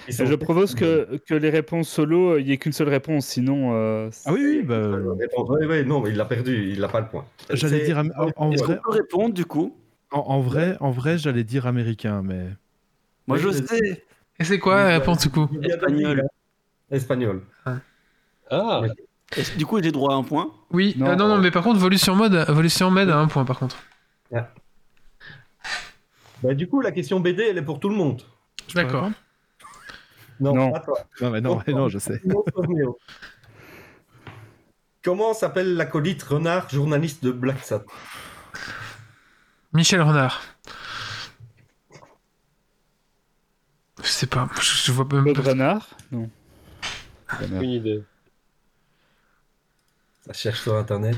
Je 0.09 0.35
propose 0.35 0.75
que, 0.75 1.21
que 1.29 1.35
les 1.35 1.51
réponses 1.51 1.89
solo, 1.91 2.39
il 2.39 2.47
n'y 2.47 2.53
ait 2.53 2.57
qu'une 2.57 2.73
seule 2.73 2.89
réponse, 2.89 3.27
sinon. 3.27 3.75
euh, 3.75 4.09
Ah 4.25 4.33
oui, 4.33 4.41
oui, 4.43 4.63
bah. 4.63 4.75
Euh, 4.75 5.85
non, 5.85 6.01
mais 6.01 6.11
il 6.11 6.17
l'a 6.17 6.25
perdu, 6.25 6.71
il 6.73 6.81
n'a 6.81 6.89
pas 6.89 7.01
le 7.01 7.09
point. 7.09 7.27
J'allais 7.51 7.85
dire. 7.85 7.99
En, 7.99 8.31
en 8.37 8.51
Est-ce 8.51 8.63
qu'on 8.63 8.67
vrai, 8.69 8.81
peut 8.83 8.91
répondre 8.91 9.35
du 9.35 9.45
coup? 9.45 9.77
en, 10.11 10.21
en 10.21 10.41
vrai, 10.41 10.77
en 10.81 10.91
vrai 10.91 11.19
j'allais 11.19 11.45
dire 11.45 11.67
américain, 11.67 12.23
mais. 12.25 12.47
Moi 13.27 13.37
je 13.37 13.51
sais. 13.51 14.05
Et 14.39 14.45
c'est 14.45 14.59
quoi 14.59 14.77
la 14.85 14.99
réponse 14.99 15.19
du 15.21 15.29
coup? 15.31 15.49
Espagnol. 15.63 16.23
Espagnol. 16.91 17.43
Ah, 18.51 18.81
Ouais. 18.81 18.89
Du 19.57 19.67
coup 19.67 19.83
j'ai 19.83 19.93
droit 19.93 20.15
à 20.15 20.17
un 20.17 20.23
point 20.23 20.51
Oui, 20.71 20.95
Non. 20.97 21.09
non, 21.11 21.17
non, 21.17 21.29
non, 21.29 21.39
mais 21.39 21.51
par 21.51 21.63
contre, 21.63 21.79
Volution 21.79 22.15
Mode, 22.15 22.47
Volution 22.49 22.91
Med 22.91 23.11
a 23.11 23.19
un 23.19 23.27
point 23.29 23.45
par 23.45 23.59
contre. 23.59 23.77
Bah, 26.43 26.55
du 26.55 26.69
coup, 26.69 26.81
la 26.81 26.93
question 26.93 27.19
BD, 27.21 27.43
elle 27.51 27.59
est 27.59 27.63
pour 27.63 27.81
tout 27.81 27.89
le 27.89 27.97
monde. 27.97 28.23
D'accord. 28.75 29.11
Non, 30.41 30.55
Non. 30.55 30.71
pas 30.73 30.81
toi. 30.81 30.99
Non, 31.21 31.31
mais 31.31 31.41
non, 31.41 31.61
mais 31.67 31.73
non, 31.73 31.89
je 31.89 31.99
sais. 31.99 32.23
Comment 35.03 35.35
s'appelle 35.35 35.75
l'acolyte 35.77 36.23
renard 36.23 36.69
journaliste 36.71 37.25
de 37.25 37.33
Black 37.33 37.59
Sat? 37.65 37.85
Michel 39.73 40.01
Renard. 40.01 40.43
Je 44.03 44.09
sais 44.09 44.27
pas, 44.27 44.49
je, 44.61 44.85
je 44.85 44.93
vois 44.93 45.07
même 45.13 45.25
Claude 45.25 45.43
pas. 45.43 45.51
Renard? 45.51 45.89
Non. 46.13 46.31
Renard. 47.29 47.63
Une 47.63 47.71
idée. 47.71 48.03
Cherche 50.33 50.63
sur 50.63 50.75
internet. 50.77 51.17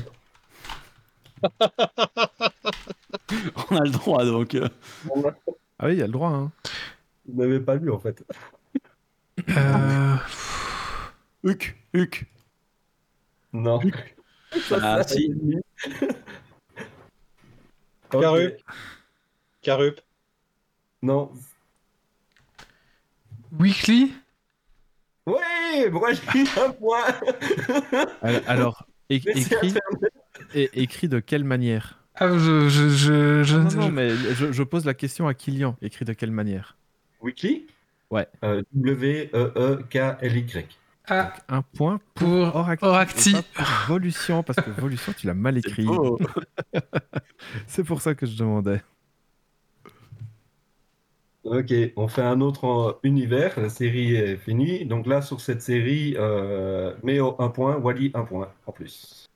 On 3.69 3.75
a 3.77 3.83
le 3.83 3.89
droit 3.91 4.23
donc. 4.25 4.55
euh. 4.55 4.67
Ah 5.79 5.87
oui, 5.87 5.93
il 5.93 5.99
y 5.99 6.03
a 6.03 6.07
le 6.07 6.11
droit. 6.13 6.29
Hein. 6.29 6.51
Vous 7.27 7.41
n'avez 7.41 7.59
pas 7.59 7.75
lu 7.75 7.91
en 7.91 7.99
fait. 7.99 8.23
Euh, 9.49 10.15
Huc, 11.43 11.75
Huc. 11.93 12.25
Non. 13.53 13.79
Ah, 14.81 15.03
si. 15.03 15.33
Carup. 18.09 18.57
Carup. 19.61 20.01
Non. 21.01 21.31
Weekly? 23.59 24.13
Ouais, 25.25 25.89
moi 25.91 26.11
j'ai 26.13 26.41
un 26.61 26.71
point. 26.71 27.03
Al- 28.21 28.43
Alors, 28.47 28.85
é- 29.11 29.15
écrit, 29.15 29.73
écrit 30.73 31.07
de 31.07 31.19
quelle 31.19 31.43
manière? 31.43 31.99
Ah, 32.15 32.37
je. 32.37 32.67
je, 32.69 32.89
je, 32.89 33.43
je- 33.43 33.57
Non, 33.57 33.69
je- 33.69 33.77
non, 33.77 33.89
mais 33.89 34.09
je, 34.15 34.51
je 34.51 34.63
pose 34.63 34.85
la 34.85 34.93
question 34.93 35.27
à 35.27 35.33
Kylian. 35.33 35.75
Écrit 35.81 36.05
de 36.05 36.13
quelle 36.13 36.31
manière? 36.31 36.77
Weekly 37.21 37.67
Ouais. 38.09 38.27
Euh, 38.43 38.61
W-E-E-K-L-Y. 38.73 40.65
Ah, 41.07 41.33
Un 41.49 41.61
point 41.61 41.99
pour 42.13 42.27
pour 42.27 42.55
Oracti. 42.55 42.85
Oracti. 42.85 43.35
pour 43.55 43.65
Volution, 43.87 44.43
parce 44.43 44.59
que 44.65 44.69
Volution, 44.69 45.13
tu 45.17 45.27
l'as 45.27 45.33
mal 45.33 45.57
écrit. 45.63 45.87
C'est 47.67 47.83
pour 47.83 48.01
ça 48.01 48.13
que 48.15 48.25
je 48.25 48.35
demandais. 48.37 48.81
Ok, 51.43 51.73
on 51.95 52.07
fait 52.07 52.21
un 52.21 52.39
autre 52.39 52.65
en 52.65 52.93
univers. 53.03 53.59
La 53.59 53.69
série 53.69 54.15
est 54.15 54.37
finie. 54.37 54.85
Donc 54.85 55.07
là, 55.07 55.21
sur 55.21 55.41
cette 55.41 55.61
série, 55.61 56.15
euh, 56.17 56.93
Méo 57.03 57.35
un 57.39 57.49
point, 57.49 57.77
Wally 57.77 58.11
un 58.13 58.23
point 58.23 58.49
en 58.67 58.71
plus. 58.71 59.27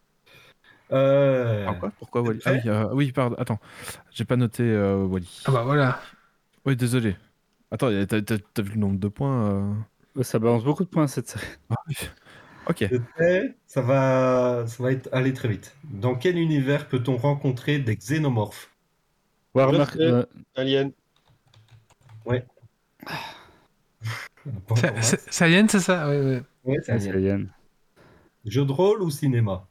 Euh, 0.92 1.66
Ah, 1.68 1.74
quoi 1.74 1.92
Pourquoi 1.98 2.22
Wally? 2.22 2.40
Ah, 2.46 2.52
prêt 2.52 2.62
oui, 2.64 2.70
euh, 2.70 2.90
oui, 2.94 3.12
pardon. 3.12 3.36
Attends, 3.40 3.60
j'ai 4.12 4.26
pas 4.26 4.36
noté 4.36 4.64
euh, 4.64 5.04
Wally. 5.04 5.42
Ah 5.46 5.52
bah 5.52 5.64
voilà. 5.64 6.00
Oui, 6.66 6.76
désolé. 6.76 7.16
Attends, 7.72 7.90
t'as 8.08 8.62
vu 8.62 8.74
le 8.74 8.80
nombre 8.80 9.00
de 9.00 9.08
points 9.08 9.50
euh? 10.18 10.24
Ça 10.24 10.40
balance 10.40 10.64
beaucoup 10.64 10.84
de 10.84 10.90
points 10.90 11.08
cette 11.08 11.28
série. 11.28 11.46
Ah, 11.72 11.76
oui. 11.88 11.96
Ok. 12.70 12.86
Ça 13.66 13.82
va, 13.82 14.66
ça 14.68 14.84
va 14.84 14.92
être, 14.92 15.10
aller 15.12 15.34
très 15.34 15.48
vite. 15.48 15.76
Dans 15.84 16.16
quel 16.16 16.38
univers 16.38 16.88
peut-on 16.88 17.18
rencontrer 17.18 17.80
des 17.80 17.96
xénomorphes? 17.96 18.70
Warhammer. 19.56 19.86
euh, 20.00 20.24
Alien. 20.56 20.92
Encore, 24.48 24.78
ça- 25.04 25.18
Saiyan, 25.30 25.68
c'est 25.68 25.80
ça 25.80 26.08
Ouais, 26.08 26.20
ouais. 26.20 26.44
Ouais, 26.64 26.78
ah. 26.88 27.38
Jeu 28.46 28.66
de 28.66 28.72
rôle 28.72 29.02
ou 29.02 29.10
cinéma? 29.10 29.68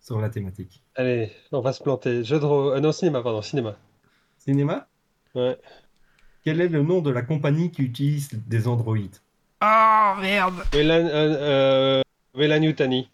Sur 0.00 0.20
la 0.20 0.28
thématique. 0.30 0.82
Allez, 0.94 1.32
on 1.52 1.60
va 1.60 1.72
se 1.72 1.82
planter. 1.82 2.24
Jeu 2.24 2.38
de 2.38 2.44
rôle. 2.44 2.74
euh, 2.74 2.80
non, 2.80 2.92
cinéma, 2.92 3.22
pardon, 3.22 3.42
cinéma. 3.42 3.76
Cinéma? 4.38 4.88
Ouais. 5.34 5.58
Quel 6.44 6.60
est 6.60 6.68
le 6.68 6.82
nom 6.82 7.00
de 7.02 7.10
la 7.10 7.22
compagnie 7.22 7.70
qui 7.70 7.82
utilise 7.82 8.30
des 8.46 8.68
androïdes? 8.68 9.16
Oh 9.62 10.12
merde 10.20 10.62
Weyland 10.72 11.06
euh, 11.06 12.02
euh, 12.36 12.58
Yutani. 12.60 13.10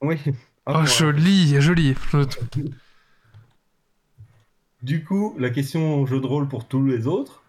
Oui. 0.00 0.18
Oh, 0.66 0.84
joli, 0.84 1.60
joli. 1.60 1.94
Du 4.86 5.02
coup, 5.02 5.34
la 5.36 5.50
question 5.50 6.06
jeu 6.06 6.20
de 6.20 6.26
rôle 6.28 6.46
pour 6.46 6.68
tous 6.68 6.86
les 6.86 7.08
autres. 7.08 7.42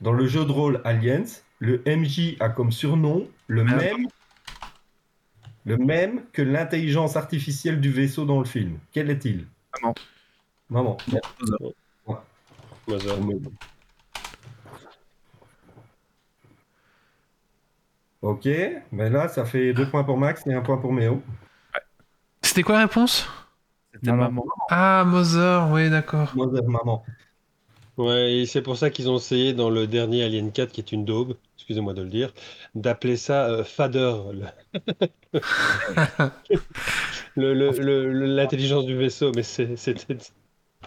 Dans 0.00 0.12
le 0.12 0.28
jeu 0.28 0.44
de 0.44 0.52
rôle 0.52 0.80
Aliens, 0.84 1.24
le 1.58 1.82
MJ 1.84 2.36
a 2.38 2.48
comme 2.48 2.70
surnom 2.70 3.28
le 3.48 3.64
même, 3.64 4.06
le 5.64 5.76
même 5.76 6.22
que 6.32 6.42
l'intelligence 6.42 7.16
artificielle 7.16 7.80
du 7.80 7.90
vaisseau 7.90 8.24
dans 8.24 8.38
le 8.38 8.44
film. 8.44 8.78
Quel 8.92 9.10
est-il? 9.10 9.48
Maman. 9.82 9.94
Maman. 10.70 10.96
Mother. 12.86 13.18
Ok, 18.22 18.48
mais 18.92 19.10
là, 19.10 19.26
ça 19.26 19.44
fait 19.44 19.72
deux 19.72 19.90
points 19.90 20.04
pour 20.04 20.18
Max 20.18 20.46
et 20.46 20.54
un 20.54 20.60
point 20.60 20.76
pour 20.76 20.92
Méo. 20.92 21.20
C'était 22.42 22.62
quoi 22.62 22.76
la 22.76 22.82
réponse? 22.82 23.28
C'était 23.94 24.10
Maman. 24.10 24.24
maman. 24.30 24.44
Ah, 24.70 25.04
Mother, 25.06 25.70
oui, 25.72 25.90
d'accord. 25.90 26.34
Mother, 26.36 26.62
maman. 26.64 27.04
Ouais, 27.96 28.38
et 28.40 28.46
c'est 28.46 28.62
pour 28.62 28.76
ça 28.76 28.90
qu'ils 28.90 29.08
ont 29.08 29.16
essayé 29.16 29.54
dans 29.54 29.70
le 29.70 29.86
dernier 29.86 30.24
Alien 30.24 30.50
4, 30.52 30.72
qui 30.72 30.80
est 30.80 30.92
une 30.92 31.04
daube, 31.04 31.36
excusez-moi 31.56 31.94
de 31.94 32.02
le 32.02 32.08
dire, 32.10 32.32
d'appeler 32.74 33.16
ça 33.16 33.46
euh, 33.48 33.64
Fader. 33.64 34.14
le- 34.32 34.46
le- 37.36 37.54
le- 37.54 37.70
le- 37.78 38.12
le- 38.12 38.26
L'intelligence 38.26 38.86
du 38.86 38.96
vaisseau, 38.96 39.32
mais 39.34 39.42
c'est- 39.42 39.76
c'était 39.76 40.16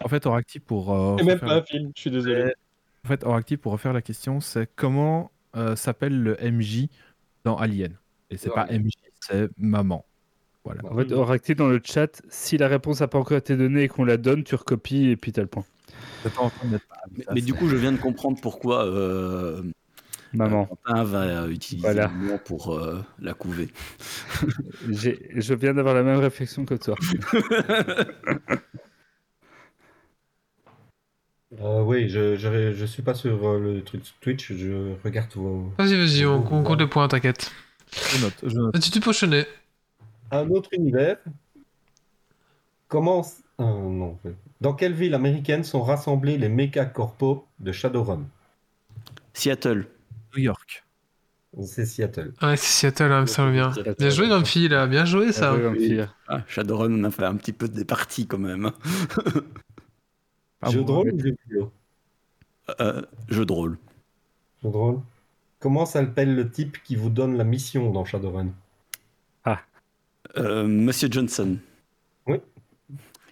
En 0.03 0.07
fait, 0.09 0.25
Oracti, 0.25 0.59
pour, 0.59 0.93
euh, 0.93 1.15
c'est 1.17 1.23
même 1.23 1.33
refaire 1.35 1.47
pas 1.49 1.55
la- 1.55 1.61
un 1.61 1.65
film, 1.65 1.91
je 1.95 2.01
suis 2.01 2.11
désolé. 2.11 2.53
en 3.05 3.07
fait, 3.07 3.23
Oracti, 3.23 3.57
pour 3.57 3.71
refaire 3.71 3.93
la 3.93 4.01
question, 4.01 4.41
c'est 4.41 4.69
comment 4.75 5.31
euh, 5.55 5.75
s'appelle 5.75 6.21
le 6.21 6.41
MJ 6.43 6.89
dans 7.45 7.57
Alien? 7.57 7.97
Et 8.29 8.37
c'est 8.37 8.49
pas. 8.49 8.67
MJ, 8.69 8.91
c'est 9.21 9.49
maman. 9.57 10.05
Voilà. 10.67 10.81
En 10.91 10.97
fait, 10.97 11.13
Oracti 11.13 11.55
dans 11.55 11.67
le 11.69 11.79
chat, 11.81 12.21
si 12.27 12.57
la 12.57 12.67
réponse 12.67 12.99
n'a 12.99 13.07
pas 13.07 13.17
encore 13.17 13.37
été 13.37 13.55
donnée 13.55 13.83
et 13.83 13.87
qu'on 13.87 14.03
la 14.03 14.17
donne, 14.17 14.43
tu 14.43 14.53
recopies 14.55 15.09
et 15.11 15.15
puis 15.15 15.31
t'as 15.31 15.41
le 15.41 15.47
point. 15.47 15.63
Mais, 16.25 16.29
ça, 16.31 16.51
mais 17.33 17.41
du 17.41 17.53
coup, 17.53 17.69
je 17.69 17.77
viens 17.77 17.93
de 17.93 17.97
comprendre 17.97 18.37
pourquoi 18.41 18.85
euh, 18.85 19.61
Maman, 20.33 20.65
Quentin 20.65 21.05
va 21.05 21.47
utiliser 21.47 21.87
Voilà. 21.87 22.11
le 22.13 22.27
nom 22.27 22.37
pour 22.37 22.73
euh, 22.73 23.01
la 23.21 23.33
couver. 23.33 23.69
je 24.89 25.53
viens 25.53 25.73
d'avoir 25.73 25.95
la 25.95 26.03
même 26.03 26.19
réflexion 26.19 26.65
que 26.65 26.75
toi. 26.75 26.95
Euh, 31.61 31.81
oui, 31.81 32.09
je, 32.09 32.35
je, 32.35 32.73
je 32.73 32.85
suis 32.85 33.01
pas 33.01 33.13
sur 33.13 33.47
euh, 33.47 33.57
le 33.59 33.81
truc 33.81 34.01
Twitch, 34.19 34.51
je 34.51 34.93
regarde 35.03 35.31
vos... 35.33 35.71
Vas-y, 35.77 35.95
vas-y, 35.95 36.25
on, 36.25 36.45
on 36.53 36.61
compte 36.63 36.79
les 36.81 36.87
points, 36.87 37.07
t'inquiète. 37.07 37.51
Je 38.13 38.21
note, 38.21 38.33
je 38.43 38.55
note. 38.57 38.75
Vas-y, 38.75 38.91
tu 38.91 38.99
peux 38.99 39.11
enchaîner. 39.11 39.45
Un 40.31 40.49
autre 40.49 40.69
univers. 40.73 41.17
Comment... 42.87 43.25
euh, 43.59 43.63
non. 43.63 44.11
en 44.11 44.17
fait. 44.17 44.35
Dans 44.61 44.73
quelle 44.73 44.93
ville 44.93 45.13
américaine 45.13 45.63
sont 45.63 45.81
rassemblés 45.83 46.37
les 46.37 46.49
méca 46.49 46.85
corpos 46.85 47.45
de 47.59 47.71
Shadowrun? 47.71 48.25
Seattle. 49.33 49.87
New 50.35 50.43
York. 50.43 50.83
C'est 51.63 51.85
Seattle. 51.85 52.33
Ouais, 52.41 52.57
c'est 52.57 52.91
Seattle, 52.91 53.11
hein, 53.11 53.25
ça 53.25 53.45
revient. 53.45 53.71
Seattle. 53.73 53.95
Bien 53.97 54.09
joué, 54.09 54.27
Grumpy, 54.27 54.67
là. 54.67 54.87
Bien 54.87 55.05
joué, 55.05 55.31
ça. 55.31 55.55
Ah, 56.27 56.43
Shadowrun, 56.47 56.91
on 56.93 57.03
a 57.03 57.11
fait 57.11 57.23
un 57.25 57.35
petit 57.35 57.53
peu 57.53 57.67
des 57.67 57.85
parties 57.85 58.27
quand 58.27 58.39
même. 58.39 58.71
Ah, 60.59 60.71
jeu 60.71 60.79
bon, 60.81 60.85
de 60.85 60.91
rôle 60.91 61.13
ou 61.13 61.19
jeu 61.19 61.35
vidéo? 61.45 61.71
Euh, 62.81 63.01
jeu 63.29 63.45
de 63.45 63.53
rôle. 63.53 63.77
Jeu 64.63 64.71
de 64.71 64.75
rôle. 64.75 65.01
Comment 65.59 65.85
s'appelle 65.85 66.35
le 66.35 66.49
type 66.49 66.81
qui 66.83 66.95
vous 66.95 67.11
donne 67.11 67.37
la 67.37 67.43
mission 67.43 67.91
dans 67.91 68.05
Shadowrun? 68.05 68.49
Monsieur 70.35 71.07
Johnson. 71.11 71.57
Oui. 72.27 72.37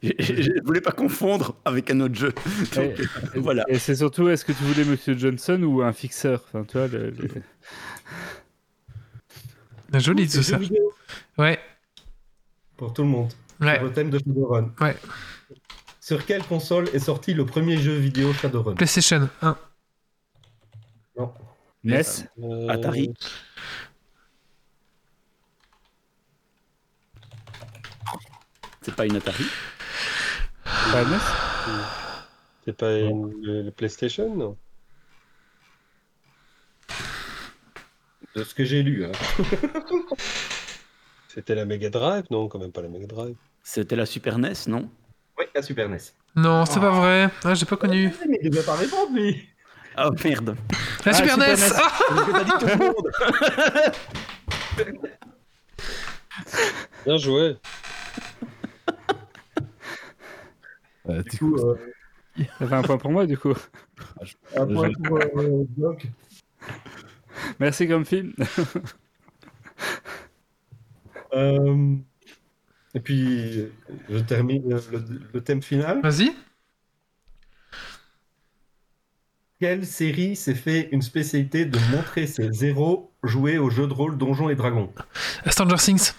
Je 0.03 0.11
je 0.19 0.63
voulais 0.63 0.81
pas 0.81 0.91
confondre 0.91 1.55
avec 1.65 1.89
un 1.89 1.99
autre 2.01 2.13
jeu. 2.15 2.31
Donc, 2.75 2.99
Et- 3.35 3.39
voilà. 3.39 3.63
Et 3.67 3.79
c'est 3.79 3.95
surtout, 3.95 4.29
est-ce 4.29 4.45
que 4.45 4.51
tu 4.51 4.63
voulais 4.63 4.83
Monsieur 4.85 5.17
Johnson 5.17 5.61
ou 5.63 5.81
un 5.81 5.93
fixeur 5.93 6.43
Enfin, 6.47 6.63
tu 6.63 6.77
vois, 6.77 6.87
le- 6.87 7.09
le- 7.11 7.29
Joli, 9.99 10.27
tout 10.27 10.43
ça. 10.43 10.57
vidéo 10.57 10.91
Ouais, 11.37 11.59
Pour 12.77 12.93
tout 12.93 13.03
le 13.03 13.07
monde. 13.09 13.31
ouais. 13.61 13.75
Sur 13.75 13.83
le 13.85 13.93
thème 13.93 14.09
de 14.09 14.19
Shadowrun. 14.19 14.71
Ouais. 14.81 14.95
Sur 16.01 16.25
quelle 16.25 16.43
console 16.43 16.87
est 16.93 16.99
sorti 16.99 17.33
le 17.33 17.45
premier 17.45 17.77
jeu 17.77 17.95
vidéo 17.95 18.31
Shadowrun? 18.33 18.75
PlayStation 18.75 19.29
1. 19.41 19.57
Non. 21.17 21.33
NES 21.83 22.01
Euh, 22.43 22.67
Atari? 22.69 23.13
C'est 28.85 28.93
pas 28.95 29.05
une 29.07 29.15
Atari 29.15 29.45
Pas 30.63 31.03
NES 31.03 31.17
C'est 32.65 32.77
pas 32.77 32.91
une- 32.99 33.33
le, 33.41 33.63
le 33.63 33.71
PlayStation, 33.71 34.35
non 34.35 34.55
De 38.35 38.43
ce 38.43 38.53
que 38.53 38.63
j'ai 38.63 38.83
lu. 38.83 39.05
hein. 39.05 39.11
C'était 41.29 41.55
la 41.55 41.65
Mega 41.65 41.89
Drive 41.89 42.25
Non, 42.29 42.47
quand 42.47 42.59
même 42.59 42.71
pas 42.71 42.83
la 42.83 42.89
Mega 42.89 43.07
Drive. 43.07 43.35
C'était 43.63 43.95
la 43.95 44.05
Super 44.05 44.37
NES, 44.37 44.53
non 44.67 44.87
Oui, 45.39 45.45
la 45.55 45.63
Super 45.63 45.89
NES. 45.89 45.97
Non, 46.35 46.65
c'est 46.67 46.79
pas 46.79 46.91
vrai. 46.91 47.31
Ah, 47.43 47.55
j'ai 47.55 47.65
pas 47.65 47.77
connu. 47.77 48.13
Mais 48.29 48.37
il 48.43 48.51
devait 48.51 48.63
pas 48.63 48.75
répondre, 48.75 49.11
lui 49.15 49.49
Ah 49.95 50.11
merde 50.23 50.55
La 51.05 51.11
Ah, 51.11 51.15
Super 51.15 51.37
NES. 51.39 51.55
Ah 51.75 52.75
monde 52.77 53.11
Bien 57.05 57.17
joué. 57.17 57.57
Euh, 61.09 61.23
Du 61.23 61.37
coup, 61.37 61.57
euh, 61.57 61.75
un 62.59 62.81
point 62.81 62.97
pour 62.97 63.11
moi, 63.11 63.25
du 63.25 63.37
coup. 63.37 63.53
un 64.55 64.65
point 64.65 64.91
pour 65.03 65.19
euh, 65.19 65.65
Doc. 65.77 66.07
Merci 67.59 67.87
comme 67.87 68.05
film. 68.05 68.33
Euh, 71.33 71.95
et 72.93 72.99
puis, 72.99 73.65
je 74.09 74.17
termine 74.19 74.69
le, 74.69 74.81
le 75.33 75.43
thème 75.43 75.61
final. 75.61 76.01
Vas-y. 76.01 76.33
Quelle 79.59 79.85
série 79.85 80.35
s'est 80.35 80.55
fait 80.55 80.89
une 80.91 81.01
spécialité 81.01 81.65
de 81.65 81.79
montrer 81.95 82.27
ses 82.27 82.51
zéros 82.51 83.11
jouer 83.23 83.57
au 83.57 83.69
jeu 83.69 83.87
de 83.87 83.93
rôle 83.93 84.17
Donjons 84.17 84.49
et 84.49 84.55
Dragons? 84.55 84.93
Stranger 85.47 85.77
Things. 85.77 86.11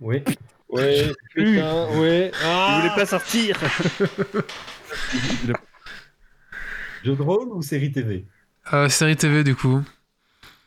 Oui. 0.00 0.22
Ouais, 0.68 1.12
putain, 1.34 1.88
ouais. 2.00 2.30
Il 2.32 2.38
Ah 2.44 2.80
voulait 2.80 2.94
pas 2.94 3.06
sortir. 3.06 3.58
Jeu 7.04 7.14
de 7.16 7.22
rôle 7.22 7.48
ou 7.52 7.62
série 7.62 7.92
TV 7.92 8.26
Euh, 8.72 8.88
série 8.88 9.16
TV, 9.16 9.44
du 9.44 9.54
coup. 9.54 9.82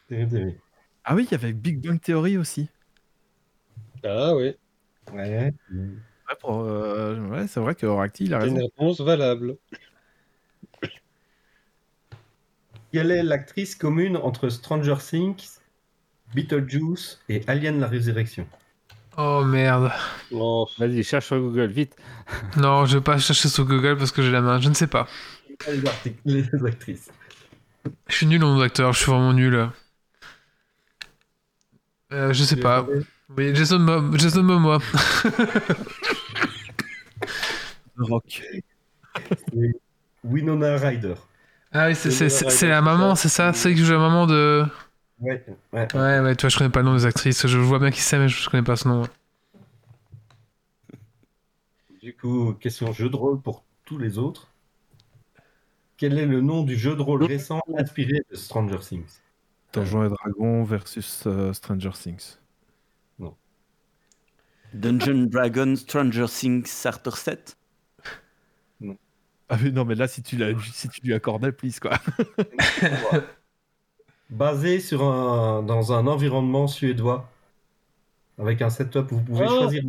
Série 0.10 0.28
TV. 0.28 0.62
Ah 1.04 1.16
oui, 1.16 1.26
il 1.26 1.32
y 1.32 1.36
avait 1.36 1.54
Big 1.54 1.80
Bang 1.86 2.00
Theory 2.00 2.38
aussi. 2.38 2.70
Ah 4.04 4.34
oui, 4.36 4.56
Ouais. 5.14 5.54
Ouais, 5.72 6.36
pour, 6.40 6.60
euh, 6.62 7.18
ouais, 7.30 7.48
c'est 7.48 7.60
vrai 7.60 7.76
que 7.76 7.86
Oracti, 7.86 8.26
il 8.26 8.34
a 8.34 8.40
c'est 8.40 8.48
une 8.48 8.56
raison. 8.56 8.66
réponse 8.78 9.02
valable. 9.02 9.58
Quelle 12.92 13.10
est 13.10 13.24
l'actrice 13.24 13.74
commune 13.74 14.16
entre 14.16 14.50
Stranger 14.50 14.98
Things, 15.00 15.58
Beetlejuice 16.36 17.24
et 17.30 17.44
Alien 17.48 17.80
la 17.80 17.88
Résurrection? 17.88 18.48
Oh 19.22 19.44
merde. 19.44 19.92
Oh, 20.32 20.66
Vas-y, 20.78 21.04
cherche 21.04 21.26
sur 21.28 21.38
Google, 21.40 21.68
vite. 21.68 21.94
Non, 22.56 22.86
je 22.86 22.98
vais 22.98 23.04
pas 23.04 23.18
chercher 23.18 23.50
sur 23.50 23.66
Google 23.66 23.98
parce 23.98 24.12
que 24.14 24.22
j'ai 24.22 24.32
la 24.32 24.40
main. 24.40 24.62
Je 24.62 24.70
ne 24.70 24.74
sais 24.74 24.88
pas. 24.88 25.08
les, 26.26 26.44
les 26.44 26.66
actrices. 26.66 27.10
Je 28.08 28.16
suis 28.16 28.26
nul 28.28 28.42
en 28.46 28.54
nom 28.54 28.60
d'acteur, 28.60 28.94
je 28.94 29.00
suis 29.02 29.12
vraiment 29.12 29.34
nul. 29.34 29.68
Euh, 32.14 32.32
je 32.34 32.44
sais 32.46 32.56
pas. 32.56 32.88
Oui, 33.38 33.54
Jason, 33.54 33.80
Mo- 33.80 34.18
Jason 34.18 34.44
Momoa. 34.44 34.80
Rock. 37.98 38.42
Winona 40.24 40.78
Ryder. 40.78 41.16
Ah 41.74 41.88
oui, 41.88 41.96
c'est- 41.96 42.68
la 42.68 42.82
maman, 42.82 43.16
c'est 43.16 43.30
ça? 43.30 43.52
C'est 43.54 43.74
que 43.74 43.80
je 43.80 43.84
joue 43.86 43.94
la 43.94 44.00
maman 44.00 44.28
de. 44.28 44.66
Ouais, 45.22 45.44
ouais. 45.74 45.88
Ouais, 45.94 46.20
ouais, 46.20 46.36
tu 46.36 46.42
vois, 46.42 46.50
je 46.50 46.58
connais 46.58 46.70
pas 46.70 46.80
le 46.80 46.86
nom 46.86 46.96
des 46.96 47.06
actrices. 47.06 47.46
Je 47.48 47.58
vois 47.58 47.80
bien 47.80 47.92
qui 47.92 48.02
c'est, 48.02 48.18
mais 48.20 48.30
je 48.30 48.50
connais 48.50 48.64
pas 48.64 48.76
son 48.76 48.90
nom. 48.90 49.04
Du 52.02 52.16
coup, 52.16 52.54
question 52.60 52.92
jeu 52.94 53.10
de 53.10 53.16
rôle 53.16 53.42
pour 53.42 53.64
tous 53.86 53.98
les 54.00 54.18
autres. 54.18 54.52
Quel 55.98 56.18
est 56.18 56.26
le 56.26 56.42
nom 56.42 56.64
du 56.64 56.76
jeu 56.76 56.96
de 56.96 57.02
rôle 57.04 57.24
récent 57.26 57.62
inspiré 57.78 58.22
de 58.32 58.36
Stranger 58.36 58.80
Things? 58.80 59.20
Donjons 59.74 60.04
et 60.06 60.10
Dragons 60.10 60.64
versus 60.64 61.24
euh, 61.26 61.54
Stranger 61.54 61.92
Things. 61.94 62.38
Dungeon 64.74 65.30
Dragon 65.30 65.76
Stranger 65.76 66.28
Things 66.28 66.66
Starter 66.66 67.12
Set. 67.16 67.56
Ah 69.50 69.58
oui, 69.62 69.72
non, 69.72 69.84
mais 69.86 69.96
là, 69.96 70.08
si 70.08 70.22
tu, 70.22 70.38
l'as- 70.38 70.54
si 70.74 70.90
tu 70.90 71.02
lui 71.02 71.14
accordais, 71.14 71.52
please, 71.52 71.80
quoi. 71.80 71.98
Basé 74.30 74.80
sur 74.80 75.04
un, 75.04 75.64
dans 75.64 75.92
un 75.94 76.06
environnement 76.08 76.68
suédois, 76.68 77.28
avec 78.38 78.62
un 78.62 78.70
setup 78.70 79.12
où 79.12 79.16
vous 79.18 79.24
pouvez 79.24 79.46
Oh 79.50 79.60
choisir. 79.62 79.84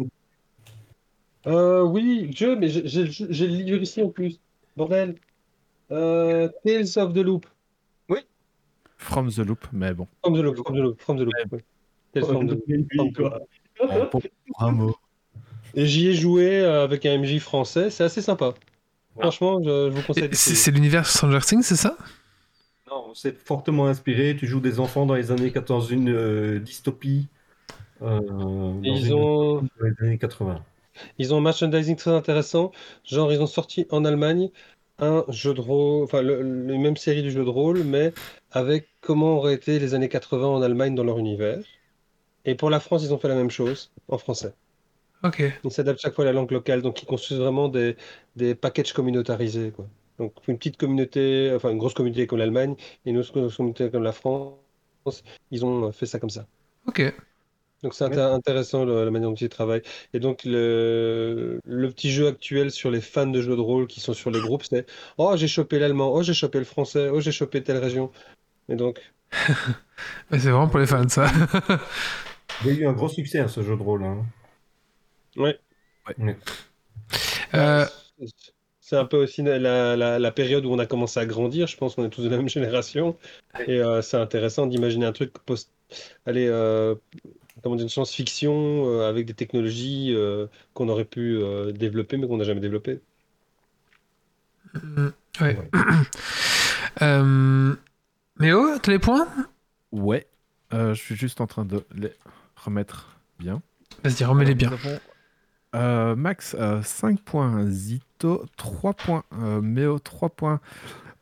Euh, 1.47 1.83
oui, 1.83 2.31
jeu, 2.35 2.57
mais 2.57 2.69
j'ai 2.69 2.86
j'ai 2.86 3.05
le 3.05 3.10
jeu- 3.10 3.27
j'ai 3.31 3.47
le 3.47 3.55
livre 3.55 3.83
ici 3.83 4.02
en 4.02 4.09
plus. 4.10 4.41
Bordel. 4.77 5.17
Euh, 5.91 6.49
Tales 6.65 6.99
of 7.05 7.12
the 7.15 7.19
Loop. 7.19 7.47
From 9.02 9.31
the 9.31 9.39
Loop, 9.39 9.67
mais 9.73 9.94
bon. 9.94 10.07
From 10.23 10.35
the 10.35 10.41
Loop, 10.43 10.57
from 10.59 10.75
the 10.77 10.81
Loop, 10.81 11.01
from 11.01 11.17
the 11.17 11.20
Loop. 11.23 11.35
oui. 11.52 11.60
Tales 12.12 12.23
Loop. 12.31 12.31
From 12.31 12.49
the 12.49 13.19
Loop. 13.19 14.10
Pour, 14.10 14.20
pour 14.20 14.62
un 14.62 14.73
mot. 14.73 14.94
Et 15.75 15.86
j'y 15.86 16.09
ai 16.09 16.15
joué 16.15 16.60
euh, 16.60 16.85
avec 16.85 17.07
un 17.07 17.17
MJ 17.19 17.39
français, 17.39 17.89
c'est 17.89 18.05
assez 18.05 18.20
sympa. 18.20 18.52
Franchement, 19.19 19.62
je, 19.62 19.91
je 19.91 19.97
vous 19.97 20.02
conseille. 20.02 20.28
C'est 20.33 20.70
l'univers 20.70 21.07
Stranger 21.07 21.41
Things, 21.41 21.62
c'est 21.62 21.77
ça? 21.77 21.97
Non, 22.91 23.15
c'est 23.15 23.36
fortement 23.39 23.86
inspiré. 23.86 24.36
Tu 24.36 24.47
joues 24.47 24.60
des 24.60 24.81
enfants 24.81 25.07
dans 25.07 25.15
les 25.15 25.31
années 25.31 25.52
14, 25.52 25.91
une 25.91 26.09
euh, 26.10 26.59
dystopie. 26.59 27.28
euh, 28.02 28.20
dans 28.20 28.81
Ils 28.83 29.07
une- 29.09 29.12
ont, 29.15 29.62
dans 29.62 29.69
les 29.83 29.94
années 30.07 30.19
80. 30.19 30.65
ils 31.19 31.33
ont 31.35 31.39
un 31.39 31.41
merchandising 31.41 31.97
très 31.97 32.10
intéressant. 32.10 32.73
Genre, 33.05 33.33
ils 33.33 33.41
ont 33.43 33.47
sorti 33.47 33.86
en 33.91 34.05
Allemagne 34.05 34.51
un 34.99 35.25
jeu 35.28 35.55
de 35.55 35.60
rôle, 35.60 36.05
enfin, 36.05 36.23
le, 36.23 36.43
le 36.43 36.78
même 36.78 36.97
série 36.97 37.23
du 37.23 37.31
jeu 37.31 37.44
de 37.44 37.49
rôle, 37.51 37.85
mais 37.85 38.12
avec 38.51 38.89
comment 39.01 39.36
auraient 39.39 39.55
été 39.55 39.78
les 39.78 39.94
années 39.94 40.09
80 40.09 40.47
en 40.49 40.62
Allemagne 40.62 40.94
dans 40.94 41.05
leur 41.05 41.19
univers. 41.19 41.59
Et 42.44 42.55
pour 42.55 42.70
la 42.70 42.81
France, 42.81 43.02
ils 43.05 43.15
ont 43.15 43.19
fait 43.19 43.28
la 43.28 43.36
même 43.36 43.51
chose 43.51 43.93
en 44.09 44.19
français. 44.19 44.55
Ok. 45.23 45.43
Ils 45.65 45.70
s'adaptent 45.70 46.01
chaque 46.01 46.15
fois 46.15 46.25
à 46.25 46.27
la 46.27 46.33
langue 46.33 46.51
locale, 46.51 46.83
donc 46.83 47.02
ils 47.02 47.07
construisent 47.07 47.39
vraiment 47.41 47.69
des, 47.69 47.97
des 48.36 48.55
packages 48.55 48.93
communautarisés, 48.93 49.70
quoi. 49.73 49.86
Donc 50.20 50.34
une 50.49 50.58
petite 50.58 50.76
communauté, 50.76 51.52
enfin 51.57 51.70
une 51.70 51.78
grosse 51.78 51.94
communauté 51.94 52.28
comme 52.28 52.39
l'Allemagne 52.39 52.76
et 53.07 53.10
une 53.10 53.16
grosse 53.23 53.57
communauté 53.57 53.90
comme 53.90 54.05
la 54.05 54.12
France, 54.12 54.55
ils 55.50 55.65
ont 55.65 55.90
fait 55.92 56.07
ça 56.07 56.20
comme 56.20 56.31
ça. 56.31 56.47
Ok. 56.86 57.00
Donc 57.82 57.94
c'est 57.94 58.05
inté- 58.05 58.20
intéressant 58.20 58.84
le- 58.84 59.05
la 59.07 59.10
manière 59.10 59.31
dont 59.31 59.34
ils 59.34 59.49
travaillent. 59.49 59.82
Et 60.12 60.20
donc 60.20 60.44
le, 60.44 61.60
le 61.65 61.90
petit 61.90 62.10
jeu 62.12 62.28
actuel 62.28 62.70
sur 62.70 62.90
les 62.90 63.00
fans 63.00 63.26
de 63.26 63.40
jeux 63.40 63.57
de 63.57 63.60
rôle 63.62 63.86
qui 63.86 64.00
sont 64.00 64.12
sur 64.12 64.31
les 64.31 64.40
groupes, 64.40 64.65
c'est 64.65 64.86
Oh 65.18 65.34
j'ai 65.36 65.49
chopé 65.49 65.78
l'allemand, 65.78 66.12
oh 66.15 66.23
j'ai 66.23 66.34
chopé 66.34 66.58
le 66.58 66.66
français, 66.66 67.08
oh 67.10 67.20
j'ai 67.20 67.32
chopé 67.32 67.62
telle 67.62 67.78
région. 67.78 68.10
Et 68.68 68.76
donc 68.76 69.00
Mais 70.31 70.39
C'est 70.39 70.50
vraiment 70.50 70.68
pour 70.68 70.81
les 70.81 70.86
fans, 70.86 71.08
ça. 71.08 71.31
Il 72.62 72.68
y 72.68 72.70
a 72.70 72.74
eu 72.74 72.86
un 72.86 72.92
gros 72.92 73.08
succès 73.08 73.40
à 73.40 73.49
ce 73.49 73.62
jeu 73.62 73.76
de 73.76 73.82
rôle. 73.82 74.05
hein. 74.05 74.24
Ouais. 75.36 75.58
Ouais. 76.18 76.36
Euh, 77.55 77.86
C'est 78.91 78.97
un 78.97 79.05
peu 79.05 79.19
aussi 79.23 79.43
la, 79.43 79.57
la- 79.97 80.19
la 80.19 80.33
période 80.33 80.65
où 80.67 80.70
on 80.73 80.78
a 80.81 80.86
commencé 80.86 81.20
à 81.20 81.25
grandir. 81.27 81.69
Je 81.69 81.77
pense 81.77 81.94
qu'on 81.94 82.05
est 82.05 82.10
tous 82.10 82.25
de 82.25 82.28
la 82.28 82.36
même 82.39 82.49
génération. 82.49 83.17
Et 83.69 83.78
euh, 83.81 84.02
c'est 84.02 84.17
intéressant 84.17 84.67
d'imaginer 84.67 85.07
un 85.07 85.12
truc 85.12 85.33
post... 85.47 85.73
Allez, 86.27 86.49
euh, 86.49 86.97
comment 87.62 87.77
dire, 87.77 87.85
une 87.85 87.91
science-fiction 87.91 88.86
euh, 88.89 89.09
avec 89.09 89.27
des 89.27 89.35
technologies 89.35 90.15
euh, 90.15 90.47
qu'on 90.75 90.89
aurait 90.89 91.05
pu 91.07 91.39
euh, 91.39 91.73
développer 91.73 92.17
mais 92.19 92.28
qu'on 92.28 92.39
n'a 92.39 92.44
jamais 92.44 92.60
développées. 92.60 93.01
mm, 94.75 95.09
ouais. 95.41 95.59
Euh, 97.02 97.75
Mais 98.41 98.52
oh, 98.52 98.77
t'as 98.83 98.93
les 98.93 98.99
points? 98.99 99.28
Ouais. 99.93 100.27
Euh, 100.73 100.94
je 100.94 101.01
suis 101.01 101.17
juste 101.17 101.41
en 101.41 101.47
train 101.47 101.65
de 101.65 101.85
les 101.94 102.12
remettre 102.57 103.19
bien. 103.39 103.62
Vas-y, 104.05 104.25
remets-les 104.25 104.55
bien. 104.55 104.70
Nous 104.70 104.73
avons, 104.73 105.01
euh, 105.74 106.16
Max, 106.16 106.57
euh, 106.58 106.82
5 106.82 107.20
points. 107.20 107.66
Zito, 107.68 108.44
3 108.57 108.94
points. 108.94 109.24
Euh, 109.42 109.60
Méo, 109.60 109.99
3 109.99 110.31
points. 110.31 110.60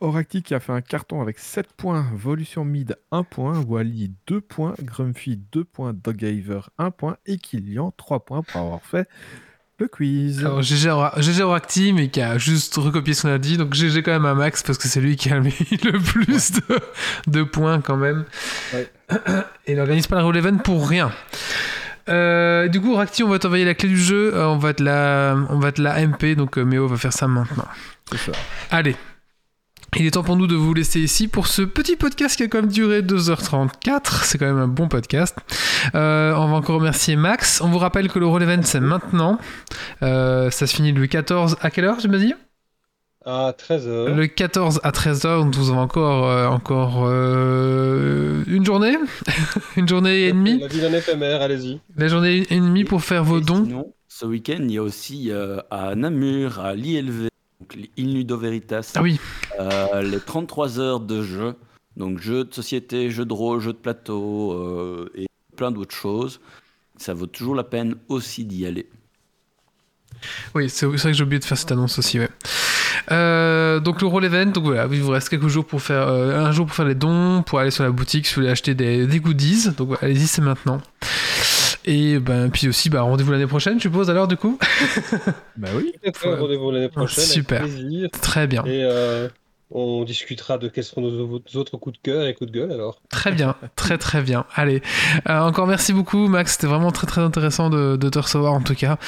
Oracti 0.01 0.43
qui 0.43 0.55
a 0.55 0.61
fait 0.61 0.73
un 0.73 0.81
carton 0.81 1.21
avec 1.21 1.39
7 1.39 1.73
points. 1.77 2.07
Volution 2.15 2.65
Mid, 2.65 2.97
1 3.11 3.25
point. 3.25 3.61
Wally, 3.67 4.13
2 4.27 4.41
points. 4.41 4.75
Grumpy, 4.83 5.41
2 5.53 5.65
points. 5.65 5.93
Doghaver, 5.93 6.61
1 6.79 6.91
point. 6.93 7.17
Et 7.27 7.37
Kilian, 7.39 7.93
3 7.97 8.25
points 8.25 8.43
pour 8.43 8.61
avoir 8.61 8.83
fait 8.83 9.09
le 9.81 9.87
quiz. 9.87 10.41
Alors, 10.41 10.61
GG 10.61 10.91
Ora- 10.91 11.15
GG 11.21 11.41
Oracti, 11.43 11.93
mais 11.93 12.09
qui 12.09 12.21
a 12.21 12.37
juste 12.37 12.75
recopié 12.77 13.15
ce 13.15 13.23
qu'on 13.23 13.29
a 13.33 13.39
dit. 13.39 13.57
Donc, 13.57 13.75
GG 13.75 14.03
quand 14.03 14.11
même 14.11 14.27
à 14.27 14.35
Max, 14.35 14.63
parce 14.65 14.77
que 14.79 14.89
c'est 14.89 15.01
lui 15.01 15.15
qui 15.17 15.31
a 15.31 15.39
mis 15.39 15.51
le 15.85 15.99
plus 16.03 16.51
de, 16.53 16.63
de 17.29 17.43
points 17.45 17.81
quand 17.81 17.97
même. 17.97 18.25
Ouais. 18.75 18.91
Et 19.67 19.73
il 19.73 19.77
n'organise 19.77 20.07
pas 20.09 20.17
la 20.17 20.23
Roll 20.23 20.37
Event 20.37 20.59
pour 20.59 20.89
rien. 20.89 21.13
Euh, 22.09 22.69
du 22.69 22.81
coup, 22.81 22.95
Oracti, 22.95 23.23
on 23.23 23.29
va 23.29 23.39
t'envoyer 23.39 23.65
la 23.65 23.75
clé 23.75 23.89
du 23.89 23.99
jeu. 23.99 24.35
Euh, 24.35 24.47
on, 24.47 24.59
va 24.59 24.75
te 24.75 24.83
la, 24.83 25.37
on 25.51 25.59
va 25.59 25.73
te 25.73 25.81
la 25.83 26.07
MP, 26.07 26.35
donc 26.37 26.59
euh, 26.59 26.65
Méo 26.65 26.87
va 26.87 26.97
faire 26.97 27.13
ça 27.13 27.29
maintenant. 27.29 27.67
C'est 28.11 28.19
ça. 28.19 28.33
Allez. 28.71 28.97
Il 29.97 30.07
est 30.07 30.11
temps 30.11 30.23
pour 30.23 30.37
nous 30.37 30.47
de 30.47 30.55
vous 30.55 30.75
laisser 30.75 31.01
ici 31.01 31.29
pour 31.29 31.47
ce 31.47 31.63
petit 31.63 31.97
podcast 31.97 32.37
qui 32.37 32.43
a 32.43 32.49
quand 32.49 32.61
même 32.61 32.71
duré 32.71 33.01
2h34. 33.01 34.23
C'est 34.23 34.37
quand 34.37 34.47
même 34.47 34.59
un 34.59 34.69
bon 34.69 34.87
podcast. 34.87 35.37
Euh, 35.95 36.35
on 36.35 36.49
va 36.49 36.57
encore 36.57 36.77
remercier 36.77 37.17
Max. 37.17 37.63
On 37.63 37.69
vous 37.69 37.79
rappelle 37.79 38.09
que 38.09 38.19
le 38.19 38.27
Roll 38.27 38.43
Event 38.43 38.63
c'est 38.65 38.81
maintenant. 38.81 39.39
Euh, 40.03 40.51
ça 40.51 40.67
se 40.67 40.77
finit 40.77 40.93
le 40.93 41.07
14 41.07 41.57
à 41.63 41.71
quelle 41.71 41.87
heure, 41.87 42.01
je 42.01 42.09
me 42.09 42.19
dis 42.19 42.35
À 43.31 43.53
13h. 43.53 44.15
Le 44.15 44.27
14 44.27 44.81
à 44.85 44.91
13h, 44.91 45.45
donc 45.45 45.55
vous 45.55 45.69
avez 45.69 45.79
encore, 45.79 46.31
euh, 46.31 46.47
encore 46.47 47.05
euh, 47.05 48.43
une 48.47 48.65
journée 48.65 48.97
Une 49.77 49.87
journée 49.87 50.29
et 50.29 50.33
demie 50.33 50.59
La 50.61 50.67
vie 50.67 50.81
d'un 50.81 50.95
éphémère, 50.95 51.43
allez-y. 51.43 51.79
La 51.95 52.09
journée 52.09 52.47
et 52.49 52.57
demie 52.59 52.85
pour 52.85 53.03
faire 53.03 53.25
vos 53.25 53.41
dons. 53.41 53.67
Sinon, 53.67 53.93
ce 54.09 54.25
week-end, 54.25 54.61
il 54.61 54.71
y 54.73 54.79
a 54.79 54.83
aussi 54.83 55.31
euh, 55.31 55.59
à 55.71 55.95
Namur, 55.95 56.59
à 56.61 56.75
l'ILV, 56.75 57.29
donc 57.61 57.75
l'Il 57.99 58.15
Nudo 58.15 58.39
Veritas, 58.39 58.93
Ah 58.97 59.03
oui, 59.03 59.21
euh, 59.61 60.01
les 60.03 60.21
33 60.21 60.81
heures 60.81 61.01
de 61.01 61.23
jeu. 61.23 61.55
Donc 61.99 62.21
jeux 62.21 62.45
de 62.45 62.55
société, 62.55 63.11
jeux 63.11 63.27
de 63.27 63.33
rôle, 63.35 63.61
jeux 63.61 63.75
de 63.75 63.79
plateau 63.79 64.53
euh, 64.53 65.11
et 65.15 65.27
plein 65.55 65.71
d'autres 65.71 65.95
choses. 65.95 66.41
ça 66.97 67.13
vaut 67.13 67.27
toujours 67.27 67.55
la 67.55 67.65
peine 67.65 67.97
aussi 68.09 68.47
d'y 68.47 68.65
aller. 68.65 68.89
Oui, 70.55 70.69
c'est 70.69 70.87
vrai 70.87 70.97
que 70.97 71.13
j'ai 71.13 71.23
oublié 71.23 71.39
de 71.39 71.45
faire 71.45 71.59
cette 71.59 71.73
annonce 71.73 71.99
aussi, 71.99 72.19
ouais. 72.19 72.29
Euh, 73.11 73.81
donc 73.81 74.01
le 74.01 74.07
Roll 74.07 74.25
Event, 74.25 74.47
donc 74.47 74.65
voilà, 74.65 74.87
il 74.91 75.01
vous 75.01 75.11
reste 75.11 75.29
quelques 75.29 75.49
jours 75.49 75.65
pour 75.65 75.81
faire 75.81 76.09
euh, 76.09 76.39
un 76.39 76.53
jour 76.53 76.67
pour 76.67 76.75
faire 76.75 76.87
les 76.87 76.95
dons, 76.95 77.43
pour 77.43 77.59
aller 77.59 77.71
sur 77.71 77.85
la 77.85 77.91
boutique 77.91 78.27
si 78.27 78.35
vous 78.35 78.43
voulez 78.43 78.51
acheter 78.51 78.75
des, 78.75 79.07
des 79.07 79.21
goodies. 79.21 79.71
Donc 79.77 79.89
voilà, 79.89 80.05
allez-y, 80.05 80.27
c'est 80.27 80.43
maintenant. 80.43 80.81
Et 81.85 82.19
ben 82.19 82.51
puis 82.51 82.69
aussi, 82.69 82.91
bah, 82.91 83.01
rendez-vous 83.01 83.33
l'année 83.33 83.47
prochaine, 83.47 83.79
je 83.79 83.83
suppose 83.83 84.11
alors 84.11 84.29
du 84.29 84.37
coup. 84.37 84.59
bah 85.57 85.69
oui. 85.75 85.93
Rendez-vous 86.23 86.71
l'année 86.71 86.89
prochaine. 86.89 87.25
Super. 87.25 87.65
Très 88.21 88.47
bien. 88.47 88.63
Et 88.65 88.85
euh, 88.85 89.29
on 89.71 90.05
discutera 90.05 90.59
de 90.59 90.69
quels 90.69 90.85
seront 90.85 91.03
nos 91.03 91.43
autres 91.55 91.77
coups 91.77 91.97
de 91.97 92.03
cœur 92.03 92.27
et 92.27 92.35
coups 92.35 92.51
de 92.51 92.59
gueule 92.59 92.73
alors. 92.73 93.01
Très 93.11 93.33
bien, 93.33 93.57
très 93.77 93.99
très 93.99 94.23
bien. 94.23 94.47
Allez, 94.55 94.83
euh, 95.29 95.41
encore 95.41 95.67
merci 95.67 95.93
beaucoup 95.93 96.29
Max, 96.29 96.53
c'était 96.53 96.67
vraiment 96.67 96.91
très 96.91 97.07
très 97.07 97.21
intéressant 97.21 97.71
de, 97.71 97.97
de, 97.97 98.09
te 98.09 98.19
recevoir 98.19 98.53
en 98.53 98.63
tout 98.63 98.75
cas. 98.75 98.99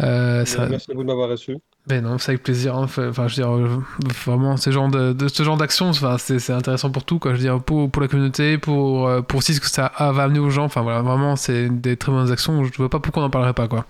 Euh, 0.00 0.44
ça... 0.44 0.66
Merci 0.66 0.90
à 0.90 0.94
vous 0.94 1.02
de 1.02 1.06
m'avoir 1.06 1.28
reçu. 1.28 1.56
Ben 1.88 2.00
non, 2.00 2.16
c'est 2.18 2.30
avec 2.30 2.44
plaisir. 2.44 2.76
Hein. 2.76 2.84
Enfin, 2.84 3.26
je 3.26 3.34
veux 3.36 3.42
dire, 3.42 3.52
euh, 3.52 3.82
vraiment, 4.24 4.56
ce 4.56 4.70
genre 4.70 4.88
de, 4.88 5.12
de 5.12 5.26
ce 5.26 5.42
genre 5.42 5.56
d'action, 5.56 5.88
enfin, 5.88 6.16
c'est 6.16 6.52
intéressant 6.52 6.90
pour 6.90 7.04
tout, 7.04 7.18
quoi. 7.18 7.32
Je 7.32 7.38
veux 7.38 7.42
dire, 7.42 7.60
pour, 7.60 7.90
pour 7.90 8.00
la 8.00 8.06
communauté, 8.06 8.56
pour, 8.56 9.08
euh, 9.08 9.20
pour 9.20 9.38
aussi 9.38 9.54
ce 9.54 9.60
que 9.60 9.68
ça 9.68 9.90
va 9.98 10.22
amener 10.22 10.38
aux 10.38 10.50
gens. 10.50 10.64
Enfin, 10.64 10.82
voilà, 10.82 11.02
vraiment, 11.02 11.34
c'est 11.34 11.68
des 11.68 11.96
très 11.96 12.12
bonnes 12.12 12.30
actions. 12.30 12.62
Je 12.62 12.76
vois 12.76 12.88
pas 12.88 13.00
pourquoi 13.00 13.22
on 13.22 13.26
n'en 13.26 13.30
parlerait 13.30 13.52
pas, 13.52 13.66
quoi. 13.66 13.84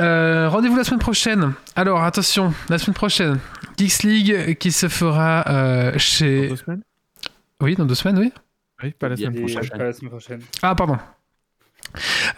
Euh, 0.00 0.48
Rendez-vous 0.48 0.76
la 0.76 0.82
semaine 0.82 0.98
prochaine. 0.98 1.52
Alors, 1.76 2.02
attention, 2.02 2.52
la 2.68 2.78
semaine 2.78 2.94
prochaine, 2.94 3.38
Geeks 3.78 4.02
League 4.02 4.58
qui 4.58 4.72
se 4.72 4.88
fera 4.88 5.44
euh, 5.48 5.92
chez. 5.98 6.48
Dans 6.48 6.54
deux 6.54 6.56
semaines? 6.56 6.82
Oui, 7.62 7.74
dans 7.76 7.84
deux 7.84 7.94
semaines, 7.94 8.18
oui. 8.18 8.32
Oui, 8.82 8.90
pas 8.90 9.08
la 9.08 9.16
semaine 9.16 9.38
prochaine. 9.38 9.68
Pas 9.68 9.84
la 9.84 9.92
semaine 9.92 10.10
prochaine. 10.10 10.40
Ah, 10.60 10.74
pardon. 10.74 10.98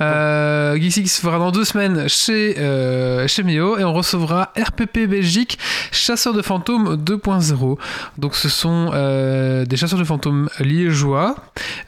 Euh, 0.00 0.76
Geeks 0.78 1.08
se 1.08 1.20
fera 1.20 1.38
dans 1.38 1.50
deux 1.50 1.64
semaines 1.64 2.08
chez, 2.08 2.56
euh, 2.58 3.26
chez 3.26 3.42
Mio 3.42 3.78
et 3.78 3.84
on 3.84 3.92
recevra 3.92 4.52
RPP 4.58 5.06
Belgique 5.08 5.58
Chasseurs 5.92 6.34
de 6.34 6.42
fantômes 6.42 6.96
2.0. 6.96 7.78
Donc 8.18 8.34
ce 8.34 8.48
sont 8.48 8.90
euh, 8.94 9.64
des 9.64 9.76
chasseurs 9.76 9.98
de 9.98 10.04
fantômes 10.04 10.48
liégeois 10.60 11.36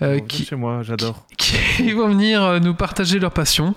euh, 0.03 0.19
Bon, 0.19 0.25
qui, 0.27 0.45
Chez 0.45 0.57
moi, 0.57 0.81
j'adore. 0.83 1.23
qui 1.39 1.93
vont 1.93 2.09
venir 2.09 2.43
euh, 2.43 2.59
nous 2.61 2.75
partager 2.75 3.19
leur 3.19 3.31
passion. 3.33 3.75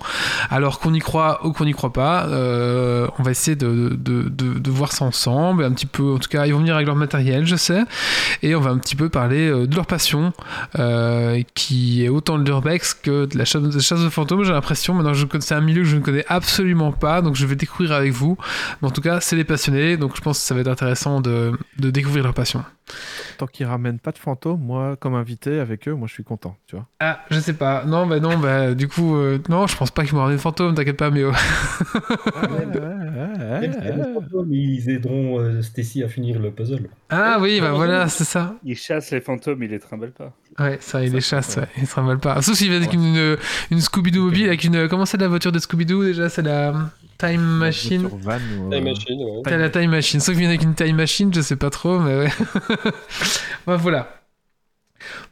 Alors 0.50 0.80
qu'on 0.80 0.94
y 0.94 0.98
croit 0.98 1.44
ou 1.46 1.52
qu'on 1.52 1.64
n'y 1.64 1.72
croit 1.72 1.92
pas, 1.92 2.26
on 2.28 3.22
va 3.22 3.30
essayer 3.30 3.56
de, 3.56 3.96
de, 3.98 4.22
de, 4.28 4.58
de 4.58 4.70
voir 4.70 4.92
ça 4.92 5.04
ensemble. 5.04 5.64
Un 5.64 5.72
petit 5.72 5.86
peu, 5.86 6.14
en 6.14 6.18
tout 6.18 6.28
cas, 6.28 6.46
ils 6.46 6.52
vont 6.52 6.60
venir 6.60 6.74
avec 6.74 6.86
leur 6.86 6.96
matériel, 6.96 7.46
je 7.46 7.56
sais. 7.56 7.82
Et 8.42 8.54
on 8.54 8.60
va 8.60 8.70
un 8.70 8.78
petit 8.78 8.96
peu 8.96 9.08
parler 9.08 9.48
de 9.48 9.74
leur 9.76 9.86
passion, 9.86 10.32
qui 11.54 12.04
est 12.04 12.08
autant 12.08 12.38
de 12.38 12.44
l'urbex 12.44 12.94
que 12.94 13.26
de 13.26 13.38
la 13.38 13.44
chasse 13.44 13.62
de, 13.74 13.80
chasse 13.80 14.00
de 14.00 14.08
fantômes, 14.08 14.44
j'ai 14.44 14.52
l'impression. 14.52 14.94
Maintenant, 14.94 15.14
je 15.14 15.26
c'est 15.40 15.54
un 15.54 15.60
milieu 15.60 15.82
que 15.82 15.88
je 15.88 15.96
ne 15.96 16.00
connais 16.00 16.24
absolument 16.28 16.92
pas, 16.92 17.22
donc 17.22 17.34
je 17.34 17.46
vais 17.46 17.56
découvrir 17.56 17.92
avec 17.92 18.12
vous. 18.12 18.36
Mais 18.80 18.88
en 18.88 18.90
tout 18.90 19.00
cas, 19.00 19.20
c'est 19.20 19.36
des 19.36 19.44
passionnés, 19.44 19.96
donc 19.96 20.16
je 20.16 20.20
pense 20.20 20.38
que 20.38 20.44
ça 20.44 20.54
va 20.54 20.60
être 20.60 20.68
intéressant 20.68 21.20
de 21.20 21.58
découvrir 21.78 22.24
leur 22.24 22.34
passion. 22.34 22.64
Tant 23.38 23.46
qu'ils 23.46 23.66
ramènent 23.66 23.98
pas 23.98 24.12
de 24.12 24.18
fantômes, 24.18 24.60
moi, 24.60 24.96
comme 24.96 25.14
invité 25.14 25.58
avec 25.58 25.88
eux, 25.88 25.94
moi, 25.94 26.06
je 26.06 26.12
suis 26.12 26.22
content, 26.22 26.56
tu 26.66 26.76
vois. 26.76 26.86
Ah, 27.00 27.20
je 27.30 27.40
sais 27.40 27.54
pas. 27.54 27.84
Non, 27.84 28.06
bah 28.06 28.20
non, 28.20 28.38
bah 28.38 28.74
du 28.74 28.88
coup, 28.88 29.16
euh, 29.16 29.38
non, 29.48 29.66
je 29.66 29.76
pense 29.76 29.90
pas 29.90 30.02
qu'ils 30.04 30.12
vont 30.12 30.20
ramener 30.20 30.36
de 30.36 30.40
fantômes, 30.40 30.74
t'inquiète 30.74 30.98
pas, 30.98 31.10
fantômes, 34.14 34.52
ils 34.52 34.90
aideront 34.90 35.40
euh, 35.40 35.62
Stacy 35.62 36.02
à 36.04 36.08
finir 36.08 36.38
le 36.38 36.50
puzzle. 36.50 36.88
Ah 37.10 37.38
oui, 37.40 37.60
bah 37.60 37.72
voilà, 37.72 38.08
c'est 38.08 38.24
ça. 38.24 38.54
Il 38.64 38.76
chasse 38.76 39.10
les 39.10 39.20
fantômes, 39.20 39.62
il 39.62 39.70
les 39.70 39.80
trimballe 39.80 40.12
pas. 40.12 40.32
Ouais, 40.58 40.78
ça, 40.80 41.02
il 41.02 41.12
les 41.12 41.20
chasse, 41.20 41.56
ouais. 41.56 41.68
il 41.78 41.86
se 41.86 42.16
pas. 42.16 42.42
Sauf 42.42 42.54
s'il 42.54 42.68
vient 42.68 42.78
avec 42.78 42.92
une, 42.92 43.36
une 43.70 43.78
Scooby-Doo 43.78 44.24
mobile, 44.26 44.46
avec 44.46 44.64
une. 44.64 44.88
Comment 44.88 45.06
c'est 45.06 45.18
la 45.18 45.28
voiture 45.28 45.52
de 45.52 45.58
Scooby-Doo 45.58 46.04
déjà 46.04 46.28
C'est 46.28 46.42
la 46.42 46.90
Time 47.26 47.40
Machine 47.40 48.00
Sur 48.00 48.16
van 48.16 48.36
ou, 48.36 48.70
Time 48.70 48.72
euh, 48.72 48.80
Machine, 48.80 49.22
ouais. 49.22 49.42
T'as 49.44 49.56
la 49.56 49.70
Time 49.70 49.90
Machine. 49.90 50.20
Sauf 50.20 50.34
qu'il 50.34 50.40
vient 50.40 50.48
avec 50.48 50.62
une 50.62 50.74
Time 50.74 50.96
Machine, 50.96 51.32
je 51.32 51.40
sais 51.40 51.56
pas 51.56 51.70
trop, 51.70 51.98
mais 51.98 52.16
ouais. 52.16 52.32
bah, 53.66 53.76
voilà. 53.76 54.23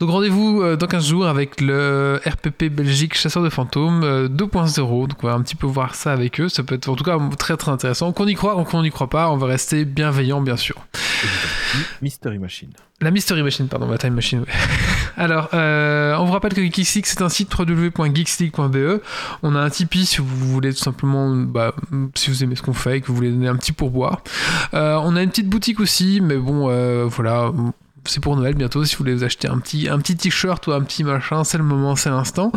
Donc 0.00 0.10
rendez-vous 0.10 0.62
euh, 0.62 0.76
dans 0.76 0.86
15 0.86 1.06
jours 1.06 1.26
avec 1.26 1.60
le 1.60 2.20
RPP 2.26 2.64
Belgique 2.64 3.16
Chasseur 3.16 3.42
de 3.42 3.48
fantômes 3.48 4.02
euh, 4.04 4.28
2.0. 4.28 5.08
Donc 5.08 5.22
on 5.22 5.26
va 5.26 5.34
un 5.34 5.42
petit 5.42 5.56
peu 5.56 5.66
voir 5.66 5.94
ça 5.94 6.12
avec 6.12 6.40
eux. 6.40 6.48
Ça 6.48 6.62
peut 6.62 6.74
être 6.74 6.88
en 6.88 6.96
tout 6.96 7.04
cas 7.04 7.18
très 7.38 7.56
très 7.56 7.70
intéressant. 7.70 8.12
Qu'on 8.12 8.26
y 8.26 8.34
croit 8.34 8.58
ou 8.58 8.64
qu'on 8.64 8.82
n'y 8.82 8.90
croit 8.90 9.10
pas, 9.10 9.30
on 9.30 9.36
va 9.36 9.46
rester 9.46 9.84
bienveillant 9.84 10.40
bien 10.40 10.56
sûr. 10.56 10.76
Mystery 12.00 12.38
Machine. 12.38 12.70
La 13.00 13.10
Mystery 13.10 13.42
Machine, 13.42 13.68
pardon, 13.68 13.90
la 13.90 13.98
Time 13.98 14.14
Machine. 14.14 14.40
ouais. 14.40 14.46
Alors, 15.16 15.48
euh, 15.54 16.16
on 16.16 16.24
vous 16.24 16.32
rappelle 16.32 16.54
que 16.54 16.62
Geeksleague, 16.62 17.06
c'est 17.06 17.20
un 17.20 17.28
site 17.28 17.52
www.geeksleague.be. 17.56 19.02
On 19.42 19.54
a 19.54 19.60
un 19.60 19.70
Tipeee 19.70 20.06
si 20.06 20.18
vous 20.18 20.26
voulez 20.26 20.72
tout 20.72 20.80
simplement, 20.80 21.30
bah, 21.34 21.74
si 22.14 22.30
vous 22.30 22.44
aimez 22.44 22.56
ce 22.56 22.62
qu'on 22.62 22.72
fait 22.72 22.98
et 22.98 23.00
que 23.00 23.08
vous 23.08 23.14
voulez 23.14 23.30
donner 23.30 23.48
un 23.48 23.56
petit 23.56 23.72
pourboire. 23.72 24.22
Euh, 24.74 24.98
on 25.02 25.16
a 25.16 25.22
une 25.22 25.30
petite 25.30 25.48
boutique 25.48 25.80
aussi, 25.80 26.20
mais 26.22 26.36
bon, 26.36 26.68
euh, 26.70 27.06
voilà. 27.06 27.52
C'est 28.04 28.20
pour 28.20 28.36
Noël 28.36 28.54
bientôt. 28.54 28.84
Si 28.84 28.94
vous 28.96 28.98
voulez 29.04 29.14
vous 29.14 29.24
acheter 29.24 29.48
un 29.48 29.58
petit 29.58 29.88
un 29.88 29.98
petit 29.98 30.16
t-shirt 30.16 30.66
ou 30.66 30.72
un 30.72 30.80
petit 30.82 31.04
machin, 31.04 31.44
c'est 31.44 31.58
le 31.58 31.64
moment, 31.64 31.94
c'est 31.96 32.10
l'instant. 32.10 32.50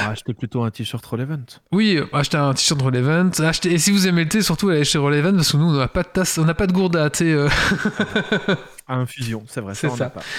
Acheter 0.00 0.34
plutôt 0.34 0.62
un 0.64 0.70
t-shirt 0.70 1.04
Relevant. 1.06 1.44
Oui, 1.72 2.00
achetez 2.12 2.36
un 2.38 2.52
t-shirt 2.54 2.82
Relevant. 2.82 3.30
Achetez, 3.40 3.72
et 3.74 3.78
si 3.78 3.92
vous 3.92 4.06
aimez 4.08 4.24
le 4.24 4.28
thé, 4.28 4.42
surtout 4.42 4.68
allez 4.70 4.84
chez 4.84 4.98
Relevant 4.98 5.32
parce 5.34 5.52
que 5.52 5.56
nous 5.56 5.66
on 5.66 5.72
n'a 5.78 5.88
pas 5.88 6.02
de 6.02 6.08
tasse, 6.08 6.38
on 6.38 6.44
n'a 6.44 6.54
pas 6.54 6.66
de 6.66 6.72
gourde 6.72 6.96
à 6.96 7.08
thé. 7.10 7.32
euh. 7.32 7.48
À 8.90 8.96
infusion, 8.96 9.44
c'est 9.48 9.60
vrai. 9.60 9.74
C'est 9.74 9.86
ça, 9.86 9.92
on 9.92 9.96
ça. 9.96 10.04
n'a 10.04 10.10
pas. 10.10 10.20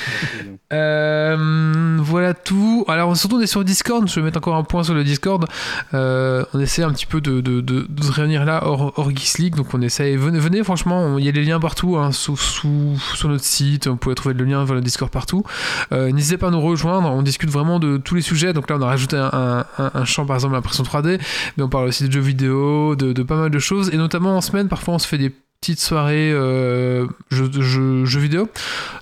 Euh, 0.74 1.98
voilà 2.00 2.34
tout. 2.34 2.86
Alors 2.88 3.16
surtout 3.18 3.38
on 3.38 3.42
est 3.42 3.48
sur 3.48 3.64
Discord, 3.64 4.08
je 4.08 4.16
vais 4.16 4.22
mettre 4.22 4.38
encore 4.38 4.56
un 4.56 4.64
point 4.64 4.84
sur 4.84 4.94
le 4.94 5.04
Discord. 5.04 5.46
Euh, 5.94 6.44
on 6.54 6.60
essaie 6.60 6.84
un 6.84 6.92
petit 6.92 7.06
peu 7.06 7.22
de, 7.22 7.42
de, 7.42 7.62
de, 7.62 7.86
de 7.88 8.04
se 8.04 8.12
réunir 8.12 8.46
là 8.46 8.62
hors, 8.66 8.94
hors 8.98 9.10
Geeks 9.10 9.38
League, 9.40 9.56
donc 9.56 9.74
on 9.74 9.82
essaie. 9.82 10.16
Venez, 10.16 10.40
venez 10.40 10.64
franchement, 10.64 11.18
il 11.18 11.26
y 11.26 11.30
a 11.30 11.32
des 11.32 11.44
liens 11.44 11.60
partout 11.60 11.98
hein, 11.98 12.12
sous, 12.12 12.38
sous, 12.38 12.98
sur 13.16 13.30
notre 13.30 13.44
site, 13.44 13.88
vous 13.88 13.98
pouvez 13.98 14.16
trouver 14.16 14.34
le 14.34 14.46
lien 14.46 14.64
vers 14.64 14.76
le 14.76 14.82
Discord 14.82 15.12
partout. 15.12 15.44
Euh, 15.92 16.12
N'hésitez 16.12 16.38
pas 16.38 16.48
à 16.48 16.52
nous 16.52 16.62
rejoindre, 16.62 17.10
on 17.12 17.22
discute 17.22 17.50
vraiment 17.50 17.80
de 17.80 17.98
tous 17.98 18.16
les 18.16 18.22
sujets. 18.22 18.54
Donc 18.54 18.70
là 18.70 18.78
on 18.78 18.82
a 18.82 18.86
rajouté 18.88 19.18
un, 19.18 19.30
un, 19.34 19.66
un- 19.78 19.92
un 19.94 20.06
champ 20.06 20.26
par 20.26 20.36
exemple 20.38 20.54
l'impression 20.56 20.84
3D, 20.84 21.20
mais 21.58 21.64
on 21.64 21.70
parle 21.70 21.88
aussi 21.88 22.08
de 22.08 22.12
jeux 22.12 22.20
vidéo, 22.22 22.96
de, 22.96 23.14
de 23.14 23.24
pas 23.24 23.36
mal 23.36 23.50
de 23.50 23.60
choses, 23.60 23.90
et 23.94 23.98
notamment 23.98 24.38
en 24.38 24.42
semaine 24.42 24.68
parfois 24.68 24.94
on 24.96 25.00
se 25.00 25.08
fait 25.08 25.18
des 25.18 25.32
petites 25.62 25.80
soirées 25.80 26.32
euh, 26.34 27.06
jeux, 27.30 27.52
jeux 28.04 28.20
vidéo. 28.20 28.50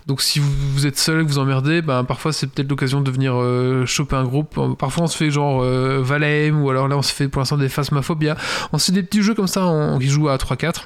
Donc 0.08 0.22
si 0.22 0.40
vous, 0.40 0.86
êtes 0.86 0.98
seul 0.98 1.22
et 1.22 1.24
que 1.24 1.30
vous 1.30 1.40
emmerdez, 1.40 1.82
ben, 1.82 2.04
parfois 2.04 2.34
c'est 2.34 2.48
peut-être 2.48 2.70
l'occasion 2.70 3.00
de 3.00 3.10
venir 3.10 3.34
euh, 3.36 3.86
choper 3.86 4.18
un 4.18 4.26
groupe. 4.26 4.60
Parfois 4.78 5.06
on 5.06 5.08
se 5.08 5.16
fait 5.16 5.32
genre 5.32 5.62
euh, 5.64 6.02
Valheim 6.04 6.62
ou 6.62 6.70
alors 6.70 6.90
là 6.90 6.98
on 6.98 7.02
se 7.02 7.14
fait 7.14 7.30
pour 7.30 7.40
l'instant 7.40 7.56
des 7.56 7.70
Phasmophobia. 7.70 8.36
On 8.74 8.78
se 8.78 8.88
fait 8.88 8.92
des 8.92 9.04
petits 9.04 9.24
jeux 9.24 9.36
comme 9.36 9.48
ça 9.48 9.66
on, 9.68 10.00
qui 10.00 10.10
jouent 10.10 10.28
à 10.28 10.36
3-4. 10.36 10.82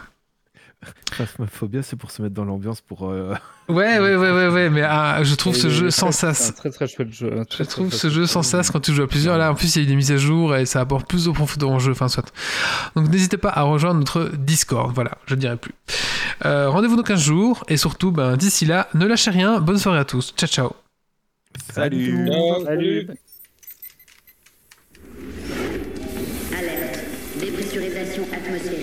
Phasmophobia, 1.13 1.83
c'est 1.83 1.95
pour 1.95 2.11
se 2.11 2.21
mettre 2.21 2.33
dans 2.33 2.45
l'ambiance 2.45 2.81
pour. 2.81 3.09
euh, 3.09 3.33
Ouais, 3.69 3.97
ouais, 3.99 4.15
ouais, 4.15 4.31
ouais, 4.31 4.47
ouais, 4.49 4.69
mais 4.69 4.81
ah, 4.83 5.19
je 5.23 5.35
trouve 5.35 5.55
Et 5.55 5.59
ce 5.59 5.69
jeu 5.69 5.87
très- 5.87 5.91
sans 5.91 6.11
C'est 6.11 6.27
un 6.27 6.33
sas. 6.33 6.55
très 6.55 6.69
très 6.69 6.87
chouette 6.87 7.13
jeu. 7.13 7.31
Je 7.37 7.43
très, 7.43 7.65
trouve 7.65 7.93
ce 7.93 8.09
jeu 8.09 8.25
sans 8.25 8.41
sas 8.43 8.69
quand 8.71 8.79
tu 8.81 8.93
joues 8.93 9.03
à 9.03 9.07
plusieurs. 9.07 9.37
Là, 9.37 9.51
en 9.51 9.55
plus, 9.55 9.75
il 9.75 9.79
y 9.79 9.81
a 9.81 9.83
eu 9.85 9.87
des 9.89 9.95
mises 9.95 10.11
à 10.11 10.17
jour 10.17 10.55
et 10.55 10.65
ça 10.65 10.81
apporte 10.81 11.07
plus 11.07 11.25
de 11.25 11.31
profondeur 11.31 11.69
en 11.69 11.79
jeu. 11.79 11.91
Enfin, 11.91 12.07
soit. 12.09 12.31
Donc, 12.95 13.07
n'hésitez 13.09 13.37
pas 13.37 13.49
à 13.49 13.61
rejoindre 13.61 13.99
notre 13.99 14.31
Discord. 14.35 14.91
Voilà, 14.93 15.11
je 15.27 15.35
ne 15.35 15.39
dirai 15.39 15.55
plus. 15.55 15.73
Euh, 16.45 16.69
Rendez-vous 16.69 16.95
dans 16.97 17.03
15 17.03 17.21
jours. 17.21 17.63
Et 17.69 17.77
surtout, 17.77 18.11
ben, 18.11 18.35
d'ici 18.35 18.65
là, 18.65 18.89
ne 18.95 19.05
lâchez 19.05 19.31
rien. 19.31 19.59
Bonne 19.61 19.77
soirée 19.77 19.99
à 19.99 20.05
tous. 20.05 20.33
Ciao, 20.35 20.49
ciao. 20.49 20.71
Salut. 21.73 22.27
Ciao, 22.27 22.65
Salut. 22.65 23.07
Alerte. 26.57 26.99
Dépressurisation 27.39 28.23
atmosphérique. 28.33 28.82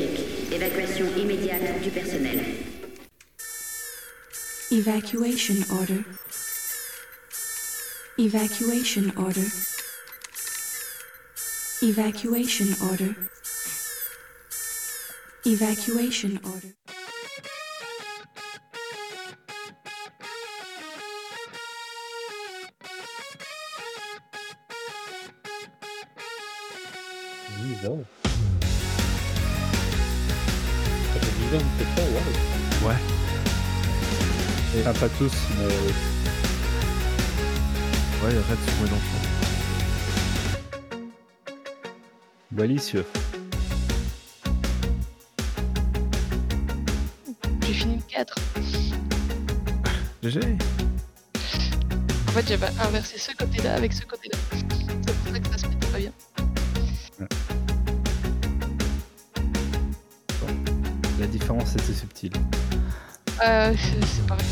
Évacuation 1.91 2.03
immédiate 2.03 2.31
du 2.31 2.31
personnel. 2.31 2.41
Evacuation 4.71 5.57
order. 5.79 6.05
Evacuation 8.19 9.13
order. 9.17 9.47
Evacuation 11.83 12.69
order. 12.91 13.15
Evacuation 15.45 16.39
order. 16.45 16.75
Dix 27.59 28.20
ans. 31.57 31.59
Ça 31.59 31.59
fait 31.59 31.59
10 31.59 31.59
ans 31.59 31.59
que 31.59 31.83
tu 31.83 31.85
fais 31.85 32.03
ça, 32.03 32.85
waouh. 32.85 32.95
Enfin, 34.81 34.93
pas 35.01 35.09
tous, 35.19 35.33
mais 35.59 35.67
Ouais, 38.23 38.29
Red 38.29 38.59
sur 38.69 38.83
Mélenchon. 38.85 39.21
malicieux. 42.53 43.07
J'ai 47.67 47.73
fini 47.73 47.97
le 47.97 48.03
4. 48.09 48.35
GG 50.23 50.41
En 52.29 52.33
fait, 52.33 52.49
j'avais 52.49 52.67
inversé 52.87 53.19
ce 53.19 53.33
côté-là 53.37 53.75
avec 53.75 53.93
ce 53.93 54.03
côté-là. 54.03 54.39
C'est 54.53 54.67
pour 54.67 55.33
ça 55.33 55.41
que 55.41 55.49
ça 55.49 55.59
se 55.59 55.67
mettait 55.69 55.87
pas 55.87 55.99
bien. 55.99 56.13
La 61.21 61.27
différence 61.27 61.75
était 61.75 61.93
subtile. 61.93 62.33
Euh, 63.47 63.75
c'est 63.77 64.27
pareil. 64.27 64.47